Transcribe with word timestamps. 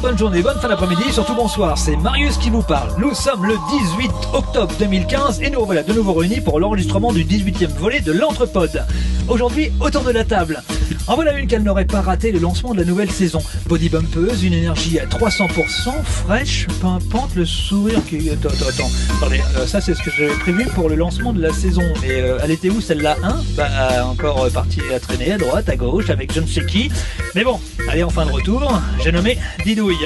bonne 0.00 0.18
journée, 0.18 0.42
bonne 0.42 0.58
fin 0.58 0.68
d'après-midi, 0.68 1.12
surtout 1.12 1.34
bonsoir. 1.34 1.76
C'est 1.76 1.96
Marius 1.96 2.36
qui 2.36 2.50
vous 2.50 2.62
parle. 2.62 2.90
Nous 2.98 3.14
sommes 3.14 3.44
le 3.44 3.54
18 3.70 4.10
octobre 4.32 4.72
2015 4.78 5.40
et 5.42 5.50
nous 5.50 5.64
voilà 5.64 5.82
de 5.82 5.92
nouveau 5.92 6.12
réunis 6.14 6.40
pour 6.40 6.60
l'enregistrement 6.60 7.12
du 7.12 7.24
18e 7.24 7.68
volet 7.78 8.00
de 8.00 8.12
l'Entrepode. 8.12 8.84
Aujourd'hui, 9.28 9.72
autour 9.80 10.02
de 10.02 10.10
la 10.10 10.24
table. 10.24 10.62
En 11.08 11.14
voilà 11.14 11.32
une 11.38 11.46
qu'elle 11.46 11.62
n'aurait 11.62 11.86
pas 11.86 12.02
raté 12.02 12.32
le 12.32 12.38
lancement 12.38 12.74
de 12.74 12.80
la 12.80 12.84
nouvelle 12.84 13.10
saison. 13.10 13.40
Body 13.66 13.88
bumpeuse, 13.88 14.44
une 14.44 14.52
énergie 14.52 14.98
à 14.98 15.06
300%, 15.06 16.02
fraîche, 16.04 16.66
pimpante, 16.82 17.34
le 17.34 17.46
sourire 17.46 18.00
qui... 18.06 18.28
Attends, 18.28 18.50
attends. 18.50 18.90
Attendez, 19.16 19.40
euh, 19.56 19.66
ça 19.66 19.80
c'est 19.80 19.94
ce 19.94 20.02
que 20.02 20.10
j'avais 20.10 20.34
prévu 20.34 20.66
pour 20.66 20.90
le 20.90 20.96
lancement 20.96 21.32
de 21.32 21.40
la 21.40 21.50
saison. 21.50 21.82
Mais 22.02 22.20
euh, 22.20 22.38
elle 22.44 22.50
était 22.50 22.68
où 22.68 22.82
celle-là 22.82 23.16
hein? 23.22 23.40
Bah 23.56 23.70
encore 24.04 24.44
euh, 24.44 24.50
partie 24.50 24.82
à 24.94 25.00
traîner 25.00 25.32
à 25.32 25.38
droite, 25.38 25.70
à 25.70 25.76
gauche, 25.76 26.10
avec 26.10 26.30
je 26.30 26.40
ne 26.40 26.46
sais 26.46 26.66
qui. 26.66 26.90
Mais 27.34 27.42
bon, 27.42 27.58
allez, 27.88 28.02
en 28.02 28.10
fin 28.10 28.26
de 28.26 28.32
retour, 28.32 28.70
j'ai 29.02 29.10
nommé 29.10 29.38
Didouille. 29.64 29.96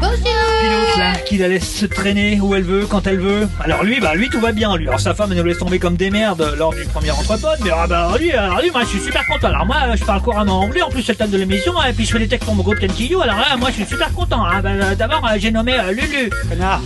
Bonjour 0.00 0.49
Là, 0.98 1.12
qui 1.24 1.38
la 1.38 1.48
laisse 1.48 1.68
se 1.76 1.86
traîner 1.86 2.38
où 2.40 2.54
elle 2.54 2.62
veut, 2.64 2.86
quand 2.86 3.06
elle 3.06 3.20
veut. 3.20 3.48
Alors 3.60 3.82
lui, 3.84 4.00
bah 4.00 4.14
lui 4.14 4.28
tout 4.28 4.40
va 4.40 4.52
bien 4.52 4.76
lui. 4.76 4.86
Alors 4.88 5.00
sa 5.00 5.14
femme 5.14 5.30
elle 5.32 5.38
nous 5.38 5.44
laisse 5.44 5.58
tomber 5.58 5.78
comme 5.78 5.96
des 5.96 6.10
merdes 6.10 6.54
lors 6.58 6.74
du 6.74 6.84
premier 6.84 7.10
entrepôt, 7.10 7.48
mais 7.64 7.70
ah 7.74 7.86
bah 7.86 8.12
lui, 8.18 8.32
alors 8.32 8.60
lui, 8.60 8.70
moi 8.70 8.82
je 8.82 8.88
suis 8.88 9.00
super 9.00 9.24
content. 9.26 9.48
Alors 9.48 9.64
moi 9.66 9.76
je 9.94 10.04
parle 10.04 10.20
couramment 10.20 10.60
anglais, 10.60 10.82
en 10.82 10.90
plus 10.90 11.02
c'est 11.02 11.12
le 11.12 11.18
thème 11.18 11.30
de 11.30 11.38
l'émission, 11.38 11.72
et 11.88 11.92
puis 11.92 12.04
je 12.04 12.12
fais 12.12 12.18
des 12.18 12.28
textes 12.28 12.44
pour 12.44 12.54
mon 12.54 12.62
groupe 12.62 12.78
Kenkyu, 12.80 13.20
alors 13.22 13.36
là 13.36 13.56
moi 13.58 13.70
je 13.70 13.76
suis 13.76 13.86
super 13.86 14.12
content. 14.12 14.44
hein. 14.44 14.60
Bah, 14.62 14.70
euh, 14.70 14.94
D'abord 14.94 15.24
euh, 15.26 15.36
j'ai 15.38 15.50
nommé 15.50 15.74
euh, 15.78 15.92
Lulu. 15.92 16.30
Connard. 16.50 16.80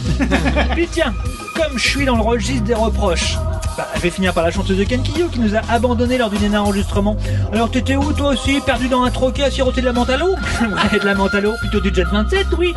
Puis 0.75 0.88
tiens, 0.92 1.12
comme 1.56 1.77
je 1.78 1.88
suis 1.88 2.05
dans 2.05 2.16
le 2.16 2.22
registre 2.22 2.64
des 2.64 2.75
reproches, 2.75 3.36
bah, 3.77 3.88
je 3.96 4.01
vais 4.01 4.10
finir 4.10 4.33
par 4.33 4.45
la 4.45 4.51
chanteuse 4.51 4.78
de 4.78 4.84
Kenkyu 4.84 5.28
qui 5.33 5.41
nous 5.41 5.55
a 5.55 5.60
abandonnés 5.69 6.19
lors 6.19 6.30
du 6.30 6.39
dernier 6.39 6.56
enregistrement. 6.58 7.17
Alors 7.53 7.70
t'étais 7.70 7.97
où 7.97 8.12
toi 8.12 8.28
aussi, 8.28 8.61
perdu 8.61 8.89
dans 8.89 9.03
un 9.03 9.11
troquet 9.11 9.44
à 9.44 9.50
siroter 9.50 9.81
de 9.81 9.86
la 9.86 9.92
l'eau? 9.92 10.34
Ouais, 10.61 10.98
de 10.98 11.05
la 11.05 11.14
l'eau, 11.41 11.55
plutôt 11.61 11.81
du 11.81 11.94
Jet 11.94 12.05
27, 12.05 12.47
oui. 12.58 12.75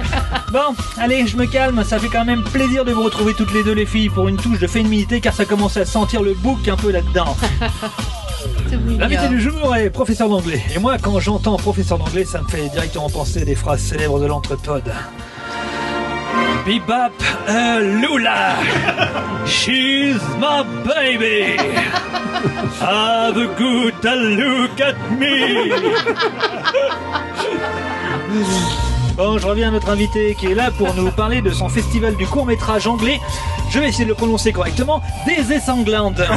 Bon, 0.51 0.75
allez, 0.97 1.27
je 1.27 1.37
me 1.37 1.45
calme, 1.45 1.83
ça 1.83 1.99
fait 1.99 2.07
quand 2.07 2.25
même 2.25 2.43
plaisir 2.43 2.85
de 2.85 2.91
vous 2.91 3.03
retrouver 3.03 3.33
toutes 3.33 3.53
les 3.53 3.63
deux 3.63 3.73
les 3.73 3.85
filles 3.85 4.09
pour 4.09 4.27
une 4.27 4.37
touche 4.37 4.59
de 4.59 4.67
féminité 4.67 5.21
car 5.21 5.33
ça 5.33 5.45
commence 5.45 5.77
à 5.77 5.85
sentir 5.85 6.21
le 6.21 6.33
bouc 6.33 6.67
un 6.67 6.75
peu 6.75 6.91
là-dedans. 6.91 7.35
L'invité 8.99 9.27
du 9.29 9.39
jour 9.39 9.75
est 9.75 9.89
professeur 9.89 10.29
d'anglais. 10.29 10.61
Et 10.75 10.79
moi, 10.79 10.97
quand 11.01 11.19
j'entends 11.19 11.57
professeur 11.57 11.97
d'anglais, 11.97 12.25
ça 12.25 12.41
me 12.41 12.47
fait 12.47 12.69
directement 12.69 13.09
penser 13.09 13.41
à 13.41 13.45
des 13.45 13.55
phrases 13.55 13.81
célèbres 13.81 14.19
de 14.19 14.25
l'entrepode. 14.25 14.91
Bebop 16.67 17.13
uh, 17.47 17.79
Lula. 18.01 18.59
She's 19.47 20.21
my 20.35 20.63
baby. 20.83 21.55
Have 22.81 23.37
a 23.37 23.47
good 23.55 24.03
look 24.03 24.81
at 24.81 24.97
me. 25.17 25.71
Bon, 29.15 29.37
je 29.37 29.47
reviens 29.47 29.69
à 29.69 29.71
notre 29.71 29.89
invité 29.89 30.35
qui 30.35 30.47
est 30.47 30.55
là 30.55 30.69
pour 30.71 30.93
nous 30.93 31.09
parler 31.09 31.41
de 31.41 31.51
son 31.51 31.69
festival 31.69 32.17
du 32.17 32.27
court 32.27 32.45
métrage 32.45 32.85
anglais. 32.85 33.21
Je 33.69 33.79
vais 33.79 33.87
essayer 33.87 34.03
de 34.03 34.09
le 34.09 34.15
prononcer 34.15 34.51
correctement. 34.51 35.01
Des 35.25 35.53
Essanglandes. 35.53 36.15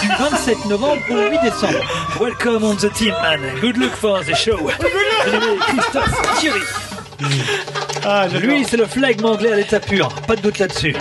du 0.00 0.08
27 0.08 0.64
novembre 0.70 1.02
au 1.10 1.30
8 1.30 1.38
décembre. 1.42 1.84
Welcome 2.18 2.64
on 2.64 2.76
the 2.76 2.90
team, 2.94 3.12
man. 3.20 3.40
Good 3.60 3.76
luck 3.76 3.92
for 3.92 4.24
the 4.24 4.34
show. 4.34 4.70
Je 5.26 5.36
Christophe 5.76 6.38
Thierry. 6.40 6.62
Ah, 8.04 8.26
Lui, 8.40 8.64
c'est 8.68 8.76
le 8.76 8.86
flegme 8.86 9.24
anglais 9.26 9.52
à 9.52 9.56
l'état 9.56 9.78
pur, 9.80 10.08
pas 10.26 10.34
de 10.36 10.40
doute 10.40 10.58
là-dessus. 10.58 10.94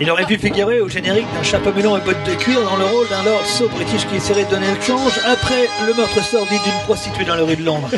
Il 0.00 0.10
aurait 0.10 0.24
pu 0.24 0.38
figurer 0.38 0.80
au 0.80 0.88
générique 0.88 1.26
d'un 1.34 1.42
chapeau 1.42 1.70
melon 1.72 1.96
et 1.96 2.00
bottes 2.00 2.22
de 2.26 2.34
cuir 2.34 2.60
dans 2.62 2.76
le 2.76 2.84
rôle 2.84 3.06
d'un 3.08 3.22
lord 3.22 3.44
so 3.46 3.68
british 3.68 4.06
qui 4.06 4.16
essaierait 4.16 4.44
de 4.44 4.50
donner 4.50 4.66
le 4.74 4.80
change 4.82 5.12
après 5.26 5.68
le 5.86 5.94
meurtre 5.94 6.22
sordide 6.24 6.62
d'une 6.64 6.82
prostituée 6.84 7.24
dans 7.24 7.36
le 7.36 7.44
rue 7.44 7.56
de 7.56 7.64
Londres. 7.64 7.88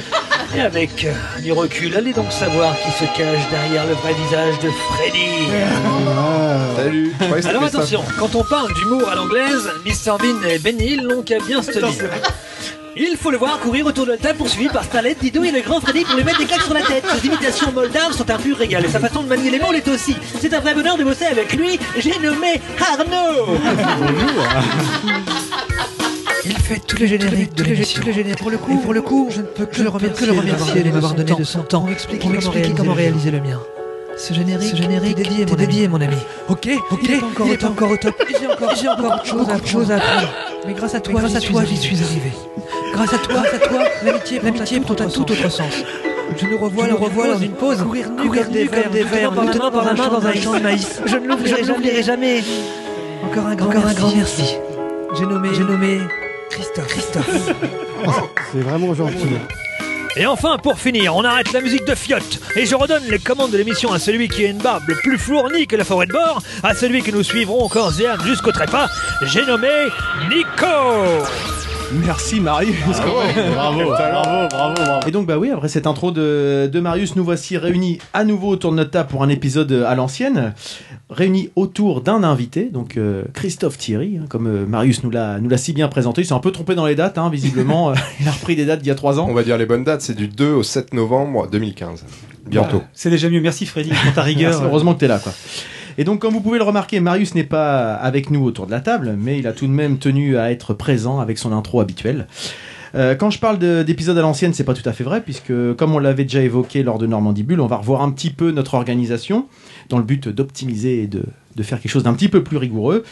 Et 0.57 0.61
avec 0.61 1.05
euh, 1.05 1.13
du 1.43 1.53
recul, 1.53 1.95
allez 1.97 2.13
donc 2.13 2.33
savoir 2.33 2.75
qui 2.81 2.91
se 2.93 3.05
cache 3.17 3.49
derrière 3.51 3.87
le 3.87 3.95
vrai 3.95 4.15
visage 4.15 4.59
de 4.61 4.71
Freddy. 4.71 5.49
Salut. 6.77 7.13
Croyais 7.21 7.43
que 7.43 7.49
Alors 7.49 7.63
attention, 7.65 8.03
quand 8.19 8.35
on 8.35 8.45
parle 8.45 8.73
d'humour 8.75 9.09
à 9.09 9.15
l'anglaise, 9.15 9.71
Mr 9.85 10.17
Bean 10.19 10.49
et 10.49 10.59
Ben 10.59 10.81
Hill 10.81 11.03
n'ont 11.03 11.23
qu'à 11.23 11.39
bien 11.39 11.63
se 11.63 11.73
tenir. 11.73 11.93
Il 13.01 13.17
faut 13.17 13.31
le 13.31 13.39
voir 13.39 13.61
courir 13.61 13.87
autour 13.87 14.07
de 14.07 14.13
la 14.13 14.17
table 14.17 14.39
poursuivi 14.39 14.69
par 14.69 14.83
Starlet, 14.83 15.17
Dido 15.21 15.45
et 15.45 15.53
le 15.53 15.61
grand 15.61 15.81
Freddy 15.81 16.05
pour 16.05 16.17
lui 16.17 16.25
mettre 16.25 16.39
des 16.39 16.47
claques 16.47 16.63
sur 16.63 16.75
la 16.75 16.83
tête. 16.83 17.05
Ses 17.15 17.29
imitations 17.29 17.71
moldaves 17.71 18.13
sont 18.13 18.29
un 18.29 18.39
pur 18.39 18.57
régal 18.57 18.85
et 18.85 18.89
sa 18.89 18.99
façon 18.99 19.23
de 19.23 19.29
manier 19.29 19.51
les 19.51 19.61
mots 19.61 19.71
l'est 19.71 19.87
aussi. 19.87 20.17
C'est 20.41 20.53
un 20.53 20.59
vrai 20.59 20.75
bonheur 20.75 20.97
de 20.97 21.05
bosser 21.05 21.27
avec 21.27 21.53
lui. 21.53 21.79
J'ai 21.97 22.19
nommé 22.19 22.61
Arnaud. 22.81 23.57
Il 26.45 26.59
fait 26.59 26.81
tous 26.85 26.97
les 26.97 27.07
génériques. 27.07 27.55
Pour 28.39 28.51
le 28.51 28.59
coup, 28.59 28.79
pour 28.79 28.95
le 28.95 29.03
coup, 29.03 29.29
je 29.31 29.43
ne 29.43 29.47
peux 29.47 29.67
que 29.67 29.83
le 29.83 29.91
remercier, 29.91 30.27
que 30.27 30.33
le 30.33 30.39
remercier 30.39 30.83
de 30.83 30.91
m'avoir 30.91 31.15
donné 31.15 31.35
de 31.35 31.45
son 31.45 31.63
temps 31.63 31.81
pour 31.81 32.31
m'expliquer 32.31 32.75
comment, 32.77 32.95
réaliser 32.95 33.31
le 33.31 33.41
mien. 33.41 33.61
Ce 34.19 34.34
générique, 34.34 34.71
ce 34.71 34.77
générique 34.77 35.12
est 35.12 35.23
dédié, 35.23 35.47
mon, 35.47 35.55
dédié, 35.55 35.89
mon 35.89 36.01
ami. 36.01 36.17
Ok, 36.49 36.69
ok, 36.91 37.01
il 37.05 37.11
est 37.12 37.23
encore, 37.23 37.47
il 37.47 37.53
est 37.53 37.65
encore 37.65 37.91
au 37.93 37.97
top. 37.97 38.15
J'ai 38.29 38.47
encore, 38.49 38.75
j'ai 38.75 38.89
encore 38.89 39.05
beaucoup 39.05 39.23
de 39.23 39.27
choses, 39.27 39.49
à, 39.49 39.65
choses 39.65 39.91
à 39.93 39.97
apprendre. 39.97 40.29
Mais 40.67 40.73
grâce 40.75 40.95
à 40.97 41.01
toi, 41.01 41.21
grâce 41.21 41.37
à 41.37 41.41
toi, 41.41 41.65
j'y 41.65 41.77
suis 41.77 42.03
arrivé. 42.03 42.33
Grâce 42.93 43.15
à 43.15 43.19
toi, 43.19 43.34
grâce 43.34 43.55
à 43.55 43.59
toi, 43.59 43.79
l'amitié, 44.05 44.41
l'amitié 44.45 44.81
prend 44.81 44.95
un 44.95 45.09
tout 45.09 45.23
autre 45.23 45.49
sens. 45.49 45.73
Je 46.37 46.47
nous 46.47 46.59
revois, 46.59 46.89
le 46.89 46.95
revois 46.95 47.29
dans 47.29 47.39
une 47.39 47.53
pause, 47.53 47.81
courir 47.83 48.11
nu 48.11 48.29
comme 48.29 48.53
des 48.53 48.65
vers, 48.65 48.91
des 48.91 49.05
vers, 49.05 49.33
nous 49.33 49.51
tenant 49.53 49.71
par 49.71 49.84
la 49.84 49.95
main 49.95 50.09
dans 50.09 50.27
un 50.27 50.35
champ 50.35 50.55
de 50.55 50.61
maïs. 50.62 51.00
Je 51.06 51.17
ne 51.17 51.67
l'oublierai 51.67 52.03
jamais. 52.03 52.43
Encore 53.25 53.47
un 53.47 53.55
grand, 53.55 53.69
encore 53.69 53.87
un 53.87 53.95
grand 53.95 54.15
merci. 54.17 54.56
J'ai 55.17 55.27
nommé, 55.27 55.49
j'ai 55.55 55.65
nommé 55.65 56.00
Christophe. 56.50 56.89
Christophe. 56.89 57.55
C'est 58.53 58.61
vraiment 58.61 58.95
gentil. 58.95 59.39
Et 60.19 60.27
enfin, 60.27 60.59
pour 60.59 60.81
finir, 60.81 61.15
on 61.15 61.23
arrête 61.23 61.53
la 61.53 61.61
musique 61.61 61.84
de 61.84 61.95
fiotte 61.95 62.41
et 62.56 62.67
je 62.67 62.75
redonne 62.75 63.05
les 63.09 63.21
commandes 63.21 63.53
de 63.53 63.56
l'émission 63.56 63.93
à 63.93 64.01
celui 64.01 64.29
qui 64.29 64.45
a 64.45 64.49
une 64.49 64.59
barbe 64.59 64.93
plus 65.05 65.17
fournie 65.17 65.69
que 65.69 65.77
la 65.77 65.84
forêt 65.84 66.06
de 66.06 66.12
bord, 66.12 66.43
à 66.65 66.75
celui 66.75 67.03
que 67.03 67.12
nous 67.12 67.23
suivrons 67.23 67.69
corps 67.69 67.93
et 68.01 68.27
jusqu'au 68.27 68.51
trépas. 68.51 68.89
J'ai 69.23 69.47
nommé 69.47 69.69
Nico. 70.29 70.67
Merci 71.93 72.41
Marius. 72.41 72.75
Bravo, 72.87 73.54
bravo, 73.54 73.91
bravo, 73.91 74.49
bravo. 74.50 75.06
Et 75.06 75.10
donc 75.10 75.26
bah 75.26 75.38
oui, 75.38 75.50
après 75.50 75.69
cette 75.69 75.87
intro 75.87 76.10
de, 76.10 76.69
de 76.71 76.81
Marius, 76.81 77.16
nous 77.16 77.25
voici 77.25 77.56
réunis 77.56 77.99
à 78.12 78.25
nouveau 78.25 78.49
autour 78.49 78.72
de 78.72 78.76
notre 78.76 78.91
table 78.91 79.09
pour 79.09 79.22
un 79.22 79.28
épisode 79.31 79.72
à 79.72 79.94
l'ancienne, 79.94 80.53
réunis 81.09 81.49
autour 81.56 82.03
d'un 82.03 82.22
invité, 82.25 82.65
donc 82.71 82.99
euh, 82.99 83.22
Christophe 83.32 83.78
Thierry, 83.78 84.19
hein, 84.19 84.26
comme 84.28 84.47
euh, 84.47 84.66
Marius 84.66 85.03
nous 85.03 85.10
l'a 85.10 85.38
nous 85.41 85.49
l'a 85.49 85.56
si 85.56 85.72
bien 85.72 85.88
présenté. 85.88 86.21
Il 86.22 86.26
s'est 86.26 86.34
un 86.34 86.41
peu 86.41 86.50
trompé 86.50 86.75
dans 86.75 86.84
les 86.87 86.94
dates, 86.94 87.16
hein, 87.16 87.31
visiblement. 87.31 87.94
il 88.20 88.28
a 88.28 88.32
repris 88.32 88.55
des 88.55 88.66
dates 88.66 88.81
d'il 88.81 88.88
y 88.88 88.93
a 88.93 88.94
trois 88.94 89.19
ans. 89.19 89.26
On 89.28 89.34
va 89.34 89.43
dire 89.43 89.56
les 89.56 89.66
bonnes 89.66 89.84
dates, 89.84 90.03
c'est 90.03 90.15
du 90.16 90.28
2 90.28 90.53
au 90.53 90.62
7 90.62 90.93
novembre 90.93 91.49
2015. 91.50 92.05
Bientôt. 92.47 92.82
C'est 92.93 93.10
déjà 93.10 93.31
mieux. 93.31 93.41
Merci 93.41 93.65
Freddy 93.65 93.91
pour 93.91 93.99
ta 93.99 94.06
Merci, 94.25 94.34
rigueur. 94.34 94.62
heureusement 94.62 94.93
que 94.93 94.99
tu 95.00 95.05
es 95.06 95.09
là. 95.09 95.19
Quoi. 95.19 95.32
Et 95.99 96.05
donc, 96.05 96.21
comme 96.21 96.33
vous 96.33 96.41
pouvez 96.41 96.59
le 96.59 96.65
remarquer, 96.65 97.01
Marius 97.01 97.35
n'est 97.35 97.43
pas 97.43 97.95
avec 97.95 98.31
nous 98.31 98.45
autour 98.45 98.67
de 98.67 98.71
la 98.71 98.81
table, 98.81 99.17
mais 99.19 99.39
il 99.39 99.49
a 99.49 99.53
tout 99.53 99.67
de 99.67 99.73
même 99.73 99.99
tenu 99.99 100.39
à 100.39 100.53
être 100.53 100.73
présent 100.73 101.19
avec 101.19 101.39
son 101.39 101.53
intro 101.53 101.81
habituelle. 101.81 102.29
Euh, 102.95 103.17
quand 103.17 103.31
je 103.31 103.41
parle 103.41 103.59
de- 103.59 103.83
d'épisode 103.83 104.17
à 104.17 104.23
l'ancienne, 104.23 104.55
c'est 104.55 104.65
pas 104.65 104.75
tout 104.75 104.89
à 104.89 104.93
fait 104.93 105.03
vrai, 105.03 105.21
puisque 105.21 105.53
comme 105.77 105.95
on 105.95 105.99
l'avait 105.99 106.23
déjà 106.23 106.41
évoqué 106.41 106.85
lors 106.85 106.99
de 106.99 107.07
Normandie 107.09 107.43
Bulle, 107.43 107.61
on 107.61 107.67
va 107.67 107.77
revoir 107.77 108.03
un 108.03 108.13
petit 108.13 108.31
peu 108.31 108.53
notre 108.53 108.75
organisation 108.75 109.47
dans 109.89 109.99
le 109.99 110.05
but 110.05 110.29
d'optimiser 110.29 111.03
et 111.03 111.07
de, 111.09 111.25
faire 111.63 111.81
quelque 111.81 111.91
chose 111.91 112.05
d'un 112.05 112.15
petit 112.15 112.29
peu 112.29 112.45
plus 112.45 112.59
rigoureux. 112.59 113.03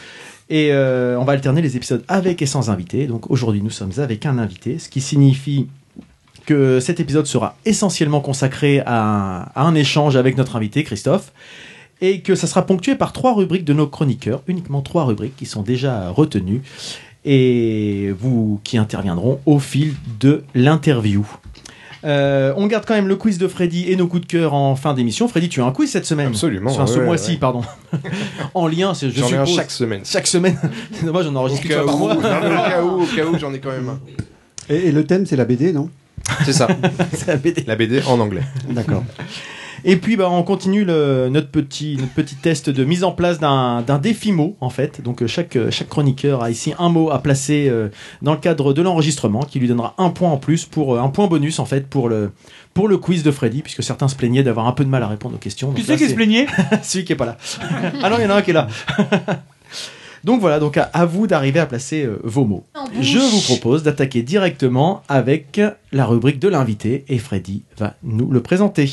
Et 0.49 0.69
euh, 0.71 1.19
on 1.19 1.25
va 1.25 1.33
alterner 1.33 1.61
les 1.61 1.75
épisodes 1.75 2.05
avec 2.07 2.41
et 2.41 2.45
sans 2.45 2.69
invité. 2.69 3.05
Donc 3.05 3.29
aujourd'hui, 3.29 3.61
nous 3.61 3.69
sommes 3.69 3.91
avec 3.97 4.25
un 4.25 4.37
invité, 4.37 4.79
ce 4.79 4.87
qui 4.87 5.01
signifie 5.01 5.67
que 6.45 6.79
cet 6.79 7.01
épisode 7.01 7.25
sera 7.25 7.57
essentiellement 7.65 8.21
consacré 8.21 8.81
à 8.85 9.51
un 9.57 9.75
échange 9.75 10.15
avec 10.15 10.37
notre 10.37 10.55
invité, 10.55 10.85
Christophe, 10.85 11.33
et 12.01 12.21
que 12.21 12.35
ça 12.35 12.47
sera 12.47 12.65
ponctué 12.65 12.95
par 12.95 13.13
trois 13.13 13.33
rubriques 13.33 13.65
de 13.65 13.73
nos 13.73 13.87
chroniqueurs, 13.87 14.41
uniquement 14.47 14.81
trois 14.81 15.05
rubriques 15.05 15.35
qui 15.35 15.45
sont 15.45 15.61
déjà 15.63 16.09
retenues, 16.09 16.61
et 17.25 18.13
vous 18.19 18.59
qui 18.63 18.77
interviendront 18.77 19.39
au 19.45 19.59
fil 19.59 19.93
de 20.19 20.43
l'interview. 20.55 21.25
Euh, 22.05 22.53
on 22.55 22.67
garde 22.67 22.85
quand 22.85 22.93
même 22.93 23.07
le 23.07 23.15
quiz 23.15 23.37
de 23.39 23.47
Freddy 23.47 23.91
et 23.91 23.95
nos 23.95 24.07
coups 24.07 24.21
de 24.21 24.27
cœur 24.27 24.53
en 24.53 24.75
fin 24.75 24.93
d'émission. 24.93 25.27
Freddy, 25.27 25.49
tu 25.49 25.61
as 25.61 25.65
un 25.65 25.71
quiz 25.71 25.89
cette 25.89 26.05
semaine 26.05 26.27
Absolument, 26.27 26.69
Enfin, 26.71 26.85
ce 26.85 26.99
ouais, 26.99 27.05
mois-ci, 27.05 27.31
ouais. 27.31 27.37
pardon. 27.37 27.63
en 28.53 28.67
lien, 28.67 28.93
c'est- 28.93 29.09
je 29.09 29.19
J'en 29.19 29.27
ai 29.29 29.35
un 29.35 29.45
suppose. 29.45 29.55
chaque 29.55 29.71
semaine. 29.71 30.01
Chaque 30.05 30.27
semaine. 30.27 30.57
Moi, 31.03 31.23
j'en 31.23 31.35
enregistre 31.35 31.67
fois 31.67 31.85
par 31.85 31.95
où, 31.95 31.99
mois. 31.99 32.13
non, 32.15 32.21
mais 32.21 32.47
au 32.47 32.69
cas 32.69 32.83
où, 32.83 33.01
au 33.01 33.05
cas 33.07 33.25
où, 33.25 33.37
j'en 33.39 33.51
ai 33.53 33.59
quand 33.59 33.71
même 33.71 33.89
un. 33.89 33.99
Et, 34.69 34.87
et 34.87 34.91
le 34.91 35.05
thème, 35.05 35.25
c'est 35.25 35.35
la 35.35 35.45
BD, 35.45 35.73
non? 35.73 35.89
C'est 36.45 36.53
ça, 36.53 36.67
C'est 37.13 37.27
la 37.27 37.37
BD. 37.37 37.63
la 37.65 37.75
BD 37.75 38.01
en 38.07 38.19
anglais. 38.19 38.43
D'accord. 38.69 39.03
Et 39.85 39.97
puis 39.97 40.15
bah, 40.17 40.29
on 40.29 40.43
continue 40.43 40.83
le- 40.85 41.29
notre, 41.29 41.49
petit, 41.49 41.97
notre 41.99 42.13
petit 42.13 42.35
test 42.35 42.69
de 42.69 42.83
mise 42.83 43.03
en 43.03 43.11
place 43.11 43.39
d'un 43.39 43.81
d'un 43.81 43.97
défi 43.99 44.31
mot 44.31 44.55
en 44.61 44.69
fait. 44.69 45.01
Donc 45.01 45.21
euh, 45.21 45.27
chaque, 45.27 45.55
euh, 45.55 45.71
chaque 45.71 45.89
chroniqueur 45.89 46.43
a 46.43 46.49
ici 46.49 46.73
un 46.79 46.89
mot 46.89 47.11
à 47.11 47.19
placer 47.19 47.67
euh, 47.69 47.89
dans 48.21 48.33
le 48.33 48.39
cadre 48.39 48.73
de 48.73 48.81
l'enregistrement 48.81 49.41
qui 49.43 49.59
lui 49.59 49.67
donnera 49.67 49.93
un 49.97 50.09
point 50.09 50.29
en 50.29 50.37
plus 50.37 50.65
pour 50.65 50.99
un 50.99 51.09
point 51.09 51.27
bonus 51.27 51.59
en 51.59 51.65
fait 51.65 51.87
pour 51.87 52.09
le, 52.09 52.31
pour 52.73 52.87
le 52.87 52.97
quiz 52.97 53.23
de 53.23 53.31
Freddy 53.31 53.61
puisque 53.61 53.83
certains 53.83 54.07
se 54.07 54.15
plaignaient 54.15 54.43
d'avoir 54.43 54.67
un 54.67 54.71
peu 54.73 54.83
de 54.83 54.89
mal 54.89 55.03
à 55.03 55.07
répondre 55.07 55.35
aux 55.35 55.39
questions. 55.39 55.71
Qui 55.71 55.83
c'est 55.83 55.91
là, 55.93 55.97
qui 55.97 56.09
se 56.09 56.15
plaignait? 56.15 56.47
celui 56.83 57.05
qui 57.05 57.13
est 57.13 57.17
pas 57.17 57.25
là. 57.25 57.37
ah 58.03 58.09
non 58.09 58.17
il 58.19 58.23
y 58.23 58.25
en 58.25 58.31
a 58.31 58.35
un 58.35 58.41
qui 58.41 58.49
est 58.51 58.53
là. 58.53 58.67
Donc 60.23 60.41
voilà, 60.41 60.59
donc 60.59 60.75
à, 60.77 60.83
à 60.93 61.05
vous 61.05 61.27
d'arriver 61.27 61.59
à 61.59 61.67
placer 61.67 62.03
euh, 62.03 62.19
vos 62.23 62.43
mots. 62.43 62.65
Je 62.99 63.19
vous 63.19 63.41
propose 63.41 63.83
d'attaquer 63.83 64.23
directement 64.23 65.03
avec 65.07 65.61
la 65.93 66.05
rubrique 66.05 66.39
de 66.39 66.49
l'invité 66.49 67.05
et 67.07 67.17
Freddy 67.19 67.63
va 67.77 67.93
nous 68.03 68.29
le 68.31 68.41
présenter. 68.41 68.89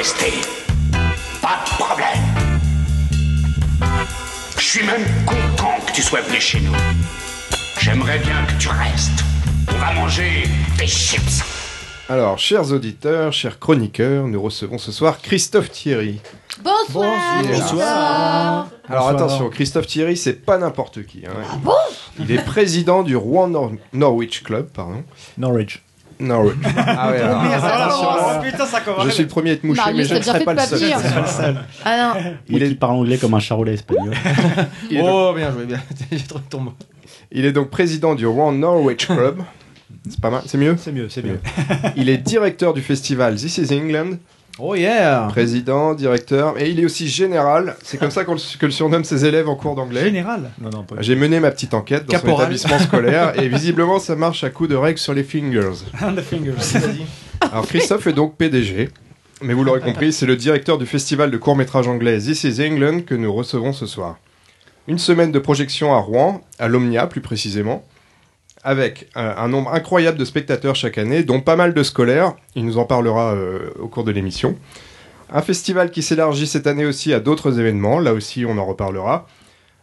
Rester. 0.00 0.32
Pas 1.42 1.58
de 1.62 1.70
problème. 1.78 2.24
Je 4.56 4.62
suis 4.64 4.82
même 4.86 5.04
content 5.26 5.74
que 5.86 5.92
tu 5.92 6.00
sois 6.00 6.22
venu 6.22 6.40
chez 6.40 6.58
nous. 6.60 6.72
J'aimerais 7.78 8.18
bien 8.18 8.46
que 8.46 8.54
tu 8.58 8.68
restes. 8.68 9.22
On 9.68 9.76
va 9.78 9.92
manger 9.92 10.44
des 10.78 10.86
chips. 10.86 11.42
Alors, 12.08 12.38
chers 12.38 12.72
auditeurs, 12.72 13.34
chers 13.34 13.58
chroniqueurs, 13.58 14.26
nous 14.26 14.40
recevons 14.40 14.78
ce 14.78 14.90
soir 14.90 15.18
Christophe 15.20 15.70
Thierry. 15.70 16.18
Bonsoir. 16.64 17.42
Bonsoir. 17.42 18.68
Alors 18.88 19.04
Bonsoir. 19.04 19.08
attention, 19.10 19.50
Christophe 19.50 19.86
Thierry, 19.86 20.16
c'est 20.16 20.32
pas 20.46 20.56
n'importe 20.56 21.04
qui. 21.04 21.24
hein. 21.26 21.32
Ah 21.52 21.56
bon? 21.62 21.74
Il 22.18 22.32
est 22.32 22.42
président 22.42 23.02
du 23.02 23.16
Rouen 23.16 23.48
Nor- 23.48 23.72
Norwich 23.92 24.42
Club, 24.44 24.70
pardon. 24.72 25.04
Norwich. 25.36 25.82
Norwich. 26.20 26.54
Ah 26.76 27.10
ouais, 27.10 27.20
alors, 27.20 27.42
attention, 27.42 28.10
là, 28.10 28.40
putain, 28.44 28.66
ça 28.66 28.80
commence. 28.80 29.04
je 29.06 29.10
suis 29.10 29.22
le 29.22 29.28
premier 29.28 29.50
à 29.50 29.52
être 29.54 29.64
mouché, 29.64 29.80
Marius, 29.80 29.96
mais 29.96 30.04
je 30.04 30.08
t'as 30.08 30.14
ne 30.14 30.18
déjà 30.20 30.30
serai 30.32 30.38
fait 30.40 30.44
pas 30.44 30.54
de 30.54 31.20
le 31.20 31.26
seul. 31.26 31.56
Ah 31.84 32.14
non. 32.14 32.20
Il 32.48 32.56
Il 32.56 32.62
est, 32.62 32.74
parle 32.74 32.94
anglais 32.96 33.18
comme 33.18 33.34
un 33.34 33.40
charolais 33.40 33.74
espagnol. 33.74 34.12
il 34.90 34.96
est 34.98 35.00
donc, 35.00 35.10
Oh, 35.12 35.32
bien 35.34 35.52
joué, 35.52 35.64
bien. 35.66 35.80
J'ai 36.12 36.18
trouvé 36.18 36.44
ton 36.48 36.60
mot. 36.60 36.72
il 37.32 37.44
est 37.44 37.52
donc 37.52 37.70
président 37.70 38.14
du 38.14 38.26
Rouen 38.26 38.52
Norwich 38.52 39.06
Club. 39.06 39.42
C'est 40.08 40.20
pas 40.20 40.30
mal, 40.30 40.42
c'est 40.46 40.56
mieux 40.58 40.76
c'est 40.78 40.92
mieux, 40.92 41.08
c'est 41.08 41.24
mieux. 41.24 41.40
Il 41.96 42.08
est 42.08 42.16
directeur 42.18 42.72
du 42.72 42.80
festival 42.80 43.34
This 43.36 43.58
is 43.58 43.74
England, 43.74 44.16
Oh 44.58 44.74
yeah 44.74 45.28
président, 45.30 45.94
directeur, 45.94 46.58
et 46.60 46.68
il 46.70 46.80
est 46.80 46.84
aussi 46.84 47.08
général. 47.08 47.76
C'est 47.82 47.96
comme 47.98 48.10
ça 48.10 48.24
qu'on 48.24 48.34
le- 48.34 48.58
que 48.58 48.66
le 48.66 48.72
surnomme 48.72 49.04
ses 49.04 49.24
élèves 49.24 49.48
en 49.48 49.54
cours 49.56 49.74
d'anglais. 49.74 50.02
Général? 50.04 50.50
Non, 50.60 50.68
non, 50.70 50.82
pas. 50.82 50.96
J'ai 51.00 51.14
mené 51.16 51.40
ma 51.40 51.50
petite 51.50 51.72
enquête 51.72 52.04
dans 52.06 52.12
son 52.18 52.20
Caporal. 52.22 52.40
établissement 52.46 52.78
scolaire 52.78 53.40
et 53.40 53.48
visiblement 53.48 53.98
ça 53.98 54.16
marche 54.16 54.44
à 54.44 54.50
coup 54.50 54.66
de 54.66 54.74
règles 54.76 54.98
sur 54.98 55.14
les 55.14 55.24
fingers. 55.24 55.84
The 56.00 56.20
fingers. 56.20 56.52
Alors 57.40 57.66
Christophe 57.66 58.06
est 58.08 58.12
donc 58.12 58.36
PDG, 58.36 58.90
mais 59.40 59.54
vous 59.54 59.64
l'aurez 59.64 59.80
compris, 59.80 60.12
c'est 60.12 60.26
le 60.26 60.36
directeur 60.36 60.76
du 60.76 60.84
festival 60.84 61.30
de 61.30 61.38
court-métrage 61.38 61.88
anglais 61.88 62.18
This 62.18 62.44
is 62.44 62.60
England 62.62 63.02
que 63.06 63.14
nous 63.14 63.32
recevons 63.32 63.72
ce 63.72 63.86
soir. 63.86 64.18
Une 64.88 64.98
semaine 64.98 65.32
de 65.32 65.38
projection 65.38 65.94
à 65.94 65.98
Rouen, 65.98 66.42
à 66.58 66.68
l'Omnia 66.68 67.06
plus 67.06 67.20
précisément, 67.20 67.84
avec 68.62 69.08
euh, 69.16 69.32
un 69.36 69.48
nombre 69.48 69.72
incroyable 69.72 70.18
de 70.18 70.24
spectateurs 70.24 70.74
chaque 70.74 70.98
année, 70.98 71.22
dont 71.22 71.40
pas 71.40 71.56
mal 71.56 71.72
de 71.74 71.82
scolaires, 71.82 72.34
il 72.54 72.64
nous 72.66 72.78
en 72.78 72.84
parlera 72.84 73.32
euh, 73.34 73.70
au 73.80 73.88
cours 73.88 74.04
de 74.04 74.10
l'émission. 74.12 74.56
Un 75.32 75.42
festival 75.42 75.90
qui 75.90 76.02
s'élargit 76.02 76.46
cette 76.46 76.66
année 76.66 76.84
aussi 76.86 77.14
à 77.14 77.20
d'autres 77.20 77.58
événements, 77.60 78.00
là 78.00 78.12
aussi 78.12 78.44
on 78.46 78.58
en 78.58 78.64
reparlera. 78.66 79.26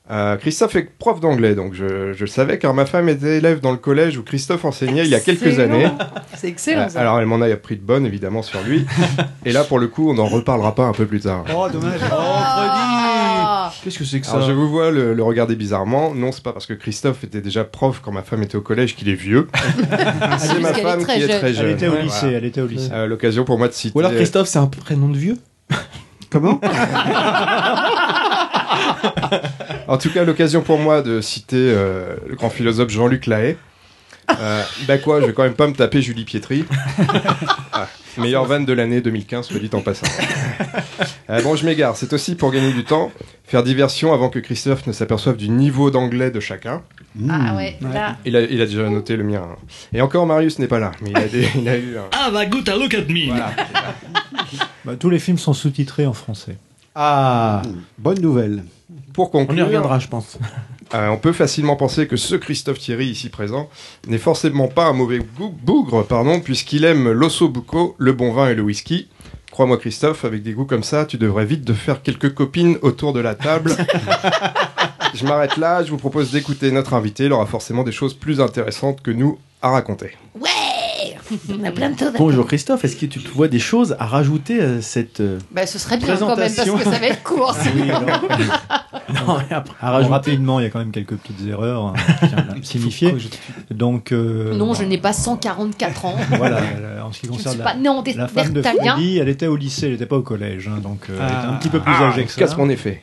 Euh, 0.09 0.38
Christophe 0.38 0.75
est 0.77 0.83
prof 0.97 1.19
d'anglais, 1.19 1.53
donc 1.53 1.74
je, 1.74 2.13
je 2.13 2.21
le 2.21 2.27
savais 2.27 2.59
car 2.59 2.74
ma 2.74 2.85
femme 2.85 3.09
était 3.09 3.38
élève 3.39 3.59
dans 3.59 3.71
le 3.71 3.77
collège 3.77 4.18
où 4.18 4.24
Christophe 4.24 4.63
enseignait 4.63 5.03
il 5.03 5.09
y 5.09 5.15
a 5.15 5.19
quelques 5.19 5.44
Excellent. 5.47 5.74
années. 5.74 5.91
C'est 6.35 6.47
excellent 6.47 6.83
Euh, 6.83 6.89
ça. 6.89 7.01
alors 7.01 7.19
elle 7.19 7.25
m'en 7.25 7.41
a 7.41 7.47
appris 7.51 7.75
de 7.75 7.81
bonnes 7.81 8.06
évidemment 8.06 8.41
sur 8.41 8.62
lui. 8.62 8.85
Et 9.45 9.51
là 9.51 9.65
pour 9.65 9.79
le 9.79 9.88
coup 9.88 10.09
on 10.09 10.13
n'en 10.13 10.27
reparlera 10.27 10.75
pas 10.75 10.83
un 10.85 10.94
peu 10.94 11.06
plus 11.06 11.19
tard. 11.19 11.44
Oh, 11.53 11.68
dommage. 11.69 12.00
Ah. 12.09 12.15
Qu'est-ce 13.88 14.00
que 14.00 14.04
c'est 14.04 14.19
que 14.19 14.25
ça 14.25 14.34
Alors 14.34 14.45
je 14.45 14.51
vous 14.51 14.68
vois 14.69 14.92
le, 14.92 15.13
le 15.13 15.24
regarder 15.24 15.56
bizarrement. 15.56 16.13
Non 16.13 16.34
c'est 16.34 16.44
pas 16.44 16.51
parce 16.51 16.66
que 16.66 16.74
Christophe 16.74 17.24
était 17.24 17.39
déjà 17.39 17.63
prof 17.63 18.01
quand 18.04 18.12
ma 18.12 18.22
femme 18.22 18.44
était 18.44 18.57
au 18.57 18.62
collège 18.62 18.98
qu'il 18.98 19.07
est 19.07 19.13
vieux. 19.13 19.48
c'est 20.39 20.60
ma 20.60 20.74
femme 20.74 21.06
qui 21.06 21.12
est 21.12 21.19
jeune. 21.22 21.39
très 21.39 21.48
Elle 21.51 21.56
jeune. 21.56 21.69
était 21.69 21.88
au 21.88 21.95
lycée, 21.95 22.18
voilà. 22.24 22.38
elle 22.38 22.44
était 22.44 22.60
au 22.60 22.68
lycée. 22.68 22.89
Euh, 22.92 23.07
L'occasion 23.07 23.45
pour 23.45 23.57
moi 23.57 23.69
de 23.69 23.74
citer. 23.74 23.95
Ou 23.95 24.00
alors 24.01 24.12
Christophe, 24.13 24.50
c'est 24.50 24.60
un 24.60 24.68
prénom 24.68 25.07
de 25.07 25.18
vieux? 25.18 25.38
Comment? 26.30 26.60
En 29.88 29.98
tout 29.98 30.10
cas 30.10 30.25
l'occasion 30.25 30.62
pour 30.62 30.80
moi 30.80 31.01
de 31.01 31.22
citer 31.22 31.56
euh, 31.57 32.18
le 32.28 32.36
grand 32.36 32.50
philosophe 32.50 32.89
Jean-Luc 32.89 33.25
Lahaye. 33.25 33.56
Euh, 34.38 34.62
bah 34.86 34.98
quoi, 34.98 35.22
je 35.22 35.28
vais 35.28 35.34
quand 35.34 35.44
même 35.44 35.54
pas 35.54 35.68
me 35.68 35.74
taper 35.74 36.01
Julie 36.01 36.25
Pietri. 36.25 36.66
Ah, 37.72 37.88
meilleure 38.19 38.46
vanne 38.46 38.66
de 38.66 38.74
l'année 38.74 39.02
2015, 39.02 39.48
soit 39.48 39.60
dit 39.60 39.69
en 39.74 39.81
passant. 39.81 40.08
Euh, 41.30 41.42
bon, 41.42 41.58
je 41.58 41.66
m'égare. 41.66 41.98
C'est 41.98 42.14
aussi 42.14 42.36
pour 42.36 42.52
gagner 42.54 42.72
du 42.72 42.86
temps, 42.86 43.12
faire 43.44 43.62
diversion 43.62 44.14
avant 44.14 44.30
que 44.30 44.40
Christophe 44.40 44.88
ne 44.88 44.94
s'aperçoive 44.94 45.36
du 45.36 45.50
niveau 45.50 45.92
d'anglais 45.92 46.31
de 46.31 46.40
chacun. 46.40 46.81
Ah 47.30 47.54
ouais, 47.54 47.78
là. 47.81 48.16
Il 48.24 48.34
a, 48.38 48.42
il 48.44 48.62
a 48.62 48.66
déjà 48.66 48.90
noté 48.90 49.18
le 49.18 49.25
mien. 49.25 49.44
hein. 49.44 49.56
Et 49.92 50.02
encore, 50.02 50.25
Marius 50.25 50.58
n'est 50.60 50.68
pas 50.69 50.80
là, 50.80 50.92
mais 51.02 51.10
il 51.12 51.18
a, 51.18 51.28
des- 51.28 51.50
il 51.56 51.68
a 51.68 51.78
eu 51.78 51.98
un... 51.98 52.06
Have 52.18 52.34
a 52.34 52.46
good 52.46 52.69
look 52.69 52.94
at 52.94 53.12
me. 53.12 53.28
Voilà. 53.28 53.52
Bah, 54.86 54.94
Tous 54.98 55.10
les 55.10 55.20
films 55.20 55.38
sont 55.38 55.52
sous-titrés 55.54 56.06
en 56.06 56.13
français. 56.13 56.56
Ah 56.96 57.62
Bonne 57.98 58.22
nouvelle. 58.22 58.63
Pour 59.13 59.30
On 59.36 59.44
y 59.44 59.48
conclure, 59.48 59.66
reviendra, 59.66 60.00
je 60.00 60.08
pense. 60.08 60.38
Euh, 60.94 61.10
on 61.10 61.18
peut 61.18 61.34
facilement 61.34 61.75
penser 61.75 62.07
que 62.07 62.16
ce 62.18 62.36
Christophe 62.36 62.80
Thierry 62.80 63.07
ici 63.07 63.30
présent 63.30 63.69
n'est 64.07 64.18
forcément 64.18 64.68
pas 64.68 64.86
un 64.86 64.94
mauvais 64.94 65.19
bou- 65.19 65.50
bougre, 65.63 66.04
pardon, 66.06 66.39
puisqu'il 66.39 66.86
aime 66.86 67.12
l'osso 67.12 67.50
bucco, 67.50 67.95
le 67.98 68.13
bon 68.13 68.31
vin 68.34 68.50
et 68.50 68.56
le 68.56 68.62
whisky. 68.63 69.07
Crois-moi 69.51 69.78
Christophe, 69.78 70.24
avec 70.24 70.44
des 70.44 70.54
goûts 70.54 70.66
comme 70.66 70.84
ça, 70.84 71.06
tu 71.06 71.18
devrais 71.18 71.45
vite 71.45 71.63
de 71.63 71.74
faire 71.74 72.01
quelques 72.04 72.34
copines 72.34 72.78
autour 72.84 73.12
de 73.13 73.19
la 73.19 73.34
table. 73.36 73.75
je 75.13 75.25
m'arrête 75.25 75.57
là, 75.57 75.84
je 75.84 75.89
vous 75.89 75.98
propose 75.98 76.31
d'écouter 76.31 76.72
notre 76.72 76.94
invité, 76.94 77.25
il 77.25 77.34
aura 77.34 77.45
forcément 77.48 77.84
des 77.84 77.92
choses 77.92 78.13
plus 78.13 78.39
intéressantes 78.39 79.01
que 79.01 79.12
nous 79.12 79.39
à 79.62 79.72
raconter. 79.72 80.12
Ouais 80.39 80.50
On 81.50 81.63
a 81.63 81.71
plein 81.71 81.89
de 81.89 82.00
choses 82.00 82.13
Bonjour 82.18 82.45
Christophe, 82.47 82.85
est-ce 82.85 82.95
que 82.95 83.06
tu 83.06 83.19
te 83.19 83.29
vois 83.29 83.47
des 83.47 83.59
choses 83.59 83.95
à 84.00 84.06
rajouter 84.06 84.62
à 84.62 84.81
cette... 84.81 85.19
euh, 85.19 85.39
Bah, 85.51 85.65
ce 85.65 85.77
serait 85.79 85.97
bien 85.97 86.15
quand 86.15 86.27
même 86.35 86.38
parce 86.38 86.56
que 86.69 86.83
ça 86.83 86.89
va 87.00 87.07
être 87.07 87.24
court. 87.24 87.53
ça. 87.59 87.69
Oui, 87.75 87.89
alors, 87.89 88.21
Non, 89.27 89.38
après, 89.51 89.56
à 89.56 89.57
alors, 89.57 89.94
rajouter 89.95 90.13
rapidement, 90.13 90.59
il 90.59 90.63
y 90.63 90.65
a 90.65 90.69
quand 90.69 90.79
même 90.79 90.91
quelques 90.91 91.15
petites 91.15 91.45
erreurs 91.47 91.88
hein, 91.88 91.94
signifier. 92.62 93.15
Donc, 93.71 94.12
euh, 94.12 94.56
Non, 94.56 94.68
bon, 94.68 94.74
je 94.74 94.83
n'ai 94.83 94.97
pas 94.97 95.12
144 95.13 96.06
ans. 96.06 96.15
Voilà, 96.38 96.57
euh, 96.59 97.01
en 97.01 97.12
ce 97.12 97.19
qui 97.19 97.25
Je 97.27 97.31
ne 97.31 97.38
concerne 97.38 97.56
suis 97.56 97.63
la, 97.63 98.01
dé- 98.03 98.13
la 98.13 98.27
femme 98.27 98.53
de. 98.53 98.62
Freddy, 98.62 99.18
elle 99.18 99.29
était 99.29 99.47
au 99.47 99.56
lycée, 99.57 99.88
elle 99.88 99.91
n'était 99.94 100.06
pas 100.06 100.18
au 100.18 100.21
collège, 100.21 100.68
hein, 100.69 100.79
donc 100.81 101.07
euh, 101.09 101.18
elle 101.19 101.25
était 101.25 101.33
un 101.35 101.53
Ah. 101.53 101.57
petit 101.59 101.69
peu 101.69 101.79
plus 101.79 101.94
Ah, 101.95 102.07
âgée 102.09 102.24
que 102.25 102.31
ça. 102.31 102.39
casse 102.39 102.56
mon 102.57 102.69
effet. 102.69 103.01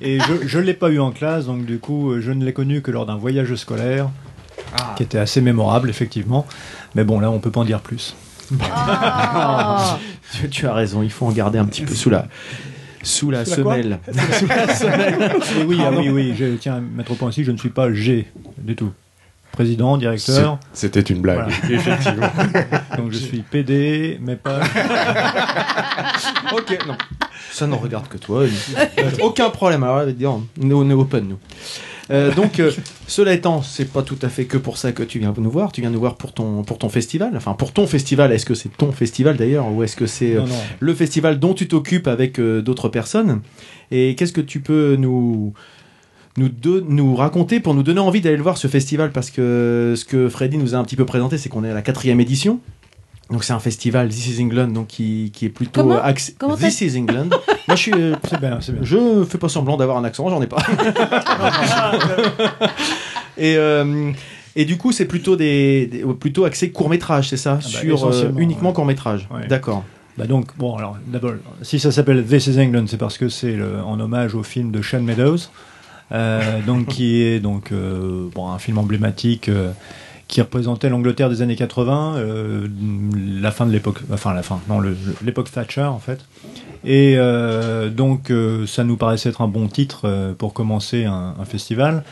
Et 0.00 0.18
je 0.46 0.58
ne 0.58 0.62
l'ai 0.64 0.74
pas 0.74 0.88
eu 0.90 0.98
en 0.98 1.10
classe, 1.10 1.46
donc 1.46 1.64
du 1.64 1.78
coup, 1.78 2.10
euh, 2.12 2.20
je 2.20 2.30
ne 2.32 2.44
l'ai 2.44 2.52
connu 2.52 2.80
que 2.82 2.90
lors 2.90 3.06
d'un 3.06 3.16
voyage 3.16 3.54
scolaire, 3.54 4.08
qui 4.96 5.02
était 5.02 5.18
assez 5.18 5.40
mémorable, 5.40 5.88
effectivement. 5.90 6.46
Mais 6.96 7.04
bon, 7.04 7.20
là, 7.20 7.30
on 7.30 7.40
peut 7.40 7.50
pas 7.50 7.60
en 7.60 7.64
dire 7.66 7.80
plus. 7.80 8.16
Ah. 8.62 9.98
tu, 10.32 10.48
tu 10.48 10.66
as 10.66 10.72
raison, 10.72 11.02
il 11.02 11.10
faut 11.10 11.26
en 11.26 11.30
garder 11.30 11.58
un 11.58 11.66
petit 11.66 11.82
peu 11.82 11.94
sous 11.94 12.08
la, 12.08 12.26
sous 13.02 13.30
la 13.30 13.44
Sous 13.44 13.50
la 13.50 13.64
quoi 13.64 13.74
semelle. 13.74 13.98
sous 14.38 14.46
la 14.46 14.74
semelle. 14.74 15.32
Et 15.60 15.64
oui, 15.64 15.78
ah 15.84 15.90
oui, 15.94 16.08
oui, 16.08 16.34
je 16.34 16.56
tiens 16.56 16.76
à 16.76 16.80
mettre 16.80 17.12
au 17.12 17.14
point 17.16 17.28
aussi, 17.28 17.44
je 17.44 17.50
ne 17.52 17.58
suis 17.58 17.68
pas 17.68 17.92
G 17.92 18.26
du 18.56 18.74
tout. 18.76 18.92
Président, 19.52 19.98
directeur, 19.98 20.58
C'était 20.72 21.00
une 21.00 21.20
blague, 21.20 21.50
Voilà. 21.50 21.54
effectivement. 21.70 22.28
donc 22.96 23.12
je 23.12 23.18
suis 23.18 23.40
PD, 23.42 24.18
mais 24.22 24.36
pas. 24.36 24.60
ok, 26.52 26.78
non. 26.86 26.96
Ça 27.52 27.66
ne 27.66 27.74
regarde 27.74 28.08
que 28.08 28.16
toi. 28.16 28.44
Aucun 29.20 29.50
problème. 29.50 29.82
Alors, 29.84 30.06
on 30.62 30.90
est 30.90 30.94
open, 30.94 31.28
nous. 31.28 31.38
Euh, 32.10 32.32
donc, 32.34 32.60
euh, 32.60 32.70
cela 33.08 33.32
étant, 33.32 33.62
c'est 33.62 33.92
pas 33.92 34.02
tout 34.02 34.18
à 34.22 34.28
fait 34.28 34.44
que 34.44 34.56
pour 34.58 34.78
ça 34.78 34.92
que 34.92 35.02
tu 35.02 35.18
viens 35.18 35.34
nous 35.36 35.50
voir. 35.50 35.72
Tu 35.72 35.80
viens 35.80 35.90
nous 35.90 35.98
voir 35.98 36.14
pour 36.16 36.32
ton, 36.32 36.62
pour 36.62 36.78
ton 36.78 36.88
festival. 36.88 37.32
Enfin, 37.36 37.54
pour 37.54 37.72
ton 37.72 37.86
festival. 37.86 38.32
Est-ce 38.32 38.46
que 38.46 38.54
c'est 38.54 38.68
ton 38.76 38.92
festival 38.92 39.36
d'ailleurs 39.36 39.72
Ou 39.72 39.82
est-ce 39.82 39.96
que 39.96 40.06
c'est 40.06 40.36
euh, 40.36 40.42
le 40.80 40.94
festival 40.94 41.38
dont 41.40 41.54
tu 41.54 41.66
t'occupes 41.68 42.06
avec 42.06 42.40
d'autres 42.40 42.88
personnes? 42.88 43.40
Et 43.90 44.14
qu'est-ce 44.14 44.32
que 44.32 44.40
tu 44.40 44.60
peux 44.60 44.96
nous, 44.96 45.52
nous, 46.36 46.48
de- 46.48 46.84
nous 46.88 47.14
raconter 47.16 47.60
pour 47.60 47.74
nous 47.74 47.82
donner 47.82 48.00
envie 48.00 48.20
d'aller 48.20 48.36
le 48.36 48.42
voir 48.42 48.56
ce 48.58 48.68
festival? 48.68 49.10
Parce 49.12 49.30
que 49.30 49.94
ce 49.96 50.04
que 50.04 50.28
Freddy 50.28 50.58
nous 50.58 50.74
a 50.74 50.78
un 50.78 50.84
petit 50.84 50.96
peu 50.96 51.06
présenté, 51.06 51.38
c'est 51.38 51.48
qu'on 51.48 51.64
est 51.64 51.70
à 51.70 51.74
la 51.74 51.82
quatrième 51.82 52.20
édition. 52.20 52.60
Donc 53.30 53.42
c'est 53.42 53.52
un 53.52 53.58
festival 53.58 54.08
This 54.08 54.28
is 54.38 54.42
England 54.42 54.68
donc 54.68 54.86
qui, 54.86 55.32
qui 55.34 55.46
est 55.46 55.50
plutôt 55.50 55.80
Comment 55.82 56.00
axé 56.00 56.34
Comment 56.38 56.56
This 56.56 56.80
is 56.80 56.96
England. 56.98 57.30
Moi 57.68 57.74
je 57.76 57.82
suis 57.82 57.92
euh, 57.92 58.14
C'est 58.30 58.40
bien, 58.40 58.58
c'est 58.60 58.72
bien. 58.72 58.82
je 58.84 59.24
fais 59.24 59.38
pas 59.38 59.48
semblant 59.48 59.76
d'avoir 59.76 59.96
un 59.98 60.04
accent, 60.04 60.28
j'en 60.30 60.40
ai 60.42 60.46
pas. 60.46 60.58
et 63.38 63.56
euh, 63.56 64.12
et 64.58 64.64
du 64.64 64.78
coup, 64.78 64.90
c'est 64.92 65.04
plutôt 65.04 65.36
des, 65.36 65.86
des- 65.86 66.04
plutôt 66.18 66.44
axé 66.46 66.70
court 66.70 66.88
métrage, 66.88 67.28
c'est 67.28 67.36
ça, 67.36 67.54
bah, 67.56 67.60
sur 67.60 67.90
euh, 68.06 68.10
essentiellement, 68.10 68.38
uniquement 68.38 68.68
ouais. 68.70 68.74
court 68.74 68.86
métrage. 68.86 69.28
Ouais. 69.34 69.46
D'accord. 69.48 69.84
Bah 70.16 70.26
donc, 70.26 70.56
bon, 70.56 70.76
alors, 70.76 70.96
d'abord, 71.06 71.32
si 71.60 71.78
ça 71.78 71.92
s'appelle 71.92 72.24
This 72.24 72.46
is 72.46 72.58
England, 72.58 72.86
c'est 72.86 72.96
parce 72.96 73.18
que 73.18 73.28
c'est 73.28 73.52
le- 73.52 73.82
en 73.84 74.00
hommage 74.00 74.34
au 74.34 74.42
film 74.42 74.70
de 74.70 74.80
Sean 74.80 75.00
Meadows, 75.02 75.36
euh, 76.12 76.60
donc, 76.66 76.86
qui 76.86 77.20
est 77.22 77.38
donc, 77.38 77.70
euh, 77.70 78.28
bon, 78.34 78.48
un 78.48 78.58
film 78.58 78.78
emblématique 78.78 79.50
euh, 79.50 79.72
qui 80.28 80.40
représentait 80.40 80.88
l'Angleterre 80.88 81.30
des 81.30 81.42
années 81.42 81.56
80, 81.56 82.16
euh, 82.16 82.66
la 83.40 83.52
fin 83.52 83.64
de 83.64 83.72
l'époque, 83.72 84.00
enfin 84.12 84.34
la 84.34 84.42
fin, 84.42 84.60
non, 84.68 84.82
l'époque 85.24 85.50
Thatcher 85.50 85.82
en 85.82 86.00
fait. 86.00 86.24
Et 86.84 87.14
euh, 87.16 87.90
donc, 87.90 88.30
euh, 88.30 88.66
ça 88.66 88.82
nous 88.82 88.96
paraissait 88.96 89.28
être 89.28 89.40
un 89.40 89.48
bon 89.48 89.68
titre 89.68 90.34
pour 90.38 90.52
commencer 90.52 91.04
un, 91.04 91.34
festival. 91.44 92.02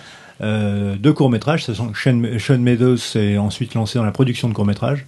deux 0.40 1.12
courts-métrages. 1.12 1.64
Sean, 1.64 1.92
Sean 2.38 2.58
Meadows 2.58 2.98
s'est 2.98 3.36
ensuite 3.36 3.74
lancé 3.74 3.98
dans 3.98 4.04
la 4.04 4.12
production 4.12 4.48
de 4.48 4.54
courts-métrages 4.54 5.06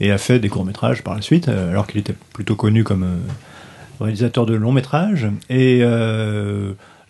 et 0.00 0.10
a 0.10 0.18
fait 0.18 0.40
des 0.40 0.48
courts-métrages 0.48 1.02
par 1.02 1.14
la 1.14 1.22
suite, 1.22 1.48
alors 1.48 1.86
qu'il 1.86 2.00
était 2.00 2.14
plutôt 2.32 2.56
connu 2.56 2.82
comme 2.84 3.06
réalisateur 4.00 4.46
de 4.46 4.54
longs-métrages. 4.54 5.28
Et 5.50 5.84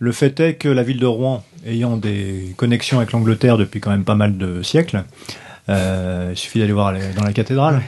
le 0.01 0.13
fait 0.13 0.41
est 0.41 0.55
que 0.55 0.69
la 0.69 0.83
ville 0.83 0.99
de 0.99 1.07
Rouen, 1.07 1.45
ayant 1.67 1.97
des 1.97 2.53
connexions 2.57 2.97
avec 2.99 3.13
l'Angleterre 3.13 3.57
depuis 3.59 3.79
quand 3.81 3.91
même 3.91 4.05
pas 4.05 4.15
mal 4.17 4.37
de 4.39 4.63
siècles, 4.63 5.05
euh, 5.69 6.31
il 6.33 6.37
suffit 6.37 6.59
d'aller 6.59 6.73
voir 6.73 6.91
les- 6.93 7.13
dans 7.17 7.23
la 7.23 7.33
cathédrale 7.33 7.81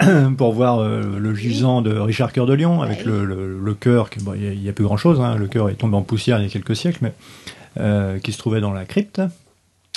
pour 0.38 0.52
voir 0.52 0.78
euh, 0.78 1.18
le 1.18 1.34
gisant 1.34 1.82
de 1.82 1.94
Richard 1.94 2.32
Cœur 2.32 2.46
de 2.46 2.54
Lion 2.54 2.80
avec 2.82 3.04
le, 3.04 3.24
le, 3.24 3.58
le 3.58 3.74
cœur. 3.74 4.08
bon, 4.22 4.32
Il 4.34 4.58
n'y 4.60 4.68
a, 4.68 4.72
plus 4.72 4.84
grand 4.84 4.96
chose, 4.96 5.20
le 5.38 5.46
cœur 5.48 5.68
est 5.68 5.74
tombé 5.74 5.96
en 5.96 6.02
poussière 6.02 6.38
il 6.38 6.44
y 6.44 6.46
a 6.46 6.50
quelques 6.50 6.76
siècles, 6.76 7.00
mais 7.02 7.12
euh, 7.78 8.18
qui 8.20 8.32
se 8.32 8.38
trouvait 8.38 8.60
dans 8.60 8.72
la 8.72 8.84
crypte. 8.84 9.20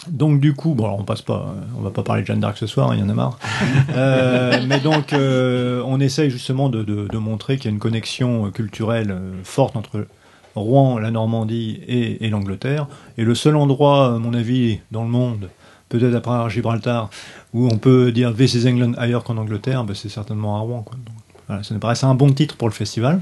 Donc 0.09 0.41
du 0.41 0.53
coup, 0.53 0.73
bon 0.73 0.83
alors 0.85 0.99
on 0.99 1.03
passe 1.05 1.21
pas, 1.21 1.55
on 1.77 1.81
va 1.81 1.91
pas 1.91 2.03
parler 2.03 2.23
de 2.23 2.27
Jeanne 2.27 2.41
d'Arc 2.41 2.57
ce 2.57 2.67
soir, 2.67 2.91
hein, 2.91 2.95
il 2.95 2.99
y 2.99 3.03
en 3.03 3.09
a 3.09 3.13
marre. 3.13 3.37
Euh, 3.95 4.59
mais 4.67 4.79
donc 4.79 5.13
euh, 5.13 5.81
on 5.85 5.99
essaye 5.99 6.29
justement 6.31 6.67
de, 6.67 6.83
de- 6.83 7.07
de 7.07 7.17
montrer 7.17 7.57
qu'il 7.57 7.65
y 7.65 7.67
a 7.67 7.71
une 7.73 7.79
connexion 7.79 8.49
culturelle 8.51 9.15
forte 9.43 9.75
entre 9.77 10.07
Rouen, 10.55 10.99
la 10.99 11.11
Normandie 11.11 11.79
et, 11.87 12.25
et 12.25 12.29
l'Angleterre. 12.29 12.87
Et 13.17 13.23
le 13.23 13.35
seul 13.35 13.55
endroit, 13.55 14.15
à 14.15 14.17
mon 14.19 14.33
avis, 14.33 14.79
dans 14.91 15.03
le 15.03 15.09
monde, 15.09 15.49
peut-être 15.89 16.15
après 16.15 16.49
Gibraltar, 16.49 17.09
où 17.53 17.67
on 17.71 17.77
peut 17.77 18.11
dire 18.11 18.33
This 18.35 18.53
is 18.55 18.67
England 18.67 18.93
ailleurs 18.97 19.23
qu'en 19.23 19.37
Angleterre, 19.37 19.83
bah, 19.83 19.93
c'est 19.95 20.09
certainement 20.09 20.57
à 20.57 20.59
Rouen. 20.59 20.81
Quoi. 20.83 20.95
Donc, 21.05 21.15
voilà, 21.47 21.63
ça 21.63 21.73
nous 21.73 21.79
paraissait 21.79 22.05
un 22.05 22.15
bon 22.15 22.31
titre 22.31 22.55
pour 22.55 22.67
le 22.67 22.73
festival. 22.73 23.21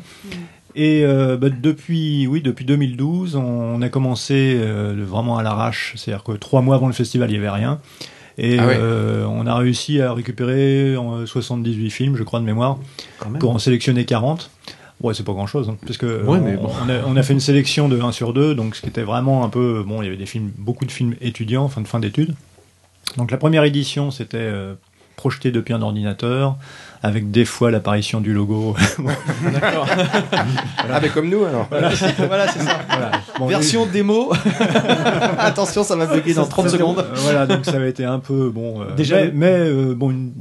Et 0.76 1.04
euh, 1.04 1.36
bah, 1.38 1.50
depuis, 1.50 2.28
oui, 2.28 2.42
depuis 2.42 2.64
2012, 2.66 3.36
on 3.36 3.82
a 3.82 3.90
commencé 3.90 4.56
euh, 4.58 4.96
vraiment 5.06 5.38
à 5.38 5.44
l'arrache. 5.44 5.94
C'est-à-dire 5.98 6.24
que 6.24 6.32
trois 6.34 6.62
mois 6.62 6.76
avant 6.76 6.88
le 6.88 6.94
festival, 6.94 7.30
il 7.30 7.34
n'y 7.34 7.40
avait 7.40 7.50
rien. 7.50 7.80
Et 8.38 8.58
Ah 8.58 8.66
ouais. 8.66 8.78
euh, 8.80 9.26
on 9.26 9.46
a 9.46 9.56
réussi 9.56 10.00
à 10.02 10.14
récupérer 10.14 10.96
euh, 10.96 11.26
78 11.26 11.90
films, 11.90 12.16
je 12.16 12.24
crois, 12.24 12.40
de 12.40 12.46
mémoire, 12.46 12.78
pour 13.40 13.52
en 13.52 13.60
sélectionner 13.60 14.06
40. 14.06 14.50
Ouais, 15.04 15.14
c'est 15.14 15.24
pas 15.26 15.34
grand 15.34 15.48
chose, 15.48 15.70
hein, 15.70 15.78
parce 15.86 15.98
que 15.98 16.24
Ouais, 16.24 16.38
on, 16.38 16.42
mais 16.42 16.56
bon. 16.58 16.70
on, 16.86 16.90
a, 16.90 16.94
on 17.08 17.16
a 17.18 17.24
fait 17.24 17.34
une 17.34 17.40
sélection 17.40 17.90
de 17.90 18.00
1 18.00 18.12
sur 18.12 18.34
2, 18.34 18.54
donc 18.56 18.76
ce 18.76 18.82
qui 18.82 18.88
était 18.88 19.04
vraiment 19.04 19.44
un 19.44 19.50
peu. 19.50 19.84
Bon, 19.86 20.02
il 20.02 20.06
y 20.06 20.08
avait 20.08 20.18
des 20.18 20.26
films, 20.26 20.52
beaucoup 20.58 20.86
de 20.86 20.92
films 20.92 21.16
étudiants, 21.22 21.68
fin 21.70 21.82
de 21.82 21.88
fin 21.88 22.00
d'études. 22.00 22.36
Donc 23.18 23.32
la 23.32 23.38
première 23.38 23.64
édition, 23.64 24.12
c'était 24.12 24.38
euh, 24.38 24.74
projeté 25.18 25.52
depuis 25.52 25.74
un 25.74 25.82
ordinateur, 25.82 26.56
avec 27.04 27.30
des 27.32 27.46
fois 27.46 27.72
l'apparition 27.72 28.22
du 28.22 28.32
logo. 28.34 28.76
D'accord. 29.54 29.88
Ah, 30.90 31.00
mais 31.02 31.10
comme 31.10 31.30
nous 31.30 31.44
alors. 31.44 31.68
voilà, 31.70 31.96
c'est 31.96 32.16
voilà, 32.28 32.48
c'est 32.48 32.60
ça. 32.60 32.80
Voilà. 32.88 33.12
Bon, 33.40 33.48
Version 33.48 33.86
démo. 33.88 34.32
Attention, 35.40 35.84
ça 35.84 35.96
va 35.96 36.06
bugger 36.06 36.34
dans 36.36 36.46
30 36.46 36.70
secondes. 36.70 37.00
Euh, 37.00 37.12
voilà, 37.16 37.46
donc 37.48 37.66
ça 37.66 37.74
avait 37.76 37.90
été 37.90 38.06
un 38.06 38.20
peu 38.20 38.50
bon. 38.50 38.82
euh, 38.82 38.96
Déjà 38.96 39.18
mais, 39.34 39.48
euh, 39.52 39.94
bon, 39.96 40.12
une 40.12 40.32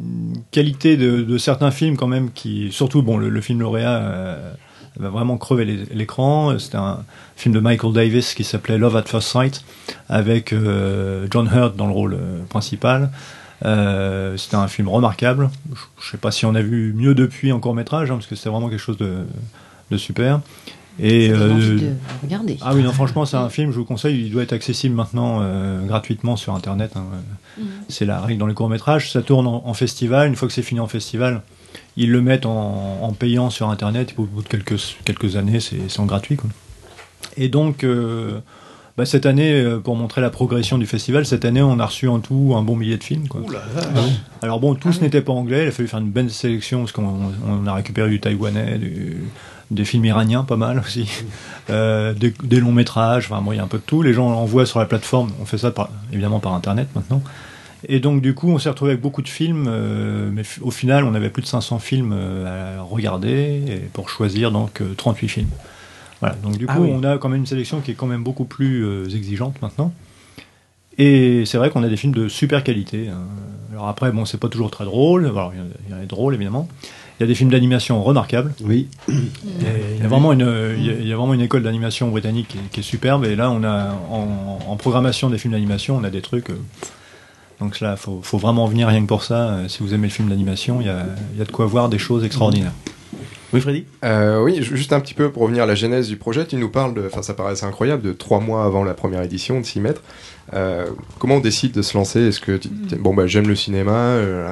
qualité 0.50 0.97
de, 0.97 1.23
de 1.23 1.38
certains 1.38 1.71
films 1.71 1.97
quand 1.97 2.09
même 2.09 2.30
qui, 2.33 2.73
surtout 2.73 3.02
bon, 3.02 3.16
le, 3.16 3.28
le 3.28 3.40
film 3.40 3.61
lauréat 3.61 4.02
euh, 4.02 4.52
va 4.99 5.09
vraiment 5.09 5.38
crever 5.38 5.64
l'écran. 5.92 6.59
C'était 6.59 6.76
un 6.76 7.04
film 7.37 7.54
de 7.54 7.61
Michael 7.61 7.92
Davis 7.92 8.35
qui 8.35 8.45
s'appelait 8.45 8.78
Love 8.78 8.97
at 8.97 9.04
First 9.04 9.28
Sight 9.28 9.64
avec 10.09 10.52
euh, 10.52 11.26
John 11.30 11.49
Hurt 11.52 11.76
dans 11.76 11.87
le 11.87 11.92
rôle 11.92 12.14
euh, 12.14 12.42
principal. 12.49 13.11
Euh, 13.64 14.37
c'était 14.37 14.57
un 14.57 14.69
film 14.69 14.88
remarquable. 14.88 15.50
Je, 15.73 15.80
je 16.00 16.11
sais 16.11 16.16
pas 16.16 16.30
si 16.30 16.47
on 16.47 16.54
a 16.54 16.62
vu 16.62 16.92
mieux 16.95 17.14
depuis 17.14 17.52
en 17.52 17.61
court 17.61 17.75
métrage, 17.75 18.11
hein, 18.11 18.14
parce 18.14 18.26
que 18.26 18.35
c'était 18.35 18.49
vraiment 18.50 18.69
quelque 18.69 18.80
chose 18.80 18.97
de, 18.97 19.19
de 19.90 19.97
super. 19.97 20.40
Et 21.02 21.28
Ça 21.30 21.38
donne 21.38 21.50
euh, 21.50 21.54
envie 21.54 21.80
de 21.80 21.90
regarder. 22.23 22.57
ah 22.61 22.73
oui, 22.75 22.83
non, 22.83 22.92
franchement, 22.92 23.25
c'est 23.25 23.37
un 23.37 23.49
film, 23.49 23.71
je 23.73 23.76
vous 23.78 23.85
conseille, 23.85 24.21
il 24.26 24.30
doit 24.30 24.42
être 24.42 24.52
accessible 24.52 24.95
maintenant 24.95 25.38
euh, 25.40 25.85
gratuitement 25.87 26.37
sur 26.37 26.54
Internet. 26.54 26.92
hein. 26.97 27.04
Mhm. 27.59 27.64
C'est 27.88 28.04
la 28.04 28.21
règle 28.21 28.38
dans 28.38 28.47
les 28.47 28.54
courts-métrages. 28.54 29.11
Ça 29.11 29.23
tourne 29.23 29.47
en, 29.47 29.62
en 29.66 29.75
festival. 29.75 30.28
Une 30.28 30.37
fois 30.37 30.47
que 30.49 30.54
c'est 30.54 30.62
fini 30.62 30.80
en 30.80 30.87
festival, 30.88 31.42
ils 31.97 32.11
le 32.11 32.21
mettent 32.21 32.47
en, 32.47 32.99
en 33.02 33.12
payant 33.12 33.50
sur 33.50 33.69
Internet. 33.71 34.11
Et 34.16 34.21
au 34.21 34.25
bout 34.25 34.42
de 34.42 34.49
quelques, 34.49 34.76
quelques 35.04 35.37
années, 35.37 35.61
c'est 35.61 35.88
c'est 35.88 36.00
en 36.00 36.07
gratuit. 36.07 36.37
quoi. 36.37 36.50
Et 37.37 37.49
donc, 37.49 37.85
euh, 37.85 38.40
bah, 38.97 39.07
cette 39.07 39.25
année, 39.26 39.52
euh, 39.52 39.78
pour 39.78 39.97
montrer 39.97 40.21
la 40.21 40.30
progression 40.30 40.76
du 40.78 40.87
festival, 40.87 41.25
cette 41.26 41.45
année, 41.45 41.62
on 41.62 41.78
a 41.78 41.87
reçu 41.87 42.09
en 42.09 42.19
tout 42.21 42.54
un 42.57 42.62
bon 42.62 42.76
millier 42.76 42.97
de 42.99 43.04
films. 43.04 43.28
Quoi. 43.28 43.40
Alors 44.42 44.61
bon, 44.61 44.75
tous 44.75 45.00
n'étaient 45.00 45.23
pas 45.23 45.33
anglais, 45.33 45.64
il 45.64 45.69
a 45.69 45.71
fallu 45.71 45.88
faire 45.88 46.00
une 46.00 46.11
belle 46.11 46.30
sélection 46.30 46.80
parce 46.80 46.92
qu'on 46.92 47.33
on 47.47 47.66
a 47.66 47.75
récupéré 47.75 48.11
du 48.11 48.21
taïwanais, 48.21 48.78
du- 48.78 49.19
des 49.70 49.84
films 49.84 50.04
iraniens 50.04 50.42
pas 50.44 50.56
mal 50.56 50.78
aussi, 50.80 51.08
euh, 51.70 52.12
des, 52.12 52.34
des 52.42 52.58
longs 52.60 52.72
métrages, 52.72 53.26
enfin 53.30 53.40
bon, 53.40 53.52
il 53.52 53.56
y 53.56 53.58
a 53.60 53.62
un 53.62 53.68
peu 53.68 53.78
de 53.78 53.82
tout. 53.84 54.02
Les 54.02 54.12
gens 54.12 54.26
envoient 54.28 54.66
sur 54.66 54.78
la 54.80 54.86
plateforme, 54.86 55.30
on 55.40 55.44
fait 55.44 55.58
ça 55.58 55.70
par- 55.70 55.90
évidemment 56.12 56.40
par 56.40 56.54
internet 56.54 56.88
maintenant. 56.94 57.22
Et 57.88 57.98
donc 58.00 58.20
du 58.20 58.34
coup, 58.34 58.50
on 58.50 58.58
s'est 58.58 58.68
retrouvé 58.68 58.90
avec 58.92 59.00
beaucoup 59.00 59.22
de 59.22 59.28
films, 59.28 59.66
euh, 59.68 60.28
mais 60.32 60.42
au 60.60 60.70
final, 60.70 61.04
on 61.04 61.14
avait 61.14 61.30
plus 61.30 61.42
de 61.42 61.46
500 61.46 61.78
films 61.78 62.12
euh, 62.14 62.78
à 62.78 62.82
regarder 62.82 63.62
et 63.68 63.76
pour 63.92 64.10
choisir 64.10 64.50
donc 64.50 64.80
euh, 64.82 64.92
38 64.96 65.28
films. 65.28 65.48
Voilà, 66.20 66.34
donc 66.42 66.58
du 66.58 66.66
coup, 66.66 66.72
Ah 66.76 66.80
oui. 66.80 66.90
on 66.92 67.02
a 67.04 67.16
quand 67.16 67.28
même 67.30 67.40
une 67.40 67.46
sélection 67.46 67.80
qui 67.80 67.92
est 67.92 67.94
quand 67.94 68.06
même 68.06 68.22
beaucoup 68.22 68.44
plus 68.44 68.84
exigeante 69.14 69.62
maintenant. 69.62 69.92
Et 70.98 71.44
c'est 71.46 71.56
vrai 71.56 71.70
qu'on 71.70 71.82
a 71.82 71.88
des 71.88 71.96
films 71.96 72.12
de 72.14 72.28
super 72.28 72.62
qualité. 72.62 73.08
hein. 73.08 73.20
Alors 73.72 73.88
après, 73.88 74.10
bon, 74.12 74.24
c'est 74.26 74.36
pas 74.38 74.48
toujours 74.48 74.70
très 74.70 74.84
drôle. 74.84 75.24
Alors, 75.26 75.52
il 75.54 75.58
y 75.58 75.62
en 75.62 75.64
a- 75.64 75.68
il 75.86 75.90
y 75.92 75.94
en 75.94 75.96
a 75.96 76.00
des 76.00 76.06
drôles, 76.06 76.34
évidemment. 76.34 76.68
Il 77.20 77.24
y 77.24 77.24
a 77.24 77.26
des 77.26 77.34
films 77.34 77.50
d'animation 77.50 78.02
remarquables. 78.02 78.54
Oui. 78.64 78.88
Et 79.10 79.12
il, 79.96 80.02
y 80.02 80.06
a 80.06 80.08
vraiment 80.08 80.32
une, 80.32 80.74
il, 80.78 81.06
y 81.06 81.12
a, 81.12 81.16
vraiment 81.16 81.34
une 81.34 81.42
école 81.42 81.62
d'animation 81.62 82.08
britannique 82.08 82.48
qui 82.48 82.56
est, 82.56 82.70
qui 82.72 82.80
est 82.80 82.82
superbe. 82.82 83.26
Et 83.26 83.36
là, 83.36 83.50
on 83.50 83.62
a 83.62 83.94
en, 84.10 84.58
en 84.66 84.76
programmation 84.76 85.28
des 85.28 85.36
films 85.36 85.52
d'animation, 85.52 85.98
on 85.98 86.04
a 86.04 86.08
des 86.08 86.22
trucs. 86.22 86.48
euh, 86.48 86.54
donc 87.60 87.80
là, 87.80 87.96
faut, 87.96 88.20
faut 88.22 88.38
vraiment 88.38 88.64
venir 88.66 88.88
rien 88.88 89.02
que 89.02 89.06
pour 89.06 89.22
ça. 89.22 89.48
Euh, 89.50 89.68
Si 89.68 89.82
vous 89.82 89.92
aimez 89.92 90.06
le 90.06 90.12
film 90.14 90.30
d'animation, 90.30 90.80
il 90.80 90.86
y 90.86 90.88
a 90.88 91.44
de 91.44 91.52
quoi 91.52 91.66
voir 91.66 91.90
des 91.90 91.98
choses 91.98 92.24
extraordinaires. 92.24 92.72
Oui, 93.52 93.61
Freddy? 93.61 93.85
Euh, 94.04 94.40
oui, 94.42 94.62
ju- 94.62 94.76
juste 94.76 94.92
un 94.92 95.00
petit 95.00 95.14
peu 95.14 95.30
pour 95.30 95.42
revenir 95.42 95.64
à 95.64 95.66
la 95.66 95.75
genèse 95.75 96.09
du 96.09 96.16
projet, 96.16 96.47
tu 96.47 96.57
nous 96.57 96.69
parles 96.69 96.95
de, 96.95 97.02
enfin 97.07 97.23
ça 97.23 97.35
paraissait 97.35 97.66
incroyable, 97.66 98.02
de 98.02 98.12
trois 98.12 98.38
mois 98.40 98.64
avant 98.64 98.85
la 98.85 98.95
première 98.95 99.23
édition, 99.23 99.61
de 99.61 99.66
s'y 99.66 99.80
mettre. 99.80 100.02
Euh, 100.54 100.87
comment 101.19 101.37
on 101.37 101.40
décide 101.40 101.73
de 101.73 101.83
se 101.83 101.97
lancer? 101.97 102.21
Est-ce 102.21 102.40
que 102.40 102.57
tu- 102.57 102.69
t'es- 102.69 102.97
bon 102.97 103.14
bah 103.14 103.26
j'aime 103.26 103.49
le 103.49 103.54
cinéma, 103.57 103.92
euh, 103.92 104.50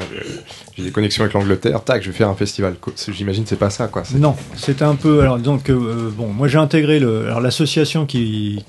j'ai 0.76 0.82
des 0.84 0.90
connexions 0.90 1.22
avec 1.24 1.34
l'Angleterre, 1.34 1.82
tac, 1.84 2.02
je 2.02 2.10
vais 2.10 2.16
faire 2.16 2.28
un 2.28 2.34
festival. 2.34 2.74
J'imagine 3.08 3.44
c'est 3.46 3.56
pas 3.58 3.70
ça 3.70 3.86
quoi. 3.88 4.02
c'est- 4.04 4.18
Non, 4.18 4.34
c'était 4.56 4.84
un 4.84 4.94
peu. 4.96 5.20
Alors 5.22 5.38
disons 5.38 5.58
que 5.58 5.72
euh, 5.72 6.10
bon, 6.16 6.28
moi 6.28 6.46
j'ai 6.48 6.58
intégré 6.58 6.98
le, 7.00 7.26
alors 7.26 7.40
l'association 7.40 8.04
qui 8.06 8.64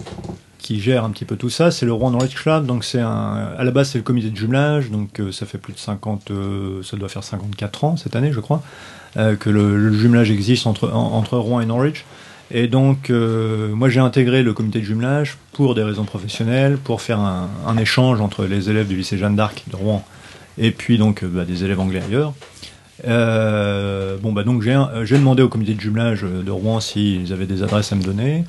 qui 0.59 0.79
gère 0.81 1.05
un 1.05 1.09
petit 1.11 1.25
peu 1.25 1.35
tout 1.37 1.49
ça, 1.49 1.71
c'est 1.71 1.85
le 1.85 1.93
Rouen 1.93 2.11
Knowledge 2.11 2.35
Club. 2.35 2.65
Donc 2.65 2.83
c'est 2.83 2.99
un, 2.99 3.53
à 3.57 3.63
la 3.63 3.71
base 3.71 3.89
c'est 3.91 3.97
le 3.97 4.03
comité 4.03 4.29
de 4.29 4.35
jumelage, 4.35 4.91
donc 4.91 5.19
euh, 5.19 5.31
ça 5.31 5.45
fait 5.45 5.57
plus 5.57 5.73
de 5.73 5.79
50, 5.79 6.31
euh, 6.31 6.83
ça 6.83 6.97
doit 6.97 7.09
faire 7.09 7.23
54 7.23 7.83
ans 7.85 7.95
cette 7.97 8.15
année, 8.15 8.31
je 8.33 8.39
crois, 8.39 8.61
euh, 8.61 8.98
que 9.15 9.49
le, 9.49 9.91
jumelage 9.93 10.31
existe 10.31 10.67
entre 10.67 10.89
en- 10.89 11.13
entre 11.13 11.37
Rouen 11.37 11.61
et 11.61 11.65
Norwich. 11.65 12.05
Et 12.51 12.67
donc 12.67 13.09
euh, 13.09 13.73
moi 13.75 13.89
j'ai 13.89 13.99
intégré 13.99 14.41
le 14.41 14.53
comité 14.53 14.79
de 14.79 14.83
jumelage 14.85 15.37
pour 15.53 15.75
des 15.75 15.83
raisons 15.83 16.05
professionnelles, 16.05 16.77
pour 16.77 17.01
faire 17.01 17.19
un, 17.19 17.77
échange 17.77 18.21
entre 18.21 18.45
les 18.45 18.69
élèves 18.69 18.87
du 18.87 18.95
lycée 18.95 19.17
Jeanne 19.17 19.35
d'Arc 19.35 19.63
de 19.69 19.75
Rouen 19.75 20.03
et 20.57 20.71
puis 20.71 20.97
donc 20.97 21.23
euh, 21.23 21.27
bah, 21.27 21.45
des 21.45 21.63
élèves 21.63 21.79
anglais 21.79 22.01
ailleurs. 22.07 22.33
Euh, 23.07 24.17
bon 24.17 24.33
bah 24.33 24.43
donc 24.43 24.61
j'ai 24.63 25.17
demandé 25.17 25.43
au 25.43 25.47
comité 25.47 25.73
de 25.73 25.79
jumelage 25.79 26.23
euh, 26.23 26.41
de 26.41 26.51
Rouen 26.51 26.79
s'ils 26.79 27.31
avaient 27.31 27.45
des 27.45 27.61
adresses 27.61 27.93
à 27.93 27.95
me 27.95 28.03
donner. 28.03 28.45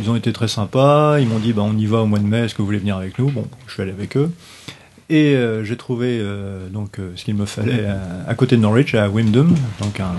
Ils 0.00 0.10
ont 0.10 0.16
été 0.16 0.32
très 0.32 0.48
sympas. 0.48 1.18
Ils 1.20 1.28
m'ont 1.28 1.38
dit 1.38 1.52
bah 1.52 1.62
on 1.64 1.76
y 1.76 1.86
va 1.86 1.98
au 1.98 2.06
mois 2.06 2.18
de 2.18 2.24
mai. 2.24 2.40
Est-ce 2.40 2.54
que 2.54 2.58
vous 2.58 2.66
voulez 2.66 2.78
venir 2.78 2.96
avec 2.96 3.18
nous? 3.18 3.30
Bon, 3.30 3.46
je 3.66 3.72
suis 3.72 3.82
allé 3.82 3.92
avec 3.92 4.16
eux. 4.16 4.30
Et 5.10 5.34
euh, 5.34 5.64
j'ai 5.64 5.76
trouvé 5.76 6.18
euh, 6.20 6.68
donc 6.68 6.98
euh, 6.98 7.12
ce 7.16 7.24
qu'il 7.24 7.34
me 7.34 7.46
fallait 7.46 7.86
à, 7.86 7.98
à 8.28 8.34
côté 8.34 8.56
de 8.56 8.60
Norwich, 8.60 8.94
à 8.94 9.08
Wymondham, 9.08 9.54
donc 9.80 10.00
un, 10.00 10.12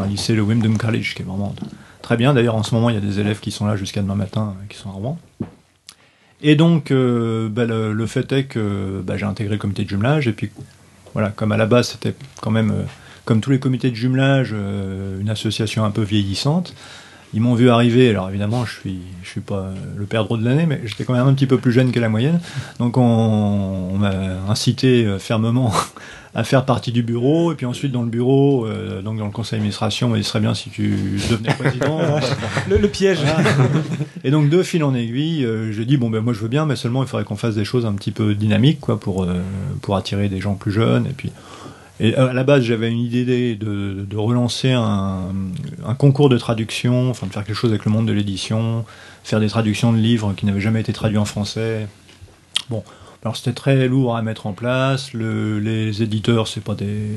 un 0.00 0.06
lycée, 0.06 0.34
le 0.34 0.42
Wymondham 0.42 0.78
College, 0.78 1.14
qui 1.14 1.22
est 1.22 1.24
vraiment 1.24 1.54
très 2.02 2.16
bien. 2.16 2.34
D'ailleurs, 2.34 2.54
en 2.54 2.62
ce 2.62 2.72
moment, 2.74 2.88
il 2.88 2.94
y 2.94 2.98
a 2.98 3.00
des 3.00 3.18
élèves 3.18 3.40
qui 3.40 3.50
sont 3.50 3.66
là 3.66 3.74
jusqu'à 3.74 4.00
demain 4.00 4.14
matin, 4.14 4.54
euh, 4.56 4.66
qui 4.68 4.76
sont 4.78 4.90
à 4.90 4.92
Rouen. 4.92 5.18
Et 6.40 6.54
donc, 6.54 6.92
euh, 6.92 7.48
bah, 7.48 7.64
le, 7.64 7.92
le 7.92 8.06
fait 8.06 8.30
est 8.32 8.44
que 8.44 9.02
bah, 9.04 9.16
j'ai 9.16 9.24
intégré 9.26 9.54
le 9.54 9.58
comité 9.58 9.82
de 9.82 9.88
jumelage. 9.88 10.28
Et 10.28 10.32
puis, 10.32 10.50
voilà, 11.14 11.30
comme 11.30 11.50
à 11.50 11.56
la 11.56 11.66
base, 11.66 11.88
c'était 11.88 12.14
quand 12.40 12.52
même, 12.52 12.70
euh, 12.70 12.84
comme 13.24 13.40
tous 13.40 13.50
les 13.50 13.58
comités 13.58 13.90
de 13.90 13.96
jumelage, 13.96 14.50
euh, 14.52 15.20
une 15.20 15.30
association 15.30 15.84
un 15.84 15.90
peu 15.90 16.02
vieillissante. 16.02 16.74
Ils 17.34 17.40
m'ont 17.40 17.54
vu 17.54 17.68
arriver, 17.68 18.10
alors 18.10 18.30
évidemment, 18.30 18.64
je 18.64 18.72
suis, 18.72 18.98
je 19.22 19.28
suis 19.28 19.40
pas 19.40 19.70
le 19.96 20.06
perdreau 20.06 20.36
de 20.36 20.44
l'année, 20.44 20.66
mais 20.66 20.80
j'étais 20.84 21.04
quand 21.04 21.12
même 21.12 21.26
un 21.26 21.34
petit 21.34 21.46
peu 21.46 21.58
plus 21.58 21.72
jeune 21.72 21.92
que 21.92 22.00
la 22.00 22.08
moyenne. 22.08 22.40
Donc 22.78 22.96
on, 22.96 23.02
on 23.02 23.98
m'a 23.98 24.12
incité 24.48 25.04
euh, 25.04 25.18
fermement 25.18 25.72
à 26.34 26.44
faire 26.44 26.64
partie 26.64 26.92
du 26.92 27.02
bureau, 27.02 27.52
et 27.52 27.54
puis 27.54 27.66
ensuite 27.66 27.92
dans 27.92 28.02
le 28.02 28.08
bureau, 28.08 28.66
euh, 28.66 29.02
donc 29.02 29.18
dans 29.18 29.26
le 29.26 29.30
conseil 29.30 29.58
d'administration, 29.58 30.14
il 30.16 30.24
serait 30.24 30.40
bien 30.40 30.54
si 30.54 30.70
tu 30.70 31.18
devenais 31.30 31.54
président. 31.54 32.00
le, 32.68 32.78
le 32.78 32.88
piège. 32.88 33.18
Voilà. 33.18 33.40
Et 34.24 34.30
donc 34.30 34.48
de 34.48 34.62
fil 34.62 34.84
en 34.84 34.94
aiguille, 34.94 35.44
euh, 35.44 35.72
j'ai 35.72 35.84
dit 35.84 35.96
bon 35.96 36.10
ben 36.10 36.20
moi 36.20 36.32
je 36.32 36.40
veux 36.40 36.48
bien, 36.48 36.66
mais 36.66 36.76
seulement 36.76 37.02
il 37.02 37.08
faudrait 37.08 37.24
qu'on 37.24 37.36
fasse 37.36 37.54
des 37.54 37.64
choses 37.64 37.86
un 37.86 37.94
petit 37.94 38.10
peu 38.10 38.34
dynamiques 38.34 38.80
quoi 38.80 38.98
pour 38.98 39.24
euh, 39.24 39.40
pour 39.82 39.96
attirer 39.96 40.28
des 40.28 40.40
gens 40.40 40.54
plus 40.54 40.72
jeunes 40.72 41.06
et 41.06 41.12
puis 41.16 41.32
et 42.00 42.18
euh, 42.18 42.30
à 42.30 42.32
la 42.32 42.44
base 42.44 42.62
j'avais 42.62 42.90
une 42.90 42.98
idée 42.98 43.54
de, 43.56 44.06
de 44.08 44.16
relancer 44.16 44.72
un, 44.72 45.32
un 45.86 45.94
concours 45.94 46.28
de 46.28 46.38
traduction, 46.38 47.10
enfin 47.10 47.26
de 47.26 47.32
faire 47.32 47.44
quelque 47.44 47.56
chose 47.56 47.70
avec 47.70 47.84
le 47.84 47.90
monde 47.90 48.06
de 48.06 48.12
l'édition, 48.12 48.84
faire 49.24 49.40
des 49.40 49.48
traductions 49.48 49.92
de 49.92 49.98
livres 49.98 50.32
qui 50.36 50.46
n'avaient 50.46 50.60
jamais 50.60 50.80
été 50.80 50.92
traduits 50.92 51.18
en 51.18 51.24
français. 51.24 51.86
Bon, 52.70 52.82
alors 53.24 53.36
c'était 53.36 53.52
très 53.52 53.88
lourd 53.88 54.16
à 54.16 54.22
mettre 54.22 54.46
en 54.46 54.52
place. 54.52 55.12
Le, 55.12 55.58
les 55.58 56.02
éditeurs, 56.02 56.46
c'est 56.46 56.62
pas 56.62 56.74
des, 56.74 57.08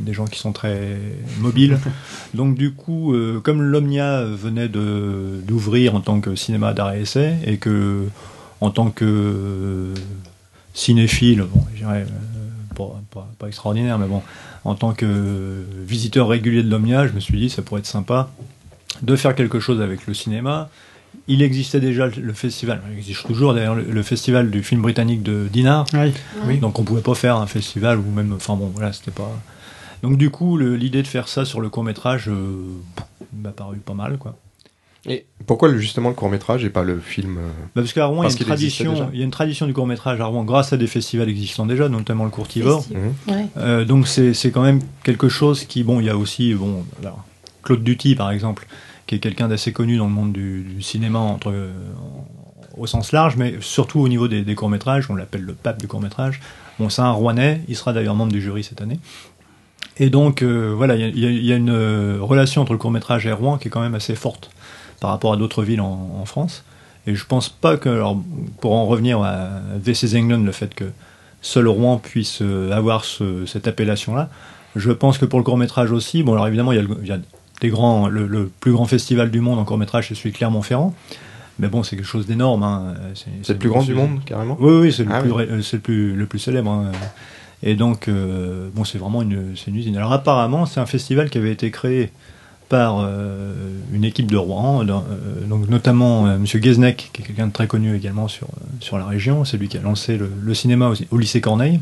des 0.00 0.12
gens 0.12 0.26
qui 0.26 0.38
sont 0.38 0.52
très 0.52 0.98
mobiles. 1.38 1.78
Donc 2.34 2.54
du 2.54 2.72
coup, 2.72 3.14
euh, 3.14 3.40
comme 3.40 3.62
l'Omnia 3.62 4.24
venait 4.24 4.68
de 4.68 5.40
d'ouvrir 5.46 5.94
en 5.94 6.00
tant 6.00 6.20
que 6.20 6.34
cinéma 6.34 6.74
d'arrêt 6.74 7.00
essai 7.00 7.36
et 7.46 7.56
que 7.56 8.04
en 8.60 8.70
tant 8.70 8.90
que 8.90 9.04
euh, 9.04 9.94
cinéphile, 10.74 11.44
bon, 11.50 11.64
je 11.72 11.78
dirais 11.78 12.04
pas, 12.78 13.00
pas- 13.10 13.28
pas 13.38 13.46
extraordinaire, 13.48 13.98
mais 13.98 14.06
bon, 14.06 14.22
en 14.64 14.74
tant 14.74 14.92
que 14.92 15.64
visiteur 15.84 16.28
régulier 16.28 16.62
de 16.62 16.70
l'Omnia, 16.70 17.06
je 17.06 17.12
me 17.12 17.20
suis 17.20 17.38
dit 17.38 17.50
ça 17.50 17.62
pourrait 17.62 17.80
être 17.80 17.86
sympa 17.86 18.30
de 19.02 19.16
faire 19.16 19.34
quelque 19.34 19.60
chose 19.60 19.80
avec 19.82 20.06
le 20.06 20.14
cinéma. 20.14 20.70
Il 21.26 21.42
existait 21.42 21.80
déjà 21.80 22.06
le- 22.06 22.32
festival, 22.32 22.80
il 22.92 22.98
existe 22.98 23.26
toujours 23.26 23.52
d'ailleurs 23.54 23.74
le, 23.74 24.02
festival 24.02 24.50
du 24.50 24.62
film 24.62 24.80
britannique 24.82 25.22
de 25.22 25.46
Dinard. 25.52 25.84
Oui. 26.46 26.58
Donc 26.58 26.78
on 26.78 26.84
pouvait 26.84 27.02
pas 27.02 27.14
faire 27.14 27.36
un 27.36 27.46
festival 27.46 27.98
ou 27.98 28.10
même, 28.10 28.32
enfin 28.32 28.56
bon, 28.56 28.70
voilà, 28.74 28.92
c'était 28.92 29.10
pas. 29.10 29.30
Donc 30.02 30.16
du 30.16 30.30
coup, 30.30 30.56
l'idée 30.58 31.02
de 31.02 31.06
faire 31.06 31.28
ça 31.28 31.44
sur 31.44 31.60
le 31.60 31.68
court 31.68 31.84
métrage 31.84 32.30
m'a 33.36 33.50
paru 33.50 33.76
pas 33.78 33.94
mal, 33.94 34.16
quoi. 34.18 34.36
Et 35.08 35.26
pourquoi 35.46 35.74
justement 35.76 36.08
le 36.10 36.14
court 36.14 36.28
métrage 36.28 36.64
et 36.64 36.70
pas 36.70 36.82
le 36.84 37.00
film 37.00 37.38
euh, 37.38 37.48
Bah, 37.74 37.82
parce 37.82 37.92
qu'à 37.92 38.06
Rouen, 38.06 38.22
Parce 38.22 38.34
il 38.34 38.40
y, 38.40 38.42
a 38.42 38.44
une 38.44 38.48
tradition, 38.48 38.92
déjà. 38.92 39.10
il 39.12 39.18
y 39.18 39.22
a 39.22 39.24
une 39.24 39.30
tradition 39.30 39.66
du 39.66 39.72
court 39.74 39.86
métrage 39.86 40.20
à 40.20 40.26
Rouen 40.26 40.44
grâce 40.44 40.72
à 40.72 40.76
des 40.76 40.86
festivals 40.86 41.28
existants 41.28 41.66
déjà, 41.66 41.88
notamment 41.88 42.24
le 42.24 42.30
Courtivore. 42.30 42.84
Mhm. 42.90 43.34
Ouais. 43.34 43.46
Euh, 43.56 43.84
donc 43.84 44.06
c'est 44.08 44.34
c'est 44.34 44.50
quand 44.50 44.62
même 44.62 44.80
quelque 45.04 45.28
chose 45.28 45.64
qui, 45.64 45.82
bon, 45.84 46.00
il 46.00 46.06
y 46.06 46.10
a 46.10 46.16
aussi, 46.16 46.52
bon, 46.54 46.84
alors, 47.02 47.24
Claude 47.62 47.82
Duty 47.82 48.14
par 48.14 48.30
exemple, 48.30 48.66
qui 49.06 49.14
est 49.14 49.18
quelqu'un 49.20 49.48
d'assez 49.48 49.72
connu 49.72 49.96
dans 49.96 50.06
le 50.06 50.12
monde 50.12 50.32
du, 50.32 50.62
du 50.62 50.82
cinéma 50.82 51.18
entre, 51.18 51.50
euh, 51.50 51.72
au 52.76 52.86
sens 52.86 53.10
large, 53.12 53.36
mais 53.36 53.54
surtout 53.60 54.00
au 54.00 54.08
niveau 54.08 54.28
des, 54.28 54.42
des 54.42 54.54
courts 54.54 54.68
métrages, 54.70 55.10
on 55.10 55.14
l'appelle 55.14 55.42
le 55.42 55.54
pape 55.54 55.80
du 55.80 55.88
court 55.88 56.00
métrage. 56.00 56.40
Bon, 56.78 56.88
c'est 56.90 57.02
un 57.02 57.10
Rouennais, 57.10 57.62
il 57.68 57.74
sera 57.76 57.92
d'ailleurs 57.92 58.14
membre 58.14 58.30
du 58.32 58.40
jury 58.40 58.62
cette 58.62 58.80
année. 58.82 59.00
Et 60.00 60.10
donc 60.10 60.42
euh, 60.42 60.72
voilà, 60.76 60.94
il 60.94 61.18
y 61.18 61.26
a- 61.26 61.30
y, 61.30 61.46
y 61.46 61.52
une 61.52 61.72
relation 62.20 62.62
entre 62.62 62.70
le 62.72 62.78
court 62.78 62.92
métrage 62.92 63.26
et 63.26 63.32
Rouen 63.32 63.58
qui 63.58 63.66
est 63.66 63.70
quand 63.70 63.80
même 63.80 63.96
assez 63.96 64.14
forte 64.14 64.50
par 65.00 65.10
rapport 65.10 65.32
à 65.32 65.36
d'autres 65.36 65.62
villes 65.62 65.80
en, 65.80 66.10
en 66.20 66.24
France. 66.24 66.64
Et 67.06 67.14
je 67.14 67.24
pense 67.24 67.48
pas 67.48 67.76
que, 67.76 67.88
alors, 67.88 68.20
pour 68.60 68.74
en 68.74 68.86
revenir 68.86 69.20
à 69.22 69.48
is 69.86 70.16
England, 70.18 70.42
le 70.44 70.52
fait 70.52 70.74
que 70.74 70.84
seul 71.40 71.68
Rouen 71.68 71.98
puisse 71.98 72.40
euh, 72.42 72.72
avoir 72.72 73.04
ce- 73.04 73.46
cette 73.46 73.66
appellation-là, 73.68 74.28
je 74.76 74.90
pense 74.92 75.16
que 75.18 75.24
pour 75.24 75.38
le 75.38 75.44
court 75.44 75.56
métrage 75.56 75.92
aussi, 75.92 76.22
bon 76.22 76.32
alors 76.34 76.46
évidemment 76.46 76.72
il 76.72 76.76
y 76.76 76.78
a, 76.78 76.82
le, 76.82 76.88
il 77.02 77.08
y 77.08 77.12
a 77.12 77.18
des 77.60 77.68
grands, 77.70 78.08
le, 78.08 78.26
le 78.26 78.50
plus 78.60 78.72
grand 78.72 78.84
festival 78.84 79.30
du 79.30 79.40
monde 79.40 79.58
en 79.58 79.64
court 79.64 79.78
métrage, 79.78 80.08
c'est 80.08 80.14
celui 80.14 80.32
de 80.32 80.36
Clermont-Ferrand. 80.36 80.94
Mais 81.60 81.66
bon, 81.68 81.82
c'est 81.82 81.96
quelque 81.96 82.04
chose 82.06 82.26
d'énorme. 82.26 82.62
hein. 82.62 82.94
C'est 83.42 83.54
le 83.54 83.58
plus 83.58 83.68
grand 83.68 83.82
du 83.82 83.94
monde, 83.94 84.20
carrément? 84.24 84.56
Oui, 84.60 84.72
oui, 84.80 84.92
c'est 84.92 85.02
le, 85.02 85.10
Ah 85.12 85.20
plus, 85.22 85.32
oui. 85.32 85.42
euh, 85.50 85.60
c'est 85.62 85.78
le, 85.78 85.82
plus, 85.82 86.14
le 86.14 86.26
plus 86.26 86.38
célèbre. 86.38 86.70
hein. 86.70 86.92
Et 87.64 87.74
donc, 87.74 88.06
euh, 88.06 88.68
bon, 88.72 88.84
c'est 88.84 88.98
vraiment 88.98 89.22
une, 89.22 89.56
c'est 89.56 89.72
une 89.72 89.76
usine. 89.76 89.96
Alors 89.96 90.12
apparemment, 90.12 90.66
c'est 90.66 90.78
un 90.78 90.86
festival 90.86 91.30
qui 91.30 91.38
avait 91.38 91.50
été 91.50 91.72
créé 91.72 92.12
par 92.68 93.00
euh, 93.00 93.52
une 93.92 94.04
équipe 94.04 94.30
de 94.30 94.36
Rouen, 94.36 94.84
dans- 94.84 95.04
euh, 95.10 95.46
donc 95.46 95.68
notamment 95.68 96.26
euh, 96.26 96.38
Monsieur 96.38 96.58
Guesnec, 96.58 97.10
qui 97.12 97.22
est 97.22 97.24
quelqu'un 97.24 97.46
de 97.46 97.52
très 97.52 97.66
connu 97.66 97.96
également 97.96 98.28
sur, 98.28 98.46
euh, 98.48 98.66
sur 98.80 98.98
la 98.98 99.06
région. 99.06 99.44
C'est 99.44 99.56
lui 99.56 99.68
qui 99.68 99.78
a 99.78 99.80
lancé 99.80 100.16
le, 100.18 100.30
le 100.42 100.54
cinéma 100.54 100.88
au, 100.90 100.94
au 101.10 101.18
lycée 101.18 101.40
Corneille. 101.40 101.80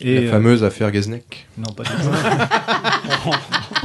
Et, 0.00 0.14
La 0.16 0.20
euh, 0.22 0.30
fameuse 0.30 0.64
affaire 0.64 0.90
Gaznek. 0.90 1.46
non, 1.56 1.72
pas 1.72 1.84
du 1.84 1.90
tout. 1.90 3.30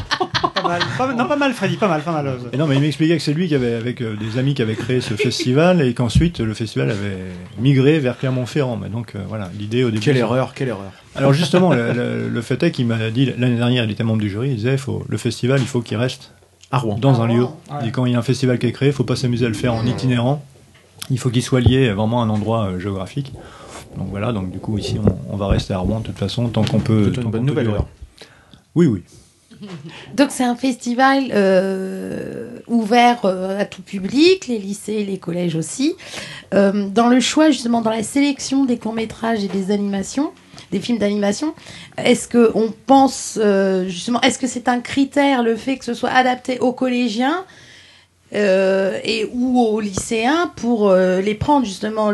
Pas 0.62 0.68
mal, 0.68 0.82
pas, 0.98 1.14
non, 1.14 1.28
pas 1.28 1.36
mal, 1.36 1.54
Freddy, 1.54 1.78
pas 1.78 1.88
mal, 1.88 2.02
pas 2.02 2.12
mal. 2.12 2.34
Et 2.54 2.58
non, 2.58 2.68
mais 2.68 2.76
il 2.76 2.82
m'expliquait 2.82 3.18
que 3.18 3.24
c'est 3.24 3.34
lui 3.34 3.48
qui 3.48 3.56
avait, 3.56 3.74
avec 3.74 4.02
euh, 4.02 4.16
des 4.16 4.38
amis 4.38 4.54
qui 4.54 4.62
avaient 4.62 4.76
créé 4.76 5.02
ce 5.02 5.14
festival 5.16 5.82
et 5.82 5.94
qu'ensuite 5.94 6.40
le 6.40 6.54
festival 6.54 6.90
avait 6.92 7.18
migré 7.60 8.00
vers 8.00 8.18
Clermont-Ferrand. 8.18 8.78
Mais 8.78 8.90
donc 8.90 9.16
euh, 9.16 9.20
voilà, 9.28 9.50
l'idée 9.58 9.84
au 9.84 9.90
début. 9.92 10.04
Quelle 10.04 10.16
c'est- 10.16 10.20
erreur, 10.22 10.54
quelle 10.54 10.70
erreur. 10.70 10.92
Alors 11.16 11.34
justement, 11.34 11.74
le, 11.74 11.92
le- 11.94 12.30
le 12.34 12.42
fait 12.42 12.62
est 12.64 12.72
qu'il 12.72 12.86
m'a 12.88 13.10
dit 13.10 13.26
l'année 13.38 13.58
dernière, 13.58 13.84
il 13.84 13.92
était 13.92 14.04
membre 14.04 14.22
du 14.22 14.30
jury, 14.30 14.50
il 14.50 14.56
disait 14.58 14.78
faut, 14.78 15.04
le 15.08 15.18
festival, 15.18 15.60
il 15.62 15.68
faut 15.68 15.82
qu'il 15.82 15.98
reste 15.98 16.34
À 16.72 16.78
Rouen. 16.80 16.98
dans 17.00 17.20
À 17.22 17.24
un 17.26 17.28
Rouen. 17.28 17.58
lieu. 17.72 17.82
Dit, 17.84 17.92
quand 17.92 18.06
il 18.06 18.14
y 18.14 18.16
a 18.16 18.20
un 18.20 18.24
festival 18.24 18.60
qui 18.60 18.68
est 18.68 18.72
créé, 18.72 18.90
il 18.90 18.94
faut 18.94 19.04
pas 19.04 19.16
s'amuser 19.16 19.46
à 19.46 19.50
le 19.50 19.56
faire 19.56 19.74
en 19.74 19.86
itinérant. 19.86 20.44
Il 21.10 21.18
faut 21.18 21.30
qu'il 21.32 21.42
soit 21.42 21.62
lié 21.62 21.92
vraiment 21.92 22.22
à 22.22 22.26
un 22.26 22.30
endroit 22.30 22.66
euh, 22.68 22.80
géographique. 22.80 23.34
Donc 23.98 24.08
voilà, 24.12 24.32
donc 24.32 24.52
du 24.52 24.60
coup 24.60 24.78
ici 24.78 24.98
on, 25.04 25.34
on 25.34 25.36
va 25.38 25.48
rester 25.48 25.74
à 25.74 25.80
Rouen 25.80 26.00
de 26.02 26.06
toute 26.06 26.18
façon 26.20 26.48
tant 26.50 26.64
qu'on 26.64 26.80
peut. 26.80 27.12
Tant 27.12 27.24
une 27.24 27.32
bonne 27.32 27.46
nouvelle. 27.46 27.72
Oui, 28.76 28.86
oui. 28.86 29.02
Donc 30.16 30.30
c'est 30.32 30.44
un 30.44 30.56
festival 30.56 31.32
euh, 31.34 32.60
ouvert 32.68 33.26
euh, 33.26 33.60
à 33.60 33.66
tout 33.66 33.82
public, 33.82 34.48
les 34.48 34.58
lycées, 34.58 35.04
les 35.04 35.18
collèges 35.18 35.56
aussi. 35.56 35.96
Euh, 36.54 36.88
dans 36.90 37.08
le 37.08 37.20
choix, 37.20 37.52
justement, 37.52 37.82
dans 37.82 37.90
la 37.92 38.04
sélection 38.04 38.66
des 38.66 38.78
courts-métrages 38.78 39.44
et 39.44 39.48
des 39.48 39.72
animations, 39.72 40.32
des 40.72 40.80
films 40.80 40.98
d'animation, 40.98 41.54
est-ce 41.98 42.28
que 42.28 42.52
on 42.54 42.72
pense 42.86 43.40
justement, 43.88 44.22
est-ce 44.22 44.38
que 44.38 44.48
c'est 44.48 44.68
un 44.68 44.82
critère 44.82 45.42
le 45.42 45.56
fait 45.56 45.78
que 45.78 45.86
ce 45.86 45.94
soit 45.94 46.12
adapté 46.12 46.60
aux 46.60 46.74
collégiens 46.74 47.46
et 48.32 49.28
ou 49.34 49.60
aux 49.60 49.80
lycéens 49.80 50.52
pour 50.56 50.94
les 50.94 51.34
prendre 51.34 51.66
justement 51.66 52.12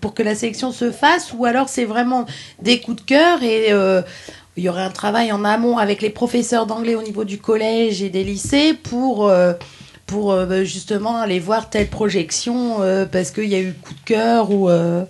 pour 0.00 0.14
que 0.14 0.22
la 0.22 0.36
sélection 0.36 0.70
se 0.70 0.92
fasse 0.92 1.32
ou 1.36 1.44
alors 1.44 1.68
c'est 1.68 1.84
vraiment 1.84 2.26
des 2.62 2.80
coups 2.80 3.02
de 3.02 3.06
cœur 3.06 3.42
et 3.42 3.72
il 4.56 4.64
y 4.64 4.68
aurait 4.68 4.82
un 4.82 4.90
travail 4.90 5.32
en 5.32 5.44
amont 5.44 5.78
avec 5.78 6.02
les 6.02 6.10
professeurs 6.10 6.66
d'anglais 6.66 6.94
au 6.94 7.02
niveau 7.02 7.24
du 7.24 7.38
collège 7.38 8.02
et 8.02 8.08
des 8.10 8.24
lycées 8.24 8.74
pour 8.74 9.28
euh, 9.28 9.52
pour 10.06 10.32
euh, 10.32 10.46
bah, 10.46 10.64
justement 10.64 11.16
aller 11.18 11.40
voir 11.40 11.68
telle 11.68 11.88
projection 11.88 12.80
euh, 12.80 13.06
parce 13.06 13.30
qu'il 13.30 13.48
y 13.48 13.54
a 13.54 13.60
eu 13.60 13.74
coup 13.74 13.94
de 13.94 14.00
cœur 14.04 14.50
ou 14.50 14.70
euh, 14.70 15.04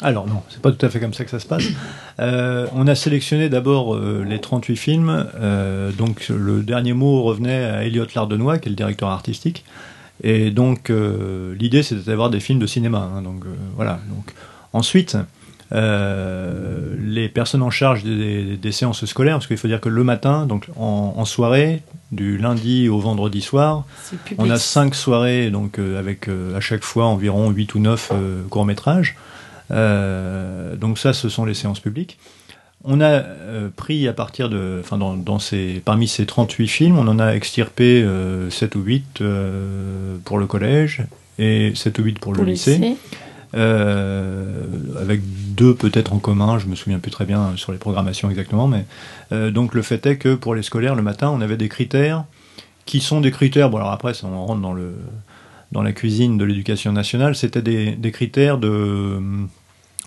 Alors 0.00 0.26
non, 0.26 0.42
c'est 0.48 0.60
pas 0.60 0.70
tout 0.70 0.84
à 0.84 0.88
fait 0.88 1.00
comme 1.00 1.14
ça 1.14 1.24
que 1.24 1.30
ça 1.30 1.40
se 1.40 1.46
passe. 1.46 1.64
On 2.18 2.86
a 2.86 2.94
sélectionné 2.94 3.48
d'abord 3.48 3.98
les 3.98 4.40
38 4.40 4.76
films. 4.76 5.26
donc 5.98 6.28
le 6.28 6.62
dernier 6.62 6.92
mot 6.92 7.22
revenait 7.22 7.64
à 7.64 7.84
Elliot 7.84 8.06
Lardenois, 8.14 8.58
qui 8.58 8.68
est 8.68 8.70
le 8.70 8.76
directeur 8.76 9.08
artistique. 9.08 9.64
Et 10.22 10.50
donc 10.50 10.90
l'idée 10.90 11.82
c'était 11.82 12.02
d'avoir 12.02 12.30
des 12.30 12.38
films 12.38 12.60
de 12.60 12.66
cinéma. 12.66 13.10
hein, 13.16 13.22
donc 13.22 13.44
voilà. 13.76 13.98
Donc 14.08 14.34
ensuite. 14.72 15.16
Euh, 15.72 16.94
les 16.98 17.28
personnes 17.28 17.62
en 17.62 17.70
charge 17.70 18.04
des, 18.04 18.56
des 18.56 18.72
séances 18.72 19.04
scolaires, 19.04 19.36
parce 19.36 19.46
qu'il 19.46 19.56
faut 19.56 19.68
dire 19.68 19.80
que 19.80 19.88
le 19.88 20.04
matin, 20.04 20.46
donc 20.46 20.66
en, 20.76 21.14
en 21.16 21.24
soirée, 21.24 21.82
du 22.10 22.36
lundi 22.36 22.88
au 22.88 22.98
vendredi 22.98 23.40
soir, 23.40 23.84
on 24.38 24.50
a 24.50 24.58
cinq 24.58 24.94
soirées, 24.94 25.50
donc 25.50 25.78
euh, 25.78 25.98
avec 25.98 26.28
euh, 26.28 26.56
à 26.56 26.60
chaque 26.60 26.84
fois 26.84 27.06
environ 27.06 27.50
8 27.50 27.74
ou 27.74 27.78
9 27.78 28.12
courts 28.50 28.66
métrages. 28.66 29.16
Euh, 29.70 30.76
donc 30.76 30.98
ça, 30.98 31.12
ce 31.12 31.28
sont 31.28 31.44
les 31.44 31.54
séances 31.54 31.80
publiques. 31.80 32.18
On 32.84 33.00
a 33.00 33.10
euh, 33.10 33.68
pris 33.74 34.08
à 34.08 34.12
partir 34.12 34.48
de, 34.48 34.78
enfin 34.80 34.98
dans, 34.98 35.14
dans 35.16 35.38
ces, 35.38 35.80
parmi 35.84 36.08
ces 36.08 36.26
38 36.26 36.66
films, 36.66 36.98
on 36.98 37.06
en 37.06 37.20
a 37.20 37.34
extirpé 37.34 38.02
euh, 38.02 38.50
7 38.50 38.74
ou 38.74 38.80
8 38.80 39.20
euh, 39.20 40.16
pour 40.24 40.38
le 40.38 40.46
collège 40.46 41.02
et 41.38 41.72
7 41.76 41.98
ou 42.00 42.02
8 42.02 42.18
pour, 42.18 42.32
pour 42.32 42.42
le 42.42 42.50
lycée, 42.50 42.96
euh, 43.54 44.64
avec 45.00 45.20
deux 45.54 45.74
peut-être 45.74 46.12
en 46.12 46.18
commun, 46.18 46.58
je 46.58 46.66
me 46.66 46.74
souviens 46.74 46.98
plus 46.98 47.10
très 47.10 47.24
bien 47.24 47.52
sur 47.56 47.72
les 47.72 47.78
programmations 47.78 48.30
exactement, 48.30 48.66
mais 48.68 48.84
euh, 49.32 49.50
donc 49.50 49.74
le 49.74 49.82
fait 49.82 50.04
est 50.06 50.16
que 50.16 50.34
pour 50.34 50.54
les 50.54 50.62
scolaires 50.62 50.94
le 50.94 51.02
matin, 51.02 51.30
on 51.30 51.40
avait 51.40 51.56
des 51.56 51.68
critères 51.68 52.24
qui 52.86 53.00
sont 53.00 53.20
des 53.20 53.30
critères. 53.30 53.70
Bon 53.70 53.78
alors 53.78 53.92
après, 53.92 54.14
ça, 54.14 54.26
on 54.26 54.46
rentre 54.46 54.60
dans 54.60 54.72
le 54.74 54.94
dans 55.72 55.82
la 55.82 55.92
cuisine 55.92 56.36
de 56.36 56.44
l'éducation 56.44 56.92
nationale, 56.92 57.34
c'était 57.34 57.62
des, 57.62 57.92
des 57.92 58.12
critères 58.12 58.58
de 58.58 59.18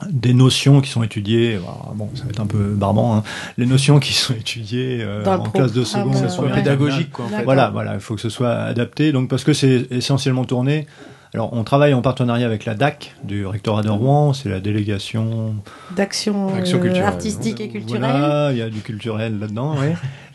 des 0.09 0.33
notions 0.33 0.81
qui 0.81 0.89
sont 0.89 1.03
étudiées, 1.03 1.57
bon, 1.95 2.09
ça 2.15 2.23
va 2.25 2.29
être 2.29 2.41
un 2.41 2.45
peu 2.47 2.73
barbant, 2.73 3.15
hein, 3.15 3.23
les 3.57 3.65
notions 3.65 3.99
qui 3.99 4.11
sont 4.13 4.33
étudiées 4.33 4.99
euh, 5.01 5.23
en 5.25 5.49
classe 5.49 5.71
de 5.71 5.85
seconde, 5.85 6.15
euh, 6.17 6.27
Soit 6.27 6.43
Ouais. 6.43 6.49
première, 6.49 6.55
pédagogique, 6.55 7.11
quoi, 7.11 7.25
en 7.25 7.27
fait. 7.29 7.31
D'accord. 7.31 7.45
voilà, 7.45 7.69
voilà, 7.69 7.93
il 7.93 8.01
faut 8.01 8.13
que 8.15 8.21
ce 8.21 8.27
soit 8.29 8.51
adapté. 8.53 9.13
Donc 9.13 9.29
parce 9.29 9.45
que 9.45 9.53
c'est 9.53 9.87
essentiellement 9.91 10.43
tourné. 10.43 10.85
Alors 11.35 11.49
on 11.51 11.65
travaille 11.65 11.93
en 11.93 12.01
partenariat 12.01 12.45
avec 12.45 12.63
la 12.63 12.75
DAC 12.75 13.13
du 13.25 13.45
rectorat 13.45 13.81
de 13.81 13.89
Rouen, 13.89 14.31
c'est 14.31 14.47
la 14.47 14.61
délégation 14.61 15.53
d'action 15.93 16.47
Action 16.55 16.77
euh, 16.77 16.81
culturelle. 16.81 17.03
artistique 17.03 17.59
et 17.59 17.67
culturelle. 17.67 18.09
voilà, 18.09 18.51
il 18.53 18.57
y 18.57 18.61
a 18.61 18.69
du 18.69 18.79
culturel 18.79 19.37
là-dedans, 19.39 19.75
oui. 19.77 19.87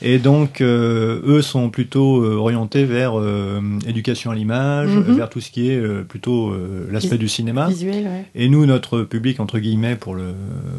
Et 0.02 0.18
donc, 0.18 0.60
euh, 0.60 1.22
eux 1.24 1.40
sont 1.40 1.70
plutôt 1.70 2.22
euh, 2.22 2.34
orientés 2.36 2.84
vers 2.84 3.18
euh, 3.18 3.60
éducation 3.86 4.30
à 4.30 4.34
l'image, 4.34 4.90
Mhm. 4.90 5.16
vers 5.16 5.30
tout 5.30 5.40
ce 5.40 5.50
qui 5.50 5.70
est 5.70 5.76
euh, 5.78 6.02
plutôt 6.06 6.50
euh, 6.50 6.86
l'aspect 6.92 7.16
du 7.16 7.28
cinéma. 7.28 7.68
Visuel, 7.68 8.04
ouais. 8.04 8.24
Et 8.34 8.50
nous, 8.50 8.66
notre 8.66 9.00
public, 9.00 9.40
entre 9.40 9.58
guillemets, 9.58 9.96
pour, 9.96 10.14
le, 10.14 10.34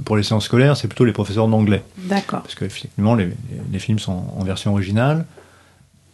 pour 0.06 0.18
les 0.18 0.24
séances 0.24 0.46
scolaires, 0.46 0.78
c'est 0.78 0.88
plutôt 0.88 1.06
les 1.06 1.14
professeurs 1.14 1.48
d'anglais. 1.48 1.82
D'accord. 1.98 2.42
Parce 2.42 2.54
qu'effectivement, 2.54 3.16
les, 3.16 3.30
les 3.74 3.80
films 3.80 3.98
sont 4.00 4.24
en 4.38 4.44
version 4.44 4.72
originale. 4.72 5.26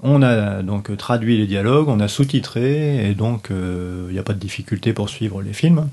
On 0.04 0.22
a 0.22 0.62
donc 0.62 0.96
traduit 0.96 1.38
les 1.38 1.48
dialogues, 1.48 1.90
on 1.90 2.00
a 2.00 2.08
sous-titré, 2.08 3.10
et 3.10 3.16
donc 3.16 3.50
euh, 3.50 4.06
il 4.10 4.14
n'y 4.14 4.20
a 4.20 4.24
pas 4.24 4.34
de 4.34 4.40
difficulté 4.40 4.94
pour 4.94 5.10
suivre 5.10 5.42
les 5.42 5.54
films. 5.54 5.90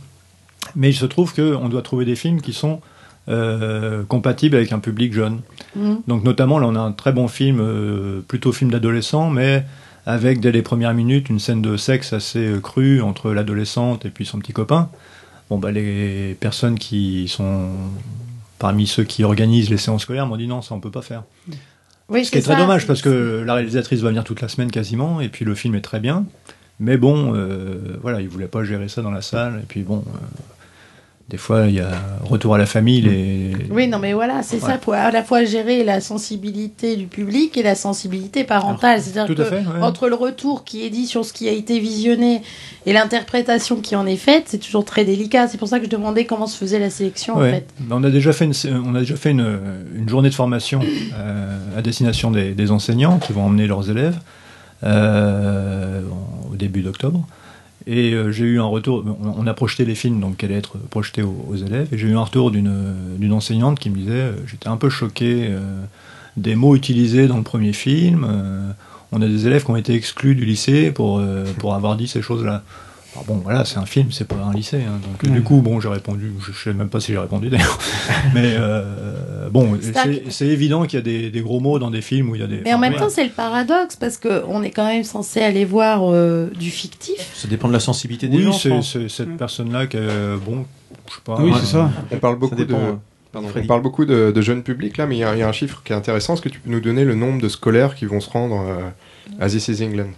Mais 0.77 0.91
il 0.91 0.95
se 0.95 1.07
trouve 1.07 1.35
qu'on 1.35 1.69
doit 1.69 1.83
trouver 1.83 2.05
des 2.05 2.17
films 2.17 2.41
qui 2.41 2.53
sont 2.53 2.81
euh, 3.29 4.03
compatibles 4.05 4.57
avec 4.57 4.73
un 4.73 4.79
public 4.79 5.15
jeune. 5.15 5.41
Mhm. 5.77 6.03
Donc 6.07 6.25
notamment, 6.25 6.59
là, 6.59 6.67
on 6.67 6.75
a 6.75 6.81
un 6.81 6.93
très 6.93 7.13
bon 7.13 7.29
film, 7.29 7.59
euh, 7.61 8.21
plutôt 8.27 8.53
film 8.53 8.71
d'adolescent, 8.71 9.31
mais 9.31 9.65
avec 10.05 10.41
dès 10.41 10.53
les 10.53 10.63
premières 10.63 10.93
minutes 10.93 11.31
une 11.31 11.39
scène 11.39 11.63
de 11.63 11.79
sexe 11.79 12.13
assez 12.13 12.57
crue 12.63 13.01
entre 13.01 13.33
l'adolescente 13.33 14.05
et 14.05 14.11
puis 14.11 14.27
son 14.27 14.39
petit 14.39 14.53
copain. 14.53 14.91
bon, 15.49 15.59
bah, 15.59 15.73
les 15.73 16.37
personnes 16.39 16.79
qui 16.79 17.27
sont 17.29 17.71
parmi 18.59 18.87
ceux 18.87 19.05
qui 19.05 19.25
organisent 19.25 19.71
les 19.71 19.79
séances 19.79 20.03
scolaires 20.03 20.27
m'ont 20.27 20.37
dit 20.37 20.47
non, 20.47 20.61
ça 20.61 20.75
on 20.75 20.81
peut 20.81 20.91
pas 20.91 21.03
faire. 21.03 21.23
Oui, 22.09 22.25
Ce 22.25 22.31
qui 22.31 22.39
est 22.39 22.43
très 22.43 22.57
dommage 22.57 22.87
parce 22.87 23.03
que 23.03 23.43
la 23.47 23.55
réalisatrice 23.55 24.01
va 24.01 24.09
venir 24.09 24.25
toute 24.25 24.41
la 24.41 24.49
semaine 24.49 24.71
quasiment, 24.71 25.21
et 25.21 25.29
puis 25.29 25.45
le 25.45 25.55
film 25.55 25.75
est 25.75 25.81
très 25.81 26.01
bien. 26.01 26.27
Mais 26.81 26.97
bon, 26.97 27.35
euh, 27.35 27.97
voilà, 28.03 28.21
il 28.21 28.29
voulait 28.29 28.49
pas 28.49 28.65
gérer 28.65 28.89
ça 28.89 29.01
dans 29.01 29.11
la 29.11 29.23
salle, 29.23 29.61
et 29.63 29.67
puis 29.67 29.83
bon, 29.83 30.05
euh, 30.07 30.19
des 31.31 31.39
fois 31.39 31.67
il 31.67 31.75
y 31.77 31.81
a 31.81 31.89
retour 32.23 32.55
à 32.55 32.59
la 32.59 32.67
famille, 32.67 33.01
les. 33.01 33.53
Oui, 33.71 33.89
non, 33.89 33.99
mais 33.99 34.13
voilà, 34.13 34.43
c'est 34.43 34.63
Ouais. 34.63 34.73
ça, 34.73 34.77
pour 34.79 34.93
à 34.93 35.11
la 35.11 35.23
fois 35.25 35.43
gérer 35.45 35.83
la 35.83 36.01
sensibilité 36.03 36.97
du 36.97 37.07
public 37.07 37.57
et 37.57 37.63
la 37.63 37.75
sensibilité 37.75 38.45
parentale. 38.45 39.01
C'est-à-dire 39.01 39.35
que 39.35 39.43
fait, 39.45 39.57
ouais. 39.57 39.83
entre 39.83 40.09
le 40.09 40.17
retour 40.17 40.65
qui 40.65 40.85
est 40.85 40.91
dit 40.91 41.07
sur 41.07 41.25
ce 41.25 41.33
qui 41.33 41.49
a 41.49 41.53
été 41.53 41.81
visionné 41.81 42.43
et 42.85 42.93
l'interprétation 42.93 43.77
qui 43.77 43.97
en 43.97 44.07
est 44.07 44.17
faite, 44.17 44.45
c'est 44.49 44.59
toujours 44.59 44.85
très 44.85 45.07
délicat. 45.07 45.49
C'est 45.49 45.57
pour 45.57 45.69
ça 45.69 45.79
que 45.79 45.87
je 45.87 45.91
demandais 45.91 46.27
comment 46.27 46.47
se 46.47 46.59
faisait 46.59 46.79
la 46.79 46.91
sélection, 46.91 47.37
en 47.37 47.41
fait. 47.41 47.67
On 47.91 48.05
a 48.05 48.11
déjà 48.11 48.33
fait 48.35 48.45
une, 48.45 48.53
on 48.85 48.95
a 48.95 49.01
déjà 49.01 49.17
fait 49.17 49.31
une, 49.31 49.59
une 49.97 50.09
journée 50.09 50.29
de 50.29 50.35
formation 50.35 50.81
euh, 51.17 51.59
à 51.79 51.81
destination 51.81 52.31
des, 52.33 52.53
des 52.53 52.71
enseignants 52.71 53.19
qui 53.19 53.33
vont 53.33 53.45
emmener 53.45 53.67
leurs 53.67 53.91
élèves 53.91 54.19
euh, 54.83 56.03
au 56.53 56.57
début 56.57 56.83
d'octobre. 56.83 57.27
Et 57.87 58.13
euh, 58.13 58.33
j'ai 58.33 58.45
eu 58.45 58.61
un 58.61 58.65
retour. 58.65 59.05
On, 59.23 59.47
a 59.47 59.55
projeté 59.55 59.85
les 59.85 59.95
films 59.95 60.21
donc 60.21 60.39
qui 60.39 60.47
allaient 60.47 60.55
être 60.55 60.79
projetés 60.79 61.23
aux, 61.23 61.55
élèves. 61.55 61.89
Et 61.93 61.99
j'ai 61.99 62.09
eu 62.09 62.17
un 62.17 62.23
retour 62.23 62.51
d'une 62.51 62.95
d'une 63.19 63.33
enseignante 63.33 63.79
qui 63.79 63.91
me 63.91 63.97
disait 63.97 64.13
euh, 64.13 64.33
j'étais 64.47 64.69
un 64.69 64.77
peu 64.77 64.89
choqué 64.89 65.49
euh, 65.51 65.61
des 66.37 66.55
mots 66.55 66.75
utilisés 66.75 67.27
dans 67.27 67.37
le 67.37 67.43
premier 67.43 67.73
film. 67.73 68.27
euh, 68.29 68.71
on 69.13 69.23
a 69.23 69.29
des 69.29 69.47
élèves 69.47 69.65
qui 69.65 69.71
ont 69.71 69.77
été 69.77 69.95
exclus 69.95 70.35
du 70.35 70.45
lycée 70.45 70.91
pour 70.91 71.19
euh, 71.19 71.45
pour 71.59 71.75
avoir 71.75 71.97
dit 71.97 72.09
ces 72.09 72.23
choses-là. 72.23 72.63
Alors 73.15 73.25
bon, 73.27 73.41
voilà, 73.45 73.65
c'est 73.65 73.79
un 73.79 73.87
film, 73.87 74.11
c'est 74.11 74.27
pas 74.27 74.35
un 74.37 74.53
lycée. 74.53 74.79
hein, 74.83 74.99
donc 75.03 75.23
euh, 75.25 75.29
Ouais. 75.29 75.35
du 75.35 75.43
coup, 75.43 75.61
bon, 75.61 75.79
j'ai 75.81 75.89
répondu. 75.89 76.33
Je, 76.41 76.53
je 76.53 76.59
sais 76.65 76.73
même 76.75 76.89
pas 76.89 76.99
si 77.01 77.13
j'ai 77.13 77.19
répondu 77.19 77.49
d'ailleurs. 77.49 77.79
Mais 78.35 78.55
euh, 78.59 79.49
bon, 79.51 79.79
C'est 80.31 80.47
évident 80.49 80.85
qu'il 80.85 80.99
y 80.99 81.03
a 81.03 81.05
des, 81.05 81.31
des 81.31 81.41
gros 81.41 81.61
mots 81.61 81.79
dans 81.79 81.91
des 81.93 82.03
films 82.03 82.31
où 82.31 82.35
il 82.35 82.41
y 82.41 82.45
a 82.45 82.49
des. 82.49 82.61
Mais 82.65 82.75
en 82.75 82.79
même 82.79 82.93
voilà. 82.93 83.07
temps, 83.07 83.13
c'est 83.15 83.25
le 83.25 83.31
paradoxe 83.31 83.95
parce 83.97 84.17
que 84.17 84.43
on 84.49 84.63
est 84.65 84.71
quand 84.71 84.87
même 84.87 85.05
censé 85.05 85.41
aller 85.41 85.65
voir 85.65 86.01
euh, 86.13 86.51
du 86.59 86.71
fictif. 86.71 87.31
Ça 87.35 87.47
dépend 87.47 87.69
de 87.69 87.73
la 87.73 87.81
sensibilité 87.81 88.27
des 88.29 88.39
oui, 88.39 88.53
gens. 88.53 88.83
c'est 88.83 89.09
cette 89.09 89.37
personne-là 89.37 89.87
qui, 89.87 89.97
est, 89.99 90.37
bon, 90.45 90.65
je 91.09 91.15
sais 91.15 91.21
pas. 91.25 91.37
Oui, 91.41 91.53
euh, 91.53 91.57
c'est 91.61 91.67
ça. 91.73 91.91
On 92.11 92.17
parle 92.17 92.39
beaucoup, 92.39 92.57
dépend, 92.57 92.79
de, 92.79 92.83
euh, 92.85 92.93
pardon, 93.33 93.49
on 93.55 93.67
parle 93.67 93.83
beaucoup 93.83 94.05
de, 94.07 94.33
de 94.33 94.41
jeunes 94.43 94.65
publics 94.65 94.97
là, 94.97 95.07
mais 95.07 95.17
il 95.17 95.21
y, 95.21 95.25
a- 95.25 95.35
il 95.35 95.39
y 95.39 95.43
a 95.43 95.49
un 95.49 95.53
chiffre 95.53 95.83
qui 95.85 95.93
est 95.93 95.97
intéressant. 95.97 96.35
Est-ce 96.35 96.43
que 96.43 96.49
tu 96.49 96.59
peux 96.59 96.71
nous 96.71 96.81
donner 96.81 97.05
le 97.05 97.15
nombre 97.15 97.41
de 97.41 97.49
scolaires 97.49 97.95
qui 97.95 98.07
vont 98.07 98.21
se 98.21 98.29
rendre 98.31 98.65
euh, 99.41 99.45
à 99.45 99.49
This 99.49 99.69
is 99.69 99.85
England 99.85 100.11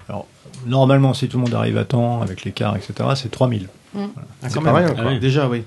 Normalement, 0.66 1.14
si 1.14 1.28
tout 1.28 1.36
le 1.38 1.44
monde 1.44 1.54
arrive 1.54 1.76
à 1.78 1.84
temps, 1.84 2.22
avec 2.22 2.44
l'écart, 2.44 2.76
etc., 2.76 3.08
c'est 3.14 3.30
3000. 3.30 3.68
Ah, 3.96 4.00
C'est 4.48 4.60
pas 4.62 4.72
rien, 4.72 4.94
Ah 4.98 5.02
oui. 5.08 5.18
Déjà, 5.20 5.48
oui. 5.48 5.62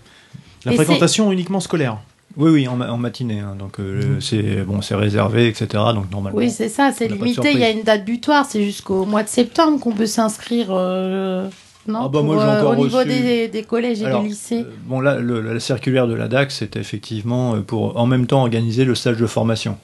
La 0.65 0.73
Et 0.73 0.75
fréquentation 0.75 1.32
uniquement 1.32 1.60
scolaire. 1.60 1.97
Oui, 2.38 2.52
oui, 2.52 2.67
en, 2.67 2.75
ma- 2.75 2.91
en 2.91 2.97
matinée. 2.97 3.39
hein, 3.39 3.56
donc 3.58 3.80
euh, 3.80 4.19
c'est 4.19 4.62
bon, 4.63 4.82
c'est 4.82 4.95
réservé, 4.95 5.47
etc. 5.47 5.67
Donc 5.95 6.12
normalement. 6.12 6.38
Oui, 6.38 6.49
c'est 6.52 6.69
ça, 6.69 6.91
c'est 6.91 7.08
limité. 7.08 7.52
Il 7.54 7.60
y 7.60 7.63
a 7.63 7.69
une 7.71 7.84
date 7.84 8.06
butoir, 8.06 8.45
c'est 8.45 8.63
jusqu'au 8.63 9.06
mois 9.06 9.23
de 9.23 9.30
septembre 9.30 9.80
qu'on 9.80 9.93
peut 9.93 10.06
s'inscrire. 10.06 10.67
euh, 10.71 11.47
non, 11.87 11.99
Ah 12.03 12.03
bah, 12.03 12.19
pour, 12.19 12.23
moi, 12.23 12.37
j'ai 12.39 12.49
euh, 12.51 12.59
encore 12.59 12.71
au 12.73 12.83
niveau 12.83 12.97
reçu- 12.99 13.07
des, 13.07 13.47
des 13.47 13.63
collèges 13.63 14.01
et 14.01 14.05
Alors, 14.05 14.21
des 14.21 14.29
lycées. 14.29 14.61
euh, 14.67 14.71
bon, 14.85 14.99
là, 14.99 15.17
le- 15.19 15.41
la 15.41 15.59
circulaire 15.59 16.07
de 16.07 16.13
la 16.13 16.27
DAC, 16.27 16.51
c'était 16.51 16.79
effectivement 16.79 17.55
euh, 17.55 17.61
pour 17.61 17.97
en 17.97 18.05
même 18.05 18.27
temps 18.27 18.41
organiser 18.41 18.85
le 18.85 18.93
stage 18.95 19.17
de 19.17 19.25
formation. 19.25 19.77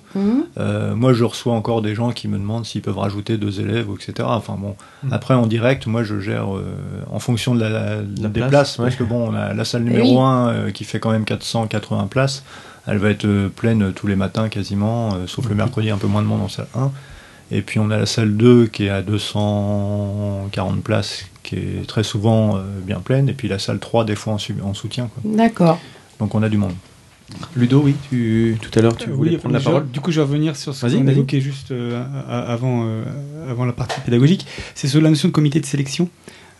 Euh, 0.57 0.95
moi, 0.95 1.13
je 1.13 1.23
reçois 1.23 1.53
encore 1.53 1.81
des 1.81 1.95
gens 1.95 2.11
qui 2.11 2.27
me 2.27 2.37
demandent 2.37 2.65
s'ils 2.65 2.81
peuvent 2.81 2.97
rajouter 2.99 3.37
deux 3.37 3.59
élèves, 3.59 3.87
etc. 3.93 4.27
Enfin 4.31 4.55
bon, 4.59 4.75
Mm. 5.03 5.13
après 5.13 5.33
en 5.33 5.45
direct, 5.47 5.87
moi, 5.87 6.03
je 6.03 6.19
gère 6.19 6.55
euh, 6.55 6.63
en 7.11 7.19
fonction 7.19 7.55
de 7.55 7.61
la, 7.61 7.69
la- 7.69 7.95
La 7.95 8.01
des 8.29 8.29
place, 8.39 8.49
places, 8.49 8.79
ouais. 8.79 8.85
parce 8.85 8.95
que 8.97 9.03
bon, 9.03 9.29
on 9.31 9.33
a 9.33 9.53
la 9.53 9.65
salle 9.65 9.83
Eh 9.85 9.89
numéro 9.89 10.11
oui. 10.11 10.17
1 10.67 10.71
qui 10.71 10.83
fait 10.83 10.99
quand 10.99 11.11
même 11.11 11.25
480 11.25 12.07
places. 12.07 12.43
Elle 12.87 12.97
va 12.99 13.09
être 13.09 13.27
pleine 13.55 13.91
tous 13.93 14.05
les 14.07 14.15
matins 14.15 14.47
quasiment, 14.47 15.09
euh, 15.15 15.25
sauf 15.27 15.49
le 15.49 15.55
mercredi, 15.55 15.89
un 15.89 15.97
peu 15.97 16.07
moins 16.07 16.21
de 16.21 16.27
monde 16.27 16.41
en 16.43 16.49
salle 16.49 16.67
1. 16.75 16.91
Et 17.51 17.61
puis 17.61 17.79
on 17.79 17.89
a 17.89 17.97
la 17.97 18.05
salle 18.05 18.35
2 18.37 18.67
qui 18.67 18.85
est 18.85 18.89
à 18.89 19.01
240 19.01 20.81
places, 20.83 21.25
qui 21.45 21.55
est 21.55 21.87
très 21.87 22.03
souvent 22.03 22.57
euh, 22.57 22.61
bien 22.81 22.99
pleine. 22.99 23.29
Et 23.29 23.33
puis 23.33 23.47
la 23.47 23.59
salle 23.59 23.79
3 23.79 24.03
des 24.05 24.15
fois 24.15 24.33
en, 24.33 24.73
soutien. 24.73 25.07
quoi. 25.07 25.21
D'accord. 25.23 25.79
Donc 26.19 26.35
on 26.35 26.43
a 26.43 26.49
du 26.49 26.57
monde. 26.57 26.73
Ludo, 27.55 27.81
oui, 27.83 27.95
tu, 28.09 28.55
tout 28.61 28.77
à 28.77 28.81
l'heure, 28.83 28.95
tu 28.95 29.09
voulais 29.09 29.31
oui, 29.31 29.37
prendre 29.37 29.53
la 29.53 29.59
je- 29.59 29.65
parole. 29.65 29.89
Du 29.89 29.99
coup, 29.99 30.11
je 30.11 30.19
vais 30.21 30.25
revenir 30.27 30.55
sur 30.55 30.75
ce 30.75 30.85
qu'on 30.85 31.07
évoquait 31.07 31.41
juste 31.41 31.71
euh, 31.71 32.03
avant, 32.29 32.83
euh, 32.85 33.03
avant 33.49 33.65
la 33.65 33.73
partie 33.73 33.99
pédagogique. 34.01 34.45
C'est 34.75 34.87
sur 34.87 35.01
la 35.01 35.09
notion 35.09 35.27
de 35.29 35.33
comité 35.33 35.59
de 35.59 35.65
sélection. 35.65 36.07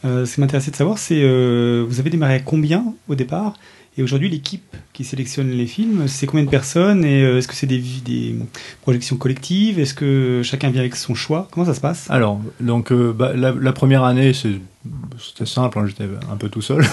Euh, 0.05 0.25
ce 0.25 0.35
qui 0.35 0.41
m'intéressait 0.41 0.71
de 0.71 0.75
savoir, 0.75 0.97
c'est 0.97 1.21
euh, 1.21 1.85
vous 1.87 1.99
avez 1.99 2.09
démarré 2.09 2.35
à 2.35 2.39
combien 2.39 2.83
au 3.07 3.15
départ? 3.15 3.53
Et 3.97 4.03
aujourd'hui, 4.03 4.27
l'équipe 4.29 4.75
qui 4.91 5.05
sélectionne 5.05 5.49
les 5.51 5.67
films, 5.67 6.08
c'est 6.10 6.25
combien 6.27 6.43
de 6.45 6.49
personnes 6.49 7.05
Et 7.05 7.23
euh, 7.23 7.38
est-ce 7.38 7.47
que 7.47 7.53
c'est 7.55 7.65
des, 7.65 8.36
projections 8.81 9.15
collectives? 9.15 9.79
Est-ce 9.79 9.93
que 9.93 10.41
chacun 10.43 10.69
vient 10.69 10.81
avec 10.81 10.97
son 10.97 11.15
choix? 11.15 11.47
Comment 11.51 11.65
ça 11.65 11.73
se 11.73 11.79
passe? 11.79 12.05
Alors, 12.10 12.41
donc 12.60 12.91
euh, 12.91 13.13
bah, 13.13 13.31
la, 13.34 13.51
la 13.53 13.71
première 13.71 14.03
année, 14.03 14.34
c'était 14.34 15.45
simple, 15.45 15.79
hein, 15.79 15.86
j'étais 15.88 16.10
un 16.29 16.36
peu 16.36 16.49
tout 16.49 16.62
seul. 16.62 16.84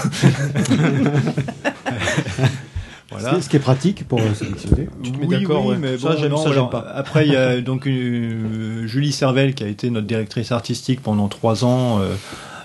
voilà. 3.11 3.35
Ce, 3.35 3.41
ce 3.41 3.49
qui 3.49 3.57
est 3.57 3.59
pratique 3.59 4.07
pour 4.07 4.21
euh, 4.21 4.33
sélectionner. 4.33 4.87
Tu 5.03 5.11
te 5.11 5.17
mets 5.17 5.25
oui, 5.27 5.39
d'accord, 5.41 5.65
oui, 5.65 5.73
ouais. 5.73 5.77
mais 5.79 5.97
Ça, 5.97 6.09
bon, 6.13 6.17
j'aime- 6.21 6.31
non, 6.31 6.37
ça, 6.43 6.49
alors, 6.51 6.69
pas. 6.69 6.87
Après, 6.95 7.27
il 7.27 7.33
y 7.33 7.35
a 7.35 7.59
donc 7.69 7.85
une- 7.85 8.83
Julie 8.85 9.11
Servel 9.11 9.53
qui 9.55 9.63
a 9.63 9.67
été 9.67 9.89
notre 9.89 10.07
directrice 10.07 10.51
artistique 10.51 11.01
pendant 11.01 11.27
trois 11.27 11.65
ans. 11.65 11.99
euh, 12.01 12.13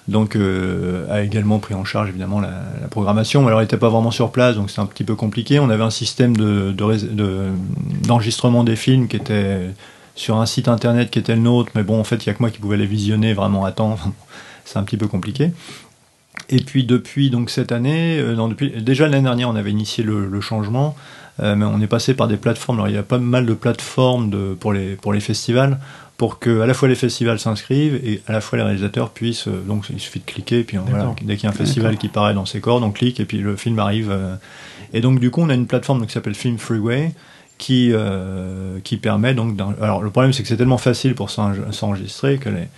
donc, 0.09 0.35
euh, 0.37 1.07
a 1.11 1.23
également 1.23 1.59
pris 1.59 1.75
en 1.75 1.85
charge 1.85 2.09
évidemment 2.09 2.41
la, 2.41 2.63
la 2.81 2.89
programmation. 2.89 3.47
Alors, 3.47 3.61
elle 3.61 3.67
n'était 3.67 3.77
pas 3.77 3.91
vraiment 3.91 4.11
sur 4.11 4.33
place, 4.33 4.57
donc 4.57 4.71
c'est 4.71 4.81
un 4.81 4.87
petit 4.87 5.05
peu 5.05 5.15
compliqué. 5.15 5.61
On 5.61 5.69
avait 5.69 5.85
un 5.85 5.91
système 5.91 6.35
d'enregistrement 6.37 8.65
des 8.65 8.77
films 8.77 9.07
qui 9.07 9.17
était 9.17 9.69
sur 10.15 10.39
un 10.39 10.47
site 10.47 10.67
internet 10.67 11.11
qui 11.11 11.19
était 11.19 11.35
le 11.35 11.43
nôtre, 11.43 11.73
mais 11.75 11.83
bon, 11.83 12.01
en 12.01 12.05
fait, 12.05 12.25
il 12.25 12.29
n'y 12.29 12.31
a 12.31 12.35
que 12.35 12.43
moi 12.43 12.51
qui 12.51 12.59
pouvais 12.59 12.79
les 12.79 12.87
visionner 12.87 13.35
vraiment 13.35 13.67
à 13.67 13.73
temps. 13.73 13.99
c'est 14.65 14.79
un 14.79 14.83
petit 14.83 14.97
peu 14.97 15.09
compliqué. 15.09 15.53
Et 16.51 16.61
puis 16.61 16.85
depuis 16.85 17.31
donc 17.31 17.51
cette 17.51 17.73
année, 17.73 18.19
euh, 18.19 18.35
non, 18.35 18.49
depuis 18.49 18.71
déjà 18.83 19.09
l'année 19.09 19.25
dernière, 19.25 19.51
on 19.51 19.57
avait 19.57 19.71
initié 19.71 20.05
le, 20.05 20.41
changement, 20.41 20.97
euh, 21.41 21.55
mais 21.55 21.67
on 21.67 21.81
est 21.81 21.87
passé 21.87 22.15
par 22.15 22.29
des 22.29 22.39
plateformes. 22.39 22.79
Alors 22.79 22.89
il 22.89 22.95
y 22.95 22.99
a 22.99 23.03
pas 23.03 23.19
mal 23.19 23.45
de 23.45 23.55
plateformes 23.55 24.57
pour 24.57 24.73
les 24.73 25.21
festivals, 25.21 25.79
pour 26.19 26.39
que 26.41 26.61
à 26.61 26.67
la 26.67 26.75
fois 26.75 26.89
les 26.89 26.95
festivals 26.97 27.39
s'inscrivent 27.39 27.95
et 28.05 28.21
à 28.27 28.33
la 28.33 28.41
fois 28.43 28.59
les 28.59 28.65
réalisateurs 28.65 29.09
puissent. 29.11 29.49
euh, 29.49 29.63
donc 29.67 29.87
il 29.89 29.99
suffit 30.01 30.19
de 30.19 30.25
cliquer, 30.27 30.59
et 30.59 30.65
puis 30.65 30.77
voilà, 30.77 30.99
D'accord. 30.99 31.17
dès 31.23 31.37
qu'il 31.37 31.45
y 31.45 31.47
a 31.47 31.51
un 31.51 31.57
festival 31.57 31.97
qui 31.97 32.09
paraît 32.09 32.35
dans 32.35 32.45
ses 32.45 32.61
cordes, 32.61 32.83
on 32.85 32.91
clique 32.91 33.21
et 33.21 33.25
puis 33.25 33.39
le 33.39 33.57
film 33.57 33.79
arrive. 33.79 34.11
euh. 34.11 34.35
et 34.93 35.01
donc 35.01 35.21
du 35.21 35.31
coup, 35.31 35.41
on 35.41 35.49
a 35.49 35.55
une 35.55 35.67
plateforme 35.67 36.01
donc, 36.01 36.09
qui 36.09 36.15
s'appelle 36.15 36.35
Film 36.35 36.59
Freeway 36.59 37.13
qui 37.57 37.91
euh, 37.93 38.79
qui 38.85 38.97
permet 38.99 39.33
donc. 39.35 39.59
Alors 39.81 40.03
le 40.03 40.11
problème 40.11 40.33
c'est 40.33 40.43
que 40.43 40.49
c'est 40.49 40.57
tellement 40.57 40.79
facile 40.79 41.15
pour 41.15 41.31
s'en- 41.31 41.73
s'enregistrer 41.73 42.39
que 42.39 42.49
les 42.51 42.69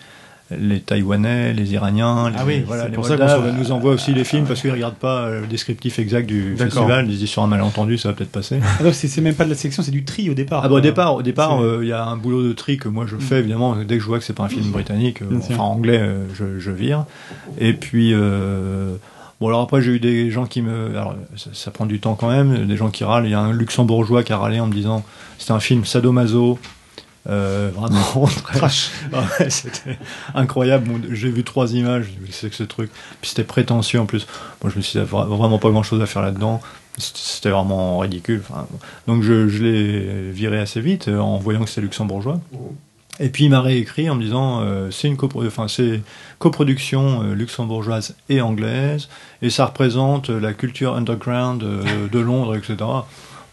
les 0.59 0.81
Taïwanais, 0.81 1.53
les 1.53 1.73
Iraniens, 1.75 2.31
les, 2.31 2.37
Ah 2.39 2.45
oui, 2.47 2.63
voilà, 2.67 2.85
c'est 2.85 2.89
les 2.89 2.95
pour 2.95 3.07
ça 3.07 3.17
qu'on 3.17 3.53
nous 3.53 3.73
envoient 3.73 3.93
aussi 3.93 4.13
les 4.13 4.25
films 4.25 4.47
parce 4.47 4.61
qu'ils 4.61 4.73
regardent 4.73 4.95
pas 4.95 5.23
euh, 5.23 5.41
le 5.43 5.47
descriptif 5.47 5.99
exact 5.99 6.27
du 6.27 6.55
D'accord. 6.55 6.73
festival. 6.73 7.07
Ils 7.09 7.15
se 7.15 7.19
disent 7.21 7.31
sur 7.31 7.43
un 7.43 7.47
malentendu, 7.47 7.99
ça 7.99 8.09
va 8.09 8.15
peut-être 8.15 8.33
passer. 8.33 8.61
Ah 8.63 8.83
non, 8.83 8.93
c'est 8.93 9.09
c'est 9.09 9.21
même 9.21 9.35
pas 9.35 9.45
de 9.45 9.51
la 9.51 9.55
sélection, 9.55 9.83
c'est 9.83 9.91
du 9.91 10.05
tri 10.05 10.29
au 10.31 10.35
départ. 10.35 10.63
Ah 10.65 10.69
bah, 10.69 10.75
au 10.75 10.81
départ, 10.81 11.15
au 11.15 11.23
départ, 11.23 11.63
euh, 11.63 11.81
il 11.83 11.89
y 11.89 11.93
a 11.93 12.05
un 12.05 12.17
boulot 12.17 12.43
de 12.43 12.53
tri 12.53 12.79
que 12.79 12.89
moi 12.89 13.07
je 13.07 13.17
fais 13.17 13.39
évidemment 13.39 13.77
dès 13.77 13.97
que 13.97 14.03
je 14.03 14.07
vois 14.07 14.19
que 14.19 14.25
c'est 14.25 14.33
pas 14.33 14.45
un 14.45 14.49
film 14.49 14.71
britannique, 14.71 15.23
euh, 15.23 15.39
enfin 15.39 15.57
anglais, 15.59 15.99
euh, 16.01 16.25
je, 16.35 16.59
je 16.59 16.71
vire. 16.71 17.05
Et 17.59 17.73
puis 17.73 18.13
euh, 18.15 18.95
bon 19.41 19.49
alors 19.49 19.61
après 19.61 19.83
j'ai 19.83 19.93
eu 19.93 20.01
des 20.01 20.31
gens 20.31 20.47
qui 20.47 20.63
me, 20.63 20.97
alors 20.97 21.15
ça, 21.37 21.51
ça 21.53 21.71
prend 21.71 21.87
du 21.87 22.01
temps 22.01 22.15
quand 22.15 22.29
même, 22.31 22.67
des 22.67 22.77
gens 22.77 22.91
qui 22.91 23.05
râlent. 23.05 23.27
Il 23.27 23.31
y 23.31 23.35
a 23.35 23.41
un 23.41 23.53
luxembourgeois 23.53 24.23
qui 24.23 24.33
a 24.33 24.39
râlé 24.39 24.61
en 24.61 24.67
me 24.67 24.73
disant 24.73 25.05
c'était 25.39 25.53
un 25.53 25.61
film 25.61 25.85
sadomaso. 25.85 26.59
Euh, 27.29 27.71
vraiment 27.75 28.27
très 28.45 28.61
Ouais, 29.13 29.51
c'était 29.51 29.99
incroyable. 30.35 30.89
Bon, 30.89 31.01
j'ai 31.13 31.31
vu 31.31 31.45
trois 31.45 31.73
images 31.75 32.07
c'est 32.31 32.49
que 32.49 32.57
ce 32.57 32.63
truc. 32.63 32.91
Puis 33.21 33.31
c'était 33.31 33.45
prétentieux 33.45 34.01
en 34.01 34.07
plus. 34.07 34.27
Moi 34.63 34.71
je 34.73 34.79
me 34.79 34.83
suis 34.83 34.99
dit 34.99 35.05
vra- 35.05 35.27
vraiment 35.27 35.59
pas 35.59 35.71
grand 35.71 35.83
chose 35.83 36.01
à 36.01 36.07
faire 36.07 36.23
là 36.23 36.31
dedans 36.31 36.61
c'était 36.99 37.51
vraiment 37.51 37.99
ridicule. 37.99 38.43
Enfin, 38.49 38.67
donc 39.07 39.23
je, 39.23 39.49
je 39.49 39.63
l'ai 39.63 40.31
viré 40.33 40.59
assez 40.59 40.81
vite 40.81 41.09
euh, 41.09 41.19
en 41.19 41.39
voyant 41.39 41.63
que 41.63 41.69
c'était 41.69 41.81
luxembourgeois. 41.83 42.41
Et 43.21 43.29
puis 43.29 43.45
il 43.45 43.51
m'a 43.51 43.61
réécrit 43.61 44.11
en 44.11 44.17
me 44.17 44.23
disant 44.23 44.61
euh, 44.61 44.91
c'est 44.91 45.09
une 45.09 45.17
copro- 45.17 45.47
enfin 45.47 45.69
c'est 45.69 46.03
coproduction 46.39 47.23
euh, 47.23 47.35
luxembourgeoise 47.35 48.17
et 48.29 48.41
anglaise. 48.41 49.09
Et 49.41 49.51
ça 49.51 49.67
représente 49.67 50.31
euh, 50.31 50.41
la 50.41 50.53
culture 50.53 50.95
underground 50.95 51.63
euh, 51.63 52.09
de 52.11 52.19
Londres 52.19 52.57
etc 52.57 52.77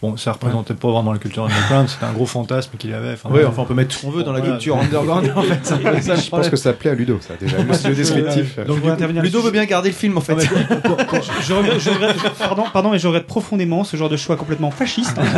bon 0.00 0.16
ça 0.16 0.32
représentait 0.32 0.74
pas 0.74 0.90
vraiment 0.90 1.12
la 1.12 1.18
culture 1.18 1.44
underground 1.44 1.88
c'était 1.88 2.04
un 2.04 2.12
gros 2.12 2.26
fantasme 2.26 2.70
qu'il 2.78 2.94
avait 2.94 3.14
enfin, 3.14 3.28
Oui, 3.32 3.40
enfin, 3.44 3.62
on 3.62 3.64
peut 3.64 3.74
mettre 3.74 3.94
ce 3.94 4.02
qu'on 4.02 4.10
veut 4.12 4.22
dans 4.22 4.32
la 4.32 4.38
Voilà. 4.38 4.54
culture 4.54 4.76
underground. 4.78 5.32
en 5.34 5.42
fait, 5.42 5.64
ça 5.66 5.76
Je 6.16 6.28
pense 6.30 6.48
que 6.48 6.56
ça 6.56 6.72
plaît 6.72 6.90
à 6.90 6.94
Ludo, 6.94 7.18
ça, 7.20 7.34
déjà. 7.40 7.58
Le 7.58 7.64
le 7.88 7.94
descriptif. 7.94 8.58
Donc, 8.66 8.84
intervenir 8.86 9.22
Ludo 9.22 9.40
veut 9.42 9.50
bien 9.50 9.64
garder 9.64 9.88
le 9.88 9.94
film, 9.94 10.16
en 10.16 10.20
fait. 10.20 10.34
je 10.40 11.52
regrette, 11.52 11.80
je 11.80 11.90
regrette- 11.90 12.16
je- 12.22 12.38
pardon, 12.44 12.64
pardon, 12.72 12.90
mais 12.90 12.98
je 12.98 13.06
regrette 13.08 13.26
profondément 13.26 13.82
ce 13.84 13.96
genre 13.96 14.08
de 14.08 14.16
choix 14.16 14.36
complètement 14.36 14.70
fasciste. 14.70 15.16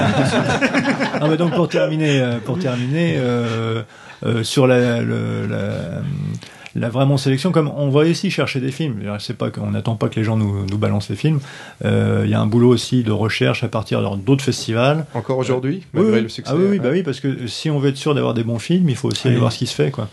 Ah, 1.22 1.28
mais 1.28 1.36
donc 1.36 1.54
pour 1.54 1.68
terminer, 1.68 2.20
euh, 2.20 2.38
pour 2.44 2.58
terminer 2.58 3.16
euh, 3.18 3.82
euh, 4.24 4.42
sur 4.42 4.66
la, 4.66 5.00
le- 5.00 5.46
la, 5.46 6.02
la 6.76 6.88
vraiment 6.88 7.16
sélection, 7.16 7.50
comme 7.52 7.70
on 7.76 7.90
va 7.90 8.06
ici 8.06 8.30
chercher 8.30 8.61
des 8.61 8.70
films. 8.70 9.00
C'est 9.18 9.37
pas 9.37 9.50
qu'on 9.50 9.70
n'attend 9.72 9.96
pas 9.96 10.09
que 10.09 10.16
les 10.16 10.24
gens 10.24 10.37
nous, 10.37 10.66
nous 10.66 10.78
balancent 10.78 11.09
les 11.11 11.16
films. 11.16 11.40
Euh, 11.85 12.22
Il 12.24 12.30
y 12.30 12.35
a 12.35 12.40
un 12.40 12.46
boulot 12.46 12.68
aussi 12.68 13.02
de 13.02 13.12
recherche 13.12 13.64
à 13.64 13.68
partir 13.68 14.00
d'autres 14.18 14.44
festivals. 14.44 15.06
Encore 15.14 15.38
aujourd'hui, 15.38 15.83
Oui, 15.94 16.00
malgré 16.02 16.16
oui. 16.18 16.22
le 16.22 16.28
succès. 16.28 16.52
Ah 16.54 16.56
oui, 16.59 16.66
ouais. 16.68 16.78
bah 16.78 16.90
oui, 16.92 17.02
parce 17.02 17.20
que 17.20 17.46
si 17.46 17.70
on 17.70 17.78
veut 17.78 17.88
être 17.90 17.96
sûr 17.96 18.14
d'avoir 18.14 18.35
des 18.35 18.44
bons 18.44 18.59
films, 18.59 18.88
il 18.88 18.96
faut 18.96 19.09
aussi 19.09 19.26
aller 19.26 19.37
Oui. 19.37 19.40
voir 19.40 19.52
ce 19.52 19.59
qui 19.59 19.66
se 19.66 19.74
fait, 19.74 19.90
quoi. 19.90 20.09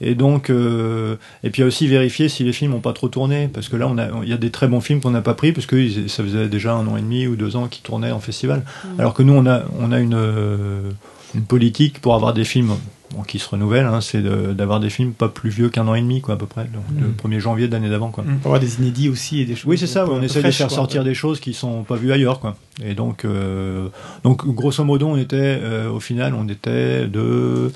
Et 0.00 0.16
donc, 0.16 0.50
euh, 0.50 1.14
et 1.44 1.50
puis 1.50 1.60
il 1.60 1.62
y 1.62 1.64
a 1.64 1.68
aussi 1.68 1.86
vérifier 1.86 2.28
si 2.28 2.42
les 2.42 2.52
films 2.52 2.72
n'ont 2.72 2.80
pas 2.80 2.92
trop 2.92 3.08
tourné, 3.08 3.48
parce 3.48 3.68
que 3.68 3.76
là, 3.76 3.86
on 3.88 3.96
a, 3.96 4.08
il 4.24 4.28
y 4.28 4.32
a 4.32 4.36
des 4.36 4.50
très 4.50 4.66
bons 4.66 4.80
films 4.80 5.00
qu'on 5.00 5.12
n'a 5.12 5.22
pas 5.22 5.34
pris, 5.34 5.52
parce 5.52 5.66
que 5.66 5.88
ça 6.08 6.24
faisait 6.24 6.48
déjà 6.48 6.74
un 6.74 6.86
an 6.88 6.96
et 6.96 7.00
demi 7.00 7.26
ou 7.28 7.36
deux 7.36 7.54
ans 7.56 7.68
qu'ils 7.68 7.82
tournaient 7.84 8.10
en 8.10 8.18
festival. 8.20 8.62
Alors 8.98 9.14
que 9.14 9.22
nous, 9.22 9.32
on 9.32 9.46
a, 9.46 9.62
on 9.78 9.92
a 9.92 10.00
une, 10.00 10.14
euh, 10.16 10.90
une 11.34 11.44
politique 11.44 12.00
pour 12.00 12.14
avoir 12.16 12.34
des 12.34 12.44
films 12.44 12.72
bon, 13.14 13.22
qui 13.22 13.38
se 13.38 13.48
renouvellent, 13.48 13.86
hein, 13.86 14.00
c'est 14.00 14.20
de- 14.22 14.52
d'avoir 14.52 14.80
des 14.80 14.90
films 14.90 15.12
pas 15.12 15.28
plus 15.28 15.50
vieux 15.50 15.68
qu'un 15.68 15.86
an 15.88 15.94
et 15.94 16.00
demi, 16.00 16.20
quoi, 16.20 16.34
à 16.34 16.36
peu 16.36 16.46
près, 16.46 16.64
donc, 16.64 16.82
le 17.00 17.08
1er 17.12 17.40
janvier 17.40 17.68
de 17.68 17.72
l'année 17.72 17.88
d'avant, 17.88 18.10
quoi. 18.10 18.24
Pour 18.42 18.46
avoir 18.54 18.60
des 18.60 18.76
inédits 18.80 19.08
aussi 19.08 19.40
et 19.40 19.44
des 19.44 19.54
choses. 19.56 19.66
Oui, 19.66 19.78
c'est 19.78 19.86
ça. 19.86 20.06
On 20.08 20.20
essaie 20.22 20.42
de 20.42 20.50
faire 20.50 20.66
quoi. 20.68 20.76
sortir 20.76 21.04
des 21.04 21.14
choses 21.14 21.40
qui 21.40 21.54
sont 21.54 21.82
pas 21.84 21.96
vues 21.96 22.12
ailleurs, 22.12 22.40
quoi. 22.40 22.56
Et 22.84 22.94
donc, 22.94 23.24
euh, 23.24 23.88
donc 24.24 24.46
grosso 24.46 24.82
modo, 24.84 25.06
on 25.06 25.16
était 25.16 25.36
euh, 25.62 25.88
au 25.90 26.00
final, 26.00 26.34
on 26.34 26.48
était 26.48 27.06
de 27.06 27.70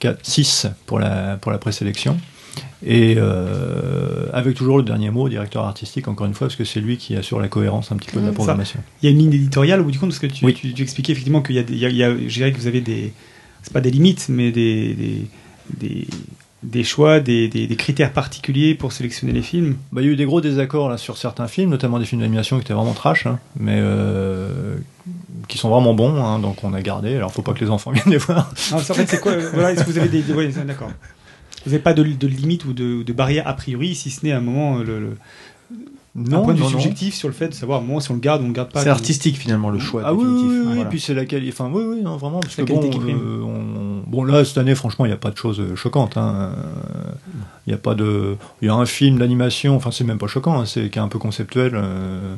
4, 0.00 0.18
6 0.22 0.66
pour 0.86 0.98
la 0.98 1.36
pour 1.40 1.50
la 1.52 1.58
présélection. 1.58 2.18
Et 2.86 3.14
euh, 3.16 4.26
avec 4.32 4.54
toujours 4.56 4.76
le 4.76 4.84
dernier 4.84 5.10
mot, 5.10 5.28
directeur 5.28 5.64
artistique, 5.64 6.06
encore 6.06 6.26
une 6.26 6.34
fois, 6.34 6.48
parce 6.48 6.56
que 6.56 6.64
c'est 6.64 6.80
lui 6.80 6.98
qui 6.98 7.16
assure 7.16 7.40
la 7.40 7.48
cohérence 7.48 7.90
un 7.92 7.96
petit 7.96 8.10
peu 8.10 8.20
de 8.20 8.26
la 8.26 8.30
Mm. 8.32 8.34
programmation. 8.34 8.80
Il 9.02 9.06
y 9.06 9.08
a 9.08 9.12
une 9.12 9.18
ligne 9.18 9.32
éditoriale 9.32 9.80
au 9.80 9.84
bout 9.84 9.90
du 9.90 9.98
compte, 9.98 10.10
parce 10.10 10.18
que 10.18 10.26
tu, 10.26 10.44
Oui. 10.44 10.54
tu, 10.54 10.72
tu 10.74 10.82
expliquais 10.82 11.12
effectivement 11.12 11.40
qu'il 11.42 11.56
y 11.56 11.58
a, 11.58 11.62
des- 11.62 11.72
il 11.72 11.78
y 11.78 11.86
a, 11.86 11.88
il 11.88 11.96
y 11.96 12.04
a- 12.04 12.14
je 12.14 12.34
dirais 12.34 12.52
que 12.52 12.58
vous 12.58 12.66
avez 12.66 12.80
des, 12.82 13.12
c'est 13.64 13.72
pas 13.72 13.80
des 13.80 13.90
limites, 13.90 14.26
mais 14.28 14.52
des, 14.52 14.94
des, 14.94 15.26
des, 15.80 16.06
des 16.62 16.84
choix, 16.84 17.18
des, 17.18 17.48
des, 17.48 17.76
critères 17.76 18.12
particuliers 18.12 18.74
pour 18.74 18.92
sélectionner 18.92 19.32
les 19.32 19.40
films. 19.42 19.76
Bah, 19.90 20.02
il 20.02 20.06
y 20.06 20.10
a 20.10 20.12
eu 20.12 20.16
des 20.16 20.26
gros 20.26 20.42
désaccords 20.42 20.90
là 20.90 20.98
sur 20.98 21.16
certains 21.16 21.48
films, 21.48 21.70
notamment 21.70 21.98
des 21.98 22.04
films 22.04 22.20
d'animation 22.20 22.58
qui 22.58 22.64
étaient 22.64 22.74
vraiment 22.74 22.92
trash, 22.92 23.26
hein, 23.26 23.38
mais 23.58 23.76
euh, 23.78 24.76
qui 25.48 25.56
sont 25.56 25.70
vraiment 25.70 25.94
bons, 25.94 26.22
hein, 26.22 26.38
donc 26.38 26.62
on 26.62 26.74
a 26.74 26.82
gardé. 26.82 27.16
Alors 27.16 27.32
faut 27.32 27.42
pas 27.42 27.54
que 27.54 27.64
les 27.64 27.70
enfants 27.70 27.90
viennent 27.90 28.10
les 28.10 28.18
voir. 28.18 28.52
Non, 28.70 28.76
en 28.76 28.80
fait, 28.80 29.06
c'est 29.06 29.20
quoi 29.20 29.32
euh, 29.32 29.50
Voilà, 29.54 29.72
est-ce 29.72 29.84
que 29.84 29.90
vous 29.90 29.98
avez 29.98 30.08
des, 30.08 30.32
ouais, 30.32 30.48
d'accord. 30.48 30.90
Vous 31.64 31.70
n'avez 31.70 31.82
pas 31.82 31.94
de, 31.94 32.02
de 32.02 32.26
limite 32.26 32.66
ou 32.66 32.74
de, 32.74 33.02
de 33.02 33.12
barrière 33.14 33.48
a 33.48 33.54
priori, 33.54 33.94
si 33.94 34.10
ce 34.10 34.26
n'est 34.26 34.32
à 34.32 34.36
un 34.36 34.42
moment 34.42 34.78
le, 34.78 35.00
le 35.00 35.16
un 36.16 36.22
point 36.22 36.52
de 36.52 36.58
vue 36.58 36.62
non, 36.62 36.70
non. 36.70 36.78
subjectif 36.78 37.14
sur 37.14 37.26
le 37.28 37.34
fait 37.34 37.48
de 37.48 37.54
savoir, 37.54 37.82
moi, 37.82 38.00
si 38.00 38.10
on 38.10 38.14
le 38.14 38.20
garde 38.20 38.40
ou 38.42 38.44
on 38.44 38.48
le 38.48 38.52
garde 38.54 38.70
pas. 38.70 38.82
C'est 38.82 38.88
artistique 38.88 39.36
finalement 39.36 39.70
le 39.70 39.78
choix. 39.80 40.02
Ah 40.04 40.14
oui, 40.14 40.24
oui, 40.24 40.42
oui, 40.48 40.58
oui, 40.58 40.74
Voilà. 40.74 40.84
puis 40.86 41.00
c'est 41.00 41.12
la 41.14 41.24
qualité. 41.24 41.52
Enfin, 41.52 41.70
oui, 41.74 41.82
oui, 41.84 42.02
non, 42.02 42.16
vraiment, 42.16 42.38
parce 42.40 42.54
que 42.54 42.60
La 42.62 42.66
bon, 42.68 42.74
qualité 42.80 42.90
qui 42.96 42.98
prime. 43.02 43.18
euh, 43.18 43.42
on- 43.42 44.08
bon, 44.08 44.22
là, 44.24 44.44
cette 44.44 44.58
année, 44.58 44.74
franchement, 44.76 45.04
il 45.06 45.08
n'y 45.08 45.14
a 45.14 45.18
pas 45.18 45.30
de 45.30 45.36
choses 45.36 45.58
euh, 45.60 45.74
choquantes. 45.74 46.16
hein. 46.16 46.52
Il 47.66 47.70
y 47.70 47.74
a 47.74 47.78
pas 47.78 47.94
de. 47.94 48.36
Il 48.62 48.66
y 48.66 48.70
a 48.70 48.74
un 48.74 48.86
film 48.86 49.18
d'animation, 49.18 49.74
enfin, 49.76 49.90
c'est 49.90 50.04
même 50.04 50.18
pas 50.18 50.26
choquant, 50.28 50.60
hein, 50.60 50.66
c'est 50.66 50.88
qui 50.90 50.98
est 50.98 51.02
un 51.02 51.08
peu 51.08 51.18
conceptuel. 51.18 51.72
euh, 51.74 52.34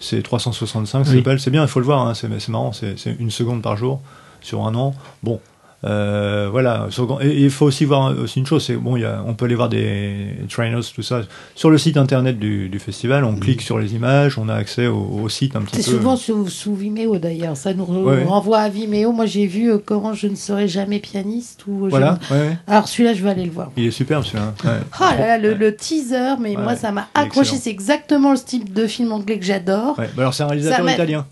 c'est 0.00 0.22
365, 0.22 1.04
ça 1.04 1.12
Oui. 1.12 1.22
C'est 1.38 1.50
bien, 1.50 1.62
il 1.62 1.68
faut 1.68 1.78
le 1.80 1.84
voir, 1.86 2.06
hein, 2.06 2.14
c'est 2.14 2.26
c'est 2.40 2.48
marrant, 2.50 2.72
c'est 2.72 2.98
c'est 2.98 3.14
une 3.20 3.30
seconde 3.30 3.60
par 3.62 3.76
jour 3.76 4.00
sur 4.40 4.66
un 4.66 4.74
an. 4.74 4.94
Bon. 5.22 5.40
Euh, 5.84 6.48
voilà, 6.50 6.88
et 7.22 7.42
il 7.44 7.50
faut 7.50 7.64
aussi 7.64 7.86
voir 7.86 8.14
aussi 8.18 8.38
une 8.38 8.44
chose, 8.46 8.62
c'est 8.64 8.76
bon, 8.76 8.96
il 8.96 9.00
y 9.02 9.04
a, 9.06 9.22
on 9.26 9.32
peut 9.32 9.46
aller 9.46 9.54
voir 9.54 9.70
des 9.70 10.26
trainers, 10.50 10.80
tout 10.94 11.00
ça 11.02 11.22
sur 11.54 11.70
le 11.70 11.78
site 11.78 11.96
internet 11.96 12.38
du, 12.38 12.68
du 12.68 12.78
festival. 12.78 13.24
On 13.24 13.34
clique 13.36 13.62
sur 13.62 13.78
les 13.78 13.94
images, 13.94 14.36
on 14.36 14.48
a 14.50 14.54
accès 14.54 14.88
au, 14.88 14.98
au 15.22 15.28
site 15.30 15.56
un 15.56 15.62
petit 15.62 15.76
peu. 15.76 15.82
C'est 15.82 15.90
souvent 15.90 16.16
sous, 16.16 16.48
sous 16.48 16.74
Vimeo 16.74 17.16
d'ailleurs. 17.16 17.56
Ça 17.56 17.72
nous 17.72 17.84
Ouais, 17.84 18.24
renvoie 18.24 18.58
à 18.58 18.68
Vimeo. 18.68 19.12
Moi 19.12 19.24
j'ai 19.26 19.46
vu 19.46 19.70
euh, 19.72 19.78
comment 19.82 20.12
je 20.12 20.26
ne 20.26 20.34
serai 20.36 20.68
jamais 20.68 20.98
pianiste. 20.98 21.66
Ou 21.66 21.88
Voilà, 21.88 22.18
ne- 22.30 22.36
ouais, 22.36 22.42
ouais. 22.48 22.58
Alors 22.66 22.86
celui-là 22.86 23.14
je 23.14 23.22
vais 23.22 23.30
aller 23.30 23.44
le 23.46 23.50
voir. 23.50 23.70
Il 23.76 23.86
est 23.86 23.90
superbe 23.90 24.24
celui-là. 24.24 24.52
Ouais. 24.64 24.80
Ah 25.00 25.14
là 25.18 25.26
là, 25.26 25.38
le, 25.38 25.54
le 25.54 25.74
teaser, 25.74 26.34
mais 26.40 26.56
Ouais, 26.56 26.62
moi 26.62 26.76
ça 26.76 26.92
m'a 26.92 27.08
accroché. 27.14 27.56
C'est 27.56 27.70
exactement 27.70 28.32
le 28.32 28.36
style 28.36 28.70
de 28.70 28.86
film 28.86 29.12
anglais 29.12 29.38
que 29.38 29.44
j'adore. 29.46 29.98
Ouais, 29.98 30.10
bah 30.14 30.22
alors 30.22 30.34
c'est 30.34 30.42
un 30.42 30.46
réalisateur 30.48 30.88
italien. 30.90 31.26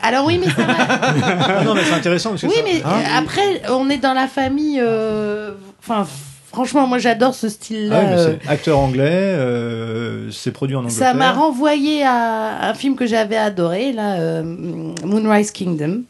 Alors 0.00 0.26
oui, 0.26 0.38
mais 0.40 0.50
ça. 0.50 0.66
Ah 0.68 1.64
non 1.64 1.74
mais 1.74 1.82
c'est 1.84 1.94
intéressant 1.94 2.30
parce 2.30 2.42
que 2.42 2.46
oui, 2.48 2.54
ça- 2.54 2.62
mais 2.64 2.82
Hein 2.84 3.02
après 3.18 3.62
on 3.70 3.88
est 3.90 3.98
dans 3.98 4.14
la 4.14 4.26
famille. 4.28 4.80
euh, 4.80 5.52
Enfin, 5.80 6.06
franchement, 6.52 6.86
moi 6.86 6.98
j'adore 6.98 7.34
ce 7.34 7.46
Ah 7.46 7.50
style-là. 7.50 8.02
mais 8.02 8.12
euh, 8.18 8.34
c'est 8.42 8.48
acteur 8.50 8.78
anglais, 8.78 9.04
euh, 9.12 10.30
c'est 10.32 10.50
produit 10.52 10.74
en 10.76 10.80
Angleterre. 10.80 10.98
Ça 11.08 11.14
m'a 11.14 11.32
renvoyé 11.32 12.02
à 12.04 12.68
un 12.68 12.74
film 12.74 12.96
que 12.96 13.06
j'avais 13.06 13.36
adoré, 13.36 13.92
là, 13.92 14.14
euh, 14.14 14.42
Moonrise 15.04 15.50
Kingdom. 15.52 16.02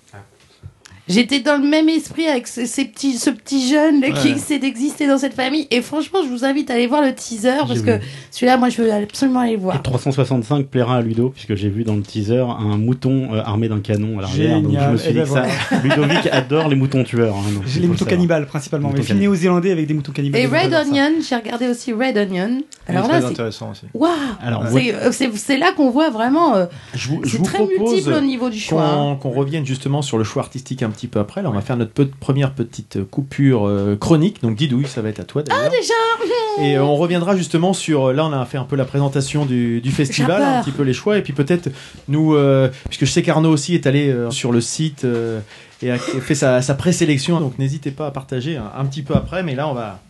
J'étais 1.09 1.39
dans 1.39 1.57
le 1.57 1.69
même 1.69 1.89
esprit 1.89 2.27
avec 2.27 2.49
ce, 2.49 2.67
ces 2.67 2.85
petits, 2.85 3.17
ce 3.17 3.31
petit 3.31 3.69
jeune 3.69 4.01
là, 4.01 4.11
qui 4.11 4.29
essaie 4.31 4.59
d'exister 4.59 5.07
dans 5.07 5.19
cette 5.19 5.35
famille. 5.35 5.69
Et 5.71 5.81
franchement, 5.81 6.19
je 6.25 6.29
vous 6.29 6.45
invite 6.45 6.69
à 6.71 6.75
aller 6.75 6.89
voir 6.89 7.01
le 7.03 7.15
teaser 7.15 7.59
parce 7.69 7.81
que 7.81 8.01
celui-là, 8.33 8.57
moi, 8.57 8.71
je 8.71 8.83
veux 8.83 8.93
absolument 8.93 9.41
aller 9.41 9.53
le 9.53 9.59
Et 9.59 9.61
voir. 9.61 9.81
365 9.83 10.67
plaira 10.67 10.97
à 10.97 11.01
Ludo, 11.03 11.31
puisque 11.31 11.55
j'ai 11.55 11.69
vu 11.69 11.85
dans 11.85 11.95
le 11.95 12.03
teaser 12.03 12.41
un 12.59 12.77
mouton 12.77 13.29
euh, 13.35 13.41
armé 13.45 13.69
d'un 13.69 13.79
canon 13.79 14.19
à 14.19 14.23
l'arrière. 14.23 14.61
Donc 14.61 14.73
je 14.73 14.77
Génial. 14.77 14.93
me 14.93 14.97
suis 14.97 15.13
dit 15.13 15.19
ben 15.19 15.25
que 15.25 15.31
ça. 15.31 15.47
Ludovic 15.85 16.27
adore 16.33 16.69
les 16.69 16.77
moutons 16.77 17.05
tueurs. 17.05 17.37
hein, 17.37 17.53
donc 17.55 17.63
il 17.67 17.73
J'ai 17.73 17.81
les 17.81 17.87
moutons 17.87 18.05
le 18.05 18.11
cannibales 18.11 18.47
principalement. 18.47 18.89
Moutons 18.89 19.03
Mais 19.09 19.15
néo-zélandais 19.15 19.71
avec 19.71 19.87
des 19.87 19.95
moutons 19.95 20.13
cannibales. 20.13 20.41
Et 20.41 20.47
Red. 20.47 20.75
Onion, 20.75 21.13
j'ai 21.29 21.37
regardé 21.37 21.69
aussi 21.69 21.93
Red 21.93 22.19
Onion. 22.19 22.63
Alors 22.89 23.03
là, 23.05 23.09
très 23.09 23.21
c'est. 23.21 23.27
intéressant 23.27 23.71
aussi. 23.71 23.83
Waouh! 23.95 24.11
Alors, 24.43 24.65
C'est 24.69 24.95
euh, 24.95 25.13
c'est- 25.37 25.57
là 25.59 25.73
qu'on 25.77 25.91
voit 25.91 26.11
vraiment. 26.11 26.57
euh, 26.57 26.67
Je 26.95 27.09
vous, 27.09 27.21
je 27.25 27.31
c'est 27.31 27.37
vous 27.39 27.45
très 27.45 27.59
propose 27.59 27.79
multiple 27.93 28.13
au 28.13 28.21
niveau 28.21 28.51
du 28.51 28.59
choix. 28.59 28.83
hein. 28.83 29.17
qu'on 29.21 29.31
qu'on 29.31 29.39
revienne 29.39 29.65
justement 29.65 30.03
sur 30.03 30.19
le 30.19 30.25
choix 30.25 30.43
artistique 30.43 30.83
un 30.83 30.91
petit 30.97 31.07
peu 31.07 31.21
après. 31.21 31.43
Là, 31.43 31.51
on 31.51 31.53
va 31.53 31.61
faire 31.61 31.77
notre 31.77 31.93
pe- 31.93 32.11
première 32.19 32.53
petite 32.53 33.05
coupure 33.11 33.67
euh, 33.69 33.95
chronique. 33.97 34.43
Donc, 34.43 34.57
Didouille, 34.57 34.87
ça 34.89 35.03
va 35.03 35.11
être 35.11 35.21
à 35.21 35.25
toi 35.25 35.43
d'ailleurs. 35.43 35.63
Ah, 35.67 35.71
déjà! 35.71 36.65
Et 36.65 36.77
euh, 36.79 36.83
on 36.83 36.97
reviendra 36.97 37.37
justement 37.37 37.73
sur. 37.75 38.13
Là, 38.13 38.25
on 38.27 38.33
a 38.33 38.45
fait 38.47 38.57
un 38.59 38.65
peu 38.65 38.77
la 38.77 38.85
présentation 38.87 39.45
du, 39.47 39.81
du 39.81 39.91
festival, 39.93 40.43
un 40.43 40.63
petit 40.63 40.71
peu 40.73 40.83
les 40.83 40.95
choix, 40.95 41.19
et 41.19 41.23
puis 41.23 41.33
peut-être 41.35 41.69
nous, 42.09 42.35
euh, 42.35 42.69
puisque 42.89 43.05
je 43.05 43.11
sais 43.13 43.23
qu'Arnaud 43.23 43.51
aussi 43.51 43.75
est 43.75 43.87
allé 43.87 44.09
euh, 44.09 44.31
sur 44.31 44.51
le 44.53 44.61
site 44.63 45.05
euh, 45.05 45.41
et 45.83 45.91
a 45.91 45.99
fait 45.99 46.35
sa, 46.35 46.63
sa 46.63 46.75
présélection. 46.75 47.39
Donc, 47.41 47.59
n'hésitez 47.59 47.91
pas 47.91 48.07
à 48.07 48.11
partager 48.11 48.57
un, 48.57 48.73
un 48.77 48.85
petit 48.87 49.03
peu 49.03 49.15
après. 49.15 49.43
Mais 49.43 49.55
là, 49.55 49.69
on 49.69 49.75
va, 49.75 50.01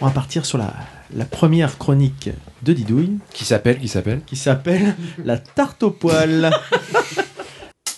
on 0.00 0.04
va 0.06 0.10
partir 0.12 0.44
sur 0.44 0.58
la, 0.58 0.74
la 1.16 1.24
première 1.24 1.78
chronique 1.78 2.28
de 2.62 2.72
Didouille, 2.74 3.12
Qui 3.32 3.44
s'appelle 3.46 3.78
Qui 3.78 3.88
s'appelle? 3.88 4.20
Qui 4.26 4.36
s'appelle 4.36 4.94
la 5.24 5.38
tarte 5.38 5.82
au 5.82 5.90
poil. 5.90 6.50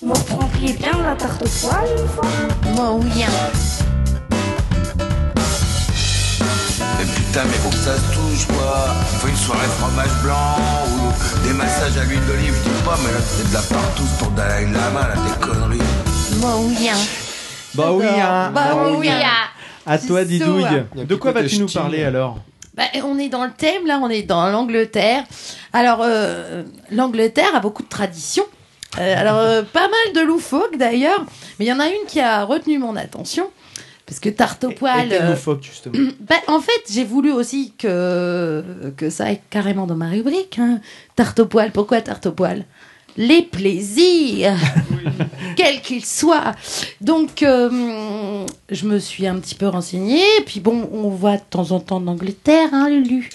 Vous 0.01 0.13
prendriez 0.13 0.75
bien 0.75 0.93
la 1.05 1.17
tarte 1.17 1.43
au 1.43 1.47
poil 1.67 2.75
Moi, 2.75 2.93
oui. 2.95 3.23
hein. 3.25 3.51
Et 7.01 7.05
putain, 7.05 7.43
mais 7.45 7.53
faut 7.55 7.69
que 7.71 7.75
ça 7.77 7.97
se 7.97 8.15
touche, 8.15 8.47
quoi. 8.47 8.87
On 9.13 9.17
fait 9.19 9.31
une 9.31 9.37
soirée 9.37 9.67
fromage 9.79 10.23
blanc 10.23 10.57
ou 10.87 11.47
des 11.47 11.53
massages 11.53 11.97
à 11.97 12.05
l'huile 12.05 12.25
d'olive, 12.27 12.55
je 12.65 12.71
dis 12.71 12.83
pas, 12.85 12.97
mais 13.05 13.13
là, 13.13 13.19
c'est 13.25 13.49
de 13.49 13.55
la 13.55 13.61
partouze 13.61 14.11
pour 14.19 14.31
Dalai 14.33 14.67
Lama, 14.67 15.09
là, 15.09 15.15
des 15.15 15.47
conneries. 15.47 15.79
Moi, 16.41 16.51
oui. 16.61 16.89
hein. 16.89 16.97
bah 17.75 17.93
oui, 17.93 18.07
hein. 18.07 18.51
Bah 18.55 18.77
oui. 18.97 19.09
hein. 19.09 19.25
À 19.87 19.99
toi, 19.99 20.25
Didouille. 20.25 20.65
hein. 20.65 20.87
De 20.95 21.15
quoi 21.17 21.33
vas-tu 21.33 21.59
nous 21.59 21.69
parler 21.69 22.05
alors? 22.05 22.39
Bah, 22.75 22.85
on 23.05 23.19
est 23.19 23.29
dans 23.29 23.45
le 23.45 23.51
thème, 23.51 23.87
là, 23.87 23.99
on 24.01 24.09
est 24.09 24.23
dans 24.23 24.47
l'Angleterre. 24.49 25.25
Alors, 25.73 25.99
euh, 26.03 26.63
l'Angleterre 26.93 27.53
a 27.57 27.59
beaucoup 27.61 27.83
de 27.83 27.89
traditions. 27.89 28.45
Euh, 28.99 29.21
alors, 29.21 29.39
euh, 29.39 29.63
pas 29.63 29.89
mal 29.89 30.15
de 30.15 30.21
loufoques 30.21 30.77
d'ailleurs, 30.79 31.25
mais 31.59 31.67
il 31.67 31.69
y 31.69 31.73
en 31.73 31.81
a 31.81 31.87
une 31.89 32.07
qui 32.07 32.21
a 32.21 32.45
retenu 32.45 32.79
mon 32.79 32.97
attention. 32.97 33.49
Parce 34.07 34.21
que 34.21 34.31
tarte 34.31 34.65
au 34.65 34.71
poil. 34.71 35.13
Et 35.13 35.21
euh, 35.21 35.31
loufoque, 35.33 35.63
justement. 35.63 35.95
bah, 36.21 36.37
en 36.47 36.61
fait, 36.61 36.83
j'ai 36.91 37.05
voulu 37.05 37.31
aussi 37.31 37.75
que, 37.77 38.65
que 38.97 39.11
ça 39.11 39.27
aille 39.27 39.41
carrément 39.51 39.87
dans 39.87 39.97
ma 39.97 40.09
rubrique. 40.09 40.59
hein. 40.59 40.81
Tarte 41.15 41.41
au 41.41 41.47
poil, 41.47 41.73
pourquoi 41.73 42.01
tarte 42.01 42.25
au 42.25 42.33
poil? 42.33 42.65
Les 43.19 43.43
plaisirs, 43.43 44.57
quels 45.57 45.83
qu'ils 45.83 46.07
soient. 46.07 46.55
Donc, 47.03 47.43
euh, 47.43 48.47
je 48.71 48.87
me 48.87 48.99
suis 48.99 49.27
un 49.27 49.37
petit 49.41 49.57
peu 49.57 49.67
renseignée. 49.67 50.23
Puis 50.47 50.61
bon, 50.61 50.89
on 50.93 51.09
voit 51.11 51.37
de 51.37 51.43
temps 51.51 51.73
en 51.73 51.81
temps 51.81 52.01
d'Angleterre, 52.01 52.69
hein, 52.73 52.89
Lulu. 52.89 53.29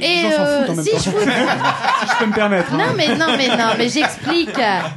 Et 0.00 0.24
euh, 0.32 0.66
en 0.68 0.82
si 0.82 0.90
je 0.90 1.10
vous... 1.10 1.18
Si 1.20 2.06
je 2.12 2.18
peux 2.18 2.26
me 2.26 2.34
permettre. 2.34 2.72
hein. 2.72 2.78
Non 2.78 2.94
mais 2.96 3.08
non 3.16 3.26
mais 3.36 3.48
non 3.48 3.70
mais 3.76 3.88
j'explique. 3.88 4.50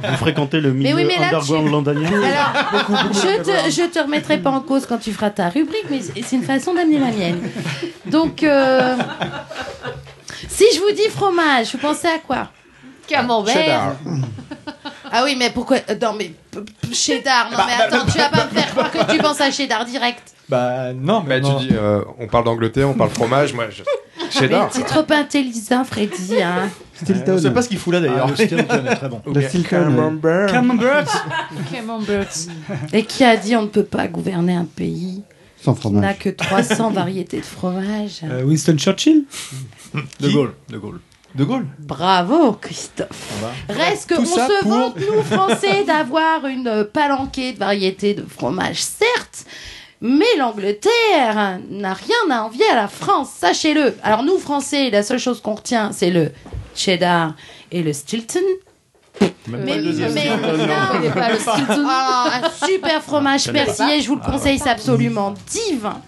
Vous 0.08 0.16
fréquentez 0.16 0.60
le 0.60 0.72
Mais 0.72 0.92
milieu 0.92 0.96
oui, 0.96 1.04
mais 1.04 1.18
là, 1.18 1.26
underground 1.36 1.66
tu- 1.66 1.72
londonien 1.72 2.08
Alors, 2.08 3.12
je 3.12 3.42
te, 3.42 3.70
je 3.70 3.86
te 3.90 3.98
remettrai 3.98 4.38
pas 4.38 4.50
en 4.50 4.60
cause 4.60 4.86
quand 4.86 4.98
tu 4.98 5.12
feras 5.12 5.30
ta 5.30 5.48
rubrique, 5.48 5.86
mais 5.90 6.00
c'est 6.00 6.36
une 6.36 6.42
façon 6.44 6.74
d'amener 6.74 6.98
la 6.98 7.06
mienne. 7.10 7.40
Donc, 8.06 8.42
euh, 8.42 8.96
si 10.48 10.64
je 10.74 10.80
vous 10.80 10.92
dis 10.92 11.08
fromage, 11.10 11.72
vous 11.72 11.78
pensez 11.78 12.08
à 12.08 12.18
quoi? 12.18 12.48
Camembert. 13.08 13.52
Cheddar. 13.54 13.92
Ah 15.10 15.22
oui, 15.24 15.34
mais 15.38 15.50
pourquoi 15.50 15.78
euh, 15.90 15.94
Non, 16.00 16.14
mais 16.16 16.32
cheddar. 16.92 17.50
Non, 17.50 17.58
mais 17.66 17.84
attends, 17.84 18.06
tu 18.10 18.18
vas 18.18 18.28
pas 18.28 18.44
me 18.44 18.50
faire 18.58 18.70
croire 18.70 18.90
que 18.90 19.12
tu 19.12 19.18
penses 19.18 19.40
à 19.40 19.50
cheddar 19.50 19.84
direct. 19.84 20.22
Bah 20.48 20.92
non, 20.94 21.22
mais 21.26 21.40
Bah, 21.40 21.48
non. 21.48 21.58
tu 21.58 21.66
dis, 21.66 21.74
euh, 21.74 22.02
on 22.18 22.26
parle 22.28 22.44
d'Angleterre, 22.44 22.88
on 22.88 22.94
parle 22.94 23.10
fromage, 23.10 23.52
moi, 23.54 23.66
je... 23.70 23.82
C'est 24.32 24.84
trop 24.86 25.04
intelligent, 25.12 25.84
Freddy. 25.84 26.42
Hein. 26.42 26.68
On 27.28 27.38
sait 27.38 27.50
pas 27.50 27.62
ce 27.62 27.68
qu'il 27.68 27.78
fout 27.78 27.92
là 27.92 27.98
Ah, 28.02 28.06
d'ailleurs. 28.08 28.28
le 28.28 28.36
Stilton 28.36 28.86
est 28.86 28.94
très 28.96 29.08
bon. 29.08 29.20
Le 29.26 29.42
Stilton. 29.42 29.68
Camembert. 30.50 32.28
Et 32.92 33.04
qui 33.04 33.24
a 33.24 33.36
dit 33.36 33.56
on 33.56 33.62
ne 33.62 33.66
peut 33.68 33.84
pas 33.84 34.06
gouverner 34.08 34.54
un 34.54 34.64
pays 34.64 35.22
Sans 35.62 35.74
fromage. 35.74 36.02
n'a 36.02 36.14
que 36.14 36.28
300 36.30 36.90
variétés 36.92 37.38
de 37.40 37.44
fromage. 37.44 38.20
Euh, 38.24 38.42
Winston 38.44 38.76
Churchill 38.78 39.24
De 40.20 40.28
Gaulle. 40.30 40.54
De 40.68 40.78
Gaulle. 40.78 41.00
De 41.34 41.44
Gaulle 41.44 41.66
Bravo, 41.78 42.52
Christophe. 42.52 43.08
Reste 43.68 44.10
qu'on 44.14 44.22
Tout 44.22 44.26
ça 44.26 44.48
se 44.48 44.62
pour- 44.62 44.70
vante, 44.70 44.96
nous, 44.98 45.22
Français, 45.22 45.82
d'avoir 45.86 46.46
une 46.46 46.66
euh, 46.68 46.84
palanquée 46.84 47.52
de 47.54 47.58
variétés 47.58 48.12
de 48.14 48.22
fromage, 48.28 48.82
certes, 48.82 49.46
mais 50.02 50.26
l'Angleterre 50.36 51.60
n'a 51.70 51.94
rien 51.94 52.30
à 52.30 52.42
envier 52.42 52.66
à 52.70 52.74
la 52.74 52.88
France, 52.88 53.30
sachez-le. 53.38 53.94
Alors 54.02 54.22
nous, 54.24 54.38
Français, 54.38 54.90
la 54.90 55.02
seule 55.02 55.18
chose 55.20 55.40
qu'on 55.40 55.54
retient, 55.54 55.92
c'est 55.92 56.10
le 56.10 56.32
cheddar 56.74 57.34
et 57.70 57.82
le 57.82 57.92
Stilton. 57.92 58.40
Mais, 59.20 59.30
mais- 59.46 59.76
non, 59.80 59.92
mais 61.00 61.10
pas 61.10 61.30
le 61.30 61.38
Stilton. 61.38 61.86
Ah, 61.88 62.40
un 62.42 62.66
super 62.66 63.02
fromage 63.02 63.50
persillé, 63.52 64.00
je 64.00 64.08
vous 64.08 64.16
le 64.16 64.22
conseille, 64.22 64.58
c'est 64.58 64.70
absolument 64.70 65.34
divin. 65.48 66.00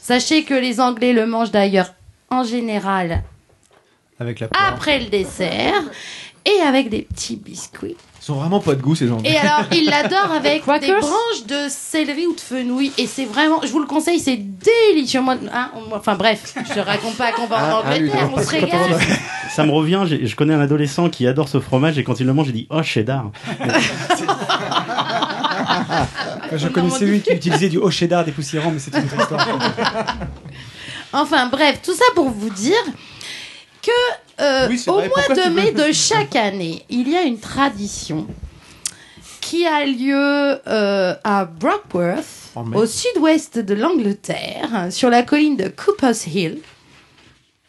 Sachez 0.00 0.44
que 0.44 0.54
les 0.54 0.80
Anglais 0.80 1.12
le 1.12 1.26
mangent 1.26 1.50
d'ailleurs 1.50 1.92
en 2.30 2.42
général 2.44 3.22
Avec 4.18 4.40
la 4.40 4.48
poire. 4.48 4.68
après 4.72 4.98
le 5.00 5.06
dessert 5.06 5.82
et 6.44 6.60
avec 6.62 6.88
des 6.88 7.02
petits 7.02 7.36
biscuits. 7.36 7.96
Ils 8.26 8.32
sont 8.32 8.40
vraiment 8.40 8.58
pas 8.58 8.74
de 8.74 8.82
goût, 8.82 8.96
ces 8.96 9.06
gens. 9.06 9.18
Et 9.24 9.36
alors, 9.36 9.66
il 9.70 9.84
l'adore 9.88 10.32
avec 10.36 10.64
des 10.80 10.88
branches 10.88 11.46
de 11.46 11.68
céleri 11.68 12.26
ou 12.26 12.34
de 12.34 12.40
fenouil. 12.40 12.90
Et 12.98 13.06
c'est 13.06 13.24
vraiment, 13.24 13.60
je 13.62 13.68
vous 13.68 13.78
le 13.78 13.86
conseille, 13.86 14.18
c'est 14.18 14.36
délicieux. 14.36 15.20
Moi, 15.20 15.36
hein, 15.54 15.70
on- 15.76 15.94
enfin 15.94 16.16
bref, 16.16 16.52
je 16.68 16.74
te 16.74 16.80
raconte 16.80 17.14
pas 17.14 17.30
qu'on 17.30 17.46
va 17.46 17.56
en 17.56 17.60
Ah, 17.60 17.82
ah, 17.86 17.94
Angleterre, 17.94 18.28
on 18.34 18.42
se 18.42 18.50
régale. 18.50 18.98
Ça 19.48 19.64
me 19.64 19.70
revient, 19.70 20.02
je 20.08 20.34
connais 20.34 20.54
un 20.54 20.60
adolescent 20.60 21.08
qui 21.08 21.24
adore 21.28 21.48
ce 21.48 21.60
fromage 21.60 21.98
et 21.98 22.02
quand 22.02 22.18
il 22.18 22.26
le 22.26 22.32
mange, 22.32 22.48
il 22.48 22.52
dit 22.54 22.66
Oh, 22.68 22.82
cheddar. 22.82 23.30
Je 26.52 26.66
connaissais 26.68 27.04
lui 27.04 27.20
qui 27.20 27.30
utilisait 27.30 27.68
du 27.68 27.78
haut 27.78 27.90
cheddar 27.92 28.24
dépoussiérant, 28.24 28.72
mais 28.72 28.80
c'est 28.80 28.92
une 28.96 29.04
autre 29.04 29.20
histoire. 29.20 29.46
Enfin 31.12 31.46
bref, 31.46 31.80
tout 31.82 31.94
ça 31.94 32.04
pour 32.16 32.28
vous 32.30 32.50
dire 32.50 32.82
que 33.82 33.90
euh, 34.40 34.66
Oui, 34.68 34.82
au 34.86 34.92
vrai. 34.94 35.08
mois 35.08 35.22
Pourquoi 35.26 35.44
de 35.44 35.50
mai 35.50 35.72
de 35.72 35.92
chaque 35.92 36.36
année, 36.36 36.84
il 36.88 37.08
y 37.08 37.16
a 37.16 37.22
une 37.22 37.38
tradition 37.38 38.26
qui 39.40 39.66
a 39.66 39.84
lieu 39.84 40.60
euh, 40.66 41.14
à 41.22 41.44
Brockworth, 41.44 42.52
au 42.74 42.84
sud-ouest 42.86 43.58
de 43.58 43.74
l'Angleterre, 43.74 44.88
sur 44.90 45.08
la 45.10 45.22
colline 45.22 45.56
de 45.56 45.68
Cooper's 45.68 46.26
Hill. 46.26 46.58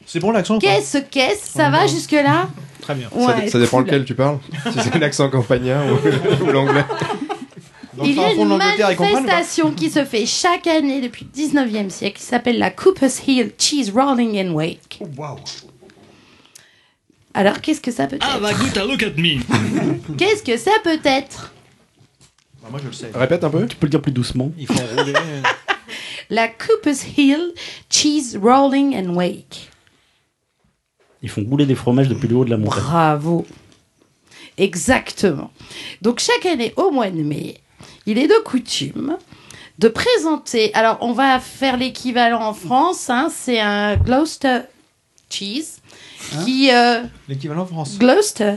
C'est 0.06 0.20
bon 0.20 0.32
l'accent 0.32 0.58
Qu'est-ce 0.60 0.98
qu'est-ce? 1.00 1.52
Ça 1.52 1.70
va 1.70 1.86
jusque-là? 1.86 2.48
Très 2.82 2.96
bien. 2.96 3.10
Ça, 3.10 3.18
Ouais, 3.18 3.48
ça 3.50 3.60
dépend 3.60 3.78
cool. 3.78 3.86
lequel 3.88 4.06
tu 4.06 4.16
parles. 4.16 4.40
Si 4.72 4.80
c'est 4.82 4.98
l'accent 5.00 5.30
campagnen 5.30 5.82
ou, 5.92 5.98
ou 6.46 6.52
l'anglais. 6.52 6.86
Il 8.04 8.14
y 8.16 8.20
a 8.20 8.32
une 8.32 8.48
manifestation 8.58 9.72
qui 9.72 9.90
se 9.90 10.06
fait 10.06 10.26
chaque 10.26 10.68
année 10.68 11.02
depuis 11.02 11.26
le 11.36 11.42
19e 11.44 11.90
siècle 11.90 12.18
qui 12.20 12.24
s'appelle 12.26 12.58
la 12.60 12.70
Cooper's 12.72 13.22
Hill 13.28 13.52
Cheese 13.58 13.92
Rolling 13.94 14.38
and 14.48 14.54
Wake. 14.54 15.00
Alors, 17.38 17.62
qu'est-ce 17.62 17.82
que 17.82 17.92
ça 17.92 18.08
peut 18.08 18.16
être 18.16 18.26
Avaguta, 18.28 18.84
look 18.84 19.04
at 19.04 19.12
me. 19.16 19.38
Qu'est-ce 20.18 20.42
que 20.42 20.58
ça 20.58 20.72
peut 20.84 21.00
être 21.06 21.54
Bah, 22.64 22.70
Moi, 22.72 22.80
je 22.82 22.88
le 22.88 22.94
sais. 22.94 23.12
Répète 23.14 23.44
un 23.44 23.50
peu. 23.52 23.68
Tu 23.68 23.76
peux 23.76 23.86
le 23.86 23.92
dire 23.92 24.02
plus 24.02 24.12
doucement. 24.12 24.52
Il 24.58 24.66
faut 24.66 24.74
enrouler. 24.74 25.14
La 26.32 26.48
Cooper's 26.48 27.06
Hill 27.16 27.54
Cheese 27.92 28.38
Rolling 28.42 28.96
and 28.98 29.14
Wake. 29.14 29.70
Ils 31.22 31.30
font 31.30 31.44
rouler 31.48 31.68
des 31.68 31.76
fromages 31.76 32.08
depuis 32.10 32.28
le 32.28 32.38
haut 32.38 32.44
de 32.46 32.50
la 32.50 32.58
montagne. 32.58 32.82
Bravo. 32.84 33.46
Exactement. 34.58 35.52
Donc 36.02 36.20
chaque 36.20 36.46
année 36.48 36.74
au 36.76 36.90
mois 36.90 37.12
de 37.12 37.22
mai, 37.22 37.58
il 38.08 38.18
est 38.18 38.28
de 38.28 38.42
coutume 38.44 39.18
de 39.78 39.88
présenter. 39.90 40.74
Alors 40.74 40.98
on 41.02 41.14
va 41.14 41.40
faire 41.40 41.78
l'équivalent 41.78 42.42
en 42.42 42.54
France. 42.56 43.10
hein, 43.12 43.30
c'est 43.32 43.60
un 43.60 43.96
Gloucester 43.96 44.62
cheese 45.30 45.77
qui 46.44 46.72
euh, 46.72 47.02
L'équivalent 47.28 47.66
France. 47.66 47.98
Gloucester. 47.98 48.56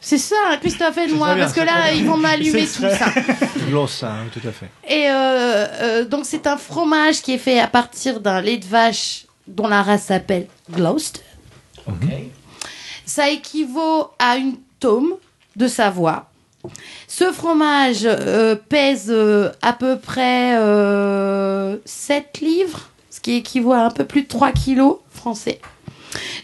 C'est 0.00 0.18
ça, 0.18 0.34
hein, 0.48 0.56
Christophe 0.58 0.98
et 0.98 1.06
moi, 1.08 1.34
bien, 1.34 1.44
parce 1.44 1.54
que 1.56 1.60
là 1.60 1.92
ils 1.92 2.04
vont 2.04 2.16
m'allumer 2.16 2.66
tout 2.66 2.82
ça. 2.82 3.06
Gloss, 3.68 3.98
ça, 3.98 4.12
hein, 4.12 4.26
tout 4.32 4.46
à 4.46 4.50
fait. 4.50 4.68
Et 4.88 5.08
euh, 5.08 5.12
euh, 5.12 6.04
donc 6.04 6.24
c'est 6.24 6.46
un 6.46 6.56
fromage 6.56 7.22
qui 7.22 7.32
est 7.32 7.38
fait 7.38 7.60
à 7.60 7.68
partir 7.68 8.20
d'un 8.20 8.40
lait 8.40 8.58
de 8.58 8.64
vache 8.64 9.26
dont 9.46 9.68
la 9.68 9.82
race 9.82 10.04
s'appelle 10.04 10.48
Gloucester. 10.70 11.20
Ça 13.04 13.30
équivaut 13.30 14.10
à 14.18 14.36
une 14.36 14.56
tome 14.80 15.14
de 15.54 15.68
Savoie. 15.68 16.28
Ce 17.06 17.32
fromage 17.32 18.02
euh, 18.04 18.56
pèse 18.56 19.06
euh, 19.10 19.50
à 19.62 19.72
peu 19.72 19.98
près 19.98 20.58
euh, 20.58 21.76
7 21.84 22.40
livres, 22.40 22.90
ce 23.10 23.20
qui 23.20 23.34
équivaut 23.34 23.72
à 23.72 23.78
un 23.78 23.90
peu 23.90 24.04
plus 24.04 24.22
de 24.22 24.28
3 24.28 24.52
kilos 24.52 24.98
français. 25.10 25.60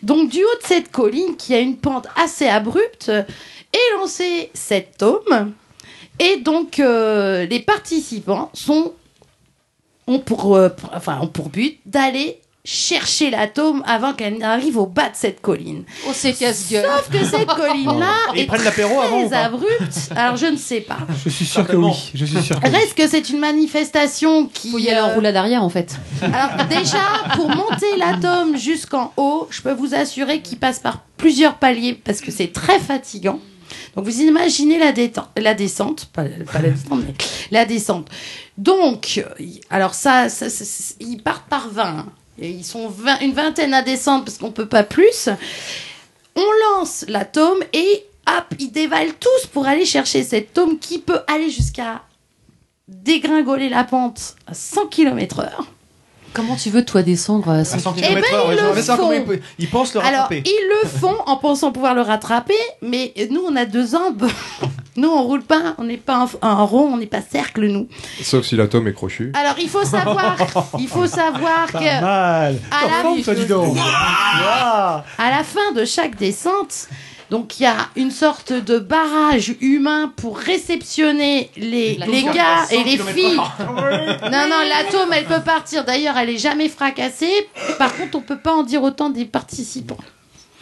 Donc 0.03 0.29
du 0.31 0.39
haut 0.45 0.59
de 0.63 0.67
cette 0.67 0.91
colline 0.91 1.37
qui 1.37 1.55
a 1.55 1.61
une 1.61 1.77
pente 1.77 2.07
assez 2.17 2.47
abrupte, 2.47 3.09
est 3.09 3.97
lancé 3.97 4.51
cette 4.55 4.99
tome. 4.99 5.53
Et 6.19 6.37
donc 6.39 6.79
euh, 6.79 7.47
les 7.47 7.61
participants 7.61 8.51
sont, 8.53 8.93
euh, 10.09 10.19
pour- 10.19 10.91
enfin, 10.95 11.19
ont 11.23 11.27
pour 11.27 11.49
but 11.49 11.81
d'aller 11.87 12.39
chercher 12.65 13.31
l'atome 13.31 13.83
avant 13.87 14.13
qu'elle 14.13 14.39
n'arrive 14.39 14.77
au 14.79 14.87
bas 14.87 15.09
de 15.09 15.17
cette 15.17 15.41
colline. 15.41 15.83
Oh, 16.07 16.13
c'est 16.15 16.33
casse-gueule. 16.33 16.87
Sauf 16.87 17.11
que 17.11 17.25
cette 17.25 17.47
colline-là 17.57 18.15
ils 18.35 18.41
est 18.43 18.47
très 18.47 19.35
abrupte. 19.35 20.11
Alors 20.15 20.37
je 20.37 20.47
ne 20.47 20.57
sais 20.57 20.81
pas. 20.81 20.99
Je 21.25 21.29
suis 21.29 21.45
sûr 21.45 21.67
que 21.67 21.75
oui. 21.77 21.93
Je 22.15 22.25
suis 22.25 22.41
sûr 22.41 22.61
que 22.61 22.69
oui. 22.69 22.75
Reste 22.77 22.95
que 22.95 23.09
c'est 23.09 23.29
une 23.31 23.41
manifestation 23.41 24.47
qui. 24.47 24.71
Faut 24.71 24.79
y 24.79 24.93
en 24.95 25.09
euh, 25.09 25.15
roulade 25.15 25.35
arrière, 25.35 25.65
en 25.65 25.69
fait. 25.69 25.97
alors 26.23 26.67
déjà, 26.69 27.01
pour 27.35 27.49
monter 27.49 27.97
l'atome 27.99 28.57
jusqu'en 28.57 29.13
haut, 29.17 29.49
je 29.51 29.61
peux 29.63 29.73
vous 29.73 29.95
assurer 29.95 30.41
qu'il 30.41 30.59
passe 30.59 30.79
par 30.79 31.01
plusieurs 31.17 31.55
paliers 31.57 31.95
parce 31.95 32.21
que 32.21 32.31
c'est 32.31 32.53
très 32.53 32.79
fatigant. 32.79 33.41
Donc 33.97 34.05
vous 34.05 34.21
imaginez 34.21 34.79
la, 34.79 34.93
détente, 34.93 35.29
la 35.37 35.55
descente, 35.55 36.07
pas, 36.13 36.23
pas 36.25 36.61
la 36.61 36.71
descente, 36.71 37.01
mais 37.07 37.15
la 37.51 37.65
descente. 37.65 38.09
Donc, 38.57 39.25
alors 39.69 39.95
ça, 39.95 40.29
ça- 40.29 40.49
ça- 40.49 40.65
ça- 40.65 40.95
ils 41.01 41.19
partent 41.19 41.49
par 41.49 41.69
20. 41.69 42.07
Et 42.39 42.51
Ils 42.51 42.65
sont 42.65 42.89
20 42.89 43.21
une 43.21 43.33
vingtaine 43.33 43.75
à 43.75 43.83
descendre 43.83 44.25
parce 44.25 44.39
qu'on 44.39 44.53
peut 44.53 44.69
pas 44.69 44.85
plus. 44.85 45.29
On 46.35 46.47
lance 46.75 47.05
l'atome 47.09 47.59
et 47.73 48.05
hop, 48.27 48.55
ils 48.59 48.71
dévalent 48.71 49.15
tous 49.19 49.47
pour 49.49 49.67
aller 49.67 49.85
chercher 49.85 50.23
cet 50.23 50.55
tome 50.55 50.79
qui 50.79 50.99
peut 50.99 51.21
aller 51.27 51.51
jusqu'à 51.51 52.03
dégringoler 52.89 53.69
la 53.69 53.85
pente 53.85 54.37
à 54.47 54.55
100 54.55 54.87
km/h. 54.87 55.51
Comment 56.35 56.57
tu 56.57 56.71
veux, 56.71 56.85
toi, 56.85 57.03
descendre 57.03 57.51
à 57.51 57.65
100 57.65 57.77
À 57.77 57.81
100 57.81 57.95
Eh 57.99 58.01
ben, 58.15 58.23
km/h, 58.23 59.41
ils 59.59 59.69
pensent 59.69 59.95
le 59.95 60.01
Alors, 60.01 60.13
rattraper. 60.23 60.43
ils 60.47 60.69
le 60.83 60.89
font 60.89 61.17
en 61.27 61.37
pensant 61.37 61.73
pouvoir 61.73 61.95
le 61.95 62.01
rattraper, 62.03 62.55
mais 62.81 63.13
nous, 63.31 63.43
on 63.49 63.55
a 63.57 63.65
deux 63.67 63.87
jambes. 63.87 64.27
Nous, 64.95 65.09
on 65.09 65.23
roule 65.23 65.43
pas, 65.43 65.75
on 65.79 65.85
n'est 65.85 65.97
pas 65.97 66.19
en, 66.43 66.47
en 66.47 66.67
rond, 66.67 66.91
on 66.93 66.97
n'est 66.99 67.07
pas 67.07 67.23
cercle, 67.23 67.65
nous. 67.67 67.89
Sauf 68.23 68.45
si 68.45 68.57
l'atome 68.57 68.89
est 68.89 68.93
crochu. 68.93 69.33
Alors, 69.33 69.55
il 69.59 69.71
faut 69.71 69.87
savoir, 69.87 70.37
il 70.79 70.87
faut 70.87 71.07
savoir 71.07 71.67
que 71.69 71.79
Pas 71.79 72.01
mal. 72.03 72.59
à 72.71 72.87
la, 72.87 72.93
Forme, 73.01 73.17
dis 73.35 73.47
donc. 73.47 73.75
à 73.81 75.03
la 75.19 75.43
fin 75.45 75.73
de 75.75 75.87
chaque 75.87 76.17
descente, 76.17 76.89
donc 77.33 77.59
il 77.59 77.63
y 77.63 77.67
a 77.67 77.89
une 77.97 78.11
sorte 78.11 78.53
de 78.53 78.79
barrage 78.79 79.55
humain 79.63 80.13
pour 80.17 80.37
réceptionner 80.37 81.51
les, 81.57 81.97
gars 81.97 82.59
à 82.59 82.67
100 82.67 82.75
et 82.75 82.85
les 82.85 82.99
filles. 82.99 83.41
Non, 84.31 84.49
non, 84.51 84.61
l'atome, 84.69 85.15
elle 85.15 85.25
peut 85.25 85.41
partir. 85.43 85.87
D'ailleurs, 85.87 86.19
elle 86.19 86.29
est 86.29 86.37
jamais 86.37 86.69
fracassée. 86.69 87.49
Par 87.79 87.97
contre, 87.97 88.19
on 88.19 88.21
peut 88.21 88.39
pas 88.39 88.53
en 88.53 88.65
dire 88.65 88.83
autant 88.83 89.09
des 89.09 89.25
participants. 89.25 89.97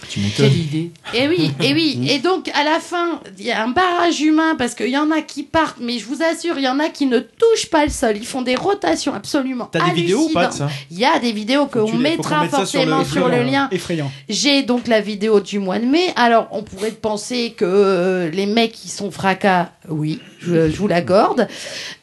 Quelle 0.08 0.56
idée. 0.56 0.90
Et 1.14 1.28
oui, 1.28 1.52
et 1.62 1.72
oui. 1.74 2.06
Et 2.10 2.18
donc, 2.18 2.48
à 2.54 2.64
la 2.64 2.80
fin, 2.80 3.20
il 3.38 3.44
y 3.44 3.50
a 3.50 3.62
un 3.62 3.68
barrage 3.68 4.20
humain 4.20 4.54
parce 4.56 4.74
qu'il 4.74 4.88
y 4.88 4.96
en 4.98 5.10
a 5.10 5.20
qui 5.20 5.42
partent, 5.42 5.78
mais 5.80 5.98
je 5.98 6.06
vous 6.06 6.22
assure, 6.22 6.58
il 6.58 6.64
y 6.64 6.68
en 6.68 6.80
a 6.80 6.88
qui 6.88 7.06
ne 7.06 7.18
touchent 7.18 7.70
pas 7.70 7.84
le 7.84 7.90
sol. 7.90 8.16
Ils 8.16 8.26
font 8.26 8.42
des 8.42 8.56
rotations 8.56 9.14
absolument 9.14 9.68
T'as 9.70 9.86
des 9.90 9.92
vidéos 9.92 10.22
ou 10.28 10.32
pas 10.32 10.46
de 10.46 10.52
ça? 10.52 10.68
Il 10.90 10.98
y 10.98 11.04
a 11.04 11.18
des 11.18 11.32
vidéos 11.32 11.66
que 11.66 11.84
tu 11.84 11.92
faut 11.92 11.98
mettra 11.98 12.48
ça 12.48 12.64
sur 12.66 12.80
le- 12.84 12.90
forcément 12.90 13.04
sur 13.04 13.28
le, 13.28 13.42
lien. 13.44 13.68
Effrayant. 13.70 14.10
J'ai 14.28 14.62
donc 14.62 14.88
la 14.88 15.00
vidéo 15.00 15.40
du 15.40 15.58
mois 15.58 15.78
de 15.78 15.86
mai. 15.86 16.12
Alors, 16.16 16.48
on 16.50 16.62
pourrait 16.62 16.90
penser 16.90 17.54
que 17.56 17.64
euh, 17.66 18.30
les 18.30 18.46
mecs 18.46 18.72
qui 18.72 18.88
sont 18.88 19.10
fracas, 19.10 19.70
oui, 19.88 20.20
je, 20.40 20.70
je 20.70 20.76
vous 20.76 20.88
l'accorde. 20.88 21.46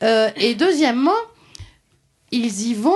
Euh, 0.04 0.30
et 0.38 0.56
deuxièmement, 0.56 1.12
ils 2.32 2.68
y 2.68 2.74
vont 2.74 2.94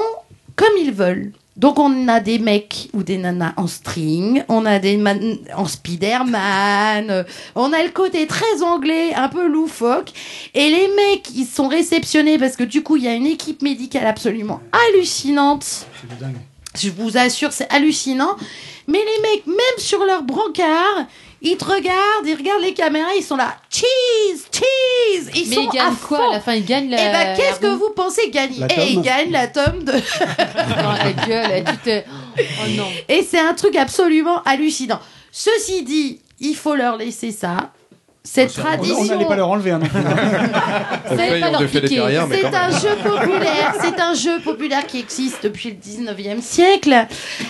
comme 0.56 0.78
ils 0.80 0.92
veulent. 0.92 1.32
Donc, 1.58 1.80
on 1.80 2.08
a 2.08 2.20
des 2.22 2.40
mecs 2.40 2.90
ou 2.94 3.04
des 3.04 3.18
nanas 3.18 3.54
en 3.58 3.68
string, 3.68 4.44
on 4.48 4.66
a 4.66 4.80
des 4.80 4.96
man- 4.98 5.38
en 5.56 5.66
Spider-Man, 5.66 7.10
euh, 7.10 7.24
on 7.56 7.74
a 7.74 7.84
le 7.84 7.90
côté 7.90 8.26
très 8.26 8.64
anglais, 8.64 9.14
un 9.14 9.28
peu 9.28 9.48
loufoque. 9.48 10.12
Et 10.54 10.70
les 10.70 10.88
mecs, 10.88 11.30
ils 11.36 11.46
sont 11.46 11.68
réceptionnés 11.68 12.38
parce 12.38 12.56
que 12.56 12.64
du 12.64 12.84
coup, 12.84 12.96
il 12.98 13.04
y 13.04 13.08
a 13.08 13.14
une 13.14 13.28
équipe 13.28 13.62
médicale 13.62 14.08
absolument 14.08 14.62
hallucinante. 14.72 15.86
Je 16.80 16.90
vous 16.90 17.18
assure, 17.18 17.52
c'est 17.52 17.70
hallucinant. 17.72 18.36
Mais 18.88 19.00
les 19.00 19.22
mecs, 19.22 19.46
même 19.48 19.78
sur 19.78 20.04
leur 20.06 20.24
brancard, 20.24 21.06
ils 21.42 21.58
te 21.58 21.66
regardent, 21.66 22.26
ils 22.26 22.36
regardent 22.36 22.62
les 22.62 22.74
caméras, 22.74 23.10
ils 23.18 23.24
sont 23.24 23.36
là. 23.36 23.56
Cheese, 23.70 24.46
cheese 24.52 25.30
Ils 25.36 25.50
Mais 25.50 25.56
sont 25.56 25.62
il 25.64 25.70
gagne 25.70 25.88
à 25.88 25.96
quoi 26.08 26.18
fond. 26.20 26.30
à 26.30 26.34
la 26.34 26.40
fin 26.40 26.54
Il 26.54 26.66
gagne 26.66 26.90
la. 26.90 26.98
Eh 26.98 27.12
ben, 27.12 27.38
qu'est-ce 27.38 27.60
que 27.60 27.68
vous 27.76 27.90
pensez 27.96 28.30
gagner 28.30 28.60
La 28.60 28.68
Et 28.84 28.90
il 28.90 28.94
tome 28.96 29.04
gagne 29.04 29.32
la 29.32 29.48
tome 29.48 29.84
de. 29.84 29.92
Dans 29.92 30.92
la 30.94 31.12
gueule, 31.28 31.64
tu 31.66 31.78
te. 31.78 32.02
Oh 32.40 32.68
non. 32.78 32.88
Et 33.10 33.24
c'est 33.24 33.40
un 33.40 33.54
truc 33.54 33.76
absolument 33.76 34.42
hallucinant. 34.44 35.00
Ceci 35.32 35.84
dit, 35.84 36.22
il 36.40 36.56
faut 36.56 36.76
leur 36.76 36.98
laisser 36.98 37.32
ça. 37.32 37.72
Cette 38.24 38.52
On- 38.58 38.62
tradition. 38.62 38.98
On 39.00 39.06
n'allait 39.06 39.26
pas 39.26 39.36
leur 39.36 39.50
enlever. 39.50 39.72
Hein, 39.72 39.80
non 39.80 39.88
plus. 39.88 40.02
Pas 41.42 41.50
leur 41.52 41.62
fait 41.64 41.82
des 41.82 41.88
piquer. 41.88 41.96
carrières, 41.96 42.28
mais 42.28 42.36
C'est 42.38 42.52
quand 42.52 42.58
un 42.58 42.70
même. 42.70 42.80
jeu 42.80 42.96
populaire, 43.04 43.74
c'est 43.82 44.00
un 44.00 44.14
jeu 44.14 44.40
populaire 44.42 44.86
qui 44.86 45.00
existe 45.00 45.44
depuis 45.44 45.72
le 45.72 45.76
19e 45.78 46.40
siècle. 46.42 47.08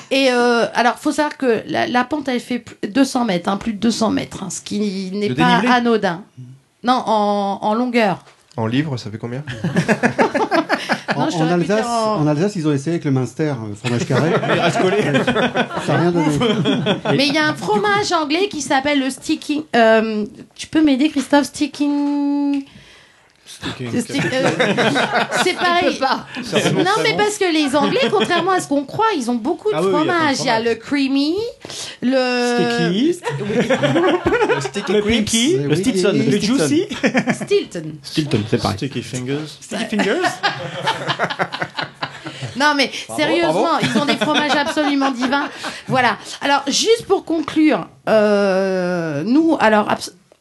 Et 0.10 0.30
euh, 0.32 0.66
alors, 0.74 0.96
faut 0.98 1.12
savoir 1.12 1.38
que 1.38 1.62
la, 1.68 1.88
la 1.88 2.04
pente, 2.06 2.28
elle 2.30 2.40
fait 2.40 2.60
plus- 2.60 2.90
200 2.90 3.26
mètres, 3.26 3.50
hein, 3.50 3.58
plus 3.58 3.74
de 3.74 3.80
200 3.80 4.12
mètres, 4.12 4.44
hein, 4.44 4.50
ce 4.50 4.62
qui 4.62 5.12
n'est 5.14 5.30
pas 5.30 5.46
dénivelé? 5.60 5.68
anodin. 5.74 6.24
Non, 6.84 7.04
en, 7.06 7.60
en 7.62 7.74
longueur. 7.76 8.24
En 8.58 8.68
livres, 8.68 8.98
ça 8.98 9.10
fait 9.10 9.18
combien 9.18 9.44
Non, 11.18 11.24
En, 11.24 11.48
Alsace, 11.52 11.86
en- 11.86 12.22
en 12.22 12.28
Alsace, 12.28 12.56
ils 12.56 12.68
ont 12.68 12.72
essayé 12.74 12.92
avec 12.96 13.06
le 13.06 13.12
Munster, 13.12 13.50
euh, 13.54 13.76
fromage 13.76 14.06
carré. 14.06 14.32
Ça 15.86 15.98
rien 15.98 16.12
donné. 16.12 16.28
Mais 17.18 17.28
il 17.28 17.34
y 17.34 17.38
a 17.38 17.48
un 17.50 17.54
fromage 17.54 18.12
anglais 18.14 18.48
qui 18.50 18.62
s'appelle 18.62 19.00
le 19.00 19.10
sticking. 19.10 19.64
euh, 19.76 20.26
tu 20.56 20.68
peux 20.68 20.82
m'aider, 20.84 21.10
Christophe 21.10 21.46
Sticking. 21.46 22.64
C'est 23.62 25.54
pareil. 25.56 25.98
pas. 26.00 26.26
Non, 26.74 26.92
mais 27.04 27.16
parce 27.16 27.38
que 27.38 27.52
les 27.52 27.76
Anglais, 27.76 28.02
contrairement 28.12 28.52
à 28.52 28.60
ce 28.60 28.68
qu'on 28.68 28.86
croit, 28.86 29.06
ils 29.16 29.30
ont 29.30 29.36
beaucoup 29.36 29.70
de 29.70 29.76
Ah 29.76 29.82
oui, 29.82 29.90
oui, 29.94 30.02
il 30.04 30.08
y 30.08 30.10
a 30.10 30.14
plein 30.14 30.14
de 30.14 30.26
fromages. 30.26 30.38
Il 30.40 30.46
y 30.46 30.50
a 30.50 30.60
le 30.60 30.76
creamy, 30.76 31.36
le 32.02 33.12
Sticky. 34.62 34.94
Le 34.94 35.02
pinky. 35.02 35.58
Le 35.58 35.76
Stilton. 35.76 36.14
Le 36.14 36.40
juicy. 36.40 36.88
Stilton. 37.34 37.94
Stilton, 38.04 38.44
c'est 38.50 38.62
pareil. 38.62 38.78
Sticky 38.78 39.02
fingers. 39.04 39.48
Sticky 39.60 39.86
fingers. 39.86 40.22
Non, 42.58 42.74
mais 42.76 42.92
sérieusement, 43.16 43.80
ils 43.82 43.98
ont 43.98 44.06
des 44.06 44.18
fromages 44.18 44.56
absolument 44.56 45.10
divins. 45.12 45.50
Voilà. 45.88 46.18
Alors, 46.42 46.62
juste 46.68 47.06
pour 47.08 47.24
conclure, 47.26 47.88
euh, 48.10 49.24
nous, 49.24 49.58
alors, 49.60 49.88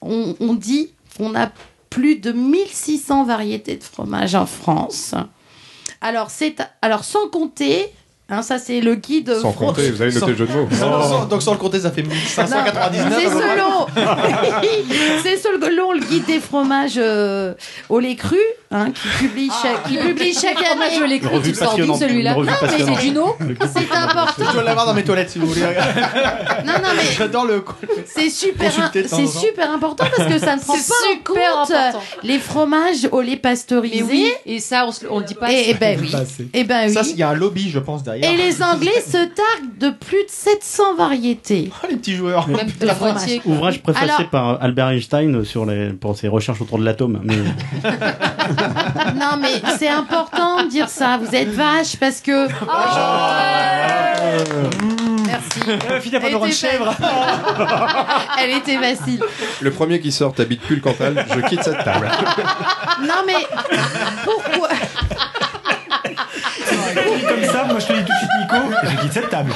on 0.03 0.55
dit 0.55 0.93
qu'on 1.17 1.35
a 1.35 1.51
plus 1.91 2.17
de 2.17 2.33
1600 2.33 3.25
variétés 3.25 3.77
de 3.77 3.83
fromages 3.83 4.37
en 4.37 4.47
France. 4.47 5.15
Alors, 6.01 6.31
c'est, 6.31 6.57
alors 6.81 7.05
sans 7.05 7.29
compter, 7.29 7.93
hein, 8.31 8.43
ça 8.43 8.59
c'est 8.59 8.81
le 8.81 8.95
guide. 8.95 9.35
Sans 9.41 9.51
fro- 9.51 9.67
compter, 9.67 9.91
vous 9.91 10.01
avez 10.03 10.13
noté 10.13 10.27
le 10.27 10.37
jeu 10.37 10.47
de 10.47 10.53
mots. 10.53 10.69
Sans- 10.73 11.03
sans- 11.09 11.25
donc 11.27 11.43
sans 11.43 11.53
le 11.53 11.59
compter, 11.59 11.81
ça 11.81 11.91
fait 11.91 12.03
1599. 12.03 13.13
C'est 13.21 13.29
selon, 13.29 13.87
c'est 15.23 15.37
selon 15.37 15.93
le 15.93 16.01
guide 16.01 16.25
des 16.27 16.41
fromages 16.41 16.95
euh, 16.97 17.55
au 17.89 17.99
lait 17.99 18.15
cru, 18.15 18.39
hein, 18.71 18.91
qui 18.93 19.09
publie 19.27 19.51
chaque, 19.63 19.85
qui 19.89 19.97
publie 19.97 20.33
chaque 20.35 20.57
année. 20.59 21.07
lait 21.09 21.17
Une 21.17 21.21
cru, 21.29 21.41
tu 21.43 21.55
sors 21.55 21.75
celui-là 21.77 22.35
Non, 22.35 22.43
mais 22.43 22.69
c'est 22.79 23.03
du 23.07 23.11
no. 23.13 23.37
C'est 23.75 23.93
important. 23.97 24.45
Je 24.49 24.53
dois 24.53 24.63
l'avoir 24.63 24.87
dans 24.87 24.95
mes 24.95 25.05
toilettes 25.05 25.31
si 25.31 25.39
vous 25.39 25.47
voulez. 25.47 25.61
Non, 25.63 26.73
non, 26.75 26.89
mais 26.97 27.03
J'adore 27.17 27.47
le. 27.47 27.65
c'est 28.07 28.31
super, 28.31 28.71
c'est 28.93 29.27
super 29.27 29.71
important 29.73 30.05
parce 30.17 30.29
que 30.29 30.39
ça 30.39 30.57
ne 30.57 30.61
prend 30.61 30.75
pas 30.75 30.79
en 30.79 31.11
super 31.11 31.25
compte 31.25 31.71
important. 31.71 32.01
les 32.23 32.39
fromages 32.39 33.09
au 33.13 33.21
lait 33.21 33.37
pasteurisé. 33.37 34.03
Mais 34.05 34.11
oui, 34.11 34.33
et 34.47 34.61
ça, 34.61 34.87
on, 34.87 34.93
se- 34.93 35.07
on 35.09 35.19
le 35.21 35.25
dit 35.25 35.35
pas. 35.35 35.53
Et, 35.53 35.71
et 35.71 35.75
ben 35.75 35.99
oui. 36.01 36.13
Et 36.55 36.65
ben 36.65 36.87
oui. 36.89 36.95
Ça, 36.95 37.03
il 37.09 37.17
y 37.17 37.23
a 37.23 37.31
un 37.31 37.35
lobby, 37.35 37.71
je 37.71 37.79
pense, 37.79 38.03
derrière. 38.03 38.20
Et 38.23 38.37
les 38.37 38.63
Anglais 38.63 39.01
se 39.07 39.17
targuent 39.17 39.79
de 39.79 39.91
plus 39.91 40.25
de 40.25 40.31
700 40.31 40.95
variétés. 40.97 41.71
Oh, 41.83 41.87
les 41.91 41.97
petits 41.97 42.15
joueurs. 42.15 42.49
Même 42.49 42.69
de 42.81 42.87
la 42.87 42.95
fromage. 42.95 43.15
moitié. 43.15 43.43
Ouvrage 43.45 43.83
préfacé 43.83 44.05
Alors- 44.05 44.31
par 44.31 44.63
Albert 44.63 44.91
Einstein 44.91 45.45
sur 45.45 45.67
les, 45.67 45.91
pour 45.91 46.17
ses 46.17 46.29
recherches 46.29 46.61
autour 46.61 46.79
de 46.79 46.85
l'atome. 46.85 47.21
Mais 47.25 47.37
Non, 49.17 49.37
mais 49.41 49.61
c'est 49.79 49.89
important 49.89 50.63
de 50.65 50.69
dire 50.69 50.89
ça. 50.89 51.19
Vous 51.19 51.35
êtes 51.35 51.51
vache 51.51 51.97
parce 51.99 52.21
que. 52.21 52.49
Merci. 55.27 55.61
Philippe 56.01 56.23
Elle 56.25 56.33
Laurent 56.33 56.47
était 56.47 56.55
chèvre. 56.55 56.95
Elle 58.43 58.51
était 58.57 58.77
facile. 58.79 59.21
Le 59.61 59.71
premier 59.71 60.01
qui 60.01 60.13
sort 60.13 60.33
t'habites 60.35 60.61
plus 60.63 60.77
le 60.77 60.81
Cantal, 60.83 61.27
je 61.35 61.41
quitte 61.49 61.63
cette 61.63 61.83
table. 61.85 62.11
Non, 63.03 63.23
mais 63.27 63.47
pourquoi 64.25 64.69
Dit 66.95 67.25
comme 67.27 67.45
ça, 67.45 67.65
moi 67.65 67.79
je 67.79 67.87
te 67.87 67.93
dis 67.93 68.05
tout 68.05 68.13
de 68.13 68.19
suite 68.19 68.31
Nico, 68.41 68.57
je 68.85 69.01
quitte 69.03 69.13
cette 69.13 69.31
table. 69.31 69.53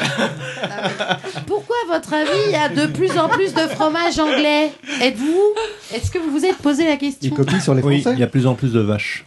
Pourquoi, 1.46 1.76
à 1.88 1.92
votre 1.98 2.12
avis, 2.14 2.30
il 2.46 2.52
y 2.52 2.56
a 2.56 2.68
de 2.68 2.86
plus 2.86 3.18
en 3.18 3.28
plus 3.28 3.54
de 3.54 3.60
fromage 3.68 4.18
anglais? 4.18 4.72
Êtes-vous 5.02 5.54
Est-ce 5.94 6.10
que 6.10 6.18
vous 6.18 6.30
vous 6.30 6.44
êtes 6.44 6.58
posé 6.58 6.86
la 6.86 6.96
question? 6.96 7.30
Ils 7.30 7.34
copient 7.34 7.60
sur 7.60 7.74
les 7.74 7.82
Oui, 7.82 8.00
Français? 8.00 8.16
il 8.16 8.20
y 8.20 8.24
a 8.24 8.26
plus 8.28 8.46
en 8.46 8.54
plus 8.54 8.72
de 8.72 8.80
vaches. 8.80 9.24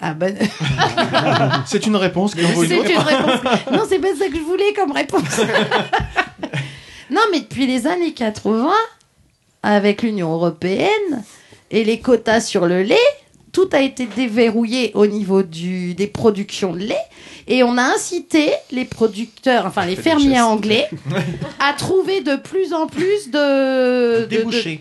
Ah 0.00 0.14
ben, 0.14 0.36
C'est 1.66 1.86
une 1.86 1.94
réponse 1.96 2.34
qui 2.34 2.44
envoie 2.44 2.66
c'est 2.66 2.74
une 2.76 2.98
réponse. 2.98 3.40
Non, 3.70 3.82
c'est 3.88 4.00
pas 4.00 4.08
ça 4.18 4.26
que 4.28 4.34
je 4.34 4.40
voulais 4.40 4.72
comme 4.74 4.90
réponse. 4.90 5.40
non, 7.10 7.20
mais 7.30 7.40
depuis 7.40 7.68
les 7.68 7.86
années 7.86 8.12
80, 8.12 8.68
avec 9.62 10.02
l'Union 10.02 10.32
européenne 10.32 11.22
et 11.70 11.84
les 11.84 12.00
quotas 12.00 12.40
sur 12.40 12.66
le 12.66 12.82
lait, 12.82 12.96
tout 13.52 13.68
a 13.72 13.80
été 13.80 14.06
déverrouillé 14.06 14.90
au 14.94 15.06
niveau 15.06 15.42
du, 15.42 15.94
des 15.94 16.06
productions 16.06 16.72
de 16.72 16.78
lait 16.80 16.96
et 17.46 17.62
on 17.62 17.76
a 17.76 17.82
incité 17.82 18.50
les 18.70 18.84
producteurs, 18.84 19.66
enfin 19.66 19.84
les 19.84 19.96
fermiers 19.96 20.40
anglais, 20.40 20.88
à 21.60 21.72
trouver 21.76 22.20
de 22.22 22.36
plus 22.36 22.72
en 22.72 22.86
plus 22.86 23.30
de, 23.30 24.20
de- 24.20 24.20
de, 24.22 24.26
Débouché. 24.26 24.80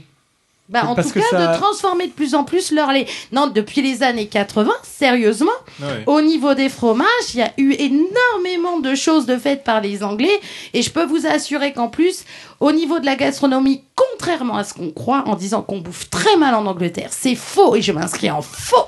bah, 0.70 0.84
en 0.86 0.96
tout 0.96 1.10
cas, 1.10 1.22
ça- 1.32 1.54
de 1.54 1.58
transformer 1.60 2.08
de 2.08 2.12
plus 2.14 2.34
en 2.36 2.44
plus 2.44 2.72
leur 2.72 2.92
lait. 2.92 3.08
Non, 3.32 3.48
depuis 3.48 3.82
les 3.82 4.04
années 4.04 4.28
80, 4.28 4.72
sérieusement, 4.84 5.52
Ouais. 5.82 6.04
au 6.06 6.22
niveau 6.22 6.54
des 6.54 6.70
fromages, 6.70 7.08
il 7.34 7.40
y 7.40 7.44
a 7.44 7.52
eu 7.58 7.74
énormément 7.74 8.80
de 8.80 8.94
choses 8.96 9.26
de 9.26 9.38
faites 9.38 9.64
par 9.64 9.82
les 9.82 10.04
Anglais. 10.04 10.40
Et 10.74 10.82
je 10.82 10.92
peux 10.92 11.06
vous 11.06 11.26
assurer 11.26 11.74
qu'en 11.74 11.88
plus, 11.90 12.24
au 12.62 12.72
niveau 12.72 13.00
de 13.00 13.06
la 13.06 13.16
gastronomie, 13.16 13.84
contrairement 13.96 14.56
à 14.56 14.64
ce 14.64 14.76
qu'on 14.76 14.92
croit 14.92 15.24
en 15.28 15.36
disant 15.36 15.64
qu'on 15.64 15.80
bouffe 15.80 16.10
très 16.12 16.38
mal 16.38 16.54
en 16.54 16.66
Angleterre, 16.68 17.10
c'est 17.12 17.34
faux. 17.36 17.76
Et 17.76 17.82
je 17.82 17.92
m'inscris 17.92 18.30
en 18.30 18.44
faux. 18.44 18.86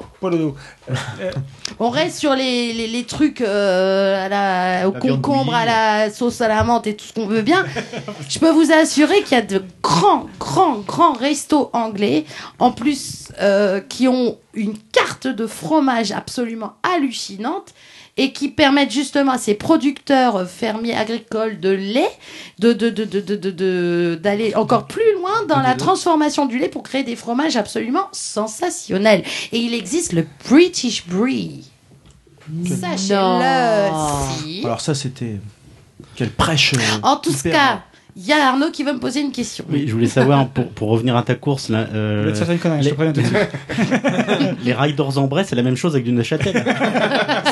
On 1.80 1.90
reste 1.90 2.20
sur 2.20 2.36
les, 2.36 2.72
les, 2.72 2.88
les 2.88 3.04
trucs 3.04 3.42
euh, 3.42 4.26
à 4.26 4.30
la, 4.30 4.88
au 4.88 4.94
La 4.94 5.00
concombre, 5.00 5.56
à 5.56 5.66
la 5.66 6.12
sauce 6.12 6.40
à 6.40 6.48
la 6.48 6.64
menthe 6.64 6.86
et 6.86 6.96
tout 6.96 7.06
ce 7.06 7.14
qu'on 7.14 7.26
veut 7.26 7.42
bien. 7.42 7.66
Je 8.30 8.38
peux 8.38 8.52
vous 8.52 8.72
assurer 8.72 9.24
qu'il 9.24 9.38
y 9.38 9.42
a 9.42 9.44
de 9.44 9.64
grands, 9.82 10.28
grands, 10.40 10.78
grands 10.78 11.14
restos 11.14 11.72
anglais, 11.74 12.26
en 12.60 12.72
plus, 12.72 13.30
euh, 13.42 13.82
qui 13.82 14.08
ont 14.08 14.38
une 14.54 14.78
carte 14.78 15.26
de 15.28 15.48
fromage 15.48 16.12
absolument 16.12 16.74
hallucinante 16.84 17.74
et 18.16 18.32
qui 18.32 18.50
permettent 18.50 18.92
justement 18.92 19.32
à 19.34 19.38
ces 19.40 19.56
producteurs 19.56 20.48
fermiers 20.48 20.96
agricoles 20.96 21.60
de 21.60 21.70
lait 21.70 22.10
de 22.60 22.72
de 22.72 22.90
de 22.90 23.06
de 23.06 23.36
de 23.36 24.20
d'aller 24.22 24.54
encore 24.56 24.86
plus 24.88 25.14
loin 25.16 25.46
dans 25.48 25.60
la 25.62 25.74
transformation 25.76 26.46
du 26.46 26.60
lait 26.60 26.70
pour 26.70 26.84
créer 26.84 27.04
des 27.04 27.16
fromages 27.16 27.56
absolument 27.58 28.08
sensationnels. 28.12 29.24
Et 29.52 29.58
il 29.60 29.74
existe 29.74 30.14
le 30.14 30.28
British 30.48 31.08
Brie. 31.08 31.70
Sachez-le. 32.68 34.44
Si. 34.44 34.62
Alors 34.66 34.82
ça, 34.82 34.94
c'était 34.94 35.38
quelle 36.16 36.32
prêche. 36.32 36.74
euh, 36.74 37.00
En 37.02 37.16
tout 37.18 37.32
cas, 37.52 37.84
il 38.16 38.26
y 38.26 38.32
a 38.32 38.50
Arnaud 38.50 38.70
qui 38.70 38.84
veut 38.84 38.94
me 38.94 39.00
poser 39.00 39.22
une 39.22 39.32
question. 39.32 39.66
oui, 39.70 39.86
je 39.88 39.94
voulais 39.94 40.08
savoir, 40.08 40.48
pour, 40.50 40.68
pour 40.70 40.90
revenir 40.90 41.18
à 41.18 41.24
ta 41.24 41.36
course, 41.36 41.70
là, 41.70 41.88
euh, 41.94 42.32
connerie, 42.62 42.84
je 42.84 42.90
te 42.90 42.94
préviens 42.94 43.14
tout 43.14 43.22
de 43.22 43.26
suite. 43.26 44.58
les 44.64 44.74
riders 44.74 45.18
en 45.18 45.28
Bresse, 45.28 45.48
c'est 45.50 45.56
la 45.56 45.64
même 45.64 45.76
chose 45.76 45.94
avec 45.94 46.06
du 46.06 46.12
Neuchâtel. 46.12 46.54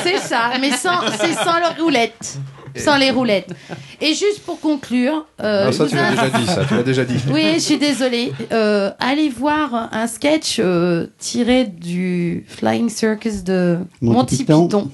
C'est 0.04 0.18
ça, 0.18 0.52
mais 0.60 0.70
sans, 0.70 1.00
c'est 1.18 1.32
sans 1.32 1.58
les 1.58 1.82
roulettes. 1.82 2.38
Sans 2.76 2.96
les 2.96 3.10
roulettes. 3.10 3.50
Et 4.00 4.14
juste 4.14 4.40
pour 4.44 4.60
conclure, 4.60 5.26
euh, 5.40 5.66
Non, 5.66 5.72
ça, 5.72 5.84
je 5.84 5.90
tu 5.90 5.96
l'as 5.96 6.10
déjà 6.10 6.30
dit, 6.30 6.46
ça, 6.46 6.64
tu 6.64 6.74
l'as 6.74 6.82
déjà 6.82 7.04
dit. 7.04 7.16
Oui, 7.32 7.54
je 7.54 7.60
suis 7.60 7.78
désolée. 7.78 8.32
Euh, 8.50 8.90
allez 8.98 9.28
voir 9.28 9.90
un 9.92 10.06
sketch 10.06 10.56
euh, 10.58 11.06
tiré 11.18 11.64
du 11.64 12.44
Flying 12.48 12.88
Circus 12.88 13.44
de 13.44 13.78
Monty 14.00 14.16
Monty 14.16 14.36
Python. 14.38 14.68
Python, 14.68 14.90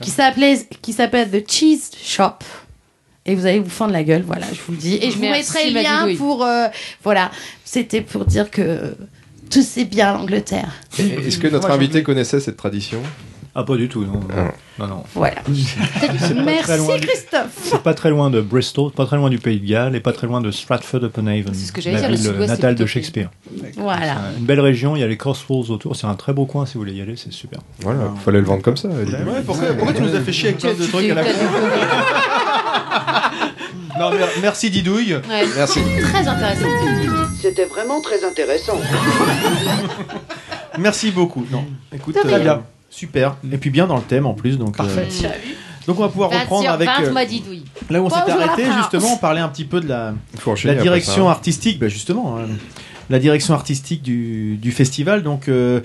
qui 0.00 0.10
s'appelait, 0.10 0.66
qui 0.80 0.92
s'appelle 0.92 1.30
The 1.30 1.48
Cheese 1.48 1.90
Shop. 2.02 2.38
Et 3.24 3.34
vous 3.34 3.46
allez 3.46 3.60
vous 3.60 3.70
fendre 3.70 3.92
la 3.92 4.02
gueule, 4.02 4.22
voilà, 4.26 4.46
je 4.52 4.60
vous 4.66 4.72
le 4.72 4.78
dis. 4.78 4.98
Et 5.00 5.10
je 5.10 5.16
vous 5.16 5.22
mettrai 5.22 5.70
le 5.70 5.80
lien 5.80 6.08
pour, 6.16 6.44
euh, 6.44 6.66
voilà, 7.04 7.30
c'était 7.64 8.00
pour 8.00 8.24
dire 8.24 8.50
que 8.50 8.94
tout 9.50 9.62
c'est 9.62 9.84
bien 9.84 10.14
l'Angleterre. 10.14 10.72
Est-ce 10.98 11.38
que 11.38 11.48
notre 11.48 11.70
invité 11.70 12.02
connaissait 12.02 12.40
cette 12.40 12.56
tradition? 12.56 13.00
Ah, 13.54 13.64
pas 13.64 13.76
du 13.76 13.86
tout, 13.86 14.02
non. 14.04 14.20
Ah. 14.34 14.50
Non, 14.78 14.86
non. 14.86 15.02
Voilà. 15.14 15.36
Merci 15.46 17.00
Christophe. 17.02 17.50
C'est 17.62 17.82
pas 17.82 17.92
très 17.92 18.08
loin 18.08 18.30
de 18.30 18.40
Bristol, 18.40 18.90
pas 18.92 19.04
très 19.04 19.16
loin 19.16 19.28
du 19.28 19.38
Pays 19.38 19.60
de 19.60 19.66
Galles 19.66 19.94
et 19.94 20.00
pas 20.00 20.12
très 20.12 20.26
loin 20.26 20.40
de 20.40 20.50
Stratford-upon-Avon, 20.50 21.50
C'est 21.52 21.66
ce 21.66 21.72
que 21.72 21.82
j'allais 21.82 22.00
la 22.00 22.08
ville 22.08 22.30
natale 22.46 22.74
de 22.74 22.86
Shakespeare. 22.86 23.30
Voilà. 23.76 24.16
Une 24.38 24.46
belle 24.46 24.60
région, 24.60 24.96
il 24.96 25.00
y 25.00 25.02
a 25.02 25.06
les 25.06 25.18
Cotswolds 25.18 25.70
autour, 25.70 25.96
c'est 25.96 26.06
un 26.06 26.14
très 26.14 26.32
beau 26.32 26.46
coin 26.46 26.64
si 26.64 26.74
vous 26.74 26.80
voulez 26.80 26.94
y 26.94 27.02
aller, 27.02 27.16
c'est 27.16 27.32
super. 27.32 27.60
Voilà, 27.80 28.10
fallait 28.24 28.40
le 28.40 28.46
vendre 28.46 28.62
comme 28.62 28.78
ça. 28.78 28.88
Ouais, 28.88 29.04
pourquoi, 29.44 29.68
pourquoi 29.74 29.92
tu 29.92 30.00
nous 30.00 30.14
as 30.14 30.20
fait 30.20 30.32
chier 30.32 30.48
avec 30.48 30.60
plein 30.60 30.72
de 30.72 30.86
trucs 30.86 31.10
à 31.10 31.14
la 31.14 31.24
con 31.24 31.30
Non, 33.98 34.10
mer- 34.10 34.28
merci 34.40 34.70
Didouille. 34.70 35.14
Ouais. 35.14 35.44
Merci. 35.56 35.80
Très 36.12 36.26
intéressant. 36.26 36.66
C'était 37.40 37.64
vraiment 37.66 38.00
très 38.00 38.24
intéressant. 38.24 38.78
Merci 40.78 41.10
beaucoup. 41.10 41.44
Non, 41.50 41.64
écoute, 41.94 42.14
De 42.14 42.20
rien. 42.26 42.38
euh, 42.38 42.42
bien, 42.42 42.62
super. 42.88 43.36
Et 43.52 43.58
puis 43.58 43.68
bien 43.70 43.86
dans 43.86 43.96
le 43.96 44.02
thème 44.02 44.24
en 44.26 44.32
plus, 44.34 44.56
donc. 44.58 44.74
euh, 44.74 44.84
Parfait. 44.84 45.08
Donc 45.86 45.98
on 45.98 46.02
va 46.02 46.08
pouvoir 46.08 46.30
20 46.30 46.38
reprendre 46.40 46.62
sur 46.62 46.70
avec 46.72 46.88
20, 46.88 46.92
euh, 47.02 47.12
là 47.90 48.00
où 48.00 48.06
on 48.06 48.08
s'était 48.08 48.20
Bonjour 48.24 48.38
la 48.40 48.46
arrêté 48.46 48.64
France. 48.64 48.76
justement, 48.78 49.14
on 49.14 49.16
parlait 49.18 49.40
un 49.40 49.48
petit 49.48 49.64
peu 49.64 49.80
de 49.80 49.88
la, 49.88 50.14
Il 50.32 50.40
faut 50.40 50.52
enchaîner 50.52 50.74
la 50.74 50.80
après 50.80 50.88
direction 50.90 51.24
ça. 51.26 51.30
artistique, 51.32 51.78
bah 51.80 51.88
justement, 51.88 52.38
hein, 52.38 52.46
la 53.10 53.18
direction 53.18 53.52
artistique 53.54 54.02
du, 54.02 54.56
du 54.56 54.70
festival. 54.72 55.22
Donc 55.24 55.48
euh, 55.48 55.80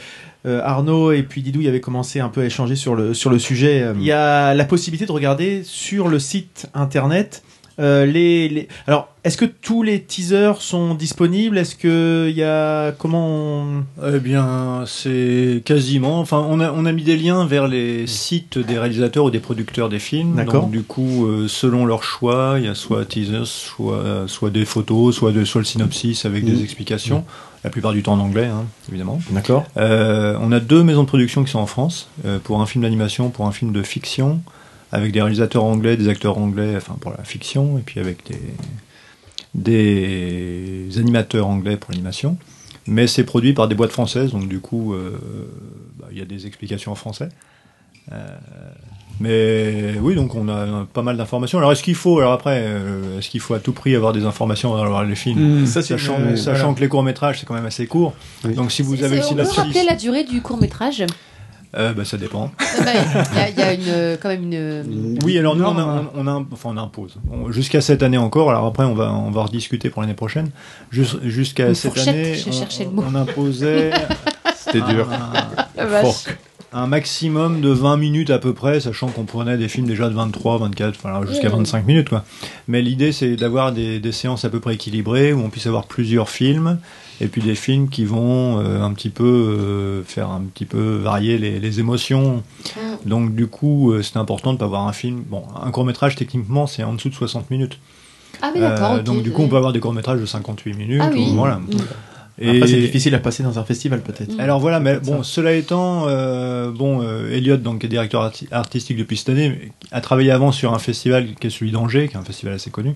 euh, 0.46 0.62
Arnaud 0.64 1.12
et 1.12 1.24
puis 1.24 1.42
Didou, 1.42 1.60
y 1.62 1.68
avaient 1.68 1.82
commencé 1.82 2.20
un 2.22 2.30
peu 2.30 2.42
à 2.42 2.46
échanger 2.46 2.76
sur 2.78 2.96
le 2.96 3.14
sur 3.16 3.30
le 3.32 3.40
sujet. 3.40 3.82
Euh, 3.82 3.94
Il 3.98 4.06
y 4.06 4.12
a 4.14 4.54
la 4.54 4.66
possibilité 4.66 5.06
de 5.08 5.12
regarder 5.12 5.64
sur 5.66 6.08
le 6.08 6.20
site 6.20 6.68
internet. 6.76 7.44
Euh, 7.80 8.06
les, 8.06 8.50
les- 8.50 8.68
Alors, 8.88 9.10
est-ce 9.24 9.38
que 9.38 9.46
tous 9.46 9.84
les 9.84 10.02
teasers 10.02 10.62
sont 10.62 10.94
disponibles? 10.96 11.58
Est-ce 11.58 11.76
que 11.76 12.28
il 12.30 12.36
y 12.36 12.44
a 12.44 12.92
comment 12.94 13.28
on- 13.28 13.84
Eh 14.16 14.20
bien, 14.20 14.84
c'est 14.88 15.62
quasiment. 15.66 16.20
Enfin, 16.20 16.46
on 16.50 16.60
a, 16.60 16.72
on 16.72 16.86
a 16.86 16.92
mis 16.92 17.04
des 17.04 17.18
liens 17.18 17.46
vers 17.46 17.68
les 17.68 18.08
sites 18.08 18.58
des 18.58 18.80
réalisateurs 18.80 19.26
ou 19.26 19.30
des 19.32 19.40
producteurs 19.40 19.90
des 19.90 20.00
films. 20.00 20.36
D'accord. 20.36 20.64
Donc, 20.64 20.72
du 20.72 20.84
coup, 20.84 21.26
euh, 21.28 21.48
selon 21.48 21.86
leur 21.86 22.04
choix, 22.04 22.56
il 22.58 22.66
y 22.66 22.68
a 22.68 22.76
soit 22.76 23.06
teasers, 23.06 23.46
soit, 23.48 24.24
soit 24.28 24.50
des 24.50 24.66
photos, 24.66 25.16
soit, 25.16 25.32
de, 25.32 25.44
soit 25.46 25.62
le 25.62 25.66
synopsis 25.66 26.26
avec 26.26 26.46
des 26.46 26.64
explications. 26.64 27.26
La 27.64 27.72
plupart 27.72 27.92
du 27.92 28.02
temps 28.04 28.14
en 28.14 28.20
anglais, 28.20 28.46
hein, 28.46 28.66
évidemment. 28.88 29.20
D'accord. 29.32 29.66
Euh, 29.78 30.38
on 30.40 30.52
a 30.52 30.60
deux 30.60 30.84
maisons 30.84 31.02
de 31.04 31.08
production 31.08 31.44
qui 31.44 31.52
sont 31.52 31.60
en 31.60 31.66
France, 31.66 32.08
euh, 32.26 32.38
pour 32.42 32.62
un 32.62 32.66
film 32.66 32.84
d'animation, 32.84 33.30
pour 33.30 33.46
un 33.46 33.52
film 33.52 33.72
de 33.74 33.82
fiction, 33.82 34.40
avec 34.92 35.12
des 35.12 35.22
réalisateurs 35.22 35.64
anglais, 35.64 35.98
des 35.98 36.08
acteurs 36.10 36.38
anglais, 36.38 36.74
enfin 36.78 36.96
pour 37.00 37.12
la 37.12 37.24
fiction, 37.24 37.78
et 37.78 37.82
puis 37.82 38.00
avec 38.00 38.18
des, 38.28 38.40
des 39.56 40.98
animateurs 40.98 41.48
anglais 41.48 41.78
pour 41.78 41.92
l'animation. 41.92 42.38
Mais 42.88 43.08
c'est 43.08 43.24
produit 43.26 43.54
par 43.54 43.68
des 43.68 43.76
boîtes 43.76 43.92
françaises, 43.92 44.32
donc 44.32 44.48
du 44.48 44.60
coup, 44.62 44.94
euh, 44.94 45.18
bah, 46.00 46.08
il 46.12 46.18
y 46.18 46.22
a 46.22 46.26
des 46.26 46.48
explications 46.48 46.92
en 46.94 46.96
français. 46.96 47.28
Euh, 48.14 48.16
mais 49.20 49.96
oui, 50.00 50.16
donc 50.16 50.36
on 50.36 50.48
a 50.48 50.86
pas 50.94 51.02
mal 51.02 51.18
d'informations. 51.18 51.58
Alors 51.58 51.74
est-ce 51.74 51.84
qu'il 51.84 51.96
faut, 51.96 52.20
alors 52.20 52.32
après, 52.32 52.62
euh, 52.64 53.18
est-ce 53.20 53.30
qu'il 53.30 53.42
faut 53.42 53.56
à 53.56 53.60
tout 53.60 53.74
prix 53.74 53.94
avoir 53.96 54.14
des 54.14 54.24
informations 54.24 54.74
avant 54.74 54.84
d'avoir 54.84 55.04
les 55.04 55.16
films? 55.16 55.64
Mmh, 55.64 55.66
ça, 55.66 55.82
Sachant, 55.82 56.18
une- 56.20 56.38
sachant 56.38 56.60
voilà. 56.60 56.76
que 56.76 56.80
les 56.80 56.88
courts 56.88 57.04
métrages 57.04 57.40
c'est 57.40 57.46
quand 57.46 57.56
même 57.56 57.66
assez 57.66 57.88
court. 57.88 58.14
Donc 58.46 58.72
si 58.72 58.84
vous 58.84 59.04
avez 59.04 59.18
le 59.18 59.26
on 59.26 59.36
peut 59.36 59.42
rappeler 59.44 59.84
la 59.84 59.96
durée 59.96 60.24
du 60.24 60.42
court 60.42 60.58
métrage 60.58 61.04
euh, 61.76 61.94
bah, 61.94 62.06
ça 62.06 62.18
dépend. 62.18 62.52
Il 62.80 62.86
y 62.86 63.40
a, 63.40 63.50
il 63.50 63.58
y 63.58 63.62
a 63.62 63.74
une, 63.74 63.82
euh, 63.88 64.18
quand 64.22 64.30
même 64.30 64.44
une. 64.44 65.20
Oui, 65.24 65.38
alors 65.38 65.56
nous, 65.56 65.64
on, 65.66 65.78
a- 65.78 66.06
on, 66.16 66.22
on 66.24 66.28
a- 66.28 66.46
enfin, 66.52 66.70
on 66.74 66.78
impose. 66.78 67.16
On- 67.32 67.52
Jusqu'à 67.52 67.82
cette 67.82 68.04
année 68.04 68.18
encore, 68.18 68.50
alors 68.50 68.66
après, 68.66 68.84
on 68.86 68.94
va, 68.94 69.12
on 69.12 69.32
va 69.32 69.44
rediscuter 69.44 69.90
pour 69.90 70.02
l'année 70.02 70.14
prochaine. 70.14 70.50
Jus- 70.92 71.20
Jusqu'à 71.24 71.68
Une 71.70 71.76
cette 71.76 71.98
année, 72.08 72.36
on, 72.96 73.16
imposait. 73.16 73.92
C'était 74.56 74.82
dur. 74.82 75.08
Un 76.74 76.86
maximum 76.88 77.62
de 77.62 77.70
20 77.70 77.96
minutes 77.98 78.30
à 78.30 78.40
peu 78.40 78.54
près, 78.54 78.82
sachant 78.82 79.08
qu'on 79.08 79.24
prenait 79.24 79.58
des 79.58 79.70
films 79.70 79.88
déjà 79.88 80.10
de 80.10 80.14
23, 80.14 80.58
24, 80.60 80.96
enfin, 81.02 81.26
jusqu'à 81.26 81.48
Mmh. 81.48 81.58
25 81.60 81.88
minutes. 81.88 82.10
Quoi. 82.10 82.26
Mais 82.68 82.82
l'idée, 82.82 83.14
c'est 83.14 83.38
d'avoir 83.38 83.72
des, 83.72 84.00
des 84.02 84.12
séances 84.12 84.44
à 84.44 84.50
peu 84.50 84.60
près 84.60 84.74
équilibrées, 84.76 85.32
où 85.32 85.40
on 85.40 85.50
puisse 85.50 85.66
avoir 85.66 85.86
plusieurs 85.86 86.30
films, 86.30 86.78
et 87.20 87.28
puis 87.28 87.42
des 87.42 87.56
films 87.56 87.90
qui 87.90 88.06
vont 88.06 88.60
euh, 88.60 88.82
un 88.82 88.94
petit 88.94 89.10
peu 89.10 89.24
euh, 89.24 90.04
faire 90.04 90.30
un 90.30 90.42
petit 90.42 90.66
peu 90.66 90.96
varier 90.98 91.38
les, 91.38 91.60
les 91.60 91.80
émotions. 91.80 92.44
Mmh. 92.76 92.80
Donc 93.10 93.36
du 93.36 93.48
coup, 93.48 93.92
euh, 93.92 94.02
c'est 94.04 94.18
important 94.18 94.54
de 94.54 94.58
pas 94.58 94.66
avoir 94.66 94.88
un 94.88 94.94
film. 94.94 95.24
Bon, 95.28 95.44
un 95.62 95.72
court 95.72 95.86
métrage 95.86 96.16
techniquement, 96.16 96.68
c'est 96.68 96.84
en 96.84 96.94
dessous 96.94 97.10
de 97.10 97.16
60 97.16 97.50
minutes. 97.52 97.80
Ah 98.42 98.52
oui, 98.54 98.60
d'accord. 98.62 98.94
Euh, 98.94 99.02
donc 99.02 99.24
du 99.24 99.32
coup, 99.32 99.42
on 99.42 99.48
peut 99.48 99.58
avoir 99.58 99.74
des 99.74 99.80
courts 99.80 99.94
métrages 99.94 100.20
de 100.22 100.26
58 100.26 100.74
minutes. 100.76 101.02
Ah 101.04 101.10
oui. 101.14 101.28
ou- 101.32 101.36
voilà. 101.36 101.56
Mm. 101.58 101.68
Après, 102.40 102.68
c'est 102.68 102.80
difficile 102.80 103.16
à 103.16 103.20
passer 103.20 103.42
dans 103.42 103.58
un 103.58 103.64
festival 103.64 104.02
peut-être. 104.02 104.40
Alors 104.40 104.60
voilà, 104.60 104.80
mais 104.80 105.00
bon, 105.00 105.24
cela 105.24 105.54
étant, 105.54 106.04
euh, 106.08 106.70
bon, 106.70 107.02
euh, 107.02 107.32
Elliot, 107.32 107.58
donc 107.58 107.80
qui 107.80 107.88
est 107.88 107.90
directeur 107.90 108.22
arti- 108.24 108.48
artistique 108.52 108.96
depuis 108.96 109.18
cette 109.18 109.30
année, 109.30 109.72
a 109.92 110.02
travaillé 110.02 110.30
avant 110.30 110.52
sur 110.52 110.72
un 110.76 110.78
festival 110.78 111.34
qui 111.34 111.48
est 111.48 111.50
celui 111.50 111.72
d'Angers, 111.72 112.08
qui 112.08 112.14
est 112.14 112.20
un 112.20 112.24
festival 112.24 112.54
assez 112.54 112.70
connu, 112.70 112.94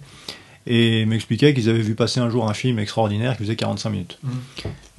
et 0.67 1.05
m'expliquait 1.05 1.53
qu'ils 1.53 1.69
avaient 1.69 1.81
vu 1.81 1.95
passer 1.95 2.19
un 2.19 2.29
jour 2.29 2.49
un 2.49 2.53
film 2.53 2.79
extraordinaire 2.79 3.33
qui 3.37 3.43
faisait 3.43 3.55
45 3.55 3.89
minutes. 3.89 4.17
Mm. 4.23 4.29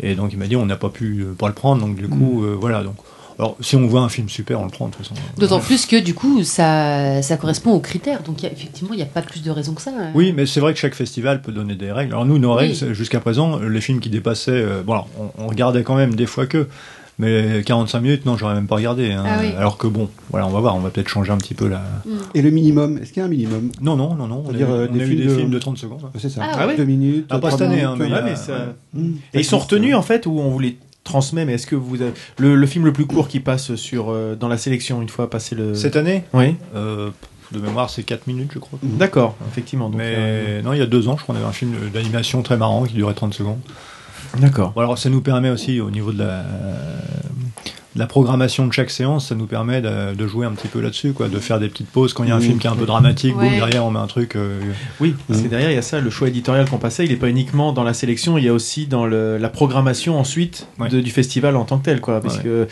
Et 0.00 0.14
donc 0.14 0.32
il 0.32 0.38
m'a 0.38 0.46
dit, 0.46 0.56
on 0.56 0.66
n'a 0.66 0.76
pas 0.76 0.88
pu 0.88 1.20
euh, 1.22 1.32
pas 1.32 1.48
le 1.48 1.54
prendre, 1.54 1.80
donc 1.80 1.96
du 1.96 2.08
coup, 2.08 2.44
euh, 2.44 2.56
voilà. 2.60 2.82
Donc, 2.82 2.96
alors 3.38 3.56
si 3.60 3.76
on 3.76 3.86
voit 3.86 4.02
un 4.02 4.08
film 4.08 4.28
super, 4.28 4.60
on 4.60 4.64
le 4.64 4.70
prend 4.70 4.88
de 4.88 4.92
toute 4.94 5.06
façon. 5.06 5.14
D'autant 5.38 5.60
plus 5.60 5.86
que 5.86 5.96
du 5.98 6.14
coup, 6.14 6.42
ça, 6.44 7.22
ça 7.22 7.36
correspond 7.36 7.72
aux 7.72 7.80
critères. 7.80 8.22
Donc 8.22 8.42
y 8.42 8.46
a- 8.46 8.52
effectivement, 8.52 8.92
il 8.92 8.96
n'y 8.98 9.02
a 9.02 9.06
pas 9.06 9.22
plus 9.22 9.42
de 9.42 9.50
raison 9.50 9.72
que 9.74 9.80
ça. 9.82 9.90
hein. 9.96 10.10
Oui, 10.14 10.32
mais 10.32 10.44
c'est 10.46 10.60
vrai 10.60 10.74
que 10.74 10.78
chaque 10.78 10.94
festival 10.94 11.40
peut 11.42 11.52
donner 11.52 11.74
des 11.74 11.90
règles. 11.92 12.12
Alors 12.12 12.26
nous, 12.26 12.38
nos 12.38 12.52
règles, 12.54 12.92
jusqu'à 12.92 13.20
présent, 13.20 13.58
les 13.58 13.80
films 13.80 14.00
qui 14.00 14.10
dépassaient, 14.10 14.50
euh, 14.52 14.82
bon, 14.82 14.92
alors, 14.92 15.08
on, 15.18 15.44
on 15.44 15.46
regardait 15.46 15.82
quand 15.82 15.94
même 15.96 16.14
des 16.14 16.26
fois 16.26 16.46
que, 16.46 16.68
mais 17.18 17.62
45 17.64 18.00
minutes, 18.00 18.26
non, 18.26 18.36
j'aurais 18.36 18.54
même 18.54 18.66
pas 18.66 18.76
regardé. 18.76 19.12
hein. 19.12 19.22
Ah 19.26 19.38
oui. 19.40 19.52
Alors 19.56 19.76
que 19.78 19.86
bon, 19.86 20.08
voilà, 20.30 20.46
on 20.46 20.50
va 20.50 20.60
voir, 20.60 20.74
on 20.76 20.80
va 20.80 20.90
peut-être 20.90 21.08
changer 21.08 21.30
un 21.32 21.36
petit 21.38 21.54
peu 21.54 21.68
la. 21.68 21.82
Et 22.34 22.42
le 22.42 22.50
minimum, 22.50 22.98
est-ce 22.98 23.12
qu'il 23.12 23.20
y 23.20 23.22
a 23.22 23.26
un 23.26 23.28
minimum? 23.30 23.70
Non, 23.80 23.96
non, 23.96 24.14
non, 24.14 24.26
non. 24.26 24.42
On 24.44 24.48
a, 24.48 24.52
C'est-à-dire, 24.52 24.70
euh, 24.70 24.86
on 24.90 24.94
des 24.94 25.00
a 25.00 25.04
eu 25.04 25.06
films 25.08 25.20
des 25.20 25.26
de- 25.26 25.34
films 25.36 25.50
de 25.50 25.58
30 25.58 25.78
secondes. 25.78 26.00
C'est 26.18 26.30
ça. 26.30 26.42
Ah 26.42 26.66
ouais. 26.66 26.76
Deux 26.76 26.84
minutes. 26.84 27.26
Ah, 27.30 27.38
pas 27.38 27.50
cette 27.50 27.62
année, 27.62 27.76
minutes, 27.76 27.88
hein, 27.88 27.96
mais 27.98 28.12
Ouais, 28.30 28.36
ça- 28.36 28.74
Mmh. 28.94 29.10
Et 29.34 29.40
ils 29.40 29.44
sont 29.44 29.58
retenus 29.58 29.94
en 29.94 30.02
fait 30.02 30.26
ou 30.26 30.38
on 30.40 30.50
vous 30.50 30.58
les 30.58 30.78
transmet 31.04 31.44
Mais 31.44 31.54
est-ce 31.54 31.66
que 31.66 31.74
vous 31.76 32.00
avez... 32.00 32.12
le, 32.38 32.54
le 32.54 32.66
film 32.66 32.84
le 32.84 32.92
plus 32.92 33.06
court 33.06 33.26
qui 33.28 33.40
passe 33.40 33.74
sur 33.74 34.10
euh, 34.10 34.36
dans 34.36 34.48
la 34.48 34.56
sélection 34.56 35.02
une 35.02 35.08
fois 35.08 35.28
passé 35.28 35.54
le 35.56 35.74
Cette 35.74 35.96
année? 35.96 36.24
Oui. 36.32 36.54
euh, 36.76 37.10
De 37.52 37.58
mémoire, 37.58 37.90
c'est 37.90 38.02
4 38.04 38.26
minutes, 38.28 38.50
je 38.54 38.58
crois. 38.58 38.78
D'accord, 38.82 39.36
effectivement. 39.50 39.88
Donc, 39.90 39.98
Mais 39.98 40.14
euh, 40.16 40.62
non, 40.62 40.72
il 40.72 40.78
y 40.78 40.82
a 40.82 40.86
deux 40.86 41.08
ans, 41.08 41.16
je 41.18 41.22
crois 41.22 41.34
qu'on 41.34 41.40
avait 41.40 41.48
un 41.48 41.52
film 41.52 41.72
d'animation 41.92 42.40
très 42.42 42.56
marrant 42.56 42.84
qui 42.84 42.94
durait 42.94 43.14
30 43.14 43.34
secondes. 43.34 43.58
D'accord. 44.38 44.72
Bon, 44.72 44.80
alors 44.80 44.98
ça 44.98 45.10
nous 45.10 45.20
permet 45.20 45.50
aussi, 45.50 45.80
au 45.80 45.90
niveau 45.90 46.12
de 46.12 46.18
la, 46.18 46.42
de 47.94 47.98
la 47.98 48.06
programmation 48.06 48.66
de 48.66 48.72
chaque 48.72 48.90
séance, 48.90 49.28
ça 49.28 49.34
nous 49.34 49.46
permet 49.46 49.82
de, 49.82 50.14
de 50.14 50.26
jouer 50.26 50.46
un 50.46 50.52
petit 50.52 50.68
peu 50.68 50.80
là-dessus, 50.80 51.12
quoi, 51.12 51.28
de 51.28 51.38
faire 51.38 51.60
des 51.60 51.68
petites 51.68 51.88
pauses 51.90 52.14
quand 52.14 52.24
il 52.24 52.30
y 52.30 52.32
a 52.32 52.34
un 52.34 52.38
Mmh. 52.38 52.42
film 52.42 52.58
qui 52.58 52.66
est 52.66 52.70
un 52.70 52.76
peu 52.76 52.86
dramatique, 52.86 53.34
boum, 53.34 53.42
Ouais. 53.42 53.56
derrière 53.56 53.84
on 53.84 53.90
met 53.90 53.98
un 53.98 54.06
truc. 54.06 54.36
euh, 54.36 54.58
Oui, 55.00 55.14
parce 55.28 55.42
que 55.42 55.48
derrière 55.48 55.70
il 55.70 55.74
y 55.74 55.78
a 55.78 55.82
ça, 55.82 56.00
le 56.00 56.08
choix 56.10 56.28
éditorial 56.28 56.68
qu'on 56.68 56.78
passait, 56.78 57.04
il 57.04 57.10
n'est 57.10 57.16
pas 57.16 57.28
uniquement 57.28 57.72
dans 57.72 57.84
la 57.84 57.92
sélection, 57.92 58.38
il 58.38 58.44
y 58.44 58.48
a 58.48 58.54
aussi 58.54 58.86
dans 58.86 59.04
le, 59.04 59.36
la 59.36 59.48
programmation 59.50 60.18
ensuite 60.18 60.66
Ouais. 60.78 60.88
de- 60.88 61.00
du 61.00 61.10
festival 61.10 61.54
en 61.56 61.64
tant 61.64 61.78
que 61.78 61.84
tel, 61.84 62.00
quoi. 62.00 62.20
Parce 62.22 62.38
Ouais. 62.38 62.42
que 62.44 62.68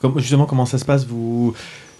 comme, 0.00 0.18
justement, 0.18 0.44
comment 0.44 0.66
ça 0.66 0.76
se 0.78 0.84
passe 0.84 1.06
Vous, 1.06 1.54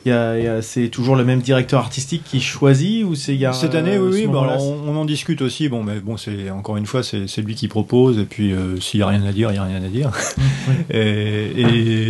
y 0.07 0.11
a, 0.13 0.39
y 0.39 0.47
a- 0.47 0.63
c'est 0.63 0.89
toujours 0.89 1.17
le 1.17 1.25
même 1.25 1.41
directeur 1.41 1.81
artistique 1.81 2.23
qui 2.25 2.41
choisit 2.41 3.05
ou 3.05 3.15
c'est 3.15 3.35
il 3.35 3.41
y 3.41 3.47
a 3.47 3.53
Cette 3.53 3.75
année, 3.75 3.97
euh, 3.97 4.09
oui, 4.11 4.23
ce 4.23 4.27
oui. 4.27 4.33
bah, 4.33 4.57
on, 4.59 4.89
on 4.89 4.97
en 4.97 5.05
discute 5.05 5.43
aussi. 5.43 5.69
Bon, 5.69 5.83
mais 5.83 6.01
bon, 6.01 6.17
c'est 6.17 6.51
encore 6.51 6.77
une 6.77 6.87
fois, 6.87 7.03
c'est 7.03 7.27
c'est 7.29 7.43
lui 7.43 7.55
qui 7.55 7.69
propose. 7.69 8.19
Et 8.19 8.25
puis, 8.25 8.53
euh, 8.53 8.79
s'il 8.81 9.01
y 9.01 9.03
a 9.03 9.07
rien 9.09 9.25
à 9.25 9.33
dire, 9.33 9.51
il 9.51 9.57
y 9.57 9.59
a 9.59 9.65
rien 9.65 9.83
à 9.83 9.89
dire. 9.89 10.11
et, 10.91 11.61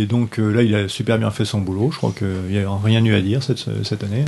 et 0.01 0.05
donc 0.05 0.39
euh, 0.39 0.51
là, 0.51 0.61
il 0.63 0.73
a 0.75 0.87
super 0.87 1.17
bien 1.17 1.31
fait 1.31 1.45
son 1.45 1.59
boulot. 1.61 1.89
Je 1.91 1.97
crois 1.97 2.13
qu'il 2.17 2.55
y 2.55 2.59
a 2.59 2.69
rien 2.83 3.03
eu 3.03 3.13
à 3.15 3.21
dire 3.21 3.43
cette 3.43 3.65
cette 3.83 4.03
année. 4.03 4.23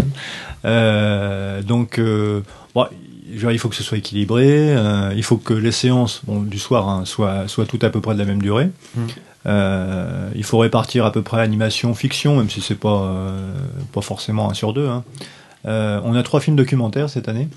Euh, 0.65 1.61
donc, 1.61 1.99
euh, 1.99 2.41
bon, 2.75 2.85
il 3.33 3.59
faut 3.59 3.69
que 3.69 3.75
ce 3.75 3.83
soit 3.83 3.97
équilibré. 3.97 4.45
euh, 4.75 5.13
il 5.15 5.23
faut 5.23 5.37
que 5.37 5.53
les 5.53 5.71
séances, 5.71 6.21
bon, 6.25 6.41
du 6.41 6.59
soir, 6.59 6.89
hein, 6.89 7.05
soient 7.05 7.47
soient 7.47 7.65
toutes 7.65 7.83
à 7.83 7.89
peu 7.89 8.01
près 8.01 8.13
de 8.13 8.19
la 8.19 8.25
même 8.25 8.41
durée. 8.41 8.69
Mm. 8.95 9.01
Euh, 9.47 10.29
il 10.35 10.43
faut 10.43 10.59
répartir 10.59 11.05
à 11.05 11.11
peu 11.11 11.21
près 11.21 11.41
animation, 11.41 11.93
fiction, 11.95 12.35
même 12.37 12.49
si 12.49 12.61
c'est 12.61 12.75
pas 12.75 13.03
euh, 13.03 13.53
pas 13.91 14.01
forcément 14.01 14.49
un 14.49 14.53
sur 14.53 14.73
deux. 14.73 14.87
Hein. 14.87 15.03
Euh, 15.65 15.99
on 16.03 16.15
a 16.15 16.23
trois 16.23 16.39
films 16.39 16.55
documentaires 16.55 17.09
cette 17.09 17.27
année. 17.29 17.47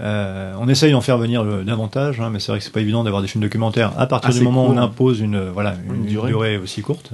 Euh, 0.00 0.52
on 0.60 0.68
essaye 0.68 0.92
d'en 0.92 1.00
faire 1.00 1.18
venir 1.18 1.42
euh, 1.42 1.64
davantage, 1.64 2.20
hein, 2.20 2.30
mais 2.30 2.40
c'est 2.40 2.52
vrai 2.52 2.58
que 2.58 2.64
c'est 2.64 2.72
pas 2.72 2.80
évident 2.80 3.04
d'avoir 3.04 3.20
des 3.22 3.28
films 3.28 3.42
documentaires 3.42 3.92
à 3.98 4.06
partir 4.06 4.30
Assez 4.30 4.38
du 4.38 4.44
moment 4.44 4.66
où 4.66 4.70
on 4.72 4.76
impose 4.78 5.20
une 5.20 5.48
voilà 5.50 5.74
une, 5.86 5.94
Une 5.94 6.00
une 6.02 6.06
durée. 6.06 6.28
durée. 6.28 6.56
aussi 6.58 6.82
courte. 6.82 7.12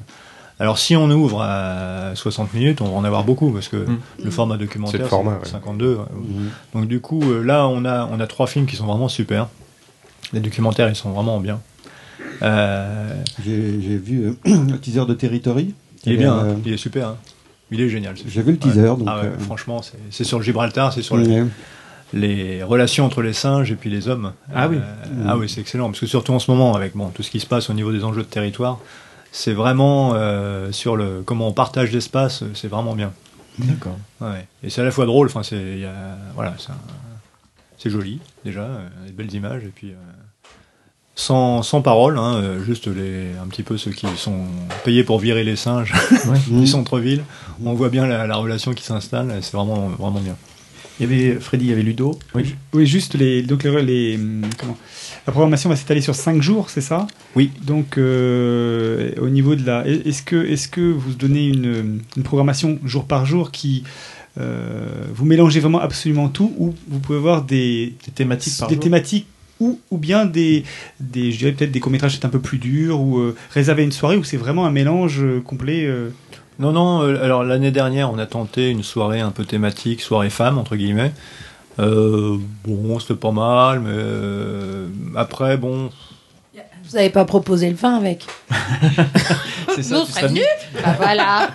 Alors 0.61 0.79
si 0.79 0.95
on 0.95 1.11
ouvre 1.11 1.43
à 1.43 2.15
60 2.15 2.55
minutes, 2.55 2.81
on 2.81 2.85
va 2.87 2.93
en 2.97 3.05
avoir 3.05 3.25
beaucoup 3.25 3.51
parce 3.51 3.67
que 3.69 3.77
Mm. 3.77 3.99
le 4.25 4.31
format 4.31 4.57
documentaire 4.57 5.07
c'est 5.09 5.17
ouais. 5.17 5.35
52. 5.45 5.95
ouais. 5.95 6.03
Mmh. 6.13 6.49
Donc 6.79 6.87
du 6.89 7.01
coup 7.01 7.23
là 7.43 7.67
on 7.67 7.85
a 7.85 8.09
on 8.13 8.21
a 8.21 8.27
trois 8.29 8.47
films 8.47 8.67
qui 8.67 8.77
sont 8.77 8.87
vraiment 8.87 9.09
super. 9.09 9.49
Les 10.33 10.41
documentaires 10.41 10.89
ils 10.89 10.95
sont 10.97 11.11
vraiment 11.11 11.41
bien. 11.41 11.61
Euh, 12.43 13.23
J'ai 13.45 13.97
vu 13.99 14.25
euh, 14.27 14.33
le 14.45 14.79
teaser 14.79 15.05
de 15.07 15.15
Territory. 15.15 15.75
il 16.07 16.13
est 16.13 16.17
bien, 16.17 16.35
euh, 16.35 16.53
hein. 16.55 16.61
il 16.65 16.73
est 16.73 16.77
super. 16.77 17.09
hein. 17.09 17.17
Il 17.71 17.81
est 17.81 17.89
génial. 17.89 18.15
J'ai 18.27 18.43
vu 18.43 18.53
le 18.53 18.59
teaser, 18.59 18.81
Ouais. 18.83 18.87
donc, 18.89 19.05
Ah 19.07 19.21
ouais, 19.21 19.27
euh, 19.27 19.39
franchement, 19.39 19.81
c'est- 20.11 20.25
sur 20.25 20.39
le 20.39 20.45
Gibraltar, 20.45 20.93
c'est 20.93 21.03
sur 21.03 21.17
le, 21.17 21.47
les 22.13 22.63
relations 22.63 23.05
entre 23.07 23.23
les 23.23 23.33
singes 23.33 23.73
et 23.73 23.75
puis 23.77 23.91
les 23.91 24.07
hommes. 24.09 24.33
Ah 24.55 24.69
oui. 24.69 24.77
Euh, 24.77 25.25
Ah 25.27 25.37
oui, 25.37 25.49
c'est 25.49 25.61
excellent. 25.61 25.87
Parce 25.89 26.01
que 26.01 26.07
surtout 26.07 26.33
en 26.33 26.39
ce 26.39 26.51
moment, 26.51 26.75
avec 26.75 26.95
bon, 26.95 27.09
tout 27.09 27.23
ce 27.23 27.31
qui 27.31 27.41
se 27.41 27.47
passe 27.47 27.71
au 27.71 27.73
niveau 27.75 27.91
des 27.93 28.05
enjeux 28.05 28.23
de 28.23 28.27
territoire, 28.29 28.79
c'est 29.33 29.55
vraiment 29.55 30.13
euh, 30.15 30.71
sur 30.73 30.95
le 30.97 31.23
comment 31.25 31.49
on 31.49 31.53
partage 31.53 31.91
l'espace, 31.93 32.43
euh, 32.43 32.51
c'est 32.55 32.69
vraiment 32.69 32.95
bien. 32.95 33.13
D'accord. 33.59 33.99
Ouais. 34.21 34.47
Et 34.63 34.71
c'est 34.71 34.81
à 34.81 34.85
la 34.85 34.91
fois 34.91 35.07
drôle, 35.07 35.27
enfin, 35.29 35.43
c'est 35.43 35.79
voilà, 36.35 36.55
c'est 37.79 37.91
joli 37.91 38.21
déjà, 38.45 38.63
euh, 38.63 38.89
des 39.07 39.13
belles 39.13 39.33
images 39.35 39.65
et 39.65 39.73
puis. 39.75 39.93
Sans, 41.15 41.63
sans 41.63 41.81
parole, 41.81 42.19
hein, 42.19 42.35
euh, 42.37 42.65
juste 42.65 42.89
les, 42.89 43.27
un 43.43 43.47
petit 43.49 43.63
peu 43.63 43.77
ceux 43.79 43.93
qui 43.93 44.07
sont 44.17 44.41
payés 44.85 45.05
pour 45.05 45.19
virer 45.21 45.45
les 45.45 45.57
singes 45.57 45.93
Ouais. 46.29 46.39
du 46.49 46.67
centre-ville. 46.67 47.23
On 47.65 47.75
voit 47.75 47.89
bien 47.89 48.07
la, 48.07 48.27
la 48.27 48.37
relation 48.37 48.73
qui 48.75 48.83
s'installe, 48.85 49.33
c'est 49.41 49.53
vraiment, 49.57 49.89
vraiment 49.99 50.21
bien. 50.21 50.37
Il 51.01 51.11
y 51.11 51.13
avait 51.13 51.41
Freddy, 51.41 51.65
il 51.65 51.71
y 51.71 51.73
avait 51.73 51.83
Ludo. 51.83 52.17
Oui. 52.37 52.55
Oui, 52.73 52.87
juste 52.87 53.15
les, 53.15 53.43
donc 53.43 53.65
les, 53.65 53.83
les, 53.83 54.19
comment 54.59 54.77
la 55.27 55.33
programmation 55.33 55.69
va 55.71 55.75
s'étaler 55.77 56.01
sur 56.01 56.15
5 56.15 56.41
jours, 56.43 56.71
c'est 56.71 56.81
ça? 56.81 57.07
Oui. 57.35 57.51
Donc 57.63 57.99
euh, 57.99 59.11
au 59.21 59.29
niveau 59.29 59.55
de 59.57 59.65
la, 59.67 59.87
est-ce 59.87 60.23
que 60.23 60.37
est-ce 60.47 60.69
que 60.69 60.81
vous 60.93 61.15
donnez 61.15 61.47
une, 61.49 62.01
une 62.17 62.23
programmation 62.23 62.79
jour 62.85 63.07
par 63.07 63.27
jour 63.27 63.51
qui 63.51 63.83
euh, 64.39 64.87
vous 65.13 65.25
mélangez 65.25 65.59
vraiment 65.61 65.81
absolument 65.81 66.29
tout 66.29 66.53
ou 66.59 66.75
vous 66.89 66.99
pouvez 67.01 67.19
avoir 67.19 67.43
des, 67.43 67.95
Des 68.05 68.13
thématiques 68.13 68.57
par 68.59 68.69
des 68.69 68.75
jour? 68.75 68.83
thématiques 68.85 69.27
ou, 69.61 69.79
ou 69.91 69.99
bien 69.99 70.25
des, 70.27 70.65
des 71.01 71.31
je 71.33 71.39
dirais 71.39 71.53
peut-être 71.53 71.71
des 71.73 71.81
courts 71.81 71.93
métrages 71.93 72.13
peut-être 72.13 72.25
un 72.25 72.29
peu 72.31 72.41
plus 72.41 72.59
durs 72.59 73.01
ou 73.01 73.19
euh, 73.19 73.37
réservés 73.53 73.83
à 73.83 73.85
une 73.85 73.93
soirée 73.93 74.17
où 74.17 74.25
c'est 74.25 74.37
vraiment 74.37 74.67
un 74.67 74.71
mélange 74.71 75.21
euh, 75.23 75.41
complet. 75.41 75.85
euh, 75.87 76.11
Non, 76.59 76.73
non, 76.73 77.03
euh, 77.03 77.23
alors 77.25 77.45
l'année 77.45 77.71
dernière, 77.71 78.11
on 78.13 78.19
a 78.19 78.27
tenté 78.27 78.71
une 78.71 78.83
soirée 78.83 79.21
un 79.21 79.31
peu 79.31 79.45
thématique, 79.45 80.01
soirée 80.01 80.31
femme, 80.31 80.59
entre 80.59 80.77
guillemets. 80.77 81.13
Euh, 81.81 82.37
bon, 82.65 82.99
c'était 83.01 83.15
pas 83.15 83.33
mal, 83.33 83.81
mais 83.81 83.89
euh, 83.93 84.87
après, 85.17 85.57
bon, 85.57 85.91
Vous 86.55 86.97
n'avez 86.97 87.11
pas 87.11 87.25
proposé 87.25 87.69
le 87.69 87.75
vin 87.77 87.97
avec 87.97 88.27
C'est 89.75 89.83
ça, 89.83 89.97
Nous, 89.97 90.05
tu 90.05 90.13
serait 90.13 90.21
serais 90.21 90.29
venu 90.29 90.43
Bah 90.75 90.95
voilà 90.97 91.51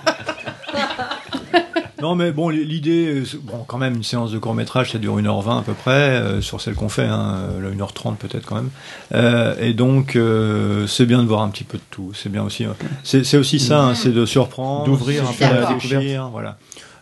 Non, 2.02 2.16
mais 2.16 2.32
bon, 2.32 2.50
l'idée, 2.50 3.08
euh, 3.22 3.26
bon, 3.44 3.64
quand 3.68 3.78
même, 3.78 3.96
une 3.96 4.04
séance 4.04 4.32
de 4.32 4.38
court 4.40 4.54
métrage, 4.54 4.92
ça 4.92 4.98
dure 5.00 5.18
1h20 5.18 5.60
à 5.60 5.62
peu 5.64 5.74
près, 5.74 5.92
euh, 5.92 6.42
sur 6.42 6.62
celle 6.62 6.76
qu'on 6.76 6.88
fait, 6.90 7.04
hein, 7.06 7.40
euh, 7.60 7.62
là, 7.62 7.70
1h30 7.76 8.16
peut-être 8.16 8.46
quand 8.46 8.56
même. 8.56 8.70
Euh, 9.14 9.54
et 9.60 9.74
donc, 9.74 10.16
euh, 10.16 10.88
c'est 10.88 11.06
bien 11.06 11.22
de 11.22 11.28
voir 11.28 11.42
un 11.42 11.50
petit 11.50 11.66
peu 11.66 11.78
de 11.78 11.84
tout. 11.92 12.12
C'est 12.16 12.30
bien 12.32 12.44
aussi. 12.44 12.66
euh, 12.66 12.70
c'est 13.04 13.38
aussi 13.38 13.60
ça, 13.60 13.82
hein, 13.82 13.96
c'est 13.96 14.12
de 14.14 14.26
surprendre, 14.26 14.86
D'ouvrir 14.86 15.24
un 15.28 15.34
peu 15.34 15.44
la 15.44 15.66
découverte. 15.74 16.32
Voilà. 16.32 16.58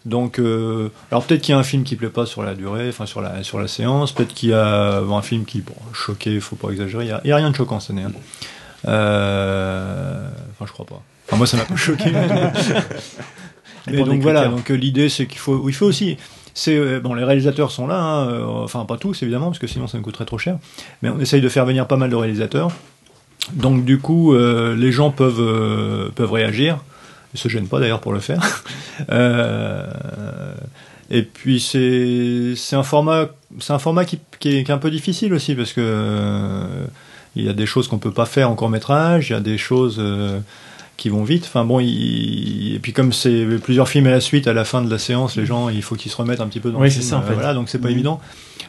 Donc, 0.05 0.39
euh, 0.39 0.89
alors 1.11 1.23
peut-être 1.25 1.41
qu'il 1.41 1.51
y 1.53 1.55
a 1.55 1.59
un 1.59 1.63
film 1.63 1.83
qui 1.83 1.95
plaît 1.97 2.07
pas 2.09 2.25
sur 2.25 2.41
la 2.41 2.55
durée, 2.55 2.87
enfin 2.87 3.05
sur 3.05 3.19
la 3.21 3.43
sur 3.43 3.59
la 3.59 3.67
séance. 3.67 4.13
Peut-être 4.13 4.33
qu'il 4.33 4.49
y 4.49 4.53
a 4.53 5.01
bon, 5.01 5.17
un 5.17 5.21
film 5.21 5.43
qui 5.43 5.59
bon, 5.59 5.73
choqué, 5.91 6.39
faut 6.39 6.55
pas 6.55 6.69
exagérer. 6.69 7.03
Il 7.05 7.09
y 7.09 7.11
a, 7.11 7.19
il 7.25 7.29
y 7.29 7.33
a 7.33 7.35
rien 7.35 7.51
de 7.51 7.55
choquant 7.55 7.79
cette 7.81 7.91
année. 7.91 8.03
hein. 8.03 8.11
Euh, 8.87 10.27
enfin, 10.51 10.65
je 10.65 10.71
crois 10.71 10.85
pas. 10.85 11.01
Enfin, 11.27 11.35
moi, 11.37 11.45
ça 11.45 11.57
m'a 11.57 11.65
pas 11.65 11.75
choqué. 11.75 12.05
Mais 13.91 14.03
donc 14.03 14.21
voilà, 14.21 14.47
donc 14.47 14.69
euh, 14.71 14.75
l'idée 14.75 15.09
c'est 15.09 15.25
qu'il 15.25 15.39
faut, 15.39 15.67
il 15.69 15.73
faut 15.73 15.85
aussi, 15.85 16.17
c'est 16.53 16.75
euh, 16.75 16.99
bon, 16.99 17.13
les 17.13 17.23
réalisateurs 17.23 17.71
sont 17.71 17.87
là, 17.87 17.99
hein, 17.99 18.27
euh, 18.29 18.43
enfin 18.45 18.83
pas 18.85 18.97
tous 18.97 19.21
évidemment 19.21 19.47
parce 19.47 19.59
que 19.59 19.67
sinon 19.67 19.87
ça 19.87 19.97
nous 19.97 20.03
coûterait 20.03 20.25
trop 20.25 20.39
cher, 20.39 20.57
mais 21.01 21.09
on 21.09 21.19
essaye 21.19 21.39
de 21.39 21.49
faire 21.49 21.65
venir 21.65 21.87
pas 21.87 21.97
mal 21.97 22.09
de 22.09 22.15
réalisateurs. 22.15 22.71
Donc 23.53 23.85
du 23.85 23.99
coup, 23.99 24.33
euh, 24.33 24.75
les 24.75 24.91
gens 24.91 25.11
peuvent 25.11 25.39
euh, 25.39 26.09
peuvent 26.15 26.31
réagir, 26.31 26.79
ils 27.33 27.39
se 27.39 27.47
gênent 27.47 27.67
pas 27.67 27.79
d'ailleurs 27.79 28.01
pour 28.01 28.11
le 28.11 28.19
faire. 28.19 28.63
Et 31.09 31.21
puis 31.21 31.61
c'est 31.61 32.53
c'est 32.57 32.75
un 32.75 32.83
format 32.83 33.27
c'est 33.59 33.71
un 33.71 33.79
format 33.79 34.03
qui, 34.03 34.19
qui, 34.39 34.57
est, 34.57 34.63
qui 34.63 34.71
est 34.71 34.73
un 34.73 34.77
peu 34.77 34.91
difficile 34.91 35.33
aussi 35.33 35.55
parce 35.55 35.71
que 35.71 36.65
il 37.37 37.45
y 37.45 37.49
a 37.49 37.53
des 37.53 37.67
choses 37.67 37.87
qu'on 37.87 37.99
peut 37.99 38.11
pas 38.11 38.25
faire 38.25 38.49
en 38.49 38.55
court 38.55 38.69
métrage, 38.69 39.29
il 39.29 39.33
y 39.33 39.35
a 39.35 39.39
des 39.39 39.57
choses 39.57 40.01
qui 40.97 41.09
vont 41.09 41.23
vite. 41.23 41.45
Enfin 41.45 41.63
bon, 41.63 41.79
il- 41.79 42.73
et 42.75 42.79
puis 42.79 42.91
comme 42.91 43.13
c'est 43.13 43.45
plusieurs 43.63 43.87
films 43.87 44.07
à 44.07 44.11
la 44.11 44.19
suite, 44.19 44.47
à 44.47 44.53
la 44.53 44.65
fin 44.65 44.81
de 44.81 44.89
la 44.89 44.97
séance, 44.97 45.35
les 45.37 45.45
gens, 45.45 45.69
il 45.69 45.81
faut 45.83 45.95
qu'ils 45.95 46.11
se 46.11 46.17
remettent 46.17 46.41
un 46.41 46.47
petit 46.47 46.59
peu 46.59 46.71
dans 46.71 46.79
Oui, 46.79 46.85
le 46.85 46.89
c'est 46.89 46.99
film. 46.99 47.09
ça, 47.11 47.17
en 47.17 47.21
euh, 47.21 47.27
fait. 47.27 47.33
Voilà, 47.35 47.53
donc 47.53 47.69
c'est 47.69 47.77
pas 47.79 47.87
Mhm. 47.89 47.93
évident. 47.93 48.19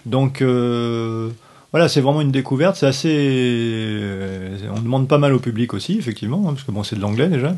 Donc 0.07 0.43
euh, 0.43 1.29
voilà, 1.73 1.89
c'est 1.89 2.01
vraiment 2.01 2.21
une 2.21 2.31
découverte. 2.31 2.77
C'est 2.77 2.87
assez. 2.87 3.11
euh, 3.13 4.57
on 4.77 4.81
demande 4.81 5.09
pas 5.09 5.19
mal 5.19 5.33
au 5.35 5.39
public 5.39 5.75
aussi, 5.75 5.99
effectivement, 5.99 6.45
hein, 6.47 6.53
parce 6.53 6.65
que 6.65 6.71
bon, 6.73 6.83
c'est 6.83 6.97
de 6.97 7.01
l'anglais 7.01 7.29
déjà. 7.29 7.57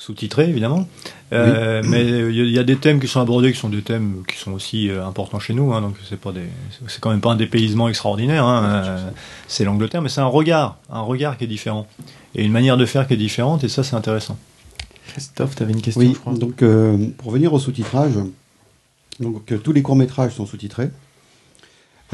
Sous-titré 0.00 0.48
évidemment. 0.48 0.86
Euh, 1.32 1.82
Mais 1.84 2.06
il 2.06 2.34
y, 2.36 2.40
a- 2.40 2.44
il 2.44 2.50
y 2.52 2.58
a 2.58 2.62
des 2.64 2.76
thèmes 2.76 3.00
qui 3.00 3.08
sont 3.08 3.20
abordés, 3.20 3.52
qui 3.52 3.58
sont 3.58 3.68
des 3.68 3.82
thèmes 3.82 4.22
qui 4.28 4.38
sont 4.38 4.52
aussi 4.52 4.88
euh, 4.88 5.04
importants 5.04 5.40
chez 5.40 5.54
nous. 5.54 5.72
hein, 5.74 5.80
donc 5.82 5.96
c'est 6.08 6.18
pas 6.20 6.30
des, 6.32 6.44
c'est 6.86 7.00
quand 7.00 7.10
même 7.10 7.20
pas 7.20 7.32
un 7.32 7.36
dépaysement 7.36 7.88
extraordinaire. 7.88 8.44
hein, 8.44 8.62
euh, 8.86 9.10
c'est 9.48 9.64
l'Angleterre, 9.64 10.00
mais 10.00 10.08
c'est 10.08 10.20
un 10.20 10.26
regard, 10.26 10.78
un 10.88 11.00
regard 11.00 11.36
qui 11.36 11.44
est 11.44 11.48
différent 11.48 11.86
et 12.36 12.44
une 12.44 12.52
manière 12.52 12.76
de 12.76 12.86
faire 12.86 13.06
qui 13.08 13.14
est 13.14 13.18
différente. 13.18 13.64
Et 13.64 13.68
ça, 13.68 13.82
c'est 13.82 13.96
intéressant. 13.96 14.38
Christophe, 15.08 15.56
tu 15.56 15.62
avais 15.64 15.72
une 15.72 15.82
question, 15.82 16.00
Oui, 16.00 16.12
je 16.14 16.18
crois. 16.20 16.32
donc 16.34 16.62
euh, 16.62 16.96
pour 17.18 17.32
venir 17.32 17.52
au 17.52 17.58
sous-titrage, 17.58 18.12
donc 19.18 19.50
euh, 19.50 19.58
tous 19.58 19.72
les 19.72 19.82
courts-métrages 19.82 20.32
sont 20.32 20.46
sous-titrés. 20.46 20.90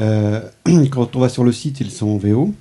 Euh, 0.01 0.41
quand 0.91 1.15
on 1.15 1.19
va 1.19 1.29
sur 1.29 1.43
le 1.43 1.51
site, 1.51 1.79
ils 1.81 1.91
sont 1.91 2.07
en 2.07 2.17
VO. 2.17 2.51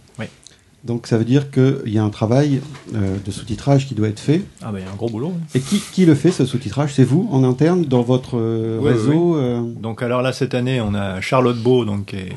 Donc 0.85 1.07
ça 1.07 1.17
veut 1.17 1.25
dire 1.25 1.51
qu'il 1.51 1.81
y 1.87 1.99
a 1.99 2.05
un 2.05 2.11
travail 2.11 2.61
euh, 2.95 3.17
de 3.25 3.31
sous-titrage 3.31 3.87
qui 3.89 3.95
doit 3.95 4.09
être 4.09 4.21
fait. 4.21 4.43
Ah 4.63 4.71
bah 4.71 4.81
il 4.81 4.85
y 4.85 4.89
a 4.89 4.93
un 4.93 4.97
gros 4.97 5.09
boulot. 5.09 5.33
oui. 5.35 5.43
Et 5.55 5.61
qui, 5.61 5.81
qui 5.93 6.05
le 6.05 6.15
fait 6.15 6.31
ce 6.31 6.45
sous-titrage? 6.45 6.93
C'est 6.95 7.05
vous 7.05 7.27
en 7.33 7.43
interne 7.43 7.85
dans 7.87 8.03
votre 8.03 8.37
euh, 8.39 8.79
Oui, 8.81 8.91
réseau 8.91 9.37
oui. 9.37 9.41
euh, 9.43 9.61
Donc 9.81 10.03
alors 10.03 10.21
là 10.21 10.33
cette 10.33 10.53
année 10.55 10.81
on 10.83 10.95
a 10.95 11.21
Charlotte 11.23 11.57
Beau 11.59 11.85
donc 11.87 12.07
qui 12.07 12.17
est 12.17 12.33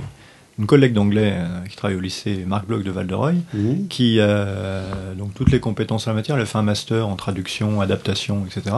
une 0.59 0.65
collègue 0.65 0.93
d'anglais 0.93 1.35
qui 1.69 1.75
travaille 1.75 1.97
au 1.97 1.99
lycée 1.99 2.43
Marc 2.47 2.65
Bloch 2.67 2.83
de 2.83 2.89
Val-de-Reuil 2.89 3.35
Mhm. 3.53 3.87
qui 3.89 4.19
a 4.21 4.81
donc 5.17 5.33
toutes 5.35 5.51
les 5.51 5.59
compétences 5.59 6.07
en 6.07 6.11
la 6.11 6.15
matière. 6.15 6.35
Elle 6.37 6.43
a 6.43 6.45
fait 6.47 6.57
un 6.57 6.63
master 6.63 7.07
en 7.07 7.15
traduction, 7.15 7.79
adaptation, 7.81 8.45
etc. 8.45 8.75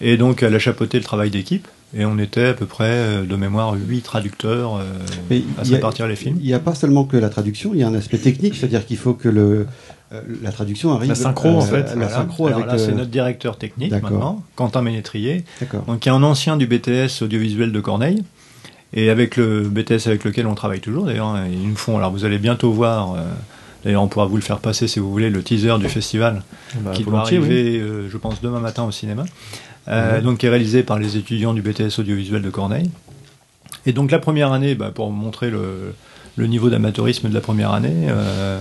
Et 0.00 0.16
donc 0.18 0.42
elle 0.42 0.54
a 0.54 0.58
chapeauté 0.58 0.98
le 0.98 1.04
travail 1.04 1.30
d'équipe 1.30 1.68
et 1.94 2.04
on 2.04 2.18
était 2.18 2.46
à 2.46 2.54
peu 2.54 2.66
près 2.66 2.90
euh, 2.90 3.22
de 3.24 3.36
mémoire 3.36 3.74
huit 3.74 4.02
traducteurs 4.02 4.76
euh, 4.76 4.82
Mais 5.30 5.42
à 5.58 5.62
répartir 5.62 6.06
les 6.08 6.16
films. 6.16 6.36
Il 6.40 6.46
n'y 6.46 6.54
a 6.54 6.58
pas 6.58 6.74
seulement 6.74 7.04
que 7.04 7.16
la 7.16 7.28
traduction, 7.28 7.72
il 7.74 7.80
y 7.80 7.82
a 7.82 7.88
un 7.88 7.94
aspect 7.94 8.18
technique, 8.18 8.54
c'est-à-dire 8.56 8.84
qu'il 8.86 8.96
faut 8.96 9.14
que 9.14 9.28
le, 9.28 9.66
euh, 10.12 10.20
la 10.42 10.52
traduction 10.52 10.92
arrive. 10.92 11.08
La 11.08 11.14
synchro, 11.14 11.48
euh, 11.48 11.52
en 11.52 11.60
fait. 11.62 11.82
La 11.90 11.94
Voilà. 11.94 12.08
synchro 12.10 12.46
Alors 12.48 12.58
avec. 12.60 12.72
là, 12.72 12.78
c'est 12.78 12.92
notre 12.92 13.10
directeur 13.10 13.56
technique 13.56 13.92
maintenant, 13.92 14.42
Quentin 14.56 14.82
Ménétrier, 14.82 15.44
donc 15.86 16.00
qui 16.00 16.08
est 16.08 16.12
un 16.12 16.22
ancien 16.22 16.56
du 16.56 16.66
BTS 16.66 17.22
audiovisuel 17.22 17.72
de 17.72 17.80
Corneille. 17.80 18.22
Et 18.94 19.10
avec 19.10 19.36
le 19.36 19.62
BTS 19.62 20.06
avec 20.06 20.24
lequel 20.24 20.46
on 20.46 20.54
travaille 20.54 20.80
toujours, 20.80 21.04
d'ailleurs, 21.06 21.26
hein, 21.28 21.44
ils 21.50 21.68
nous 21.68 21.76
font. 21.76 21.98
Alors 21.98 22.12
vous 22.12 22.24
allez 22.24 22.38
bientôt 22.38 22.72
voir. 22.72 23.14
euh, 23.14 23.18
D'ailleurs, 23.84 24.02
on 24.02 24.08
pourra 24.08 24.26
vous 24.26 24.36
le 24.36 24.42
faire 24.42 24.58
passer 24.58 24.88
si 24.88 24.98
vous 24.98 25.10
voulez 25.12 25.28
le 25.30 25.42
teaser 25.44 25.78
du 25.78 25.88
festival 25.88 26.42
Bah, 26.80 26.90
qui 26.92 27.04
doit 27.04 27.20
arriver, 27.20 27.78
euh, 27.78 28.08
je 28.10 28.16
pense, 28.16 28.40
demain 28.40 28.58
matin 28.58 28.82
au 28.84 28.90
cinéma. 28.90 29.24
Euh, 29.88 30.18
Mhm. 30.18 30.24
Donc, 30.24 30.38
qui 30.38 30.46
est 30.46 30.50
réalisé 30.50 30.82
par 30.82 30.98
les 30.98 31.16
étudiants 31.16 31.54
du 31.54 31.62
BTS 31.62 31.98
audiovisuel 31.98 32.42
de 32.42 32.50
Corneille. 32.50 32.90
Et 33.86 33.92
donc, 33.92 34.10
la 34.10 34.18
première 34.18 34.52
année, 34.52 34.74
bah, 34.74 34.90
pour 34.94 35.10
montrer 35.12 35.48
le, 35.50 35.94
le 36.36 36.46
niveau 36.48 36.70
d'amateurisme 36.70 37.28
de 37.28 37.34
la 37.34 37.40
première 37.40 37.70
année, 37.72 38.08
euh, 38.08 38.58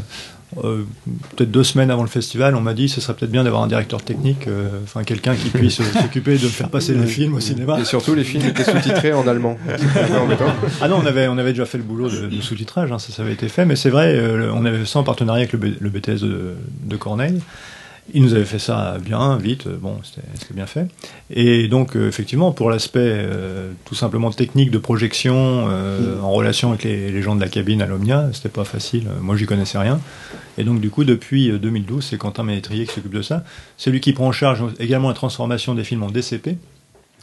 euh, 0.63 0.83
peut-être 1.35 1.49
deux 1.49 1.63
semaines 1.63 1.89
avant 1.89 2.03
le 2.03 2.07
festival, 2.09 2.53
on 2.55 2.61
m'a 2.61 2.75
dit 2.75 2.87
ce 2.87 3.01
serait 3.01 3.15
peut-être 3.15 3.31
bien 3.31 3.43
d'avoir 3.43 3.63
un 3.63 3.67
directeur 3.67 4.03
technique, 4.03 4.47
euh, 4.47 4.69
enfin 4.83 5.03
quelqu'un 5.03 5.33
qui 5.35 5.49
puisse 5.49 5.81
s'occuper 6.01 6.33
de 6.33 6.47
faire 6.47 6.69
passer 6.69 6.93
les 6.93 7.07
films 7.07 7.33
au 7.33 7.39
cinéma. 7.39 7.79
Et 7.79 7.85
surtout, 7.85 8.13
les 8.13 8.23
films 8.23 8.45
étaient 8.45 8.63
sous-titrés 8.63 9.11
en 9.11 9.27
allemand. 9.27 9.57
Ah 10.81 10.87
non, 10.87 10.99
on 11.03 11.05
avait, 11.07 11.27
on 11.27 11.37
avait 11.39 11.51
déjà 11.53 11.65
fait 11.65 11.79
le 11.79 11.83
boulot 11.83 12.07
de, 12.09 12.27
de 12.27 12.41
sous-titrage, 12.41 12.91
hein, 12.91 12.99
ça, 12.99 13.11
ça 13.11 13.23
avait 13.23 13.33
été 13.33 13.49
fait, 13.49 13.65
mais 13.65 13.75
c'est 13.75 13.89
vrai, 13.89 14.15
euh, 14.15 14.51
on 14.53 14.63
avait 14.65 14.77
fait 14.79 14.85
ça 14.85 14.99
en 14.99 15.03
partenariat 15.03 15.41
avec 15.49 15.53
le, 15.53 15.59
B- 15.59 15.75
le 15.79 15.89
BTS 15.89 16.21
de, 16.21 16.53
de 16.85 16.95
Corneille. 16.95 17.41
Ils 18.13 18.21
nous 18.21 18.33
avaient 18.35 18.45
fait 18.45 18.59
ça 18.59 18.97
bien, 19.03 19.35
vite, 19.37 19.65
euh, 19.65 19.77
bon, 19.81 19.97
c'était 20.03 20.53
bien 20.53 20.67
fait. 20.67 20.85
Et 21.31 21.67
donc, 21.67 21.95
euh, 21.95 22.07
effectivement, 22.07 22.51
pour 22.51 22.69
l'aspect 22.69 22.99
euh, 23.01 23.71
tout 23.85 23.95
simplement 23.95 24.29
technique 24.31 24.69
de 24.69 24.77
projection, 24.77 25.65
euh, 25.69 26.19
en 26.21 26.31
relation 26.31 26.69
avec 26.69 26.83
les, 26.83 27.11
les 27.11 27.21
gens 27.23 27.35
de 27.35 27.41
la 27.41 27.47
cabine 27.49 27.81
à 27.81 27.87
l'Omnia, 27.87 28.29
c'était 28.31 28.49
pas 28.49 28.63
facile, 28.63 29.07
moi 29.21 29.35
j'y 29.37 29.47
connaissais 29.47 29.79
rien. 29.79 29.99
Et 30.59 30.63
donc, 30.63 30.81
du 30.81 30.91
coup, 30.91 31.03
depuis 31.03 31.49
euh, 31.49 31.57
2012, 31.57 32.05
c'est 32.11 32.17
Quentin 32.17 32.43
Ménétrier 32.43 32.85
qui 32.85 32.93
s'occupe 32.93 33.13
de 33.13 33.23
ça. 33.23 33.43
C'est 33.77 33.89
lui 33.89 33.99
qui 34.01 34.13
prend 34.13 34.27
en 34.27 34.31
charge 34.31 34.63
également 34.79 35.07
la 35.09 35.15
transformation 35.15 35.73
des 35.73 35.83
films 35.83 36.03
en 36.03 36.11
DCP. 36.11 36.57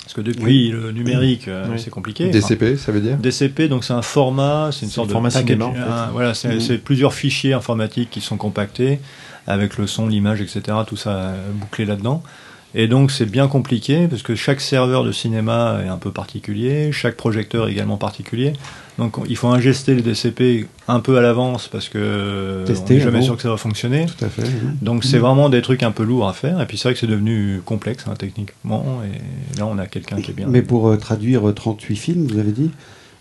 Parce 0.03 0.15
que 0.15 0.21
depuis 0.21 0.43
Oui. 0.45 0.69
le 0.73 0.91
numérique, 0.91 1.47
euh, 1.47 1.65
c'est 1.77 1.91
compliqué. 1.91 2.29
DCP, 2.29 2.77
ça 2.77 2.91
veut 2.91 3.01
dire 3.01 3.17
DCP, 3.19 3.69
donc 3.69 3.85
c'est 3.85 3.93
un 3.93 4.03
format, 4.03 4.71
c'est 4.73 4.85
une 4.85 4.91
sorte 4.91 5.07
de 5.07 5.13
format 5.13 5.29
package- 5.31 5.47
cinéma, 5.47 5.67
en 5.67 5.75
fait. 5.75 5.81
un- 5.81 6.07
voilà, 6.11 6.35
c'est 6.35 6.55
Mhm. 6.55 6.61
c'est 6.61 6.79
plusieurs 6.79 7.15
fichiers 7.15 7.53
informatiques 7.53 8.11
qui 8.11 8.21
sont 8.21 8.37
compactés 8.37 8.99
avec 9.47 9.77
le 9.79 9.87
son, 9.87 10.07
l'image, 10.07 10.41
etc. 10.41 10.63
Tout 10.87 10.97
ça 10.97 11.11
euh, 11.11 11.51
bouclé 11.55 11.85
là-dedans. 11.85 12.23
Et 12.75 12.89
donc 12.89 13.11
c'est 13.11 13.27
bien 13.27 13.49
compliqué 13.49 14.09
parce 14.09 14.23
que 14.23 14.35
chaque 14.35 14.63
serveur 14.63 15.05
de 15.05 15.13
cinéma 15.13 15.81
est 15.85 15.89
un 15.89 15.99
peu 15.99 16.11
particulier, 16.11 16.91
chaque 16.91 17.17
projecteur 17.19 17.69
est 17.69 17.73
également 17.73 17.99
particulier. 17.99 18.55
Donc 18.99 19.19
on- 19.19 19.25
il 19.29 19.37
faut 19.37 19.49
ingester 19.49 19.95
les 19.95 20.01
DCP 20.01 20.67
un 20.89 21.01
peu 21.01 21.19
à 21.19 21.21
l'avance 21.21 21.69
parce 21.69 21.91
que 21.91 22.65
Tester 22.67 22.95
on 22.95 22.97
n'est 22.97 23.03
jamais 23.05 23.21
sûr 23.23 23.37
que 23.37 23.43
ça 23.43 23.51
va 23.51 23.59
fonctionner. 23.59 24.07
Tout 24.07 24.25
à 24.25 24.29
fait. 24.31 24.45
oui. 24.45 24.71
Donc 24.81 25.05
c'est 25.05 25.19
vraiment 25.19 25.51
des 25.51 25.61
trucs 25.61 25.83
un 25.83 25.91
peu 25.91 26.03
lourds 26.03 26.27
à 26.27 26.33
faire. 26.33 26.63
Et 26.63 26.67
puis 26.67 26.79
c'est 26.79 26.85
vrai 26.89 26.95
que 26.95 27.01
c'est 27.01 27.07
devenu 27.07 27.61
complexe 27.63 28.07
hein, 28.09 28.15
techniquement. 28.19 29.03
Et 29.05 29.59
là 29.59 29.67
on 29.67 29.77
a 29.77 29.87
quelqu'un 29.87 30.17
qui 30.23 30.31
est 30.31 30.35
bien. 30.35 30.47
Mais 30.49 30.63
pour 30.63 30.89
euh, 30.89 30.97
traduire 30.97 31.47
euh, 31.47 31.53
38 31.53 31.97
films, 31.97 32.27
vous 32.27 32.39
avez 32.39 32.53
dit, 32.53 32.71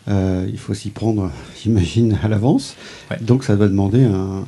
euh, 0.08 0.48
il 0.50 0.60
faut 0.60 0.74
s'y 0.74 0.92
prendre, 0.92 1.30
j'imagine, 1.62 2.18
à 2.24 2.30
l'avance. 2.30 2.76
Ouais. 3.10 3.18
Donc 3.20 3.44
ça 3.44 3.58
doit 3.58 3.68
demander 3.68 4.06
un, 4.06 4.46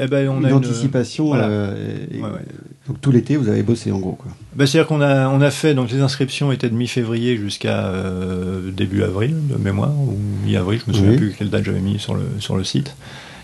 Eh 0.00 0.06
ben, 0.06 0.28
on 0.28 0.38
une 0.40 0.46
a 0.46 0.48
une- 0.50 0.54
anticipation. 0.56 1.26
voilà. 1.26 1.44
euh, 1.48 2.06
et- 2.10 2.16
Ouais, 2.18 2.22
ouais. 2.30 2.44
Donc 2.88 3.00
tout 3.02 3.10
l'été, 3.10 3.36
vous 3.36 3.48
avez 3.48 3.62
bossé 3.62 3.92
en 3.92 3.98
gros. 3.98 4.12
Quoi. 4.12 4.30
Bah, 4.56 4.66
C'est-à-dire 4.66 4.86
qu'on 4.88 5.00
a, 5.02 5.28
on 5.28 5.40
a 5.42 5.50
fait, 5.50 5.74
donc 5.74 5.90
les 5.90 6.00
inscriptions 6.00 6.50
étaient 6.52 6.70
de 6.70 6.74
mi-février 6.74 7.36
jusqu'à 7.36 7.86
euh, 7.88 8.70
début 8.70 9.02
avril, 9.02 9.34
de 9.48 9.56
mémoire, 9.56 9.90
ou 9.92 10.16
mi-avril, 10.46 10.80
je 10.86 10.90
me 10.90 10.96
souviens 10.96 11.10
Oui. 11.12 11.16
plus 11.18 11.34
quelle 11.38 11.50
date 11.50 11.64
j'avais 11.64 11.80
mis 11.80 11.98
sur 11.98 12.14
le, 12.14 12.22
sur 12.38 12.56
le 12.56 12.64
site. 12.64 12.94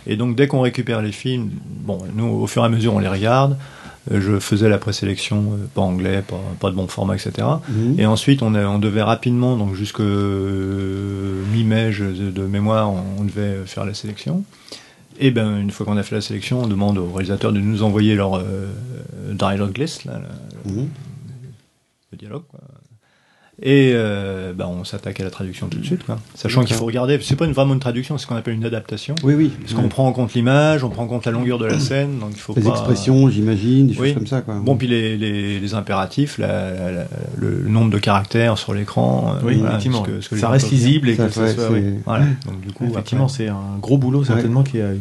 Et 0.07 0.17
donc 0.17 0.35
dès 0.37 0.47
qu'on 0.47 0.61
récupère 0.63 1.03
les 1.03 1.13
films, 1.13 1.51
bon, 1.83 1.99
nous 2.15 2.25
au 2.27 2.47
fur 2.47 2.63
et 2.63 2.67
à 2.67 2.69
mesure 2.71 2.95
on 2.95 2.99
les 3.01 3.09
regarde. 3.09 3.57
Euh, 4.13 4.21
Je 4.21 4.39
faisais 4.39 4.69
la 4.69 4.77
présélection, 4.77 5.53
euh, 5.55 5.57
pas 5.75 5.81
anglais, 5.81 6.23
pas, 6.27 6.39
pas 6.61 6.71
de 6.71 6.75
bon 6.77 6.87
format, 6.89 7.15
etc. 7.15 7.33
Mhm. 7.71 7.95
Et 7.99 8.05
ensuite, 8.05 8.43
on, 8.43 8.55
a- 8.55 8.67
on 8.67 8.79
devait 8.79 9.01
rapidement, 9.03 9.57
donc 9.57 9.75
jusque 9.75 10.01
mi-mai 11.53 11.93
je- 11.93 12.05
de, 12.05 12.31
de 12.31 12.43
mémoire, 12.47 12.91
on, 12.91 13.03
on 13.21 13.25
devait 13.25 13.59
faire 13.67 13.85
la 13.85 13.95
sélection. 13.95 14.45
Et 15.19 15.31
ben, 15.31 15.59
une 15.61 15.71
fois 15.71 15.87
qu'on 15.87 15.97
a 15.97 16.03
fait 16.03 16.15
la 16.17 16.21
sélection, 16.21 16.63
on 16.63 16.67
demande 16.67 16.99
aux 16.99 17.13
réalisateurs 17.13 17.53
de 17.53 17.61
nous 17.61 17.83
envoyer 17.83 18.15
leur 18.17 18.35
euh, 18.37 18.67
dialogue 19.33 19.77
list, 19.79 20.05
là, 20.05 20.21
Mhm. 20.65 20.89
le 22.13 22.19
dialogue. 22.19 22.43
quoi. 22.49 22.61
Et 23.63 23.93
euh, 23.95 24.53
ben, 24.53 24.67
on 24.67 24.83
s'attaque 24.83 25.21
à 25.21 25.25
la 25.25 25.31
traduction 25.31 25.69
tout 25.69 25.79
de 25.79 25.85
suite, 25.85 26.05
quoi. 26.05 26.19
sachant 26.35 26.65
qu'il 26.65 26.75
faut 26.75 26.87
regarder. 26.87 27.19
C'est 27.23 27.37
pas 27.37 27.45
une, 27.45 27.53
vraiment 27.53 27.75
une 27.75 27.81
traduction, 27.81 28.19
c'est 28.19 28.25
ce 28.25 28.27
qu'on 28.27 28.35
appelle 28.35 28.55
une 28.55 28.65
adaptation. 28.65 29.15
Oui, 29.23 29.35
oui. 29.35 29.53
Parce 29.61 29.75
qu'on 29.75 29.89
prend 29.89 30.09
en 30.09 30.13
compte 30.13 30.35
l'image, 30.35 30.83
on 30.83 30.91
prend 30.91 31.05
en 31.05 31.07
compte 31.07 31.25
la 31.25 31.31
longueur 31.33 31.59
de 31.59 31.67
la 31.67 31.79
scène, 31.79 32.19
donc 32.19 32.31
il 32.33 32.41
faut 32.41 32.53
Les 32.57 32.63
pas- 32.63 32.71
expressions, 32.71 33.29
j'imagine, 33.31 33.87
des 33.87 33.97
Oui. 33.97 34.09
choses 34.09 34.15
comme 34.17 34.27
ça. 34.27 34.41
Quoi. 34.41 34.57
Bon, 34.61 34.77
puis 34.77 34.89
les, 34.89 35.17
les, 35.17 35.61
les 35.61 35.75
impératifs, 35.75 36.37
la- 36.39 36.91
la- 36.91 37.07
le, 37.37 37.61
le 37.63 37.69
nombre 37.69 37.91
de 37.93 37.99
caractères 37.99 38.59
sur 38.59 38.75
l'écran. 38.75 39.37
euh, 39.37 39.47
Oui, 39.47 39.55
voilà, 39.55 39.71
effectivement. 39.75 40.03
que- 40.03 40.21
ça 40.21 40.49
reste 40.49 40.71
lisible 40.73 41.09
et 41.09 41.15
Ça, 41.15 41.27
que 41.27 41.33
ça 41.33 41.47
soit. 41.55 41.69
c'est- 41.69 41.73
oui. 41.73 41.83
Voilà. 42.05 42.25
Donc 42.47 42.61
du 42.61 42.73
coup, 42.73 42.87
Effectivement, 42.91 43.27
après- 43.27 43.37
c'est 43.37 43.49
un 43.49 43.79
gros 43.81 43.99
boulot 43.99 44.25
certainement 44.25 44.65
qui 44.65 44.81
a 44.81 44.93
eu. 44.95 45.01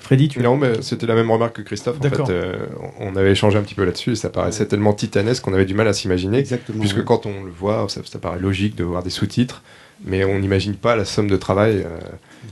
Freddy, 0.00 0.28
tu 0.28 0.40
Non, 0.40 0.56
mais 0.56 0.82
c'était 0.82 1.06
la 1.06 1.14
même 1.14 1.30
remarque 1.30 1.56
que 1.56 1.62
Christophe. 1.62 1.98
En 1.98 2.02
fait, 2.02 2.30
euh, 2.30 2.56
on 2.98 3.14
avait 3.16 3.32
échangé 3.32 3.58
un 3.58 3.62
petit 3.62 3.74
peu 3.74 3.84
là-dessus 3.84 4.12
et 4.12 4.16
ça 4.16 4.28
paraissait 4.30 4.66
tellement 4.66 4.92
titanesque 4.92 5.44
qu'on 5.44 5.52
avait 5.54 5.66
du 5.66 5.74
mal 5.74 5.86
à 5.86 5.92
s'imaginer. 5.92 6.38
Exactement. 6.38 6.80
Puisque 6.80 6.96
ouais. 6.98 7.04
quand 7.04 7.26
on 7.26 7.44
le 7.44 7.50
voit, 7.50 7.86
ça, 7.88 8.00
ça 8.04 8.18
paraît 8.18 8.40
logique 8.40 8.74
de 8.76 8.82
voir 8.84 9.02
des 9.02 9.10
sous-titres, 9.10 9.62
mais 10.04 10.24
on 10.24 10.38
n'imagine 10.38 10.74
pas 10.74 10.96
la 10.96 11.04
somme 11.04 11.28
de 11.28 11.36
travail 11.36 11.84
euh, 11.86 11.98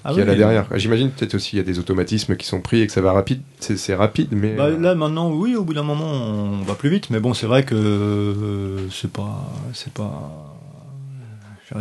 Ah 0.05 0.11
qu'il 0.11 0.19
y 0.19 0.21
a 0.21 0.25
oui, 0.25 0.27
là 0.27 0.33
mais- 0.33 0.37
derrière. 0.39 0.67
J'imagine 0.75 1.11
peut-être 1.11 1.35
aussi 1.35 1.57
il 1.57 1.59
y 1.59 1.63
a 1.63 1.65
des 1.65 1.79
automatismes 1.79 2.37
qui 2.37 2.47
sont 2.47 2.61
pris 2.61 2.83
et 2.83 2.87
que 2.87 2.93
ça 2.93 3.01
va 3.01 3.13
rapide. 3.13 3.41
C'est 3.61 3.77
c'est 3.79 3.95
rapide, 3.95 4.29
mais 4.33 4.55
Bah, 4.55 4.65
euh, 4.67 4.79
là 4.79 4.95
maintenant, 4.95 5.31
oui, 5.33 5.57
au 5.57 5.65
bout 5.65 5.75
d'un 5.75 5.83
moment, 5.83 6.11
on 6.13 6.63
va 6.63 6.75
plus 6.75 6.91
vite, 6.91 7.09
mais 7.11 7.19
bon, 7.19 7.33
c'est 7.35 7.47
vrai 7.47 7.65
que 7.65 7.75
euh, 7.75 8.89
c'est 8.93 9.11
pas, 9.11 9.51
c'est 9.73 9.93
pas. 9.93 10.55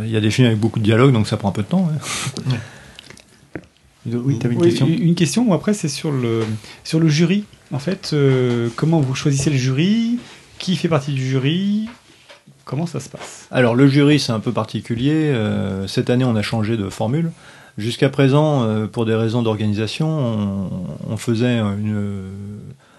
Il 0.00 0.10
y 0.10 0.16
a 0.16 0.20
des 0.20 0.30
films 0.30 0.48
avec 0.48 0.58
beaucoup 0.58 0.78
de 0.80 0.84
dialogues, 0.84 1.12
donc 1.12 1.26
ça 1.28 1.36
prend 1.36 1.48
un 1.50 1.52
peu 1.52 1.62
de 1.62 1.68
temps. 1.68 1.88
ouais. 2.46 2.56
Oui, 4.16 4.38
une 4.42 4.56
Oui, 4.58 4.64
question. 4.68 4.86
Une 4.86 5.14
question, 5.14 5.52
après, 5.52 5.74
c'est 5.74 5.88
sur 5.88 6.10
le, 6.10 6.44
sur 6.84 7.00
le 7.00 7.08
jury. 7.08 7.44
En 7.72 7.78
fait, 7.78 8.10
euh, 8.12 8.68
comment 8.76 9.00
vous 9.00 9.14
choisissez 9.14 9.50
le 9.50 9.56
jury? 9.56 10.18
Qui 10.58 10.76
fait 10.76 10.88
partie 10.88 11.12
du 11.12 11.24
jury? 11.26 11.88
Comment 12.64 12.86
ça 12.86 13.00
se 13.00 13.08
passe? 13.08 13.46
Alors 13.50 13.74
le 13.74 13.86
jury, 13.88 14.18
c'est 14.18 14.32
un 14.32 14.40
peu 14.40 14.52
particulier. 14.52 15.12
Euh, 15.14 15.86
cette 15.86 16.10
année, 16.10 16.24
on 16.24 16.36
a 16.36 16.42
changé 16.42 16.76
de 16.76 16.88
formule. 16.88 17.30
Jusqu'à 17.78 18.08
présent, 18.08 18.64
euh, 18.64 18.86
pour 18.86 19.06
des 19.06 19.14
raisons 19.14 19.42
d'organisation, 19.42 20.08
on, 20.08 20.70
on 21.12 21.16
faisait 21.16 21.58
une. 21.58 22.22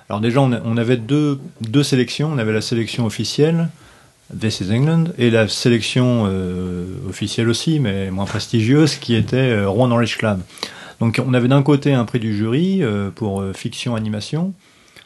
Alors 0.10 0.22
déjà, 0.22 0.41
on, 0.41 0.51
a- 0.53 0.62
on 0.64 0.78
avait 0.78 0.97
deux, 0.97 1.39
deux 1.62 1.84
sélections. 1.84 2.32
On 2.34 2.38
avait 2.38 2.53
la 2.53 2.62
sélection 2.62 3.05
officielle, 3.05 3.70
This 4.39 4.62
is 4.62 4.72
England, 4.72 5.05
et 5.18 5.30
la 5.32 5.47
sélection 5.47 6.28
officielle 7.07 7.49
aussi, 7.49 7.80
mais 7.80 8.10
moins 8.12 8.26
prestigieuse, 8.26 8.95
qui 8.95 9.16
était 9.16 9.66
Rouen 9.66 9.88
Norwich 9.88 10.18
Club. 10.18 10.39
Donc 11.00 11.22
on 11.26 11.34
avait 11.34 11.47
d'un 11.47 11.64
côté 11.64 11.93
un 11.93 12.06
prix 12.06 12.20
du 12.20 12.36
jury 12.36 12.84
euh, 12.84 13.10
pour 13.14 13.41
euh, 13.41 13.54
fiction 13.54 13.95
animation. 13.95 14.54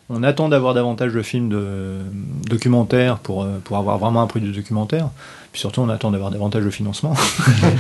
On 0.10 0.22
attend 0.22 0.50
d'avoir 0.50 0.74
davantage 0.74 1.14
de 1.14 1.22
films 1.22 1.50
de 1.50 2.00
documentaires 2.50 3.18
pour, 3.20 3.44
euh, 3.44 3.60
pour 3.64 3.78
avoir 3.78 3.98
vraiment 3.98 4.22
un 4.22 4.28
prix 4.28 4.42
de 4.42 4.52
documentaire. 4.52 5.10
Puis 5.52 5.62
surtout, 5.62 5.82
on 5.82 5.90
attend 5.90 6.12
d'avoir 6.12 6.30
davantage 6.30 6.64
de 6.64 6.70
financement. 6.70 7.14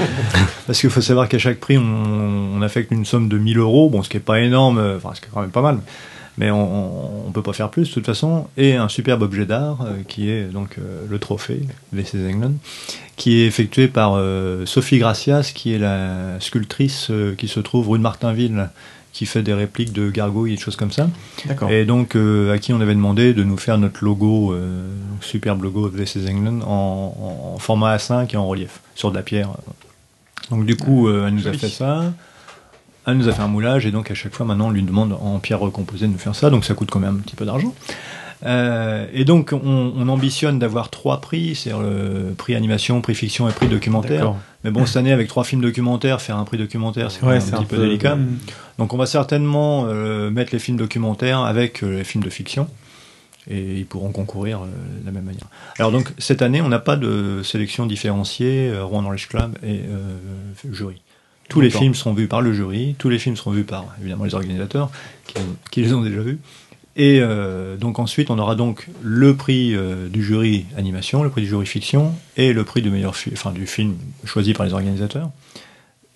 Parce 0.67 0.79
qu'il 0.79 0.89
faut 0.89 1.01
savoir 1.01 1.27
qu'à 1.27 1.39
chaque 1.39 1.59
prix, 1.59 1.77
on, 1.77 2.61
affecte 2.61 2.91
une 2.91 3.03
somme 3.03 3.27
de 3.27 3.37
1000 3.37 3.57
euros, 3.57 3.89
bon, 3.89 4.03
ce 4.03 4.09
qui 4.09 4.15
est 4.15 4.21
pas 4.21 4.39
énorme, 4.39 4.81
enfin, 4.95 5.09
ce 5.13 5.19
qui 5.19 5.27
est 5.27 5.29
quand 5.33 5.41
même 5.41 5.51
pas 5.51 5.61
mal. 5.61 5.79
Mais 6.37 6.49
on, 6.49 7.27
on 7.27 7.31
peut 7.31 7.41
pas 7.41 7.51
faire 7.51 7.69
plus 7.69 7.89
de 7.89 7.93
toute 7.93 8.05
façon. 8.05 8.47
Et 8.55 8.75
un 8.75 8.87
superbe 8.87 9.21
objet 9.23 9.45
d'art 9.45 9.79
qui 10.07 10.29
est 10.29 10.45
donc 10.45 10.77
le 11.09 11.19
trophée 11.19 11.63
VC 11.91 12.17
England, 12.31 12.53
qui 13.15 13.41
est 13.41 13.47
effectué 13.47 13.87
par 13.87 14.13
euh, 14.15 14.65
Sophie 14.65 14.97
Gracias, 14.97 15.51
qui 15.53 15.73
est 15.73 15.79
la 15.79 16.39
sculptrice 16.39 17.07
euh, 17.09 17.35
qui 17.35 17.47
se 17.47 17.59
trouve 17.59 17.89
rue 17.89 17.97
de 17.97 18.03
Martinville, 18.03 18.69
qui 19.11 19.25
fait 19.25 19.43
des 19.43 19.53
répliques 19.53 19.93
de 19.93 20.09
gargouilles 20.09 20.53
et 20.53 20.55
de 20.55 20.61
choses 20.61 20.75
comme 20.75 20.91
ça. 20.91 21.07
D'accord. 21.45 21.69
Et 21.69 21.85
donc 21.85 22.15
euh, 22.15 22.53
à 22.53 22.57
qui 22.57 22.73
on 22.73 22.81
avait 22.81 22.95
demandé 22.95 23.33
de 23.33 23.43
nous 23.43 23.57
faire 23.57 23.77
notre 23.77 24.03
logo, 24.03 24.55
superbe 25.21 25.63
logo 25.63 25.89
de 25.89 25.97
VC 25.97 26.27
England, 26.29 26.61
en, 26.65 27.53
en 27.55 27.59
format 27.59 27.95
A5 27.95 28.33
et 28.33 28.37
en 28.37 28.47
relief, 28.47 28.79
sur 28.95 29.11
de 29.11 29.15
la 29.15 29.21
pierre. 29.21 29.49
Donc 30.49 30.65
du 30.65 30.75
coup, 30.75 31.07
euh, 31.07 31.27
elle 31.27 31.35
nous 31.35 31.47
a 31.47 31.53
fait 31.53 31.69
ça. 31.69 32.13
Elle 33.05 33.17
nous 33.17 33.27
a 33.27 33.33
fait 33.33 33.41
un 33.41 33.47
moulage 33.47 33.85
et 33.85 33.91
donc 33.91 34.11
à 34.11 34.15
chaque 34.15 34.33
fois 34.33 34.45
maintenant 34.45 34.67
on 34.67 34.71
lui 34.71 34.81
demande 34.81 35.11
en 35.11 35.39
pierre 35.39 35.59
recomposée 35.59 36.07
de 36.07 36.13
nous 36.13 36.17
faire 36.17 36.35
ça, 36.35 36.49
donc 36.49 36.63
ça 36.63 36.73
coûte 36.73 36.89
quand 36.89 37.01
même 37.01 37.17
un 37.17 37.19
petit 37.19 37.35
peu 37.35 37.45
d'argent. 37.45 37.75
Euh, 38.45 39.07
et 39.13 39.23
donc 39.23 39.53
on, 39.53 39.93
on 39.95 40.07
ambitionne 40.09 40.59
d'avoir 40.59 40.89
trois 40.89 41.21
prix, 41.21 41.55
c'est 41.55 41.69
le 41.71 42.33
prix 42.37 42.55
animation, 42.55 42.99
prix 43.01 43.15
fiction 43.15 43.47
et 43.47 43.53
prix 43.53 43.67
documentaire. 43.67 44.33
Mais 44.63 44.71
bon 44.71 44.85
cette 44.85 44.97
année 44.97 45.13
avec 45.13 45.27
trois 45.27 45.43
films 45.43 45.61
documentaires, 45.61 46.21
faire 46.21 46.37
un 46.37 46.43
prix 46.43 46.57
documentaire 46.57 47.09
c'est 47.11 47.23
Ouais, 47.23 47.37
un 47.37 47.39
petit 47.39 47.65
peu 47.65 47.77
peu- 47.77 47.81
délicat. 47.83 48.15
Mm. 48.15 48.37
Donc 48.79 48.93
on 48.93 48.97
va 48.97 49.05
certainement 49.05 49.85
euh, 49.87 50.29
mettre 50.29 50.51
les 50.53 50.59
films 50.59 50.77
documentaires 50.77 51.39
avec 51.39 51.83
euh, 51.83 51.97
les 51.99 52.03
films 52.03 52.23
de 52.23 52.29
fiction 52.29 52.67
et 53.49 53.77
ils 53.79 53.85
pourront 53.85 54.11
concourir 54.11 54.59
de 54.61 55.05
la 55.05 55.11
même 55.11 55.25
manière. 55.25 55.47
Alors 55.79 55.91
donc 55.91 56.13
cette 56.17 56.41
année 56.41 56.61
on 56.61 56.69
n'a 56.69 56.79
pas 56.79 56.95
de 56.97 57.41
sélection 57.43 57.85
différenciée 57.85 58.73
Rouen 58.81 59.01
Norwich 59.03 59.27
Club 59.27 59.57
et 59.65 59.81
jury. 60.71 61.01
Tous 61.49 61.59
les 61.61 61.69
films 61.69 61.93
seront 61.93 62.13
vus 62.13 62.27
par 62.27 62.41
le 62.41 62.53
jury, 62.53 62.95
tous 62.97 63.09
les 63.09 63.19
films 63.19 63.35
seront 63.35 63.51
vus 63.51 63.65
par 63.65 63.85
évidemment 63.99 64.23
les 64.23 64.33
organisateurs 64.33 64.89
qui, 65.27 65.35
qui 65.71 65.81
les 65.81 65.93
ont 65.93 66.01
déjà 66.01 66.21
vus. 66.21 66.39
Et 66.95 67.19
euh, 67.21 67.75
donc 67.75 67.97
ensuite 67.97 68.29
on 68.29 68.37
aura 68.37 68.55
donc 68.55 68.87
le 69.01 69.35
prix 69.35 69.75
euh, 69.75 70.07
du 70.09 70.23
jury 70.23 70.65
animation, 70.77 71.23
le 71.23 71.29
prix 71.29 71.41
du 71.41 71.47
jury 71.47 71.65
fiction 71.65 72.13
et 72.37 72.53
le 72.53 72.63
prix 72.63 72.83
du 72.83 72.91
meilleur 72.91 73.15
fi- 73.15 73.31
enfin 73.33 73.51
du 73.51 73.65
film 73.65 73.95
choisi 74.25 74.53
par 74.53 74.65
les 74.65 74.73
organisateurs. 74.73 75.29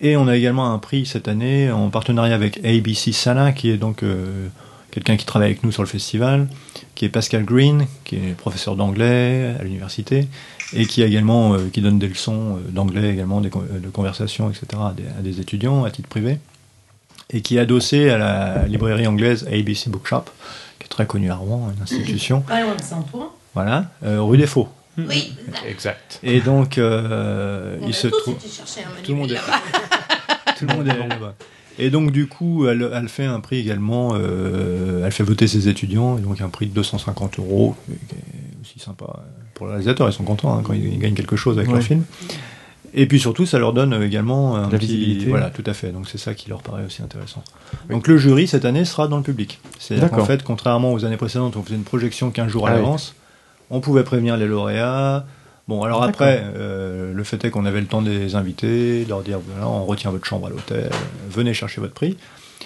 Et 0.00 0.16
on 0.16 0.28
a 0.28 0.36
également 0.36 0.72
un 0.72 0.78
prix 0.78 1.04
cette 1.06 1.26
année 1.26 1.72
en 1.72 1.90
partenariat 1.90 2.36
avec 2.36 2.64
ABC 2.64 3.10
Sana, 3.10 3.50
qui 3.50 3.70
est 3.70 3.76
donc 3.76 4.04
euh, 4.04 4.46
quelqu'un 4.92 5.16
qui 5.16 5.26
travaille 5.26 5.48
avec 5.50 5.64
nous 5.64 5.72
sur 5.72 5.82
le 5.82 5.88
festival, 5.88 6.48
qui 6.94 7.04
est 7.04 7.08
Pascal 7.08 7.44
Green, 7.44 7.86
qui 8.04 8.14
est 8.14 8.36
professeur 8.36 8.76
d'anglais 8.76 9.56
à 9.58 9.64
l'université, 9.64 10.28
et 10.74 10.86
qui 10.86 11.02
a 11.02 11.06
également 11.06 11.54
euh, 11.54 11.68
qui 11.72 11.80
donne 11.80 11.98
des 11.98 12.06
leçons 12.06 12.58
euh, 12.58 12.70
d'anglais 12.70 13.10
également, 13.10 13.40
des 13.40 13.50
de 13.50 13.88
conversation, 13.92 14.48
etc. 14.50 14.66
à 14.90 14.92
des, 14.96 15.02
à 15.18 15.22
des 15.22 15.40
étudiants 15.40 15.82
à 15.82 15.90
titre 15.90 16.08
privé, 16.08 16.38
et 17.30 17.40
qui 17.40 17.56
est 17.56 17.60
adossé 17.60 18.08
à 18.10 18.18
la 18.18 18.68
librairie 18.68 19.08
anglaise 19.08 19.48
ABC 19.52 19.90
Bookshop, 19.90 20.26
très 20.98 21.06
connue 21.06 21.30
à 21.30 21.36
Rouen, 21.36 21.70
une 21.76 21.80
institution. 21.84 22.40
Pas 22.40 22.60
loin 22.60 22.74
de 22.74 22.82
Saint-Ouen. 22.82 23.28
Voilà, 23.54 23.84
euh, 24.04 24.20
rue 24.20 24.36
des 24.36 24.48
Faux. 24.48 24.68
Oui. 24.98 25.32
exact. 25.68 26.18
Et 26.24 26.40
donc, 26.40 26.76
euh, 26.76 27.76
il 27.86 27.94
se 27.94 28.08
trouve. 28.08 28.34
Tout 29.04 29.12
le 29.12 29.16
monde 29.18 29.30
est 29.30 29.36
Tout 30.58 30.66
le 30.66 30.74
monde 30.74 30.88
est 30.88 30.98
là-bas. 31.08 31.34
Et 31.78 31.90
donc, 31.90 32.10
du 32.10 32.26
coup, 32.26 32.66
elle, 32.66 32.90
elle 32.92 33.08
fait 33.08 33.26
un 33.26 33.38
prix 33.38 33.60
également. 33.60 34.14
euh, 34.16 35.04
elle 35.06 35.12
fait 35.12 35.22
voter 35.22 35.46
ses 35.46 35.68
étudiants, 35.68 36.18
et 36.18 36.20
donc 36.20 36.40
un 36.40 36.48
prix 36.48 36.66
de 36.66 36.74
250 36.74 37.38
euros, 37.38 37.76
qui 37.86 37.92
est 38.16 38.60
aussi 38.60 38.80
sympa 38.80 39.20
pour 39.54 39.66
les 39.66 39.72
réalisateurs. 39.74 40.08
Ils 40.08 40.12
sont 40.12 40.24
contents 40.24 40.58
hein, 40.58 40.62
quand 40.64 40.72
ils, 40.72 40.94
ils 40.94 40.98
gagnent 40.98 41.14
quelque 41.14 41.36
chose 41.36 41.58
avec 41.58 41.68
Ouais. 41.68 41.74
leur 41.76 41.84
film. 41.84 42.02
Et 42.94 43.06
puis 43.06 43.20
surtout, 43.20 43.44
ça 43.46 43.58
leur 43.58 43.72
donne 43.72 44.00
également 44.02 44.56
un 44.56 44.62
La 44.62 44.68
petit- 44.78 44.86
visibilité. 44.86 45.26
Voilà, 45.26 45.50
tout 45.50 45.64
à 45.66 45.74
fait. 45.74 45.90
Donc 45.92 46.08
c'est 46.08 46.18
ça 46.18 46.34
qui 46.34 46.48
leur 46.48 46.62
paraît 46.62 46.84
aussi 46.86 47.02
intéressant. 47.02 47.42
Donc 47.90 48.08
le 48.08 48.16
jury 48.16 48.46
cette 48.48 48.64
année 48.64 48.84
sera 48.84 49.08
dans 49.08 49.16
le 49.18 49.22
public. 49.22 49.60
C'est-à-dire 49.78 50.10
qu'en 50.10 50.24
fait, 50.24 50.42
contrairement 50.42 50.92
aux 50.92 51.04
années 51.04 51.16
précédentes, 51.16 51.56
où 51.56 51.58
on 51.58 51.62
faisait 51.62 51.74
une 51.76 51.84
projection 51.84 52.30
15 52.30 52.48
jours 52.50 52.66
à 52.66 52.70
Ah 52.70 52.74
oui. 52.76 52.80
l'avance. 52.82 53.14
On 53.70 53.80
pouvait 53.80 54.04
prévenir 54.04 54.36
les 54.36 54.46
lauréats. 54.46 55.26
Bon, 55.68 55.82
alors 55.82 56.02
après, 56.02 56.42
euh, 56.56 57.12
le 57.12 57.24
fait 57.24 57.44
est 57.44 57.50
qu'on 57.50 57.66
avait 57.66 57.80
le 57.82 57.86
temps 57.86 58.00
de 58.00 58.10
les 58.10 58.34
inviter, 58.36 59.04
de 59.04 59.08
leur 59.10 59.20
dire 59.22 59.38
voilà, 59.46 59.68
on 59.68 59.84
retient 59.84 60.10
votre 60.10 60.24
chambre 60.24 60.46
à 60.46 60.50
l'hôtel, 60.50 60.88
venez 61.30 61.52
chercher 61.52 61.82
votre 61.82 61.92
prix. 61.92 62.16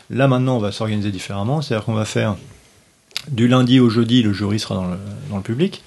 Là 0.08 0.28
maintenant, 0.28 0.56
on 0.56 0.60
va 0.60 0.70
s'organiser 0.70 1.10
différemment, 1.10 1.62
c'est-à-dire 1.62 1.84
qu'on 1.84 1.94
va 1.94 2.04
faire 2.04 2.36
du 3.30 3.48
lundi 3.48 3.80
au 3.80 3.88
jeudi, 3.90 4.22
le 4.22 4.32
jury 4.32 4.60
sera 4.60 4.76
dans 4.76 4.86
le, 4.86 4.96
dans 5.30 5.36
le 5.38 5.42
public, 5.42 5.82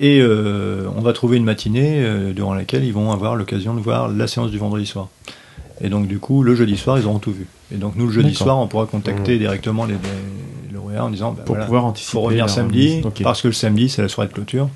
et 0.00 0.20
euh, 0.20 0.86
on 0.96 1.00
va 1.00 1.12
trouver 1.12 1.36
une 1.38 1.44
matinée 1.44 1.96
euh, 1.98 2.32
durant 2.32 2.54
laquelle 2.54 2.84
ils 2.84 2.92
vont 2.92 3.12
avoir 3.12 3.36
l'occasion 3.36 3.74
de 3.74 3.80
voir 3.80 4.08
la 4.08 4.26
séance 4.26 4.50
du 4.50 4.58
vendredi 4.58 4.86
soir. 4.86 5.08
Et 5.80 5.88
donc 5.88 6.06
du 6.08 6.18
coup, 6.18 6.42
le 6.42 6.54
jeudi 6.54 6.76
soir, 6.76 6.98
ils 6.98 7.06
auront 7.06 7.18
tout 7.18 7.32
vu. 7.32 7.46
Et 7.72 7.76
donc 7.76 7.94
nous, 7.96 8.06
le 8.06 8.12
jeudi 8.12 8.30
D'accord. 8.32 8.46
soir, 8.46 8.58
on 8.58 8.66
pourra 8.66 8.86
contacter 8.86 9.36
Mmh. 9.36 9.38
directement 9.38 9.84
les, 9.84 9.94
les 9.94 10.74
lauréats 10.74 11.04
en 11.04 11.10
disant 11.10 11.32
bah, 11.32 11.42
Pour 11.44 11.54
voilà, 11.54 11.66
pouvoir 11.66 11.84
anticiper 11.84 12.12
faut 12.12 12.20
revenir 12.22 12.48
samedi, 12.50 13.02
parce 13.22 13.42
que 13.42 13.48
le 13.48 13.54
samedi, 13.54 13.88
c'est 13.88 14.02
la 14.02 14.08
soirée 14.08 14.28
de 14.28 14.34
clôture. 14.34 14.68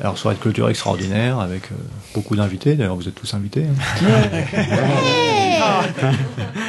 Alors, 0.00 0.18
soirée 0.18 0.36
de 0.36 0.40
clôture 0.42 0.68
extraordinaire, 0.68 1.38
avec 1.38 1.70
euh, 1.70 1.74
beaucoup 2.14 2.34
d'invités. 2.34 2.74
D'ailleurs, 2.74 2.96
vous 2.96 3.06
êtes 3.06 3.14
tous 3.14 3.32
invités. 3.34 3.64
hein. 3.64 4.02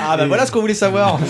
Ah 0.07 0.17
bah 0.17 0.27
voilà 0.27 0.45
ce 0.45 0.51
qu'on 0.51 0.61
voulait 0.61 0.73
savoir. 0.75 1.19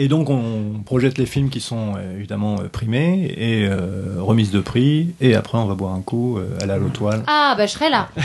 Et 0.00 0.06
donc 0.08 0.30
on 0.30 0.80
projette 0.86 1.18
les 1.18 1.26
films 1.26 1.50
qui 1.50 1.60
sont 1.60 1.94
euh, 1.96 2.16
évidemment 2.16 2.56
euh, 2.60 2.68
primés 2.70 3.34
et 3.36 3.66
euh, 3.66 4.14
remise 4.20 4.50
de 4.52 4.60
prix. 4.60 5.08
Et 5.20 5.34
après 5.34 5.58
on 5.58 5.66
va 5.66 5.74
boire 5.74 5.92
un 5.92 6.00
coup 6.02 6.38
euh, 6.38 6.46
à 6.62 6.66
la 6.66 6.78
Lotoile. 6.78 7.22
Ah, 7.26 7.54
bah 7.58 7.66
je 7.66 7.72
serai 7.72 7.90
là. 7.90 8.08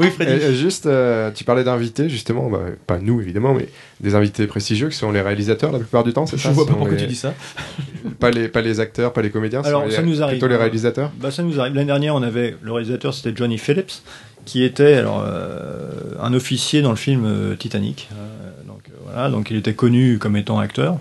Oui, 0.00 0.08
et 0.20 0.54
juste, 0.54 0.86
euh, 0.86 1.30
tu 1.32 1.44
parlais 1.44 1.62
d'invités, 1.64 2.08
justement, 2.08 2.48
bah, 2.50 2.60
pas 2.86 2.98
nous 2.98 3.20
évidemment, 3.20 3.54
mais 3.54 3.68
des 4.00 4.14
invités 4.16 4.46
prestigieux 4.48 4.88
qui 4.88 4.96
sont 4.96 5.12
les 5.12 5.20
réalisateurs 5.20 5.70
la 5.70 5.78
plupart 5.78 6.02
du 6.02 6.12
temps, 6.12 6.26
c'est 6.26 6.38
Je 6.38 6.42
ça 6.44 6.50
vois 6.50 6.64
Ce 6.64 6.68
pas 6.70 6.74
pourquoi 6.74 6.94
les- 6.96 7.02
tu 7.02 7.06
dis 7.06 7.14
ça. 7.14 7.34
Pas 8.18 8.30
les, 8.30 8.48
pas 8.48 8.62
les 8.62 8.78
acteurs, 8.80 9.12
pas 9.12 9.20
les 9.22 9.30
comédiens, 9.30 9.62
Alors 9.62 9.84
les- 9.84 9.90
ça 9.92 10.02
nous 10.02 10.22
arrive. 10.22 10.34
plutôt 10.38 10.48
les 10.48 10.56
réalisateurs? 10.56 11.10
Bah, 11.20 11.30
ça 11.30 11.42
nous 11.42 11.60
arrive. 11.60 11.74
L'année 11.74 11.86
dernière, 11.86 12.14
on 12.14 12.22
avait 12.22 12.56
le 12.62 12.72
réalisateur, 12.72 13.12
c'était 13.14 13.36
Johnny 13.36 13.58
Phillips, 13.58 13.92
qui 14.44 14.62
était 14.64 14.94
alors 14.94 15.22
euh, 15.26 15.90
un 16.20 16.32
officier 16.32 16.82
dans 16.82 16.90
le 16.90 16.96
film 16.96 17.24
euh, 17.26 17.54
Titanic. 17.56 18.08
Donc 19.12 19.18
voilà, 19.18 19.30
donc 19.30 19.50
il 19.50 19.56
était 19.58 19.74
connu 19.74 20.18
comme 20.18 20.36
étant 20.36 20.58
acteur. 20.58 20.96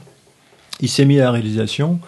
Il 0.82 0.90
s'est 0.90 1.06
mis 1.06 1.20
à 1.20 1.24
la 1.24 1.32
réalisation. 1.32 2.00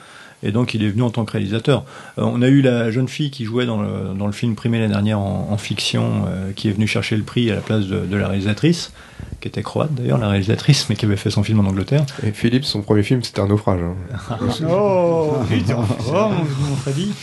Et 0.46 0.52
donc 0.52 0.74
il 0.74 0.84
est 0.84 0.90
venu 0.90 1.04
en 1.04 1.10
tant 1.10 1.24
que 1.24 1.32
réalisateur. 1.32 1.86
Euh, 2.18 2.24
on 2.26 2.42
a 2.42 2.50
eu 2.50 2.62
la 2.62 2.92
jeune 2.92 3.08
fille 3.08 3.32
qui 3.32 3.46
jouait 3.46 3.66
dans 3.66 3.82
le, 3.82 4.14
dans 4.14 4.26
le 4.26 4.34
film 4.34 4.56
primé 4.56 4.78
l'année 4.78 4.92
dernière 4.92 5.18
en, 5.18 5.48
en 5.50 5.58
fiction, 5.58 6.26
euh, 6.28 6.52
qui 6.54 6.68
est 6.68 6.74
venue 6.74 6.86
chercher 6.86 7.16
le 7.16 7.24
prix 7.24 7.50
à 7.50 7.56
la 7.56 7.62
place 7.62 7.86
de, 7.88 8.00
de 8.02 8.18
la 8.18 8.28
réalisatrice, 8.28 8.92
qui 9.40 9.48
était 9.48 9.64
croate 9.64 9.94
d'ailleurs, 9.94 10.18
la 10.18 10.28
réalisatrice, 10.28 10.88
mais 10.90 10.98
qui 10.98 11.06
avait 11.06 11.16
fait 11.16 11.30
son 11.30 11.44
film 11.44 11.62
en 11.62 11.66
Angleterre. 11.70 12.04
Et 12.28 12.34
Philippe, 12.34 12.66
son 12.66 12.82
premier 12.82 13.04
film, 13.04 13.24
c'était 13.24 13.40
un 13.40 13.48
naufrage. 13.48 13.80
hein. 13.82 14.38
Oh, 14.70 15.36
putain, 15.48 15.78
oh, 16.14 16.14
mon, 16.14 16.76
Freddy. 16.76 17.14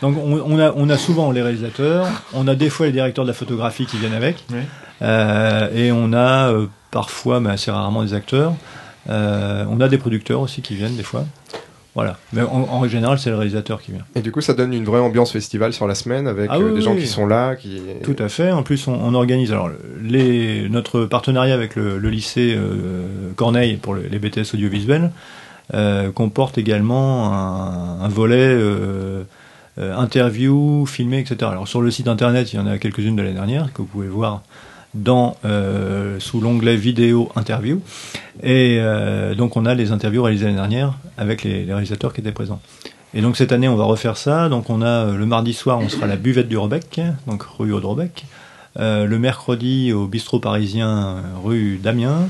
Donc 0.00 0.16
on, 0.16 0.40
on 0.46 0.58
a, 0.58 0.72
on 0.74 0.88
a 0.88 0.96
souvent 0.96 1.32
les 1.32 1.42
réalisateurs, 1.42 2.06
on 2.32 2.48
a 2.48 2.54
des 2.54 2.70
fois 2.70 2.86
les 2.86 2.92
directeurs 2.92 3.26
de 3.26 3.30
la 3.30 3.34
photographie 3.34 3.84
qui 3.84 3.98
viennent 3.98 4.14
avec, 4.14 4.42
euh, 5.02 5.68
et 5.74 5.92
on 5.92 6.14
a 6.14 6.50
euh, 6.50 6.66
parfois, 6.94 7.40
mais 7.40 7.50
assez 7.50 7.70
rarement, 7.72 8.02
des 8.04 8.14
acteurs. 8.14 8.54
Euh, 9.10 9.64
on 9.68 9.80
a 9.80 9.88
des 9.88 9.98
producteurs 9.98 10.40
aussi 10.40 10.62
qui 10.62 10.76
viennent 10.76 10.96
des 10.96 11.02
fois. 11.02 11.24
Voilà. 11.96 12.16
Mais 12.32 12.42
en, 12.42 12.88
générale, 12.88 13.18
c'est 13.18 13.30
le 13.30 13.36
réalisateur 13.36 13.80
qui 13.82 13.92
vient. 13.92 14.04
Et 14.16 14.20
du 14.22 14.32
coup, 14.32 14.40
ça 14.40 14.52
donne 14.54 14.72
une 14.72 14.84
vraie 14.84 15.00
ambiance 15.00 15.30
festival 15.32 15.72
sur 15.72 15.86
la 15.86 15.94
semaine 15.94 16.26
avec 16.26 16.48
Ah 16.50 16.56
euh, 16.56 16.68
oui, 16.70 16.74
des 16.74 16.80
gens 16.82 16.94
oui. 16.94 17.00
qui 17.02 17.06
sont 17.06 17.26
là, 17.26 17.54
qui. 17.56 17.80
Tout 18.02 18.16
à 18.18 18.28
fait. 18.28 18.50
En 18.52 18.62
plus, 18.62 18.86
on, 18.88 18.94
on 18.94 19.12
organise 19.14 19.52
alors 19.52 19.70
les, 20.02 20.68
notre 20.68 21.04
partenariat 21.04 21.54
avec 21.54 21.76
le, 21.76 21.98
le 21.98 22.10
lycée 22.10 22.54
euh, 22.56 23.02
Corneille 23.36 23.76
pour 23.76 23.94
le- 23.94 24.06
les 24.10 24.18
BTS 24.18 24.54
audiovisuels 24.54 25.10
euh, 25.74 26.10
comporte 26.12 26.58
également 26.58 27.32
un, 27.32 28.00
un 28.04 28.08
volet 28.08 28.56
interview, 29.78 30.86
filmé, 30.86 31.18
etc. 31.18 31.36
Alors 31.50 31.66
sur 31.68 31.80
le 31.80 31.90
site 31.90 32.06
internet, 32.08 32.52
il 32.52 32.56
y 32.56 32.58
en 32.60 32.66
a 32.66 32.78
quelques-unes 32.78 33.16
de 33.16 33.22
l'année 33.22 33.34
dernière 33.34 33.72
que 33.72 33.78
vous 33.78 33.86
pouvez 33.88 34.06
voir 34.08 34.42
dans 34.94 35.36
euh, 35.44 36.18
sous 36.20 36.40
l'onglet 36.40 36.76
vidéo 36.76 37.30
interview. 37.36 37.80
Et 38.42 38.78
euh, 38.80 39.34
donc 39.34 39.56
on 39.56 39.66
a 39.66 39.74
les 39.74 39.92
interviews 39.92 40.22
réalisées 40.22 40.46
l'année 40.46 40.56
dernière 40.56 40.94
avec 41.18 41.42
les, 41.42 41.64
les 41.64 41.72
réalisateurs 41.72 42.12
qui 42.12 42.20
étaient 42.20 42.32
présents. 42.32 42.60
Et 43.16 43.20
donc 43.20 43.36
cette 43.36 43.52
année, 43.52 43.68
on 43.68 43.76
va 43.76 43.84
refaire 43.84 44.16
ça. 44.16 44.48
Donc 44.48 44.70
on 44.70 44.82
a 44.82 44.86
euh, 44.86 45.16
le 45.16 45.26
mardi 45.26 45.52
soir, 45.52 45.78
on 45.78 45.88
sera 45.88 46.04
à 46.04 46.08
la 46.08 46.16
buvette 46.16 46.48
du 46.48 46.58
Rebec, 46.58 47.00
donc 47.26 47.42
rue 47.42 47.72
Audrebec. 47.72 48.24
Euh, 48.76 49.06
le 49.06 49.20
mercredi 49.20 49.92
au 49.92 50.08
bistrot 50.08 50.40
parisien, 50.40 51.22
rue 51.44 51.78
Damien. 51.80 52.26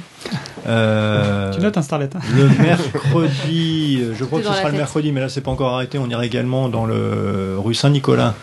Euh, 0.67 1.55
Tu 1.55 1.61
notes 1.61 1.79
un 1.79 1.83
starlet. 1.83 2.11
hein 2.15 2.19
le 2.37 2.49
mercredi, 2.63 4.03
je 4.15 4.25
crois 4.25 4.41
que 4.41 4.47
ce 4.47 4.53
sera 4.53 4.71
le 4.71 4.77
mercredi, 4.77 5.11
mais 5.11 5.21
là 5.23 5.31
c'est 5.31 5.41
pas 5.41 5.51
encore 5.51 5.73
arrêté. 5.73 5.97
On 5.99 6.09
ira 6.09 6.25
également 6.27 6.69
dans 6.69 6.85
le 6.85 7.57
rue 7.59 7.75
Saint-Nicolas. 7.75 8.35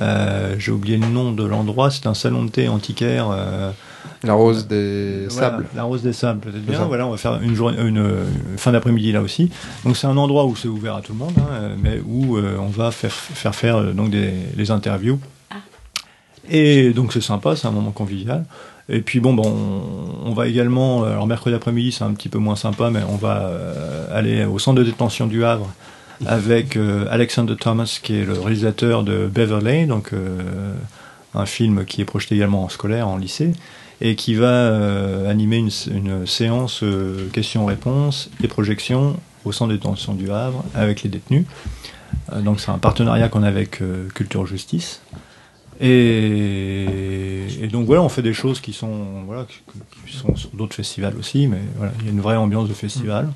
Euh, 0.00 0.54
J'ai 0.58 0.72
oublié 0.72 0.96
le 0.96 1.06
nom 1.06 1.32
de 1.32 1.44
l'endroit. 1.44 1.90
C'est 1.90 2.06
un 2.06 2.14
salon 2.14 2.44
de 2.44 2.50
thé 2.50 2.68
antiquaire. 2.68 3.28
euh, 3.30 3.70
La 4.24 4.34
rose 4.34 4.66
des 4.66 5.26
voilà, 5.30 5.50
sables. 5.50 5.66
la 5.74 5.82
rose 5.82 6.02
des 6.02 6.12
sables, 6.12 6.40
peut-être 6.40 6.64
bien. 6.64 6.78
ça. 6.78 6.84
Voilà, 6.84 7.06
on 7.06 7.10
va 7.10 7.16
faire 7.16 7.40
une, 7.42 7.54
journée, 7.54 7.78
une, 7.80 7.98
euh, 7.98 8.24
fin 8.56 8.72
d'après-midi 8.72 9.12
là 9.12 9.22
aussi. 9.22 9.50
Donc 9.84 9.96
c'est 9.96 10.06
un 10.06 10.16
endroit 10.16 10.46
où 10.46 10.56
c'est 10.56 10.68
ouvert 10.68 10.96
à 10.96 11.00
tout 11.02 11.12
le 11.12 11.18
monde, 11.18 11.34
hein, 11.38 11.70
mais 11.82 12.00
où 12.06 12.36
euh, 12.36 12.56
on 12.58 12.68
va 12.68 12.90
faire 12.90 13.12
faire, 13.12 13.54
faire 13.54 13.82
donc 13.94 14.10
des 14.10 14.32
les 14.56 14.70
interviews. 14.70 15.18
Et 16.48 16.90
donc 16.90 17.12
c'est 17.12 17.20
sympa, 17.20 17.54
c'est 17.56 17.68
un 17.68 17.70
moment 17.70 17.92
convivial. 17.92 18.44
Et 18.88 19.02
puis 19.02 19.20
bon, 19.20 19.34
bon 19.34 19.82
on, 20.24 20.32
va 20.32 20.48
également, 20.48 21.04
alors 21.04 21.26
mercredi 21.26 21.54
après-midi 21.54 21.92
c'est 21.92 22.02
un 22.02 22.12
petit 22.12 22.28
peu 22.28 22.38
moins 22.38 22.56
sympa, 22.56 22.90
mais 22.90 23.02
on 23.08 23.16
va 23.16 23.48
aller 24.12 24.44
au 24.44 24.58
centre 24.58 24.78
de 24.78 24.84
détention 24.84 25.28
du 25.28 25.44
Havre 25.44 25.68
avec 26.26 26.76
euh, 26.76 27.06
Alexander 27.10 27.56
Thomas 27.56 27.98
qui 28.02 28.16
est 28.16 28.24
le 28.24 28.32
réalisateur 28.32 29.02
de 29.02 29.26
Beverly, 29.26 29.86
donc 29.86 30.12
euh, 30.12 30.74
un 31.34 31.46
film 31.46 31.84
qui 31.84 32.00
est 32.00 32.04
projeté 32.04 32.34
également 32.34 32.64
en 32.64 32.68
scolaire, 32.68 33.08
en 33.08 33.16
lycée, 33.16 33.52
et 34.00 34.16
qui 34.16 34.34
va 34.34 34.48
euh, 34.48 35.30
animer 35.30 35.58
une, 35.58 36.26
séance 36.26 36.82
euh, 36.82 37.28
questions-réponses 37.32 38.30
et 38.42 38.48
projections 38.48 39.18
au 39.44 39.52
centre 39.52 39.70
de 39.70 39.76
détention 39.76 40.14
du 40.14 40.30
Havre 40.30 40.64
avec 40.74 41.02
les 41.02 41.10
détenus. 41.10 41.44
Donc 42.44 42.60
c'est 42.60 42.70
un 42.70 42.78
partenariat 42.78 43.28
qu'on 43.28 43.42
a 43.42 43.48
avec 43.48 43.80
Culture 44.14 44.46
Justice. 44.46 45.00
Et, 45.80 47.68
donc 47.72 47.86
voilà, 47.86 48.02
on 48.02 48.08
fait 48.08 48.22
des 48.22 48.34
choses 48.34 48.60
qui 48.60 48.72
sont, 48.72 49.24
voilà, 49.26 49.46
qui, 50.06 50.16
sont 50.16 50.36
sur 50.36 50.50
d'autres 50.50 50.74
festivals 50.74 51.16
aussi, 51.18 51.46
mais 51.46 51.60
voilà, 51.76 51.92
il 52.00 52.06
y 52.06 52.08
a 52.08 52.12
une 52.12 52.20
vraie 52.20 52.36
ambiance 52.36 52.68
de 52.68 52.74
festival. 52.74 53.30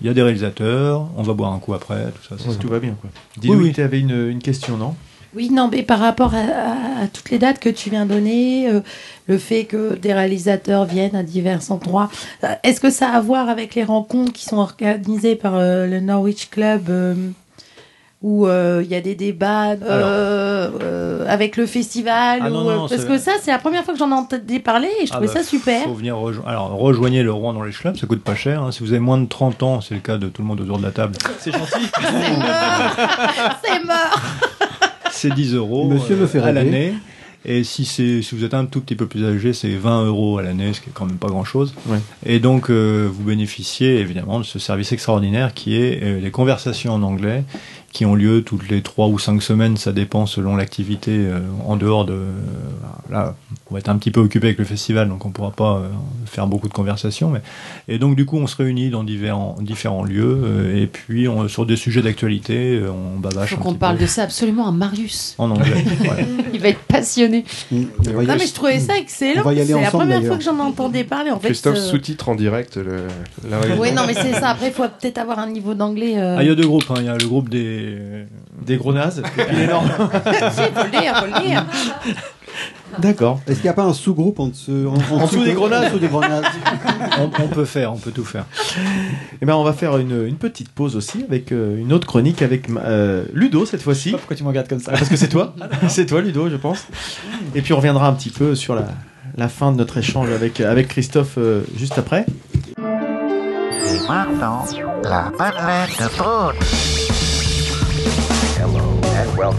Il 0.00 0.06
y 0.06 0.10
a 0.10 0.14
des 0.14 0.22
réalisateurs, 0.22 1.08
on 1.16 1.22
va 1.22 1.32
boire 1.34 1.52
un 1.52 1.58
coup 1.58 1.74
après, 1.74 2.06
tout 2.12 2.36
ça. 2.36 2.48
Ouais, 2.48 2.54
tout 2.56 2.68
va 2.68 2.78
bien, 2.78 2.94
quoi. 3.00 3.10
Oui, 3.36 3.40
Dis-nous, 3.42 3.62
oui. 3.64 3.72
tu 3.72 3.82
avais 3.82 3.98
une, 4.00 4.28
une 4.28 4.38
question, 4.40 4.76
non? 4.76 4.94
Oui, 5.34 5.50
non, 5.50 5.68
mais 5.70 5.82
par 5.82 5.98
rapport 5.98 6.34
à, 6.34 6.38
à- 6.38 7.02
à 7.02 7.06
toutes 7.12 7.30
les 7.30 7.38
dates 7.38 7.58
que 7.58 7.68
tu 7.68 7.90
viens 7.90 8.06
donner, 8.06 8.68
euh, 8.70 8.80
le 9.26 9.36
fait 9.38 9.64
que 9.64 9.94
des 9.96 10.14
réalisateurs 10.14 10.84
viennent 10.86 11.14
à 11.16 11.22
divers 11.22 11.70
endroits, 11.70 12.10
euh, 12.44 12.48
est-ce 12.62 12.80
que 12.80 12.90
ça 12.90 13.10
a 13.10 13.16
à 13.16 13.20
voir 13.20 13.48
avec 13.50 13.74
les 13.74 13.84
rencontres 13.84 14.32
qui 14.32 14.44
sont 14.44 14.56
organisées 14.56 15.36
par 15.36 15.56
euh, 15.56 15.86
le 15.86 16.00
Norwich 16.00 16.48
Club 16.50 16.88
où 18.20 18.46
euh, 18.48 18.82
il 18.84 18.90
y 18.90 18.96
a 18.96 19.00
des 19.00 19.14
débats 19.14 19.72
euh, 19.74 20.70
euh, 20.82 21.24
avec 21.28 21.56
le 21.56 21.66
festival 21.66 22.40
Ah 22.42 22.50
non, 22.50 22.62
ou, 22.62 22.64
non, 22.64 22.70
non, 22.76 22.88
Parce 22.88 23.02
c'est- 23.02 23.06
que 23.06 23.16
ça, 23.18 23.32
c'est 23.40 23.52
la 23.52 23.58
première 23.60 23.84
fois 23.84 23.94
que 23.94 23.98
j'en 24.00 24.10
ai 24.10 24.14
entendu 24.14 24.58
parler 24.58 24.88
et 25.00 25.06
je 25.06 25.12
Ah 25.12 25.16
trouvais 25.18 25.28
bah, 25.32 25.40
ça 25.40 25.44
super. 25.44 25.84
Faut 25.84 25.94
venir 25.94 26.16
rejo- 26.16 26.42
Alors, 26.46 26.70
rejoignez 26.72 27.22
le 27.22 27.32
Rouen 27.32 27.52
dans 27.52 27.62
les 27.62 27.70
clubs, 27.72 27.96
ça 27.96 28.06
coûte 28.08 28.22
pas 28.24 28.34
cher. 28.34 28.62
hein. 28.62 28.72
Si 28.72 28.80
vous 28.82 28.90
avez 28.90 28.98
moins 29.00 29.18
de 29.18 29.26
30 29.26 29.62
ans, 29.62 29.80
c'est 29.80 29.94
le 29.94 30.00
cas 30.00 30.16
de 30.18 30.26
tout 30.28 30.42
le 30.42 30.48
monde 30.48 30.60
autour 30.60 30.78
de 30.78 30.82
la 30.82 30.90
table, 30.90 31.14
C'est 31.38 31.52
gentil. 31.52 31.86
c'est 33.64 33.84
mort 33.84 34.20
c'est 35.10 35.32
10 35.34 35.54
euros 35.54 35.88
Monsieur 35.88 36.16
me 36.16 36.26
fait 36.26 36.40
à 36.40 36.52
l'année. 36.52 36.94
Et 37.44 37.64
si, 37.64 37.84
c'est, 37.84 38.20
si 38.20 38.34
vous 38.36 38.44
êtes 38.44 38.52
un 38.52 38.66
tout 38.66 38.80
petit 38.80 38.94
peu 38.96 39.06
plus 39.06 39.24
âgé, 39.24 39.52
c'est 39.52 39.68
20 39.70 40.04
euros 40.06 40.38
à 40.38 40.42
l'année, 40.42 40.72
ce 40.74 40.80
qui 40.80 40.90
est 40.90 40.92
quand 40.92 41.06
même 41.06 41.16
pas 41.16 41.28
grand-chose. 41.28 41.72
Ouais. 41.86 41.98
Et 42.26 42.40
donc, 42.40 42.68
euh, 42.68 43.08
vous 43.10 43.22
bénéficiez 43.24 44.00
évidemment 44.00 44.38
de 44.40 44.44
ce 44.44 44.58
service 44.58 44.92
extraordinaire 44.92 45.54
qui 45.54 45.76
est 45.80 46.02
euh, 46.02 46.20
les 46.20 46.30
conversations 46.30 46.92
en 46.92 47.02
anglais, 47.02 47.44
qui 47.92 48.04
ont 48.04 48.14
lieu 48.14 48.42
toutes 48.42 48.68
les 48.68 48.82
3 48.82 49.08
ou 49.08 49.18
5 49.18 49.42
semaines, 49.42 49.76
ça 49.76 49.92
dépend 49.92 50.26
selon 50.26 50.56
l'activité 50.56 51.12
euh, 51.12 51.40
en 51.66 51.76
dehors 51.76 52.04
de... 52.04 52.18
là, 53.10 53.34
on 53.70 53.74
va 53.74 53.80
être 53.80 53.88
un 53.88 53.96
petit 53.96 54.10
peu 54.10 54.20
occupé 54.20 54.48
avec 54.48 54.58
le 54.58 54.64
festival, 54.64 55.08
donc 55.08 55.24
on 55.24 55.30
pourra 55.30 55.52
pas 55.52 55.76
euh, 55.78 55.88
faire 56.26 56.46
beaucoup 56.46 56.68
de 56.68 56.74
conversations. 56.74 57.30
Mais... 57.30 57.40
Et 57.88 57.98
donc, 57.98 58.14
du 58.16 58.26
coup, 58.26 58.36
on 58.36 58.46
se 58.46 58.56
réunit 58.56 58.90
dans 58.90 59.04
différents, 59.04 59.56
différents 59.60 60.04
lieux, 60.04 60.38
euh, 60.44 60.82
et 60.82 60.86
puis 60.86 61.28
on- 61.28 61.48
sur 61.48 61.64
des 61.64 61.76
sujets 61.76 62.02
d'actualité, 62.02 62.76
euh, 62.76 62.90
on 62.90 63.18
un 63.26 63.46
qu'on 63.56 63.70
petit 63.72 63.78
parle 63.78 63.96
peu 63.96 64.02
de 64.02 64.06
ça 64.06 64.22
absolument 64.24 64.68
à 64.68 64.72
Marius. 64.72 65.34
en 65.38 65.50
anglais. 65.50 65.72
ouais. 66.00 66.26
Il 66.52 66.60
va 66.60 66.68
être 66.68 66.80
passionné. 66.80 67.44
On 67.72 67.76
Non, 67.76 67.86
mais 68.38 68.46
je 68.46 68.54
trouvais 68.54 68.78
ça 68.80 68.96
excellent. 68.98 69.42
On 69.42 69.44
va 69.48 69.54
y 69.54 69.60
aller 69.60 69.72
C'est 69.72 69.80
la 69.80 69.90
première 69.90 70.22
fois 70.24 70.36
que 70.36 70.44
j'en 70.44 70.58
entendais 70.58 71.04
parler. 71.04 71.30
En 71.30 71.38
fait, 71.40 71.48
Christophe 71.48 71.76
euh, 71.78 71.90
sous-titre 71.90 72.28
en 72.28 72.34
direct 72.34 72.76
le, 72.76 73.02
la 73.48 73.60
réunion. 73.60 73.80
Oui, 73.80 73.92
non, 73.92 74.02
mais 74.06 74.14
c'est 74.14 74.32
ça. 74.32 74.50
Après, 74.50 74.68
il 74.68 74.72
faut 74.72 74.82
peut-être 74.82 75.18
avoir 75.18 75.38
un 75.38 75.48
niveau 75.50 75.74
d'anglais. 75.74 76.14
euh, 76.18 76.36
Ah, 76.38 76.42
il 76.42 76.48
y 76.48 76.52
a 76.52 76.54
deux 76.54 76.66
groupes, 76.66 76.84
hein. 76.90 76.94
il 76.98 77.04
y 77.04 77.08
a 77.08 77.16
le 77.16 77.26
groupe 77.26 77.48
des... 77.48 77.77
Des 78.64 78.76
gros 78.76 78.92
nazes 78.92 79.18
et 79.18 79.22
puis 79.22 79.56
les 79.56 79.66
normes. 79.66 79.88
si, 79.88 80.62
faut 80.62 80.84
le 80.84 81.00
dire, 81.00 81.16
faut 81.16 81.26
le 81.26 81.46
dire. 81.46 81.64
D'accord. 82.98 83.40
Est-ce 83.46 83.56
qu'il 83.56 83.64
n'y 83.64 83.70
a 83.70 83.74
pas 83.74 83.84
un 83.84 83.92
sous-groupe 83.92 84.40
en 84.40 84.48
dessous, 84.48 84.88
en, 84.88 85.14
En 85.14 85.26
dessous 85.26 85.44
des 85.44 85.52
grenades. 85.52 85.96
Des 85.98 86.08
grenades 86.08 86.44
on, 87.18 87.30
on 87.42 87.48
peut 87.48 87.64
faire, 87.64 87.92
on 87.92 87.96
peut 87.98 88.10
tout 88.10 88.24
faire. 88.24 88.46
Eh 89.40 89.46
ben, 89.46 89.54
on 89.54 89.62
va 89.62 89.72
faire 89.72 89.98
une, 89.98 90.26
une 90.26 90.36
petite 90.36 90.70
pause 90.70 90.96
aussi 90.96 91.24
avec 91.28 91.52
euh, 91.52 91.78
une 91.78 91.92
autre 91.92 92.06
chronique 92.06 92.42
avec 92.42 92.68
euh, 92.70 93.24
Ludo 93.32 93.66
cette 93.66 93.82
fois-ci. 93.82 94.12
Pourquoi 94.12 94.34
tu 94.36 94.42
me 94.42 94.48
regardes 94.48 94.68
comme 94.68 94.80
ça? 94.80 94.92
Ah, 94.94 94.98
Parce 94.98 95.10
que 95.10 95.16
c'est 95.16 95.28
toi. 95.28 95.54
c'est 95.88 96.06
toi, 96.06 96.20
Ludo, 96.20 96.48
je 96.48 96.56
pense. 96.56 96.86
Et 97.54 97.62
puis 97.62 97.72
on 97.72 97.76
reviendra 97.76 98.08
un 98.08 98.14
petit 98.14 98.30
peu 98.30 98.54
sur 98.54 98.74
la, 98.74 98.86
la 99.36 99.48
fin 99.48 99.70
de 99.70 99.76
notre 99.76 99.98
échange 99.98 100.30
avec, 100.30 100.60
avec 100.60 100.88
Christophe 100.88 101.34
euh, 101.38 101.62
juste 101.76 101.98
après. 101.98 102.26
Et 102.78 104.08
maintenant, 104.08 104.64
la 105.04 105.30
Prout. 109.26 109.54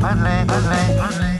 Madeleine, 0.00 0.46
Madeleine, 0.46 0.96
Madeleine. 0.96 1.38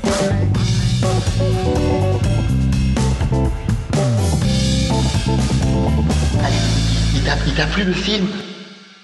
Il 7.14 7.22
t'a 7.24 7.36
il 7.46 7.55
t'a 7.55 7.66
plu 7.66 7.84
le 7.84 7.92
film 7.92 8.28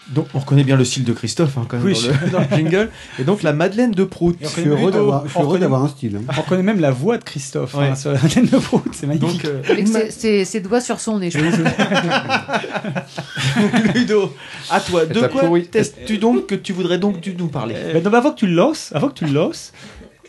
Donc 0.08 0.28
on 0.34 0.38
reconnaît 0.38 0.62
bien 0.64 0.76
le 0.76 0.84
style 0.84 1.04
de 1.04 1.12
Christophe 1.12 1.58
hein, 1.58 1.66
quand 1.68 1.78
même 1.78 1.86
Oui, 1.86 1.94
dans, 1.94 2.00
je- 2.00 2.10
le, 2.24 2.30
dans 2.30 2.38
le 2.40 2.46
jingle. 2.56 2.90
Et 3.18 3.24
donc 3.24 3.42
la 3.42 3.52
Madeleine 3.52 3.90
de 3.90 4.04
Prout. 4.04 4.36
Je 4.40 4.46
suis 4.46 4.68
heureux 4.68 4.92
d'avoir- 4.92 5.24
un 5.24 5.88
style. 5.88 6.20
On 6.28 6.32
reconnaît 6.40 6.62
même 6.62 6.80
la 6.80 6.92
voix 6.92 7.18
de 7.18 7.24
Christophe 7.24 7.74
hein, 7.74 7.94
sur 7.96 8.12
la 8.12 8.18
scène 8.20 8.46
de 8.46 8.58
Prout, 8.58 8.82
c'est 8.92 9.06
magnifique. 9.06 9.42
Donc, 9.42 9.52
euh, 9.52 9.62
Avec 9.72 9.88
ses, 10.12 10.60
doigts 10.60 10.80
sur 10.80 11.00
son 11.00 11.18
nez, 11.18 11.30
je 11.30 11.38
pense. 11.38 11.56
Ludo, 13.94 14.32
à 14.70 14.80
toi. 14.80 15.06
De 15.06 15.20
quoi 15.26 15.48
testes-tu 15.70 16.18
donc 16.18 16.46
que 16.46 16.54
tu 16.54 16.72
voudrais 16.72 16.98
donc 16.98 17.20
tu 17.20 17.34
nous 17.36 17.48
parler 17.48 17.74
non, 18.02 18.10
mais 18.10 18.16
avant 18.16 18.30
que 18.32 18.38
tu 18.38 18.46
le 18.46 18.54
lances, 18.54 18.90
avant 18.94 19.08
que 19.08 19.14
tu 19.14 19.24
le 19.26 19.32
lances, 19.32 19.72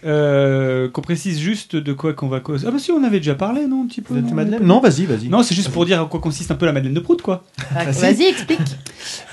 euh, 0.05 0.89
qu'on 0.89 1.01
précise 1.01 1.39
juste 1.39 1.75
de 1.75 1.93
quoi 1.93 2.13
qu'on 2.13 2.27
va 2.27 2.39
causer. 2.39 2.65
Ah 2.67 2.71
bah 2.71 2.79
si, 2.79 2.91
on 2.91 3.03
avait 3.03 3.19
déjà 3.19 3.35
parlé, 3.35 3.67
non, 3.67 3.83
un 3.83 3.87
petit 3.87 4.01
peu. 4.01 4.15
De 4.15 4.21
non, 4.21 4.33
Madeleine 4.33 4.63
Non, 4.63 4.79
vas-y, 4.79 5.05
vas-y. 5.05 5.29
Non, 5.29 5.43
c'est 5.43 5.55
juste 5.55 5.69
pour 5.69 5.85
dire 5.85 6.01
à 6.01 6.05
quoi 6.05 6.19
consiste 6.19 6.51
un 6.51 6.55
peu 6.55 6.65
la 6.65 6.73
Madeleine 6.73 6.93
de 6.93 6.99
Prout, 6.99 7.21
quoi. 7.21 7.43
Vas-y, 7.73 8.23
explique. 8.23 8.59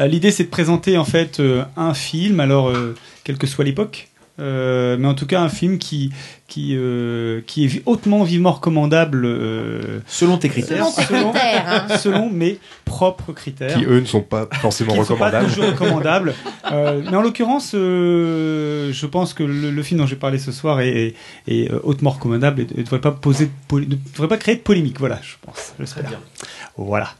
Euh, 0.00 0.06
L'idée, 0.06 0.30
c'est 0.30 0.44
de 0.44 0.48
présenter 0.48 0.96
en 0.98 1.04
fait 1.04 1.40
euh, 1.40 1.64
un 1.76 1.94
film, 1.94 2.40
alors 2.40 2.68
euh, 2.68 2.94
quelle 3.24 3.38
que 3.38 3.46
soit 3.46 3.64
l'époque, 3.64 4.08
euh, 4.40 4.96
mais 4.98 5.06
en 5.06 5.14
tout 5.14 5.26
cas 5.26 5.40
un 5.40 5.48
film 5.48 5.78
qui 5.78 6.10
qui 6.48 6.74
euh, 6.76 7.40
qui 7.46 7.64
est 7.66 7.82
hautement 7.86 8.22
vivement 8.24 8.52
recommandable 8.52 9.22
euh, 9.24 10.00
selon 10.06 10.38
tes 10.38 10.48
critères. 10.48 10.84
Selon 10.86 10.92
tes 10.92 11.04
critères, 11.04 11.64
hein. 11.90 11.96
selon 11.98 12.30
mes 12.30 12.58
propres 12.84 13.32
critères, 13.32 13.76
Qui, 13.78 13.84
eux, 13.84 14.00
ne 14.00 14.04
sont 14.04 14.20
pas 14.22 14.48
forcément 14.60 14.92
qui 14.94 15.00
ne 15.00 15.04
sont 15.04 15.16
pas 15.16 15.26
recommandables. 15.26 15.52
toujours 15.54 15.70
recommandables. 15.70 16.34
Euh, 16.72 17.02
mais 17.10 17.16
en 17.16 17.22
l'occurrence, 17.22 17.72
euh, 17.74 18.92
je 18.92 19.06
pense 19.06 19.34
que 19.34 19.42
le, 19.44 19.70
le 19.70 19.82
film 19.82 20.00
dont 20.00 20.06
j'ai 20.06 20.16
parlé 20.16 20.38
ce 20.38 20.52
soir 20.52 20.80
est, 20.80 20.88
est- 20.90 21.14
est, 21.48 21.70
euh, 21.72 21.80
hautement 21.84 22.10
recommandable 22.10 22.62
et 22.62 22.66
ne 22.76 22.82
devrait 22.82 23.00
pas 23.00 23.12
poser, 23.12 23.46
de 23.46 23.50
poly- 23.68 23.88
ne 23.88 23.96
devrait 24.12 24.28
pas 24.28 24.36
créer 24.36 24.56
de 24.56 24.60
polémique. 24.60 24.98
Voilà, 24.98 25.20
je 25.22 25.34
pense. 25.44 25.74
J'espère. 25.78 26.10
Voilà. 26.76 27.10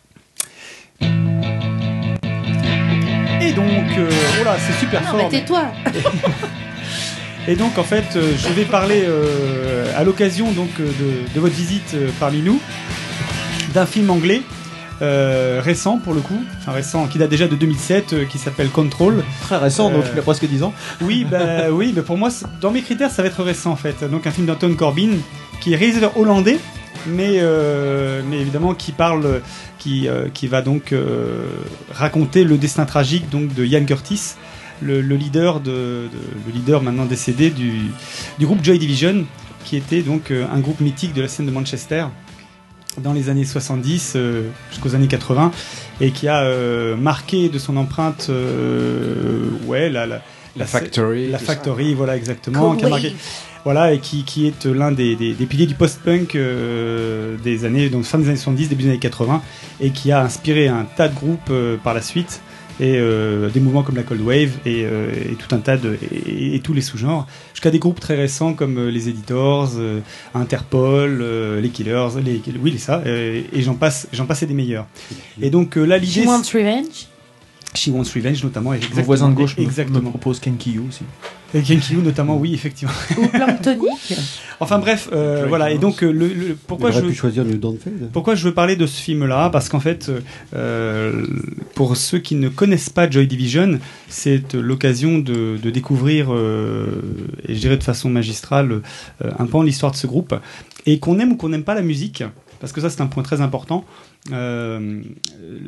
Et 3.41 3.53
donc, 3.53 3.69
euh, 3.99 4.11
oh 4.41 4.45
là, 4.45 4.57
c'est 4.59 4.73
super 4.81 5.01
Non, 5.03 5.07
fort. 5.09 5.17
mais 5.17 5.29
tais-toi. 5.41 5.65
Et 7.47 7.57
donc 7.57 7.77
en 7.79 7.85
fait, 7.85 8.17
euh, 8.17 8.33
je 8.39 8.49
vais 8.55 8.65
parler 8.65 9.05
euh, 9.07 9.87
à 9.97 10.03
l'occasion 10.05 10.51
donc 10.53 10.71
euh, 10.81 10.87
de, 10.87 11.35
de 11.35 11.41
votre 11.41 11.55
visite 11.55 11.95
parmi 12.19 12.41
nous 12.41 12.61
d'un 13.75 13.87
film 13.87 14.09
anglais 14.11 14.41
euh, 15.03 15.61
récent 15.63 15.99
pour 15.99 16.15
le 16.15 16.21
coup, 16.21 16.41
enfin 16.61 16.73
récent, 16.73 17.07
qui 17.07 17.19
date 17.19 17.29
déjà 17.29 17.49
de 17.49 17.57
2007, 17.57 18.13
euh, 18.13 18.25
qui 18.25 18.39
s'appelle 18.39 18.69
Control. 18.69 19.25
Très 19.43 19.57
récent, 19.57 19.91
donc 19.91 20.05
Euh, 20.05 20.11
il 20.13 20.19
a 20.19 20.23
presque 20.23 20.47
10 20.47 20.63
ans. 20.63 20.73
Oui, 21.03 21.27
bah 21.29 21.69
oui, 21.71 21.93
mais 21.95 22.03
pour 22.03 22.17
moi, 22.17 22.31
dans 22.61 22.71
mes 22.71 22.81
critères, 22.81 23.11
ça 23.11 23.21
va 23.23 23.29
être 23.29 23.43
récent 23.43 23.73
en 23.73 23.77
fait. 23.77 24.09
Donc 24.09 24.27
un 24.27 24.31
film 24.31 24.47
d'Anton 24.47 24.73
Corbin, 24.75 25.11
qui 25.61 25.73
est 25.73 25.77
réalisateur 25.77 26.17
hollandais, 26.17 26.59
mais 27.07 27.41
mais 28.31 28.39
évidemment 28.41 28.73
qui 28.75 28.93
parle, 28.93 29.41
qui 29.79 30.09
qui 30.33 30.47
va 30.47 30.63
donc 30.63 30.95
raconter 31.93 32.45
le 32.45 32.57
destin 32.57 32.87
tragique 32.87 33.29
donc 33.31 33.53
de 33.53 33.65
Ian 33.65 33.85
Curtis, 33.85 34.35
le, 34.83 35.01
le 35.01 35.17
leader 35.17 35.61
de, 35.61 35.71
de- 35.71 36.09
le 36.47 36.53
leader 36.53 36.83
maintenant 36.83 37.05
décédé 37.07 37.51
du 37.51 37.73
du 38.39 38.47
groupe 38.47 38.63
Joy 38.65 38.79
Division, 38.79 39.25
qui 39.65 39.77
était 39.77 40.03
donc 40.03 40.31
euh, 40.31 40.47
un 40.53 40.61
groupe 40.61 40.81
mythique 40.81 41.13
de 41.15 41.23
la 41.23 41.29
scène 41.29 41.47
de 41.47 41.51
Manchester 41.51 42.07
dans 43.03 43.13
les 43.13 43.29
années 43.29 43.45
70 43.45 44.13
euh, 44.17 44.43
jusqu'aux 44.71 44.95
années 44.95 45.09
80 45.09 45.51
et 46.01 46.11
qui 46.13 46.29
a 46.29 46.43
euh, 46.43 46.95
marqué 46.97 47.49
de 47.49 47.59
son 47.59 47.77
empreinte 47.77 48.27
euh, 48.31 49.49
ouais 49.67 49.89
la 49.91 50.07
la, 50.07 50.21
La 50.57 50.67
Factory, 50.67 51.29
la 51.29 51.39
ça. 51.39 51.45
factory 51.47 51.95
voilà 51.95 52.17
exactement 52.17 52.71
Cool 52.71 52.77
qui 52.79 52.85
a 52.85 52.89
marqué- 52.89 53.15
voilà 53.65 53.93
et 53.95 53.99
qui, 53.99 54.23
qui 54.25 54.47
est 54.47 54.65
l'un 54.67 54.93
des, 54.93 55.17
des, 55.17 55.33
des 55.33 55.47
piliers 55.47 55.67
du 55.67 55.75
post-punk 55.75 56.37
euh, 56.37 57.37
des 57.43 57.65
années 57.65 57.89
donc 57.89 58.05
fin 58.05 58.19
des 58.19 58.29
années 58.29 58.37
70 58.37 58.69
début 58.69 58.83
des 58.85 58.91
années 58.91 58.99
80 58.99 59.43
et 59.81 59.91
qui 59.91 60.13
a 60.13 60.21
inspiré 60.23 60.69
un 60.69 60.85
tas 60.97 61.09
de 61.09 61.15
groupes 61.17 61.41
euh, 61.51 61.77
par 61.83 61.95
la 61.95 62.03
suite 62.03 62.43
et 62.81 62.97
euh, 62.97 63.49
des 63.51 63.61
mouvements 63.61 63.83
comme 63.85 63.97
la 63.97 64.03
Cold 64.03 64.21
Wave 64.21 64.51
et, 64.67 64.85
euh, 64.85 65.11
et 65.31 65.35
tout 65.37 65.55
un 65.55 65.59
tas 65.59 65.77
de 65.77 65.97
et, 66.27 66.57
et 66.57 66.61
tous 66.61 66.73
les 66.73 66.81
sous-genres 66.81 67.27
jusqu'à 67.53 67.71
des 67.71 67.79
groupes 67.79 68.01
très 68.01 68.17
récents 68.17 68.55
comme 68.55 68.79
euh, 68.79 68.91
les 68.91 69.09
Editors, 69.09 69.73
euh, 69.77 70.01
Interpol, 70.35 71.21
euh, 71.23 71.61
les 71.61 71.69
Killers, 71.69 72.09
les 72.25 72.41
oui 72.61 72.71
les 72.73 72.79
ça 72.79 73.03
et 73.07 73.45
j'en 73.63 73.75
passe 73.75 74.09
j'en 74.13 74.27
passe 74.27 74.43
et 74.43 74.47
des 74.47 74.55
meilleurs. 74.55 74.87
Et 75.41 75.51
donc 75.51 75.77
euh, 75.79 75.85
là 75.85 75.99
l'idée 75.99 76.23
She 76.23 76.27
Wants 76.27 76.43
Revenge. 76.53 77.07
She 77.77 77.89
Wants 77.89 78.11
Revenge 78.15 78.43
notamment 78.45 78.75
et 78.75 78.81
Mon 78.95 79.03
voisin 79.03 79.29
de 79.29 79.35
gauche 79.35 79.57
me- 79.57 79.63
exactement 79.63 80.01
me 80.01 80.11
propose 80.11 80.41
Kenkyu 80.41 80.81
aussi. 80.89 81.03
Et 81.55 81.63
Kenkyu 81.63 81.97
notamment 81.99 82.37
oui 82.37 82.53
effectivement. 82.55 82.93
Ou 83.19 83.27
Planktonic. 83.29 83.81
Enfin 84.61 84.79
bref, 84.79 85.09
euh, 85.13 85.47
voilà. 85.49 85.73
Et 85.73 85.79
donc, 85.79 86.03
euh, 86.05 86.13
le, 86.13 86.29
le- 86.29 86.57
pourquoi 86.67 86.91
je 86.93 87.01
pu 87.09 87.15
choisir 87.15 87.45
pourquoi 88.13 88.35
veux 88.47 88.55
parler 88.55 88.77
de 88.77 88.87
ce 88.87 89.01
film-là? 89.01 89.51
Parce 89.51 89.69
qu'en 89.69 89.81
fait, 89.81 90.11
euh, 90.55 91.27
pour 91.75 91.97
ceux 91.97 92.19
qui 92.19 92.37
ne 92.37 92.49
connaissent 92.49 92.89
pas 92.91 93.11
Joy 93.11 93.27
Division, 93.27 93.79
c'est 94.09 94.55
l'occasion 94.55 95.19
de, 95.19 95.59
de 95.61 95.71
découvrir, 95.71 96.33
euh, 96.33 96.87
et 97.49 97.55
je 97.55 97.61
dirais 97.61 97.77
de 97.77 97.83
façon 97.83 98.09
magistrale, 98.11 98.81
euh, 99.25 99.31
un 99.39 99.47
pan 99.47 99.61
de 99.63 99.67
l'histoire 99.67 99.91
de 99.93 99.97
ce 99.97 100.07
groupe. 100.07 100.35
Et 100.87 100.99
qu'on 101.01 101.19
aime 101.19 101.33
ou 101.33 101.37
qu'on 101.37 101.49
n'aime 101.49 101.65
pas 101.65 101.75
la 101.75 101.83
musique, 101.83 102.23
parce 102.61 102.73
que 102.73 102.81
ça 102.81 102.91
c'est 102.91 103.01
un 103.01 103.07
point 103.07 103.23
très 103.25 103.41
important. 103.41 103.85
Euh, 104.33 105.03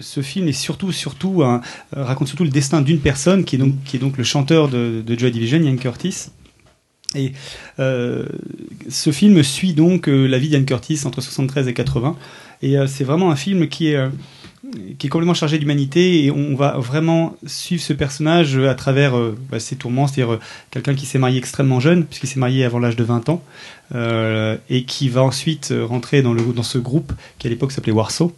ce 0.00 0.22
film 0.22 0.48
est 0.48 0.52
surtout, 0.52 0.90
surtout 0.92 1.42
euh, 1.42 1.58
raconte 1.92 2.28
surtout 2.28 2.44
le 2.44 2.50
destin 2.50 2.80
d'une 2.80 3.00
personne 3.00 3.44
qui 3.44 3.56
est 3.56 3.58
donc 3.58 3.74
qui 3.84 3.96
est 3.96 4.00
donc 4.00 4.16
le 4.16 4.24
chanteur 4.24 4.68
de, 4.68 5.02
Joy 5.06 5.30
Division, 5.30 5.58
Ian 5.58 5.76
Curtis. 5.76 6.28
Et 7.14 7.32
euh, 7.78 8.26
ce 8.88 9.10
film 9.12 9.42
suit 9.42 9.74
donc 9.74 10.08
euh, 10.08 10.26
la 10.26 10.38
vie 10.38 10.48
d'Ian 10.48 10.64
Curtis 10.64 11.00
entre 11.04 11.20
73 11.20 11.68
et 11.68 11.74
80. 11.74 12.16
Et 12.62 12.76
c'est 12.86 13.04
vraiment 13.04 13.30
un 13.30 13.36
film 13.36 13.68
qui 13.68 13.88
est, 13.88 14.08
qui 14.98 15.06
est 15.06 15.10
complètement 15.10 15.34
chargé 15.34 15.58
d'humanité. 15.58 16.24
Et 16.24 16.30
on 16.30 16.54
va 16.56 16.76
vraiment 16.78 17.36
suivre 17.46 17.82
ce 17.82 17.92
personnage 17.92 18.56
à 18.58 18.74
travers 18.74 19.16
euh, 19.16 19.36
bah, 19.50 19.60
ses 19.60 19.76
tourments. 19.76 20.06
C'est-à-dire 20.06 20.34
euh, 20.34 20.40
quelqu'un 20.70 20.94
qui 20.94 21.06
s'est 21.06 21.18
marié 21.18 21.38
extrêmement 21.38 21.80
jeune, 21.80 22.04
puisqu'il 22.04 22.26
s'est 22.28 22.40
marié 22.40 22.64
avant 22.64 22.78
l'âge 22.78 22.96
de 22.96 23.04
20 23.04 23.28
ans. 23.28 23.42
euh, 23.94 24.56
et 24.68 24.82
qui 24.84 25.08
va 25.08 25.22
ensuite 25.22 25.70
euh, 25.70 25.84
rentrer 25.84 26.22
dans, 26.22 26.32
le, 26.34 26.42
dans 26.52 26.62
ce 26.64 26.78
groupe 26.78 27.12
qui 27.38 27.46
à 27.46 27.50
l'époque 27.50 27.72
s'appelait 27.72 27.92
Warsaw. 27.92 28.32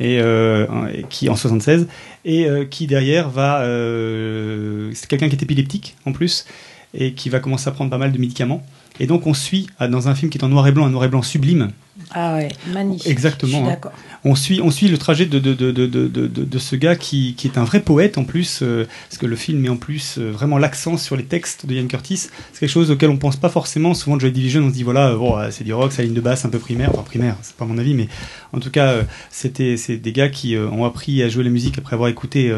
Et, 0.00 0.18
euh, 0.20 0.66
et 0.92 1.04
qui 1.10 1.28
en 1.28 1.36
76 1.36 1.86
et 2.24 2.46
euh, 2.46 2.64
qui 2.64 2.86
derrière 2.86 3.28
va 3.28 3.60
euh, 3.60 4.90
c'est 4.94 5.06
quelqu'un 5.06 5.28
qui 5.28 5.36
est 5.36 5.42
épileptique 5.42 5.96
en 6.06 6.12
plus 6.12 6.46
et 6.94 7.12
qui 7.12 7.28
va 7.28 7.40
commencer 7.40 7.68
à 7.68 7.72
prendre 7.72 7.90
pas 7.90 7.98
mal 7.98 8.10
de 8.10 8.18
médicaments 8.18 8.66
et 9.00 9.06
donc 9.06 9.26
on 9.26 9.34
suit 9.34 9.68
ah, 9.78 9.88
dans 9.88 10.08
un 10.08 10.14
film 10.14 10.30
qui 10.30 10.38
est 10.38 10.44
en 10.44 10.48
noir 10.48 10.66
et 10.66 10.72
blanc 10.72 10.86
un 10.86 10.90
noir 10.90 11.04
et 11.04 11.08
blanc 11.08 11.22
sublime 11.22 11.70
Ah 12.10 12.34
ouais, 12.34 12.48
magnifique. 12.72 13.06
Exactement. 13.06 13.58
Je 13.64 13.64
suis 13.64 13.72
hein. 13.74 13.90
On 14.24 14.36
suit, 14.36 14.60
on 14.62 14.70
suit 14.70 14.86
le 14.88 14.98
trajet 14.98 15.26
de, 15.26 15.38
de, 15.40 15.52
de, 15.52 15.74
de, 15.74 16.06
de, 16.28 16.58
ce 16.58 16.76
gars 16.76 16.94
qui, 16.94 17.34
qui 17.36 17.48
est 17.48 17.58
un 17.58 17.64
vrai 17.64 17.80
poète 17.80 18.18
en 18.18 18.24
plus, 18.24 18.60
euh, 18.62 18.86
parce 19.08 19.18
que 19.18 19.26
le 19.26 19.34
film 19.34 19.58
met 19.58 19.68
en 19.68 19.76
plus 19.76 20.16
euh, 20.18 20.30
vraiment 20.30 20.58
l'accent 20.58 20.96
sur 20.96 21.16
les 21.16 21.24
textes 21.24 21.66
de 21.66 21.74
Ian 21.74 21.88
Curtis. 21.88 22.28
C'est 22.52 22.60
quelque 22.60 22.68
chose 22.68 22.92
auquel 22.92 23.10
on 23.10 23.16
pense 23.16 23.34
pas 23.36 23.48
forcément. 23.48 23.94
Souvent, 23.94 24.18
Joy 24.20 24.30
Division, 24.30 24.62
on 24.62 24.68
se 24.68 24.74
dit 24.74 24.84
voilà, 24.84 25.08
euh, 25.08 25.16
bon, 25.16 25.34
c'est 25.50 25.64
du 25.64 25.74
rock, 25.74 25.90
c'est 25.92 26.02
la 26.02 26.06
ligne 26.06 26.14
de 26.14 26.20
basse 26.20 26.44
un 26.44 26.50
peu 26.50 26.60
primaire, 26.60 26.90
enfin 26.92 27.02
primaire, 27.02 27.36
c'est 27.42 27.56
pas 27.56 27.64
mon 27.64 27.78
avis, 27.78 27.94
mais 27.94 28.06
en 28.52 28.60
tout 28.60 28.70
cas, 28.70 28.94
c'était 29.30 29.76
c'est 29.76 29.96
des 29.96 30.12
gars 30.12 30.28
qui 30.28 30.56
ont 30.56 30.84
appris 30.84 31.22
à 31.22 31.28
jouer 31.28 31.42
la 31.42 31.50
musique 31.50 31.78
après 31.78 31.94
avoir 31.94 32.08
écouté 32.08 32.52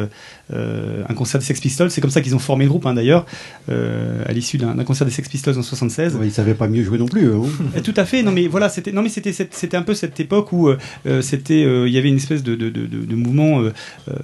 un 0.53 1.15
concert 1.15 1.39
des 1.41 1.47
Sex 1.47 1.61
Pistols. 1.61 1.91
C'est 1.91 2.01
comme 2.01 2.11
ça 2.11 2.21
qu'ils 2.21 2.35
ont 2.35 2.39
formé 2.41 2.65
le 2.65 2.71
groupe, 2.71 2.85
hein, 2.87 2.95
d'ailleurs, 2.95 3.27
à 3.69 4.33
l'issue 4.33 4.59
d'un 4.59 4.75
concert 4.85 5.07
des 5.07 5.13
Sex 5.13 5.29
Pistols 5.29 5.59
en 5.59 5.63
76. 5.63 6.17
Ouais, 6.17 6.27
ils 6.27 6.33
savaient 6.33 6.55
pas 6.55 6.69
mieux 6.69 6.83
jouer 6.83 6.99
non 6.99 7.07
plus. 7.07 7.33
hein. 7.33 7.81
Tout 7.83 7.95
à 7.97 8.05
fait. 8.05 8.23
Non, 8.23 8.33
mais 8.33 8.49
voilà, 8.49 8.69
c'était 8.69 8.93
non, 8.93 9.03
mais 9.03 9.09
c'était 9.09 9.33
c'était 9.33 9.77
un 9.77 9.83
peu 9.83 9.95
cette 9.95 10.19
époque 10.21 10.53
où 10.53 10.69
euh, 10.69 11.23
c'était 11.55 11.65
euh, 11.65 11.87
il 11.89 11.93
y 11.95 11.99
avait 11.99 12.09
une 12.09 12.17
espèce 12.17 12.43
de 12.43 12.55
de, 12.55 12.71
de, 12.71 12.87
de- 12.87 13.05
de 13.05 13.15
mouvement. 13.17 13.61
euh, 13.63 13.73
euh, 14.09 14.15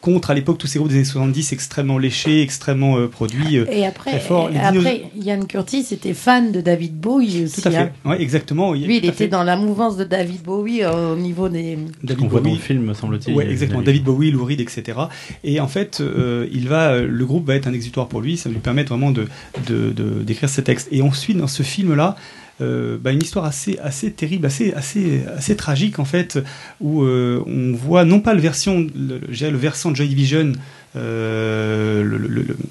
contre 0.00 0.32
à 0.32 0.34
l'époque 0.34 0.58
tous 0.58 0.66
ces 0.66 0.80
groupes 0.80 0.88
des 0.90 0.96
années 0.96 1.04
70 1.04 1.52
extrêmement 1.52 1.96
léchés, 1.96 2.42
extrêmement 2.42 2.98
euh, 2.98 3.06
produits, 3.06 3.56
euh, 3.58 3.66
Et 3.70 3.86
après, 3.86 4.10
très 4.10 4.18
forts. 4.20 4.50
Et 4.52 4.58
après, 4.58 5.04
Ian 5.16 5.44
Curtis 5.46 5.86
était 5.92 6.12
fan 6.12 6.50
de 6.50 6.60
David 6.60 6.98
Bowie 6.98 7.44
aussi. 7.44 7.62
tout 7.62 7.68
à 7.68 7.70
fait. 7.70 7.76
hein. 7.78 7.90
Ouais, 8.04 8.20
exactement. 8.20 8.70
oui, 8.70 8.80
Lui, 8.84 8.96
il 8.96 9.04
était 9.04 9.12
fait. 9.12 9.28
dans 9.28 9.44
la 9.44 9.54
mouvance 9.54 9.96
de 9.96 10.02
David 10.02 10.42
Bowie 10.42 10.82
euh, 10.82 11.12
au 11.12 11.16
niveau 11.16 11.48
des. 11.48 11.78
David 12.02 12.20
qu'on 12.20 12.26
voit 12.26 12.40
dans 12.40 12.50
le 12.50 12.56
film, 12.56 12.82
me 12.82 12.94
semble-t-il. 12.94 13.38
A- 13.40 13.44
exactement. 13.48 13.80
David 13.82 14.02
Bowie, 14.02 14.32
Lou 14.32 14.44
Reed, 14.44 14.60
etc. 14.60 14.98
Et 15.44 15.60
en 15.60 15.68
fait, 15.68 16.00
euh, 16.00 16.48
il 16.52 16.66
va, 16.66 16.98
le 17.00 17.24
groupe 17.24 17.46
va 17.46 17.54
être 17.54 17.68
un 17.68 17.72
exutoire 17.72 18.08
pour 18.08 18.22
lui. 18.22 18.36
Ça 18.36 18.48
va 18.48 18.54
lui 18.54 18.60
permettre 18.60 18.88
vraiment 18.88 19.12
de 19.12 19.28
de- 19.68 19.90
de- 19.92 20.22
d'écrire 20.24 20.48
ses 20.48 20.64
textes. 20.64 20.88
Et 20.90 21.00
on 21.02 21.12
suit 21.12 21.34
dans 21.34 21.46
ce 21.46 21.62
film-là. 21.62 22.16
Euh, 22.62 22.96
bah, 23.02 23.12
une 23.12 23.22
histoire 23.22 23.44
assez 23.44 23.78
assez 23.82 24.10
terrible, 24.12 24.46
assez 24.46 24.72
assez 24.72 25.22
assez 25.36 25.56
tragique 25.56 25.98
en 25.98 26.04
fait, 26.04 26.38
où 26.80 27.02
euh, 27.02 27.42
on 27.46 27.72
voit 27.74 28.04
non 28.04 28.20
pas 28.20 28.32
le 28.34 28.40
version, 28.40 28.86
le, 28.94 29.20
le 29.28 29.56
versant 29.58 29.90
de 29.90 29.96
Joy 29.96 30.08
Division, 30.08 30.52
euh, 30.96 32.18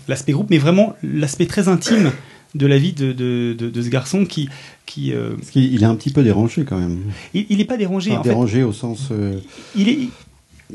l'aspect 0.07 0.31
groupe, 0.31 0.49
mais 0.49 0.57
vraiment 0.57 0.95
l'aspect 1.03 1.45
très 1.45 1.67
intime 1.67 2.11
de 2.53 2.67
la 2.67 2.77
vie 2.77 2.91
de, 2.93 3.13
de, 3.13 3.55
de, 3.57 3.69
de 3.69 3.81
ce 3.81 3.89
garçon 3.89 4.25
qui 4.25 4.49
qui 4.85 5.13
euh, 5.13 5.35
Parce 5.37 5.51
qu'il 5.51 5.73
il 5.73 5.83
est 5.83 5.85
un 5.85 5.95
petit 5.95 6.11
peu 6.11 6.21
dérangé 6.23 6.63
quand 6.65 6.77
même. 6.77 6.99
il, 7.33 7.45
il 7.49 7.61
est 7.61 7.65
pas 7.65 7.77
dérangé 7.77 8.11
Enfin, 8.11 8.19
en 8.19 8.23
fait. 8.23 8.29
dérangé 8.29 8.63
au 8.63 8.73
sens. 8.73 9.09
euh, 9.11 9.35
Il 9.75 9.87
est. 9.89 9.99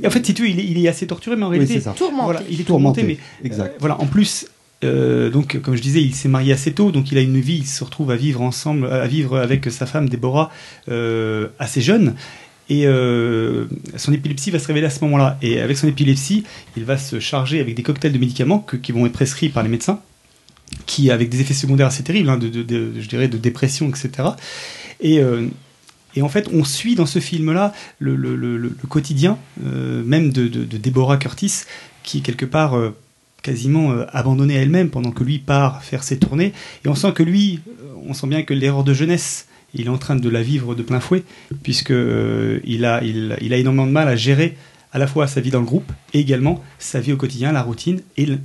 En 0.06 0.10
fait, 0.10 0.24
si 0.26 0.34
tu 0.34 0.42
veux, 0.42 0.48
il 0.50 0.60
est, 0.60 0.64
il 0.66 0.84
est 0.84 0.88
assez 0.88 1.06
torturé, 1.06 1.36
mais 1.36 1.44
en 1.44 1.50
Oui, 1.50 1.56
réalité, 1.58 1.80
ça. 1.80 1.92
Tourmenté. 1.96 2.24
Voilà, 2.24 2.42
il 2.50 2.60
est 2.60 2.64
tourmenté, 2.64 3.00
Tourmenté, 3.00 3.18
mais 3.42 3.46
exact. 3.48 3.72
euh, 3.74 3.76
voilà. 3.80 3.98
En 4.00 4.06
plus, 4.06 4.46
euh, 4.84 5.30
donc, 5.30 5.60
comme 5.62 5.74
je 5.76 5.82
disais, 5.82 6.02
il 6.02 6.14
s'est 6.14 6.28
marié 6.28 6.52
assez 6.52 6.72
tôt, 6.72 6.92
donc 6.92 7.10
il 7.12 7.18
a 7.18 7.20
une 7.20 7.40
vie. 7.40 7.58
Il 7.58 7.66
se 7.66 7.82
retrouve 7.82 8.10
à 8.10 8.16
vivre 8.16 8.42
ensemble, 8.42 8.86
à 8.86 9.06
vivre 9.06 9.38
avec 9.38 9.70
sa 9.70 9.86
femme 9.86 10.08
Déborah 10.08 10.50
euh, 10.88 11.48
assez 11.58 11.80
jeune. 11.80 12.14
Et 12.68 12.86
euh, 12.86 13.66
son 13.96 14.12
épilepsie 14.12 14.50
va 14.50 14.58
se 14.58 14.66
révéler 14.66 14.86
à 14.86 14.90
ce 14.90 15.02
moment-là. 15.04 15.38
Et 15.40 15.60
avec 15.60 15.76
son 15.78 15.86
épilepsie, 15.88 16.44
il 16.76 16.84
va 16.84 16.98
se 16.98 17.20
charger 17.20 17.60
avec 17.60 17.74
des 17.74 17.82
cocktails 17.82 18.12
de 18.12 18.18
médicaments 18.18 18.66
qui 18.82 18.92
vont 18.92 19.06
être 19.06 19.12
prescrits 19.12 19.48
par 19.48 19.62
les 19.62 19.68
médecins, 19.68 20.00
qui 20.84 21.10
avec 21.10 21.28
des 21.28 21.40
effets 21.40 21.54
secondaires 21.54 21.86
assez 21.86 22.02
terribles, 22.02 22.28
hein, 22.28 22.36
de, 22.36 22.50
je 23.00 23.08
dirais 23.08 23.28
de 23.28 23.38
dépression, 23.38 23.88
etc. 23.88 24.30
Et, 25.00 25.22
en 26.20 26.28
fait, 26.28 26.48
on 26.52 26.64
suit 26.64 26.96
dans 26.96 27.06
ce 27.06 27.20
film-là 27.20 27.72
le, 28.00 28.74
quotidien, 28.88 29.38
même 29.62 30.32
de, 30.32 30.48
de- 30.48 30.64
de 30.64 30.76
Deborah 30.76 31.18
Curtis, 31.18 31.62
qui 32.02 32.20
quelque 32.20 32.46
part 32.46 32.74
quasiment 33.46 33.92
euh, 33.92 34.04
abandonnée 34.12 34.58
à 34.58 34.62
elle-même 34.62 34.90
pendant 34.90 35.12
que 35.12 35.22
lui 35.22 35.38
part 35.38 35.84
faire 35.84 36.02
ses 36.02 36.18
tournées. 36.18 36.52
Et 36.84 36.88
on 36.88 36.96
sent 36.96 37.12
que 37.12 37.22
lui, 37.22 37.60
euh, 37.68 38.08
on 38.08 38.12
sent 38.12 38.26
bien 38.26 38.42
que 38.42 38.54
l'erreur 38.54 38.82
de 38.82 38.92
jeunesse, 38.92 39.46
il 39.72 39.86
est 39.86 39.88
en 39.88 39.98
train 39.98 40.16
de 40.16 40.28
la 40.28 40.42
vivre 40.42 40.74
de 40.74 40.82
plein 40.82 40.98
fouet, 40.98 41.22
puisque 41.62 41.92
euh, 41.92 42.58
il, 42.64 42.84
a, 42.84 43.04
il, 43.04 43.36
il 43.40 43.54
a 43.54 43.56
énormément 43.56 43.86
de 43.86 43.92
mal 43.92 44.08
à 44.08 44.16
gérer 44.16 44.56
à 44.92 44.98
la 44.98 45.06
fois 45.06 45.28
sa 45.28 45.40
vie 45.40 45.50
dans 45.50 45.60
le 45.60 45.66
groupe 45.66 45.90
et 46.12 46.18
également 46.18 46.60
sa 46.80 46.98
vie 46.98 47.12
au 47.12 47.16
quotidien, 47.16 47.52
la 47.52 47.62
routine 47.62 48.00
et 48.16 48.26
le... 48.26 48.38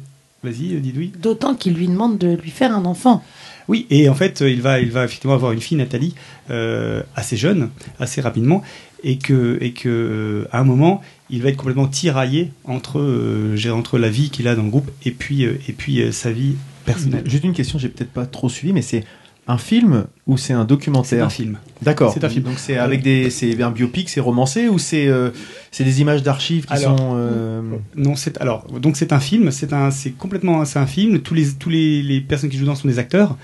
Vas-y, 0.43 0.80
Didouille. 0.82 1.12
D'autant 1.20 1.54
qu'il 1.54 1.74
lui 1.74 1.88
demande 1.88 2.18
de 2.18 2.36
lui 2.36 2.49
faire 2.49 2.76
un 2.76 2.86
enfant. 2.86 3.24
Oui, 3.68 3.86
et 3.91 4.10
en 4.10 4.16
fait, 4.16 4.41
il 4.41 4.62
va, 4.62 4.80
il 4.80 4.91
va 4.91 5.06
effectivement 5.06 5.36
avoir 5.36 5.52
une 5.52 5.62
fille, 5.62 5.78
Nathalie, 5.78 6.16
euh, 6.49 7.04
assez 7.16 7.38
jeune, 7.38 7.70
assez 7.99 8.22
rapidement, 8.22 8.64
et 9.04 9.18
que, 9.20 9.60
et 9.62 9.72
que 9.72 10.47
à 10.52 10.60
un 10.60 10.64
moment, 10.64 11.02
il 11.32 11.41
va 11.41 11.49
être 11.49 11.57
complètement 11.57 11.88
tiraillé 11.88 12.51
entre, 12.65 12.99
euh, 12.99 13.55
j'ai- 13.55 13.69
entre 13.71 13.97
la 13.97 14.09
vie 14.09 14.29
qu'il 14.29 14.47
a 14.47 14.55
dans 14.55 14.63
le 14.63 14.69
groupe 14.69 14.91
et 15.05 15.11
puis, 15.11 15.45
euh, 15.45 15.53
et 15.67 15.73
puis 15.73 16.01
euh, 16.01 16.11
sa 16.11 16.32
vie 16.32 16.55
personnelle. 16.86 17.23
Juste 17.25 17.43
une 17.43 17.53
question, 17.53 17.79
j'ai 17.79 17.89
peut-être 17.89 18.11
pas 18.11 18.25
trop 18.25 18.49
suivi, 18.49 18.73
mais 18.73 18.82
c'est 18.82 19.03
un 19.47 19.57
film 19.57 20.05
ou 20.27 20.38
c'est 20.38 20.53
un 20.53 20.65
documentaire? 20.65 21.07
C'est 21.09 21.21
un 21.21 21.29
film. 21.29 21.57
D'accord. 21.82 22.13
C'est 22.13 22.23
un 22.23 22.29
film. 22.29 22.43
Donc 22.43 22.59
c'est 22.59 22.77
avec 22.77 23.01
des, 23.01 23.29
c'est 23.29 23.59
un 23.61 23.71
biopic, 23.71 24.07
c'est 24.09 24.19
romancé 24.19 24.67
ou 24.67 24.77
c'est, 24.77 25.07
euh, 25.07 25.32
c'est 25.71 25.84
des 25.84 25.99
images 25.99 26.21
d'archives 26.21 26.65
qui 26.65 26.73
Alors, 26.73 26.97
sont. 26.97 27.13
euh, 27.15 27.61
Non, 27.95 28.15
c'est 28.15 28.39
alors 28.39 28.67
donc 28.79 28.97
c'est 28.97 29.11
un 29.13 29.19
film, 29.19 29.49
c'est 29.51 29.73
un 29.73 29.89
c'est 29.91 30.11
complètement 30.11 30.63
c'est 30.65 30.79
un 30.79 30.86
film. 30.86 31.19
Tous 31.19 31.34
les 31.34 31.47
tous 31.53 31.69
les, 31.69 32.01
les 32.03 32.21
personnes 32.21 32.49
qui 32.49 32.57
jouent 32.57 32.65
dedans 32.65 32.75
sont 32.75 32.88
des 32.88 32.99
acteurs. 32.99 33.36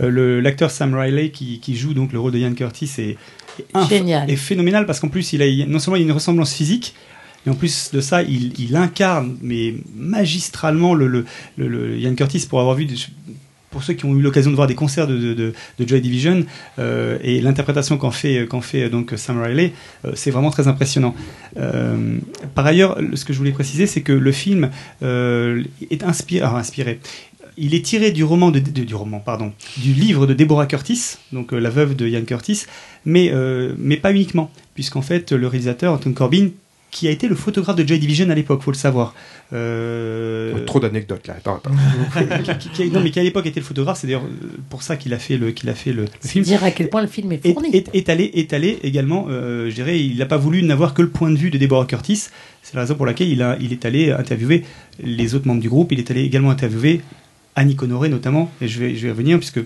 Euh, 0.00 0.10
le 0.10 0.40
l'acteur 0.40 0.70
Sam 0.70 0.94
Riley 0.94 1.30
qui, 1.30 1.58
qui 1.60 1.76
joue 1.76 1.94
donc 1.94 2.12
le 2.12 2.18
rôle 2.18 2.32
de 2.32 2.38
Ian 2.38 2.52
Curtis 2.52 2.90
est, 2.98 3.16
est 3.60 3.72
inf- 3.74 3.88
Génial. 3.88 4.28
est 4.30 4.36
phénoménal 4.36 4.84
parce 4.84 5.00
qu'en 5.00 5.08
plus 5.08 5.32
il 5.32 5.40
a 5.42 5.66
non 5.66 5.78
seulement 5.78 5.96
il 5.96 6.00
y 6.00 6.04
a 6.04 6.06
une 6.08 6.12
ressemblance 6.12 6.52
physique 6.52 6.94
et 7.46 7.50
en 7.50 7.54
plus 7.54 7.90
de 7.92 8.00
ça, 8.00 8.22
il, 8.22 8.76
incarne 8.76 9.36
mais 9.40 9.74
magistralement 9.94 10.94
le, 10.94 11.24
Ian 11.58 12.14
Curtis 12.14 12.46
pour 12.48 12.60
avoir 12.60 12.74
vu 12.74 12.86
pour 13.70 13.82
ceux 13.82 13.92
qui 13.94 14.06
ont 14.06 14.16
eu 14.16 14.22
l'occasion 14.22 14.50
de 14.50 14.56
voir 14.56 14.68
des 14.68 14.74
concerts 14.74 15.06
de, 15.06 15.52
Joy 15.78 16.00
Division 16.00 16.44
euh, 16.78 17.18
et 17.22 17.40
l'interprétation 17.40 17.98
qu'en 17.98 18.10
fait, 18.10 18.46
qu'en 18.46 18.62
fait 18.62 18.88
donc 18.88 19.12
Sam 19.16 19.40
Riley, 19.42 19.72
euh, 20.04 20.12
c'est 20.14 20.30
vraiment 20.30 20.50
très 20.50 20.66
impressionnant. 20.66 21.14
Euh, 21.58 22.16
par 22.54 22.64
ailleurs, 22.64 23.00
le- 23.00 23.16
ce 23.16 23.24
que 23.24 23.32
je 23.32 23.38
voulais 23.38 23.52
préciser, 23.52 23.86
c'est 23.86 24.00
que 24.00 24.12
le 24.12 24.32
film 24.32 24.70
euh, 25.02 25.62
est 25.90 26.02
inspiré, 26.04 26.44
ah, 26.44 26.56
inspiré. 26.56 27.00
Il 27.58 27.74
est 27.74 27.84
tiré 27.84 28.12
du 28.12 28.24
roman 28.24 28.50
du 28.50 28.94
roman, 28.94 29.20
pardon, 29.20 29.52
du 29.78 29.92
livre 29.92 30.26
de 30.26 30.34
Deborah 30.34 30.66
Curtis, 30.66 31.16
donc 31.32 31.52
euh, 31.52 31.58
la 31.58 31.70
veuve 31.70 31.96
de 31.96 32.06
Ian 32.06 32.24
Curtis, 32.24 32.64
mais 33.04 33.30
euh, 33.32 33.74
mais 33.78 33.96
pas 33.96 34.12
uniquement, 34.12 34.50
puisqu'en 34.74 35.02
fait 35.02 35.32
le 35.32 35.46
réalisateur 35.46 35.92
Anton 35.92 36.12
Corbin, 36.12 36.48
qui 36.96 37.08
a 37.08 37.10
été 37.10 37.28
le 37.28 37.34
photographe 37.34 37.76
de 37.76 37.86
Joy 37.86 37.98
Division 37.98 38.30
à 38.30 38.34
l'époque, 38.34 38.62
faut 38.62 38.70
le 38.70 38.76
savoir. 38.76 39.14
Euh, 39.52 40.64
Trop 40.64 40.80
d'anecdotes 40.80 41.26
là. 41.26 41.34
Attends, 41.36 41.56
attends. 41.56 41.70
qui- 42.42 42.58
qui- 42.58 42.68
qui- 42.70 42.90
non, 42.90 43.00
mais 43.02 43.10
qui 43.10 43.20
à 43.20 43.22
l'époque 43.22 43.44
était 43.44 43.60
le 43.60 43.66
photographe, 43.66 43.98
c'est 44.00 44.06
d'ailleurs 44.06 44.24
euh, 44.24 44.56
pour 44.70 44.82
ça 44.82 44.96
qu'il 44.96 45.12
a 45.12 45.18
fait 45.18 45.36
le, 45.36 45.50
qu'il 45.50 45.68
a 45.68 45.74
fait 45.74 45.92
le, 45.92 46.06
film. 46.24 46.42
dire 46.44 46.64
à 46.64 46.70
quel 46.70 46.88
point 46.88 47.02
le 47.02 47.06
film 47.08 47.32
est 47.32 47.46
fourni. 47.52 47.68
est, 47.76 47.90
est 47.94 48.08
allé, 48.08 48.30
est 48.32 48.54
allé 48.54 48.78
également, 48.82 49.26
euh, 49.28 49.68
je 49.68 49.74
dirais, 49.74 50.00
il 50.02 50.16
n'a 50.16 50.24
pas 50.26 50.38
voulu 50.38 50.62
n'avoir 50.62 50.94
que 50.94 51.02
le 51.02 51.10
point 51.10 51.30
de 51.30 51.36
vue 51.36 51.50
de 51.50 51.58
Deborah 51.58 51.84
Curtis. 51.84 52.28
C'est 52.62 52.74
la 52.74 52.80
raison 52.80 52.94
pour 52.94 53.04
laquelle 53.04 53.28
il, 53.28 53.42
a, 53.42 53.58
il 53.60 53.72
est 53.72 53.84
allé 53.84 54.10
interviewer 54.10 54.64
les 55.02 55.34
autres 55.34 55.46
membres 55.46 55.60
du 55.60 55.68
groupe. 55.68 55.92
Il 55.92 55.98
est 55.98 56.10
allé 56.10 56.22
également 56.22 56.50
interviewer 56.50 57.02
Annie 57.56 57.76
Honoré 57.80 58.08
notamment, 58.08 58.50
et 58.62 58.68
je 58.68 58.80
vais, 58.80 58.94
je 58.96 59.02
vais 59.02 59.08
y 59.08 59.10
revenir 59.10 59.38
puisque 59.38 59.60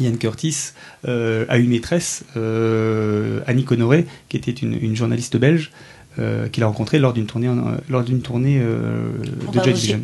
Ian 0.00 0.16
Curtis 0.16 0.72
euh, 1.06 1.44
a 1.48 1.58
une 1.58 1.68
maîtresse, 1.70 2.24
euh, 2.36 3.40
Annie 3.46 3.64
Honoré, 3.70 4.06
qui 4.28 4.36
était 4.36 4.50
une, 4.50 4.76
une 4.82 4.96
journaliste 4.96 5.36
belge, 5.36 5.70
euh, 6.18 6.48
qu'il 6.48 6.62
a 6.62 6.66
rencontrée 6.66 6.98
lors 6.98 7.12
d'une 7.12 7.26
tournée, 7.26 7.48
en- 7.48 7.58
euh, 7.58 7.76
lors 7.88 8.02
d'une 8.02 8.20
tournée 8.22 8.58
euh, 8.60 9.10
de 9.52 9.60
Joy 9.62 9.72
Division. 9.72 10.00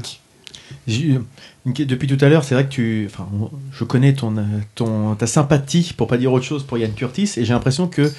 Depuis 1.67 2.07
tout 2.09 2.23
à 2.25 2.29
l'heure, 2.29 2.45
c'est 2.45 2.55
vrai 2.55 2.65
que 2.65 2.71
tu, 2.71 3.09
enfin, 3.11 3.29
je 3.73 3.85
connais 3.85 4.15
ton, 4.15 4.35
ton, 4.75 5.15
ta 5.15 5.27
sympathie, 5.27 5.93
pour 5.97 6.07
pas 6.09 6.17
dire 6.17 6.33
autre 6.33 6.45
chose, 6.45 6.63
pour 6.65 6.79
Ian 6.79 6.89
Curtis, 6.95 7.31
et 7.37 7.45
j'ai 7.45 7.53
l'impression 7.53 7.89
que 7.89 8.11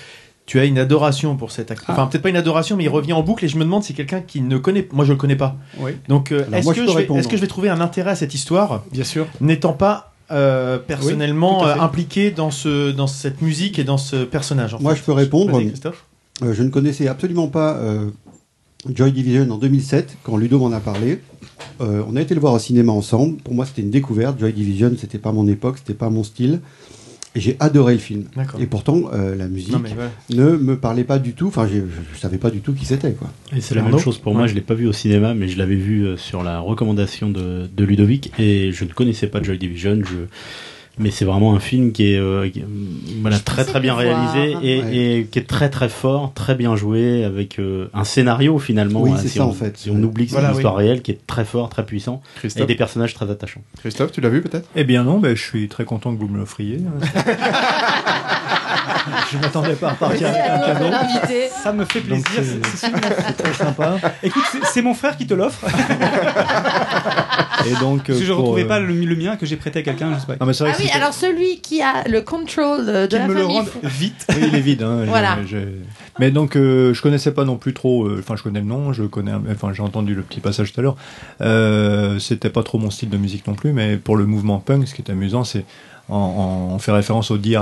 tu 0.45 0.59
as 0.59 0.65
une 0.65 0.77
adoration 0.77 1.35
pour 1.35 1.51
cet 1.51 1.71
acteur. 1.71 1.89
Enfin, 1.89 2.07
peut-être 2.07 2.21
pas 2.23 2.29
une 2.29 2.35
adoration, 2.37 2.75
mais 2.77 2.83
il 2.83 2.89
revient 2.89 3.13
en 3.13 3.23
boucle, 3.23 3.45
et 3.45 3.47
je 3.47 3.57
me 3.57 3.63
demande 3.63 3.83
si 3.83 3.93
quelqu'un 3.93 4.21
qui 4.21 4.41
ne 4.41 4.57
connaît, 4.57 4.87
moi 4.91 5.03
je 5.05 5.11
le 5.13 5.17
connais 5.17 5.35
pas. 5.35 5.55
Oui. 5.79 5.91
Donc, 6.07 6.31
euh, 6.31 6.45
est-ce 6.53 6.67
que, 6.69 6.73
je 6.75 6.81
je 6.81 6.85
peux 6.85 6.91
vais- 6.91 6.97
répondre. 6.97 7.19
est-ce 7.19 7.27
que 7.27 7.37
je 7.37 7.41
vais 7.41 7.47
trouver 7.47 7.69
un 7.69 7.81
intérêt 7.81 8.11
à 8.11 8.15
cette 8.15 8.33
histoire, 8.35 8.83
Bien 8.91 9.03
sûr. 9.03 9.25
n'étant 9.41 9.73
pas 9.73 10.13
euh, 10.31 10.77
personnellement 10.77 11.65
euh, 11.65 11.75
impliqué 11.79 12.29
dans 12.29 12.51
ce, 12.51 12.91
dans 12.91 13.07
cette 13.07 13.41
musique 13.41 13.79
et 13.79 13.83
dans 13.83 13.97
ce 13.97 14.17
personnage. 14.25 14.75
en 14.75 14.79
Moi, 14.79 14.93
fait. 14.93 14.99
je 14.99 15.05
peux 15.05 15.11
répondre. 15.13 15.51
Vas-y, 15.53 15.69
Christophe. 15.69 16.05
Euh, 16.41 16.53
je 16.53 16.63
ne 16.63 16.69
connaissais 16.69 17.07
absolument 17.07 17.47
pas 17.47 17.75
euh, 17.77 18.09
Joy 18.89 19.11
Division 19.11 19.49
en 19.49 19.57
2007, 19.57 20.17
quand 20.23 20.37
Ludo 20.37 20.59
m'en 20.59 20.71
a 20.71 20.79
parlé. 20.79 21.19
Euh, 21.81 22.03
on 22.07 22.15
a 22.15 22.21
été 22.21 22.33
le 22.33 22.41
voir 22.41 22.53
au 22.53 22.59
cinéma 22.59 22.91
ensemble. 22.91 23.37
Pour 23.37 23.53
moi, 23.53 23.65
c'était 23.65 23.81
une 23.81 23.89
découverte. 23.89 24.39
Joy 24.39 24.53
Division, 24.53 24.91
c'était 24.97 25.17
pas 25.17 25.31
mon 25.31 25.47
époque, 25.47 25.77
c'était 25.79 25.93
pas 25.93 26.09
mon 26.09 26.23
style. 26.23 26.61
Et 27.35 27.41
j'ai 27.41 27.57
adoré 27.59 27.93
le 27.93 27.99
film. 27.99 28.23
Et 28.59 28.65
pourtant, 28.65 29.03
euh, 29.13 29.35
la 29.35 29.47
musique 29.47 29.71
Non, 29.71 29.83
ne 30.29 30.57
me 30.57 30.77
parlait 30.77 31.03
pas 31.03 31.19
du 31.19 31.33
tout. 31.33 31.47
Enfin, 31.47 31.67
je, 31.67 31.81
je 32.13 32.19
savais 32.19 32.39
pas 32.39 32.49
du 32.49 32.61
tout 32.61 32.73
qui 32.73 32.85
c'était, 32.85 33.11
quoi. 33.11 33.29
Et 33.55 33.61
c'est 33.61 33.75
la 33.75 33.81
Arnaud 33.81 33.97
même 33.97 34.03
chose 34.03 34.17
pour 34.17 34.33
moi, 34.33 34.47
je 34.47 34.55
l'ai 34.55 34.61
pas 34.61 34.73
vu 34.73 34.87
au 34.87 34.93
cinéma, 34.93 35.35
mais 35.35 35.47
je 35.47 35.57
l'avais 35.57 35.75
vu 35.75 36.17
sur 36.17 36.41
la 36.41 36.59
recommandation 36.59 37.29
de, 37.29 37.69
de 37.71 37.83
Ludovic, 37.83 38.31
et 38.39 38.71
je 38.71 38.83
ne 38.83 38.89
connaissais 38.89 39.27
pas 39.27 39.43
Joy 39.43 39.59
Division, 39.59 40.01
je... 40.03 40.25
mais 40.99 41.11
c'est 41.11 41.25
vraiment 41.25 41.55
un 41.55 41.59
film 41.59 41.91
qui 41.91 42.13
est 42.13 42.17
euh, 42.19 42.49
qui- 42.49 42.63
voilà, 43.21 43.37
Je 43.37 43.43
très 43.43 43.65
très 43.65 43.79
bien 43.79 43.93
voir. 43.95 44.05
réalisé 44.33 44.57
et, 44.61 44.81
Ouais. 44.81 44.95
et 45.19 45.25
qui 45.25 45.39
est 45.39 45.47
très 45.47 45.69
très 45.69 45.89
fort, 45.89 46.33
très 46.33 46.55
bien 46.55 46.75
joué, 46.75 47.23
avec 47.23 47.57
euh, 47.59 47.87
un 47.93 48.03
scénario 48.03 48.59
finalement. 48.59 49.01
Oui, 49.01 49.11
hein, 49.11 49.17
c'est 49.21 49.27
si 49.29 49.37
ça, 49.39 49.45
on, 49.45 49.49
en 49.49 49.53
fait. 49.53 49.77
Si 49.77 49.89
on 49.89 50.01
oublie 50.03 50.25
que 50.25 50.31
c'est 50.33 50.39
une 50.39 50.45
oui. 50.47 50.53
histoire 50.53 50.75
réelle 50.75 51.01
qui 51.01 51.11
est 51.11 51.25
très 51.25 51.45
fort, 51.45 51.69
très 51.69 51.85
puissant, 51.85 52.21
et 52.43 52.65
des 52.65 52.75
personnages 52.75 53.13
très 53.13 53.29
attachants. 53.31 53.61
Christophe, 53.79 54.11
tu 54.11 54.21
l'as 54.21 54.29
vu 54.29 54.41
peut-être? 54.41 54.69
Eh 54.75 54.83
bien 54.83 55.03
non, 55.03 55.21
je 55.23 55.33
suis 55.35 55.67
très 55.69 55.85
content 55.85 56.13
que 56.13 56.19
vous 56.19 56.27
me 56.27 56.37
l'offriez. 56.37 56.79
je 59.31 59.37
m'attendais 59.37 59.73
pas 59.75 59.87
à 59.87 59.91
repartir 59.91 60.27
avec 60.27 60.41
un 60.41 60.59
cadeau. 60.59 60.85
Ça 61.63 61.71
me 61.73 61.85
fait 61.85 62.01
plaisir. 62.01 62.25
C'est- 62.75 62.89
très 63.37 63.53
sympa. 63.53 63.97
Écoute, 64.23 64.43
c'est- 64.73 64.81
mon 64.81 64.93
frère 64.93 65.17
qui 65.17 65.27
te 65.27 65.33
l'offre. 65.33 65.65
Et 67.67 67.73
donc, 67.81 68.05
Parce 68.07 68.19
que 68.19 68.25
je 68.25 68.31
ne 68.31 68.37
retrouvais 68.37 68.63
euh, 68.63 68.67
pas 68.67 68.79
le, 68.79 68.93
le 68.93 69.15
mien 69.15 69.35
que 69.35 69.45
j'ai 69.45 69.57
prêté 69.57 69.79
à 69.79 69.81
quelqu'un, 69.81 70.13
je 70.15 70.19
sais 70.21 70.25
pas. 70.25 70.37
Non, 70.39 70.45
mais 70.45 70.53
c'est 70.53 70.63
vrai 70.63 70.73
Ah 70.73 70.77
que 70.77 70.83
oui, 70.83 70.89
alors 70.93 71.13
celui 71.13 71.59
qui 71.59 71.81
a 71.81 72.07
le 72.07 72.21
control 72.21 72.85
de 72.85 73.05
Qu'il 73.07 73.19
la 73.19 73.27
me 73.27 73.33
le 73.33 73.41
famille. 73.41 73.57
rende 73.57 73.69
vite. 73.83 74.25
Oui, 74.29 74.35
il 74.47 74.55
est 74.55 74.61
vide. 74.61 74.83
Hein, 74.83 75.03
Voilà. 75.05 75.37
Mais 76.19 76.31
donc, 76.31 76.55
euh, 76.55 76.93
je 76.93 77.01
connaissais 77.01 77.31
pas 77.33 77.43
non 77.45 77.57
plus 77.57 77.73
trop. 77.73 78.05
euh, 78.07 78.17
Enfin, 78.19 78.35
je 78.37 78.43
connais 78.43 78.59
le 78.59 78.65
nom, 78.65 78.93
je 78.93 79.03
connais. 79.03 79.33
Enfin, 79.51 79.71
j'ai 79.73 79.83
entendu 79.83 80.15
le 80.15 80.21
petit 80.21 80.39
passage 80.39 80.71
tout 80.73 80.79
à 80.79 80.83
l'heure. 80.83 80.95
Euh, 81.41 82.17
C'était 82.19 82.49
pas 82.49 82.63
trop 82.63 82.77
mon 82.77 82.89
style 82.91 83.09
de 83.09 83.17
musique 83.17 83.45
non 83.47 83.53
plus, 83.55 83.73
mais 83.73 83.97
pour 83.97 84.15
le 84.17 84.25
mouvement 84.25 84.59
punk, 84.59 84.87
ce 84.87 84.93
qui 84.95 85.01
est 85.01 85.11
amusant, 85.11 85.43
c'est 85.43 85.65
en- 86.09 86.15
en- 86.15 86.73
on 86.75 86.79
fait 86.79 86.91
référence 86.91 87.31
au 87.31 87.37
DIY, 87.37 87.55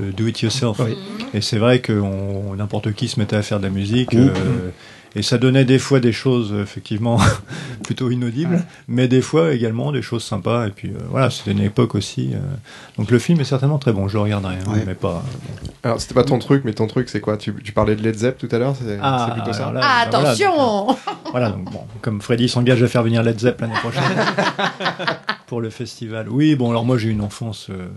le 0.00 0.12
do 0.16 0.26
it 0.26 0.40
yourself. 0.40 0.78
Oui. 0.80 0.96
Et 1.34 1.40
c'est 1.40 1.58
vrai 1.58 1.80
que 1.80 1.92
on- 1.92 2.54
n'importe 2.56 2.92
qui 2.92 3.08
se 3.08 3.18
mettait 3.20 3.36
à 3.36 3.42
faire 3.42 3.58
de 3.58 3.64
la 3.64 3.70
musique. 3.70 4.14
Mmh. 4.14 4.18
euh, 4.18 4.70
et 5.16 5.22
ça 5.22 5.38
donnait 5.38 5.64
des 5.64 5.78
fois 5.78 5.98
des 6.00 6.12
choses 6.12 6.52
euh, 6.52 6.62
effectivement 6.62 7.18
plutôt 7.84 8.10
inaudibles, 8.10 8.62
mais 8.88 9.08
des 9.08 9.20
fois 9.22 9.52
également 9.52 9.90
des 9.92 10.02
choses 10.02 10.22
sympas. 10.22 10.68
Et 10.68 10.70
puis 10.70 10.90
euh, 10.90 10.98
voilà, 11.10 11.30
c'était 11.30 11.50
une 11.52 11.60
époque 11.62 11.94
aussi. 11.94 12.30
euh, 12.34 12.38
donc 12.96 13.10
le 13.10 13.18
film 13.18 13.40
est 13.40 13.44
certainement 13.44 13.78
très 13.78 13.92
bon, 13.92 14.06
je 14.08 14.14
le 14.14 14.20
regarderai, 14.20 14.54
hein, 14.54 14.72
Ouais. 14.72 14.84
mais 14.86 14.94
pas. 14.94 15.22
Alors, 15.82 16.00
c'était 16.00 16.14
pas 16.14 16.22
ton 16.24 16.38
truc, 16.38 16.62
mais 16.64 16.72
ton 16.74 16.86
truc, 16.86 17.08
c'est 17.08 17.20
quoi? 17.20 17.36
Tu, 17.36 17.54
tu 17.64 17.72
parlais 17.72 17.96
de 17.96 18.02
Led 18.02 18.14
Zepp 18.16 18.38
tout 18.38 18.48
à 18.52 18.58
l'heure 18.58 18.74
C'est 18.80 18.98
Ah, 19.02 19.26
c'est 19.28 19.34
plutôt 19.42 19.52
ça? 19.56 19.72
là, 19.72 19.80
Ah, 19.82 20.04
bah, 20.04 20.10
voilà, 20.12 20.28
attention 20.30 20.56
donc, 20.86 20.96
euh, 21.08 21.10
Voilà, 21.30 21.50
donc 21.50 21.64
bon, 21.72 21.80
comme 22.02 22.20
Freddy 22.20 22.48
s'engage 22.48 22.82
à 22.82 22.86
faire 22.88 23.02
venir 23.02 23.22
Led 23.22 23.38
Zepp 23.40 23.60
l'année 23.60 23.74
prochaine 23.74 24.02
pour 25.46 25.60
le 25.60 25.70
festival. 25.70 26.28
Oui, 26.28 26.54
bon, 26.54 26.70
alors 26.70 26.84
moi 26.84 26.98
j'ai 26.98 27.08
une 27.08 27.22
enfance 27.22 27.68
euh, 27.70 27.88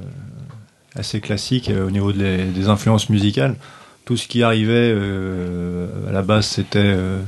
assez 0.95 1.19
classique 1.21 1.69
euh, 1.69 1.85
au 1.87 1.91
niveau 1.91 2.11
des, 2.11 2.45
des 2.45 2.67
influences 2.69 3.09
musicales. 3.09 3.55
Tout 4.05 4.17
ce 4.17 4.27
qui 4.27 4.43
arrivait 4.43 4.73
euh, 4.93 5.87
à 6.09 6.11
la 6.11 6.21
base, 6.21 6.45
c'était 6.45 6.79
euh, 6.83 7.21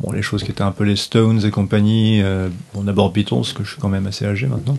bon, 0.00 0.12
les 0.12 0.22
choses 0.22 0.44
qui 0.44 0.52
étaient 0.52 0.62
un 0.62 0.70
peu 0.70 0.84
les 0.84 0.96
Stones 0.96 1.44
et 1.44 1.50
compagnie. 1.50 2.20
euh, 2.22 2.48
bon, 2.72 2.82
d'abord 2.82 3.10
Beatles, 3.10 3.52
que 3.54 3.64
je 3.64 3.70
suis 3.70 3.80
quand 3.80 3.88
même 3.88 4.06
assez 4.06 4.24
âgé 4.24 4.46
maintenant. 4.46 4.78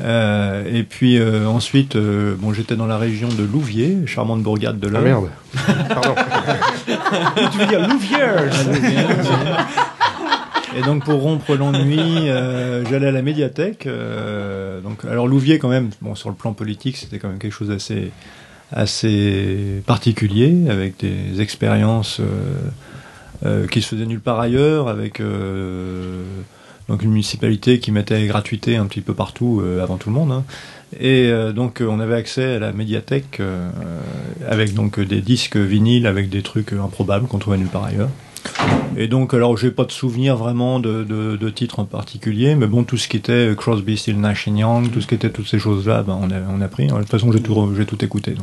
Euh, 0.00 0.62
et 0.72 0.84
puis 0.84 1.18
euh, 1.18 1.46
ensuite, 1.48 1.96
euh, 1.96 2.36
bon, 2.38 2.52
j'étais 2.52 2.76
dans 2.76 2.86
la 2.86 2.98
région 2.98 3.26
de 3.28 3.42
Louviers, 3.42 3.96
charmante 4.06 4.40
bourgade 4.44 4.78
de 4.78 4.86
Ah 4.86 4.90
l'Eure. 5.00 5.02
merde 5.02 5.28
Pardon. 5.88 6.14
tu 7.52 7.58
veux 7.58 7.66
dire 7.66 7.88
Louviers 7.88 8.50
Et 10.76 10.82
donc 10.82 11.04
pour 11.04 11.20
rompre 11.22 11.56
l'ennui, 11.56 12.28
euh, 12.28 12.84
j'allais 12.88 13.08
à 13.08 13.10
la 13.12 13.22
médiathèque. 13.22 13.86
euh, 13.86 14.80
donc 14.80 15.04
alors 15.10 15.26
Louviers 15.26 15.58
quand 15.58 15.68
même, 15.68 15.90
bon 16.02 16.14
sur 16.14 16.28
le 16.28 16.36
plan 16.36 16.52
politique, 16.52 16.96
c'était 16.96 17.18
quand 17.18 17.28
même 17.28 17.38
quelque 17.38 17.52
chose 17.54 17.68
d'assez 17.68 18.12
assez 18.72 19.82
particulier, 19.86 20.68
avec 20.68 20.98
des 20.98 21.40
expériences 21.40 22.20
euh, 22.20 22.24
euh, 23.46 23.66
qui 23.66 23.80
se 23.80 23.88
faisaient 23.88 24.06
nulle 24.06 24.20
part 24.20 24.40
ailleurs, 24.40 24.88
avec 24.88 25.20
euh, 25.20 26.22
donc 26.88 27.02
une 27.02 27.10
municipalité 27.10 27.78
qui 27.78 27.92
mettait 27.92 28.26
gratuité 28.26 28.76
un 28.76 28.86
petit 28.86 29.00
peu 29.00 29.14
partout 29.14 29.62
avant 29.82 29.96
tout 29.96 30.08
le 30.08 30.14
monde. 30.14 30.32
hein. 30.32 30.44
Et 30.98 31.30
donc 31.54 31.82
on 31.86 32.00
avait 32.00 32.14
accès 32.14 32.54
à 32.54 32.58
la 32.58 32.72
médiathèque 32.72 33.42
avec 34.48 34.72
donc 34.72 34.98
des 34.98 35.20
disques 35.20 35.58
vinyles 35.58 36.06
avec 36.06 36.30
des 36.30 36.40
trucs 36.40 36.72
improbables 36.72 37.26
qu'on 37.28 37.36
trouvait 37.36 37.58
nulle 37.58 37.68
part 37.68 37.84
ailleurs. 37.84 38.08
Et 38.96 39.06
donc, 39.06 39.32
alors, 39.34 39.56
j'ai 39.56 39.70
pas 39.70 39.84
de 39.84 39.92
souvenir 39.92 40.36
vraiment 40.36 40.80
de, 40.80 41.04
de, 41.04 41.50
titres 41.50 41.78
en 41.78 41.84
particulier, 41.84 42.54
mais 42.54 42.66
bon, 42.66 42.82
tout 42.84 42.96
ce 42.96 43.06
qui 43.08 43.16
était 43.16 43.52
Crosby, 43.56 43.96
Still, 43.96 44.18
Nash 44.20 44.46
Young, 44.48 44.90
tout 44.90 45.00
ce 45.00 45.06
qui 45.06 45.14
était 45.14 45.30
toutes 45.30 45.46
ces 45.48 45.58
choses-là, 45.58 46.02
ben, 46.02 46.18
on, 46.20 46.30
a, 46.30 46.40
on 46.50 46.60
a 46.60 46.68
pris. 46.68 46.86
De 46.88 46.92
toute 46.94 47.08
façon, 47.08 47.30
j'ai 47.30 47.40
tout, 47.40 47.74
j'ai 47.76 47.86
tout 47.86 48.02
écouté. 48.04 48.34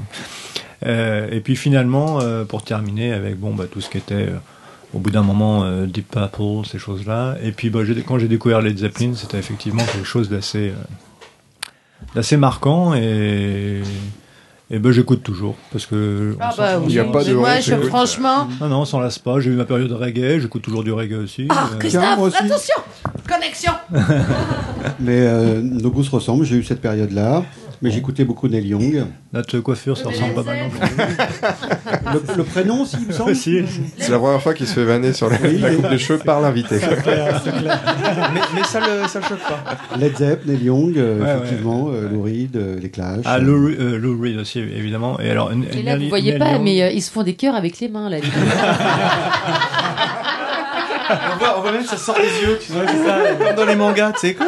Euh, 0.86 1.28
et 1.32 1.40
puis 1.42 1.56
finalement, 1.56 2.20
euh, 2.22 2.46
pour 2.46 2.64
terminer 2.64 3.12
avec 3.14 3.38
bon, 3.40 3.54
bah, 3.54 3.66
tout 3.70 3.82
ce 3.82 3.90
qui 3.90 3.98
était 3.98 4.14
euh, 4.30 4.38
au 4.94 5.00
bout 5.00 5.10
d'un 5.12 5.24
moment 5.24 5.64
euh, 5.64 5.86
Deep 5.88 6.10
Purple, 6.12 6.66
ces 6.70 6.80
choses-là. 6.80 7.36
Et 7.44 7.52
puis, 7.52 7.72
j'ai- 7.86 8.02
quand 8.04 8.18
j'ai 8.20 8.28
découvert 8.28 8.62
Led 8.62 8.78
Zeppelin, 8.78 9.14
c'était 9.16 9.38
effectivement 9.40 9.84
quelque 9.84 10.06
chose 10.08 10.30
d'assez, 10.30 10.70
euh, 10.70 10.74
d'assez 12.16 12.38
marquant 12.38 12.94
et. 12.94 13.82
Et 14.72 14.80
ben 14.80 14.92
j'écoute 14.92 15.22
toujours 15.22 15.56
parce 15.72 15.86
que 15.86 16.36
Ah 16.40 16.52
bah. 16.58 16.80
Il 16.88 16.94
y 16.96 17.00
a 17.00 17.04
pas 17.06 17.24
de 17.24 17.34
moi, 17.34 17.60
je- 17.60 17.76
franchement- 17.76 18.48
non 18.60 18.68
non 18.68 18.80
on 18.82 18.86
s'en 18.86 19.00
lasse 19.00 19.20
pas 19.20 19.40
j'ai 19.40 19.52
eu 19.52 19.56
ma 19.56 19.66
période 19.66 19.90
de 19.90 19.94
reggae 19.94 20.40
j'écoute 20.40 20.64
toujours 20.64 20.84
du 20.84 20.92
reggae 20.92 21.14
aussi 21.24 21.46
Ah, 21.50 21.70
Euh, 21.74 21.78
Christophe, 21.78 22.34
attention 22.36 22.82
Connexion 23.30 23.72
Mais 25.00 25.20
euh, 25.22 25.62
nos 25.62 25.90
goûts 25.92 26.04
se 26.04 26.12
ressemblent. 26.12 26.46
J'ai 26.46 26.56
eu 26.58 26.64
cette 26.64 26.82
période-là. 26.82 27.44
Mais 27.82 27.92
j'écoutais 27.92 28.24
beaucoup 28.26 28.48
Neil 28.48 28.68
Young. 28.68 29.06
Notre 29.34 29.60
coiffure, 29.60 29.98
ça 29.98 30.10
ressemble 30.10 30.34
pas 30.34 30.44
mal 30.44 30.58
non 30.60 32.14
Le, 32.14 32.22
le 32.38 32.44
prénom 32.44 32.82
aussi, 32.84 32.98
il 33.02 33.08
me 33.08 33.12
semble 33.14 33.36
Si. 33.36 33.64
C'est 33.98 34.12
la 34.12 34.20
première 34.20 34.42
fois 34.42 34.54
qu'il 34.54 34.66
se 34.68 34.74
fait 34.74 34.86
vanner 34.86 35.12
sur 35.14 35.30
la, 35.30 35.38
Oui, 35.44 35.58
la 35.60 35.72
coupe 35.76 35.90
de 35.90 35.98
cheveux 35.98 36.20
par 36.20 36.40
l'invité. 36.42 36.80
C'est 36.80 37.02
clair, 37.04 37.42
c'est 37.44 37.52
clair. 37.52 37.80
mais, 38.34 38.40
mais 38.56 38.64
ça 38.64 38.80
le, 38.80 39.08
ça 39.08 39.20
le 39.20 39.26
choque 39.26 39.40
pas. 39.40 39.64
Led 39.98 40.16
Zepp, 40.18 40.46
Neil 40.46 40.64
Young, 40.64 40.98
euh, 40.98 41.20
Ouais, 41.20 41.26
ouais. 41.26 41.36
effectivement, 41.38 41.88
euh, 41.90 42.10
Lou 42.10 42.22
Reed, 42.24 42.56
euh, 42.56 42.80
les 42.80 42.90
Clash. 42.90 43.20
Ah, 43.26 43.40
Lou, 43.40 43.70
euh, 43.70 43.98
Lou 43.98 44.20
Reed 44.22 44.38
aussi, 44.38 44.60
évidemment. 44.60 45.20
Et 45.20 45.30
alors, 45.30 45.52
Et 45.74 45.82
là, 45.84 45.98
vous 45.98 46.08
voyez 46.10 46.38
pas, 46.38 46.58
mais 46.60 46.82
euh, 46.84 46.90
ils 46.90 47.02
se 47.02 47.12
font 47.12 47.24
des 47.24 47.36
cœurs 47.36 47.56
avec 47.56 47.80
les 47.80 47.90
mains, 47.90 48.10
là. 48.10 48.18
les 48.20 48.24
on, 51.34 51.38
voit, 51.38 51.58
on 51.58 51.62
voit 51.62 51.72
même 51.72 51.84
que 51.84 51.90
ça 51.90 51.98
sort 51.98 52.16
des 52.16 52.46
yeux, 52.48 52.58
tu 52.66 52.72
vois, 52.72 52.84
c'est 52.88 53.04
ça, 53.06 53.18
comme 53.38 53.56
dans 53.56 53.66
les 53.66 53.76
mangas, 53.76 54.12
tu 54.14 54.20
sais 54.28 54.34
quoi. 54.34 54.48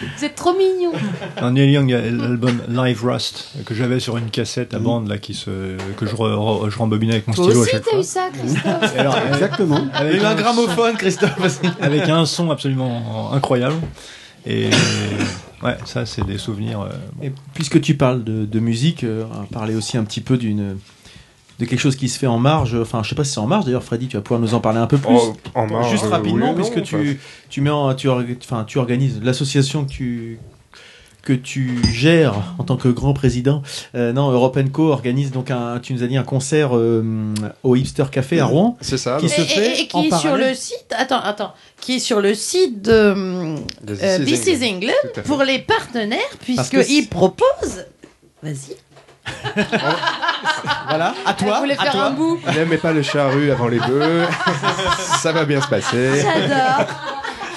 Vous 0.00 0.24
êtes 0.24 0.34
trop 0.34 0.52
mignons. 0.52 0.92
Dans 1.40 1.50
Neil 1.50 1.70
Young, 1.72 1.88
il 1.88 1.92
y 1.92 1.94
a 1.94 2.00
l'album 2.00 2.60
Live 2.68 3.04
Rust 3.04 3.50
que 3.64 3.74
j'avais 3.74 4.00
sur 4.00 4.16
une 4.16 4.30
cassette 4.30 4.74
à 4.74 4.78
bande 4.78 5.08
là, 5.08 5.18
qui 5.18 5.34
se, 5.34 5.76
que 5.96 6.06
je, 6.06 6.14
re- 6.14 6.32
re- 6.34 6.68
je 6.70 6.76
rembobinais 6.78 7.12
avec 7.14 7.28
mon 7.28 7.34
Toi 7.34 7.44
stylo 7.44 7.60
aussi, 7.60 7.70
à 7.70 7.72
chaque 7.74 7.84
t'as 7.84 7.90
fois. 7.90 8.00
eu 8.00 8.04
ça, 8.04 8.28
Christophe 8.32 8.98
alors, 8.98 9.16
Exactement. 9.32 9.80
Avec 9.92 10.14
Il 10.16 10.22
y 10.22 10.24
a 10.24 10.28
eu 10.28 10.32
un 10.32 10.34
gramophone, 10.34 10.96
Christophe. 10.96 11.60
avec 11.80 12.08
un 12.08 12.26
son 12.26 12.50
absolument 12.50 13.32
incroyable. 13.32 13.76
Et 14.46 14.68
ouais, 15.62 15.76
ça, 15.86 16.04
c'est 16.06 16.26
des 16.26 16.38
souvenirs. 16.38 16.82
euh, 16.82 16.90
Et 17.26 17.32
puisque 17.54 17.80
tu 17.80 17.94
parles 17.94 18.24
de, 18.24 18.44
de 18.44 18.60
musique, 18.60 19.04
euh, 19.04 19.24
on 19.32 19.38
va 19.40 19.46
parler 19.50 19.74
aussi 19.74 19.96
un 19.96 20.04
petit 20.04 20.20
peu 20.20 20.36
d'une 20.36 20.76
de 21.58 21.64
quelque 21.66 21.78
chose 21.80 21.96
qui 21.96 22.08
se 22.08 22.18
fait 22.18 22.26
en 22.26 22.38
marge. 22.38 22.74
Enfin, 22.80 23.02
je 23.02 23.08
sais 23.10 23.14
pas 23.14 23.24
si 23.24 23.32
c'est 23.32 23.40
en 23.40 23.46
marge. 23.46 23.64
D'ailleurs, 23.64 23.84
Freddy, 23.84 24.08
tu 24.08 24.16
vas 24.16 24.22
pouvoir 24.22 24.40
nous 24.40 24.54
en 24.54 24.60
parler 24.60 24.78
un 24.80 24.86
peu 24.86 24.98
plus. 24.98 25.14
Oh, 25.14 25.34
en 25.54 25.66
marge, 25.66 25.90
Juste 25.90 26.04
euh, 26.04 26.08
rapidement, 26.08 26.46
oui 26.46 26.50
et 26.50 26.54
non, 26.54 26.70
puisque 26.70 26.82
tu, 26.82 26.94
enfin. 26.96 27.18
tu 27.48 27.60
mets 27.60 27.70
en, 27.70 27.94
tu, 27.94 28.08
enfin, 28.10 28.64
tu 28.64 28.78
organises 28.78 29.20
l'association 29.22 29.84
que 29.84 29.90
tu 29.90 30.38
que 31.22 31.32
tu 31.32 31.80
gères 31.90 32.34
en 32.58 32.64
tant 32.64 32.76
que 32.76 32.88
grand 32.88 33.14
président. 33.14 33.62
Euh, 33.94 34.12
non, 34.12 34.30
Europe 34.30 34.58
Co 34.70 34.90
organise 34.90 35.30
donc 35.30 35.50
un, 35.50 35.80
tu 35.80 35.94
nous 35.94 36.02
as 36.02 36.06
dit 36.06 36.18
un 36.18 36.22
concert 36.22 36.76
euh, 36.76 37.02
au 37.62 37.76
Hipster 37.76 38.04
Café 38.12 38.40
à 38.40 38.44
Rouen. 38.44 38.76
C'est 38.82 38.98
ça. 38.98 39.16
Qui 39.18 39.24
et, 39.24 39.28
se 39.30 39.40
et- 39.40 39.44
fait 39.44 39.80
et 39.80 39.86
qui 39.88 39.96
en 39.96 40.02
est 40.02 40.18
sur 40.18 40.36
le 40.36 40.52
site 40.52 40.84
attends 40.94 41.20
attends 41.20 41.54
qui 41.80 41.94
est 41.94 41.98
sur 41.98 42.20
le 42.20 42.34
site 42.34 42.82
de 42.82 42.92
euh, 42.92 43.56
This 43.86 44.00
is 44.02 44.24
This 44.26 44.46
is 44.48 44.64
England. 44.68 44.92
England 45.02 45.22
pour 45.24 45.42
les 45.44 45.60
partenaires 45.60 46.18
puisqu'ils 46.42 47.08
proposent 47.08 47.86
vas-y 48.42 48.76
Voilà, 50.88 51.14
à 51.26 51.32
toi. 51.34 51.54
Elle 51.56 51.60
voulait 51.60 51.78
à 51.78 51.82
faire 51.82 51.92
toi. 51.92 52.04
un 52.06 52.10
bout. 52.10 52.38
N'aimez 52.54 52.76
pas 52.76 52.92
le 52.92 53.02
charrue 53.02 53.50
avant 53.50 53.68
les 53.68 53.78
bœufs. 53.80 54.26
ça 54.98 55.32
va 55.32 55.44
bien 55.44 55.60
se 55.60 55.68
passer. 55.68 56.20
j'adore 56.20 56.86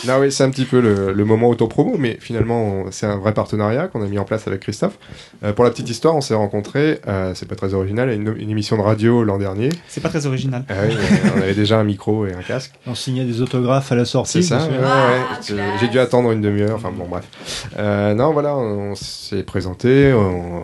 Non, 0.08 0.18
oui, 0.20 0.32
c'est 0.32 0.44
un 0.44 0.50
petit 0.50 0.66
peu 0.66 0.80
le, 0.80 1.12
le 1.14 1.26
moment 1.26 1.50
autopromo, 1.50 1.96
mais 1.98 2.18
finalement, 2.22 2.86
c'est 2.92 3.06
un 3.06 3.18
vrai 3.18 3.34
partenariat 3.34 3.88
qu'on 3.88 4.02
a 4.02 4.08
mis 4.08 4.18
en 4.18 4.24
place 4.24 4.48
avec 4.48 4.62
Christophe. 4.62 4.98
Euh, 5.44 5.54
pour 5.54 5.66
la 5.66 5.72
petite 5.72 5.90
histoire, 5.90 6.16
on 6.16 6.22
s'est 6.22 6.34
rencontrés, 6.36 7.00
euh, 7.08 7.34
c'est 7.36 7.48
pas 7.48 7.56
très 7.56 7.74
original, 7.74 8.10
à 8.10 8.14
une, 8.14 8.34
une 8.38 8.50
émission 8.50 8.78
de 8.78 8.82
radio 8.82 9.24
l'an 9.24 9.38
dernier. 9.38 9.70
C'est 9.88 10.02
pas 10.02 10.10
très 10.10 10.26
original. 10.26 10.64
Ah 10.70 10.74
on 11.36 11.42
avait 11.42 11.54
déjà 11.54 11.78
un 11.80 11.84
micro 11.84 12.26
et 12.26 12.34
un 12.34 12.42
casque. 12.42 12.72
On 12.88 12.96
signait 12.96 13.26
des 13.26 13.42
autographes 13.42 13.92
à 13.92 13.96
la 13.96 14.06
sortie. 14.06 14.42
C'est 14.44 14.50
ça, 14.50 14.58
ouais, 14.60 14.78
ouais. 14.78 15.22
Je- 15.48 15.56
J'ai 15.82 15.88
dû 15.90 16.00
attendre 16.00 16.32
une 16.32 16.42
demi-heure, 16.42 16.76
enfin 16.76 16.92
bon, 16.96 17.06
bref. 17.10 17.26
Euh, 17.78 18.14
non, 18.14 18.32
voilà, 18.32 18.56
on, 18.56 18.96
s'est 18.96 19.44
présenté, 19.44 20.14
on, 20.14 20.64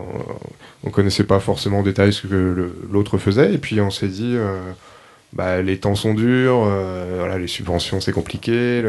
connaissait 0.90 1.24
pas 1.24 1.40
forcément 1.40 1.78
en 1.78 1.82
détail 1.82 2.12
ce 2.12 2.26
que 2.26 2.72
l'autre 2.92 3.18
faisait, 3.18 3.54
et 3.54 3.58
puis 3.58 3.80
on 3.80 3.90
s'est 3.90 4.08
dit, 4.08 4.34
euh, 4.36 4.58
bah, 5.32 5.62
les 5.62 5.78
temps 5.78 5.94
sont 5.94 6.14
durs, 6.14 6.64
euh, 6.66 7.38
les 7.38 7.46
subventions 7.46 8.00
c'est 8.00 8.12
compliqué, 8.12 8.82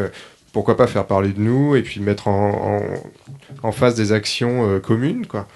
pourquoi 0.52 0.78
pas 0.78 0.88
faire 0.88 1.06
parler 1.06 1.30
de 1.30 1.40
nous, 1.40 1.76
et 1.76 1.82
puis 1.82 2.00
mettre 2.00 2.28
en, 2.28 2.82
face 3.72 3.96
des 3.96 4.12
actions 4.14 4.70
euh, 4.70 4.80
communes, 4.80 5.26
quoi. 5.26 5.48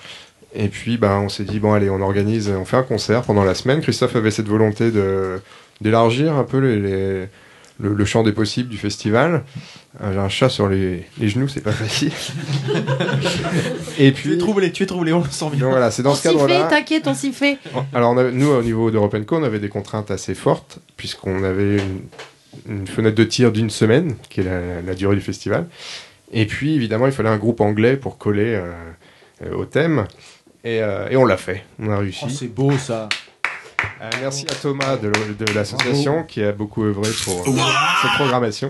Et 0.56 0.68
puis, 0.68 0.98
bah, 0.98 1.20
on 1.22 1.30
s'est 1.30 1.44
dit, 1.44 1.60
bon, 1.60 1.74
allez, 1.74 1.90
on 1.92 2.02
organise, 2.02 2.50
on 2.50 2.66
fait 2.66 2.78
un 2.78 2.84
concert 2.84 3.22
pendant 3.22 3.44
la 3.44 3.54
semaine. 3.54 3.82
Christophe 3.82 4.16
avait 4.16 4.32
cette 4.32 4.48
volonté 4.48 4.92
d'élargir 5.80 6.36
un 6.36 6.44
peu 6.44 6.58
les- 6.58 7.28
le, 7.80 7.94
le 7.94 8.06
champ 8.06 8.24
des 8.24 8.32
possibles 8.34 8.70
du 8.70 8.78
festival. 8.78 9.44
Euh, 10.02 10.14
J'ai 10.14 10.20
un 10.20 10.30
chat 10.30 10.50
sur 10.50 10.68
les, 10.70 11.06
les 11.20 11.30
genoux, 11.30 11.48
c'est 11.48 11.62
pas 11.62 11.72
facile. 11.72 12.12
Et 13.98 14.12
Tu 14.14 14.28
es 14.28 14.32
puis, 14.32 14.38
troublé, 14.38 14.72
tu 14.72 14.84
es 14.84 14.86
troublé, 14.86 15.14
on 15.14 15.20
le 15.24 15.30
sent 15.30 15.50
bien. 15.52 15.60
donc 15.62 15.72
voilà, 15.72 15.92
c'est 15.92 16.04
dans 16.04 16.12
on 16.12 16.16
ce 16.16 16.22
s'y 16.22 16.28
fait 16.30 16.34
cadre-là. 16.34 16.64
t'inquiète 16.70 17.08
on 17.08 17.14
s'y 17.14 17.32
fait 17.34 17.58
Alors, 17.94 18.12
on 18.12 18.18
avait- 18.18 18.32
nous, 18.32 18.48
au 18.50 18.62
niveau 18.64 18.92
d'Europe 18.92 19.16
Co, 19.26 19.38
on 19.38 19.44
avait 19.44 19.60
des 19.60 19.70
contraintes 19.70 20.12
assez 20.12 20.36
fortes, 20.36 20.80
puisqu'on 20.98 21.44
avait 21.44 21.78
une, 21.78 22.02
une 22.80 22.88
fenêtre 22.88 23.16
de 23.16 23.24
tir 23.24 23.52
d'une 23.52 23.70
semaine, 23.70 24.16
qui 24.30 24.42
est 24.42 24.44
la, 24.44 24.82
la 24.82 24.96
durée 24.96 25.16
du 25.16 25.22
festival. 25.22 25.68
Et 26.32 26.46
puis, 26.46 26.76
évidemment, 26.76 27.08
il 27.08 27.12
fallait 27.12 27.30
un 27.30 27.38
groupe 27.38 27.60
anglais 27.62 27.98
pour 27.98 28.18
coller 28.18 28.56
euh, 28.56 28.72
euh, 29.46 29.56
au 29.56 29.66
thème. 29.66 30.06
Et, 30.64 30.82
euh, 30.84 31.08
et 31.10 31.16
on 31.18 31.26
l'a 31.26 31.38
fait, 31.38 31.64
on 31.80 31.90
a 31.90 31.98
réussi. 31.98 32.26
Oh, 32.26 32.30
c'est 32.30 32.54
beau 32.54 32.78
ça. 32.78 33.08
Euh, 34.02 34.10
merci 34.22 34.46
à 34.50 34.56
Thomas 34.56 34.98
de, 34.98 35.12
l'association 35.54 36.24
qui 36.24 36.44
a 36.44 36.52
beaucoup 36.52 36.84
œuvré 36.84 37.10
pour 37.24 37.40
euh, 37.40 37.62
cette 38.02 38.12
programmation. 38.16 38.70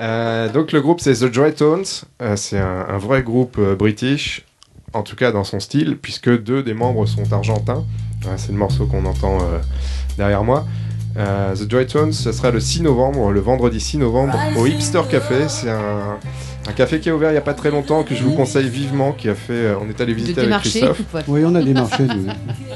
Euh, 0.00 0.48
donc 0.48 0.72
le 0.72 0.80
groupe 0.80 1.00
c'est 1.00 1.14
The 1.14 1.32
Joy 1.32 1.54
Tones, 1.54 1.84
Euh, 2.20 2.36
c'est 2.36 2.58
un, 2.58 2.86
un 2.88 2.98
vrai 2.98 3.22
groupe 3.22 3.56
euh, 3.58 3.76
british, 3.76 4.44
en 4.92 5.02
tout 5.02 5.14
cas 5.16 5.30
dans 5.30 5.44
son 5.44 5.60
style, 5.60 5.96
puisque 6.00 6.42
deux 6.42 6.62
des 6.62 6.74
membres 6.74 7.06
sont 7.06 7.32
argentins. 7.32 7.84
Ouais, 8.24 8.32
c'est 8.36 8.52
le 8.52 8.58
morceau 8.58 8.86
qu'on 8.86 9.04
entend 9.04 9.38
euh, 9.40 9.58
derrière 10.16 10.42
moi. 10.44 10.66
Euh, 11.16 11.54
The 11.54 11.70
Joy 11.70 11.86
Tones, 11.86 12.12
ce 12.12 12.32
sera 12.32 12.50
le 12.50 12.58
6 12.58 12.82
novembre, 12.82 13.30
le 13.30 13.40
vendredi 13.40 13.78
6 13.78 13.98
novembre, 13.98 14.36
au 14.56 14.66
Hipster 14.66 15.02
Café. 15.08 15.48
C'est 15.48 15.70
un, 15.70 16.18
un 16.66 16.72
café 16.72 16.98
qui 17.00 17.10
a 17.10 17.14
ouvert 17.14 17.30
il 17.30 17.32
n'y 17.34 17.38
a 17.38 17.42
pas 17.42 17.54
très 17.54 17.70
longtemps, 17.70 18.02
que 18.04 18.14
je 18.14 18.22
vous 18.22 18.32
conseille 18.32 18.68
vivement, 18.68 19.12
qui 19.12 19.28
a 19.28 19.34
fait... 19.34 19.52
euh, 19.52 19.74
on 19.80 19.88
est 19.88 20.00
allé 20.00 20.14
visiter 20.14 20.40
avec 20.40 20.58
Christophe. 20.60 21.02
Oui, 21.28 21.42
on 21.44 21.54
a 21.54 21.62
démarché, 21.62 22.04
nous. 22.04 22.26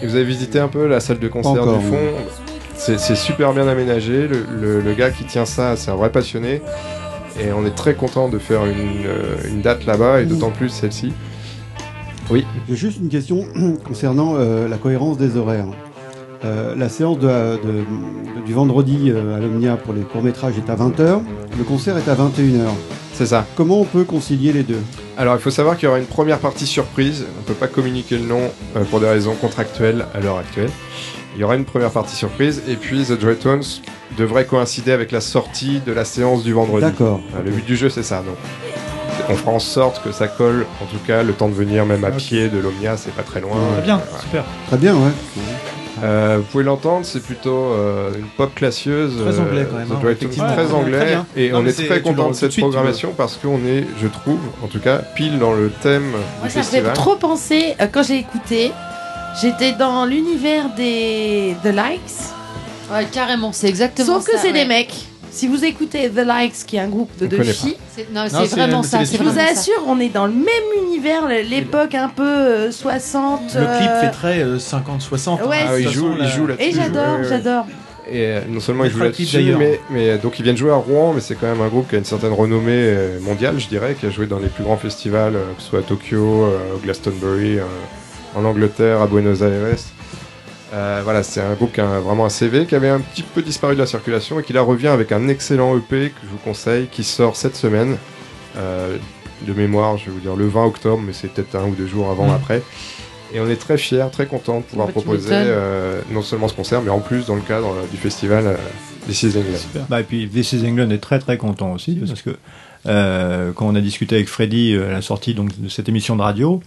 Et 0.02 0.06
vous 0.06 0.14
avez 0.14 0.24
visité 0.24 0.58
un 0.60 0.68
peu 0.68 0.86
la 0.86 1.00
salle 1.00 1.18
de 1.18 1.28
concert 1.28 1.52
encore, 1.62 1.78
du 1.78 1.86
fond. 1.86 1.98
C'est 2.76 3.16
super 3.16 3.52
bien 3.52 3.66
aménagé. 3.66 4.28
Le, 4.28 4.44
le- 4.60 4.80
le 4.80 4.92
gars 4.94 5.10
qui 5.10 5.24
tient 5.24 5.46
ça, 5.46 5.74
c'est 5.76 5.90
un 5.90 5.96
vrai 5.96 6.10
passionné. 6.12 6.60
Et 7.40 7.52
on 7.52 7.64
est 7.66 7.74
très 7.74 7.94
content 7.94 8.28
de 8.28 8.38
faire 8.38 8.66
une, 8.66 9.06
euh, 9.06 9.36
une 9.48 9.62
date 9.62 9.86
là-bas, 9.86 10.20
et 10.20 10.26
d'autant 10.26 10.50
plus 10.50 10.68
celle-ci. 10.68 11.12
Oui. 12.30 12.44
J'ai 12.68 12.76
juste 12.76 12.98
une 12.98 13.08
question 13.08 13.44
concernant 13.86 14.34
euh, 14.36 14.68
la 14.68 14.76
cohérence 14.76 15.16
des 15.18 15.36
horaires. 15.36 15.66
Euh, 16.44 16.74
la 16.76 16.88
séance 16.88 17.18
de, 17.18 17.26
de- 17.26 18.44
du 18.46 18.52
vendredi 18.52 19.10
euh, 19.10 19.36
à 19.36 19.40
l'Omnia 19.40 19.76
pour 19.76 19.92
les 19.92 20.02
courts-métrages 20.02 20.54
est 20.56 20.70
à 20.70 20.76
20h, 20.76 21.20
le 21.58 21.64
concert 21.64 21.96
est 21.98 22.08
à 22.08 22.14
21h. 22.14 22.68
C'est 23.12 23.26
ça. 23.26 23.44
Comment 23.56 23.80
on 23.80 23.84
peut 23.84 24.04
concilier 24.04 24.52
les 24.52 24.62
deux? 24.62 24.78
Alors 25.16 25.34
il 25.34 25.40
faut 25.40 25.50
savoir 25.50 25.76
qu'il 25.76 25.86
y 25.86 25.88
aura 25.88 25.98
une 25.98 26.06
première 26.06 26.38
partie 26.38 26.66
surprise. 26.66 27.24
On 27.36 27.40
ne 27.40 27.44
peut 27.46 27.54
pas 27.54 27.66
communiquer 27.66 28.18
le 28.18 28.24
nom 28.26 28.40
euh, 28.76 28.84
pour 28.84 29.00
des 29.00 29.08
raisons 29.08 29.34
contractuelles 29.34 30.06
à 30.14 30.20
l'heure 30.20 30.38
actuelle. 30.38 30.70
Il 31.34 31.40
y 31.40 31.44
aura 31.44 31.56
une 31.56 31.64
première 31.64 31.90
partie 31.90 32.14
surprise, 32.16 32.62
et 32.68 32.74
puis 32.76 33.04
The 33.04 33.20
Joy 33.20 33.36
Tones 33.36 33.62
devrait 34.16 34.44
coïncider 34.46 34.92
avec 34.92 35.10
la 35.12 35.20
sortie 35.20 35.80
de 35.86 35.92
la 35.92 36.04
séance 36.04 36.42
du 36.44 36.52
vendredi. 36.52 36.82
D'accord. 36.86 37.20
Euh, 37.36 37.42
Le 37.44 37.50
but 37.50 37.64
du 37.64 37.76
jeu, 37.76 37.88
c'est 37.90 38.02
ça. 38.02 38.18
Donc, 38.18 38.36
on 39.28 39.34
fera 39.34 39.50
en 39.52 39.58
sorte 39.58 40.02
que 40.02 40.10
ça 40.10 40.26
colle, 40.26 40.66
en 40.82 40.86
tout 40.86 40.98
cas, 41.06 41.22
le 41.22 41.32
temps 41.32 41.48
de 41.48 41.54
venir, 41.54 41.84
même 41.84 42.04
à 42.04 42.10
pied 42.12 42.48
de 42.48 42.58
l'Omnia, 42.58 42.96
c'est 42.96 43.12
pas 43.14 43.22
très 43.22 43.40
loin. 43.40 43.56
Très 43.74 43.82
bien, 43.82 44.00
super. 44.20 44.44
Très 44.68 44.76
bien, 44.78 44.94
ouais. 44.94 45.10
Euh, 46.02 46.36
vous 46.38 46.44
pouvez 46.44 46.64
l'entendre, 46.64 47.04
c'est 47.04 47.22
plutôt 47.22 47.72
euh, 47.72 48.10
une 48.18 48.28
pop 48.36 48.54
classieuse. 48.54 49.14
Très 49.20 49.38
euh, 49.38 49.42
anglais, 49.42 49.66
quand 49.70 49.78
même, 49.78 49.92
hein, 49.92 50.10
effectivement. 50.10 50.52
Très 50.52 50.72
anglais. 50.72 51.18
Et 51.36 51.50
Non, 51.50 51.60
on 51.60 51.66
est 51.66 51.86
très 51.86 52.00
content 52.00 52.28
de 52.28 52.34
cette 52.34 52.52
suite, 52.52 52.64
programmation 52.64 53.12
parce 53.16 53.36
qu'on 53.36 53.58
est, 53.64 53.84
je 54.00 54.06
trouve, 54.08 54.40
en 54.62 54.66
tout 54.66 54.80
cas, 54.80 54.98
pile 55.14 55.38
dans 55.38 55.52
le 55.52 55.70
thème 55.70 56.10
Moi, 56.40 56.48
du 56.48 56.62
ça 56.62 56.80
me 56.80 56.92
trop 56.94 57.16
penser, 57.16 57.74
euh, 57.80 57.86
quand 57.92 58.02
j'ai 58.02 58.18
écouté, 58.18 58.72
J'étais 59.40 59.72
dans 59.72 60.04
l'univers 60.04 60.70
des 60.74 61.54
The 61.62 61.68
Likes. 61.68 62.32
Ouais, 62.90 63.04
carrément, 63.04 63.52
c'est 63.52 63.68
exactement 63.68 64.14
Sauf 64.14 64.24
que 64.24 64.32
ça, 64.32 64.38
c'est 64.38 64.48
ouais. 64.48 64.52
des 64.52 64.64
mecs. 64.64 65.07
Si 65.30 65.46
vous 65.46 65.64
écoutez 65.64 66.08
The 66.10 66.24
Likes, 66.26 66.66
qui 66.66 66.76
est 66.76 66.80
un 66.80 66.88
groupe 66.88 67.10
de 67.18 67.26
On 67.26 67.28
deux 67.28 67.42
filles. 67.44 67.76
C'est- 67.94 68.12
non, 68.12 68.24
c'est 68.28 68.46
vraiment 68.56 68.82
ça, 68.82 69.04
Je 69.04 69.16
vous 69.22 69.38
assure, 69.38 69.84
on 69.86 70.00
est 70.00 70.08
dans 70.08 70.26
le 70.26 70.32
même 70.32 70.84
univers, 70.86 71.26
l'époque 71.28 71.94
un 71.94 72.08
peu 72.08 72.22
euh, 72.26 72.70
60. 72.72 73.40
Le 73.54 73.78
clip 73.78 73.90
euh, 73.90 74.00
fait 74.02 74.10
très 74.10 74.40
euh, 74.40 74.58
50-60. 74.58 75.46
Ouais, 75.46 75.56
Ah, 75.68 75.78
il 75.78 75.88
joue, 75.88 76.10
il 76.18 76.26
joue 76.28 76.46
là-dessus. 76.46 76.68
Et 76.68 76.72
j'adore, 76.72 77.14
Ouais, 77.16 77.22
ouais. 77.22 77.28
j'adore. 77.28 77.66
Et 78.10 78.22
euh, 78.26 78.40
non 78.48 78.58
seulement 78.60 78.84
ils 78.84 78.90
jouent 78.90 79.00
clip, 79.00 79.12
là-dessus, 79.18 79.36
d'ailleurs. 79.36 79.58
mais, 79.58 79.80
mais 79.90 80.16
donc 80.18 80.38
ils 80.38 80.42
viennent 80.42 80.56
jouer 80.56 80.70
à 80.70 80.76
Rouen, 80.76 81.12
mais 81.14 81.20
c'est 81.20 81.34
quand 81.34 81.46
même 81.46 81.60
un 81.60 81.68
groupe 81.68 81.88
qui 81.90 81.94
a 81.96 81.98
une 81.98 82.04
certaine 82.06 82.32
renommée 82.32 82.72
euh, 82.72 83.20
mondiale, 83.20 83.56
je 83.58 83.68
dirais, 83.68 83.94
qui 84.00 84.06
a 84.06 84.10
joué 84.10 84.26
dans 84.26 84.38
les 84.38 84.48
plus 84.48 84.64
grands 84.64 84.78
festivals, 84.78 85.36
euh, 85.36 85.52
que 85.56 85.62
ce 85.62 85.68
soit 85.68 85.80
à 85.80 85.82
Tokyo, 85.82 86.44
euh, 86.46 86.74
au 86.74 86.78
Glastonbury, 86.78 87.58
euh, 87.58 87.64
en 88.34 88.44
Angleterre, 88.46 89.02
à 89.02 89.06
Buenos 89.06 89.42
Aires. 89.42 89.76
Euh, 90.74 91.00
voilà, 91.02 91.22
c'est 91.22 91.40
un 91.40 91.54
groupe 91.54 91.72
qui 91.72 91.80
a 91.80 91.98
vraiment 92.00 92.26
un 92.26 92.30
CV, 92.30 92.66
qui 92.66 92.74
avait 92.74 92.90
un 92.90 93.00
petit 93.00 93.22
peu 93.22 93.40
disparu 93.42 93.74
de 93.74 93.80
la 93.80 93.86
circulation 93.86 94.38
et 94.38 94.42
qui 94.42 94.52
là 94.52 94.60
revient 94.62 94.88
avec 94.88 95.12
un 95.12 95.28
excellent 95.28 95.76
EP 95.76 96.10
que 96.10 96.20
je 96.22 96.28
vous 96.28 96.38
conseille, 96.44 96.88
qui 96.88 97.04
sort 97.04 97.36
cette 97.36 97.56
semaine. 97.56 97.96
Euh, 98.56 98.96
de 99.46 99.52
mémoire, 99.52 99.96
je 99.98 100.06
vais 100.06 100.10
vous 100.10 100.18
dire 100.20 100.34
le 100.34 100.48
20 100.48 100.64
octobre, 100.64 101.00
mais 101.04 101.12
c'est 101.12 101.28
peut-être 101.28 101.54
un 101.54 101.64
ou 101.66 101.74
deux 101.74 101.86
jours 101.86 102.10
avant, 102.10 102.26
Mm. 102.26 102.34
après. 102.34 102.62
Et 103.32 103.40
on 103.40 103.48
est 103.48 103.56
très 103.56 103.76
fiers, 103.78 104.06
très 104.10 104.26
contents 104.26 104.58
de 104.60 104.64
pouvoir 104.64 104.88
proposer 104.88 105.28
euh, 105.32 106.00
non 106.10 106.22
seulement 106.22 106.48
ce 106.48 106.54
concert, 106.54 106.80
mais 106.82 106.90
en 106.90 107.00
plus 107.00 107.26
dans 107.26 107.34
le 107.36 107.42
cadre 107.42 107.68
euh, 107.68 107.86
du 107.90 107.96
festival 107.98 108.46
euh, 108.46 108.56
This 109.06 109.22
is 109.22 109.36
England. 109.38 109.84
Bah, 109.88 110.00
et 110.00 110.02
puis 110.02 110.28
This 110.28 110.54
is 110.54 110.66
England 110.66 110.90
est 110.90 110.98
très 110.98 111.18
très 111.18 111.36
content 111.36 111.72
aussi 111.72 111.94
parce 111.94 112.22
que 112.22 112.30
euh, 112.86 113.52
quand 113.52 113.66
on 113.66 113.74
a 113.74 113.80
discuté 113.80 114.16
avec 114.16 114.28
Freddy 114.28 114.74
à 114.76 114.90
la 114.90 115.02
sortie 115.02 115.34
donc, 115.34 115.50
de 115.60 115.68
cette 115.68 115.88
émission 115.88 116.16
de 116.16 116.22
radio, 116.22 116.60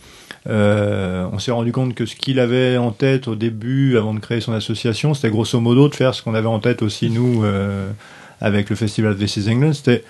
euh, 0.50 1.26
on 1.32 1.40
s'est 1.40 1.52
rendu 1.52 1.72
compte 1.72 1.94
que 1.94 2.06
ce 2.06 2.16
qu'il 2.16 2.40
avait 2.40 2.78
en 2.78 2.92
tête 2.92 3.28
au 3.28 3.36
début, 3.36 3.98
avant 3.98 4.14
de 4.14 4.20
créer 4.20 4.42
son 4.42 4.54
association, 4.54 5.14
c'était 5.14 5.30
grosso 5.30 5.60
modo 5.60 5.88
de 5.88 5.96
faire 5.96 6.16
ce 6.16 6.24
qu'on 6.24 6.34
avait 6.34 6.48
en 6.48 6.60
tête 6.60 6.82
aussi 6.82 7.10
nous 7.10 7.44
euh, 7.44 7.90
avec 8.40 8.70
le 8.70 8.76
festival 8.76 9.16
This 9.16 9.38
is 9.38 9.50
England, 9.50 9.74
c'était 9.74 10.04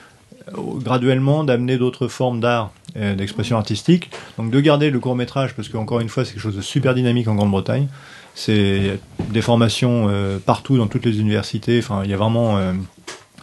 euh, 0.49 0.61
graduellement 0.81 1.43
d'amener 1.43 1.77
d'autres 1.77 2.07
formes 2.07 2.39
d'art 2.39 2.71
et 2.95 3.13
d'expression 3.15 3.57
artistique. 3.57 4.09
Donc 4.37 4.51
de 4.51 4.59
garder 4.59 4.89
le 4.89 4.99
court 4.99 5.15
métrage 5.15 5.53
parce 5.53 5.67
qu'encore 5.69 5.99
une 5.99 6.09
fois 6.09 6.23
c'est 6.25 6.33
quelque 6.33 6.43
chose 6.43 6.55
de 6.55 6.61
super 6.61 6.93
dynamique 6.93 7.27
en 7.27 7.35
Grande-Bretagne. 7.35 7.87
C'est 8.33 8.99
des 9.29 9.41
formations 9.41 10.09
partout 10.45 10.77
dans 10.77 10.87
toutes 10.87 11.05
les 11.05 11.19
universités. 11.19 11.79
Enfin, 11.79 12.01
il 12.05 12.09
y 12.09 12.13
a 12.13 12.17
vraiment 12.17 12.57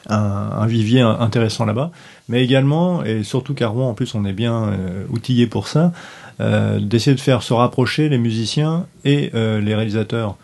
un, 0.09 0.66
vivier 0.66 1.02
in- 1.02 1.19
intéressant 1.20 1.66
là-bas. 1.66 1.90
Mais 2.31 2.43
également, 2.43 3.05
et 3.05 3.23
surtout 3.23 3.52
qu'à 3.52 3.69
Rouen, 3.69 3.90
en 3.90 3.94
plus, 3.94 4.15
on 4.15 4.24
est 4.24 4.32
bien 4.32 4.73
outillé 5.10 5.47
pour 5.47 5.69
ça, 5.69 5.93
d'essayer 6.40 7.15
de 7.16 7.20
faire 7.20 7.43
se 7.43 7.52
rapprocher 7.52 8.09
les 8.09 8.19
musiciens 8.19 8.86
et 9.05 9.31
euh, 9.35 9.60
les 9.60 9.74
réalisateurs. 9.74 10.36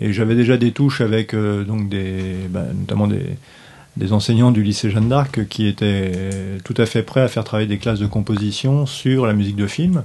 Et 0.00 0.12
j'avais 0.12 0.34
déjà 0.34 0.56
des 0.56 0.72
touches 0.72 1.00
avec 1.00 1.34
euh, 1.34 1.64
donc 1.64 1.88
des, 1.88 2.22
bah, 2.50 2.66
notamment 2.78 3.06
des, 3.06 3.22
des 3.96 4.12
enseignants 4.12 4.52
du 4.52 4.62
lycée 4.62 4.90
Jeanne 4.90 5.08
d'Arc 5.08 5.46
qui 5.48 5.66
étaient 5.66 6.12
tout 6.64 6.74
à 6.76 6.86
fait 6.86 7.02
prêts 7.02 7.22
à 7.22 7.28
faire 7.28 7.44
travailler 7.44 7.68
des 7.68 7.78
classes 7.78 7.98
de 7.98 8.06
composition 8.06 8.86
sur 8.86 9.26
la 9.26 9.32
musique 9.32 9.56
de 9.56 9.66
film. 9.66 10.04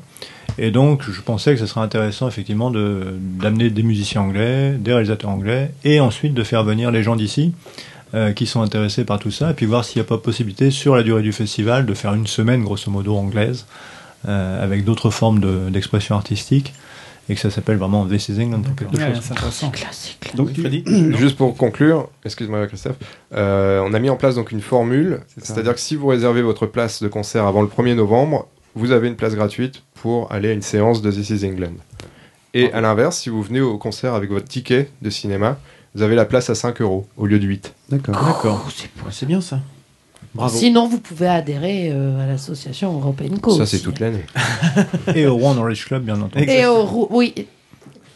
Et 0.57 0.71
donc, 0.71 1.03
je 1.09 1.21
pensais 1.21 1.53
que 1.53 1.59
ce 1.59 1.65
serait 1.65 1.81
intéressant, 1.81 2.27
effectivement, 2.27 2.69
de- 2.71 3.15
d'amener 3.19 3.69
des 3.69 3.83
musiciens 3.83 4.21
anglais, 4.21 4.73
des 4.79 4.91
réalisateurs 4.91 5.31
anglais, 5.31 5.71
et 5.83 5.99
ensuite 5.99 6.33
de 6.33 6.43
faire 6.43 6.63
venir 6.63 6.91
les 6.91 7.01
gens 7.03 7.15
d'ici 7.15 7.53
euh, 8.13 8.33
qui 8.33 8.45
sont 8.45 8.61
intéressés 8.61 9.03
par 9.03 9.17
tout 9.19 9.31
ça, 9.31 9.51
et 9.51 9.53
puis 9.53 9.65
voir 9.65 9.83
s'il 9.83 9.99
n'y 9.99 10.05
a 10.05 10.09
pas 10.09 10.17
possibilité, 10.17 10.69
sur 10.69 10.95
la 10.95 11.01
durée 11.01 11.23
du 11.23 11.31
festival, 11.31 11.85
de 11.85 11.93
faire 11.95 12.13
une 12.13 12.27
semaine, 12.27 12.61
grosso 12.61 12.91
modo, 12.91 13.15
anglaise, 13.15 13.65
euh, 14.27 14.63
avec 14.63 14.83
d'autres 14.83 15.09
formes 15.09 15.39
de- 15.39 15.69
d'expression 15.69 16.15
artistique, 16.15 16.73
et 17.29 17.35
que 17.35 17.39
ça 17.41 17.49
s'appelle 17.49 17.77
vraiment 17.77 18.05
This 18.05 18.27
is 18.29 18.41
England 18.41 18.61
pour 18.63 18.75
quelque 18.75 18.97
Ouais, 18.97 19.15
chose. 19.15 19.23
c'est 19.23 19.31
intéressant. 19.31 19.71
Donc, 20.35 20.49
juste 21.17 21.37
pour 21.37 21.55
conclure, 21.55 22.09
excuse-moi 22.25 22.67
Christophe, 22.67 22.97
euh, 23.33 23.81
on 23.85 23.93
a 23.93 23.99
mis 23.99 24.09
en 24.09 24.17
place 24.17 24.35
donc 24.35 24.51
une 24.51 24.59
formule, 24.61 25.21
c'est-à-dire 25.41 25.73
que 25.73 25.79
si 25.79 25.95
vous 25.95 26.07
réservez 26.07 26.41
votre 26.41 26.65
place 26.65 27.01
de 27.01 27.07
concert 27.07 27.45
avant 27.45 27.61
le 27.61 27.67
1er 27.69 27.95
novembre, 27.95 28.47
vous 28.75 28.91
avez 28.91 29.07
une 29.07 29.15
place 29.15 29.35
gratuite 29.35 29.83
pour 29.93 30.31
aller 30.31 30.49
à 30.49 30.53
une 30.53 30.61
séance 30.63 31.01
de 31.01 31.11
This 31.11 31.29
is 31.29 31.45
England. 31.47 31.73
Et 32.55 32.71
à 32.73 32.81
l'inverse, 32.81 33.17
si 33.19 33.29
vous 33.29 33.41
venez 33.41 33.61
au 33.61 33.77
concert 33.77 34.13
avec 34.15 34.29
votre 34.29 34.47
ticket 34.47 34.89
de 35.01 35.09
cinéma, 35.09 35.57
vous 35.95 36.01
avez 36.01 36.15
la 36.15 36.25
place 36.25 36.49
à 36.49 36.55
5 36.55 36.81
euros 36.81 37.07
au 37.17 37.25
lieu 37.25 37.39
de 37.39 37.45
8. 37.47 37.73
D'accord. 37.89 38.15
D'accord. 38.25 38.67
C'est 39.11 39.25
bien 39.27 39.41
ça. 39.41 39.59
Bravo. 40.35 40.57
Sinon, 40.57 40.87
vous 40.87 40.99
pouvez 40.99 41.27
adhérer 41.27 41.89
euh, 41.91 42.23
à 42.23 42.27
l'association 42.27 42.93
European 42.93 43.37
Co. 43.41 43.55
Ça, 43.55 43.65
c'est 43.65 43.79
toute 43.79 43.99
l'année. 43.99 44.25
Et 45.15 45.27
au 45.27 45.35
Rouen 45.35 45.53
Norwich 45.53 45.85
Club, 45.85 46.03
bien 46.03 46.19
entendu. 46.19 46.45
Et 46.49 46.65
au 46.65 46.83
rou- 46.83 47.07
oui. 47.11 47.33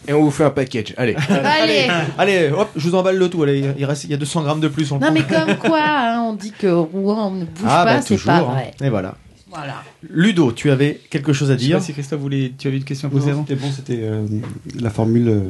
Et 0.07 0.14
on 0.14 0.23
vous 0.23 0.31
fait 0.31 0.45
un 0.45 0.49
package. 0.49 0.94
Allez. 0.98 1.15
Allez. 1.30 1.88
Allez, 2.18 2.49
hop, 2.49 2.69
je 2.76 2.89
vous 2.89 2.95
emballe 2.95 3.18
le 3.18 3.30
tout. 3.30 3.44
Allez, 3.44 3.72
il 3.77 3.85
reste, 3.85 4.06
il 4.06 4.11
y 4.11 4.14
a 4.14 4.18
200 4.18 4.41
grammes 4.44 4.61
de 4.61 4.68
plus. 4.69 4.91
on 4.91 4.95
Non, 4.95 5.02
prend. 5.02 5.11
mais 5.11 5.23
comme 5.23 5.57
quoi, 5.57 5.81
hein, 5.84 6.22
on 6.22 6.34
dit 6.34 6.53
que 6.57 6.68
Rouen 6.68 7.31
ne 7.31 7.44
bouge 7.45 7.65
ah, 7.68 7.84
pas, 7.85 7.95
bah, 7.98 8.02
c'est 8.02 8.23
pas 8.23 8.38
hein. 8.38 8.41
vrai. 8.44 8.72
Et 8.81 8.89
voilà. 8.89 9.15
Voilà. 9.49 9.84
Ludo, 10.10 10.52
tu 10.52 10.72
avais 10.72 10.99
quelque 11.10 11.34
chose 11.34 11.52
à 11.52 11.53
Je 11.56 11.60
sais 11.60 11.65
dire 11.65 11.77
pas 11.77 11.84
si 11.84 11.94
Christophe 11.94 12.19
voulait, 12.22 12.53
tu 12.57 12.68
avais 12.68 12.77
une 12.77 12.84
question 12.84 13.07
à 13.07 13.11
poser 13.11 13.31
avant. 13.31 13.45
C'était 13.48 13.61
bon, 13.61 13.72
c'était 13.73 13.99
euh, 14.02 14.26
la 14.80 14.89
formule 14.89 15.27
euh, 15.30 15.41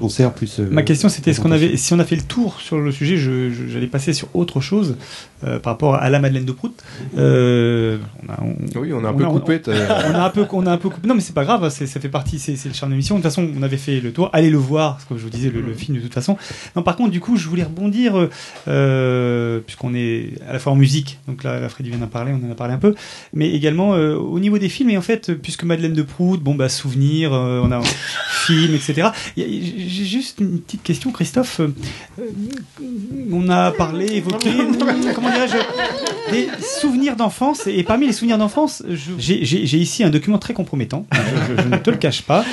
concert 0.00 0.32
plus. 0.32 0.58
euh, 0.58 0.66
Ma 0.70 0.82
question 0.82 1.08
c'était 1.08 1.30
est-ce 1.30 1.40
qu'on 1.40 1.52
avait, 1.52 1.76
si 1.76 1.92
on 1.94 1.98
a 2.00 2.04
fait 2.04 2.16
le 2.16 2.22
tour 2.22 2.60
sur 2.60 2.78
le 2.78 2.90
sujet, 2.90 3.16
je- 3.16 3.50
je- 3.50 3.68
j'allais 3.68 3.86
passer 3.86 4.12
sur 4.12 4.28
autre 4.34 4.60
chose 4.60 4.96
euh, 5.44 5.58
par 5.58 5.74
rapport 5.74 5.94
à 5.94 6.10
la 6.10 6.18
Madeleine 6.18 6.44
de 6.44 6.52
Prout. 6.52 6.74
Euh, 7.18 7.98
on 8.26 8.32
a, 8.32 8.38
on- 8.42 8.80
Oui, 8.80 8.92
on 8.92 9.04
a 9.04 9.08
un 9.08 9.12
peu 9.14 9.24
coupé, 9.40 9.60
On 10.10 10.14
a 10.14 10.24
un 10.26 10.30
peu, 10.30 10.44
on 10.52 10.66
a 10.66 10.72
un 10.72 10.76
peu 10.78 10.88
coupé. 10.88 11.06
Non, 11.06 11.14
mais 11.14 11.20
c'est 11.20 11.34
pas 11.34 11.44
grave, 11.44 11.68
ça 11.70 11.86
fait 12.00 12.08
partie, 12.08 12.38
c'est 12.38 12.52
le 12.66 12.74
charme 12.74 12.90
de 12.90 12.94
l'émission. 12.94 13.16
De 13.16 13.20
toute 13.22 13.30
façon, 13.30 13.48
on 13.56 13.62
avait 13.62 13.76
fait 13.76 14.00
le 14.00 14.12
tour. 14.12 14.30
Allez 14.32 14.50
le 14.50 14.58
voir, 14.58 14.98
comme 15.08 15.18
je 15.18 15.22
vous 15.22 15.30
disais, 15.30 15.50
le, 15.50 15.60
le 15.60 15.74
film 15.74 15.96
de 15.96 16.02
toute 16.02 16.14
façon. 16.14 16.36
Non, 16.74 16.82
par 16.82 16.96
contre, 16.96 17.10
du 17.10 17.20
coup, 17.20 17.36
je 17.36 17.48
voulais 17.48 17.62
rebondir, 17.64 18.28
puisqu'on 19.66 19.94
est 19.94 20.30
à 20.48 20.52
la 20.52 20.58
fois 20.58 20.72
en 20.72 20.76
musique, 20.76 21.18
donc 21.28 21.44
là, 21.44 21.68
Freddy 21.68 21.90
vient 21.90 21.98
d'en 21.98 22.06
parler, 22.06 22.32
on 22.32 22.46
en 22.48 22.52
a 22.52 22.54
parlé 22.54 22.74
un 22.74 22.78
peu, 22.78 22.94
mais 23.32 23.50
également 23.50 23.94
euh, 23.94 24.14
au 24.16 24.38
niveau 24.40 24.58
des 24.58 24.68
films. 24.68 24.90
Et 24.90 24.98
en 24.98 25.02
fait, 25.02 25.32
puisque 25.34 25.64
Madeleine 25.64 25.92
de 25.94 26.02
Prout, 26.02 26.40
bon, 26.42 26.54
bah, 26.54 26.68
souvenir, 26.68 27.32
euh, 27.32 27.60
on 27.62 27.70
a 27.72 27.80
film, 28.46 28.74
etc. 28.74 29.08
J'ai 29.90 30.04
juste 30.04 30.38
une 30.38 30.60
petite 30.60 30.84
question, 30.84 31.10
Christophe. 31.10 31.58
Euh, 31.58 31.68
on 33.32 33.48
a 33.48 33.72
parlé, 33.72 34.06
évoqué, 34.12 34.50
comment 35.14 35.30
dirais-je, 35.30 36.32
des 36.32 36.48
souvenirs 36.80 37.16
d'enfance. 37.16 37.66
Et 37.66 37.82
parmi 37.82 38.06
les 38.06 38.12
souvenirs 38.12 38.38
d'enfance, 38.38 38.84
j'ai 39.18 39.78
ici 39.78 40.04
un 40.04 40.10
document 40.10 40.38
très 40.38 40.54
compromettant, 40.54 41.06
je, 41.58 41.68
ne 41.68 41.76
te 41.76 41.90
le 41.90 41.96
cache 41.96 42.22
pas, 42.22 42.44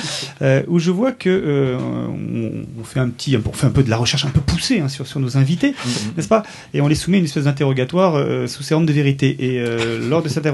euh, 0.42 0.64
où 0.66 0.80
je 0.80 0.90
vois 0.90 1.12
que 1.12 1.28
euh, 1.28 1.78
on, 1.78 2.80
on 2.80 2.84
fait 2.84 2.98
un 2.98 3.08
petit, 3.08 3.36
on 3.36 3.52
fait 3.52 3.66
un 3.66 3.70
peu 3.70 3.84
de 3.84 3.90
la 3.90 3.98
recherche 3.98 4.24
un 4.24 4.30
peu 4.30 4.40
poussée 4.40 4.80
hein, 4.80 4.88
sur, 4.88 5.06
sur 5.06 5.20
nos 5.20 5.36
invités, 5.36 5.74
n'est-ce 6.16 6.28
pas? 6.28 6.42
Et 6.74 6.80
on 6.80 6.88
les 6.88 6.96
soumet 6.96 7.18
à 7.18 7.20
une 7.20 7.26
espèce 7.26 7.44
d'interrogatoire 7.44 8.16
euh, 8.16 8.48
sous 8.48 8.64
sérum 8.64 8.84
de 8.84 8.92
vérité. 8.92 9.36
Et 9.38 9.64
lors 10.08 10.22
de 10.22 10.28
cet 10.28 10.48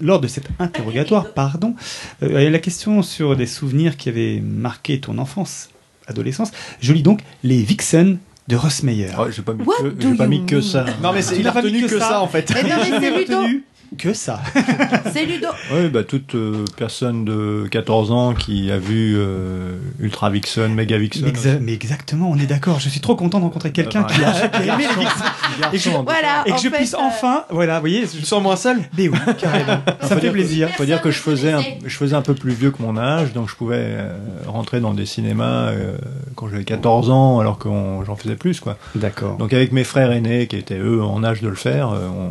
lors 0.00 0.20
de 0.20 0.28
cet 0.28 0.48
interrogatoire, 0.58 1.32
pardon, 1.32 1.74
il 2.20 2.32
y 2.32 2.36
a 2.36 2.50
la 2.50 2.58
question 2.58 3.02
sur 3.02 3.34
des 3.34 3.46
souvenirs 3.46 3.96
qui 3.96 4.10
avaient 4.10 4.40
marqué 4.40 5.00
ton 5.00 5.16
enfance, 5.18 5.70
adolescence. 6.08 6.50
Je 6.80 6.92
lis 6.92 7.02
donc 7.02 7.20
les 7.42 7.62
Vixen 7.62 8.18
de 8.48 8.56
Russ 8.56 8.82
Meyer. 8.82 9.10
j'ai 9.30 9.42
pas 9.42 9.52
mis 9.52 9.64
What 9.64 9.74
que, 9.78 9.88
do 9.88 10.08
j'ai 10.10 10.16
pas 10.16 10.26
mis 10.26 10.46
que 10.46 10.60
ça. 10.60 10.84
Non, 11.02 11.12
mais 11.12 11.24
il 11.24 11.46
a 11.46 11.52
pas 11.52 11.62
mis 11.62 11.82
que, 11.82 11.98
ça. 11.98 12.20
en 12.20 12.28
fait. 12.28 12.50
Eh 12.58 12.62
mais 12.64 12.70
c'est 13.00 13.58
que 13.96 14.12
ça. 14.12 14.40
C'est 15.12 15.24
Ludo. 15.24 15.48
Oui, 15.72 15.88
bah, 15.88 16.04
toute 16.04 16.34
euh, 16.34 16.64
personne 16.76 17.24
de 17.24 17.66
14 17.70 18.10
ans 18.12 18.34
qui 18.34 18.70
a 18.70 18.78
vu 18.78 19.14
euh, 19.16 19.76
Ultra 20.00 20.30
Vixen, 20.30 20.74
Mega 20.74 20.98
Vixen. 20.98 21.26
Exa- 21.26 21.58
mais 21.60 21.72
exactement, 21.72 22.30
on 22.30 22.36
est 22.38 22.46
d'accord. 22.46 22.80
Je 22.80 22.88
suis 22.88 23.00
trop 23.00 23.16
content 23.16 23.38
de 23.38 23.44
rencontrer 23.44 23.72
quelqu'un 23.72 24.04
qui 24.04 24.22
a, 24.22 24.32
qui 24.48 24.68
a 24.68 24.74
aimé 24.74 24.84
les 24.88 25.04
Vixen. 25.04 25.26
Et 25.72 25.76
que 25.76 25.82
je, 25.82 25.90
Voilà, 25.90 26.42
et 26.46 26.50
que 26.50 26.54
en 26.54 26.58
je 26.58 26.68
fait, 26.68 26.76
puisse 26.76 26.94
euh, 26.94 26.98
enfin, 27.00 27.44
voilà, 27.50 27.74
vous 27.76 27.80
voyez, 27.80 28.02
je 28.06 28.18
Tu 28.18 28.24
sens 28.24 28.42
moins 28.42 28.56
seul 28.56 28.78
Mais 28.96 29.08
oui, 29.08 29.18
carrément. 29.38 29.80
Ça 30.02 30.14
me 30.16 30.20
fait 30.20 30.30
plaisir. 30.30 30.68
faut 30.76 30.84
dire 30.84 31.00
que 31.00 31.10
je 31.10 31.18
faisais, 31.18 31.52
un, 31.52 31.62
je 31.84 31.96
faisais 31.96 32.14
un 32.14 32.22
peu 32.22 32.34
plus 32.34 32.52
vieux 32.52 32.70
que 32.70 32.82
mon 32.82 32.96
âge, 32.96 33.32
donc 33.32 33.48
je 33.48 33.54
pouvais 33.56 33.76
euh, 33.80 34.16
rentrer 34.46 34.80
dans 34.80 34.92
des 34.94 35.06
cinémas 35.06 35.68
euh, 35.70 35.96
quand 36.34 36.48
j'avais 36.48 36.64
14 36.64 37.10
ans, 37.10 37.40
alors 37.40 37.58
que 37.58 37.68
j'en 38.06 38.16
faisais 38.16 38.36
plus, 38.36 38.60
quoi. 38.60 38.76
D'accord. 38.94 39.36
Donc 39.38 39.52
avec 39.52 39.72
mes 39.72 39.84
frères 39.84 40.12
aînés, 40.12 40.46
qui 40.46 40.56
étaient 40.56 40.78
eux 40.78 41.02
en 41.02 41.24
âge 41.24 41.40
de 41.40 41.48
le 41.48 41.54
faire, 41.54 41.90
euh, 41.90 42.06
on, 42.08 42.30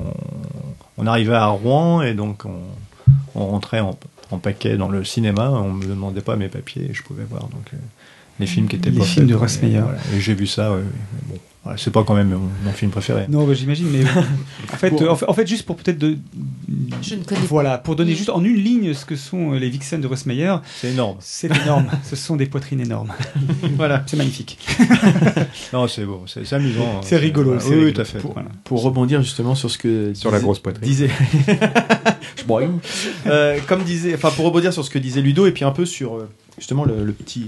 on 0.97 1.05
arrivait 1.07 1.35
à 1.35 1.47
Rouen 1.47 2.01
et 2.01 2.13
donc 2.13 2.45
on, 2.45 2.59
on 3.35 3.47
rentrait 3.47 3.79
en, 3.79 3.97
en 4.31 4.37
paquet 4.39 4.77
dans 4.77 4.89
le 4.89 5.03
cinéma. 5.03 5.49
On 5.51 5.71
me 5.73 5.85
demandait 5.85 6.21
pas 6.21 6.35
mes 6.35 6.47
papiers, 6.49 6.87
et 6.89 6.93
je 6.93 7.03
pouvais 7.03 7.23
voir 7.23 7.43
donc 7.43 7.67
euh, 7.73 7.77
les 8.39 8.47
films 8.47 8.67
qui 8.67 8.75
étaient 8.75 8.89
Les 8.91 8.99
pas 8.99 9.05
films 9.05 9.27
faits, 9.27 9.29
de. 9.35 9.35
Russ 9.35 9.59
Et 9.61 9.65
Meyer. 9.67 9.79
voilà. 9.81 9.97
Et 10.15 10.19
j'ai 10.19 10.33
vu 10.33 10.47
ça. 10.47 10.71
ouais, 10.71 10.81
mais 10.81 11.33
bon, 11.35 11.39
c'est 11.75 11.91
pas 11.91 12.03
quand 12.03 12.13
même 12.15 12.29
mon, 12.29 12.49
mon 12.63 12.71
film 12.71 12.91
préféré. 12.91 13.25
Non, 13.29 13.45
bah, 13.45 13.53
j'imagine, 13.53 13.87
mais 13.91 14.03
en 14.73 14.77
fait, 14.77 14.89
Pour- 14.91 15.01
euh, 15.01 15.09
en 15.09 15.15
fait, 15.15 15.25
en 15.27 15.33
fait, 15.33 15.47
juste 15.47 15.65
pour 15.65 15.75
peut-être 15.75 15.97
de, 15.97 16.17
Je 17.01 17.15
ne 17.15 17.23
connais 17.23 17.41
voilà, 17.47 17.77
pour 17.77 17.95
donner 17.95 18.15
juste 18.15 18.29
en 18.29 18.43
une 18.43 18.55
ligne 18.55 18.93
ce 18.93 19.05
que 19.05 19.15
sont 19.15 19.53
euh, 19.53 19.57
les 19.59 19.69
Vixen 19.69 19.99
de 20.01 20.07
Russ 20.07 20.25
Meyer. 20.25 20.55
C'est 20.79 20.91
énorme. 20.91 21.17
C'est 21.19 21.47
énorme. 21.63 21.87
ce 22.03 22.15
sont 22.15 22.35
des 22.35 22.45
poitrines 22.45 22.79
énormes. 22.81 23.11
voilà, 23.75 24.03
c'est 24.07 24.17
magnifique. 24.17 24.57
Non, 25.73 25.87
c'est 25.87 26.05
beau, 26.05 26.23
c'est 26.27 26.51
amusant. 26.53 27.01
C'est 27.01 27.17
rigolo, 27.17 27.53
voilà. 27.55 27.65
Oui, 27.65 27.73
rigolo. 27.75 27.91
tout 27.91 28.01
à 28.01 28.05
fait. 28.05 28.19
Pour, 28.19 28.33
Voilà. 28.33 28.49
pour 28.63 28.81
rebondir 28.81 29.21
justement 29.21 29.55
sur 29.55 29.69
ce 29.71 29.77
que 29.77 30.13
Sur 30.13 30.31
la 30.31 30.39
grosse 30.39 30.59
poitrine. 30.59 30.83
disait 30.87 31.09
Je. 32.47 32.79
Euh, 33.27 33.59
comme 33.67 33.83
disait 33.83 34.13
enfin 34.15 34.31
pour 34.31 34.45
rebondir 34.45 34.71
sur 34.73 34.83
ce 34.85 34.89
que 34.89 34.99
disait 34.99 35.21
Ludo 35.21 35.45
et 35.47 35.51
puis 35.51 35.65
un 35.65 35.71
peu 35.71 35.85
sur 35.85 36.15
euh, 36.15 36.29
justement 36.57 36.85
le, 36.85 37.03
le 37.03 37.11
petit 37.11 37.47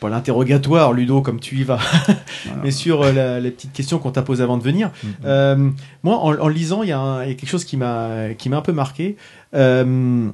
pas 0.00 0.08
l'interrogatoire, 0.08 0.92
Ludo, 0.92 1.22
comme 1.22 1.40
tu 1.40 1.56
y 1.56 1.64
vas, 1.64 1.78
mais 2.62 2.70
sur 2.70 3.02
euh, 3.02 3.12
la- 3.12 3.40
les 3.40 3.50
petites 3.50 3.72
questions 3.72 3.98
qu'on 3.98 4.10
t'a 4.10 4.22
posées 4.22 4.42
avant 4.42 4.58
de 4.58 4.62
venir. 4.62 4.90
Mm. 5.02 5.06
Euh, 5.24 5.70
moi, 6.02 6.18
en, 6.18 6.38
en 6.38 6.48
lisant, 6.48 6.82
il 6.82 6.88
y, 6.90 6.92
a 6.92 6.98
un- 6.98 7.22
il 7.24 7.28
y 7.28 7.32
a 7.32 7.34
quelque 7.34 7.48
chose 7.50 7.64
qui 7.64 7.76
m'a 7.76 8.34
qui 8.36 8.48
m'a 8.48 8.58
un 8.58 8.62
peu 8.62 8.72
marqué. 8.72 9.16
Euh, 9.54 10.28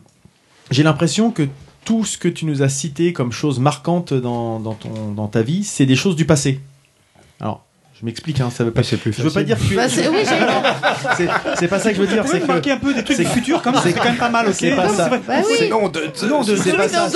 J'ai 0.70 0.82
l'impression 0.82 1.30
que 1.30 1.46
tout 1.84 2.04
ce 2.04 2.16
que 2.18 2.28
tu 2.28 2.44
nous 2.46 2.62
as 2.62 2.68
cité 2.68 3.12
comme 3.12 3.32
choses 3.32 3.58
marquantes 3.58 4.14
dans, 4.14 4.60
dans, 4.60 4.74
ton, 4.74 5.12
dans 5.14 5.26
ta 5.28 5.42
vie, 5.42 5.64
c'est 5.64 5.86
des 5.86 5.96
choses 5.96 6.16
du 6.16 6.24
passé. 6.24 6.60
Je 8.02 8.06
m'explique, 8.06 8.40
hein, 8.40 8.50
ça 8.50 8.64
veut 8.64 8.72
pas. 8.72 8.82
c'est 8.82 8.96
plus 8.96 9.12
Je 9.16 9.22
veux 9.22 9.30
pas 9.30 9.44
dire 9.44 9.56
que. 9.56 9.76
Bah, 9.76 9.88
c'est- 9.88 10.08
oui, 10.08 10.16
j'ai- 10.24 10.26
c'est 11.16 11.28
c'est 11.56 11.68
pas 11.68 11.78
ça 11.78 11.90
que 11.90 11.96
je 11.96 12.00
veux 12.00 12.08
dire. 12.08 12.24
Vous 12.24 12.32
C'est 12.32 12.40
que 12.40 12.46
marquer 12.48 12.72
un 12.72 12.76
peu 12.78 12.92
des 12.92 13.04
trucs 13.04 13.16
c'est- 13.16 13.24
futurs 13.24 13.62
comme 13.62 13.74
ça, 13.76 13.82
c'est 13.84 13.92
quand 13.92 14.02
même 14.02 14.16
pas 14.16 14.28
mal, 14.28 14.48
ok 14.48 14.54
C'est 14.58 14.74
pas 14.74 14.88
Non, 14.88 14.92
ça. 14.92 15.04
c'est 15.04 15.08
vrai. 15.10 15.20
Bah 15.28 15.34
oui. 15.48 15.54
C'est- 15.56 15.68
Non, 15.68 15.88
de- 15.88 16.26
non, 16.28 16.42
de- 16.42 16.56
c'est 16.56 16.72
pas 16.72 16.88
ça. 16.88 17.08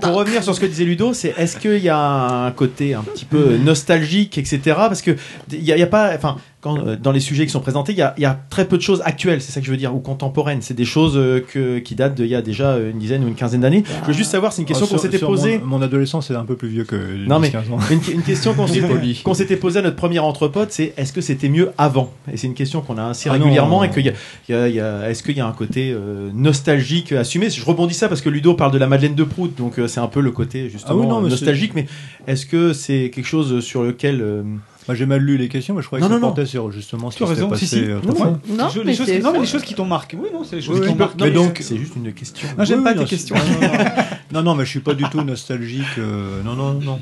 Pour 0.00 0.12
revenir 0.14 0.44
sur 0.44 0.54
ce 0.54 0.60
que 0.60 0.66
disait 0.66 0.84
Ludo, 0.84 1.14
c'est 1.14 1.34
est-ce 1.36 1.56
qu'il 1.56 1.78
y 1.78 1.88
a 1.88 1.98
un 1.98 2.50
côté 2.52 2.94
un 2.94 3.02
petit 3.02 3.24
peu 3.24 3.56
nostalgique, 3.56 4.38
etc. 4.38 4.60
Parce 4.76 5.02
que 5.02 5.16
il 5.50 5.64
y, 5.64 5.72
a- 5.72 5.76
il 5.76 5.80
y 5.80 5.82
a 5.82 5.88
pas, 5.88 6.12
enfin, 6.14 6.36
quand, 6.60 6.76
euh, 6.78 6.96
dans 7.00 7.12
les 7.12 7.20
sujets 7.20 7.46
qui 7.46 7.52
sont 7.52 7.60
présentés, 7.60 7.92
il 7.92 7.98
y 7.98 8.02
a, 8.02 8.14
il 8.16 8.22
y 8.22 8.26
a 8.26 8.36
très 8.50 8.64
peu 8.66 8.76
de 8.76 8.82
choses 8.82 9.00
actuelles. 9.04 9.40
C'est 9.40 9.52
ça 9.52 9.60
que 9.60 9.66
je 9.66 9.70
veux 9.70 9.76
dire, 9.76 9.94
ou 9.94 10.00
contemporaines. 10.00 10.60
C'est 10.60 10.74
des 10.74 10.84
choses 10.84 11.16
euh, 11.16 11.40
que, 11.40 11.78
qui 11.78 11.94
datent 11.94 12.16
d'il 12.16 12.26
y 12.26 12.34
a 12.34 12.42
déjà 12.42 12.78
une 12.78 12.98
dizaine 12.98 13.22
ou 13.24 13.28
une 13.28 13.36
quinzaine 13.36 13.60
d'années. 13.60 13.84
Je 14.02 14.06
veux 14.08 14.12
juste 14.12 14.32
savoir, 14.32 14.52
c'est 14.52 14.62
une 14.62 14.66
question 14.66 14.86
Ah, 14.90 14.92
qu'on 14.94 14.98
s'était 15.00 15.18
posée. 15.20 15.58
Mon, 15.58 15.78
mon 15.78 15.82
adolescence 15.82 16.30
est 16.32 16.34
un 16.34 16.44
peu 16.44 16.56
plus 16.56 16.68
vieux 16.68 16.82
que 16.84 16.96
Non 17.28 17.38
mais 17.38 17.50
15 17.50 17.70
ans. 17.70 17.78
une, 17.92 18.00
une 18.12 18.22
question 18.22 18.54
qu'on 19.24 19.34
s'était 19.34 19.56
posée 19.56 19.78
à 19.78 19.82
notre 19.82 19.94
premier 19.96 20.18
entrepote, 20.18 20.72
c'est 20.72 20.94
est-ce 20.96 21.12
que 21.12 21.20
c'était 21.20 21.48
mieux 21.48 21.70
avant? 21.78 22.12
Et 22.32 22.36
c'est 22.36 22.48
une 22.48 22.54
question 22.54 22.80
qu'on 22.80 22.98
a 22.98 23.04
assez 23.10 23.28
Ah 23.28 23.34
non. 23.38 23.44
régulièrement 23.44 23.84
et 23.84 23.90
qu'il 23.90 24.04
y 24.06 24.08
a, 24.08 24.12
il 24.48 24.52
y 24.52 24.58
a- 24.58 24.68
il 24.68 24.74
y 24.74 24.80
a- 24.80 25.08
est-ce 25.10 25.22
qu'il 25.22 25.36
y 25.36 25.40
a 25.40 25.46
un 25.46 25.52
côté 25.52 25.92
euh, 25.92 26.30
nostalgique 26.34 27.12
assumé? 27.12 27.50
Je 27.50 27.64
rebondis 27.64 27.94
ça 27.94 28.08
parce 28.08 28.20
que 28.20 28.28
Ludo 28.28 28.54
parle 28.54 28.72
de 28.72 28.78
la 28.78 28.86
Madeleine 28.88 29.14
de 29.14 29.24
Proust, 29.24 29.56
donc 29.56 29.78
euh, 29.78 29.86
c'est 29.86 30.00
un 30.00 30.08
peu 30.08 30.20
le 30.20 30.32
côté 30.32 30.68
justement 30.70 30.94
Ah 30.94 31.00
oui, 31.02 31.06
non, 31.06 31.20
nostalgique. 31.20 31.72
Mais 31.74 31.86
est-ce 32.26 32.46
que 32.46 32.72
c'est 32.72 33.10
quelque 33.14 33.26
chose 33.26 33.60
sur 33.64 33.82
lequel 33.84 34.20
euh, 34.22 34.42
Moi, 34.88 34.94
j'ai 34.94 35.06
mal 35.06 35.20
lu 35.20 35.36
les 35.36 35.48
questions, 35.48 35.74
mais 35.74 35.82
je 35.82 35.86
croyais 35.86 36.00
Non, 36.02 36.08
que 36.08 36.14
ça 36.14 36.18
non, 36.20 36.26
non. 36.28 36.32
portait 36.34 36.46
sur 36.46 36.70
justement 36.72 37.10
ce 37.10 37.18
Tu 37.18 37.24
qui 37.24 37.34
si, 37.36 37.46
passé 37.46 37.66
si. 37.66 37.92
autrefois. 37.92 38.26
Ouais. 38.28 38.32
Non, 38.56 38.68
choses- 38.70 38.76
mais 38.78 38.92
les 38.92 38.96
choses- 38.96 39.22
non, 39.22 39.32
mais 39.32 39.40
les 39.40 39.46
choses 39.46 39.62
qui 39.62 39.74
t'ont 39.74 39.84
marqué. 39.84 40.16
Oui, 40.20 40.28
non, 40.32 40.44
c'est 40.44 40.56
les 40.56 40.62
choses 40.62 40.76
Oui, 40.80 40.86
qui 40.86 40.92
t'ont 40.92 40.98
marqué. 40.98 41.24
mais 41.24 41.30
donc- 41.30 41.58
c'est 41.60 41.76
juste 41.76 41.94
une 41.96 42.12
question 42.14 42.48
Non, 42.56 42.64
j'aime 42.64 42.78
Oui, 42.78 42.84
pas 42.84 42.92
tes 42.94 43.00
non, 43.00 43.04
questions. 43.04 43.36
Non, 43.36 43.42
non, 43.42 43.68
non. 43.68 43.84
non, 44.32 44.42
non, 44.42 44.54
mais 44.54 44.64
je 44.64 44.70
suis 44.70 44.80
pas 44.80 44.94
du 44.94 45.04
tout 45.10 45.22
nostalgique. 45.22 45.84
euh, 45.98 46.42
non, 46.42 46.54
non, 46.54 46.72
non. 46.74 46.98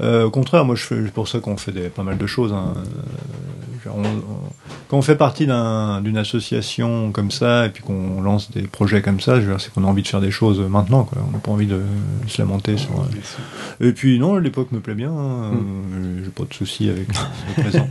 Euh, 0.00 0.24
au 0.24 0.30
contraire, 0.30 0.64
moi, 0.64 0.74
je 0.76 0.82
fais 0.82 0.96
c'est 1.04 1.12
pour 1.12 1.28
ça 1.28 1.40
qu'on 1.40 1.56
fait 1.56 1.72
des, 1.72 1.88
pas 1.88 2.02
mal 2.02 2.16
de 2.18 2.26
choses. 2.26 2.52
hein. 2.52 2.72
Genre, 3.86 3.96
on- 3.96 4.02
on- 4.02 4.50
quand 4.88 4.98
on 4.98 5.02
fait 5.02 5.16
partie 5.16 5.46
d'un- 5.46 6.00
d'une 6.02 6.16
association 6.18 7.10
comme 7.12 7.30
ça, 7.30 7.66
et 7.66 7.70
puis 7.70 7.82
qu'on 7.82 8.20
lance 8.20 8.50
des 8.50 8.62
projets 8.62 9.00
comme 9.02 9.20
ça, 9.20 9.36
c'est 9.58 9.72
qu'on 9.72 9.84
a 9.84 9.86
envie 9.86 10.02
de 10.02 10.08
faire 10.08 10.20
des 10.20 10.30
choses 10.30 10.60
maintenant. 10.60 11.04
Quoi. 11.04 11.22
On 11.26 11.30
n'a 11.32 11.38
pas 11.38 11.50
envie 11.52 11.66
de 11.66 11.80
se 12.26 12.38
lamenter 12.42 12.76
sur. 12.76 12.90
euh, 13.80 13.86
Et 13.88 13.92
puis 13.92 14.18
non, 14.18 14.36
l'époque 14.36 14.70
me 14.72 14.80
plaît 14.80 14.94
bien. 14.94 15.10
hein. 15.10 15.52
Euh, 15.54 16.20
J'ai 16.24 16.30
pas 16.30 16.44
de 16.44 16.54
soucis 16.54 16.88
avec 16.90 17.06
le 17.08 17.62
présent. 17.62 17.88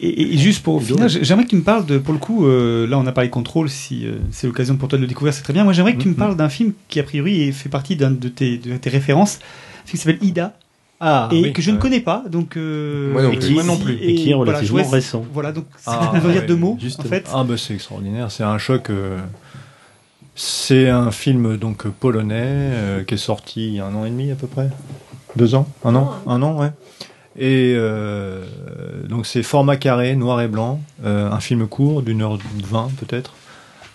Et, 0.00 0.36
juste 0.38 0.62
pour 0.62 0.82
finir, 0.82 1.08
j'ai- 1.08 1.24
j'aimerais 1.24 1.44
que 1.44 1.50
tu 1.50 1.56
me 1.56 1.62
parles 1.62 1.86
de, 1.86 1.98
pour 1.98 2.12
le 2.14 2.20
coup, 2.20 2.46
euh, 2.46 2.86
là 2.86 2.98
on 2.98 3.06
a 3.06 3.12
parlé 3.12 3.30
contrôle, 3.30 3.68
si 3.68 4.06
euh, 4.06 4.16
c'est 4.30 4.46
l'occasion 4.46 4.76
pour 4.76 4.88
toi 4.88 4.98
de 4.98 5.02
le 5.02 5.08
découvrir, 5.08 5.34
c'est 5.34 5.42
très 5.42 5.52
bien. 5.52 5.64
Moi 5.64 5.72
j'aimerais 5.72 5.94
que 5.96 6.02
tu 6.02 6.08
me 6.08 6.14
parles 6.14 6.36
d'un 6.36 6.48
film 6.48 6.72
qui 6.88 7.00
a 7.00 7.02
priori 7.02 7.50
fait 7.52 7.68
partie 7.68 7.96
d'un 7.96 8.10
de 8.12 8.28
tes, 8.28 8.58
de 8.58 8.76
tes 8.76 8.90
références, 8.90 9.38
qui 9.86 9.96
s'appelle 9.96 10.18
Ida. 10.22 10.54
Ah, 11.06 11.28
et 11.32 11.42
oui, 11.42 11.52
que 11.52 11.60
je 11.60 11.70
ne 11.70 11.76
connais 11.76 12.00
pas, 12.00 12.24
donc 12.30 12.56
euh, 12.56 13.12
Moi 13.12 13.22
non 13.22 13.30
et 13.32 13.36
plus. 13.36 13.46
qui- 13.48 13.52
Moi 13.54 13.62
non 13.64 13.76
plus. 13.76 13.94
Et 14.00 14.14
qui 14.14 14.30
est 14.30 14.34
voilà, 14.34 14.52
relativement 14.52 14.82
vois- 14.82 14.90
récent. 14.92 15.22
Voilà, 15.34 15.52
donc 15.52 15.66
ça 15.78 16.10
Ah, 16.14 16.18
veut 16.18 16.32
dire 16.32 16.40
ouais, 16.40 16.46
deux 16.46 16.56
mots, 16.56 16.78
juste- 16.80 17.00
en 17.00 17.02
fait. 17.04 17.28
Ah 17.32 17.44
bah 17.44 17.56
c'est 17.58 17.74
extraordinaire, 17.74 18.30
c'est 18.30 18.42
un 18.44 18.56
choc. 18.58 18.88
euh, 18.90 19.18
C'est 20.36 20.88
un 20.88 21.10
film 21.12 21.56
donc 21.56 21.86
polonais 21.86 22.42
euh, 22.42 23.04
qui 23.04 23.14
est 23.14 23.18
sorti 23.18 23.66
il 23.68 23.74
y 23.74 23.80
a 23.80 23.86
un 23.86 23.94
an 23.94 24.04
et 24.04 24.10
demi 24.10 24.32
à 24.32 24.34
peu 24.34 24.46
près, 24.48 24.68
deux 25.36 25.54
ans, 25.54 25.68
un 25.84 25.94
an, 25.94 26.10
un 26.26 26.42
an 26.42 26.58
ouais. 26.58 26.70
Et 27.38 27.74
euh, 27.76 28.44
donc 29.08 29.26
c'est 29.26 29.42
format 29.44 29.76
carré, 29.76 30.16
noir 30.16 30.40
et 30.40 30.48
blanc, 30.48 30.80
euh, 31.04 31.30
un 31.30 31.38
film 31.40 31.66
court 31.68 32.02
d'une 32.02 32.22
heure 32.22 32.38
vingt 32.68 32.88
peut-être. 32.98 33.34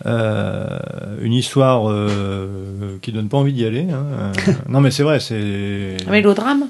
Euh, 0.06 0.80
une 1.22 1.34
histoire 1.34 1.90
euh, 1.90 2.98
qui 3.02 3.11
donne 3.11 3.27
pas 3.27 3.38
envie 3.38 3.52
d'y 3.52 3.65
aller. 3.65 3.88
hein. 3.91 4.06
Euh, 4.14 4.31
non 4.69 4.80
mais 4.80 4.91
c'est 4.91 5.03
vrai, 5.03 5.19
c'est 5.19 5.98
Un 6.07 6.11
mélodrame? 6.11 6.68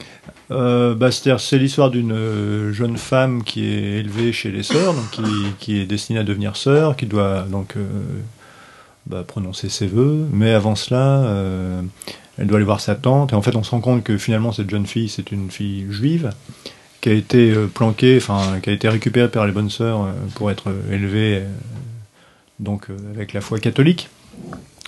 Euh, 0.52 0.96
bah, 0.96 1.10
c'est 1.12 1.58
l'histoire 1.58 1.92
d'une 1.92 2.12
euh, 2.12 2.74
jeune 2.74 2.98
femme 2.98 3.44
qui 3.44 3.66
est 3.66 4.00
élevée 4.00 4.34
chez 4.34 4.52
les 4.52 4.64
sœurs, 4.64 4.94
donc 4.94 5.58
qui, 5.60 5.80
est 5.80 5.86
destinée 5.86 6.20
à 6.20 6.24
devenir 6.24 6.56
sœur, 6.56 6.96
qui 6.96 7.06
doit 7.06 7.42
donc 7.44 7.76
euh, 7.78 7.88
bah, 9.06 9.24
prononcer 9.28 9.70
ses 9.70 9.86
vœux, 9.86 10.28
mais 10.34 10.52
avant 10.52 10.76
cela, 10.76 11.24
euh, 11.24 11.82
elle 12.38 12.48
doit 12.48 12.58
aller 12.58 12.66
voir 12.66 12.80
sa 12.80 12.96
tante, 12.96 13.32
et 13.32 13.36
en 13.36 13.44
fait, 13.44 13.56
on 13.56 13.64
se 13.64 13.72
rend 13.72 13.82
compte 13.82 14.04
que 14.04 14.18
finalement, 14.18 14.52
cette 14.52 14.70
jeune 14.70 14.88
fille, 14.88 15.10
c'est 15.10 15.32
une 15.32 15.52
fille 15.52 15.86
juive 15.92 16.32
qui 17.02 17.10
a 17.10 17.14
été 17.14 17.54
planquée, 17.74 18.18
enfin, 18.18 18.60
qui 18.62 18.72
a 18.72 18.74
été 18.74 18.90
récupérée 18.90 19.30
par 19.30 19.46
les 19.46 19.54
bonnes 19.54 19.70
sœurs 19.70 20.08
pour 20.36 20.52
être 20.52 20.70
élevée, 20.92 21.44
donc 22.60 22.88
avec 23.14 23.32
la 23.32 23.40
foi 23.40 23.58
catholique. 23.60 24.10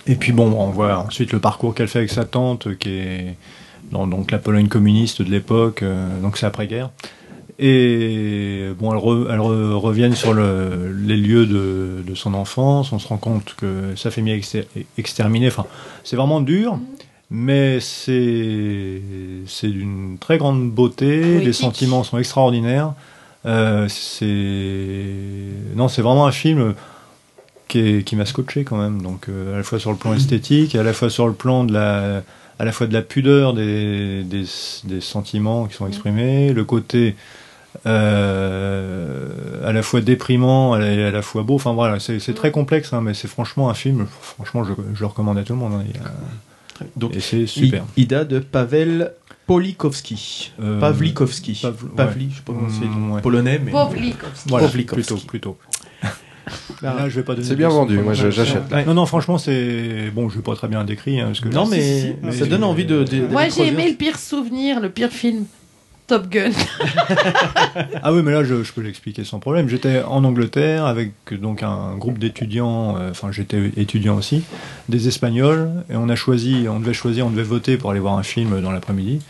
Et 0.07 0.15
puis 0.15 0.33
bon, 0.33 0.51
on 0.51 0.71
voit 0.71 0.97
ensuite 0.97 1.31
le 1.31 1.39
parcours 1.39 1.73
qu'elle 1.73 1.87
fait 1.87 1.99
avec 1.99 2.11
sa 2.11 2.25
tante, 2.25 2.77
qui 2.79 2.89
est 2.89 3.37
dans 3.91 4.07
donc 4.07 4.31
la 4.31 4.37
Pologne 4.39 4.67
communiste 4.67 5.21
de 5.21 5.29
l'époque, 5.29 5.83
euh, 5.83 6.19
donc 6.21 6.37
c'est 6.37 6.45
après-guerre. 6.45 6.89
Et 7.59 8.69
bon, 8.79 8.91
elles, 8.91 8.99
re- 8.99 9.27
elles 9.31 9.39
re- 9.39 9.73
reviennent 9.73 10.15
sur 10.15 10.33
le- 10.33 10.91
les 11.05 11.17
lieux 11.17 11.45
de, 11.45 12.01
de 12.07 12.15
son 12.15 12.33
enfance. 12.33 12.91
On 12.91 12.97
se 12.99 13.07
rend 13.07 13.17
compte 13.17 13.53
que 13.55 13.95
sa 13.95 14.09
famille 14.09 14.33
est 14.33 14.37
exter- 14.37 14.67
exterminée. 14.97 15.47
Enfin, 15.47 15.65
c'est 16.03 16.15
vraiment 16.15 16.41
dur, 16.41 16.79
mais 17.29 17.79
c'est 17.79 19.01
d'une 19.63 20.17
très 20.19 20.37
grande 20.39 20.71
beauté. 20.71 21.39
Les 21.39 21.53
sentiments 21.53 22.03
sont 22.03 22.17
extraordinaires. 22.17 22.93
Euh, 23.45 23.87
c'est 23.89 25.75
non, 25.75 25.87
c'est 25.87 26.01
vraiment 26.01 26.25
un 26.25 26.31
film 26.31 26.73
qui, 27.67 28.03
m'a 28.15 28.25
scotché 28.25 28.63
quand 28.63 28.77
même. 28.77 29.01
Donc 29.01 29.29
euh, 29.29 29.53
à 29.53 29.57
la 29.57 29.63
fois 29.63 29.79
sur 29.79 29.91
le 29.91 29.97
plan 29.97 30.13
esthétique, 30.15 30.73
et 30.75 30.79
à 30.79 30.83
la 30.83 30.93
fois 30.93 31.09
sur 31.09 31.27
le 31.27 31.33
plan 31.33 31.63
de 31.63 31.73
la, 31.73 32.23
à 32.61 32.65
la 32.65 32.71
fois 32.71 32.85
de 32.85 32.93
la 32.93 33.01
pudeur 33.01 33.53
des, 33.53 34.23
des, 34.23 34.45
des 34.83 35.01
sentiments 35.01 35.65
qui 35.65 35.73
sont 35.75 35.87
exprimés, 35.87 36.53
le 36.53 36.63
côté 36.63 37.15
euh, 37.85 39.67
à 39.67 39.71
la 39.73 39.81
fois 39.81 40.01
déprimant, 40.01 40.73
à 40.73 40.79
la, 40.79 41.07
à 41.07 41.11
la 41.11 41.21
fois 41.21 41.43
beau. 41.43 41.55
Enfin 41.55 41.73
voilà, 41.73 41.99
c'est 41.99 42.19
c'est 42.19 42.33
très 42.33 42.51
complexe, 42.51 42.93
hein, 42.93 43.01
mais 43.01 43.13
c'est 43.13 43.27
franchement 43.27 43.69
un 43.69 43.73
film. 43.73 44.05
Franchement, 44.21 44.63
je, 44.63 44.73
je 44.93 44.99
le 44.99 45.05
recommande 45.07 45.37
à 45.37 45.43
tout 45.43 45.53
le 45.53 45.59
monde. 45.59 45.73
hein. 45.73 45.99
A- 46.81 46.83
Donc, 46.95 47.15
et 47.15 47.19
c'est 47.19 47.47
super. 47.47 47.83
Ida 47.97 48.25
de 48.25 48.39
Pavel 48.39 49.11
Polikowski. 49.47 50.51
Euh, 50.61 50.79
Pavlikovski. 50.79 51.59
Pav- 51.61 51.87
Pavli, 51.95 52.25
ouais. 52.25 52.31
je 52.31 52.35
sais 52.37 52.43
pas 52.43 52.53
comment 52.53 52.69
c'est 52.69 52.85
Mm, 52.85 53.11
ouais. 53.11 53.21
polonais, 53.21 53.59
mais. 53.63 53.71
Pavlikovski. 53.71 54.49
Voilà, 54.49 54.67
plutôt. 55.27 55.57
Là, 56.81 57.07
je 57.09 57.15
vais 57.15 57.23
pas 57.23 57.35
donner 57.35 57.47
C'est 57.47 57.55
bien 57.55 57.69
vendu, 57.69 57.97
moi, 57.99 58.13
j'achète. 58.13 58.63
Ouais. 58.71 58.85
Non, 58.85 58.93
non, 58.93 59.05
franchement, 59.05 59.37
c'est 59.37 60.09
bon. 60.13 60.29
Je 60.29 60.37
vais 60.37 60.41
pas 60.41 60.55
très 60.55 60.67
bien 60.67 60.83
décrit, 60.83 61.19
hein, 61.19 61.27
parce 61.27 61.39
que 61.39 61.49
Non, 61.49 61.65
mais 61.67 62.15
ça 62.31 62.45
donne 62.45 62.63
envie 62.63 62.85
de- 62.85 63.03
de- 63.03 63.27
Moi, 63.27 63.41
d'aller 63.43 63.53
j'ai 63.55 63.67
aimé 63.67 63.89
le 63.89 63.95
pire 63.95 64.17
souvenir, 64.17 64.79
le 64.79 64.89
pire 64.89 65.09
film. 65.11 65.45
Top 66.07 66.27
Gun. 66.29 66.51
Ah 68.03 68.11
oui, 68.13 68.21
mais 68.23 68.31
là, 68.31 68.43
je, 68.43 68.63
je 68.63 68.73
peux 68.73 68.81
l'expliquer 68.81 69.23
sans 69.23 69.39
problème. 69.39 69.69
J'étais 69.69 70.01
en 70.03 70.23
Angleterre 70.23 70.85
avec 70.85 71.11
donc 71.31 71.63
un 71.63 71.95
groupe 71.95 72.17
d'étudiants, 72.17 72.97
euh, 72.97 73.11
enfin 73.11 73.31
j'étais 73.31 73.71
étudiant 73.77 74.17
aussi, 74.17 74.43
des 74.89 75.07
Espagnols, 75.07 75.69
et 75.89 75.95
on 75.95 76.09
a 76.09 76.15
choisi, 76.15 76.65
on 76.69 76.79
devait 76.79 76.93
choisir, 76.93 77.27
on 77.27 77.29
devait 77.29 77.43
voter 77.43 77.77
pour 77.77 77.91
aller 77.91 77.99
voir 77.99 78.17
un 78.17 78.23
film 78.23 78.59
dans 78.61 78.71
l'après-midi. 78.71 79.21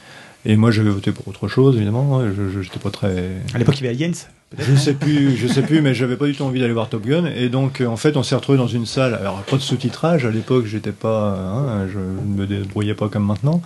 Et 0.45 0.55
moi, 0.55 0.71
j'avais 0.71 0.89
voté 0.89 1.11
pour 1.11 1.27
autre 1.27 1.47
chose, 1.47 1.75
évidemment. 1.75 2.21
Je, 2.21 2.61
j'étais 2.61 2.79
pas 2.79 2.89
très. 2.89 3.29
À 3.53 3.57
l'époque, 3.57 3.79
il 3.79 3.85
y 3.85 3.87
avait 3.87 3.97
Jens. 3.97 4.27
Je 4.57 4.75
sais 4.75 4.93
plus, 4.93 5.37
je 5.37 5.47
sais 5.47 5.61
plus, 5.61 5.81
mais 5.81 5.93
j'avais 5.93 6.17
pas 6.17 6.25
du 6.25 6.35
tout 6.35 6.43
envie 6.43 6.59
d'aller 6.59 6.73
voir 6.73 6.89
Top 6.89 7.05
Gun. 7.05 7.25
Et 7.25 7.47
donc, 7.47 7.79
euh, 7.79 7.87
en 7.87 7.95
fait, 7.95 8.17
on 8.17 8.23
s'est 8.23 8.35
retrouvé 8.35 8.57
dans 8.57 8.67
une 8.67 8.85
salle. 8.85 9.13
Alors, 9.13 9.41
pas 9.43 9.55
de 9.55 9.61
sous-titrage. 9.61 10.25
À 10.25 10.31
l'époque, 10.31 10.65
j'étais 10.65 10.91
pas, 10.91 11.37
hein, 11.37 11.87
je 11.87 11.99
ne 11.99 12.37
me 12.37 12.45
débrouillais 12.45 12.93
pas 12.93 13.07
comme 13.07 13.25
maintenant. 13.25 13.61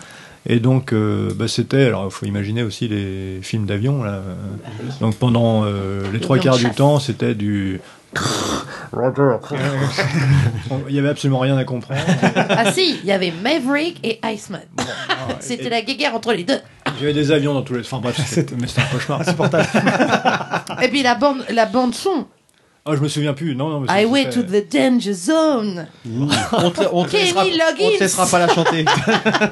Et 0.47 0.59
donc, 0.59 0.93
euh, 0.93 1.31
bah, 1.35 1.47
c'était. 1.47 1.85
Alors, 1.85 2.05
il 2.05 2.11
faut 2.11 2.27
imaginer 2.27 2.61
aussi 2.61 2.87
les 2.87 3.39
films 3.41 3.65
d'avion. 3.65 4.03
Là. 4.03 4.21
Donc, 5.01 5.15
pendant 5.15 5.63
euh, 5.65 6.03
les 6.13 6.19
trois 6.19 6.37
quarts 6.37 6.57
du 6.57 6.69
temps, 6.69 6.99
c'était 6.99 7.33
du. 7.33 7.81
Il 10.89 10.95
y 10.95 10.99
avait 10.99 11.09
absolument 11.09 11.39
rien 11.39 11.57
à 11.57 11.63
comprendre. 11.63 11.99
ah 12.49 12.71
si, 12.71 12.97
il 13.03 13.05
y 13.05 13.11
avait 13.11 13.33
Maverick 13.43 13.99
et 14.03 14.19
Iceman. 14.25 14.61
C'était 15.39 15.69
la 15.69 15.81
guéguerre 15.81 16.15
entre 16.15 16.33
les 16.33 16.43
deux. 16.43 16.59
Il 16.97 17.01
y 17.01 17.03
avait 17.03 17.13
des 17.13 17.31
avions 17.31 17.53
dans 17.53 17.61
tous 17.63 17.73
les. 17.73 17.81
Enfin 17.81 17.99
bref, 17.99 18.19
c'était 18.25 18.53
un 18.55 18.83
cauchemar. 18.91 19.21
Insupportable. 19.27 19.67
Et 20.81 20.87
puis 20.87 21.03
la 21.03 21.15
bande, 21.15 21.43
la 21.49 21.65
bande 21.65 21.93
son. 21.93 22.25
Ah, 22.87 22.91
je 22.95 23.01
me 23.01 23.07
souviens 23.07 23.33
plus. 23.33 23.55
Non, 23.55 23.69
non. 23.69 23.79
Mais 23.81 23.87
I 23.89 24.03
c'est- 24.03 24.05
went 24.05 24.29
to 24.29 24.43
the 24.43 24.71
danger 24.71 25.13
zone. 25.13 25.87
On 26.51 26.69
te, 26.69 26.81
on 26.91 27.03
te 27.05 27.11
Kenny 27.11 27.23
laissera, 27.23 27.43
Loggins. 27.43 27.85
on 27.85 27.95
te 27.95 27.99
laissera 27.99 28.27
pas 28.27 28.37
la 28.39 28.47
chanter. 28.47 28.85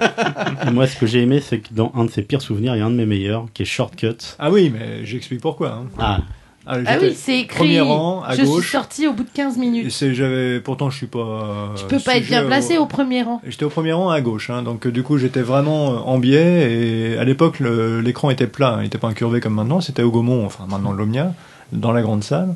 Moi, 0.72 0.86
ce 0.86 0.96
que 0.96 1.08
j'ai 1.08 1.22
aimé, 1.24 1.42
c'est 1.42 1.58
que 1.60 1.70
dans 1.72 1.92
un 1.96 2.06
de 2.06 2.12
ses 2.12 2.22
pires 2.22 2.44
souvenirs, 2.44 2.76
il 2.76 2.80
y 2.80 2.82
a 2.82 2.86
un 2.86 2.92
de 2.92 2.96
mes 2.96 3.08
meilleurs, 3.08 3.46
qui 3.56 3.64
est 3.64 3.66
Shortcut. 3.66 4.18
Ah 4.38 4.52
oui, 4.52 4.72
mais 4.72 5.04
j'explique 5.04 5.42
pourquoi. 5.42 5.72
hein. 5.72 5.86
Ah, 5.98 6.20
Ah 6.66 6.80
j'étais 6.80 7.06
oui, 7.08 7.14
c'est 7.16 7.40
écrit. 7.40 7.58
Premier 7.58 7.82
rang, 7.82 8.24
à 8.24 8.36
je 8.36 8.44
gauche. 8.44 8.62
suis 8.64 8.72
sorti 8.72 9.08
au 9.08 9.14
bout 9.14 9.24
de 9.24 9.30
15 9.34 9.58
Et 9.58 9.60
minutes. 9.60 9.92
c'est, 9.92 10.14
j'avais, 10.16 10.60
pourtant, 10.62 10.90
je 10.90 10.98
suis 10.98 11.08
pas. 11.08 11.74
Tu 11.76 11.84
peux 11.86 12.00
pas 12.00 12.16
être 12.18 12.26
bien 12.26 12.46
placé 12.46 12.78
au 12.78 12.86
premier 12.86 13.22
rang. 13.24 13.42
J'étais 13.46 13.66
au 13.66 13.70
premier 13.70 13.92
rang 13.94 14.10
à 14.10 14.22
gauche, 14.22 14.50
hein, 14.50 14.62
donc 14.64 14.88
du 14.88 15.04
coup 15.04 15.18
j'étais 15.18 15.42
vraiment 15.42 16.08
en 16.10 16.18
biais 16.20 16.72
et 16.72 17.18
à 17.18 17.24
l'époque 17.26 17.60
l'écran 17.60 18.30
était 18.30 18.48
plat, 18.48 18.76
hein, 18.76 18.78
il 18.80 18.84
n'était 18.84 18.98
pas 18.98 19.10
incurvé 19.10 19.42
comme 19.42 19.56
maintenant, 19.56 19.82
c'était 19.82 20.04
au 20.04 20.12
Gaumont, 20.12 20.46
enfin 20.46 20.66
maintenant 20.70 20.94
l'Omnia, 20.94 21.34
dans 21.74 21.92
la 21.92 22.02
grande 22.02 22.24
salle. 22.24 22.56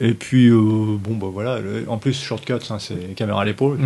Et 0.00 0.14
puis 0.14 0.48
euh, 0.48 0.58
bon 0.60 1.14
bah 1.14 1.26
voilà, 1.32 1.58
le- 1.60 1.84
en 1.88 1.98
plus 1.98 2.20
shortcuts, 2.20 2.52
hein, 2.70 2.78
c'est 2.78 3.14
caméra 3.16 3.42
à 3.42 3.44
l'épaule, 3.44 3.78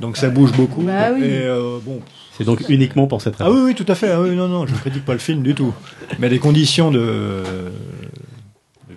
donc 0.00 0.16
ça 0.18 0.28
bouge 0.30 0.52
beaucoup. 0.52 0.82
Bah 0.82 1.08
oui. 1.14 1.20
Et 1.22 1.42
euh, 1.46 1.78
bon. 1.82 2.00
C'est 2.36 2.44
donc 2.44 2.68
uniquement 2.68 3.06
pour 3.06 3.22
cette 3.22 3.36
Ah 3.40 3.44
raison. 3.44 3.56
oui 3.58 3.62
oui 3.66 3.74
tout 3.74 3.84
à 3.88 3.94
fait, 3.94 4.10
ah 4.10 4.20
oui 4.20 4.34
non 4.34 4.48
non, 4.48 4.66
je 4.66 4.74
critique 4.74 5.04
pas 5.04 5.12
le 5.12 5.18
film 5.20 5.42
du 5.42 5.54
tout, 5.54 5.72
mais 6.18 6.28
les 6.28 6.38
conditions 6.38 6.90
de, 6.90 6.98
de 6.98 7.42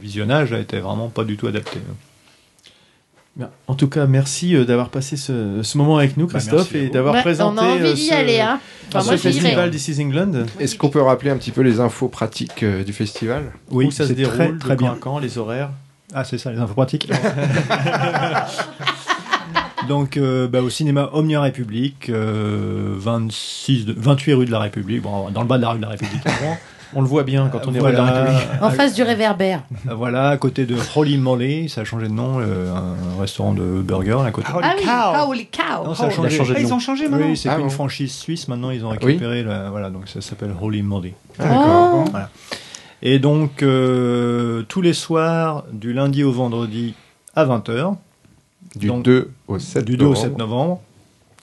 visionnage 0.08 0.52
étaient 0.54 0.80
vraiment 0.80 1.10
pas 1.10 1.24
du 1.24 1.38
tout 1.38 1.48
adaptées. 1.48 1.80
Bien. 3.36 3.50
En 3.68 3.76
tout 3.76 3.88
cas, 3.88 4.08
merci 4.08 4.56
euh, 4.56 4.66
d'avoir 4.66 4.90
passé 4.90 5.16
ce, 5.16 5.62
ce 5.62 5.78
moment 5.78 5.98
avec 5.98 6.18
nous, 6.18 6.26
Bah, 6.26 6.40
Christophe, 6.40 6.74
et 6.74 6.90
d'avoir 6.90 7.14
Ouais, 7.14 7.22
présenté 7.22 7.60
on 7.60 7.64
a 7.64 7.68
envie 7.68 7.84
euh, 7.84 7.94
d'y 7.94 8.08
ce, 8.08 8.14
aller, 8.14 8.40
hein. 8.40 8.60
Enfin, 8.90 9.02
ce 9.02 9.06
moi, 9.10 9.18
festival 9.18 9.70
This 9.70 9.90
is 9.90 10.02
England. 10.02 10.46
Est-ce 10.60 10.76
qu'on 10.76 10.90
peut 10.90 11.02
rappeler 11.04 11.30
un 11.30 11.38
petit 11.38 11.52
peu 11.52 11.62
les 11.62 11.80
infos 11.80 12.08
pratiques 12.08 12.64
euh, 12.64 12.84
du 12.84 12.94
festival? 12.94 13.52
Oui, 13.70 13.86
Où 13.86 13.92
ça 13.92 14.04
se 14.04 14.10
c'est 14.10 14.16
déroule, 14.16 14.58
très, 14.58 14.76
bien. 14.76 14.98
quand, 15.00 15.20
les 15.20 15.38
horaires? 15.38 15.70
Ah, 16.16 16.24
c'est 16.24 16.40
ça, 16.40 16.52
les 16.52 16.58
infos 16.58 16.74
pratiques. 16.74 17.12
Donc, 19.88 20.18
euh, 20.18 20.48
bah, 20.48 20.62
au 20.62 20.70
cinéma 20.70 21.10
Omnia 21.14 21.40
République, 21.42 22.10
euh, 22.10 22.96
26 22.98 23.86
de- 23.86 23.94
28 23.96 24.34
rue 24.34 24.46
de 24.46 24.52
la 24.52 24.60
République, 24.60 25.02
bon, 25.04 25.30
dans 25.30 25.42
le 25.42 25.48
bas 25.48 25.58
de 25.58 25.62
la 25.62 25.70
rue 25.70 25.78
de 25.78 25.84
la 25.84 25.90
République. 25.90 26.22
On 26.96 27.02
le 27.02 27.08
voit 27.08 27.24
bien 27.24 27.50
quand 27.52 27.68
on 27.68 27.74
est 27.74 27.80
Voilà. 27.80 28.02
rue 28.04 28.10
de 28.12 28.16
la 28.16 28.22
République. 28.38 28.62
En 28.62 28.70
face 28.70 28.94
du 28.94 29.04
réverbère. 29.04 29.64
Voilà, 29.86 30.30
à 30.30 30.38
côté 30.38 30.66
de 30.66 30.76
Holy 30.96 31.18
Moly, 31.18 31.70
ça 31.70 31.82
a 31.82 31.84
changé 31.84 32.08
de 32.08 32.14
nom, 32.14 32.40
euh, 32.40 32.74
un 32.74 33.20
restaurant 33.20 33.54
de 33.54 33.82
burgers 33.82 34.22
à 34.26 34.32
côté. 34.32 34.48
ah 34.54 34.74
oui, 34.78 34.86
holy 35.30 35.48
cow. 35.48 35.86
Non, 35.86 35.94
ça 35.96 36.06
a 36.06 36.08
Oh, 36.08 36.12
changé. 36.12 36.54
ah, 36.56 36.60
ils 36.60 36.74
ont 36.74 36.80
changé 36.80 37.08
maintenant 37.08 37.28
Oui, 37.28 37.38
c'est 37.38 37.50
Ah 37.50 37.58
une 37.58 37.64
bon. 37.66 37.70
franchise 37.70 38.14
suisse, 38.14 38.48
maintenant 38.48 38.70
ils 38.72 38.86
ont 38.86 38.90
récupéré, 38.90 39.44
la- 39.44 39.70
voilà, 39.70 39.90
donc 39.90 40.08
ça 40.08 40.22
s'appelle 40.22 40.52
Holy 40.62 40.82
Moly. 40.82 41.14
Oh. 41.40 41.44
Voilà. 42.12 42.30
Et 43.04 43.20
donc, 43.20 43.62
euh, 43.64 44.64
tous 44.68 44.82
les 44.82 44.94
soirs, 44.94 45.66
du 45.72 45.94
lundi 45.94 46.24
au 46.24 46.32
vendredi 46.32 46.94
à 47.36 47.46
20h, 47.46 47.96
Du 48.76 48.88
Donc, 48.88 49.04
2 49.04 49.32
au 49.48 49.60
7 49.60 49.86
du 49.86 49.98
2 49.98 50.06
au 50.06 50.10
novembre. 50.10 50.22
7 50.28 50.38
novembre. 50.38 50.82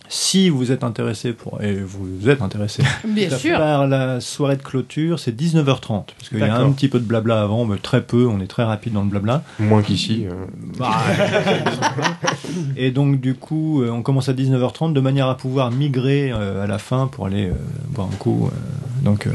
Si 0.09 0.51
vous 0.51 0.70
êtes 0.70 0.85
intéressé 0.85 1.32
pour 1.32 1.62
et 1.62 1.76
vous 1.76 2.28
êtes 2.28 2.43
intéressé 2.43 2.82
Bien 3.09 3.31
sûr. 3.31 3.56
par 3.59 3.86
la 3.89 4.20
soirée 4.20 4.56
de 4.56 4.62
clôture, 4.62 5.18
c'est 5.18 5.35
19h30 5.35 6.05
parce 6.18 6.28
qu'il 6.28 6.39
y 6.39 6.43
a 6.43 6.56
un 6.56 6.70
petit 6.72 6.89
peu 6.89 6.98
de 7.01 7.05
blabla 7.05 7.40
avant, 7.40 7.64
mais 7.64 7.78
très 7.78 8.02
peu. 8.02 8.26
On 8.26 8.39
est 8.40 8.47
très 8.47 8.64
rapide 8.64 8.93
dans 8.93 9.02
le 9.02 9.09
blabla. 9.09 9.43
Moins 9.59 9.82
qu'ici. 9.82 10.26
euh. 10.26 10.35
Bah, 10.78 10.90
et 12.76 12.90
donc 12.90 13.20
du 13.20 13.35
coup, 13.35 13.82
euh, 13.82 13.90
on 13.90 14.02
commence 14.02 14.28
à 14.28 14.35
19h30 14.35 14.93
de 14.93 15.01
manière 15.01 15.28
à 15.28 15.36
pouvoir 15.36 15.70
migrer 15.70 16.31
euh, 16.32 16.62
à 16.64 16.66
la 16.66 16.78
fin 16.78 17.06
pour 17.06 17.26
aller 17.26 17.48
euh, 17.48 17.55
boire 17.89 18.09
un 18.12 18.16
coup. 18.16 18.47
euh, 18.52 19.05
donc 19.05 19.26
euh, 19.26 19.32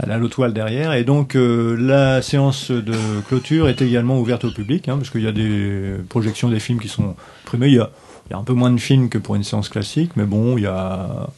à 0.00 0.06
la 0.06 0.16
Lotoile 0.18 0.52
derrière. 0.52 0.92
Et 0.92 1.02
donc 1.04 1.34
euh, 1.34 1.76
la 1.78 2.22
séance 2.22 2.70
de 2.70 2.94
clôture 3.26 3.68
est 3.68 3.82
également 3.82 4.18
ouverte 4.20 4.44
au 4.44 4.50
public, 4.50 4.88
hein, 4.88 4.96
parce 4.96 5.10
qu'il 5.10 5.22
y 5.22 5.26
a 5.28 5.32
des 5.32 5.94
projections 6.08 6.48
des 6.50 6.60
films 6.60 6.78
qui 6.80 6.88
sont 6.88 7.16
primés. 7.46 7.68
Il 7.68 7.74
y 7.74 7.80
a, 7.80 7.90
il 8.28 8.32
y 8.32 8.36
a 8.36 8.38
un 8.38 8.44
peu 8.44 8.52
moins 8.54 8.70
de 8.70 8.78
films 8.80 9.08
que 9.08 9.18
pour 9.18 9.34
une 9.36 9.44
séance 9.44 9.68
classique, 9.68 10.12
mais 10.16 10.24
bon, 10.24 10.56
il 10.58 10.64
y 10.64 10.66
a 10.66 11.28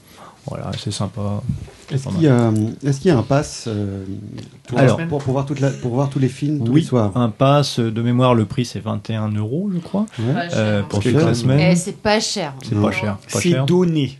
voilà, 0.47 0.71
c'est 0.79 0.91
sympa. 0.91 1.43
Est-ce 1.93 2.09
qu'il 2.09 2.23
y, 2.23 2.29
a- 2.29 2.53
est-ce 2.85 3.01
qu'il 3.01 3.09
y 3.11 3.15
a 3.15 3.19
un 3.19 3.23
pass 3.23 3.65
euh, 3.69 4.05
pour, 4.69 4.79
Alors. 4.79 4.97
pour, 5.09 5.19
pour 5.19 5.33
voir 5.33 5.45
toute 5.45 5.61
la- 5.61 5.71
pour 5.71 5.93
voir 5.95 6.09
tous 6.09 6.19
les 6.21 6.29
films 6.29 6.65
tous 6.65 6.73
Oui, 6.73 6.81
les 6.81 6.87
soirs 6.87 7.17
un 7.17 7.29
pass 7.31 7.79
de 7.81 8.03
mémoire, 8.03 8.35
le 8.35 8.45
prix 8.47 8.65
c'est 8.65 8.81
21 8.81 9.29
euros, 9.33 9.71
je 9.75 9.79
crois, 9.81 10.07
Ouais. 10.19 10.49
Euh, 10.55 10.83
pour 10.83 11.03
C'est 11.03 11.11
toute 11.13 11.21
la 11.21 11.27
cher. 11.27 11.37
semaine. 11.37 11.61
Eh, 11.73 11.77
c'est 11.77 11.97
pas 11.97 12.21
cher. 12.21 12.55
C'est 12.63 12.81
pas 12.81 12.91
cher. 12.93 13.17
pas 13.17 13.41
C'est 13.41 13.51
cher. 13.51 13.67
donné. 13.67 14.19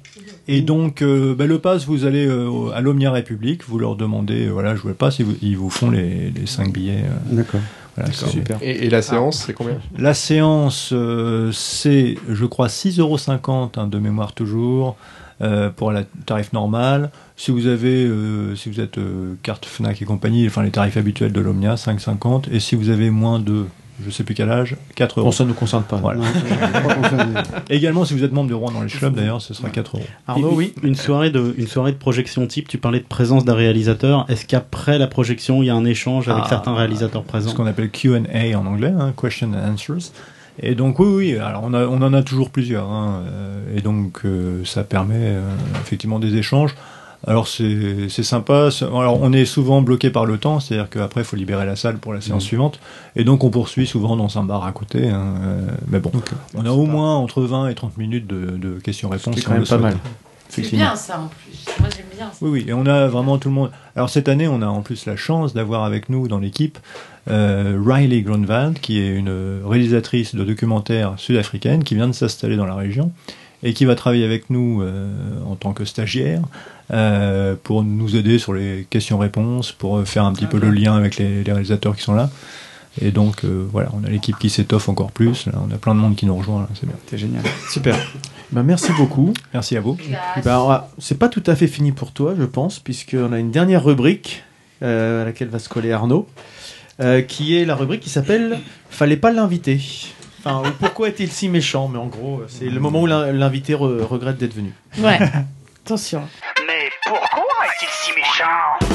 Et 0.49 0.63
donc, 0.63 1.01
euh, 1.03 1.35
bah, 1.35 1.47
le 1.47 1.59
pass, 1.61 1.87
vous 1.87 2.05
allez 2.05 2.27
euh, 2.27 2.71
à 2.75 2.81
l'Omnia 2.81 3.13
République, 3.13 3.63
vous 3.69 3.79
leur 3.79 3.95
demandez, 3.95 4.47
euh, 4.47 4.51
voilà, 4.51 4.75
je 4.75 4.83
veux 4.83 4.89
le 4.89 4.95
pass, 4.95 5.21
ils 5.21 5.25
vous, 5.25 5.37
ils 5.43 5.57
vous 5.57 5.71
font 5.71 5.91
les, 5.91 6.31
les 6.31 6.47
5 6.47 6.73
billets. 6.73 7.05
euh, 7.05 7.37
D'accord. 7.37 7.61
Voilà, 7.97 8.13
c'est 8.13 8.27
Super. 8.29 8.59
Et, 8.63 8.87
et 8.87 8.91
la 8.91 9.03
séance, 9.03 9.45
c'est 9.47 9.53
combien 9.53 9.79
La 9.99 10.15
séance, 10.15 10.91
euh, 10.93 11.51
c'est, 11.53 12.17
je 12.29 12.45
crois, 12.47 12.69
6,50€ 12.69 13.79
hein, 13.79 13.87
de 13.87 13.99
mémoire 13.99 14.33
toujours, 14.33 14.97
euh, 15.43 15.71
pour 15.71 15.91
la 15.91 16.05
tarif 16.27 16.53
normal. 16.53 17.11
Si 17.37 17.51
vous 17.51 17.67
avez, 17.67 18.05
euh, 18.05 18.55
si 18.57 18.69
vous 18.69 18.79
êtes 18.79 18.99
euh, 18.99 19.37
carte 19.43 19.65
Fnac 19.65 20.03
et 20.03 20.05
compagnie, 20.05 20.47
enfin 20.47 20.63
les 20.63 20.71
tarifs 20.71 20.99
habituels 20.99 21.33
de 21.33 21.41
l'Omnia, 21.41 21.77
5,50. 21.77 22.53
Et 22.53 22.61
si 22.61 22.75
vous 22.75 22.91
avez 22.91 23.09
moins 23.09 23.39
de, 23.39 23.65
je 24.05 24.11
sais 24.11 24.25
plus 24.25 24.35
quel 24.35 24.51
âge, 24.51 24.77
4 24.95 25.17
Bon, 25.17 25.21
euros. 25.23 25.33
ça 25.33 25.45
ne 25.45 25.49
nous 25.49 25.55
concerne 25.55 25.83
pas. 25.85 25.97
Voilà. 25.97 26.21
Non, 26.21 26.25
pas. 27.35 27.43
Également, 27.71 28.05
si 28.05 28.15
vous 28.15 28.25
êtes 28.25 28.33
membre 28.33 28.51
de 28.51 28.55
Rouen 28.55 28.71
dans 28.71 28.83
les 28.83 28.89
clubs, 28.91 29.15
d'ailleurs, 29.15 29.41
ce 29.41 29.55
sera 29.55 29.69
4 29.71 29.97
euros. 29.97 30.07
Arnaud, 30.27 30.53
oui. 30.55 30.73
Une 30.83 30.95
soirée 30.95 31.31
de, 31.31 31.55
une 31.59 31.67
soirée 31.67 31.93
de 31.93 31.97
projection 31.97 32.47
type. 32.47 32.69
Tu 32.69 32.79
parlais 32.79 33.01
de 33.01 33.05
présence 33.05 33.45
d'un 33.45 33.55
réalisateur. 33.55 34.25
Est-ce 34.29 34.47
qu'après 34.47 34.99
la 34.99 35.07
projection, 35.07 35.63
il 35.63 35.67
y 35.67 35.71
a 35.71 35.75
un 35.75 35.85
échange 35.85 36.29
avec 36.29 36.45
Ah, 36.47 36.49
certains 36.49 36.75
réalisateurs 36.75 37.23
ce 37.23 37.29
présents 37.29 37.53
qu'on 37.55 37.67
appelle 37.67 37.91
Q&A 37.91 38.59
en 38.59 38.67
anglais, 38.67 38.93
hein, 38.99 39.13
question 39.21 39.53
and 39.53 39.73
answers. 39.73 40.13
Et 40.63 40.75
donc 40.75 40.99
oui, 40.99 41.07
oui, 41.09 41.37
alors 41.39 41.63
on, 41.65 41.73
a- 41.73 41.87
on 41.87 42.03
en 42.03 42.13
a 42.13 42.23
toujours 42.23 42.51
plusieurs, 42.51 42.87
hein, 42.91 43.23
euh, 43.27 43.77
et 43.79 43.81
donc 43.81 44.21
euh, 44.27 44.63
ça 44.67 44.85
permet 44.85 45.15
euh, 45.17 45.41
effectivement 45.81 46.19
des 46.19 46.37
échanges. 46.37 46.75
Alors 47.27 47.47
c'est 47.49 48.09
c'est 48.09 48.23
sympa. 48.23 48.71
Alors 48.83 49.21
on 49.21 49.33
est 49.33 49.45
souvent 49.45 49.83
bloqué 49.83 50.11
par 50.11 50.25
le 50.25 50.39
temps, 50.39 50.59
c'est-à-dire 50.59 50.89
qu'après 50.89 51.21
il 51.21 51.25
faut 51.25 51.37
libérer 51.37 51.67
la 51.67 51.77
salle 51.77 51.99
pour 51.99 52.15
la 52.15 52.21
séance 52.21 52.43
Mhm. 52.45 52.49
suivante, 52.49 52.81
et 53.17 53.25
donc 53.25 53.45
on 53.45 53.51
poursuit 53.51 53.87
souvent 53.87 54.17
dans 54.17 54.39
un 54.39 54.43
bar 54.45 54.65
à 54.65 54.73
côté. 54.73 55.09
hein, 55.11 55.35
euh, 55.43 55.61
mais 55.89 55.99
bon, 56.01 56.11
on 56.55 56.65
a 56.65 56.71
au 56.71 56.87
moins 56.87 57.17
entre 57.17 57.43
20 57.43 57.69
et 57.69 57.75
30 57.75 57.99
minutes 57.99 58.27
de, 58.27 58.57
de 58.57 58.79
questions-réponses. 58.81 59.35
C'est 59.37 59.43
quand 59.45 59.53
on 59.53 59.55
même 59.57 59.67
pas 59.67 59.79
mal. 59.79 59.97
C'est 60.49 60.63
bien 60.73 60.97
ça 60.97 61.21
en 61.21 61.29
plus. 61.29 61.65
Moi 61.79 61.89
j'aime 61.95 62.07
bien 62.17 62.27
ça. 62.33 62.39
Oui, 62.41 62.51
oui, 62.51 62.65
et 62.67 62.73
on 62.73 62.85
a 62.87 63.07
vraiment 63.07 63.39
tout 63.39 63.49
le 63.51 63.55
monde. 63.55 63.71
Alors 63.95 64.09
cette 64.11 64.29
année, 64.29 64.49
on 64.49 64.63
a 64.63 64.67
en 64.67 64.81
plus 64.81 65.07
la 65.07 65.15
chance 65.15 65.55
d'avoir 65.55 65.85
avec 65.85 66.09
nous 66.09 66.27
dans 66.27 66.39
l'équipe 66.39 66.79
euh, 67.31 67.79
Riley 67.87 68.23
Grunwald, 68.23 68.81
qui 68.81 68.99
est 68.99 69.15
une 69.15 69.61
réalisatrice 69.65 70.35
de 70.35 70.43
documentaires 70.43 71.15
sud-africaine, 71.19 71.85
qui 71.85 71.95
vient 71.95 72.09
de 72.09 72.13
s'installer 72.15 72.57
dans 72.57 72.67
la 72.67 72.75
région 72.75 73.13
et 73.63 73.75
qui 73.75 73.85
va 73.85 73.95
travailler 73.95 74.25
avec 74.25 74.51
nous 74.51 74.83
euh, 74.83 75.09
en 75.47 75.55
tant 75.55 75.73
que 75.73 75.85
stagiaire 75.85 76.43
euh, 76.93 77.55
pour 77.63 77.85
nous 77.85 78.17
aider 78.17 78.39
sur 78.39 78.55
les 78.55 78.87
questions-réponses, 78.91 79.73
pour 79.73 79.99
euh, 79.99 80.05
faire 80.05 80.25
un 80.25 80.33
petit 80.33 80.47
peu 80.47 80.59
le 80.59 80.71
lien 80.71 80.97
avec 80.97 81.17
les, 81.17 81.45
les 81.45 81.53
réalisateurs 81.53 81.95
qui 81.95 82.03
sont 82.03 82.15
là. 82.15 82.31
Et 83.01 83.13
donc 83.13 83.45
euh, 83.45 83.67
voilà, 83.71 83.91
on 83.95 84.05
a 84.05 84.11
l'équipe 84.11 84.37
qui 84.39 84.51
s'étoffe 84.51 84.89
encore 84.89 85.13
plus. 85.13 85.47
Là, 85.47 85.53
on 85.67 85.73
a 85.73 85.79
plein 85.79 85.95
de 85.95 86.01
monde 86.01 86.17
qui 86.17 86.27
nous 86.27 86.37
rejoint. 86.37 86.69
C'est 86.75 86.87
bien. 86.87 86.97
C'est 87.07 87.19
génial. 87.19 87.43
Super. 87.71 87.97
Ben, 88.51 88.65
merci 88.65 88.91
beaucoup. 88.93 89.33
Merci 89.53 89.77
à 89.77 89.81
vous. 89.81 89.95
Puis, 89.95 90.11
ben, 90.45 90.85
c'est 90.99 91.19
pas 91.19 91.29
tout 91.29 91.43
à 91.47 91.55
fait 91.55 91.69
fini 91.69 91.93
pour 91.93 92.13
toi, 92.13 92.35
je 92.37 92.45
pense, 92.45 92.81
puisqu'on 92.81 93.33
a 93.33 93.39
une 93.39 93.53
dernière 93.53 93.85
rubrique 93.85 94.43
euh, 94.83 95.23
à 95.23 95.25
laquelle 95.27 95.49
va 95.49 95.61
se 95.61 95.69
coller 95.69 95.93
Arnaud, 95.93 96.27
euh, 97.01 97.23
qui 97.23 97.57
est 97.57 97.65
la 97.65 97.77
rubrique 97.77 98.01
qui 98.01 98.11
s'appelle 98.11 98.59
Fallait 98.91 99.17
pas 99.17 99.31
l'inviter. 99.31 99.81
Enfin, 100.43 100.63
ou 100.67 100.73
pourquoi 100.73 101.09
est-il 101.09 101.31
si 101.31 101.49
méchant 101.51 101.89
Mais 101.89 101.99
en 101.99 102.07
gros, 102.07 102.43
c'est 102.49 102.65
le 102.65 102.81
moment 102.81 103.03
où 103.03 103.07
l'in- 103.07 103.31
l'invité 103.33 103.75
re- 103.75 104.03
regrette 104.03 104.39
d'être 104.39 104.55
venu. 104.55 104.73
Ouais. 104.99 105.19
Attention. 105.85 106.23
Mais 106.67 106.89
pourquoi 107.05 107.43
est-il 107.67 107.89
si 107.91 108.11
méchant? 108.17 108.90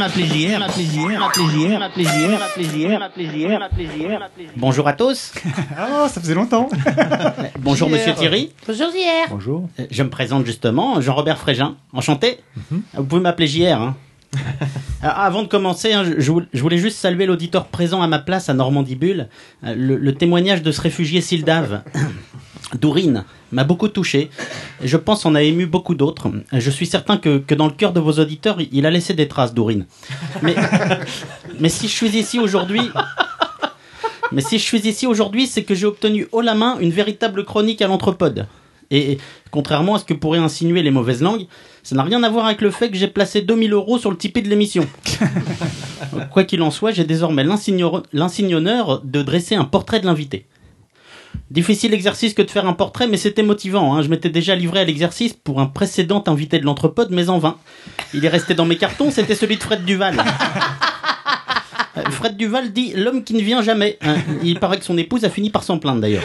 M'appeler 0.00 0.24
JR. 0.26 0.58
Bonjour 4.56 4.88
à 4.88 4.92
tous. 4.94 5.32
Ah, 5.76 6.08
ça 6.08 6.20
faisait 6.20 6.34
longtemps. 6.34 6.68
Bonjour. 7.60 7.88
Monsieur 7.90 8.14
Thierry. 8.14 8.50
Bonjour 8.66 8.88
JR. 8.90 9.28
Bonjour. 9.30 9.68
Euh, 9.78 9.84
Je 9.90 10.02
me 10.02 10.08
présente 10.10 10.46
justement, 10.46 11.00
Jean-Robert 11.00 11.38
Frégin. 11.38 11.76
Enchanté. 11.92 12.40
Vous 12.94 13.04
pouvez 13.04 13.20
m'appeler 13.20 13.46
JR. 13.46 13.80
Hein. 13.80 13.96
Alors, 15.02 15.18
avant 15.20 15.42
de 15.42 15.48
commencer, 15.48 15.92
hein, 15.92 16.04
je, 16.04 16.18
je 16.20 16.30
voulais- 16.30 16.46
je 16.52 16.62
voulais 16.62 16.78
juste 16.78 16.96
saluer 16.98 17.26
l'auditeur 17.26 17.66
présent 17.66 18.00
à 18.02 18.06
ma 18.06 18.18
place 18.18 18.48
à 18.48 18.54
Normandie 18.54 18.96
Bulle. 18.96 19.28
Euh, 19.64 19.74
Le, 19.76 19.96
le 19.96 20.14
témoignage 20.14 20.62
de 20.62 20.72
ce 20.72 20.80
réfugié 20.80 21.20
Sildave, 21.20 21.82
Dourine, 22.78 23.24
m'a 23.52 23.64
beaucoup 23.64 23.88
touché. 23.88 24.30
Je 24.82 24.96
pense 24.96 25.26
en 25.26 25.34
a 25.34 25.42
ému 25.42 25.66
beaucoup 25.66 25.94
d'autres. 25.94 26.30
Je 26.52 26.70
suis 26.70 26.86
certain 26.86 27.16
que, 27.16 27.38
que 27.38 27.54
dans 27.54 27.66
le 27.66 27.72
cœur 27.72 27.92
de 27.92 28.00
vos 28.00 28.12
auditeurs, 28.12 28.58
il 28.72 28.86
a 28.86 28.90
laissé 28.90 29.14
des 29.14 29.28
traces, 29.28 29.54
Dourine. 29.54 29.86
Mais, 30.42 30.54
mais 31.60 31.68
si 31.68 31.88
je 31.88 31.92
suis 31.92 32.16
ici 32.16 32.38
aujourd'hui, 32.38 32.82
mais 34.32 34.42
si 34.42 34.58
je 34.58 34.64
suis 34.64 34.86
ici 34.86 35.06
aujourd'hui, 35.06 35.46
c'est 35.46 35.64
que 35.64 35.74
j'ai 35.74 35.86
obtenu 35.86 36.28
haut 36.32 36.40
la 36.40 36.54
main 36.54 36.78
une 36.80 36.90
véritable 36.90 37.44
chronique 37.44 37.82
à 37.82 37.88
l'anthropode. 37.88 38.46
Et, 38.92 39.12
et 39.12 39.18
contrairement 39.50 39.96
à 39.96 39.98
ce 39.98 40.04
que 40.04 40.14
pourraient 40.14 40.38
insinuer 40.38 40.82
les 40.82 40.90
mauvaises 40.90 41.22
langues, 41.22 41.46
ça 41.82 41.96
n'a 41.96 42.02
rien 42.02 42.22
à 42.22 42.28
voir 42.28 42.46
avec 42.46 42.60
le 42.60 42.70
fait 42.70 42.90
que 42.90 42.96
j'ai 42.96 43.08
placé 43.08 43.40
2000 43.40 43.72
euros 43.72 43.98
sur 43.98 44.10
le 44.10 44.16
Tipeee 44.16 44.42
de 44.42 44.48
l'émission. 44.48 44.86
Quoi 46.32 46.44
qu'il 46.44 46.62
en 46.62 46.70
soit, 46.70 46.92
j'ai 46.92 47.04
désormais 47.04 47.44
l'insigne 47.44 48.54
honneur 48.54 49.00
de 49.02 49.22
dresser 49.22 49.54
un 49.54 49.64
portrait 49.64 50.00
de 50.00 50.06
l'invité. 50.06 50.46
Difficile 51.50 51.94
exercice 51.94 52.32
que 52.34 52.42
de 52.42 52.50
faire 52.50 52.66
un 52.66 52.72
portrait, 52.74 53.06
mais 53.08 53.16
c'était 53.16 53.42
motivant. 53.42 53.94
hein. 53.96 54.02
Je 54.02 54.08
m'étais 54.08 54.28
déjà 54.30 54.54
livré 54.54 54.80
à 54.80 54.84
l'exercice 54.84 55.32
pour 55.32 55.60
un 55.60 55.66
précédent 55.66 56.22
invité 56.28 56.58
de 56.58 56.64
l'entrepode, 56.64 57.08
mais 57.10 57.28
en 57.28 57.38
vain. 57.38 57.56
Il 58.14 58.24
est 58.24 58.28
resté 58.28 58.54
dans 58.54 58.66
mes 58.66 58.76
cartons, 58.76 59.10
c'était 59.10 59.34
celui 59.34 59.56
de 59.56 59.62
Fred 59.62 59.84
Duval. 59.84 60.16
Euh, 61.96 62.02
Fred 62.10 62.36
Duval 62.36 62.72
dit 62.72 62.92
l'homme 62.94 63.24
qui 63.24 63.34
ne 63.34 63.40
vient 63.42 63.62
jamais. 63.62 63.98
hein. 64.02 64.14
Il 64.44 64.60
paraît 64.60 64.78
que 64.78 64.84
son 64.84 64.96
épouse 64.96 65.24
a 65.24 65.30
fini 65.30 65.50
par 65.50 65.64
s'en 65.64 65.78
plaindre 65.78 66.00
d'ailleurs. 66.00 66.22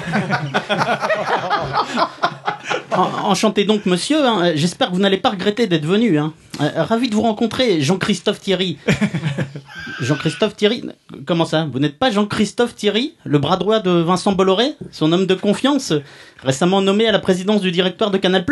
En- 2.97 3.29
Enchanté 3.31 3.65
donc, 3.65 3.85
monsieur. 3.85 4.23
hein. 4.25 4.51
J'espère 4.55 4.89
que 4.89 4.95
vous 4.95 5.01
n'allez 5.01 5.17
pas 5.17 5.29
regretter 5.31 5.67
d'être 5.67 5.85
venu. 5.85 6.17
hein. 6.17 6.33
Euh, 6.61 6.83
Ravi 6.83 7.09
de 7.09 7.15
vous 7.15 7.21
rencontrer, 7.21 7.81
Jean-Christophe 7.81 8.39
Thierry. 8.39 8.77
Jean-Christophe 10.01 10.55
Thierry 10.55 10.83
Comment 11.25 11.45
ça? 11.45 11.67
Vous 11.71 11.79
n'êtes 11.79 11.97
pas 11.97 12.11
Jean-Christophe 12.11 12.75
Thierry, 12.75 13.13
le 13.23 13.39
bras 13.39 13.57
droit 13.57 13.79
de 13.79 13.91
Vincent 13.91 14.31
Bolloré, 14.33 14.73
son 14.91 15.11
homme 15.11 15.25
de 15.25 15.35
confiance, 15.35 15.93
récemment 16.43 16.81
nommé 16.81 17.07
à 17.07 17.11
la 17.11 17.19
présidence 17.19 17.61
du 17.61 17.71
directoire 17.71 18.11
de 18.11 18.17
Canal+. 18.17 18.45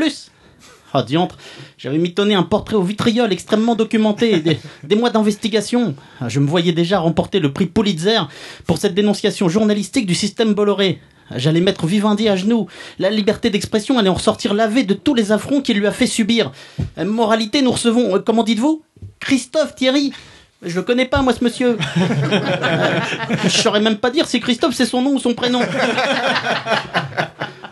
Ah, 0.95 1.01
diantre, 1.01 1.37
j'avais 1.79 1.97
mitonné 1.97 2.35
un 2.35 2.43
portrait 2.43 2.75
au 2.75 2.83
vitriol 2.83 3.33
extrêmement 3.33 3.73
documenté, 3.75 4.39
des, 4.41 4.59
des 4.83 4.95
mois 4.95 5.09
d'investigation. 5.09 5.95
Ah, 6.21 6.29
Je 6.29 6.39
me 6.39 6.45
voyais 6.47 6.71
déjà 6.71 6.99
remporter 6.99 7.39
le 7.39 7.51
prix 7.51 7.65
Pulitzer 7.65 8.19
pour 8.67 8.77
cette 8.77 8.93
dénonciation 8.93 9.49
journalistique 9.49 10.05
du 10.05 10.13
système 10.13 10.53
Bolloré. 10.53 10.99
J'allais 11.37 11.61
mettre 11.61 11.85
Vivendi 11.85 12.29
à 12.29 12.35
genoux. 12.35 12.67
La 12.99 13.09
liberté 13.09 13.49
d'expression 13.49 13.97
allait 13.97 14.09
en 14.09 14.15
ressortir 14.15 14.53
lavé 14.53 14.83
de 14.83 14.93
tous 14.93 15.13
les 15.13 15.31
affronts 15.31 15.61
qu'il 15.61 15.77
lui 15.77 15.87
a 15.87 15.91
fait 15.91 16.07
subir. 16.07 16.51
Euh, 16.97 17.05
moralité, 17.05 17.61
nous 17.61 17.71
recevons, 17.71 18.15
euh, 18.15 18.19
comment 18.19 18.43
dites-vous? 18.43 18.83
Christophe 19.19 19.75
Thierry. 19.75 20.13
Je 20.61 20.75
le 20.75 20.81
connais 20.81 21.05
pas, 21.05 21.21
moi, 21.21 21.33
ce 21.33 21.43
monsieur. 21.43 21.77
Euh, 22.33 22.99
je 23.43 23.49
saurais 23.49 23.79
même 23.79 23.97
pas 23.97 24.09
dire 24.09 24.27
si 24.27 24.39
Christophe 24.39 24.73
c'est 24.73 24.85
son 24.85 25.01
nom 25.01 25.11
ou 25.11 25.19
son 25.19 25.33
prénom. 25.33 25.61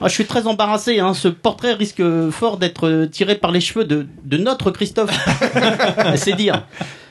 Ah, 0.03 0.07
je 0.07 0.13
suis 0.13 0.25
très 0.25 0.47
embarrassé. 0.47 0.99
Hein. 0.99 1.13
Ce 1.13 1.27
portrait 1.27 1.73
risque 1.73 2.01
fort 2.31 2.57
d'être 2.57 3.05
tiré 3.11 3.35
par 3.35 3.51
les 3.51 3.61
cheveux 3.61 3.85
de, 3.85 4.07
de 4.23 4.37
notre 4.37 4.71
Christophe. 4.71 5.11
C'est 6.15 6.33
dire. 6.33 6.63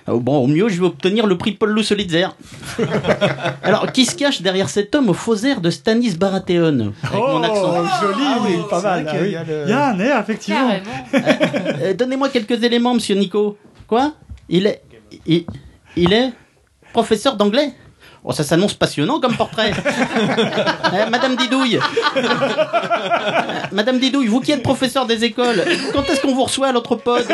Ah, 0.06 0.12
Bon, 0.14 0.38
au 0.38 0.46
mieux, 0.46 0.68
je 0.68 0.80
vais 0.80 0.86
obtenir 0.86 1.26
le 1.26 1.36
prix 1.38 1.52
Paul 1.52 1.82
Solitzer. 1.84 2.28
Alors, 3.62 3.90
qui 3.92 4.04
se 4.06 4.14
cache 4.14 4.42
derrière 4.42 4.68
cet 4.68 4.94
homme 4.94 5.08
au 5.10 5.14
faux 5.14 5.36
air 5.36 5.60
de 5.60 5.70
Stanis 5.70 6.16
Baratheon 6.16 6.92
Avec 7.02 7.18
mon 7.18 7.42
accent. 7.42 7.84
joli, 8.00 8.24
oui, 8.46 8.54
pas 8.68 8.80
mal. 8.82 9.04
vrai 9.04 9.12
qu'il 9.12 9.22
oui. 9.22 9.30
y 9.32 9.36
a 9.36 9.44
le- 9.44 9.62
Il 9.66 9.70
y 9.70 9.72
a 9.72 9.88
un 9.88 9.98
air, 10.00 10.20
effectivement. 10.20 10.70
Euh, 11.14 11.94
Donnez-moi 11.94 12.28
quelques 12.28 12.62
éléments, 12.62 12.94
monsieur 12.94 13.14
Nico. 13.16 13.56
Quoi? 13.86 14.12
Il 14.48 14.66
est. 14.66 14.82
Il, 15.26 15.44
il 15.96 16.12
est 16.12 16.30
professeur 16.92 17.36
d'anglais? 17.36 17.72
Oh, 18.22 18.32
ça 18.32 18.44
s'annonce 18.44 18.74
passionnant 18.74 19.18
comme 19.20 19.36
portrait. 19.36 19.72
Euh, 20.92 21.06
Madame 21.08 21.36
Didouille. 21.36 21.78
Madame 23.72 23.98
Didouille, 24.00 24.26
vous 24.26 24.40
qui 24.40 24.50
êtes 24.50 24.62
professeur 24.62 25.06
des 25.06 25.22
écoles, 25.24 25.64
quand 25.92 26.02
est-ce 26.10 26.20
qu'on 26.20 26.34
vous 26.34 26.42
reçoit 26.42 26.66
à 26.68 26.72
l'autre 26.72 26.96
pod 26.96 27.24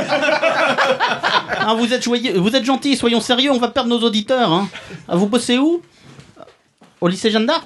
Ah, 1.58 1.74
vous, 1.74 1.92
êtes 1.94 2.02
joyeux- 2.02 2.38
vous 2.38 2.54
êtes 2.54 2.64
gentil, 2.64 2.96
soyons 2.96 3.20
sérieux, 3.20 3.50
on 3.50 3.58
va 3.58 3.68
perdre 3.68 3.88
nos 3.88 4.00
auditeurs. 4.00 4.52
Hein. 4.52 4.68
Ah, 5.08 5.16
vous 5.16 5.26
bossez 5.26 5.56
où 5.58 5.80
Au 7.00 7.08
lycée 7.08 7.30
Jeanne 7.30 7.46
d'Arc 7.46 7.64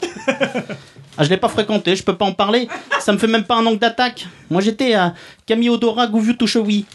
ah, 1.18 1.24
je 1.24 1.28
l'ai 1.28 1.36
pas 1.36 1.48
fréquenté, 1.48 1.96
je 1.96 2.04
peux 2.04 2.16
pas 2.16 2.24
en 2.24 2.32
parler. 2.32 2.68
Ça 3.00 3.12
me 3.12 3.18
fait 3.18 3.26
même 3.26 3.44
pas 3.44 3.56
un 3.56 3.66
angle 3.66 3.78
d'attaque. 3.80 4.26
Moi, 4.48 4.62
j'étais 4.62 4.94
à 4.94 5.12
Kamiodora 5.44 6.06
Gouviu 6.06 6.36
Touchewi. 6.36 6.86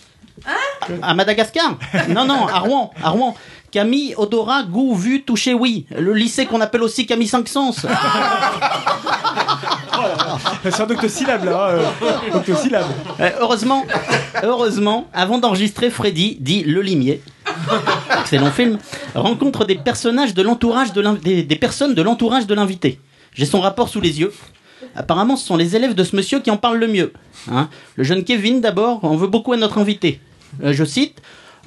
À 1.02 1.14
Madagascar 1.14 1.78
Non, 2.10 2.26
non, 2.26 2.48
à 2.48 2.60
Rouen, 2.60 2.92
à 3.04 3.10
Rouen. 3.10 3.36
Camille 3.80 4.14
Odora 4.16 4.64
Gou 4.64 4.96
Vu 4.96 5.24
Touché 5.24 5.54
Oui, 5.54 5.86
le 6.00 6.14
lycée 6.14 6.46
qu'on 6.46 6.62
appelle 6.62 6.82
aussi 6.82 7.06
Camille 7.06 7.28
5 7.28 7.46
Sens. 7.50 7.86
C'est 10.64 10.80
un 10.82 10.90
octosyllabe, 10.90 11.44
là. 11.44 11.68
euh, 11.72 11.84
octosyllabe. 12.34 12.86
Euh, 13.20 13.30
heureusement, 13.42 13.84
heureusement, 14.44 15.08
avant 15.14 15.40
d'enregistrer, 15.40 15.90
Freddy 15.90 16.38
dit 16.40 16.64
Le 16.64 16.80
Limier. 16.82 17.22
Excellent 18.22 18.52
film. 18.52 18.78
Rencontre 19.14 19.66
des 19.66 19.76
personnages 19.76 20.34
de 20.34 20.42
l'entourage 20.42 20.94
de 20.94 21.02
l'in- 21.02 21.16
des, 21.16 21.44
des 21.44 21.56
personnes 21.58 21.94
de 21.96 22.02
l'entourage 22.02 22.48
de 22.48 22.54
l'invité. 22.56 23.02
J'ai 23.34 23.46
son 23.46 23.60
rapport 23.60 23.90
sous 23.90 24.00
les 24.00 24.22
yeux. 24.22 24.32
Apparemment, 24.96 25.36
ce 25.36 25.46
sont 25.46 25.58
les 25.58 25.76
élèves 25.76 25.96
de 25.96 26.04
ce 26.06 26.16
monsieur 26.16 26.40
qui 26.40 26.50
en 26.50 26.56
parlent 26.58 26.78
le 26.80 26.88
mieux. 26.88 27.12
Hein. 27.52 27.68
Le 27.98 28.06
jeune 28.06 28.24
Kevin, 28.24 28.62
d'abord, 28.62 29.04
en 29.04 29.18
veut 29.18 29.28
beaucoup 29.28 29.52
à 29.52 29.58
notre 29.58 29.80
invité. 29.80 30.22
Euh, 30.64 30.72
je 30.72 30.86
cite 30.86 31.22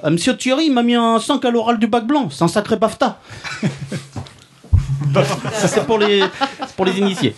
Monsieur 0.07 0.35
Thierry 0.35 0.69
m'a 0.69 0.83
mis 0.83 0.95
un 0.95 1.19
5 1.19 1.43
à 1.43 1.51
l'oral 1.51 1.79
du 1.79 1.87
bac 1.87 2.05
blanc. 2.05 2.29
C'est 2.29 2.43
un 2.43 2.47
sacré 2.47 2.77
BAFTA. 2.77 3.19
Ça, 5.53 5.67
c'est 5.67 5.85
pour 5.85 5.97
les, 5.97 6.21
initiés. 6.97 7.35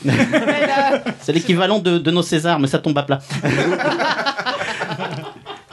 C'est 1.22 1.34
l'équivalent 1.34 1.80
de, 1.80 2.12
nos 2.12 2.22
Césars, 2.22 2.60
mais 2.60 2.68
ça 2.68 2.80
tombe 2.80 2.98
à 2.98 3.04
plat. 3.04 3.20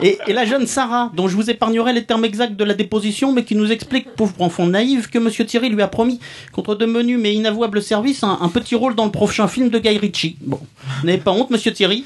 Et, 0.00 0.18
la 0.28 0.44
jeune 0.44 0.66
Sarah, 0.66 1.10
dont 1.14 1.26
je 1.26 1.34
vous 1.34 1.50
épargnerai 1.50 1.92
les 1.92 2.04
termes 2.04 2.24
exacts 2.24 2.54
de 2.54 2.64
la 2.64 2.74
déposition, 2.74 3.32
mais 3.32 3.42
qui 3.42 3.56
nous 3.56 3.72
explique, 3.72 4.14
pauvre 4.14 4.34
enfant 4.38 4.66
naïve, 4.66 5.08
que 5.08 5.18
Monsieur 5.18 5.44
Thierry 5.44 5.70
lui 5.70 5.82
a 5.82 5.88
promis, 5.88 6.20
contre 6.52 6.76
de 6.76 6.86
menus 6.86 7.18
mais 7.20 7.34
inavouables 7.34 7.82
services, 7.82 8.22
un, 8.22 8.48
petit 8.48 8.76
rôle 8.76 8.94
dans 8.94 9.06
le 9.06 9.10
prochain 9.10 9.48
film 9.48 9.70
de 9.70 9.78
Guy 9.78 9.98
Ritchie. 9.98 10.36
Bon, 10.40 10.60
n'avez 11.02 11.18
pas 11.18 11.32
honte, 11.32 11.50
Monsieur 11.50 11.72
Thierry 11.72 12.04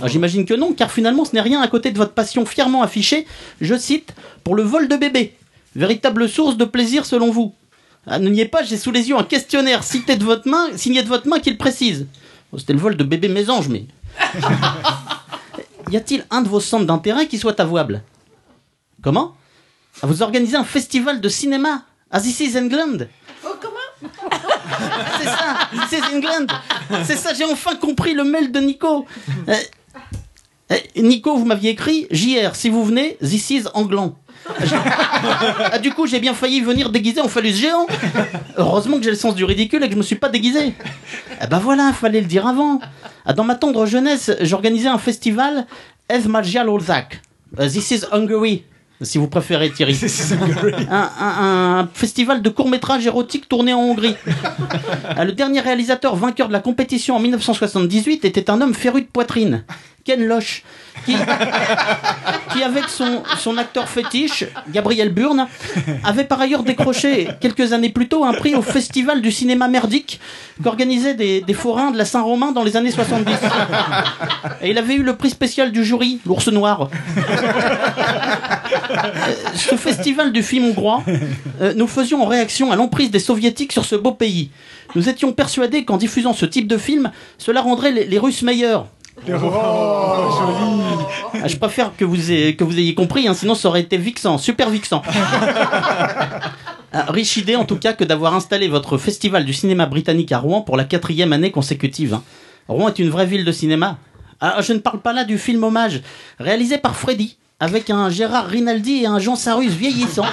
Ah, 0.00 0.08
J'imagine 0.08 0.44
que 0.44 0.54
non, 0.54 0.72
car 0.72 0.90
finalement 0.90 1.24
ce 1.24 1.32
n'est 1.34 1.40
rien 1.40 1.60
à 1.62 1.68
côté 1.68 1.90
de 1.90 1.96
votre 1.98 2.12
passion 2.12 2.44
fièrement 2.44 2.82
affichée, 2.82 3.26
je 3.60 3.74
cite, 3.76 4.14
pour 4.44 4.54
le 4.54 4.62
vol 4.62 4.88
de 4.88 4.96
bébé. 4.96 5.34
Véritable 5.74 6.28
source 6.28 6.56
de 6.56 6.64
plaisir 6.64 7.04
selon 7.06 7.30
vous. 7.30 7.54
Ah, 8.06 8.18
ne 8.18 8.28
niez 8.28 8.46
pas, 8.46 8.62
j'ai 8.62 8.76
sous 8.76 8.92
les 8.92 9.08
yeux 9.08 9.16
un 9.16 9.24
questionnaire 9.24 9.82
cité 9.82 10.16
de 10.16 10.24
votre 10.24 10.48
main, 10.48 10.68
signé 10.76 11.02
de 11.02 11.08
votre 11.08 11.26
main 11.26 11.40
qui 11.40 11.50
le 11.50 11.56
précise. 11.56 12.06
Bon, 12.52 12.58
C'était 12.58 12.72
le 12.74 12.78
vol 12.78 12.96
de 12.96 13.04
bébé 13.04 13.28
mésange, 13.28 13.68
mais. 13.68 13.84
Y 15.90 15.96
a-t-il 15.96 16.24
un 16.30 16.42
de 16.42 16.48
vos 16.48 16.58
centres 16.58 16.84
d'intérêt 16.86 17.28
qui 17.28 17.38
soit 17.38 17.60
avouable? 17.60 18.02
Comment? 19.02 19.34
Ah, 20.02 20.06
Vous 20.08 20.20
organisez 20.22 20.56
un 20.56 20.64
festival 20.64 21.20
de 21.20 21.28
cinéma 21.28 21.82
à 22.10 22.20
This 22.20 22.40
is 22.40 22.58
England? 22.58 23.06
C'est 25.18 25.24
ça, 25.24 25.56
This 25.72 25.98
is 25.98 26.14
England 26.16 26.46
C'est 27.04 27.16
ça, 27.16 27.32
j'ai 27.34 27.44
enfin 27.44 27.76
compris 27.76 28.14
le 28.14 28.24
mail 28.24 28.50
de 28.52 28.58
Nico 28.60 29.06
Euh, 29.48 29.54
euh, 30.72 30.76
Nico, 30.96 31.36
vous 31.36 31.44
m'aviez 31.44 31.70
écrit 31.70 32.06
JR, 32.10 32.54
si 32.54 32.68
vous 32.68 32.84
venez, 32.84 33.16
This 33.22 33.50
is 33.50 33.62
Anglan. 33.74 34.14
Ah, 35.72 35.78
du 35.78 35.90
coup, 35.92 36.06
j'ai 36.06 36.20
bien 36.20 36.34
failli 36.34 36.60
venir 36.60 36.90
déguisé 36.90 37.20
en 37.20 37.28
phallus 37.28 37.52
géant. 37.52 37.86
Heureusement 38.56 38.96
que 38.98 39.02
j'ai 39.04 39.10
le 39.10 39.16
sens 39.16 39.34
du 39.34 39.44
ridicule 39.44 39.82
et 39.82 39.86
que 39.88 39.92
je 39.94 39.98
me 39.98 40.02
suis 40.04 40.16
pas 40.16 40.28
déguisé. 40.28 40.72
Eh 41.42 41.46
ben 41.48 41.58
voilà, 41.58 41.92
fallait 41.92 42.20
le 42.20 42.26
dire 42.26 42.46
avant. 42.46 42.80
Ah, 43.24 43.32
Dans 43.32 43.44
ma 43.44 43.54
tendre 43.56 43.86
jeunesse, 43.86 44.30
j'organisais 44.42 44.88
un 44.88 44.98
festival 44.98 45.66
Ez 46.08 46.28
Majal 46.28 46.68
Olzak. 46.68 47.20
Euh, 47.58 47.68
This 47.68 47.90
is 47.90 48.00
Hungary, 48.12 48.62
si 49.02 49.18
vous 49.18 49.26
préférez 49.28 49.70
Thierry. 49.72 49.98
Un, 50.90 51.10
un- 51.20 51.78
un 51.80 51.88
festival 51.92 52.40
de 52.42 52.48
courts-métrages 52.48 53.06
érotiques 53.06 53.48
tourné 53.48 53.72
en 53.72 53.80
Hongrie. 53.80 54.14
Ah, 55.16 55.24
Le 55.24 55.32
dernier 55.32 55.60
réalisateur 55.60 56.14
vainqueur 56.16 56.48
de 56.48 56.52
la 56.52 56.60
compétition 56.60 57.16
en 57.16 57.20
1978 57.20 58.24
était 58.24 58.48
un 58.50 58.60
homme 58.60 58.74
féru 58.74 59.02
de 59.02 59.06
poitrine, 59.06 59.64
Ken 60.06 60.24
Loach, 60.24 60.62
qui, 61.04 61.14
qui 62.52 62.62
avec 62.62 62.84
son, 62.88 63.22
son 63.38 63.58
acteur 63.58 63.88
fétiche, 63.88 64.44
Gabriel 64.72 65.10
Burne, 65.12 65.46
avait 66.04 66.24
par 66.24 66.40
ailleurs 66.40 66.62
décroché 66.62 67.28
quelques 67.40 67.72
années 67.72 67.90
plus 67.90 68.08
tôt 68.08 68.24
un 68.24 68.32
prix 68.32 68.54
au 68.54 68.62
Festival 68.62 69.20
du 69.20 69.32
cinéma 69.32 69.68
merdique 69.68 70.20
qu'organisaient 70.62 71.14
des, 71.14 71.40
des 71.40 71.54
forains 71.54 71.90
de 71.90 71.98
la 71.98 72.04
Saint-Romain 72.04 72.52
dans 72.52 72.62
les 72.62 72.76
années 72.76 72.90
70. 72.92 73.32
Et 74.62 74.70
il 74.70 74.78
avait 74.78 74.94
eu 74.94 75.02
le 75.02 75.16
prix 75.16 75.30
spécial 75.30 75.72
du 75.72 75.84
jury, 75.84 76.20
l'ours 76.24 76.48
noir. 76.48 76.88
Euh, 78.96 79.34
ce 79.54 79.74
festival 79.76 80.32
du 80.32 80.42
film 80.42 80.66
hongrois, 80.66 81.02
euh, 81.60 81.74
nous 81.76 81.86
faisions 81.86 82.22
en 82.22 82.26
réaction 82.26 82.72
à 82.72 82.76
l'emprise 82.76 83.10
des 83.10 83.18
soviétiques 83.18 83.72
sur 83.72 83.84
ce 83.84 83.96
beau 83.96 84.12
pays. 84.12 84.50
Nous 84.94 85.08
étions 85.08 85.32
persuadés 85.32 85.84
qu'en 85.84 85.96
diffusant 85.96 86.32
ce 86.32 86.46
type 86.46 86.66
de 86.68 86.78
film, 86.78 87.10
cela 87.38 87.60
rendrait 87.60 87.90
les, 87.92 88.06
les 88.06 88.18
Russes 88.18 88.42
meilleurs. 88.42 88.86
Ah, 91.42 91.48
je 91.48 91.56
préfère 91.56 91.94
que 91.96 92.04
vous 92.04 92.30
ayez, 92.32 92.56
que 92.56 92.64
vous 92.64 92.78
ayez 92.78 92.94
compris, 92.94 93.28
hein, 93.28 93.34
sinon 93.34 93.54
ça 93.54 93.68
aurait 93.68 93.80
été 93.82 93.96
vixant, 93.96 94.38
super 94.38 94.70
vixant. 94.70 95.02
Ah, 96.92 97.06
riche 97.12 97.36
idée 97.36 97.56
en 97.56 97.64
tout 97.66 97.76
cas 97.76 97.92
que 97.92 98.04
d'avoir 98.04 98.32
installé 98.34 98.68
votre 98.68 98.96
festival 98.96 99.44
du 99.44 99.52
cinéma 99.52 99.84
britannique 99.84 100.32
à 100.32 100.38
Rouen 100.38 100.62
pour 100.62 100.78
la 100.78 100.84
quatrième 100.84 101.32
année 101.34 101.50
consécutive. 101.50 102.14
hein. 102.14 102.22
Rouen 102.68 102.88
est 102.88 102.98
une 102.98 103.10
vraie 103.10 103.26
ville 103.26 103.44
de 103.44 103.52
cinéma. 103.52 103.98
Ah, 104.40 104.62
je 104.62 104.72
ne 104.72 104.78
parle 104.78 105.00
pas 105.00 105.12
là 105.12 105.24
du 105.24 105.36
film 105.36 105.62
hommage, 105.64 106.00
réalisé 106.38 106.78
par 106.78 106.96
Freddy, 106.96 107.36
avec 107.58 107.88
un 107.88 108.10
Gérard 108.10 108.48
Rinaldi 108.48 109.02
et 109.02 109.06
un 109.06 109.18
Jean 109.18 109.34
Sarus 109.34 109.70
vieillissant, 109.70 110.26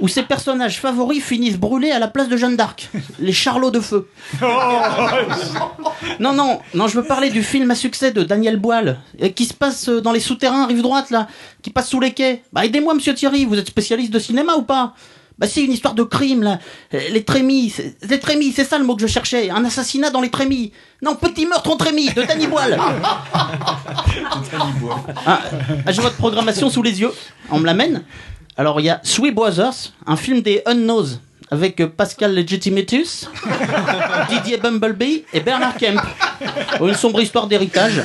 où 0.00 0.06
ses 0.06 0.22
personnages 0.22 0.78
favoris 0.78 1.22
finissent 1.22 1.58
brûlés 1.58 1.90
à 1.90 1.98
la 1.98 2.06
place 2.06 2.28
de 2.28 2.36
Jeanne 2.36 2.56
d'Arc, 2.56 2.88
les 3.18 3.32
charlots 3.32 3.72
de 3.72 3.80
feu. 3.80 4.08
Non, 6.20 6.32
non, 6.32 6.60
non, 6.74 6.86
je 6.86 7.00
veux 7.00 7.06
parler 7.06 7.30
du 7.30 7.42
film 7.42 7.70
à 7.70 7.74
succès 7.74 8.12
de 8.12 8.22
Daniel 8.22 8.58
Boile, 8.58 9.00
euh, 9.22 9.28
qui 9.28 9.44
se 9.44 9.54
passe 9.54 9.88
euh, 9.88 10.00
dans 10.00 10.12
les 10.12 10.20
souterrains, 10.20 10.66
rive 10.66 10.82
droite, 10.82 11.10
là, 11.10 11.28
qui 11.62 11.70
passe 11.70 11.88
sous 11.88 12.00
les 12.00 12.12
quais. 12.12 12.42
Bah, 12.52 12.64
aidez-moi, 12.64 12.94
monsieur 12.94 13.14
Thierry, 13.14 13.44
vous 13.44 13.58
êtes 13.58 13.68
spécialiste 13.68 14.12
de 14.12 14.18
cinéma 14.18 14.54
ou 14.54 14.62
pas? 14.62 14.94
Bah 15.40 15.46
c'est 15.48 15.64
une 15.64 15.72
histoire 15.72 15.94
de 15.94 16.02
crime 16.02 16.42
là. 16.42 16.58
Euh, 16.94 17.00
Les 17.10 17.24
trémies, 17.24 17.72
les 18.08 18.20
trémies, 18.20 18.52
c'est 18.52 18.64
ça 18.64 18.78
le 18.78 18.84
mot 18.84 18.94
que 18.94 19.00
je 19.02 19.06
cherchais. 19.06 19.48
Un 19.50 19.64
assassinat 19.64 20.10
dans 20.10 20.20
les 20.20 20.28
trémies. 20.30 20.72
Non, 21.02 21.14
petit 21.16 21.46
meurtre 21.46 21.70
en 21.70 21.76
trémies 21.76 22.10
de 22.10 22.22
Danny 22.22 22.46
Boyle. 22.46 22.78
Ah, 25.26 25.40
ah, 25.86 25.92
J'ai 25.92 26.02
votre 26.02 26.16
programmation 26.16 26.68
sous 26.70 26.82
les 26.82 27.00
yeux. 27.00 27.12
On 27.50 27.58
me 27.58 27.66
l'amène. 27.66 28.02
Alors 28.56 28.80
il 28.80 28.84
y 28.86 28.90
a 28.90 29.00
Sweet 29.02 29.34
Brothers, 29.34 29.92
un 30.06 30.16
film 30.16 30.42
des 30.42 30.62
Unknowns 30.66 31.18
avec 31.50 31.80
euh, 31.80 31.86
Pascal 31.88 32.34
Legitimatus, 32.34 33.28
Didier 34.30 34.58
Bumblebee 34.58 35.24
et 35.32 35.40
Bernard 35.40 35.76
Kemp. 35.76 36.00
Une 36.80 36.94
sombre 36.94 37.20
histoire 37.20 37.46
d'héritage. 37.46 38.02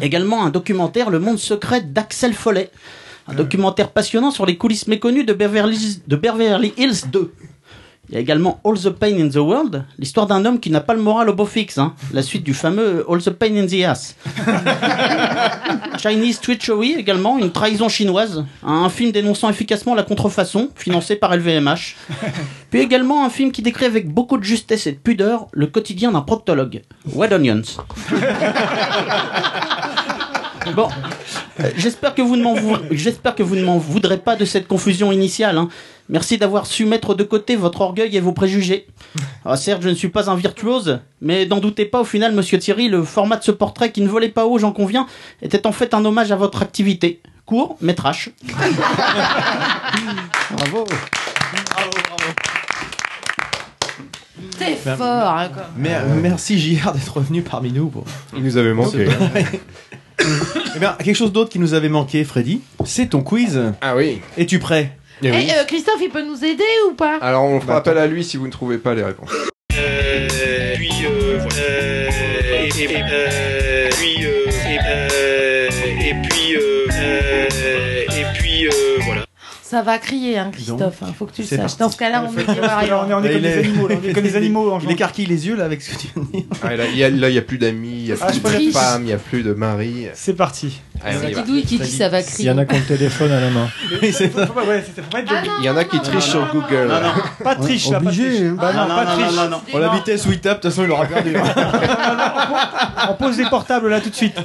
Également 0.00 0.44
un 0.44 0.50
documentaire 0.50 1.10
Le 1.10 1.18
monde 1.18 1.38
secret 1.38 1.80
d'Axel 1.82 2.34
Follet. 2.34 2.70
Un 3.26 3.34
documentaire 3.34 3.90
passionnant 3.90 4.30
sur 4.30 4.46
les 4.46 4.56
coulisses 4.56 4.86
méconnues 4.86 5.24
de 5.24 5.32
Beverly, 5.32 6.02
de 6.06 6.16
Beverly 6.16 6.74
Hills 6.76 7.08
2. 7.10 7.32
Il 8.08 8.14
y 8.14 8.18
a 8.18 8.20
également 8.20 8.60
All 8.64 8.78
the 8.78 8.90
Pain 8.90 9.18
in 9.18 9.30
the 9.30 9.36
World, 9.36 9.84
l'histoire 9.98 10.26
d'un 10.26 10.44
homme 10.44 10.60
qui 10.60 10.68
n'a 10.68 10.82
pas 10.82 10.92
le 10.92 11.00
moral 11.00 11.30
au 11.30 11.34
beau 11.34 11.46
fixe, 11.46 11.78
hein. 11.78 11.94
la 12.12 12.20
suite 12.22 12.44
du 12.44 12.52
fameux 12.52 13.02
All 13.08 13.22
the 13.22 13.30
Pain 13.30 13.56
in 13.56 13.66
the 13.66 13.82
Ass. 13.82 14.14
Chinese 15.98 16.38
Treachery 16.40 16.96
également, 16.98 17.38
une 17.38 17.50
trahison 17.50 17.88
chinoise, 17.88 18.44
un 18.62 18.90
film 18.90 19.10
dénonçant 19.10 19.48
efficacement 19.48 19.94
la 19.94 20.02
contrefaçon, 20.02 20.68
financé 20.74 21.16
par 21.16 21.34
LVMH. 21.34 21.96
Puis 22.70 22.80
également 22.80 23.24
un 23.24 23.30
film 23.30 23.52
qui 23.52 23.62
décrit 23.62 23.86
avec 23.86 24.12
beaucoup 24.12 24.36
de 24.36 24.44
justesse 24.44 24.86
et 24.86 24.92
de 24.92 24.98
pudeur 24.98 25.46
le 25.52 25.66
quotidien 25.66 26.12
d'un 26.12 26.20
proctologue, 26.20 26.82
Red 27.10 27.32
Onions. 27.32 27.62
Bon, 30.74 30.88
euh, 31.60 31.70
j'espère 31.76 32.14
que 32.14 32.22
vous 32.22 32.36
ne 32.36 32.42
m'en 32.42 32.54
vou- 32.54 32.76
j'espère 32.90 33.34
que 33.34 33.42
vous 33.42 33.56
ne 33.56 33.62
m'en 33.64 33.78
voudrez 33.78 34.16
pas 34.18 34.34
de 34.36 34.44
cette 34.44 34.66
confusion 34.66 35.12
initiale. 35.12 35.58
hein. 35.58 35.68
Merci 36.08 36.36
d'avoir 36.38 36.66
su 36.66 36.84
mettre 36.84 37.14
de 37.14 37.22
côté 37.24 37.56
votre 37.56 37.80
orgueil 37.80 38.16
et 38.16 38.20
vos 38.20 38.32
préjugés. 38.32 38.86
Ah, 39.44 39.56
certes, 39.56 39.82
je 39.82 39.88
ne 39.88 39.94
suis 39.94 40.08
pas 40.08 40.28
un 40.30 40.36
virtuose, 40.36 41.00
mais 41.20 41.46
n'en 41.46 41.58
doutez 41.60 41.84
pas, 41.86 42.00
au 42.00 42.04
final, 42.04 42.32
Monsieur 42.34 42.58
Thierry, 42.58 42.88
le 42.88 43.02
format 43.04 43.36
de 43.36 43.44
ce 43.44 43.50
portrait 43.50 43.90
qui 43.92 44.00
ne 44.02 44.08
volait 44.08 44.28
pas 44.28 44.44
haut, 44.46 44.58
j'en 44.58 44.72
conviens, 44.72 45.06
était 45.42 45.66
en 45.66 45.72
fait 45.72 45.94
un 45.94 46.04
hommage 46.04 46.30
à 46.32 46.36
votre 46.36 46.62
activité. 46.62 47.20
Court, 47.46 47.76
mais 47.80 47.94
trash. 47.94 48.30
Bravo. 50.50 50.86
T'es 54.58 54.78
Ben, 54.84 54.96
fort, 54.96 55.06
hein, 55.36 55.48
quoi. 55.52 55.64
Mer- 55.76 56.04
merci 56.20 56.58
JR 56.58 56.92
d'être 56.92 57.16
revenu 57.16 57.42
parmi 57.42 57.72
nous. 57.72 57.90
Il 58.36 58.42
nous 58.42 58.56
avait 58.56 58.74
manqué. 58.74 59.08
Eh 60.76 60.80
bien, 60.80 60.96
quelque 61.02 61.14
chose 61.14 61.32
d'autre 61.32 61.50
qui 61.50 61.58
nous 61.60 61.74
avait 61.74 61.88
manqué, 61.88 62.24
Freddy, 62.24 62.60
c'est 62.84 63.10
ton 63.10 63.22
quiz. 63.22 63.60
Ah 63.80 63.94
oui. 63.94 64.20
Es-tu 64.36 64.58
prêt? 64.58 64.96
Eh, 65.22 65.28
euh, 65.30 65.64
Christophe, 65.66 66.00
il 66.02 66.10
peut 66.10 66.24
nous 66.24 66.44
aider 66.44 66.64
ou 66.90 66.94
pas? 66.94 67.18
Alors 67.20 67.44
on 67.44 67.60
fera 67.60 67.76
appel 67.76 67.96
à 67.98 68.06
lui 68.06 68.24
si 68.24 68.36
vous 68.36 68.46
ne 68.46 68.52
trouvez 68.52 68.78
pas 68.78 68.94
les 68.94 69.04
réponses. 69.04 69.30
puis 69.68 70.90
euh, 71.04 71.38
voilà. 71.40 71.62
Euh, 71.62 72.10
et, 72.64 72.82
et, 72.82 72.96
euh, 72.96 73.28
Ça 79.74 79.82
va 79.82 79.98
crier, 79.98 80.38
hein, 80.38 80.50
Christophe. 80.52 81.02
hein, 81.02 81.12
faut 81.18 81.26
que 81.26 81.32
tu 81.32 81.42
le 81.42 81.48
C'est 81.48 81.56
saches. 81.56 81.76
Dans 81.78 81.90
ce 81.90 81.96
cas-là, 81.96 82.22
on 82.24 82.32
on 82.32 82.38
est, 82.38 82.44
on 82.44 83.22
comme 83.22 83.42
des 83.42 83.58
animaux, 83.58 83.88
là, 83.88 83.96
on 84.00 84.08
est 84.08 84.12
comme 84.12 84.22
des 84.22 84.36
animaux. 84.36 84.70
en 84.70 84.78
Il 84.78 84.82
genre. 84.82 84.92
écarquille 84.92 85.26
les 85.26 85.48
yeux 85.48 85.56
là 85.56 85.64
avec 85.64 85.82
ce 85.82 85.90
que 85.90 86.00
tu 86.00 86.06
viens 86.14 86.22
de 86.22 86.30
dire. 86.30 86.44
Ah, 86.62 86.76
là, 86.76 86.84
il 86.86 86.96
y 86.96 87.02
a, 87.02 87.08
il 87.08 87.38
a 87.38 87.42
plus 87.42 87.58
d'amis, 87.58 87.88
il 87.92 88.06
y 88.06 88.12
a 88.12 88.16
Ah, 88.20 88.28
je 88.32 88.38
plus 88.38 88.52
peux 88.56 88.66
de 88.66 88.70
femmes, 88.70 89.02
il 89.02 89.08
y 89.08 89.12
a 89.12 89.16
plus 89.16 89.42
de 89.42 89.52
maris. 89.52 90.06
C'est 90.14 90.34
parti. 90.34 90.80
On 91.04 91.10
y 91.28 91.32
va. 91.32 91.42
Didouille 91.42 91.64
qui 91.64 91.78
dit 91.80 91.90
ça 91.90 92.08
va 92.08 92.20
Il 92.20 92.26
crier. 92.26 92.48
y 92.48 92.52
en 92.52 92.58
a 92.58 92.64
qui 92.64 92.76
ont 92.76 92.78
le 92.78 92.84
téléphone 92.84 93.32
à 93.32 93.40
la 93.40 93.50
main. 93.50 93.68
Il 94.00 95.64
y 95.64 95.68
en 95.68 95.76
a 95.76 95.84
qui 95.84 95.98
trichent 96.00 96.22
sur 96.30 96.46
Google. 96.52 96.88
Pas 97.42 97.56
de 97.56 97.62
triche 97.62 97.90
là, 97.90 97.98
pas 97.98 98.04
de 98.04 98.06
Obligé, 98.06 98.28
triche. 98.36 98.50
Bah 98.52 98.72
non, 98.72 98.86
pas 98.94 99.06
triche. 99.06 99.50
non. 99.50 99.60
Oh, 99.72 99.78
la 99.80 99.88
vitesse 99.88 100.24
où 100.26 100.30
il 100.32 100.38
tape, 100.38 100.58
de 100.58 100.62
toute 100.62 100.70
façon, 100.70 100.84
il 100.84 100.90
aura 100.92 101.06
perdu. 101.06 101.34
On 103.10 103.14
pose 103.14 103.36
les 103.38 103.44
portables 103.46 103.88
là 103.88 104.00
tout 104.00 104.10
de 104.10 104.14
suite. 104.14 104.36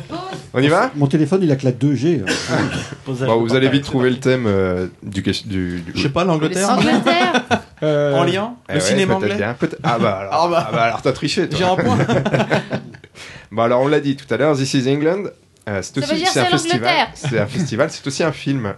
On 0.53 0.59
y 0.59 0.67
va? 0.67 0.89
Mon 0.95 1.05
téléphone, 1.07 1.41
il 1.43 1.51
a 1.51 1.55
que 1.55 1.65
la 1.65 1.71
2G. 1.71 2.23
Bon, 3.05 3.37
Vous 3.45 3.55
allez 3.55 3.69
vite 3.69 3.83
trouver 3.83 4.09
le 4.09 4.17
thème 4.17 4.45
euh, 4.47 4.87
du, 5.21 5.31
ques- 5.31 5.47
du, 5.47 5.79
du- 5.81 5.91
Je 5.95 6.01
sais 6.03 6.09
pas, 6.09 6.23
l'Angleterre 6.23 6.69
Angleterre 6.69 7.43
Euh, 7.83 8.13
En 8.13 8.23
lien 8.25 8.55
Eh 8.67 8.73
Le 8.73 8.79
ouais, 8.79 8.85
cinéma 8.85 9.15
anglais 9.15 9.35
bien, 9.35 9.55
Ah 9.83 9.97
bah 9.99 10.17
alors, 10.17 10.33
Ah 10.33 10.47
bah. 10.49 10.65
ah 10.67 10.71
bah 10.73 10.81
alors 10.83 11.01
t'as 11.01 11.13
triché 11.13 11.47
toi. 11.47 11.57
J'ai 11.57 11.63
un 11.65 11.75
point. 11.77 11.97
Bon 13.51 13.61
alors 13.63 13.81
on 13.81 13.87
l'a 13.87 13.99
dit 13.99 14.15
tout 14.15 14.31
à 14.33 14.37
l'heure, 14.37 14.55
This 14.55 14.73
is 14.73 14.89
England. 14.89 15.23
euh, 15.67 15.81
c'est 15.81 15.97
aussi 15.97 16.25
c'est 16.25 16.39
un 16.41 16.45
festival. 16.45 17.07
C'est 17.13 17.39
un 17.39 17.47
festival, 17.47 17.89
c'est 17.89 18.05
aussi 18.05 18.23
un 18.23 18.31
film 18.31 18.73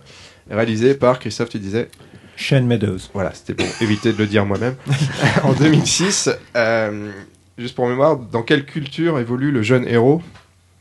réalisé 0.49 0.93
par 0.93 1.19
Christophe, 1.19 1.49
tu 1.49 1.59
disais. 1.59 1.89
Shane 2.35 2.65
Meadows. 2.65 2.97
Voilà, 3.13 3.31
c'était 3.33 3.53
pour 3.53 3.65
éviter 3.81 4.13
de 4.13 4.17
le 4.17 4.25
dire 4.27 4.45
moi-même. 4.45 4.75
en 5.43 5.53
2006, 5.53 6.29
euh, 6.55 7.11
juste 7.57 7.75
pour 7.75 7.87
mémoire, 7.87 8.17
dans 8.17 8.41
quelle 8.43 8.65
culture 8.65 9.19
évolue 9.19 9.51
le 9.51 9.61
jeune 9.61 9.87
héros? 9.87 10.21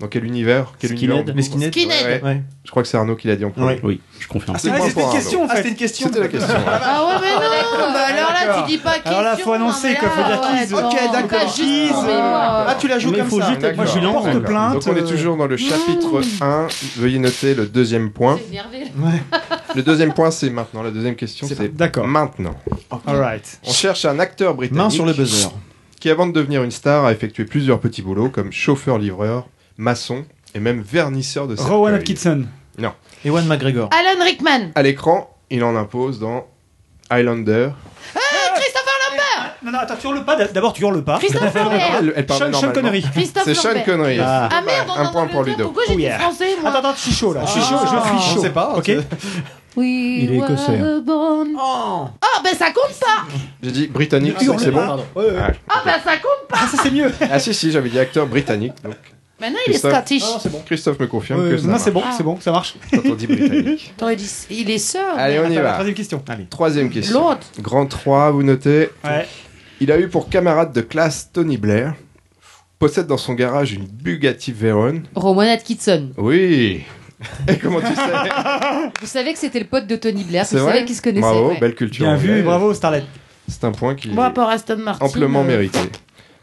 Dans 0.00 0.08
quel 0.08 0.24
univers? 0.24 0.72
Quel 0.78 0.90
Skinhead. 0.96 1.28
univers 1.28 1.34
Les 1.36 1.42
Skinhead. 1.42 1.76
Ouais, 1.76 1.84
ouais. 1.86 2.20
Ouais. 2.24 2.42
Je 2.64 2.70
crois 2.70 2.82
que 2.82 2.88
c'est 2.88 2.96
Arnaud 2.96 3.16
qui 3.16 3.28
l'a 3.28 3.36
dit 3.36 3.44
en 3.44 3.50
premier. 3.50 3.66
Ouais. 3.66 3.80
Oui, 3.82 4.00
je 4.18 4.26
confirme. 4.26 4.56
Ah, 4.56 4.60
Ah, 4.72 4.80
c'était 4.88 5.02
une 5.02 5.10
question 5.12 5.42
en 5.42 5.46
Ah, 5.46 5.50
fait. 5.50 5.56
c'était 5.58 5.68
une 5.68 5.74
question. 5.76 6.06
C'était 6.08 6.20
la 6.20 6.28
question. 6.28 6.54
Ah 6.66 7.06
ouais, 7.06 7.14
mais 7.20 7.30
non 7.78 7.92
Bah 7.92 8.00
alors 8.08 8.30
là, 8.32 8.62
tu 8.62 8.70
dis 8.72 8.78
pas 8.78 8.94
question. 8.94 9.10
Alors 9.10 9.22
là, 9.22 9.36
faut 9.36 9.52
annoncer, 9.52 9.94
quoi, 10.00 10.08
faut 10.08 10.22
dire 10.22 10.78
Ok, 10.84 11.12
d'accord. 11.12 11.38
Ah, 12.66 12.76
tu 12.80 12.88
la 12.88 12.98
joues 12.98 13.10
Mais 13.10 13.18
comme 13.18 13.28
faut 13.28 13.40
ça. 13.40 13.52
être 13.52 13.60
D'accord. 13.60 13.84
vigilant. 13.84 14.12
Porte 14.14 14.38
plainte, 14.44 14.72
Donc 14.74 14.82
on 14.86 14.96
est 14.96 15.02
euh, 15.02 15.06
toujours 15.06 15.36
dans 15.36 15.46
le 15.46 15.56
chapitre 15.56 16.22
1. 16.40 16.68
Veuillez 16.96 17.18
noter 17.18 17.54
le 17.54 17.66
deuxième 17.66 18.10
point. 18.10 18.38
C'est 18.42 18.48
énervé. 18.52 18.78
Le 19.76 19.82
deuxième 19.82 20.12
point, 20.12 20.30
c'est 20.32 20.50
maintenant. 20.50 20.82
La 20.82 20.90
deuxième 20.90 21.14
question, 21.14 21.46
C'est 21.46 21.76
D'accord. 21.76 22.06
maintenant. 22.08 22.54
Alright. 23.06 23.60
On 23.64 23.70
cherche 23.72 24.04
un 24.04 24.18
acteur 24.18 24.54
britannique 24.54 24.82
Main 24.82 24.90
sur 24.90 25.06
le 25.06 25.12
buzzer. 25.12 25.48
qui, 26.00 26.10
avant 26.10 26.26
de 26.26 26.32
devenir 26.32 26.64
une 26.64 26.72
star, 26.72 27.04
a 27.04 27.12
effectué 27.12 27.44
plusieurs 27.44 27.78
petits 27.78 28.02
boulots 28.02 28.30
comme 28.30 28.50
chauffeur-livreur, 28.50 29.46
maçon 29.80 30.24
et 30.54 30.60
même 30.60 30.80
vernisseur 30.82 31.46
de 31.48 31.56
cercueil. 31.56 31.74
Rowan 31.74 31.94
Atkinson. 31.94 32.44
Non. 32.78 32.92
Ewan 33.24 33.46
McGregor. 33.46 33.88
Alan 33.92 34.22
Rickman. 34.24 34.70
À 34.74 34.82
l'écran, 34.82 35.30
il 35.50 35.64
en 35.64 35.74
impose 35.76 36.20
dans 36.20 36.46
Highlander. 37.10 37.70
Christopher 38.54 38.92
Lambert. 39.10 39.54
Non, 39.64 39.72
non, 39.72 39.78
attends, 39.80 39.94
tu 40.00 40.06
hurles 40.06 40.24
pas. 40.24 40.36
D'abord, 40.36 40.72
tu 40.72 40.82
hurles 40.82 41.02
pas. 41.04 41.18
Christophe 41.18 41.54
Lambert. 41.54 42.02
Elle, 42.14 42.26
parle 42.26 42.52
Sean, 42.52 42.60
Sean. 42.60 42.72
Connery. 42.72 43.04
C'est 43.44 43.54
Sean. 43.54 43.70
Connery. 43.84 44.18
Ah. 44.20 44.48
Ah 44.52 44.60
merde, 44.64 44.88
on 44.90 45.00
Un 45.00 45.06
point 45.06 45.26
pour 45.26 45.42
Ludo. 45.42 45.64
Pourquoi 45.64 45.82
j'ai 45.88 45.94
Oh 45.94 45.96
dit 45.96 46.02
yeah. 46.02 46.18
français, 46.18 46.56
moi 46.60 46.70
Attends, 46.70 46.78
attends, 46.80 46.94
je 46.96 47.00
suis 47.00 47.12
chaud 47.12 47.32
là. 47.32 47.42
Je 47.44 47.50
suis 47.50 47.60
chaud, 47.62 47.76
je 47.80 47.96
Ah. 47.96 48.04
suis 48.18 48.30
chaud. 48.34 48.38
On 48.38 48.42
sait 48.42 48.50
pas, 48.50 48.74
Ok. 48.76 48.84
c'est- 48.86 49.06
Oui. 49.76 50.20
Il 50.24 50.32
est 50.32 50.36
écossais. 50.38 50.80
Oh 51.08 52.08
Ah 52.20 52.40
ben 52.42 52.54
ça 52.56 52.66
compte 52.66 52.98
pas. 53.00 53.24
J'ai 53.62 53.70
dit 53.70 53.86
britannique, 53.88 54.36
c'est 54.58 54.70
bon 54.70 54.80
Ah, 54.80 54.96
Ah 55.68 55.82
ben 55.84 55.94
ça 56.04 56.12
compte 56.16 56.48
pas. 56.48 56.58
Ah, 56.62 56.66
ça 56.66 56.82
c'est 56.82 56.90
mieux. 56.90 57.10
Ah 57.30 57.38
si, 57.38 57.54
si, 57.54 57.70
j'avais 57.70 57.88
dit 57.88 57.98
acteur 57.98 58.26
britannique. 58.26 58.72
Donc 58.82 58.94
Maintenant 59.40 59.58
il 59.66 59.74
est. 59.74 59.78
Scottish. 59.78 60.22
Ah, 60.24 60.38
c'est 60.42 60.50
bon. 60.52 60.62
Christophe 60.66 60.98
me 61.00 61.06
confirme 61.06 61.48
que 61.50 61.56
ça 61.56 61.66
non, 61.66 61.78
c'est 61.78 61.90
bon, 61.90 62.02
c'est 62.16 62.22
bon, 62.22 62.38
ça 62.40 62.52
marche. 62.52 62.74
Quand 62.92 63.00
on 63.06 63.14
dit 63.14 63.26
britannique. 63.26 63.94
T'aurais 63.96 64.16
dit, 64.16 64.30
il 64.50 64.70
est 64.70 64.78
sœur. 64.78 65.14
Allez, 65.16 65.38
on 65.38 65.48
y 65.50 65.56
Attends, 65.56 65.62
va. 65.62 65.72
Troisième 65.72 65.94
question. 65.94 66.22
Allez. 66.28 66.44
Troisième 66.44 66.90
question. 66.90 67.20
L'autre. 67.30 67.46
Grand 67.60 67.86
3, 67.86 68.30
vous 68.32 68.42
notez. 68.42 68.90
Ouais. 69.04 69.26
Il 69.80 69.90
a 69.90 69.98
eu 69.98 70.08
pour 70.08 70.28
camarade 70.28 70.72
de 70.74 70.82
classe 70.82 71.30
Tony 71.32 71.56
Blair. 71.56 71.94
Possède 72.78 73.06
dans 73.06 73.16
son 73.18 73.34
garage 73.34 73.72
une 73.72 73.84
Bugatti 73.86 74.52
Veyron. 74.52 75.02
Rowan 75.14 75.48
Atkinson. 75.48 76.10
Oui. 76.16 76.82
Et 77.48 77.56
comment 77.58 77.80
tu 77.80 77.86
sais 77.88 77.92
Vous 79.00 79.06
savez 79.06 79.32
que 79.34 79.38
c'était 79.38 79.58
le 79.60 79.66
pote 79.66 79.86
de 79.86 79.96
Tony 79.96 80.24
Blair. 80.24 80.46
C'est 80.46 80.58
Vous 80.58 80.66
savez 80.66 80.84
qu'ils 80.86 80.94
se 80.96 81.02
connaissaient. 81.02 81.20
Bravo, 81.20 81.48
ouais. 81.50 81.60
belle 81.60 81.74
culture. 81.74 82.06
Bien 82.06 82.16
vu, 82.16 82.42
bravo 82.42 82.72
Starlet. 82.72 83.04
C'est 83.48 83.64
un 83.64 83.72
point 83.72 83.94
qui 83.94 84.08
Bon 84.08 84.22
est 84.22 84.26
rapport 84.26 84.48
à 84.48 84.52
Aston 84.52 84.76
Martin. 84.78 85.04
amplement 85.04 85.40
euh, 85.40 85.44
mérité. 85.44 85.78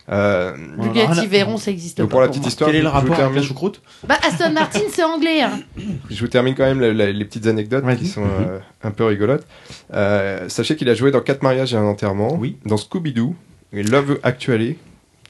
Euh, 0.10 0.54
Bugatti 0.78 1.28
Veyron, 1.28 1.58
ça 1.58 1.70
existe 1.70 1.98
donc 1.98 2.08
pas. 2.08 2.12
pour 2.12 2.22
la 2.22 2.28
petite 2.30 2.46
histoire, 2.48 2.70
Quel 2.70 2.78
est 2.78 2.80
je- 2.80 2.84
le 2.86 2.90
rapport 2.90 3.08
avec 3.12 3.18
termine- 3.18 3.42
la 3.42 3.46
choucroute? 3.46 3.82
Bah 4.08 4.16
Aston 4.26 4.52
Martin, 4.54 4.80
c'est 4.90 5.04
anglais. 5.04 5.42
Hein. 5.42 5.60
Je 6.10 6.20
vous 6.22 6.30
termine 6.30 6.56
quand 6.56 6.64
même 6.64 6.80
la- 6.80 6.94
la- 6.94 7.12
les 7.12 7.26
petites 7.26 7.46
anecdotes 7.48 7.84
qui 7.98 8.08
sont 8.08 8.24
euh, 8.24 8.60
un 8.84 8.92
peu 8.92 9.04
rigolotes. 9.04 9.46
Euh, 9.94 10.48
sachez 10.48 10.76
qu'il 10.78 10.88
a 10.90 10.94
joué 10.96 11.12
dans 11.12 11.20
4 11.20 11.44
mariages 11.44 11.74
et 11.74 11.78
un 11.78 11.84
enterrement. 11.84 12.36
Oui. 12.40 12.56
Dans 12.66 12.78
Scooby-Doo 12.78 13.36
et 13.74 13.84
Love 13.84 14.20
Actually. 14.24 14.78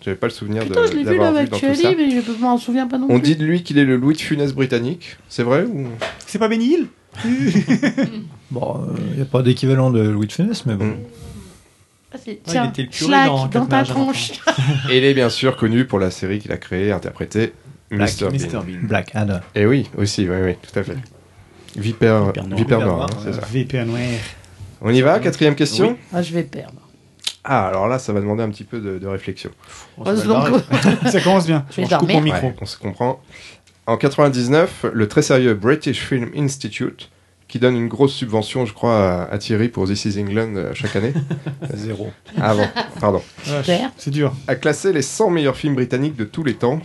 J'avais 0.06 0.16
pas 0.18 0.28
le 0.28 0.34
souvenir 0.34 0.62
de- 0.64 0.68
Putain, 0.70 0.86
je 0.86 0.94
l'ai 0.94 1.04
vu 1.04 1.18
ça. 1.18 1.38
Actually, 1.40 1.96
mais 1.98 2.12
je 2.22 2.32
ne 2.32 2.38
m'en 2.38 2.58
souviens 2.60 2.86
pas 2.88 3.00
non 3.00 3.08
On 3.10 3.20
plus. 3.20 3.30
dit 3.30 3.36
de 3.36 3.46
lui 3.46 3.64
qu'il 3.64 3.80
est 3.80 3.84
le 3.86 3.98
Louis 3.98 4.14
de 4.14 4.22
Funès 4.22 4.54
britannique. 4.54 5.18
C'est 5.28 5.42
vrai 5.42 5.64
ou? 5.64 5.88
C'est 6.28 6.38
pas 6.38 6.48
Benny 6.48 6.66
Hill? 6.76 6.88
Bon, 8.52 8.80
il 9.10 9.16
n'y 9.16 9.22
a 9.22 9.26
pas 9.26 9.42
d'équivalent 9.42 9.90
de 9.90 10.02
Louis 10.02 10.28
de 10.28 10.32
Funès, 10.32 10.66
mais 10.66 10.76
bon. 10.76 10.86
Mm. 10.86 10.96
Ah, 12.14 12.18
c'est- 12.24 12.32
il 12.34 12.38
Tiens, 12.44 12.70
était 12.70 12.84
le 12.84 12.88
curé 12.90 13.06
schlack 13.12 13.50
dans 13.52 13.66
ta 13.66 13.84
tronche. 13.84 14.32
Et 14.90 14.98
il 14.98 15.04
est 15.04 15.14
bien 15.14 15.30
sûr 15.30 15.58
connu 15.58 15.86
pour 15.86 16.00
la 16.00 16.10
série 16.12 16.40
qu'il 16.40 16.52
a 16.52 16.58
créée, 16.58 16.92
interprétée 16.92 17.54
Black 17.92 18.12
Mr. 18.22 18.30
Mr. 18.32 18.48
Bean. 18.50 18.62
Bean. 18.64 18.80
Black 18.84 19.12
Adder. 19.16 19.40
Et 19.56 19.66
oui, 19.66 19.90
aussi, 19.98 20.28
oui, 20.30 20.36
oui, 20.44 20.56
tout 20.62 20.78
à 20.80 20.84
fait. 20.84 20.98
Vipère, 21.76 22.28
Vipère 22.28 22.48
noire. 22.48 22.58
Vipère 22.58 22.90
hein, 22.90 23.08
c'est 23.24 23.34
ça. 23.34 23.42
VP 23.52 23.84
Noir. 23.86 24.00
On 24.82 24.90
y 24.92 25.02
va, 25.02 25.20
quatrième 25.20 25.56
question 25.56 25.90
Oui. 25.92 25.96
Ah, 26.14 26.22
je 26.22 26.34
vais 26.34 26.44
perdre. 26.44 26.82
Ah, 27.44 27.68
alors 27.68 27.88
là, 27.88 27.98
ça 28.00 28.12
va 28.14 28.20
demander 28.20 28.44
un 28.44 28.50
petit 28.50 28.64
peu 28.66 28.80
de, 28.80 28.98
de 29.00 29.08
réflexion. 29.08 29.52
On 29.98 30.04
Ouais, 30.10 30.18
se 30.18 30.26
donc, 30.28 30.50
va 30.50 30.60
barrer. 30.60 30.98
Ça 31.12 31.22
commence 31.22 31.46
bien. 31.48 31.66
je 31.72 31.82
vais 31.82 31.88
Je 31.88 31.96
coupe 31.96 32.12
mon 32.12 32.22
micro. 32.22 32.48
Ouais, 32.48 32.56
on 32.62 32.66
se 32.66 32.78
comprend. 32.78 33.22
En 33.86 33.96
99, 33.96 34.86
le 34.94 35.08
très 35.08 35.22
sérieux 35.22 35.54
British 35.54 36.00
Film 36.06 36.30
Institute 36.36 37.10
qui 37.48 37.60
donne 37.60 37.76
une 37.78 37.88
grosse 37.88 38.14
subvention, 38.14 38.66
je 38.66 38.74
crois, 38.74 39.24
à, 39.24 39.34
à 39.34 39.38
Thierry 39.38 39.70
pour 39.70 39.88
This 39.88 40.06
is 40.06 40.20
England 40.20 40.56
euh, 40.56 40.72
chaque 40.74 40.96
année. 40.98 41.14
Zéro. 41.74 42.10
Ah 42.42 42.54
bon, 42.54 42.68
pardon. 43.00 43.22
Super. 43.44 43.92
C'est 43.98 44.12
dur. 44.12 44.34
A 44.48 44.56
classé 44.56 44.92
les 44.92 45.02
100 45.02 45.30
meilleurs 45.30 45.56
films 45.56 45.76
britanniques 45.76 46.16
de 46.16 46.26
tous 46.26 46.44
les 46.44 46.56
temps. 46.56 46.80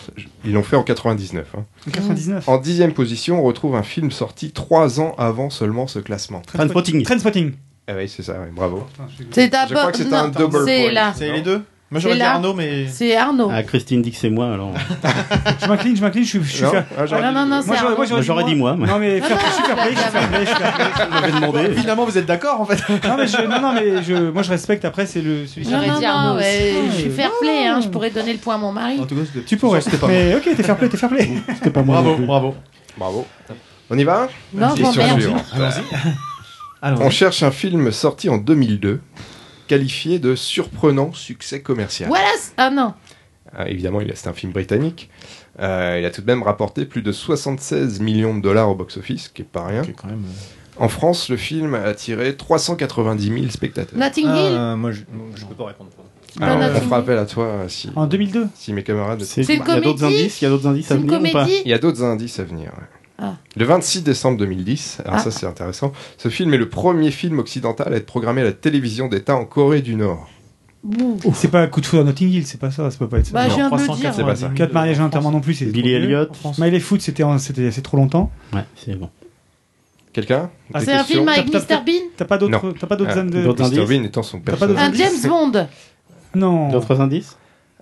Ils 0.44 0.52
l'ont 0.52 0.62
fait 0.62 0.76
en 0.76 0.82
99. 0.84 1.46
hein. 1.58 1.64
99. 1.92 2.48
En 2.48 2.58
dixième 2.58 2.92
position, 2.92 3.40
on 3.40 3.42
retrouve 3.42 3.74
un 3.74 3.82
film 3.82 4.10
sorti 4.10 4.52
trois 4.52 5.00
ans 5.00 5.14
avant 5.18 5.50
seulement 5.50 5.86
ce 5.86 5.98
classement. 5.98 6.42
Trainspotting. 6.46 7.02
Trainspotting. 7.02 7.52
Ah 7.88 7.94
oui, 7.96 8.08
c'est 8.08 8.22
ça, 8.22 8.36
oui, 8.40 8.52
bravo. 8.54 8.86
C'est 9.32 9.50
ta 9.50 9.66
Je 9.66 9.74
crois 9.74 9.90
que 9.90 9.98
c'est 9.98 10.12
un 10.12 10.28
double 10.28 10.64
C'est 10.64 10.82
point. 10.84 10.92
là. 10.92 11.12
C'est 11.16 11.32
les 11.32 11.40
deux? 11.42 11.62
Moi 11.92 12.00
j'aurais 12.00 12.14
C'est 12.14 12.20
dit. 12.20 12.24
Arnaud, 12.26 12.54
mais. 12.54 12.86
C'est 12.88 13.14
Arnaud. 13.16 13.50
Ah, 13.52 13.62
Christine 13.62 14.00
dit 14.02 14.10
que 14.10 14.16
c'est 14.16 14.30
moi, 14.30 14.54
alors. 14.54 14.72
Je 15.62 15.66
m'incline, 15.68 15.94
je 15.96 16.00
m'incline, 16.02 16.24
je 16.24 16.28
suis. 16.30 16.42
Je 16.42 16.48
suis 16.54 16.62
Non, 16.64 16.70
fair- 16.70 16.84
ah, 16.98 17.04
j'aurais 17.06 17.22
Ah, 17.22 17.30
non, 17.30 17.30
dit- 17.30 17.34
non, 17.36 17.42
non, 17.42 17.48
Moi, 17.48 17.62
c'est 17.62 17.80
j'aurais- 17.82 17.94
moi, 17.96 18.04
Arnaud. 18.06 18.22
J'aurais 18.22 18.44
dit 18.44 18.54
moi. 18.54 18.76
mais- 18.78 18.86
Non 18.86 18.98
mais 18.98 19.20
fair- 19.20 19.38
je 19.38 19.52
suis 19.52 19.62
fair 19.62 19.76
play, 19.76 19.92
je 19.94 19.98
suis 20.00 20.08
fair 20.10 20.28
play, 20.28 20.40
je 20.40 20.46
suis 20.46 20.56
fair 20.56 20.72
play. 21.22 21.32
Demandé. 21.32 21.74
Finalement, 21.80 22.04
vous 22.06 22.16
êtes 22.18 22.26
d'accord 22.26 22.60
en 22.60 22.64
fait 22.64 22.82
Non 22.88 23.16
mais, 23.18 23.26
je, 23.26 23.42
non, 23.42 23.60
non, 23.60 23.72
mais 23.74 24.02
je, 24.02 24.30
moi 24.30 24.42
je 24.42 24.48
respecte 24.50 24.84
après 24.86 25.04
c'est 25.06 25.20
le 25.20 25.40
non, 25.40 25.44
dit 25.44 25.70
non, 25.70 26.02
Arnaud 26.08 26.40
je 26.40 26.96
suis 26.98 27.10
fair 27.10 27.30
play, 27.40 27.66
hein, 27.66 27.80
je 27.82 27.88
pourrais 27.88 28.10
donner 28.10 28.32
le 28.32 28.38
point 28.38 28.54
à 28.54 28.58
mon 28.58 28.72
mari. 28.72 28.98
En 28.98 29.04
tout 29.04 29.14
cas, 29.14 29.22
c'était- 29.30 29.44
Tu 29.44 29.56
pourrais. 29.58 29.82
c'était 29.82 29.98
pas 29.98 30.08
mais 30.08 30.34
ok, 30.34 30.44
t'es 30.56 30.62
fair 30.62 30.76
play, 30.78 30.88
t'es 30.88 30.96
fair 30.96 31.10
play. 31.10 31.28
C'était 31.54 31.70
pas 31.70 31.82
moi. 31.82 32.00
Bravo, 32.00 32.16
bravo. 32.24 32.54
Bravo. 32.96 33.26
On 33.90 33.98
y 33.98 34.04
va? 34.04 34.28
Non. 34.54 34.68
Allons-y. 36.80 37.02
On 37.02 37.10
cherche 37.10 37.42
un 37.42 37.50
film 37.50 37.92
sorti 37.92 38.28
en 38.28 38.38
2002, 38.38 39.00
qualifié 39.66 40.18
de 40.18 40.34
surprenant 40.34 41.12
succès 41.12 41.60
commercial. 41.62 42.08
Voilà. 42.08 42.28
Ah 42.56 42.70
non. 42.70 42.94
Ah, 43.54 43.68
évidemment, 43.68 44.00
il 44.00 44.10
a- 44.10 44.14
c'est 44.14 44.28
un 44.28 44.32
film 44.32 44.52
britannique. 44.52 45.10
Euh, 45.60 45.98
il 46.00 46.04
a 46.06 46.10
tout 46.10 46.22
de 46.22 46.26
même 46.26 46.42
rapporté 46.42 46.86
plus 46.86 47.02
de 47.02 47.12
76 47.12 48.00
millions 48.00 48.34
de 48.34 48.40
dollars 48.40 48.70
au 48.70 48.74
box-office, 48.74 49.24
ce 49.24 49.28
qui 49.28 49.42
est 49.42 49.44
pas 49.44 49.66
rien. 49.66 49.82
Ok, 49.82 49.94
quand 50.00 50.08
même. 50.08 50.24
euh, 50.24 50.82
En 50.84 50.88
France, 50.88 51.28
le 51.28 51.36
film 51.36 51.74
a 51.74 51.82
attiré 51.82 52.34
390 52.34 53.28
000 53.28 53.50
spectateurs. 53.50 53.98
Notting 53.98 54.24
Hill. 54.24 54.30
Euh, 54.34 54.76
moi, 54.76 54.90
je, 54.90 55.02
je 55.36 55.44
peux 55.44 55.54
pas 55.54 55.66
répondre. 55.66 55.90
Alors, 56.40 56.58
Pas 56.60 56.70
on 56.78 56.80
fera 56.80 56.96
appel 56.96 57.18
à 57.18 57.26
toi 57.26 57.64
si, 57.68 57.90
En 57.94 58.06
2002. 58.06 58.46
si 58.54 58.72
mes 58.72 58.82
camarades. 58.82 59.22
C'est- 59.22 59.42
une 59.42 59.48
Il 59.50 59.58
y 59.58 59.60
a 59.60 59.80
d'autres 59.80 59.98
comédie 60.00 60.04
indices, 60.22 60.40
il 60.40 60.44
y 60.44 60.46
a 60.46 60.50
d'autres 60.50 60.66
indices 60.66 60.90
à 60.90 60.96
venir 60.96 61.12
ou 61.12 61.22
pas 61.24 61.30
comédie 61.44 61.60
Il 61.66 61.70
y 61.70 61.74
a 61.74 61.78
d'autres 61.78 62.02
indices 62.02 62.38
à 62.40 62.44
venir. 62.44 62.68
ouais. 62.68 62.86
Ah. 63.24 63.36
Le 63.56 63.64
26 63.64 64.02
décembre 64.02 64.36
2010, 64.38 64.98
alors 65.04 65.16
Ah. 65.18 65.22
ça 65.22 65.30
c'est 65.30 65.46
intéressant, 65.46 65.92
ce 66.18 66.28
film 66.28 66.52
est 66.54 66.58
le 66.58 66.68
premier 66.68 67.10
film 67.12 67.38
occidental 67.38 67.92
à 67.94 67.96
être 67.96 68.06
programmé 68.06 68.40
à 68.40 68.44
la 68.44 68.52
télévision 68.52 69.06
d'État 69.08 69.36
en 69.36 69.44
Corée 69.44 69.80
du 69.80 69.94
Nord. 69.94 70.28
C'est 71.34 71.46
pas 71.52 71.68
coup 71.68 71.80
de 71.80 71.86
foudre 71.86 72.02
à 72.02 72.04
Notting 72.06 72.28
Hill, 72.28 72.44
c'est 72.46 72.58
pas 72.58 72.72
ça, 72.72 72.90
ça 72.90 72.98
peut 72.98 73.06
pas 73.08 73.18
être 73.18 73.26
ça. 73.26 73.32
Bah, 73.34 73.44
le 73.46 73.50
304, 73.54 73.96
dire. 74.00 74.12
c'est 74.14 74.24
pas 74.24 74.34
ça. 74.34 74.48
Quatre 74.52 74.72
mariages 74.72 74.98
et 74.98 75.02
enterrements 75.02 75.30
non 75.30 75.40
plus, 75.40 75.54
c'est 75.54 75.66
Billy. 75.66 75.92
Elliot. 75.92 76.26
Smiley 76.54 76.80
Foot, 76.80 77.00
c'était 77.00 77.22
c'est 77.70 77.82
trop 77.82 77.96
longtemps. 77.96 78.32
Ouais, 78.52 78.64
c'est 78.74 78.96
bon. 78.98 79.08
Quelqu'un? 80.12 80.50
Ah, 80.74 80.80
C'est 80.80 80.92
un 80.92 81.04
film 81.04 81.28
avec 81.28 81.46
Mr 81.46 81.76
Bean? 81.86 81.92
T'as 82.16 82.24
pas 82.24 82.36
d'autres 82.36 82.52
Non. 82.66 82.74
t'as 82.78 82.86
pas 82.88 82.96
d'autres 82.96 83.12
Ah, 83.16 83.22
d'autres 83.22 83.62
Mr. 83.62 83.66
indices 83.78 83.88
Bean 83.88 84.02
étant 84.04 84.22
son 84.24 84.40
personnage. 84.40 84.76
Un 84.76 84.92
James 84.92 85.28
Bond. 85.30 85.66
Non. 86.34 86.68
D'autres 86.70 87.00
indices? 87.00 87.36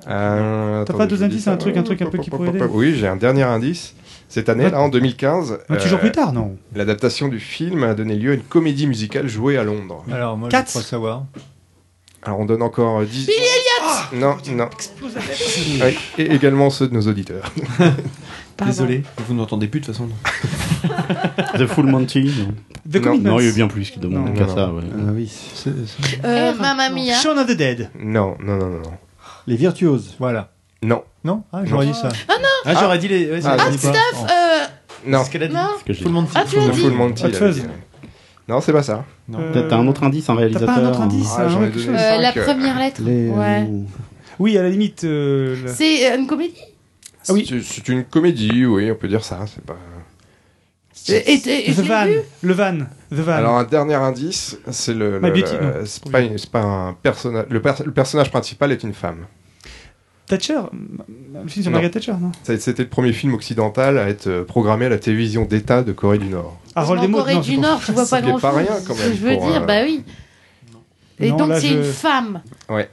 Euh, 0.08 0.84
T'as 0.84 0.94
pas 0.94 1.06
dis 1.06 1.22
indices, 1.24 1.48
un 1.48 1.56
truc- 1.56 1.76
un 1.76 1.82
truc 1.82 2.00
un 2.02 2.06
peu 2.06 2.18
qui 2.18 2.30
pourrait 2.30 2.48
aider 2.50 2.62
Oui, 2.70 2.94
j'ai 2.94 3.06
un 3.08 3.16
dernier 3.16 3.42
indice. 3.42 3.94
Cette 4.30 4.48
année, 4.48 4.64
Ouais. 4.64 4.70
là, 4.70 4.80
en 4.80 4.88
2015, 4.88 5.58
Mais 5.68 5.76
toujours 5.78 5.98
euh, 5.98 6.02
plus 6.02 6.12
tard, 6.12 6.32
non. 6.32 6.56
l'adaptation 6.74 7.26
du 7.26 7.40
film 7.40 7.82
a 7.82 7.94
donné 7.94 8.14
lieu 8.14 8.30
à 8.30 8.34
une 8.34 8.42
comédie 8.42 8.86
musicale 8.86 9.26
jouée 9.26 9.58
à 9.58 9.64
Londres. 9.64 10.04
Alors, 10.10 10.36
moi, 10.36 10.48
Cats. 10.48 10.62
je 10.66 10.70
crois 10.70 10.82
savoir. 10.82 11.24
Alors, 12.22 12.38
on 12.38 12.44
donne 12.44 12.62
encore 12.62 13.00
euh, 13.00 13.04
10... 13.06 13.26
Billy 13.26 13.38
Elliot. 13.38 14.20
Non, 14.20 14.36
non. 14.54 14.68
Oui, 15.82 15.98
et 16.18 16.32
également 16.32 16.70
ceux 16.70 16.86
de 16.86 16.94
nos 16.94 17.02
auditeurs. 17.08 17.52
Désolé, 18.64 19.02
vous 19.26 19.34
n'entendez 19.34 19.66
plus 19.66 19.80
de 19.80 19.86
toute 19.86 19.94
façon. 19.96 20.08
The 21.58 21.66
Full 21.66 21.86
Monty 21.86 22.22
non. 22.38 22.54
The 22.90 23.04
Non. 23.04 23.18
Non, 23.18 23.40
il 23.40 23.46
y 23.46 23.48
a 23.48 23.52
bien 23.52 23.66
plus 23.68 23.90
qui 23.90 23.98
demande 23.98 24.34
qu'à 24.36 24.46
ça. 24.46 24.72
ouais. 24.72 24.82
Ah 24.94 25.10
oui. 25.12 25.30
Euh, 26.24 26.54
Mamma 26.54 26.90
Mia. 26.90 27.14
Shaun 27.14 27.36
of 27.38 27.46
the 27.48 27.56
Dead. 27.56 27.90
Non, 27.98 28.36
non, 28.40 28.56
non, 28.58 28.68
non. 28.68 28.82
Les 29.46 29.56
virtuoses. 29.56 30.14
Voilà. 30.20 30.52
Non, 30.82 31.02
Non 31.24 31.42
Ah, 31.52 31.60
j'aurais 31.64 31.86
dit 31.86 31.94
ça. 31.94 32.08
Ah, 32.64 32.74
j'aurais 32.80 32.98
dit 32.98 33.08
les. 33.08 33.30
ouais, 33.30 33.40
Ah, 33.44 33.56
c'est- 33.58 33.64
c'est 33.64 33.70
dit 33.70 33.86
pas- 33.86 33.92
Stuff. 33.92 34.30
Euh, 34.30 34.64
non. 35.06 35.24
ce 35.24 35.30
qu'elle 35.30 35.42
a 35.44 35.48
dit. 35.48 35.54
non. 35.54 35.68
Ce 35.78 35.84
que 35.84 35.92
j'ai- 35.92 36.02
Full 36.02 36.12
Monty. 36.12 36.32
Ah, 36.34 36.44
tu 36.48 36.56
l'as 36.56 36.62
Full, 36.62 36.72
dit. 36.72 36.80
Full 36.80 36.92
Monty, 36.92 37.22
il 37.26 37.50
dit. 37.52 37.62
Non, 38.48 38.60
c'est 38.60 38.72
pas 38.72 38.82
ça. 38.82 39.04
Euh, 39.32 39.52
T'as 39.52 39.62
t'as 39.62 39.76
un 39.76 39.86
autre 39.86 40.02
indice, 40.02 40.28
un 40.28 40.34
T'as 40.34 40.38
réalisateur 40.40 40.66
pas 40.74 40.80
un 40.80 40.88
autre 40.88 41.00
indice 41.02 41.28
Ah, 41.38 41.42
un 41.42 41.48
j'en 41.48 41.62
ai 41.62 41.66
autre 41.68 41.72
donné 41.74 41.86
chose 41.86 41.94
Euh, 41.94 42.18
la 42.18 42.32
cinq, 42.32 42.36
euh, 42.40 42.44
première 42.46 42.78
lettre. 42.78 43.00
Les, 43.04 43.28
Ouais. 43.28 43.68
Oui, 44.40 44.58
à 44.58 44.62
la 44.62 44.70
limite. 44.70 45.04
euh, 45.04 45.54
le- 45.62 45.68
C'est 45.72 46.10
euh, 46.10 46.16
une 46.18 46.26
comédie? 46.26 46.54
Ah 47.28 47.32
oui. 47.32 47.46
C'est- 47.48 47.60
C'est 47.62 47.88
une 47.88 48.04
comédie, 48.04 48.64
oui, 48.66 48.90
on 48.90 48.94
peut 48.96 49.06
dire 49.08 49.22
ça. 49.22 49.38
C'est 49.46 49.64
pas. 49.64 49.76
Et, 51.08 51.12
et- 51.14 51.70
et 51.70 51.72
The 51.72 51.76
je 51.76 51.82
l'ai 51.82 51.88
Van. 51.88 52.04
vu 52.06 52.18
Le 52.42 52.52
Van. 52.54 52.78
The 53.10 53.14
Van. 53.14 53.32
Alors 53.32 53.56
un 53.58 53.64
dernier 53.64 53.94
indice, 53.94 54.58
c'est 54.70 54.94
le. 54.94 55.20
My 55.20 55.28
le- 55.28 55.32
Beauty, 55.34 55.54
non. 55.54 55.72
c'est 55.84 56.10
pas, 56.10 56.18
c'est 56.36 56.50
pas 56.50 56.60
un 56.62 56.92
personnage. 56.94 57.46
Le, 57.48 57.62
pers- 57.62 57.82
le 57.84 57.92
personnage 57.92 58.30
principal 58.30 58.72
est 58.72 58.82
une 58.82 58.92
femme. 58.94 59.26
Thatcher 60.30 60.60
Le 60.72 61.48
film 61.48 61.62
sur 61.62 61.64
Non. 61.64 61.70
Margaret 61.72 61.90
Thatcher, 61.90 62.12
non 62.20 62.32
C'était 62.42 62.82
le 62.82 62.88
premier 62.88 63.12
film 63.12 63.34
occidental 63.34 63.98
à 63.98 64.08
être 64.08 64.26
euh, 64.28 64.44
programmé 64.44 64.86
à 64.86 64.88
la 64.88 64.98
télévision 64.98 65.44
d'État 65.44 65.82
de 65.82 65.92
Corée 65.92 66.18
du 66.18 66.26
Nord. 66.28 66.58
Harold 66.74 67.02
en 67.02 67.10
Corée 67.12 67.34
non, 67.34 67.40
du 67.40 67.50
c'est 67.54 67.56
Nord, 67.60 67.80
tu 67.84 67.92
vois 67.92 68.04
Ça 68.06 68.16
pas 68.16 68.22
plaît 68.22 68.30
grand 68.32 68.40
pas 68.40 68.52
rien, 68.52 68.66
quand 68.86 68.94
même, 68.96 69.12
Je 69.14 69.20
veux 69.20 69.36
dire, 69.36 69.62
euh, 69.62 69.66
bah 69.66 69.82
oui. 69.84 70.02
Et 71.18 71.30
Non, 71.30 71.36
donc 71.36 71.52
c'est 71.56 71.68
je- 71.68 71.74
une 71.76 71.84
femme. 71.84 72.42
Ouais. 72.68 72.88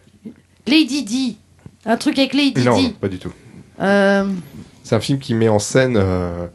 Lady 0.68 1.04
Di. 1.04 1.38
Un 1.86 1.96
truc 1.96 2.20
avec 2.20 2.34
Lady 2.34 2.64
Non, 2.66 2.78
Di. 2.78 2.90
pas 2.90 3.08
du 3.08 3.20
tout. 3.20 3.32
Euh, 3.80 4.26
C'est 4.84 4.96
un 4.96 5.00
film 5.00 5.20
qui 5.20 5.34
met 5.34 5.48
en 5.50 5.60
scène 5.60 5.96
euh, 5.98 6.48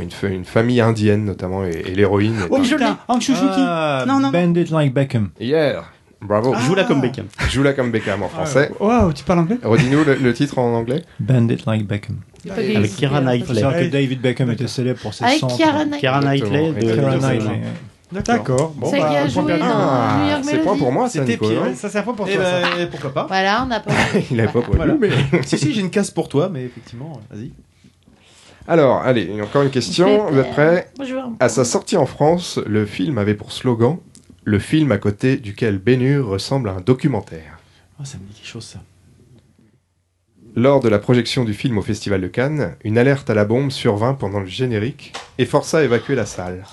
une, 0.00 0.10
fa- 0.10 0.26
une 0.28 0.44
famille 0.44 0.80
indienne 0.80 1.24
notamment 1.24 1.64
et, 1.64 1.82
et 1.86 1.94
l'héroïne. 1.94 2.36
Oh 2.50 2.58
putain, 2.60 2.98
Hank 3.06 3.20
Shushiki 3.22 3.46
Ah, 3.58 4.04
Non, 4.08 4.18
non. 4.20 4.30
Bend 4.30 4.54
it 4.56 4.70
like 4.70 4.92
Beckham. 4.94 5.30
Hier, 5.38 5.84
bravo. 6.22 6.54
Joue 6.66 6.74
là 6.74 6.84
comme 6.84 7.00
Beckham. 7.00 7.26
Joue-la 7.48 7.72
comme 7.72 7.90
Beckham 7.90 8.22
en 8.22 8.28
français. 8.28 8.70
Waouh, 8.78 9.12
tu 9.12 9.24
parles 9.24 9.40
anglais? 9.40 9.58
Redis-nous 9.62 10.04
le, 10.04 10.14
le 10.16 10.32
titre 10.34 10.58
en 10.58 10.74
anglais. 10.74 11.04
Bend 11.18 11.48
it 11.48 11.66
like 11.66 11.86
Beckham. 11.86 12.16
Avec 12.50 12.68
Il 12.68 13.08
faut 13.08 13.20
Knightley. 13.20 13.54
savoir 13.54 13.74
que. 13.80 13.84
David 13.90 14.20
Beckham 14.20 14.50
était 14.50 14.66
célèbre 14.68 15.00
pour 15.00 15.12
ses 15.14 15.24
avec 15.24 15.38
centres. 15.38 15.56
Kiara 15.56 15.84
Knightley. 15.84 16.00
Keira 16.00 16.20
Knightley 16.20 16.72
de. 18.12 18.20
D'accord. 18.24 18.72
Bon, 18.76 18.90
C'est 18.90 19.00
a 19.00 19.08
bah, 19.08 19.28
joué 19.28 19.42
New 19.44 19.50
Ah, 19.62 20.40
c'est 20.42 20.58
point 20.62 20.76
pour 20.76 20.90
moi, 20.90 21.08
ça, 21.08 21.20
C'était 21.20 21.32
Nico. 21.34 21.48
pire. 21.48 21.62
hein. 21.62 21.72
Ça, 21.76 21.88
c'est 21.88 21.98
un 21.98 22.02
point 22.02 22.14
pour 22.14 22.26
Eh 22.28 22.34
toi. 22.34 22.44
ça. 22.44 22.60
ben, 22.76 22.88
pourquoi 22.90 23.14
pas 23.14 23.26
Voilà, 23.28 23.62
on 23.62 23.66
n'a 23.66 23.78
pas. 23.78 23.92
Il 24.32 24.36
n'avait 24.36 24.48
pas 24.52 24.62
prévu, 24.62 24.76
Voilà. 24.76 24.94
mais. 24.98 25.10
Si, 25.44 25.56
si, 25.56 25.72
j'ai 25.72 25.80
une 25.80 25.90
casse 25.90 26.10
pour 26.10 26.28
toi, 26.28 26.48
mais 26.52 26.64
effectivement, 26.64 27.20
vas-y. 27.30 27.52
Alors, 28.66 29.02
allez, 29.02 29.30
encore 29.42 29.62
une 29.62 29.70
question. 29.70 30.26
Vous 30.30 30.38
êtes 30.38 30.50
prêts? 30.50 30.90
À 31.38 31.48
sa 31.48 31.64
sortie 31.64 31.96
en 31.96 32.06
France, 32.06 32.58
le 32.66 32.84
film 32.84 33.16
avait 33.18 33.34
pour 33.34 33.52
slogan 33.52 33.98
le 34.44 34.58
film 34.58 34.92
à 34.92 34.98
côté 34.98 35.36
duquel 35.36 35.78
Bénur 35.78 36.26
ressemble 36.26 36.68
à 36.68 36.72
un 36.72 36.80
documentaire. 36.80 37.58
Oh, 38.00 38.04
ça 38.04 38.18
me 38.18 38.24
dit 38.26 38.34
quelque 38.34 38.46
chose, 38.48 38.64
ça. 38.64 38.80
Lors 40.56 40.80
de 40.80 40.88
la 40.88 40.98
projection 40.98 41.44
du 41.44 41.54
film 41.54 41.78
au 41.78 41.82
Festival 41.82 42.20
de 42.20 42.26
Cannes, 42.26 42.74
une 42.82 42.98
alerte 42.98 43.30
à 43.30 43.34
la 43.34 43.44
bombe 43.44 43.70
survint 43.70 44.14
pendant 44.14 44.40
le 44.40 44.46
générique 44.46 45.12
et 45.38 45.44
força 45.46 45.78
à 45.78 45.82
évacuer 45.82 46.16
la 46.16 46.26
salle. 46.26 46.64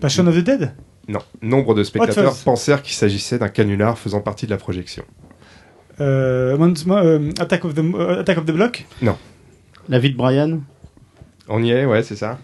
Pas 0.00 0.08
Shaun 0.08 0.26
of 0.28 0.36
the 0.36 0.44
Dead? 0.44 0.72
Non, 1.08 1.20
nombre 1.42 1.74
de 1.74 1.84
spectateurs 1.84 2.34
pensèrent 2.44 2.82
qu'il 2.82 2.94
s'agissait 2.94 3.38
d'un 3.38 3.48
canular 3.48 3.98
faisant 3.98 4.20
partie 4.20 4.46
de 4.46 4.50
la 4.52 4.56
projection. 4.56 5.04
euh, 6.00 6.56
Mont- 6.56 6.74
euh, 6.96 7.30
Attack, 7.38 7.64
of 7.64 7.74
the, 7.74 7.78
euh, 7.80 8.20
Attack 8.20 8.38
of 8.38 8.46
the 8.46 8.52
Block? 8.52 8.86
La 9.88 9.98
vie 9.98 10.10
de 10.10 10.16
Brian? 10.16 10.60
On 11.48 11.62
y 11.62 11.70
est, 11.70 11.84
ouais, 11.84 12.02
c'est 12.02 12.16
ça. 12.16 12.38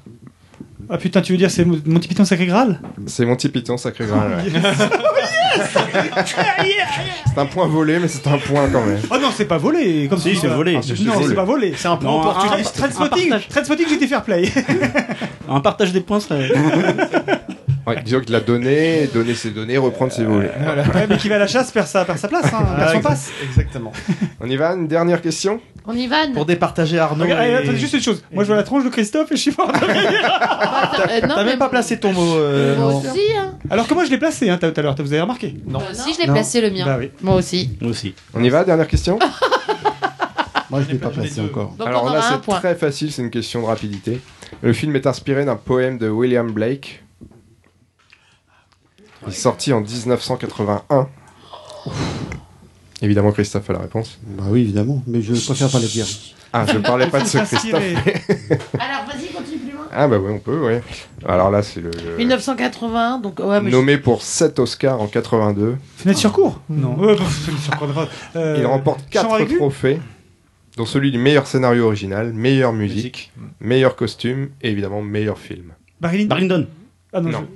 Ah 0.94 0.98
putain, 0.98 1.22
tu 1.22 1.32
veux 1.32 1.38
dire 1.38 1.50
c'est 1.50 1.64
Mo- 1.64 1.78
Monty 1.86 2.06
Python 2.06 2.26
Sacré 2.26 2.44
Graal 2.44 2.78
C'est 3.06 3.24
Monty 3.24 3.48
Python, 3.48 3.78
sacré 3.78 4.04
Graal. 4.04 4.30
ouais. 4.36 4.60
c'est 7.34 7.40
un 7.40 7.46
point 7.46 7.66
volé, 7.66 7.98
mais 7.98 8.08
c'est 8.08 8.26
un 8.26 8.36
point 8.36 8.68
quand 8.70 8.84
même. 8.84 9.00
Oh 9.10 9.16
non, 9.20 9.28
c'est 9.34 9.46
pas 9.46 9.56
volé 9.56 10.06
comme 10.08 10.18
Si, 10.18 10.36
c'est 10.36 10.48
dis. 10.48 10.54
volé. 10.54 10.72
Ah, 10.76 10.80
non, 11.04 11.14
c'est 11.26 11.34
pas 11.34 11.44
volé. 11.44 11.72
C'est 11.76 11.88
un 11.88 11.96
point 11.96 12.12
opportuniste. 12.20 12.76
Trainspotting, 12.76 13.86
j'étais 13.88 14.06
fair 14.06 14.22
play. 14.22 14.50
Un 15.48 15.60
partage 15.60 15.92
des 15.92 16.00
points 16.00 16.20
serait. 16.20 16.48
Ouais, 17.86 18.00
disons 18.04 18.20
qu'il 18.20 18.34
a 18.36 18.40
donné, 18.40 19.08
donné 19.12 19.34
ses 19.34 19.50
données, 19.50 19.76
reprendre 19.76 20.12
ses 20.12 20.24
volets. 20.24 20.52
Ouais, 20.94 21.06
mais 21.08 21.16
qui 21.16 21.28
va 21.28 21.34
à 21.34 21.38
la 21.38 21.46
chasse 21.48 21.72
perd 21.72 21.86
sa, 21.88 22.04
perd 22.04 22.16
sa 22.18 22.28
place, 22.28 22.44
hein, 22.46 22.64
perd 22.76 22.90
son 22.90 22.96
exact- 22.98 23.02
passe. 23.02 23.30
Exactement. 23.44 23.92
On 24.40 24.48
y 24.48 24.56
va, 24.56 24.74
une 24.74 24.86
dernière 24.86 25.20
question? 25.20 25.60
On 25.84 25.92
y 25.94 26.06
va 26.06 26.28
Pour 26.32 26.46
départager 26.46 27.00
Arnaud. 27.00 27.24
Regarde, 27.24 27.40
et- 27.40 27.44
allez, 27.44 27.54
attendez, 27.64 27.78
juste 27.78 27.94
une 27.94 28.00
chose. 28.02 28.22
Moi, 28.32 28.44
je 28.44 28.48
vois 28.48 28.56
la 28.56 28.62
tronche 28.62 28.84
de 28.84 28.88
Christophe 28.88 29.32
et 29.32 29.36
je 29.36 29.40
suis 29.40 29.54
mort 29.58 29.72
de 29.72 29.78
rire. 29.84 31.20
T'as 31.22 31.44
même 31.44 31.58
pas 31.58 31.68
placé 31.68 31.98
ton 31.98 32.12
mot. 32.12 32.36
euh, 32.36 32.76
Moi 32.78 32.92
non. 32.92 32.98
aussi, 32.98 33.20
hein. 33.36 33.54
Alors, 33.68 33.88
comment 33.88 34.04
je 34.04 34.10
l'ai 34.10 34.18
placé 34.18 34.48
hein, 34.48 34.58
tout 34.60 34.72
à 34.76 34.80
l'heure 34.82 34.94
Vous 34.98 35.12
avez 35.12 35.22
remarqué? 35.22 35.56
Non. 35.66 35.80
Moi 35.80 35.88
aussi, 35.90 36.14
je 36.14 36.20
l'ai 36.24 36.32
placé 36.32 36.60
le 36.60 36.70
mien. 36.70 36.84
Bah 36.84 36.96
oui. 37.00 37.10
Moi 37.20 37.34
aussi. 37.34 37.76
Moi 37.80 37.90
aussi. 37.90 38.14
On 38.34 38.44
y 38.44 38.48
va, 38.48 38.62
dernière 38.64 38.86
question? 38.86 39.18
Moi, 40.70 40.80
je 40.82 40.86
ne 40.88 40.92
l'ai 40.92 40.98
pas 40.98 41.10
placé 41.10 41.40
encore. 41.40 41.74
Donc 41.78 41.86
Alors 41.86 42.12
là, 42.12 42.20
c'est 42.22 42.50
très 42.50 42.74
facile, 42.74 43.12
c'est 43.12 43.22
une 43.22 43.30
question 43.30 43.60
de 43.62 43.66
rapidité. 43.66 44.20
Le 44.62 44.72
film 44.72 44.94
est 44.96 45.06
inspiré 45.06 45.44
d'un 45.44 45.56
poème 45.56 45.98
de 45.98 46.08
William 46.08 46.50
Blake. 46.50 47.02
Il 49.26 49.32
est 49.32 49.36
sorti 49.36 49.72
en 49.72 49.80
1981. 49.80 51.08
Évidemment, 53.00 53.32
Christophe 53.32 53.68
a 53.70 53.72
la 53.72 53.78
réponse. 53.80 54.18
Bah 54.24 54.44
oui, 54.48 54.60
évidemment, 54.62 55.02
mais 55.06 55.22
je 55.22 55.32
préfère 55.34 55.70
pas 55.70 55.80
le 55.80 55.86
dire. 55.88 56.06
Ah, 56.52 56.66
je 56.70 56.78
parlais 56.78 57.06
pas 57.08 57.20
de 57.20 57.26
ce 57.26 57.38
Christophe. 57.44 57.72
Alors 58.78 59.06
vas-y, 59.06 59.26
continue 59.34 59.58
plus 59.58 59.72
loin. 59.72 59.86
ah 59.92 60.06
bah 60.06 60.18
oui, 60.22 60.32
on 60.34 60.38
peut, 60.38 60.60
oui. 60.68 60.80
Alors 61.26 61.50
là, 61.50 61.62
c'est 61.62 61.80
le... 61.80 61.90
le- 61.90 62.16
1981, 62.18 63.18
donc 63.18 63.40
ouais, 63.40 63.60
mais 63.60 63.70
Nommé 63.70 63.98
pour 63.98 64.22
7 64.22 64.58
Oscars 64.60 65.00
en 65.00 65.06
82. 65.08 65.76
Fenêtre 65.96 66.18
sur 66.20 66.32
cours 66.32 66.60
Non. 66.68 66.94
Ouais, 66.96 67.16
bah, 67.16 67.24
sur 67.28 67.98
euh, 68.36 68.56
Il 68.60 68.66
remporte 68.66 69.00
Chant 69.12 69.22
4 69.30 69.40
aigu 69.40 69.56
trophées, 69.56 69.98
dont 70.76 70.86
celui 70.86 71.10
du 71.10 71.18
meilleur 71.18 71.46
scénario 71.48 71.86
original, 71.86 72.32
meilleure 72.32 72.72
musique, 72.72 73.32
meilleur 73.60 73.96
costume 73.96 74.50
et 74.62 74.70
évidemment 74.70 75.02
meilleur 75.02 75.38
film. 75.38 75.72
Barry 76.00 76.18
Lyndon 76.18 76.28
Barrington. 76.28 76.66
Ah 77.14 77.20
non, 77.20 77.30
Non. 77.30 77.46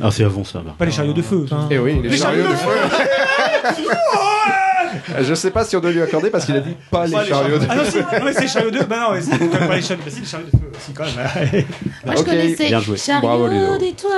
Ah, 0.00 0.10
c'est 0.10 0.24
avant 0.24 0.44
ça. 0.44 0.62
Pas 0.76 0.84
les 0.84 0.90
chariots 0.90 1.12
de 1.12 1.22
feu. 1.22 1.46
ça. 1.48 1.66
Et 1.70 1.78
oui, 1.78 2.00
les, 2.02 2.08
Les 2.08 2.16
chariots 2.16 2.44
chariots 2.44 2.48
de 2.48 2.52
de 2.52 2.56
feu. 2.56 3.90
Je 5.20 5.34
sais 5.34 5.50
pas 5.50 5.64
si 5.64 5.76
on 5.76 5.80
doit 5.80 5.90
lui 5.90 6.02
accorder 6.02 6.30
parce 6.30 6.44
qu'il 6.46 6.56
a 6.56 6.60
dit 6.60 6.74
pas, 6.90 7.06
les 7.06 7.12
chariots 7.12 7.58
de 7.58 7.66
Ah 7.68 7.76
non, 7.76 7.84
si, 7.84 7.90
feu. 7.92 8.00
non, 8.00 8.24
mais 8.24 8.32
c'est 8.32 8.40
les 8.42 8.48
chariots 8.48 8.70
de 8.70 8.78
Bah 8.84 8.96
non, 9.08 9.14
mais 9.14 9.20
c'est 9.20 9.38
pas 9.68 9.76
les 9.76 9.82
chariots 9.82 10.02
Bah 10.04 10.10
si, 10.10 10.20
les 10.20 10.26
chariots 10.26 10.46
de 10.46 10.58
feu 10.58 10.70
aussi, 10.74 10.92
quand 10.92 11.04
même. 11.04 11.64
Moi, 12.06 12.14
je 12.14 12.20
Ok, 12.20 12.26
connaissais 12.26 12.66
bien 12.66 12.80
joué. 12.80 12.96
Chariot 12.96 13.78
d'étoiles, 13.78 14.12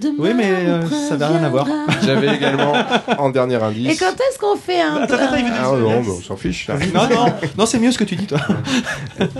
demain 0.00 0.14
Oui, 0.18 0.30
mais 0.36 0.50
euh, 0.52 0.82
ça 1.08 1.16
n'avait 1.16 1.36
rien 1.38 1.44
à 1.44 1.48
voir. 1.48 1.66
J'avais 2.04 2.34
également 2.36 2.72
en 3.18 3.30
dernier 3.30 3.56
indice. 3.56 3.92
Et 3.92 3.96
quand 3.96 4.12
est-ce 4.14 4.38
qu'on 4.38 4.56
fait 4.56 4.80
un... 4.80 4.96
Attends, 5.02 5.14
attends, 5.14 5.26
Ah 5.34 5.62
non, 5.76 6.00
bah, 6.00 6.12
on 6.18 6.20
s'en 6.20 6.36
fiche. 6.36 6.68
là. 6.68 6.74
Non, 6.94 7.08
non, 7.08 7.32
non, 7.58 7.66
c'est 7.66 7.78
mieux 7.78 7.92
ce 7.92 7.98
que 7.98 8.04
tu 8.04 8.16
dis, 8.16 8.26
toi. 8.26 8.38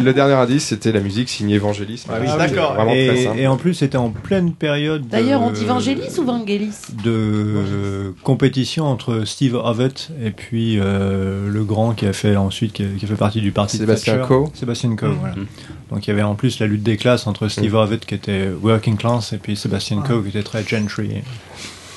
Le 0.01 0.13
dernier 0.13 0.35
indice, 0.35 0.65
c'était 0.67 0.93
la 0.93 1.01
musique 1.01 1.29
signée 1.29 1.57
Evangelis. 1.57 2.05
Ah 2.09 2.15
oui, 2.21 2.27
d'accord. 2.39 2.77
Et, 2.93 3.47
en 3.47 3.57
plus, 3.57 3.75
c'était 3.75 3.97
en 3.99 4.11
pleine 4.11 4.53
période. 4.53 5.03
de- 5.03 5.09
D'ailleurs, 5.11 5.43
on 5.43 5.51
dit 5.51 5.65
Vangelis 5.65 6.19
ou 6.19 6.25
Vangelis? 6.25 6.71
de 7.05 7.11
euh, 7.11 8.11
compétition 8.23 8.85
entre 8.87 9.25
Steve 9.25 9.55
Ovett 9.55 10.09
et 10.25 10.31
puis 10.31 10.79
euh, 10.85 11.49
le 11.51 11.65
grand 11.65 11.93
qui 11.93 12.07
a 12.07 12.13
fait 12.13 12.37
ensuite 12.37 12.73
qui 12.73 12.83
a, 12.83 12.87
qui 12.99 13.05
a 13.05 13.09
fait 13.09 13.15
partie 13.17 13.41
du 13.41 13.51
parti 13.53 13.77
Sébastien 13.79 14.15
de 14.15 14.19
Thatcher. 14.21 14.35
Coe. 14.35 14.51
Sébastien 14.55 14.95
Coe, 14.97 15.07
Mhm. 15.09 15.17
voilà. 15.21 15.35
Donc 15.91 16.07
il 16.07 16.11
y 16.11 16.13
avait 16.13 16.23
en 16.23 16.35
plus 16.35 16.59
la 16.61 16.67
lutte 16.67 16.83
des 16.83 16.97
classes 16.97 17.27
entre 17.27 17.49
Steve 17.49 17.75
Ovett 17.75 18.05
qui 18.07 18.15
était 18.15 18.49
working 18.63 18.97
class 18.97 19.33
et 19.33 19.39
puis 19.39 19.57
Sébastien 19.57 20.01
Coe 20.03 20.23
qui 20.23 20.29
était 20.29 20.43
très 20.43 20.63
gentry. 20.65 21.11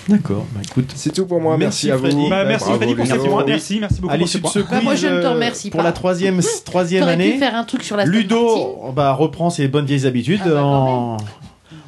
D'accord, 0.10 0.46
bah 0.56 0.62
écoute. 0.64 0.90
C'est 0.96 1.12
tout 1.14 1.26
pour 1.26 1.42
moi. 1.42 1.58
Merci, 1.58 1.92
à 1.92 1.98
Freddy. 1.98 2.16
vous. 2.16 2.30
Bah, 2.30 2.46
merci 2.46 2.64
Bravo, 2.64 2.78
Freddy 2.78 2.96
pour 2.96 3.04
Ludo. 3.04 3.14
cette 3.16 3.24
réponse. 3.26 3.44
Merci, 3.46 3.78
merci 3.82 4.00
beaucoup 4.02 4.14
À 4.14 4.18
pour 4.18 4.30
ce 4.30 4.38
point. 4.38 4.52
Bah, 4.72 4.80
moi, 4.82 4.96
je 4.96 5.08
ne 5.08 5.20
te 5.20 5.26
euh, 5.26 5.32
remercie 5.34 5.70
pour 5.70 5.80
pas. 5.80 5.84
la 5.84 5.92
troisième, 5.92 6.40
troisième 6.64 7.02
T'aurais 7.04 7.18
pu 7.18 7.24
année, 7.24 7.38
faire 7.38 7.56
un 7.56 7.66
truc 7.66 7.84
sur 7.84 7.98
la 7.98 8.06
Ludo 8.06 8.94
bah, 8.96 9.12
reprend 9.12 9.50
ses 9.50 9.68
bonnes 9.68 9.86
vieilles 9.86 10.06
habitudes 10.06 10.40
Ah 10.46 10.50
bah, 10.50 10.64
en, 10.64 11.18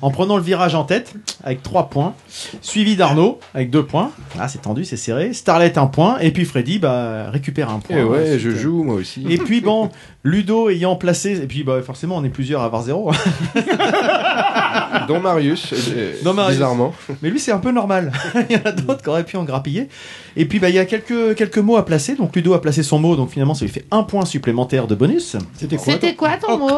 en 0.01 0.11
prenant 0.11 0.37
le 0.37 0.43
virage 0.43 0.75
en 0.75 0.83
tête 0.83 1.13
avec 1.43 1.63
3 1.63 1.89
points, 1.89 2.13
suivi 2.61 2.95
d'Arnaud 2.95 3.39
avec 3.53 3.69
2 3.69 3.85
points. 3.85 4.11
Ah, 4.39 4.47
c'est 4.47 4.61
tendu, 4.61 4.85
c'est 4.85 4.97
serré. 4.97 5.33
Starlet 5.33 5.77
1 5.77 5.87
point, 5.87 6.19
et 6.19 6.31
puis 6.31 6.45
Freddy 6.45 6.79
bah, 6.79 7.29
récupère 7.29 7.69
un 7.69 7.79
point. 7.79 7.97
Eh 7.99 8.03
ouais, 8.03 8.39
je 8.39 8.49
joue 8.49 8.83
moi 8.83 8.95
aussi. 8.95 9.25
Et 9.29 9.37
puis 9.37 9.61
bon, 9.61 9.89
Ludo 10.23 10.69
ayant 10.69 10.95
placé, 10.97 11.41
et 11.41 11.47
puis 11.47 11.63
bah, 11.63 11.81
forcément 11.81 12.17
on 12.17 12.23
est 12.25 12.29
plusieurs 12.29 12.61
à 12.61 12.65
avoir 12.65 12.81
0. 12.83 13.11
Dont 15.07 15.19
Marius, 15.19 15.73
euh, 15.73 16.13
Non, 16.23 16.33
Marius. 16.33 16.57
bizarrement. 16.57 16.93
Mais 17.21 17.29
lui, 17.29 17.39
c'est 17.39 17.51
un 17.51 17.57
peu 17.59 17.71
normal. 17.71 18.11
il 18.49 18.55
y 18.55 18.59
en 18.59 18.63
a 18.65 18.71
d'autres 18.71 19.01
qui 19.01 19.09
auraient 19.09 19.23
pu 19.23 19.37
en 19.37 19.43
grappiller. 19.43 19.87
Et 20.35 20.45
puis, 20.45 20.59
bah, 20.59 20.69
il 20.69 20.75
y 20.75 20.79
a 20.79 20.85
quelques, 20.85 21.35
quelques 21.35 21.57
mots 21.57 21.77
à 21.77 21.85
placer. 21.85 22.15
Donc, 22.15 22.35
Ludo 22.35 22.53
a 22.53 22.61
placé 22.61 22.83
son 22.83 22.99
mot. 22.99 23.15
Donc, 23.15 23.31
finalement, 23.31 23.53
ça 23.53 23.65
lui 23.65 23.71
fait 23.71 23.85
un 23.91 24.03
point 24.03 24.25
supplémentaire 24.25 24.87
de 24.87 24.95
bonus. 24.95 25.35
C'était 25.55 25.77
quoi 25.77 25.93
C'était 25.93 26.15
quoi 26.15 26.37
ton 26.37 26.57
mot. 26.57 26.69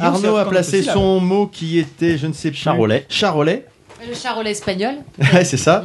Arnaud 0.00 0.36
a 0.36 0.44
placé 0.48 0.82
son 0.82 1.20
mot 1.20 1.46
qui 1.46 1.78
était, 1.78 2.16
je 2.16 2.26
ne 2.26 2.32
sais 2.32 2.50
plus. 2.50 2.58
Charolais. 2.60 3.06
Charolais. 3.08 3.66
Le 4.08 4.14
charolais 4.14 4.52
espagnol. 4.52 4.94
Ouais, 5.32 5.44
c'est 5.44 5.56
ça. 5.56 5.84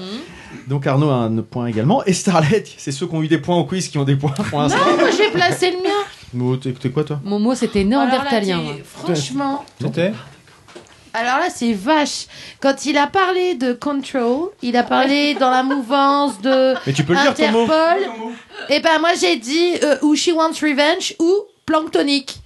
Donc, 0.68 0.88
Arnaud 0.88 1.10
a 1.10 1.16
un 1.16 1.38
point 1.38 1.68
également. 1.68 2.04
Et 2.06 2.14
Starlet, 2.14 2.64
c'est 2.78 2.91
ceux 2.91 3.08
qui 3.08 3.16
ont 3.16 3.24
eu 3.24 3.28
des 3.28 3.38
points 3.40 3.58
au 3.58 3.66
quiz 3.66 3.88
qui 3.90 3.98
ont 3.98 4.04
des 4.04 4.16
points 4.16 4.32
pour 4.32 4.62
l'instant. 4.62 4.80
Non, 4.80 4.98
moi 4.98 5.10
j'ai 5.12 5.30
placé 5.32 5.72
le 5.72 5.78
mien. 5.78 5.90
Mot, 6.34 6.58
t'es 6.58 6.72
t'es 6.74 6.90
quoi, 6.90 7.04
toi 7.04 7.20
Mon 7.24 7.40
mot, 7.40 7.56
c'était 7.56 7.82
Alors 7.82 8.06
là, 8.06 8.06
néandertalien. 8.12 8.58
moi. 8.58 8.74
Franchement. 8.84 9.66
C'était 9.82 10.14
Alors 11.14 11.40
là, 11.40 11.49
c'est 11.49 11.74
vache. 11.74 12.28
Quand 12.60 12.86
il 12.86 12.98
a 12.98 13.08
parlé 13.08 13.56
de 13.56 13.74
Control, 13.74 14.49
il 14.62 14.76
a 14.76 14.84
parlé 14.84 15.34
dans 15.40 15.49
la 15.49 15.64
mouvance 15.64 16.40
de 16.41 16.76
Mais 16.86 16.94
tu 16.94 17.04
peux 17.04 17.14
le 17.14 17.22
dire, 17.22 17.34
ton 17.34 17.52
mot. 17.52 17.68
Et 18.70 18.80
ben 18.82 18.99
moi 18.99 19.12
j'ai 19.20 19.38
dit 19.38 19.76
euh, 19.84 19.98
ou 20.02 20.16
She 20.16 20.30
Wants 20.36 20.60
Revenge 20.62 21.16
ou 21.20 21.34
Planktonic. 21.66 22.41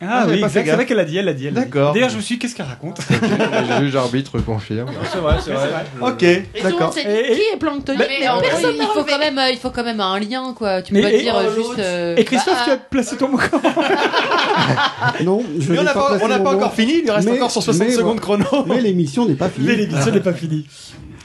Ah 0.00 0.26
oui, 0.28 0.44
c'est 0.50 0.62
vrai 0.62 0.84
qu'elle 0.84 0.98
a 1.00 1.04
dit, 1.04 1.16
elle 1.16 1.28
a 1.28 1.32
dit. 1.32 1.46
elle 1.46 1.56
a 1.56 1.60
dit. 1.60 1.64
D'accord. 1.66 1.94
D'ailleurs, 1.94 2.10
je 2.10 2.16
me 2.16 2.20
suis 2.20 2.34
dit, 2.34 2.38
qu'est-ce 2.38 2.54
qu'elle 2.54 2.66
raconte 2.66 2.98
Le 3.10 3.84
juge 3.86 3.96
arbitre 3.96 4.38
confirme. 4.40 4.90
C'est 5.10 5.18
vrai, 5.18 5.36
c'est 5.42 5.52
vrai. 5.52 5.68
Ok, 6.02 6.24
d'accord. 6.62 6.90
dit 6.90 7.00
qui 7.00 7.06
est 7.08 7.56
Planktonic 7.58 7.98
Mais- 8.00 8.06
Mais 8.08 8.20
Mais 8.20 8.28
en 8.28 8.36
vrai, 8.38 8.48
personne 8.50 8.74
il 8.74 8.78
n'a 8.78 8.86
faut 8.88 9.04
quand 9.04 9.18
même, 9.18 9.38
euh, 9.38 9.50
il 9.50 9.56
faut 9.58 9.70
quand 9.70 9.84
même 9.84 10.00
un 10.00 10.18
lien, 10.18 10.52
quoi. 10.54 10.82
Tu 10.82 10.92
peux 10.92 11.00
pas 11.00 11.10
dire 11.10 11.34
oh, 11.36 11.40
euh, 11.40 11.54
juste. 11.54 11.78
euh, 11.78 12.14
Et 12.16 12.24
Christophe, 12.24 12.54
bah, 12.54 12.62
tu 12.66 12.70
as 12.72 12.76
placé 12.76 13.16
ton 13.16 13.28
mot 13.28 13.38
Non, 15.24 15.42
je 15.58 15.72
n'ai 15.72 15.84
pas, 15.84 16.18
on 16.20 16.28
n'a 16.28 16.38
pas 16.40 16.54
encore 16.54 16.74
fini. 16.74 16.96
Il 16.98 17.02
lui 17.04 17.10
reste 17.10 17.28
encore 17.28 17.50
160 17.50 17.86
mais- 17.86 17.92
secondes 17.92 18.20
chrono. 18.20 18.44
Mais 18.66 18.80
l'émission 18.82 19.26
n'est 19.26 19.34
pas 19.34 19.48
finie. 19.48 19.66
Mais 19.68 19.76
l'émission 19.76 20.12
n'est 20.12 20.20
pas 20.20 20.32
finie. 20.34 20.66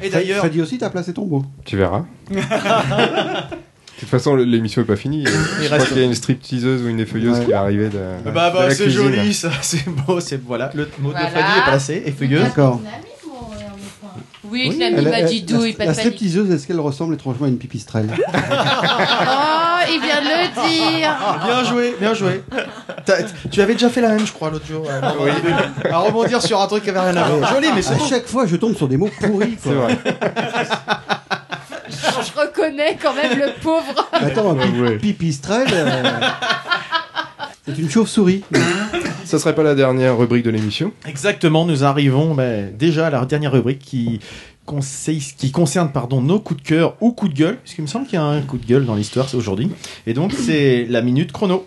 Et 0.01 0.09
d'ailleurs, 0.09 0.39
Freddy 0.39 0.61
aussi, 0.61 0.77
t'as 0.77 0.89
placé 0.89 1.13
ton 1.13 1.25
mot. 1.25 1.43
Tu 1.65 1.75
verras. 1.77 2.05
De 4.01 4.05
toute 4.07 4.09
façon, 4.09 4.35
l'émission 4.35 4.81
est 4.81 4.85
pas 4.85 4.95
finie. 4.95 5.25
Je 5.61 5.65
crois 5.67 5.77
qu'il 5.85 5.97
y 5.97 6.01
a 6.01 6.03
une 6.05 6.15
stripteaseuse 6.15 6.81
ou 6.83 6.87
une 6.87 6.99
effeuilleuse 6.99 7.37
Ouais. 7.39 7.45
qui 7.45 7.53
arriver 7.53 7.85
de, 7.89 7.99
de 8.25 8.31
Bah, 8.31 8.49
bah 8.51 8.69
c'est 8.71 8.89
joli, 8.89 9.31
ça, 9.33 9.51
c'est 9.61 9.87
beau, 9.87 10.19
c'est 10.19 10.41
voilà, 10.43 10.71
le 10.73 10.89
mot 10.99 11.11
Voilà. 11.11 11.27
de 11.27 11.31
Freddy 11.31 11.59
est 11.59 11.63
placé, 11.69 12.03
effeuilleuse. 12.07 12.41
D'accord. 12.43 12.81
Oui, 14.43 14.63
Oui, 14.67 14.71
je 14.73 14.79
l'ai 14.79 14.89
mis, 14.91 14.97
elle- 14.97 15.03
m'a 15.09 15.19
elle- 15.19 15.27
dit 15.27 15.43
douille, 15.43 15.71
la, 15.73 15.77
pas 15.77 15.85
la 15.85 15.93
stripteaseuse, 15.93 16.49
est-ce 16.51 16.65
qu'elle 16.67 16.79
ressemble 16.79 17.13
étrangement 17.13 17.45
à 17.45 17.49
une 17.49 17.57
pipistrelle 17.59 18.07
Oh, 18.27 19.83
il 19.87 20.01
vient 20.01 20.19
de 20.19 20.27
le 20.27 20.69
dire. 20.99 21.15
Bien 21.45 21.63
joué, 21.63 21.95
bien 21.99 22.13
joué. 22.15 22.43
Tu 23.51 23.61
avais 23.61 23.73
déjà 23.73 23.89
fait 23.89 24.01
la 24.01 24.09
même, 24.09 24.25
je 24.25 24.33
crois, 24.33 24.49
l'autre 24.49 24.65
jour. 24.65 24.85
euh, 24.89 25.89
À 25.91 25.99
rebondir 25.99 26.41
sur 26.41 26.59
un 26.59 26.67
truc 26.67 26.83
qui 26.83 26.89
avait 26.89 26.99
rien 26.99 27.15
à 27.15 27.29
voir. 27.29 27.53
Joli, 27.53 27.67
mais 27.75 27.81
c'est 27.83 27.93
À 27.93 27.99
chaque 28.09 28.25
fois, 28.27 28.45
je 28.47 28.55
tombe 28.57 28.75
sur 28.75 28.87
des 28.87 28.97
mots 28.97 29.09
pourris. 29.21 29.57
C'est 29.61 29.69
Quoi. 29.73 29.83
vrai. 29.87 29.97
Je 32.33 32.39
reconnais 32.39 32.97
quand 33.01 33.13
même 33.13 33.37
le 33.37 33.61
pauvre. 33.61 34.09
Attends, 34.11 34.55
Ouais. 34.55 34.97
euh, 35.73 36.19
c'est 37.65 37.77
une 37.77 37.89
chauve-souris. 37.89 38.43
Ça 39.25 39.39
serait 39.39 39.55
pas 39.55 39.63
la 39.63 39.75
dernière 39.75 40.17
rubrique 40.17 40.43
de 40.43 40.49
l'émission 40.49 40.91
Exactement, 41.07 41.65
nous 41.65 41.83
arrivons 41.83 42.33
bah, 42.33 42.63
déjà 42.63 43.07
à 43.07 43.09
la 43.09 43.25
dernière 43.25 43.51
rubrique 43.53 43.79
qui, 43.79 44.19
conseille, 44.65 45.19
qui 45.37 45.51
concerne 45.51 45.91
pardon, 45.91 46.21
nos 46.21 46.39
coups 46.39 46.61
de 46.61 46.67
cœur 46.67 46.95
ou 47.01 47.11
coups 47.11 47.33
de 47.33 47.37
gueule, 47.37 47.57
puisqu'il 47.57 47.83
me 47.83 47.87
semble 47.87 48.05
qu'il 48.07 48.15
y 48.15 48.21
a 48.21 48.25
un 48.25 48.41
coup 48.41 48.57
de 48.57 48.65
gueule 48.65 48.85
dans 48.85 48.95
l'histoire 48.95 49.29
c'est 49.29 49.37
aujourd'hui. 49.37 49.71
Et 50.07 50.13
donc, 50.13 50.33
c'est 50.33 50.85
la 50.89 51.01
minute 51.01 51.31
chrono. 51.31 51.65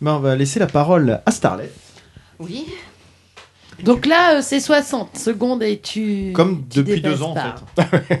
Ben, 0.00 0.14
on 0.14 0.18
va 0.18 0.34
laisser 0.34 0.58
la 0.58 0.66
parole 0.66 1.20
à 1.26 1.30
Starlet. 1.30 1.70
Oui. 2.38 2.66
Donc 3.84 4.06
là, 4.06 4.36
euh, 4.36 4.42
c'est 4.42 4.60
60 4.60 5.16
secondes 5.18 5.62
et 5.62 5.78
tu. 5.78 6.32
Comme 6.34 6.64
tu 6.68 6.78
depuis 6.78 7.00
deux 7.00 7.22
ans, 7.22 7.34
en 7.36 7.82
fait. 7.82 8.20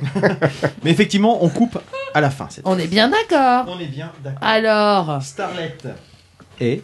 Mais 0.84 0.90
effectivement, 0.90 1.42
on 1.42 1.48
coupe 1.48 1.78
à 2.14 2.20
la 2.20 2.30
fin. 2.30 2.48
cette 2.50 2.66
On 2.66 2.78
est 2.78 2.86
bien 2.86 3.08
d'accord. 3.08 3.66
On 3.68 3.78
est 3.80 3.86
bien 3.86 4.10
d'accord. 4.22 4.38
Alors. 4.42 5.22
Starlet. 5.22 5.76
Et 6.60 6.82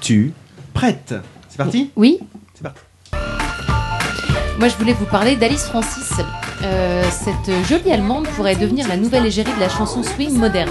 tu 0.00 0.32
prête? 0.72 1.14
C'est 1.48 1.58
parti? 1.58 1.90
Oui. 1.96 2.18
C'est 2.54 2.62
parti. 2.62 2.80
Moi, 4.58 4.68
je 4.68 4.76
voulais 4.76 4.92
vous 4.94 5.06
parler 5.06 5.36
d'Alice 5.36 5.64
Francis. 5.64 6.10
Euh, 6.62 7.04
cette 7.10 7.66
jolie 7.66 7.92
Allemande 7.92 8.26
pourrait 8.28 8.56
devenir 8.56 8.88
la 8.88 8.96
nouvelle 8.96 9.26
égérie 9.26 9.52
de 9.54 9.60
la 9.60 9.68
chanson 9.68 10.02
swing 10.02 10.36
moderne. 10.36 10.70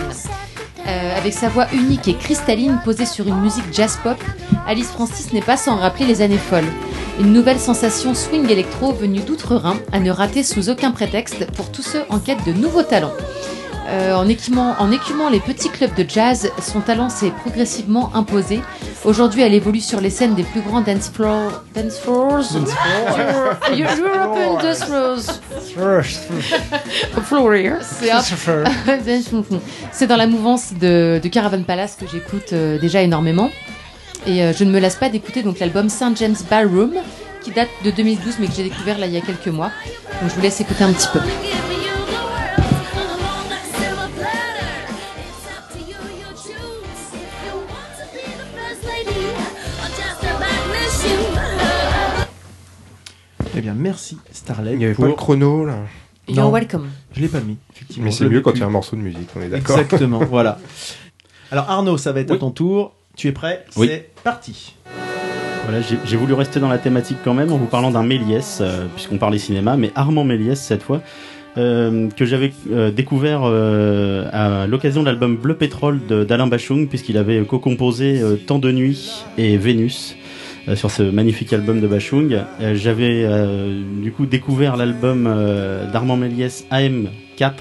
Euh, 0.88 1.18
avec 1.18 1.34
sa 1.34 1.50
voix 1.50 1.68
unique 1.74 2.08
et 2.08 2.16
cristalline 2.16 2.80
posée 2.86 3.06
sur 3.06 3.28
une 3.28 3.42
musique 3.42 3.74
jazz-pop, 3.74 4.18
Alice 4.66 4.88
Francis 4.88 5.34
n'est 5.34 5.42
pas 5.42 5.58
sans 5.58 5.76
rappeler 5.76 6.06
les 6.06 6.22
années 6.22 6.38
folles. 6.38 6.72
Une 7.20 7.34
nouvelle 7.34 7.60
sensation 7.60 8.14
swing 8.14 8.50
électro 8.50 8.94
venue 8.94 9.20
d'outre-Rhin 9.20 9.78
à 9.92 10.00
ne 10.00 10.12
rater 10.12 10.44
sous 10.44 10.70
aucun 10.70 10.92
prétexte 10.92 11.52
pour 11.52 11.72
tous 11.72 11.82
ceux 11.82 12.04
en 12.10 12.20
quête 12.20 12.46
de 12.46 12.54
nouveaux 12.54 12.84
talents. 12.84 13.12
Euh, 13.90 14.14
en, 14.16 14.28
écumant, 14.28 14.76
en 14.80 14.92
écumant 14.92 15.30
les 15.30 15.40
petits 15.40 15.70
clubs 15.70 15.94
de 15.96 16.06
jazz, 16.08 16.52
son 16.62 16.82
talent 16.82 17.08
s'est 17.10 17.32
progressivement 17.42 18.12
imposé. 18.16 18.60
Aujourd'hui, 19.06 19.44
elle 19.44 19.54
évolue 19.54 19.80
sur 19.80 20.02
les 20.02 20.10
scènes 20.10 20.36
des 20.36 20.44
plus 20.44 20.60
grands 20.60 20.82
dance 20.82 21.10
floors. 21.10 21.64
Dance 21.74 21.98
floors 22.00 22.44
Euro- 23.18 23.56
European 24.04 24.62
dance 24.62 24.84
floors. 24.84 25.40
Floor. 27.24 28.66
C'est 29.94 30.08
dans 30.08 30.18
la 30.18 30.28
mouvance 30.28 30.74
de, 30.74 31.22
de 31.24 31.28
Caravan 31.30 31.64
Palace 31.64 31.96
que 31.98 32.06
j'écoute 32.12 32.52
euh, 32.52 32.78
déjà 32.80 33.02
énormément. 33.02 33.50
Et 34.26 34.44
euh, 34.44 34.52
je 34.52 34.66
ne 34.66 34.72
me 34.72 34.80
lasse 34.80 34.96
pas 34.96 35.08
d'écouter 35.10 35.44
donc 35.44 35.60
l'album 35.60 35.88
St. 35.88 36.18
James 36.18 36.36
Ballroom 36.50 36.92
qui 37.42 37.52
date 37.52 37.70
de 37.86 37.92
2012 37.92 38.36
mais 38.42 38.48
que 38.48 38.54
j'ai 38.54 38.64
découvert 38.64 38.98
là 38.98 39.06
il 39.06 39.14
y 39.14 39.18
a 39.18 39.22
quelques 39.22 39.48
mois. 39.48 39.72
Donc 40.22 40.30
je 40.32 40.36
vous 40.36 40.42
laisse 40.42 40.60
écouter 40.60 40.84
un 40.84 40.92
petit 40.92 41.08
peu. 41.14 41.20
Eh 53.58 53.62
bien, 53.62 53.74
merci 53.78 54.18
Starlet. 54.32 54.74
Il 54.74 54.80
n'y 54.80 54.86
avait 54.86 54.94
pour- 54.94 55.06
pas 55.06 55.10
le 55.10 55.16
chrono 55.16 55.66
là. 55.66 55.78
You're 56.28 56.46
Non, 56.46 56.52
welcome. 56.52 56.88
Je 57.16 57.22
l'ai 57.22 57.28
pas 57.30 57.40
mis, 57.40 57.58
effectivement. 57.74 58.06
Mais 58.06 58.12
c'est 58.12 58.28
mieux 58.28 58.42
quand 58.42 58.52
il 58.54 58.60
y 58.60 58.64
a 58.64 58.66
un 58.66 58.70
morceau 58.70 58.96
de 58.98 59.02
musique, 59.02 59.30
on 59.36 59.42
est 59.42 59.48
d'accord. 59.50 59.78
Exactement, 59.80 60.20
voilà. 60.30 60.60
Alors 61.52 61.70
Arnaud, 61.70 61.98
ça 61.98 62.12
va 62.12 62.20
être 62.20 62.32
à 62.32 62.38
ton 62.38 62.52
tour. 62.52 62.94
Tu 63.16 63.28
es 63.30 63.32
prêt 63.32 63.66
Oui. 63.78 63.88
C'est 63.90 64.10
parti. 64.24 64.76
Voilà, 65.66 65.82
j'ai 65.82 66.16
voulu 66.18 66.34
rester 66.34 66.60
dans 66.60 66.70
la 66.70 66.78
thématique 66.78 67.18
quand 67.24 67.34
même 67.34 67.52
en 67.52 67.58
vous 67.58 67.66
parlant 67.66 67.92
d'un 67.92 68.04
Méliès, 68.04 68.60
euh, 68.62 68.86
puisqu'on 68.96 69.18
parlait 69.18 69.38
cinéma, 69.38 69.76
mais 69.76 69.92
Armand 69.96 70.24
Méliès 70.24 70.62
cette 70.62 70.82
fois, 70.84 71.02
euh, 71.58 72.08
que 72.16 72.24
j'avais 72.26 72.54
euh, 72.72 72.90
découvert 72.92 73.42
euh, 73.44 74.30
à 74.32 74.68
l'occasion 74.68 75.02
de 75.02 75.08
l'album 75.08 75.36
Bleu 75.36 75.56
Pétrole 75.56 76.00
de- 76.08 76.24
d'Alain 76.24 76.48
Bachung, 76.48 76.88
puisqu'il 76.88 77.18
avait 77.18 77.44
co-composé 77.44 78.22
euh, 78.22 78.36
Temps 78.38 78.60
de 78.60 78.72
nuit 78.72 79.26
et 79.38 79.58
Vénus 79.58 80.16
euh, 80.68 80.76
sur 80.76 80.92
ce 80.92 81.04
magnifique 81.04 81.54
album 81.54 81.80
de 81.80 81.88
Bachung. 81.88 82.44
Euh, 82.60 82.76
j'avais 82.76 83.24
euh, 83.24 83.82
du 84.02 84.12
coup 84.12 84.26
découvert 84.26 84.76
l'album 84.76 85.24
d'Armand 85.92 86.18
Méliès 86.18 86.66
AM4 86.72 87.54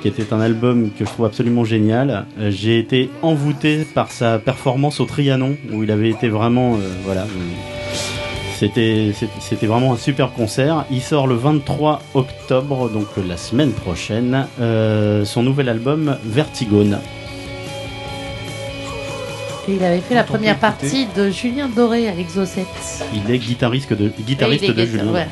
qui 0.00 0.08
était 0.08 0.32
un 0.32 0.40
album 0.40 0.90
que 0.98 1.04
je 1.04 1.10
trouve 1.10 1.26
absolument 1.26 1.64
génial. 1.64 2.26
J'ai 2.48 2.80
été 2.80 3.08
envoûté 3.22 3.86
par 3.94 4.10
sa 4.10 4.40
performance 4.40 4.98
au 4.98 5.04
Trianon, 5.04 5.56
où 5.72 5.84
il 5.84 5.92
avait 5.92 6.10
été 6.10 6.28
vraiment, 6.28 6.76
voilà, 7.04 7.24
c'était 8.58 9.12
vraiment 9.62 9.92
un 9.92 9.96
super 9.96 10.32
concert. 10.32 10.86
Il 10.90 11.02
sort 11.02 11.28
le 11.28 11.36
23 11.36 12.02
octobre, 12.14 12.90
donc 12.90 13.06
la 13.28 13.36
semaine 13.36 13.70
prochaine, 13.70 14.48
son 14.58 15.42
nouvel 15.44 15.68
album 15.68 16.16
Vertigone. 16.24 16.98
Et 19.68 19.74
il 19.74 19.84
avait 19.84 20.00
fait 20.00 20.14
la 20.14 20.24
première 20.24 20.58
partie 20.58 21.06
de 21.16 21.30
Julien 21.30 21.68
Doré 21.68 22.08
à 22.08 22.14
l'Exocet. 22.14 22.66
Il 23.14 23.30
est 23.32 23.38
guitariste 23.38 23.92
de, 23.92 24.08
guitariste 24.08 24.64
Et 24.64 24.66
il 24.66 24.70
est 24.70 24.74
de 24.74 24.80
guitar- 24.82 24.90
Julien. 24.90 25.10
voilà. 25.10 25.26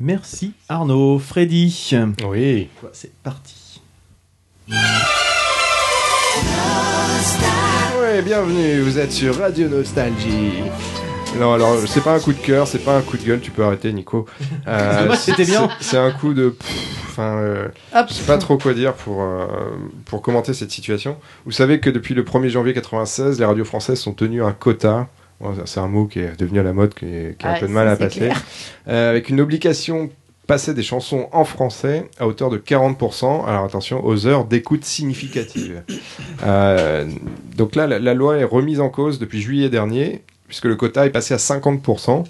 Merci 0.00 0.52
Arnaud. 0.68 1.18
Freddy. 1.18 1.90
Oui. 2.28 2.68
C'est 2.92 3.14
parti. 3.22 3.80
Bienvenue, 8.24 8.80
vous 8.80 8.98
êtes 8.98 9.12
sur 9.12 9.36
Radio 9.38 9.68
Nostalgie. 9.68 10.62
Non, 11.38 11.52
alors, 11.52 11.76
c'est 11.86 12.02
pas 12.02 12.14
un 12.14 12.18
coup 12.18 12.32
de 12.32 12.38
cœur, 12.38 12.66
c'est 12.66 12.78
pas 12.78 12.96
un 12.96 13.02
coup 13.02 13.16
de 13.16 13.22
gueule, 13.22 13.40
tu 13.40 13.50
peux 13.50 13.62
arrêter, 13.64 13.92
Nico. 13.92 14.26
Euh, 14.68 15.14
c'était 15.14 15.44
bien. 15.44 15.68
c'est- 15.80 15.96
un 15.98 16.10
coup 16.10 16.34
de. 16.34 16.56
Enfin, 17.08 17.36
euh, 17.38 17.68
je 18.08 18.12
sais 18.14 18.24
pas 18.26 18.36
trop 18.38 18.58
quoi 18.58 18.74
dire 18.74 18.94
pour, 18.94 19.22
euh, 19.22 19.46
pour 20.06 20.22
commenter 20.22 20.54
cette 20.54 20.70
situation. 20.72 21.16
Vous 21.44 21.52
savez 21.52 21.78
que 21.78 21.88
depuis 21.90 22.14
le 22.14 22.24
1er 22.24 22.48
janvier 22.48 22.72
96, 22.74 23.38
les 23.38 23.44
radios 23.44 23.64
françaises 23.64 24.00
sont 24.00 24.12
tenues 24.12 24.42
un 24.42 24.52
quota. 24.52 25.06
Bon, 25.40 25.54
c'est 25.66 25.80
un 25.80 25.86
mot 25.86 26.06
qui 26.06 26.18
est 26.20 26.36
devenu 26.38 26.58
à 26.58 26.62
la 26.64 26.72
mode, 26.72 26.94
qui, 26.94 27.04
est- 27.06 27.38
qui 27.38 27.46
a 27.46 27.52
un 27.52 27.58
peu 27.60 27.66
de 27.68 27.72
mal 27.72 27.86
à 27.88 27.96
passer. 27.96 28.30
Euh, 28.88 29.10
avec 29.10 29.28
une 29.28 29.40
obligation 29.40 30.10
passer 30.46 30.74
des 30.74 30.82
chansons 30.82 31.28
en 31.32 31.44
français 31.44 32.08
à 32.18 32.26
hauteur 32.26 32.50
de 32.50 32.58
40%, 32.58 33.46
alors 33.46 33.64
attention, 33.64 34.04
aux 34.04 34.26
heures 34.26 34.44
d'écoute 34.44 34.84
significatives. 34.84 35.82
Euh, 36.44 37.08
donc 37.56 37.74
là, 37.74 37.86
la, 37.86 38.14
loi 38.14 38.36
est 38.38 38.44
remise 38.44 38.80
en 38.80 38.88
cause 38.88 39.18
depuis 39.18 39.40
juillet 39.40 39.68
dernier, 39.68 40.22
puisque 40.46 40.66
le 40.66 40.76
quota 40.76 41.06
est 41.06 41.10
passé 41.10 41.34
à 41.34 41.38
50%. 41.38 42.10
Alors, 42.10 42.24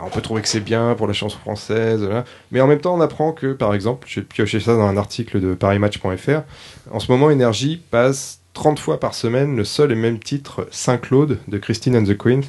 on 0.00 0.08
peut 0.08 0.22
trouver 0.22 0.42
que 0.42 0.48
c'est 0.48 0.60
bien 0.60 0.94
pour 0.94 1.06
la 1.06 1.12
chanson 1.12 1.38
française, 1.38 2.08
mais 2.50 2.60
en 2.60 2.66
même 2.66 2.80
temps, 2.80 2.94
on 2.94 3.00
apprend 3.00 3.32
que, 3.32 3.52
par 3.52 3.74
exemple, 3.74 4.08
j'ai 4.10 4.22
pioché 4.22 4.58
ça 4.60 4.74
dans 4.74 4.86
un 4.86 4.96
article 4.96 5.40
de 5.40 5.54
parismatch.fr, 5.54 6.42
en 6.90 7.00
ce 7.00 7.12
moment, 7.12 7.30
Énergie 7.30 7.80
passe 7.90 8.40
30 8.54 8.78
fois 8.78 9.00
par 9.00 9.14
semaine 9.14 9.56
le 9.56 9.64
seul 9.64 9.92
et 9.92 9.94
même 9.94 10.18
titre 10.18 10.66
Saint-Claude 10.70 11.38
de 11.48 11.58
Christine 11.58 11.96
and 11.96 12.04
the 12.04 12.16
Queen. 12.16 12.42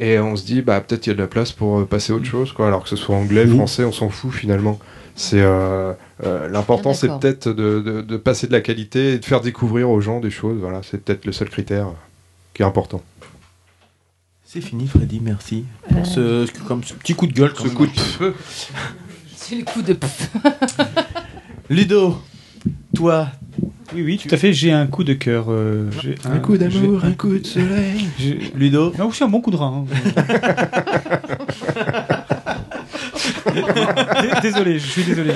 Et 0.00 0.18
on 0.18 0.34
se 0.36 0.44
dit, 0.44 0.60
bah, 0.62 0.80
peut-être 0.80 1.02
qu'il 1.02 1.12
y 1.12 1.14
a 1.14 1.16
de 1.16 1.22
la 1.22 1.28
place 1.28 1.52
pour 1.52 1.78
euh, 1.80 1.84
passer 1.86 2.12
à 2.12 2.16
autre 2.16 2.24
chose, 2.24 2.52
quoi. 2.52 2.66
Alors 2.66 2.82
que 2.82 2.88
ce 2.88 2.96
soit 2.96 3.14
anglais, 3.16 3.44
Mhm. 3.46 3.54
français, 3.56 3.84
on 3.84 3.92
s'en 3.92 4.08
fout 4.10 4.32
finalement. 4.32 4.78
C'est 5.16 5.40
euh, 5.40 5.92
euh, 6.24 6.48
l'important, 6.48 6.92
c'est 6.94 7.06
peut-être 7.06 7.48
de, 7.52 7.78
de- 7.80 8.00
de 8.02 8.16
passer 8.16 8.48
de 8.48 8.52
la 8.52 8.60
qualité 8.60 9.12
et 9.12 9.18
de 9.18 9.24
faire 9.24 9.40
découvrir 9.40 9.88
aux 9.88 10.00
gens 10.00 10.18
des 10.18 10.30
choses. 10.30 10.58
Voilà, 10.60 10.80
c'est 10.82 10.98
peut-être 10.98 11.24
le 11.24 11.30
seul 11.32 11.48
critère 11.48 11.86
qui 12.52 12.62
est 12.62 12.64
important. 12.66 13.00
C'est 14.44 14.60
fini 14.60 14.86
Freddy, 14.88 15.20
merci. 15.22 15.64
Pour 15.88 16.04
ce, 16.06 16.50
comme 16.66 16.82
ce 16.82 16.94
petit 16.94 17.14
coup 17.14 17.26
de 17.28 17.32
gueule. 17.32 17.52
Ce 17.56 17.68
coup 17.68 17.86
de 17.86 17.92
peu. 18.18 18.34
C'est 19.36 19.56
le 19.56 19.64
coup 19.64 19.82
de 19.82 19.96
Ludo, 21.70 22.20
toi. 22.94 23.28
Oui, 23.94 24.02
oui, 24.02 24.18
tout 24.18 24.32
à 24.34 24.36
fait. 24.36 24.52
J'ai 24.52 24.72
un 24.72 24.86
coup 24.86 25.04
de 25.04 25.12
cœur. 25.14 25.46
euh, 25.50 25.88
j'ai 26.02 26.14
Un 26.24 26.38
coup 26.38 26.56
d'amour, 26.56 27.04
un 27.04 27.12
coup 27.12 27.38
de 27.38 27.46
soleil. 27.46 28.06
j'ai- 28.18 28.50
Ludo. 28.56 28.92
Non, 28.98 29.08
aussi 29.08 29.22
un 29.22 29.28
bon 29.28 29.40
coup 29.40 29.50
de 29.50 29.56
rein. 29.56 29.84
hein. 29.86 30.24
désolé, 34.42 34.78
je 34.78 34.86
suis 34.86 35.02
désolé. 35.04 35.32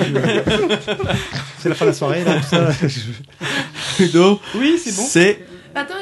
C'est 1.59 1.69
la 1.69 1.75
fin 1.75 1.85
de 1.85 1.89
la 1.91 1.93
soirée, 1.95 2.23
là, 2.23 2.35
tout 2.37 2.43
ça. 2.43 2.69
Ludo. 3.99 4.39
Oui, 4.55 4.77
c'est 4.83 4.95
bon. 4.95 5.03
C'est 5.07 5.39
Attends. 5.75 5.93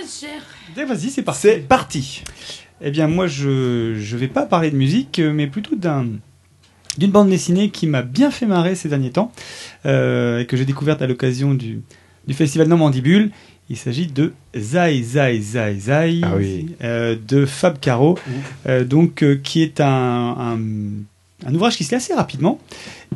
Eh, 0.79 0.83
Vas-y, 0.85 1.09
c'est 1.09 1.23
parti. 1.23 1.41
c'est 1.41 1.57
parti. 1.67 2.23
Eh 2.81 2.91
bien, 2.91 3.07
moi, 3.07 3.27
je 3.27 3.95
je 3.99 4.17
vais 4.17 4.27
pas 4.27 4.45
parler 4.45 4.69
de 4.71 4.75
musique, 4.77 5.19
euh, 5.19 5.33
mais 5.33 5.47
plutôt 5.47 5.75
d'un 5.75 6.05
d'une 6.97 7.11
bande 7.11 7.29
dessinée 7.29 7.69
qui 7.69 7.85
m'a 7.85 8.01
bien 8.01 8.31
fait 8.31 8.45
marrer 8.47 8.73
ces 8.75 8.89
derniers 8.89 9.11
temps 9.11 9.31
euh, 9.85 10.39
et 10.39 10.45
que 10.47 10.57
j'ai 10.57 10.65
découverte 10.65 11.01
à 11.03 11.07
l'occasion 11.07 11.53
du, 11.53 11.81
du 12.27 12.33
festival 12.33 12.67
Normandibule. 12.67 13.31
Il 13.69 13.75
s'agit 13.77 14.07
de 14.07 14.33
Zai 14.55 15.01
Zai 15.03 15.41
Zai 15.41 15.75
Zai 15.79 16.21
Ah 16.23 16.35
oui. 16.37 16.67
euh, 16.83 17.15
de 17.27 17.45
Fab 17.45 17.79
Caro, 17.79 18.17
euh, 18.65 18.85
donc 18.85 19.23
euh, 19.23 19.35
qui 19.43 19.61
est 19.61 19.81
un, 19.81 19.85
un, 20.39 20.59
un 21.45 21.53
ouvrage 21.55 21.75
qui 21.75 21.83
se 21.83 21.89
lit 21.91 21.95
assez 21.97 22.13
rapidement 22.13 22.59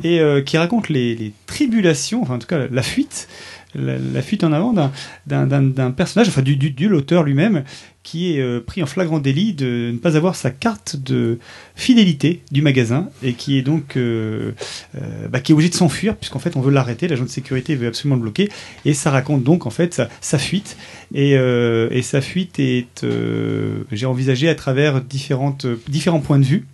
et 0.04 0.20
qui 0.46 0.56
raconte 0.58 0.88
les, 0.88 1.14
les 1.14 1.32
tribulations, 1.46 2.22
enfin 2.22 2.34
en 2.34 2.38
tout 2.38 2.46
cas 2.46 2.66
la 2.70 2.82
fuite, 2.82 3.28
la, 3.74 4.22
fuite 4.22 4.44
en 4.44 4.52
avant 4.52 4.72
d'un- 4.72 5.90
personnage, 5.90 6.28
enfin 6.28 6.42
du, 6.42 6.56
du, 6.56 6.88
l'auteur 6.88 7.22
lui-même, 7.22 7.64
qui 8.02 8.34
est 8.34 8.40
euh, 8.40 8.60
pris 8.60 8.82
en 8.82 8.86
flagrant 8.86 9.18
délit 9.18 9.52
de 9.52 9.90
ne 9.92 9.98
pas 9.98 10.16
avoir 10.16 10.34
sa 10.34 10.50
carte 10.50 10.96
de 10.96 11.38
fidélité 11.76 12.42
du 12.50 12.60
magasin 12.62 13.08
et 13.22 13.34
qui 13.34 13.58
est 13.58 13.62
donc 13.62 13.96
euh, 13.96 14.52
euh, 14.96 15.28
bah, 15.28 15.40
qui 15.40 15.52
est 15.52 15.54
obligé 15.54 15.70
de 15.70 15.74
s'enfuir 15.74 16.16
puisqu'en 16.16 16.40
fait 16.40 16.56
on 16.56 16.60
veut 16.60 16.72
l'arrêter, 16.72 17.06
l'agent 17.06 17.24
de 17.24 17.28
sécurité 17.28 17.76
veut 17.76 17.86
absolument 17.86 18.16
le 18.16 18.22
bloquer. 18.22 18.48
Et 18.84 18.94
ça 18.94 19.10
raconte 19.10 19.44
donc 19.44 19.66
en 19.66 19.70
fait 19.70 20.02
sa, 20.20 20.38
fuite. 20.38 20.76
Et, 21.14 21.36
sa 22.02 22.20
fuite 22.20 22.58
est 22.58 23.06
j'ai 23.92 24.06
envisagé 24.06 24.48
à 24.48 24.54
travers 24.54 25.00
différentes 25.00 25.66
différents 25.88 26.20
points 26.20 26.38
de 26.38 26.44
vue 26.44 26.66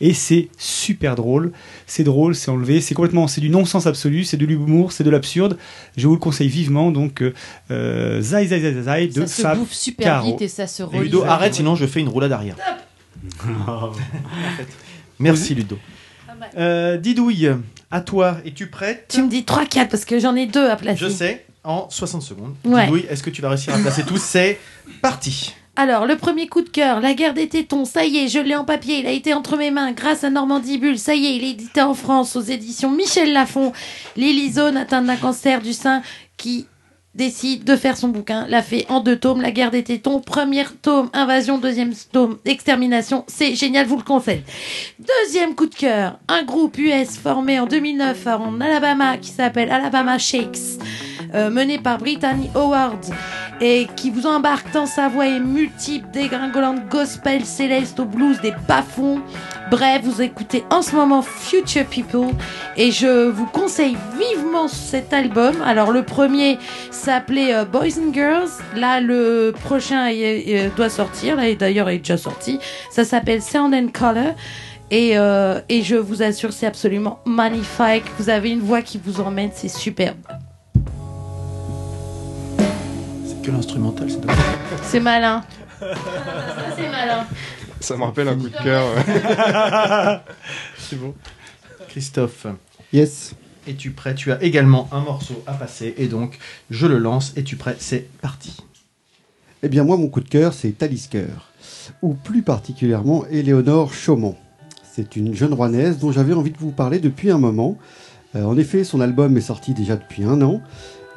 et 0.00 0.14
c'est 0.14 0.48
super 0.58 1.14
drôle, 1.14 1.52
c'est 1.86 2.04
drôle, 2.04 2.34
c'est 2.34 2.50
enlevé, 2.50 2.80
c'est 2.80 2.94
complètement, 2.94 3.28
c'est 3.28 3.40
du 3.40 3.50
non-sens 3.50 3.86
absolu, 3.86 4.24
c'est 4.24 4.36
de 4.36 4.46
l'humour, 4.46 4.92
c'est 4.92 5.04
de 5.04 5.10
l'absurde. 5.10 5.58
Je 5.96 6.06
vous 6.06 6.14
le 6.14 6.18
conseille 6.20 6.48
vivement, 6.48 6.90
donc 6.90 7.22
euh, 7.70 8.20
Zai 8.20 8.46
Zai 8.46 8.60
Zai 8.60 8.82
Zai 8.82 9.06
de 9.08 9.26
Ça 9.26 9.26
se 9.26 9.42
Fab 9.42 9.58
bouffe 9.58 9.72
super 9.72 10.06
Caro. 10.06 10.32
vite 10.32 10.42
et 10.42 10.48
ça 10.48 10.66
se 10.66 10.82
relie. 10.82 11.04
Ludo, 11.04 11.22
arrête, 11.24 11.54
sinon 11.54 11.74
je 11.74 11.86
fais 11.86 12.00
une 12.00 12.08
roulade 12.08 12.32
arrière. 12.32 12.56
Merci 15.18 15.54
Ludo. 15.54 15.78
Euh, 16.56 16.96
Didouille, 16.96 17.50
à 17.90 18.00
toi. 18.00 18.38
Es-tu 18.44 18.66
prête 18.68 19.06
Tu 19.08 19.22
me 19.22 19.28
dis 19.28 19.42
3-4 19.42 19.88
parce 19.88 20.04
que 20.04 20.18
j'en 20.18 20.34
ai 20.34 20.46
deux 20.46 20.68
à 20.68 20.76
placer. 20.76 20.98
Je 21.04 21.08
sais, 21.08 21.44
en 21.62 21.88
60 21.88 22.22
secondes. 22.22 22.54
Ouais. 22.64 22.84
Didouille, 22.84 23.06
est-ce 23.08 23.22
que 23.22 23.30
tu 23.30 23.40
vas 23.42 23.50
réussir 23.50 23.74
à 23.74 23.78
placer 23.78 24.02
tous 24.02 24.20
C'est 24.20 24.58
parti. 25.00 25.54
Alors, 25.74 26.04
le 26.04 26.16
premier 26.16 26.48
coup 26.48 26.60
de 26.60 26.68
cœur, 26.68 27.00
La 27.00 27.14
guerre 27.14 27.32
des 27.32 27.48
tétons, 27.48 27.86
ça 27.86 28.04
y 28.04 28.18
est, 28.18 28.28
je 28.28 28.38
l'ai 28.38 28.54
en 28.54 28.64
papier, 28.64 28.98
il 28.98 29.06
a 29.06 29.10
été 29.10 29.32
entre 29.32 29.56
mes 29.56 29.70
mains 29.70 29.92
grâce 29.92 30.22
à 30.22 30.28
Normandibule, 30.28 30.98
ça 30.98 31.14
y 31.14 31.24
est, 31.24 31.36
il 31.36 31.44
est 31.44 31.50
édité 31.50 31.80
en 31.80 31.94
France 31.94 32.36
aux 32.36 32.42
éditions 32.42 32.90
Michel 32.90 33.32
Lafon. 33.32 33.72
Lily 34.16 34.52
Zone, 34.52 34.76
atteinte 34.76 35.06
d'un 35.06 35.16
cancer 35.16 35.62
du 35.62 35.72
sein, 35.72 36.02
qui 36.36 36.66
décide 37.14 37.64
de 37.64 37.74
faire 37.74 37.96
son 37.96 38.08
bouquin, 38.08 38.46
l'a 38.48 38.62
fait 38.62 38.84
en 38.90 39.00
deux 39.00 39.16
tomes, 39.16 39.40
La 39.40 39.50
guerre 39.50 39.70
des 39.70 39.82
tétons, 39.82 40.20
premier 40.20 40.64
tome, 40.82 41.08
Invasion, 41.14 41.56
deuxième 41.56 41.94
tome, 42.12 42.38
Extermination, 42.44 43.24
c'est 43.26 43.54
génial, 43.54 43.86
vous 43.86 43.96
le 43.96 44.02
conseille. 44.02 44.42
Deuxième 44.98 45.54
coup 45.54 45.66
de 45.66 45.74
cœur, 45.74 46.18
un 46.28 46.42
groupe 46.42 46.76
US 46.76 47.16
formé 47.16 47.58
en 47.58 47.66
2009 47.66 48.26
en 48.26 48.60
Alabama 48.60 49.16
qui 49.16 49.30
s'appelle 49.30 49.70
Alabama 49.70 50.18
Shakes, 50.18 50.78
euh, 51.34 51.50
mené 51.50 51.78
par 51.78 51.98
Brittany 51.98 52.50
Howard 52.54 52.98
et 53.60 53.86
qui 53.96 54.10
vous 54.10 54.26
embarque 54.26 54.72
dans 54.72 54.86
sa 54.86 55.08
voix 55.08 55.26
et 55.28 55.38
multiple 55.38 56.08
dégringolante 56.12 56.88
gospel 56.88 57.44
céleste 57.44 58.00
au 58.00 58.04
blues 58.04 58.40
des 58.40 58.52
bas-fonds. 58.66 59.20
Bref, 59.70 60.00
vous 60.02 60.20
écoutez 60.20 60.64
en 60.70 60.82
ce 60.82 60.96
moment 60.96 61.22
Future 61.22 61.86
People 61.86 62.30
et 62.76 62.90
je 62.90 63.28
vous 63.28 63.46
conseille 63.46 63.96
vivement 64.18 64.66
cet 64.68 65.12
album. 65.12 65.54
Alors 65.64 65.92
le 65.92 66.02
premier 66.02 66.58
s'appelait 66.90 67.54
euh, 67.54 67.64
Boys 67.64 67.98
and 67.98 68.12
Girls. 68.12 68.50
Là, 68.76 69.00
le 69.00 69.52
prochain 69.64 70.06
est- 70.08 70.74
doit 70.76 70.88
sortir. 70.90 71.36
Là, 71.36 71.54
d'ailleurs, 71.54 71.88
il 71.90 71.96
est 71.96 71.98
déjà 71.98 72.16
sorti. 72.16 72.58
Ça 72.90 73.04
s'appelle 73.04 73.40
Sound 73.42 73.74
and 73.74 73.88
Color. 73.92 74.34
Et, 74.90 75.12
euh, 75.16 75.58
et 75.70 75.82
je 75.82 75.94
vous 75.96 76.22
assure, 76.22 76.52
c'est 76.52 76.66
absolument 76.66 77.20
magnifique. 77.24 78.04
Vous 78.18 78.28
avez 78.28 78.50
une 78.50 78.60
voix 78.60 78.82
qui 78.82 79.00
vous 79.02 79.20
emmène, 79.22 79.50
c'est 79.54 79.68
superbe. 79.68 80.18
C'est 83.42 83.50
que 83.50 83.56
l'instrumental, 83.56 84.08
c'est 84.08 84.24
pas 84.24 84.34
C'est 84.84 85.00
malin. 85.00 85.42
c'est 86.76 86.88
malin. 86.88 87.26
Ça 87.80 87.96
me 87.96 88.04
rappelle 88.04 88.28
un 88.28 88.36
coup 88.36 88.48
de 88.48 88.56
cœur. 88.62 88.84
C'est 90.78 90.94
beau. 90.94 91.16
Christophe. 91.88 92.46
Yes. 92.92 93.34
Es-tu 93.66 93.90
prêt? 93.90 94.14
Tu 94.14 94.30
as 94.30 94.40
également 94.44 94.88
un 94.92 95.00
morceau 95.00 95.42
à 95.48 95.54
passer 95.54 95.92
et 95.98 96.06
donc 96.06 96.38
je 96.70 96.86
le 96.86 96.98
lance. 96.98 97.32
Es-tu 97.34 97.56
prêt? 97.56 97.74
C'est 97.80 98.08
parti. 98.20 98.56
Eh 99.64 99.68
bien, 99.68 99.82
moi, 99.82 99.96
mon 99.96 100.06
coup 100.08 100.20
de 100.20 100.28
cœur, 100.28 100.52
c'est 100.54 100.70
Talisker, 100.70 101.26
ou 102.00 102.14
plus 102.14 102.42
particulièrement 102.42 103.24
Éléonore 103.28 103.92
Chaumont. 103.92 104.36
C'est 104.84 105.16
une 105.16 105.34
jeune 105.34 105.52
rouennaise 105.54 105.98
dont 105.98 106.12
j'avais 106.12 106.34
envie 106.34 106.52
de 106.52 106.58
vous 106.58 106.70
parler 106.70 107.00
depuis 107.00 107.30
un 107.32 107.38
moment. 107.38 107.76
Euh, 108.36 108.44
en 108.44 108.56
effet, 108.56 108.84
son 108.84 109.00
album 109.00 109.36
est 109.36 109.40
sorti 109.42 109.74
déjà 109.74 109.96
depuis 109.96 110.22
un 110.22 110.40
an, 110.42 110.60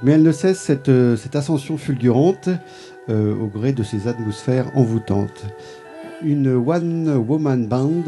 mais 0.01 0.13
elle 0.13 0.23
ne 0.23 0.31
cesse 0.31 0.59
cette, 0.59 0.89
euh, 0.89 1.15
cette 1.15 1.35
ascension 1.35 1.77
fulgurante 1.77 2.49
euh, 3.09 3.35
au 3.35 3.47
gré 3.47 3.71
de 3.73 3.83
ses 3.83 4.07
atmosphères 4.07 4.65
envoûtantes. 4.75 5.45
Une 6.21 6.55
one-woman 6.55 7.67
band, 7.67 8.03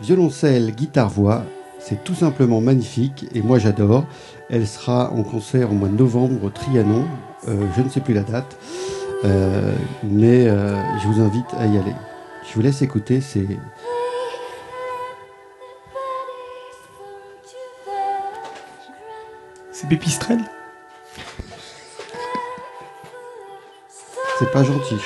violoncelle, 0.00 0.72
guitare-voix, 0.72 1.44
c'est 1.78 2.02
tout 2.04 2.14
simplement 2.14 2.60
magnifique 2.60 3.26
et 3.34 3.42
moi 3.42 3.58
j'adore. 3.58 4.06
Elle 4.50 4.66
sera 4.66 5.12
en 5.12 5.22
concert 5.22 5.70
au 5.70 5.74
mois 5.74 5.88
de 5.88 5.96
novembre 5.96 6.44
au 6.44 6.50
Trianon, 6.50 7.04
euh, 7.48 7.66
je 7.76 7.82
ne 7.82 7.88
sais 7.88 8.00
plus 8.00 8.14
la 8.14 8.22
date, 8.22 8.56
mais 10.04 10.46
je 10.46 11.08
vous 11.08 11.20
invite 11.20 11.52
à 11.58 11.66
y 11.66 11.76
aller. 11.76 11.94
Je 12.48 12.54
vous 12.54 12.62
laisse 12.62 12.82
écouter, 12.82 13.20
c'est 13.20 13.46
C'est 19.72 19.88
Pépistrel 19.88 20.40
c'est 24.38 24.50
pas 24.52 24.62
gentil. 24.62 24.96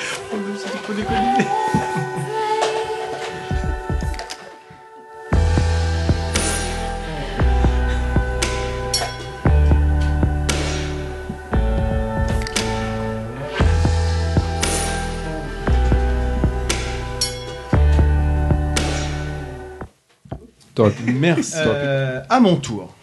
Merci. 21.05 21.53
Euh, 21.55 22.21
à 22.29 22.39
mon 22.39 22.57
tour. 22.57 22.93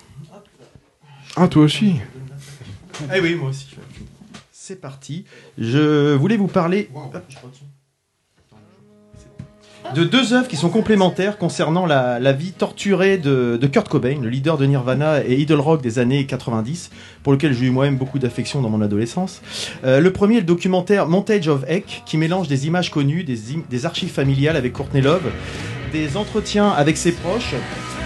Ah, 1.37 1.49
toi 1.49 1.63
aussi 1.65 2.01
Eh 3.15 3.21
oui, 3.21 3.35
moi 3.35 3.51
aussi. 3.51 3.70
C'est 4.71 4.81
parti. 4.81 5.25
Je 5.59 6.15
voulais 6.15 6.37
vous 6.37 6.47
parler 6.47 6.89
de 9.97 10.05
deux 10.05 10.33
œuvres 10.33 10.47
qui 10.47 10.55
sont 10.55 10.69
complémentaires 10.69 11.39
concernant 11.39 11.87
la, 11.87 12.21
la 12.21 12.33
vie 12.33 12.53
torturée 12.53 13.19
de, 13.19 13.59
de 13.61 13.67
Kurt 13.67 13.89
Cobain, 13.89 14.21
le 14.23 14.29
leader 14.29 14.59
de 14.59 14.67
Nirvana 14.67 15.25
et 15.27 15.35
idol 15.35 15.59
rock 15.59 15.83
des 15.83 15.99
années 15.99 16.25
90, 16.25 16.91
pour 17.25 17.33
lequel 17.33 17.53
j'ai 17.53 17.67
eu 17.67 17.71
moi-même 17.71 17.97
beaucoup 17.97 18.21
d'affection 18.21 18.63
dans 18.63 18.71
mon 18.71 18.81
adolescence. 18.81 19.43
Euh, 19.83 19.99
le 19.99 20.13
premier 20.13 20.37
est 20.37 20.41
le 20.41 20.47
documentaire 20.47 21.09
Montage 21.09 21.49
of 21.49 21.65
Heck, 21.67 22.05
qui 22.07 22.17
mélange 22.17 22.47
des 22.47 22.69
images 22.69 22.93
connues, 22.93 23.25
des 23.25 23.87
archives 23.87 24.13
familiales 24.13 24.55
avec 24.55 24.73
Courtney 24.73 25.01
Love, 25.01 25.33
des 25.91 26.17
entretiens 26.17 26.69
avec 26.69 26.97
ses 26.97 27.11
proches 27.11 27.57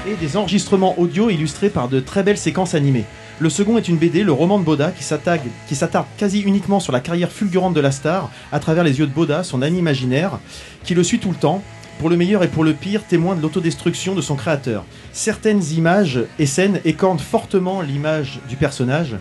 et 0.08 0.14
des 0.14 0.38
enregistrements 0.38 0.98
audio 0.98 1.28
illustrés 1.28 1.68
par 1.68 1.88
de 1.88 2.00
très 2.00 2.22
belles 2.22 2.38
séquences 2.38 2.74
animées. 2.74 3.04
Le 3.40 3.50
second 3.50 3.76
est 3.76 3.88
une 3.88 3.96
BD, 3.96 4.22
le 4.22 4.30
roman 4.30 4.60
de 4.60 4.64
Boda, 4.64 4.92
qui 4.92 5.02
s'attarde 5.02 6.06
quasi 6.16 6.40
uniquement 6.40 6.78
sur 6.78 6.92
la 6.92 7.00
carrière 7.00 7.32
fulgurante 7.32 7.74
de 7.74 7.80
la 7.80 7.90
star, 7.90 8.30
à 8.52 8.60
travers 8.60 8.84
les 8.84 9.00
yeux 9.00 9.06
de 9.06 9.12
Boda, 9.12 9.42
son 9.42 9.60
ami 9.60 9.78
imaginaire, 9.78 10.38
qui 10.84 10.94
le 10.94 11.02
suit 11.02 11.18
tout 11.18 11.30
le 11.30 11.36
temps, 11.36 11.60
pour 11.98 12.08
le 12.08 12.16
meilleur 12.16 12.44
et 12.44 12.48
pour 12.48 12.62
le 12.62 12.74
pire, 12.74 13.04
témoin 13.04 13.34
de 13.34 13.42
l'autodestruction 13.42 14.14
de 14.14 14.20
son 14.20 14.36
créateur. 14.36 14.84
Certaines 15.12 15.62
images 15.72 16.20
et 16.38 16.46
scènes 16.46 16.80
écornent 16.84 17.18
fortement 17.18 17.82
l'image 17.82 18.40
du 18.48 18.54
personnage, 18.54 19.16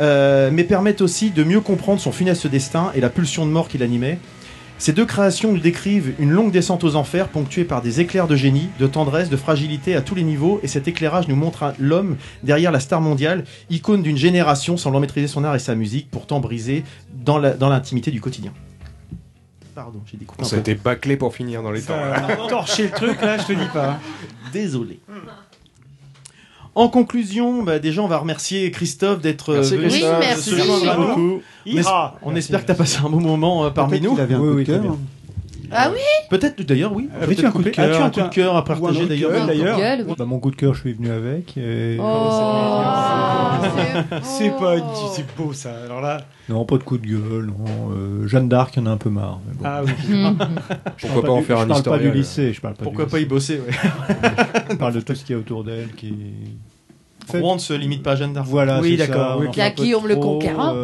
euh, 0.00 0.50
mais 0.52 0.64
permettent 0.64 1.00
aussi 1.00 1.30
de 1.30 1.42
mieux 1.42 1.60
comprendre 1.60 2.00
son 2.00 2.12
funeste 2.12 2.46
destin 2.46 2.92
et 2.94 3.00
la 3.00 3.08
pulsion 3.08 3.46
de 3.46 3.50
mort 3.50 3.68
qui 3.68 3.78
l'animait. 3.78 4.18
Ces 4.78 4.92
deux 4.92 5.06
créations 5.06 5.52
nous 5.52 5.58
décrivent 5.58 6.12
une 6.18 6.30
longue 6.30 6.52
descente 6.52 6.84
aux 6.84 6.96
enfers 6.96 7.28
ponctuée 7.28 7.64
par 7.64 7.80
des 7.80 8.00
éclairs 8.00 8.26
de 8.28 8.36
génie, 8.36 8.68
de 8.78 8.86
tendresse, 8.86 9.30
de 9.30 9.36
fragilité 9.36 9.96
à 9.96 10.02
tous 10.02 10.14
les 10.14 10.22
niveaux, 10.22 10.60
et 10.62 10.68
cet 10.68 10.86
éclairage 10.86 11.28
nous 11.28 11.36
montre 11.36 11.72
l'homme 11.78 12.16
derrière 12.42 12.70
la 12.72 12.80
star 12.80 13.00
mondiale, 13.00 13.44
icône 13.70 14.02
d'une 14.02 14.18
génération 14.18 14.76
semblant 14.76 15.00
maîtriser 15.00 15.28
son 15.28 15.44
art 15.44 15.54
et 15.54 15.58
sa 15.60 15.74
musique, 15.74 16.08
pourtant 16.10 16.40
brisé 16.40 16.84
dans 17.14 17.38
la- 17.38 17.54
dans 17.54 17.70
l'intimité 17.70 18.10
du 18.10 18.20
quotidien. 18.20 18.52
Pardon, 19.74 20.00
j'ai 20.10 20.16
découpé 20.18 20.44
Ça 20.44 20.56
a 20.56 20.58
été 20.58 20.74
bâclé 20.74 21.16
pour 21.16 21.34
finir 21.34 21.62
dans 21.62 21.70
les 21.70 21.82
temps. 21.82 21.96
là. 21.96 22.36
Torcher 22.48 22.84
le 22.84 22.90
truc, 22.90 23.20
là, 23.22 23.38
je 23.38 23.44
te 23.44 23.52
dis 23.52 23.68
pas. 23.72 23.98
Désolé. 24.52 25.00
En 26.76 26.88
conclusion, 26.88 27.62
bah, 27.62 27.78
déjà 27.78 28.02
on 28.02 28.06
va 28.06 28.18
remercier 28.18 28.70
Christophe 28.70 29.20
d'être 29.22 29.54
Merci, 29.54 29.74
euh, 29.74 29.76
venu 29.78 29.88
Oui, 29.90 30.02
merci. 30.20 30.50
se 30.50 30.56
joindre 30.56 30.90
à 30.90 30.96
nous. 31.16 31.40
On, 31.66 31.70
es- 31.70 31.72
Ira. 31.80 32.18
on 32.22 32.36
espère 32.36 32.60
que 32.60 32.66
tu 32.66 32.72
as 32.72 32.74
passé 32.74 32.98
un 33.02 33.08
bon 33.08 33.20
moment 33.20 33.64
euh, 33.64 33.70
parmi 33.70 33.98
nous. 34.00 34.10
qu'il 34.12 34.20
avait 34.20 34.34
un 34.34 34.40
Oui, 34.40 34.50
coup 34.50 34.56
oui, 34.56 34.64
de 34.64 34.72
très 34.74 34.82
cœur. 34.82 34.96
Ah 35.72 35.90
oui 35.92 35.98
Peut-être 36.30 36.62
d'ailleurs, 36.62 36.92
oui. 36.94 37.08
Avais-tu 37.20 37.44
un 37.46 37.50
coup 37.50 37.62
de 37.62 37.70
cœur 37.70 37.84
As-tu 37.90 38.02
un 38.02 38.10
coup 38.10 38.28
de 38.28 38.34
cœur 38.34 38.56
à 38.56 38.64
partager 38.64 39.06
d'ailleurs. 39.06 39.32
Bah, 40.18 40.24
mon 40.24 40.38
coup 40.38 40.50
de 40.50 40.56
cœur, 40.56 40.74
je 40.74 40.80
suis 40.80 40.92
venu 40.94 41.10
avec. 41.10 41.56
et- 41.56 41.96
Oh, 42.00 43.62
C'est 44.22 44.50
pas 44.50 44.76
c'est 45.14 45.26
beau 45.36 45.52
ça. 45.52 45.70
Alors 45.84 46.00
là, 46.00 46.18
Non, 46.48 46.64
pas 46.64 46.76
de 46.78 46.82
coup 46.82 46.98
de 46.98 47.06
gueule. 47.06 47.46
Non. 47.46 47.92
Euh, 47.92 48.26
Jeanne 48.28 48.48
d'Arc, 48.48 48.74
il 48.76 48.80
y 48.80 48.82
en 48.82 48.86
a 48.86 48.90
un 48.90 48.96
peu 48.96 49.10
marre. 49.10 49.40
mais 49.46 49.54
bon. 49.54 49.62
ah 49.64 49.80
oui. 49.84 49.92
Mhm. 50.08 50.38
Je 50.96 51.06
Pourquoi 51.06 51.22
parle 51.22 51.26
pas 51.26 51.32
en 51.32 51.38
du- 51.40 51.44
faire 51.44 51.58
un 51.58 51.62
Je 51.62 51.68
parle 51.68 51.82
pas 51.82 51.90
historien, 51.90 52.10
du 52.10 52.16
lycée. 52.18 52.52
Je 52.52 52.60
parle 52.60 52.74
pas 52.74 52.84
Pourquoi 52.84 53.04
du 53.06 53.10
pas 53.10 53.18
y 53.20 53.24
bosser 53.24 53.60
ouais. 53.60 53.74
Je 54.70 54.76
parle 54.76 54.92
de 54.94 55.00
tout 55.00 55.14
ce 55.14 55.24
qu'il 55.24 55.34
y 55.34 55.36
a 55.36 55.40
autour 55.40 55.64
d'elle 55.64 55.88
qui. 55.96 56.14
Rouen 57.32 57.54
ne 57.56 57.60
se 57.60 57.72
limite 57.72 58.02
pas 58.02 58.12
à 58.12 58.16
Jeanne 58.16 58.32
d'Arc. 58.32 58.46
Voilà, 58.48 58.80
Oui, 58.80 58.96
c'est 58.98 59.08
d'accord, 59.08 59.30
ça, 59.30 59.36
oui. 59.38 59.94
on 60.00 60.06
le 60.06 60.16
Conquérant. 60.16 60.74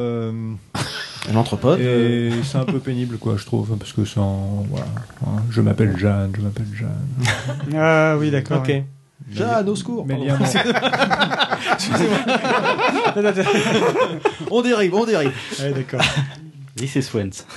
Euh, 1.29 1.33
L'entrepôt. 1.33 1.77
et 1.77 2.31
c'est 2.43 2.59
un 2.59 2.65
peu 2.65 2.79
pénible, 2.79 3.19
quoi, 3.19 3.37
je 3.37 3.45
trouve, 3.45 3.77
parce 3.79 3.93
que 3.93 4.05
sans. 4.05 4.65
Voilà. 4.71 4.87
hein, 5.27 5.43
je 5.51 5.61
m'appelle 5.61 5.97
Jeanne, 5.97 6.33
je 6.37 6.43
m'appelle 6.43 6.67
Jeanne. 6.75 7.75
Ah 7.77 8.17
oui, 8.19 8.31
d'accord. 8.31 8.59
Ok. 8.59 8.83
Jeanne, 9.31 9.69
au 9.69 9.77
secours. 9.77 10.07
Pardon. 10.07 10.27
on 14.51 14.63
dérive, 14.63 14.95
on 14.95 15.05
dérive. 15.05 15.33
Ouais, 15.61 15.73
d'accord. 15.73 16.01
This 16.83 16.97
is. 16.97 17.11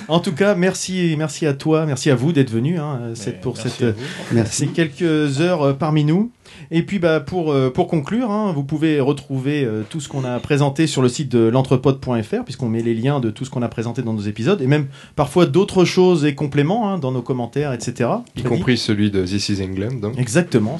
En 0.06 0.20
tout 0.20 0.32
cas, 0.32 0.54
merci, 0.54 1.16
merci 1.18 1.46
à 1.46 1.52
toi, 1.52 1.84
merci 1.84 2.10
à 2.10 2.14
vous 2.14 2.30
d'être 2.32 2.50
venus. 2.50 2.78
Hein, 2.78 3.10
c'est 3.14 3.40
pour 3.40 3.56
cette. 3.56 3.84
Merci. 4.30 4.66
ces 4.66 4.66
quelques 4.68 5.40
heures 5.40 5.62
euh, 5.62 5.72
parmi 5.72 6.04
nous. 6.04 6.30
Et 6.70 6.82
puis, 6.84 7.00
bah, 7.00 7.18
pour 7.18 7.52
euh, 7.52 7.68
pour 7.70 7.88
conclure, 7.88 8.30
hein, 8.30 8.52
vous 8.54 8.62
pouvez 8.62 9.00
retrouver 9.00 9.64
euh, 9.64 9.82
tout 9.88 9.98
ce 9.98 10.08
qu'on 10.08 10.22
a 10.24 10.38
présenté 10.38 10.86
sur 10.86 11.02
le 11.02 11.08
site 11.08 11.28
de 11.28 11.40
l'entrepode.fr, 11.40 12.44
puisqu'on 12.44 12.68
met 12.68 12.82
les 12.82 12.94
liens 12.94 13.18
de 13.18 13.30
tout 13.30 13.44
ce 13.44 13.50
qu'on 13.50 13.62
a 13.62 13.68
présenté 13.68 14.02
dans 14.02 14.12
nos 14.12 14.22
épisodes, 14.22 14.62
et 14.62 14.68
même 14.68 14.86
parfois 15.16 15.46
d'autres 15.46 15.84
choses 15.84 16.24
et 16.24 16.36
compléments 16.36 16.88
hein, 16.88 16.98
dans 16.98 17.10
nos 17.10 17.22
commentaires, 17.22 17.72
etc. 17.72 18.10
Y 18.36 18.42
compris 18.44 18.78
celui 18.78 19.10
de 19.10 19.24
This 19.24 19.48
is 19.48 19.60
England. 19.60 20.00
donc. 20.00 20.16
Exactement. 20.18 20.78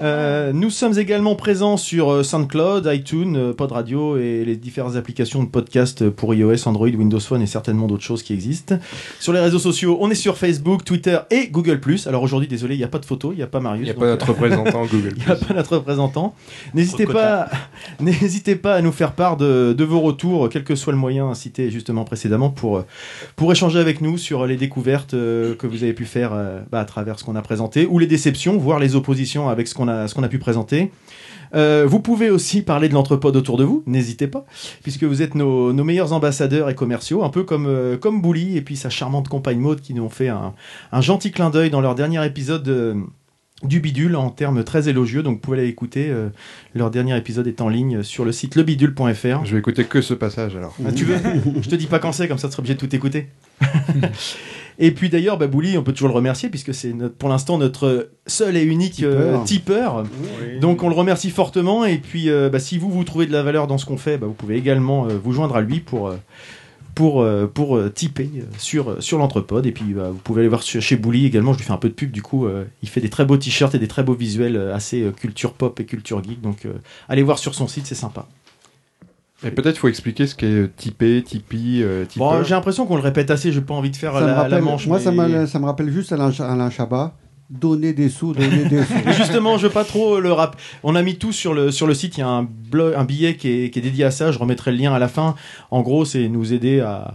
Euh, 0.00 0.52
nous 0.54 0.70
sommes 0.70 0.98
également 0.98 1.34
présents 1.34 1.76
sur 1.76 2.10
euh, 2.10 2.22
SoundCloud, 2.22 2.88
iTunes, 2.90 3.36
euh, 3.36 3.52
Pod 3.52 3.70
Radio 3.70 4.16
et 4.16 4.44
les 4.46 4.56
différentes 4.56 4.96
applications 4.96 5.42
de 5.42 5.48
podcast 5.48 6.08
pour 6.08 6.34
iOS, 6.34 6.66
Android, 6.66 6.88
Windows 6.88 7.20
Phone 7.20 7.42
et 7.42 7.46
certainement 7.46 7.86
d'autres 7.86 8.02
choses 8.02 8.22
qui 8.22 8.32
existent. 8.32 8.78
Sur 9.18 9.34
les 9.34 9.40
réseaux 9.40 9.58
sociaux, 9.58 9.98
on 10.00 10.10
est 10.10 10.14
sur 10.14 10.38
Facebook, 10.38 10.84
Twitter 10.84 11.18
et 11.30 11.48
Google+. 11.48 11.78
Alors 12.06 12.22
aujourd'hui, 12.22 12.48
désolé, 12.48 12.76
il 12.76 12.78
n'y 12.78 12.84
a 12.84 12.88
pas 12.88 12.98
de 12.98 13.04
photo, 13.04 13.32
il 13.32 13.36
n'y 13.36 13.42
a 13.42 13.46
pas 13.46 13.60
Marius. 13.60 13.82
Il 13.82 13.84
n'y 13.84 13.90
a 13.90 13.92
donc, 13.92 14.02
pas 14.02 14.08
notre 14.08 14.28
représentant 14.28 14.86
Google. 14.90 15.12
il 15.18 15.26
n'y 15.26 15.30
a 15.30 15.36
pas 15.36 15.54
notre 15.54 15.76
représentant. 15.76 16.34
N'hésitez 16.72 17.04
pas, 17.04 17.50
n'hésitez 18.00 18.56
pas 18.56 18.76
à 18.76 18.80
nous 18.80 18.92
faire 18.92 19.12
part 19.12 19.36
de, 19.36 19.74
de 19.76 19.84
vos 19.84 20.00
retours, 20.00 20.48
quel 20.48 20.64
que 20.64 20.76
soit 20.76 20.94
le 20.94 20.98
moyen 20.98 21.34
cité 21.34 21.70
justement 21.70 22.04
précédemment, 22.04 22.48
pour, 22.48 22.84
pour 23.36 23.52
échanger 23.52 23.78
avec 23.78 24.00
nous 24.00 24.16
sur 24.16 24.46
les 24.46 24.56
découvertes 24.56 25.10
que 25.10 25.66
vous 25.66 25.82
avez 25.82 25.92
pu 25.92 26.06
faire 26.06 26.30
bah, 26.72 26.80
à 26.80 26.84
travers 26.86 27.18
ce 27.18 27.24
qu'on 27.24 27.36
a 27.36 27.42
présenté, 27.42 27.84
ou 27.84 27.98
les 27.98 28.06
déceptions, 28.06 28.56
voire 28.56 28.78
les 28.78 28.96
oppositions 28.96 29.50
avec 29.50 29.68
ce 29.68 29.74
qu'on 29.74 29.88
a, 29.88 29.89
ce 30.06 30.14
qu'on 30.14 30.22
a 30.22 30.28
pu 30.28 30.38
présenter. 30.38 30.90
Euh, 31.54 31.84
vous 31.86 32.00
pouvez 32.00 32.30
aussi 32.30 32.62
parler 32.62 32.88
de 32.88 32.94
l'entrepôt 32.94 33.34
autour 33.34 33.56
de 33.56 33.64
vous, 33.64 33.82
n'hésitez 33.86 34.28
pas, 34.28 34.46
puisque 34.82 35.02
vous 35.04 35.20
êtes 35.20 35.34
nos, 35.34 35.72
nos 35.72 35.82
meilleurs 35.84 36.12
ambassadeurs 36.12 36.70
et 36.70 36.74
commerciaux, 36.76 37.24
un 37.24 37.28
peu 37.28 37.42
comme, 37.42 37.66
euh, 37.66 37.96
comme 37.96 38.22
Bouli 38.22 38.56
et 38.56 38.62
puis 38.62 38.76
sa 38.76 38.88
charmante 38.88 39.28
compagne 39.28 39.58
Maud 39.58 39.80
qui 39.80 39.92
nous 39.94 40.04
ont 40.04 40.08
fait 40.10 40.28
un, 40.28 40.54
un 40.92 41.00
gentil 41.00 41.32
clin 41.32 41.50
d'œil 41.50 41.70
dans 41.70 41.80
leur 41.80 41.96
dernier 41.96 42.24
épisode 42.24 42.68
euh, 42.68 42.94
du 43.64 43.80
bidule 43.80 44.16
en 44.16 44.30
termes 44.30 44.62
très 44.64 44.88
élogieux. 44.88 45.22
Donc 45.24 45.34
vous 45.34 45.40
pouvez 45.40 45.58
aller 45.58 45.68
écouter. 45.68 46.08
euh, 46.08 46.28
leur 46.74 46.90
dernier 46.90 47.16
épisode 47.16 47.46
est 47.48 47.60
en 47.60 47.68
ligne 47.68 48.02
sur 48.04 48.24
le 48.24 48.30
site 48.32 48.54
lebidule.fr. 48.54 49.44
Je 49.44 49.52
vais 49.52 49.58
écouter 49.58 49.84
que 49.84 50.00
ce 50.00 50.14
passage 50.14 50.54
alors. 50.56 50.76
Ah, 50.86 50.92
tu 50.92 51.04
veux? 51.04 51.16
Je 51.60 51.68
te 51.68 51.74
dis 51.74 51.86
pas 51.86 51.98
quand 51.98 52.12
c'est, 52.12 52.28
comme 52.28 52.38
ça 52.38 52.46
tu 52.48 52.52
seras 52.52 52.60
obligé 52.60 52.74
de 52.74 52.80
tout 52.80 52.94
écouter. 52.94 53.28
Et 54.78 54.92
puis 54.92 55.08
d'ailleurs, 55.10 55.36
bah, 55.36 55.46
Bouli, 55.46 55.76
on 55.76 55.82
peut 55.82 55.92
toujours 55.92 56.08
le 56.08 56.14
remercier 56.14 56.48
puisque 56.48 56.72
c'est 56.74 56.94
pour 57.18 57.28
l'instant 57.28 57.58
notre 57.58 58.10
seul 58.26 58.56
et 58.56 58.62
unique 58.62 59.02
euh, 59.02 59.42
tipeur. 59.44 60.04
Donc 60.60 60.82
on 60.82 60.88
le 60.88 60.94
remercie 60.94 61.30
fortement. 61.30 61.84
Et 61.84 61.98
puis 61.98 62.30
euh, 62.30 62.48
bah, 62.48 62.58
si 62.60 62.78
vous 62.78 62.90
vous 62.90 63.04
trouvez 63.04 63.26
de 63.26 63.32
la 63.32 63.42
valeur 63.42 63.66
dans 63.66 63.78
ce 63.78 63.86
qu'on 63.86 63.98
fait, 63.98 64.16
bah, 64.18 64.26
vous 64.26 64.32
pouvez 64.34 64.56
également 64.56 65.06
euh, 65.06 65.18
vous 65.22 65.32
joindre 65.32 65.56
à 65.56 65.60
lui 65.60 65.80
pour 65.80 66.08
euh, 66.08 66.16
pour 66.94 67.24
pour 67.54 67.78
tiper 67.94 68.28
euh, 68.36 68.42
sur 68.58 69.02
sur 69.02 69.18
l'entrepode. 69.18 69.64
Et 69.66 69.72
puis 69.72 69.94
bah, 69.94 70.10
vous 70.10 70.18
pouvez 70.18 70.40
aller 70.40 70.48
voir 70.48 70.62
chez 70.62 70.96
Bouli 70.96 71.24
également. 71.26 71.52
Je 71.52 71.58
lui 71.58 71.64
fais 71.64 71.72
un 71.72 71.76
peu 71.78 71.88
de 71.88 71.94
pub 71.94 72.10
du 72.10 72.22
coup. 72.22 72.46
euh, 72.46 72.64
il 72.82 72.88
fait 72.88 73.00
des 73.00 73.10
très 73.10 73.24
beaux 73.24 73.36
t-shirts 73.36 73.74
et 73.74 73.78
des 73.78 73.88
très 73.88 74.02
beaux 74.02 74.14
visuels 74.14 74.56
assez 74.74 75.10
culture 75.16 75.52
pop 75.52 75.78
et 75.80 75.84
culture 75.84 76.22
geek. 76.22 76.40
Donc 76.40 76.64
euh, 76.66 76.72
allez 77.08 77.22
voir 77.22 77.38
sur 77.38 77.54
son 77.54 77.68
site, 77.68 77.86
c'est 77.86 77.94
sympa. 77.94 78.26
Et 79.44 79.50
peut-être 79.50 79.78
faut 79.78 79.88
expliquer 79.88 80.26
ce 80.26 80.34
qu'est 80.34 80.46
euh, 80.46 80.70
Tipeee, 80.76 81.22
Tipeee, 81.22 81.82
euh, 81.82 82.04
Bon, 82.16 82.42
j'ai 82.42 82.54
l'impression 82.54 82.86
qu'on 82.86 82.96
le 82.96 83.02
répète 83.02 83.30
assez. 83.30 83.52
J'ai 83.52 83.60
pas 83.62 83.74
envie 83.74 83.90
de 83.90 83.96
faire 83.96 84.12
Ça 84.14 84.20
me 84.20 84.26
la, 84.26 84.32
la 84.34 84.42
rappelle- 84.42 84.62
manche. 84.62 84.86
moi, 84.86 84.98
mais- 84.98 85.04
ça, 85.04 85.10
m'a- 85.12 85.46
ça 85.46 85.58
me 85.58 85.64
rappelle 85.64 85.90
juste 85.90 86.12
Alain, 86.12 86.30
Alain 86.40 86.70
Chabat. 86.70 87.14
Donner 87.48 87.92
des 87.92 88.08
sous, 88.10 88.32
donner 88.32 88.64
des 88.66 88.84
sous. 88.84 88.92
Mais 89.04 89.12
justement, 89.12 89.58
je 89.58 89.66
veux 89.66 89.72
pas 89.72 89.82
trop 89.82 90.20
le 90.20 90.30
rap. 90.30 90.54
On 90.84 90.94
a 90.94 91.02
mis 91.02 91.16
tout 91.16 91.32
sur 91.32 91.52
le 91.52 91.72
sur 91.72 91.88
le 91.88 91.94
site. 91.94 92.16
Il 92.16 92.20
y 92.20 92.22
a 92.22 92.28
un 92.28 92.44
blog, 92.44 92.94
un 92.96 93.02
billet 93.04 93.34
qui 93.34 93.48
est, 93.64 93.70
qui 93.70 93.80
est 93.80 93.82
dédié 93.82 94.04
à 94.04 94.12
ça. 94.12 94.30
Je 94.30 94.38
remettrai 94.38 94.70
le 94.70 94.76
lien 94.76 94.92
à 94.94 95.00
la 95.00 95.08
fin. 95.08 95.34
En 95.72 95.80
gros, 95.80 96.04
c'est 96.04 96.28
nous 96.28 96.52
aider 96.52 96.78
à 96.78 97.14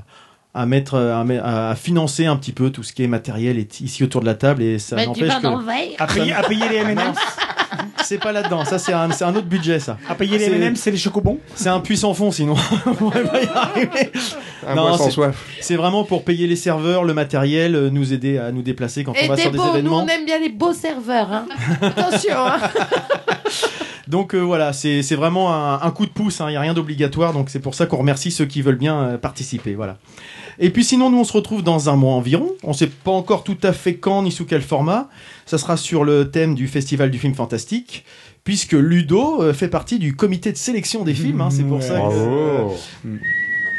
à 0.54 0.66
mettre 0.66 0.96
à, 0.98 1.76
financer 1.76 2.26
un 2.26 2.36
petit 2.38 2.54
peu 2.54 2.70
tout 2.70 2.82
ce 2.84 2.92
qui 2.94 3.04
est 3.04 3.08
matériel 3.08 3.58
ici 3.82 4.04
autour 4.06 4.22
de 4.22 4.26
la 4.26 4.36
table 4.36 4.64
et 4.64 4.80
ça 4.80 4.96
n'empêche 5.06 5.28
que. 5.42 6.02
À 6.02 6.08
payer, 6.08 6.32
à 6.34 6.44
payer 6.44 6.70
les 6.70 6.76
M&M's 6.78 7.18
c'est 8.06 8.18
pas 8.18 8.32
là-dedans. 8.32 8.64
Ça 8.66 8.78
c'est 8.80 8.94
un 8.94 9.12
c'est 9.12 9.24
un 9.26 9.36
autre 9.36 9.48
budget 9.48 9.80
ça. 9.80 9.98
À 10.10 10.16
payer 10.16 10.38
les 10.38 10.46
C'est- 10.46 10.52
M&M's, 10.56 10.80
c'est 10.80 10.92
les 10.92 10.98
chocobons 10.98 11.40
C'est 11.56 11.70
un 11.70 11.80
puits 11.80 11.98
sans 11.98 12.14
fond 12.14 12.32
sinon. 12.32 12.56
On 12.86 12.94
pourrait 12.94 13.24
pas 13.24 13.42
y 13.42 13.48
arriver. 13.48 14.12
Un 14.68 14.76
sans 14.76 14.98
c'est- 15.06 15.12
soif. 15.12 15.36
C'est 15.62 15.76
vraiment 15.76 16.04
pour 16.04 16.24
payer 16.24 16.48
les 16.48 16.56
serveurs, 16.56 17.04
le 17.04 17.14
matériel, 17.14 17.76
euh, 17.76 17.90
nous 17.90 18.14
aider 18.14 18.38
à 18.38 18.52
nous 18.52 18.62
déplacer 18.62 19.04
quand 19.04 19.14
Et 19.14 19.26
on 19.26 19.28
va 19.30 19.38
sur 19.38 19.52
des 19.52 19.58
beaux, 19.58 19.64
nous 19.66 19.70
événements. 19.72 20.04
on 20.04 20.08
aime 20.08 20.26
bien 20.26 20.40
les 20.40 20.50
beaux 20.50 20.74
serveurs. 20.74 21.32
Hein. 21.32 21.46
Attention. 21.82 22.36
Hein. 22.38 22.60
Donc 24.08 24.36
euh, 24.36 24.40
voilà, 24.40 24.72
c'est 24.74 25.02
vraiment 25.16 25.54
un, 25.54 25.82
un 25.82 25.92
coup 25.92 26.06
de 26.06 26.12
pouce, 26.12 26.40
il 26.46 26.48
n'y 26.52 26.56
a 26.56 26.62
rien 26.62 26.74
d'obligatoire, 26.74 27.34
donc 27.34 27.50
c'est 27.50 27.60
pour 27.60 27.74
ça 27.76 27.86
qu'on 27.86 27.98
remercie 27.98 28.32
ceux 28.32 28.46
qui 28.46 28.62
veulent 28.62 28.78
bien 28.78 29.00
euh, 29.02 29.18
participer. 29.18 29.74
Voilà. 29.76 29.98
Et 30.60 30.70
puis 30.70 30.84
sinon, 30.84 31.10
nous 31.10 31.18
on 31.20 31.24
se 31.24 31.34
retrouve 31.34 31.64
dans 31.64 31.90
un 31.90 31.96
mois 31.96 32.14
environ, 32.14 32.50
on 32.64 32.74
sait 32.74 32.88
pas 32.88 33.12
encore 33.12 33.44
tout 33.44 33.58
à 33.64 33.74
fait 33.74 33.96
quand 33.96 34.22
ni 34.24 34.32
sous 34.32 34.46
quel 34.46 34.62
format, 34.62 35.10
ça 35.46 35.58
sera 35.58 35.76
sur 35.78 36.04
le 36.04 36.30
thème 36.32 36.56
du 36.56 36.68
Festival 36.68 37.10
du 37.12 37.18
film 37.20 37.34
fantastique, 37.34 38.06
puisque 38.44 38.74
Ludo 38.74 39.42
euh, 39.42 39.54
fait 39.54 39.68
partie 39.68 39.98
du 40.00 40.16
comité 40.16 40.52
de 40.52 40.58
sélection 40.58 41.04
des 41.04 41.14
films, 41.16 41.42
hein, 41.42 41.50
c'est 41.50 41.64
pour 41.64 41.82
ça 41.82 42.00
que... 42.00 43.06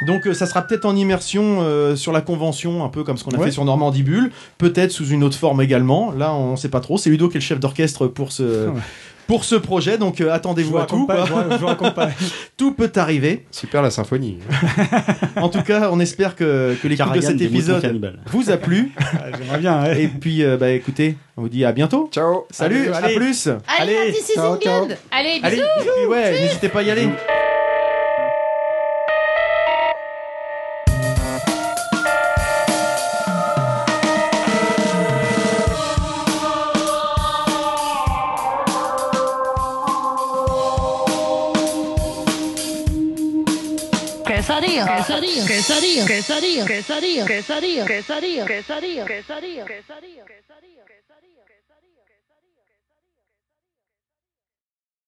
Donc 0.07 0.27
euh, 0.27 0.35
ça 0.35 0.45
sera 0.47 0.61
peut-être 0.63 0.85
en 0.85 0.95
immersion 0.95 1.61
euh, 1.63 1.97
sur 1.97 2.13
la 2.13 2.21
convention, 2.21 2.85
un 2.85 2.89
peu 2.91 3.03
comme 3.03 3.17
ce 3.17 3.25
qu'on 3.25 3.31
a 3.31 3.39
Ouais. 3.39 3.47
fait 3.47 3.51
sur 3.53 3.65
Normandie 3.65 4.03
Bulle, 4.03 4.31
peut-être 4.59 4.91
sous 4.93 5.07
une 5.09 5.25
autre 5.25 5.39
forme 5.39 5.63
également. 5.63 6.13
Là, 6.13 6.35
on 6.35 6.57
sait 6.57 6.69
pas 6.69 6.81
trop. 6.81 6.99
C'est 6.99 7.09
Ludo 7.09 7.29
qui 7.31 7.39
est 7.39 7.41
le 7.41 7.45
chef 7.45 7.59
d'orchestre 7.61 8.07
pour 8.07 8.31
ce 8.33 8.69
Ouais. 8.69 8.81
Pour 9.27 9.45
ce 9.45 9.55
projet, 9.57 9.99
donc 9.99 10.21
euh, 10.21 10.33
attendez-vous 10.33 10.71
vous 10.73 10.79
à 10.79 10.87
tout. 10.87 11.07
pas, 11.07 11.25
je 11.27 11.33
vous- 11.33 11.59
je 11.59 11.65
raconte 11.65 11.95
pas. 11.95 12.11
tout 12.57 12.73
peut 12.73 12.91
arriver. 12.97 13.45
Super 13.51 13.83
la 13.83 13.91
symphonie. 13.91 14.39
En 15.37 15.49
tout 15.51 15.63
cas, 15.63 15.91
on 15.93 16.01
espère 16.01 16.35
que, 16.35 16.75
que 16.83 16.89
l'écoute 16.89 17.13
de 17.15 17.21
cet 17.21 17.41
épisode 17.41 18.17
vous 18.33 18.51
a 18.51 18.57
plu. 18.57 18.93
Ah, 19.01 19.27
J'aimerais 19.39 19.59
bien, 19.59 19.83
ouais. 19.83 20.03
Et 20.05 20.09
puis, 20.09 20.43
euh, 20.43 20.57
bah 20.57 20.71
écoutez, 20.71 21.17
on 21.37 21.43
vous 21.43 21.49
dit 21.49 21.65
à 21.65 21.73
bientôt. 21.73 22.09
Ciao. 22.13 22.47
Salut, 22.51 22.91
Allez, 22.93 23.15
à 23.15 23.19
plus. 23.19 23.49
Allez, 23.79 23.97
à 23.97 24.07
This 24.13 24.31
is 24.31 24.35
ciao, 24.35 24.57
ciao. 24.59 24.85
Allez, 25.11 25.41
Allez, 25.43 25.57
bisous. 25.57 25.63
et 25.63 25.83
puis 25.83 26.07
ouais, 26.11 26.41
n'hésitez 26.41 26.69
pas 26.69 26.81
à 26.81 26.83
y 26.83 26.91
aller. 26.91 27.09
quesarío, 44.85 45.47
quesarío, 45.47 46.07
quesarío, 46.07 46.67
quesarío, 46.67 47.25
quesarío, 47.27 47.87
quesarío, 47.87 48.45
quesarío, 48.45 49.05
quesarío, 49.07 49.65
quesarío, 49.65 49.65
quesarío. 49.65 50.46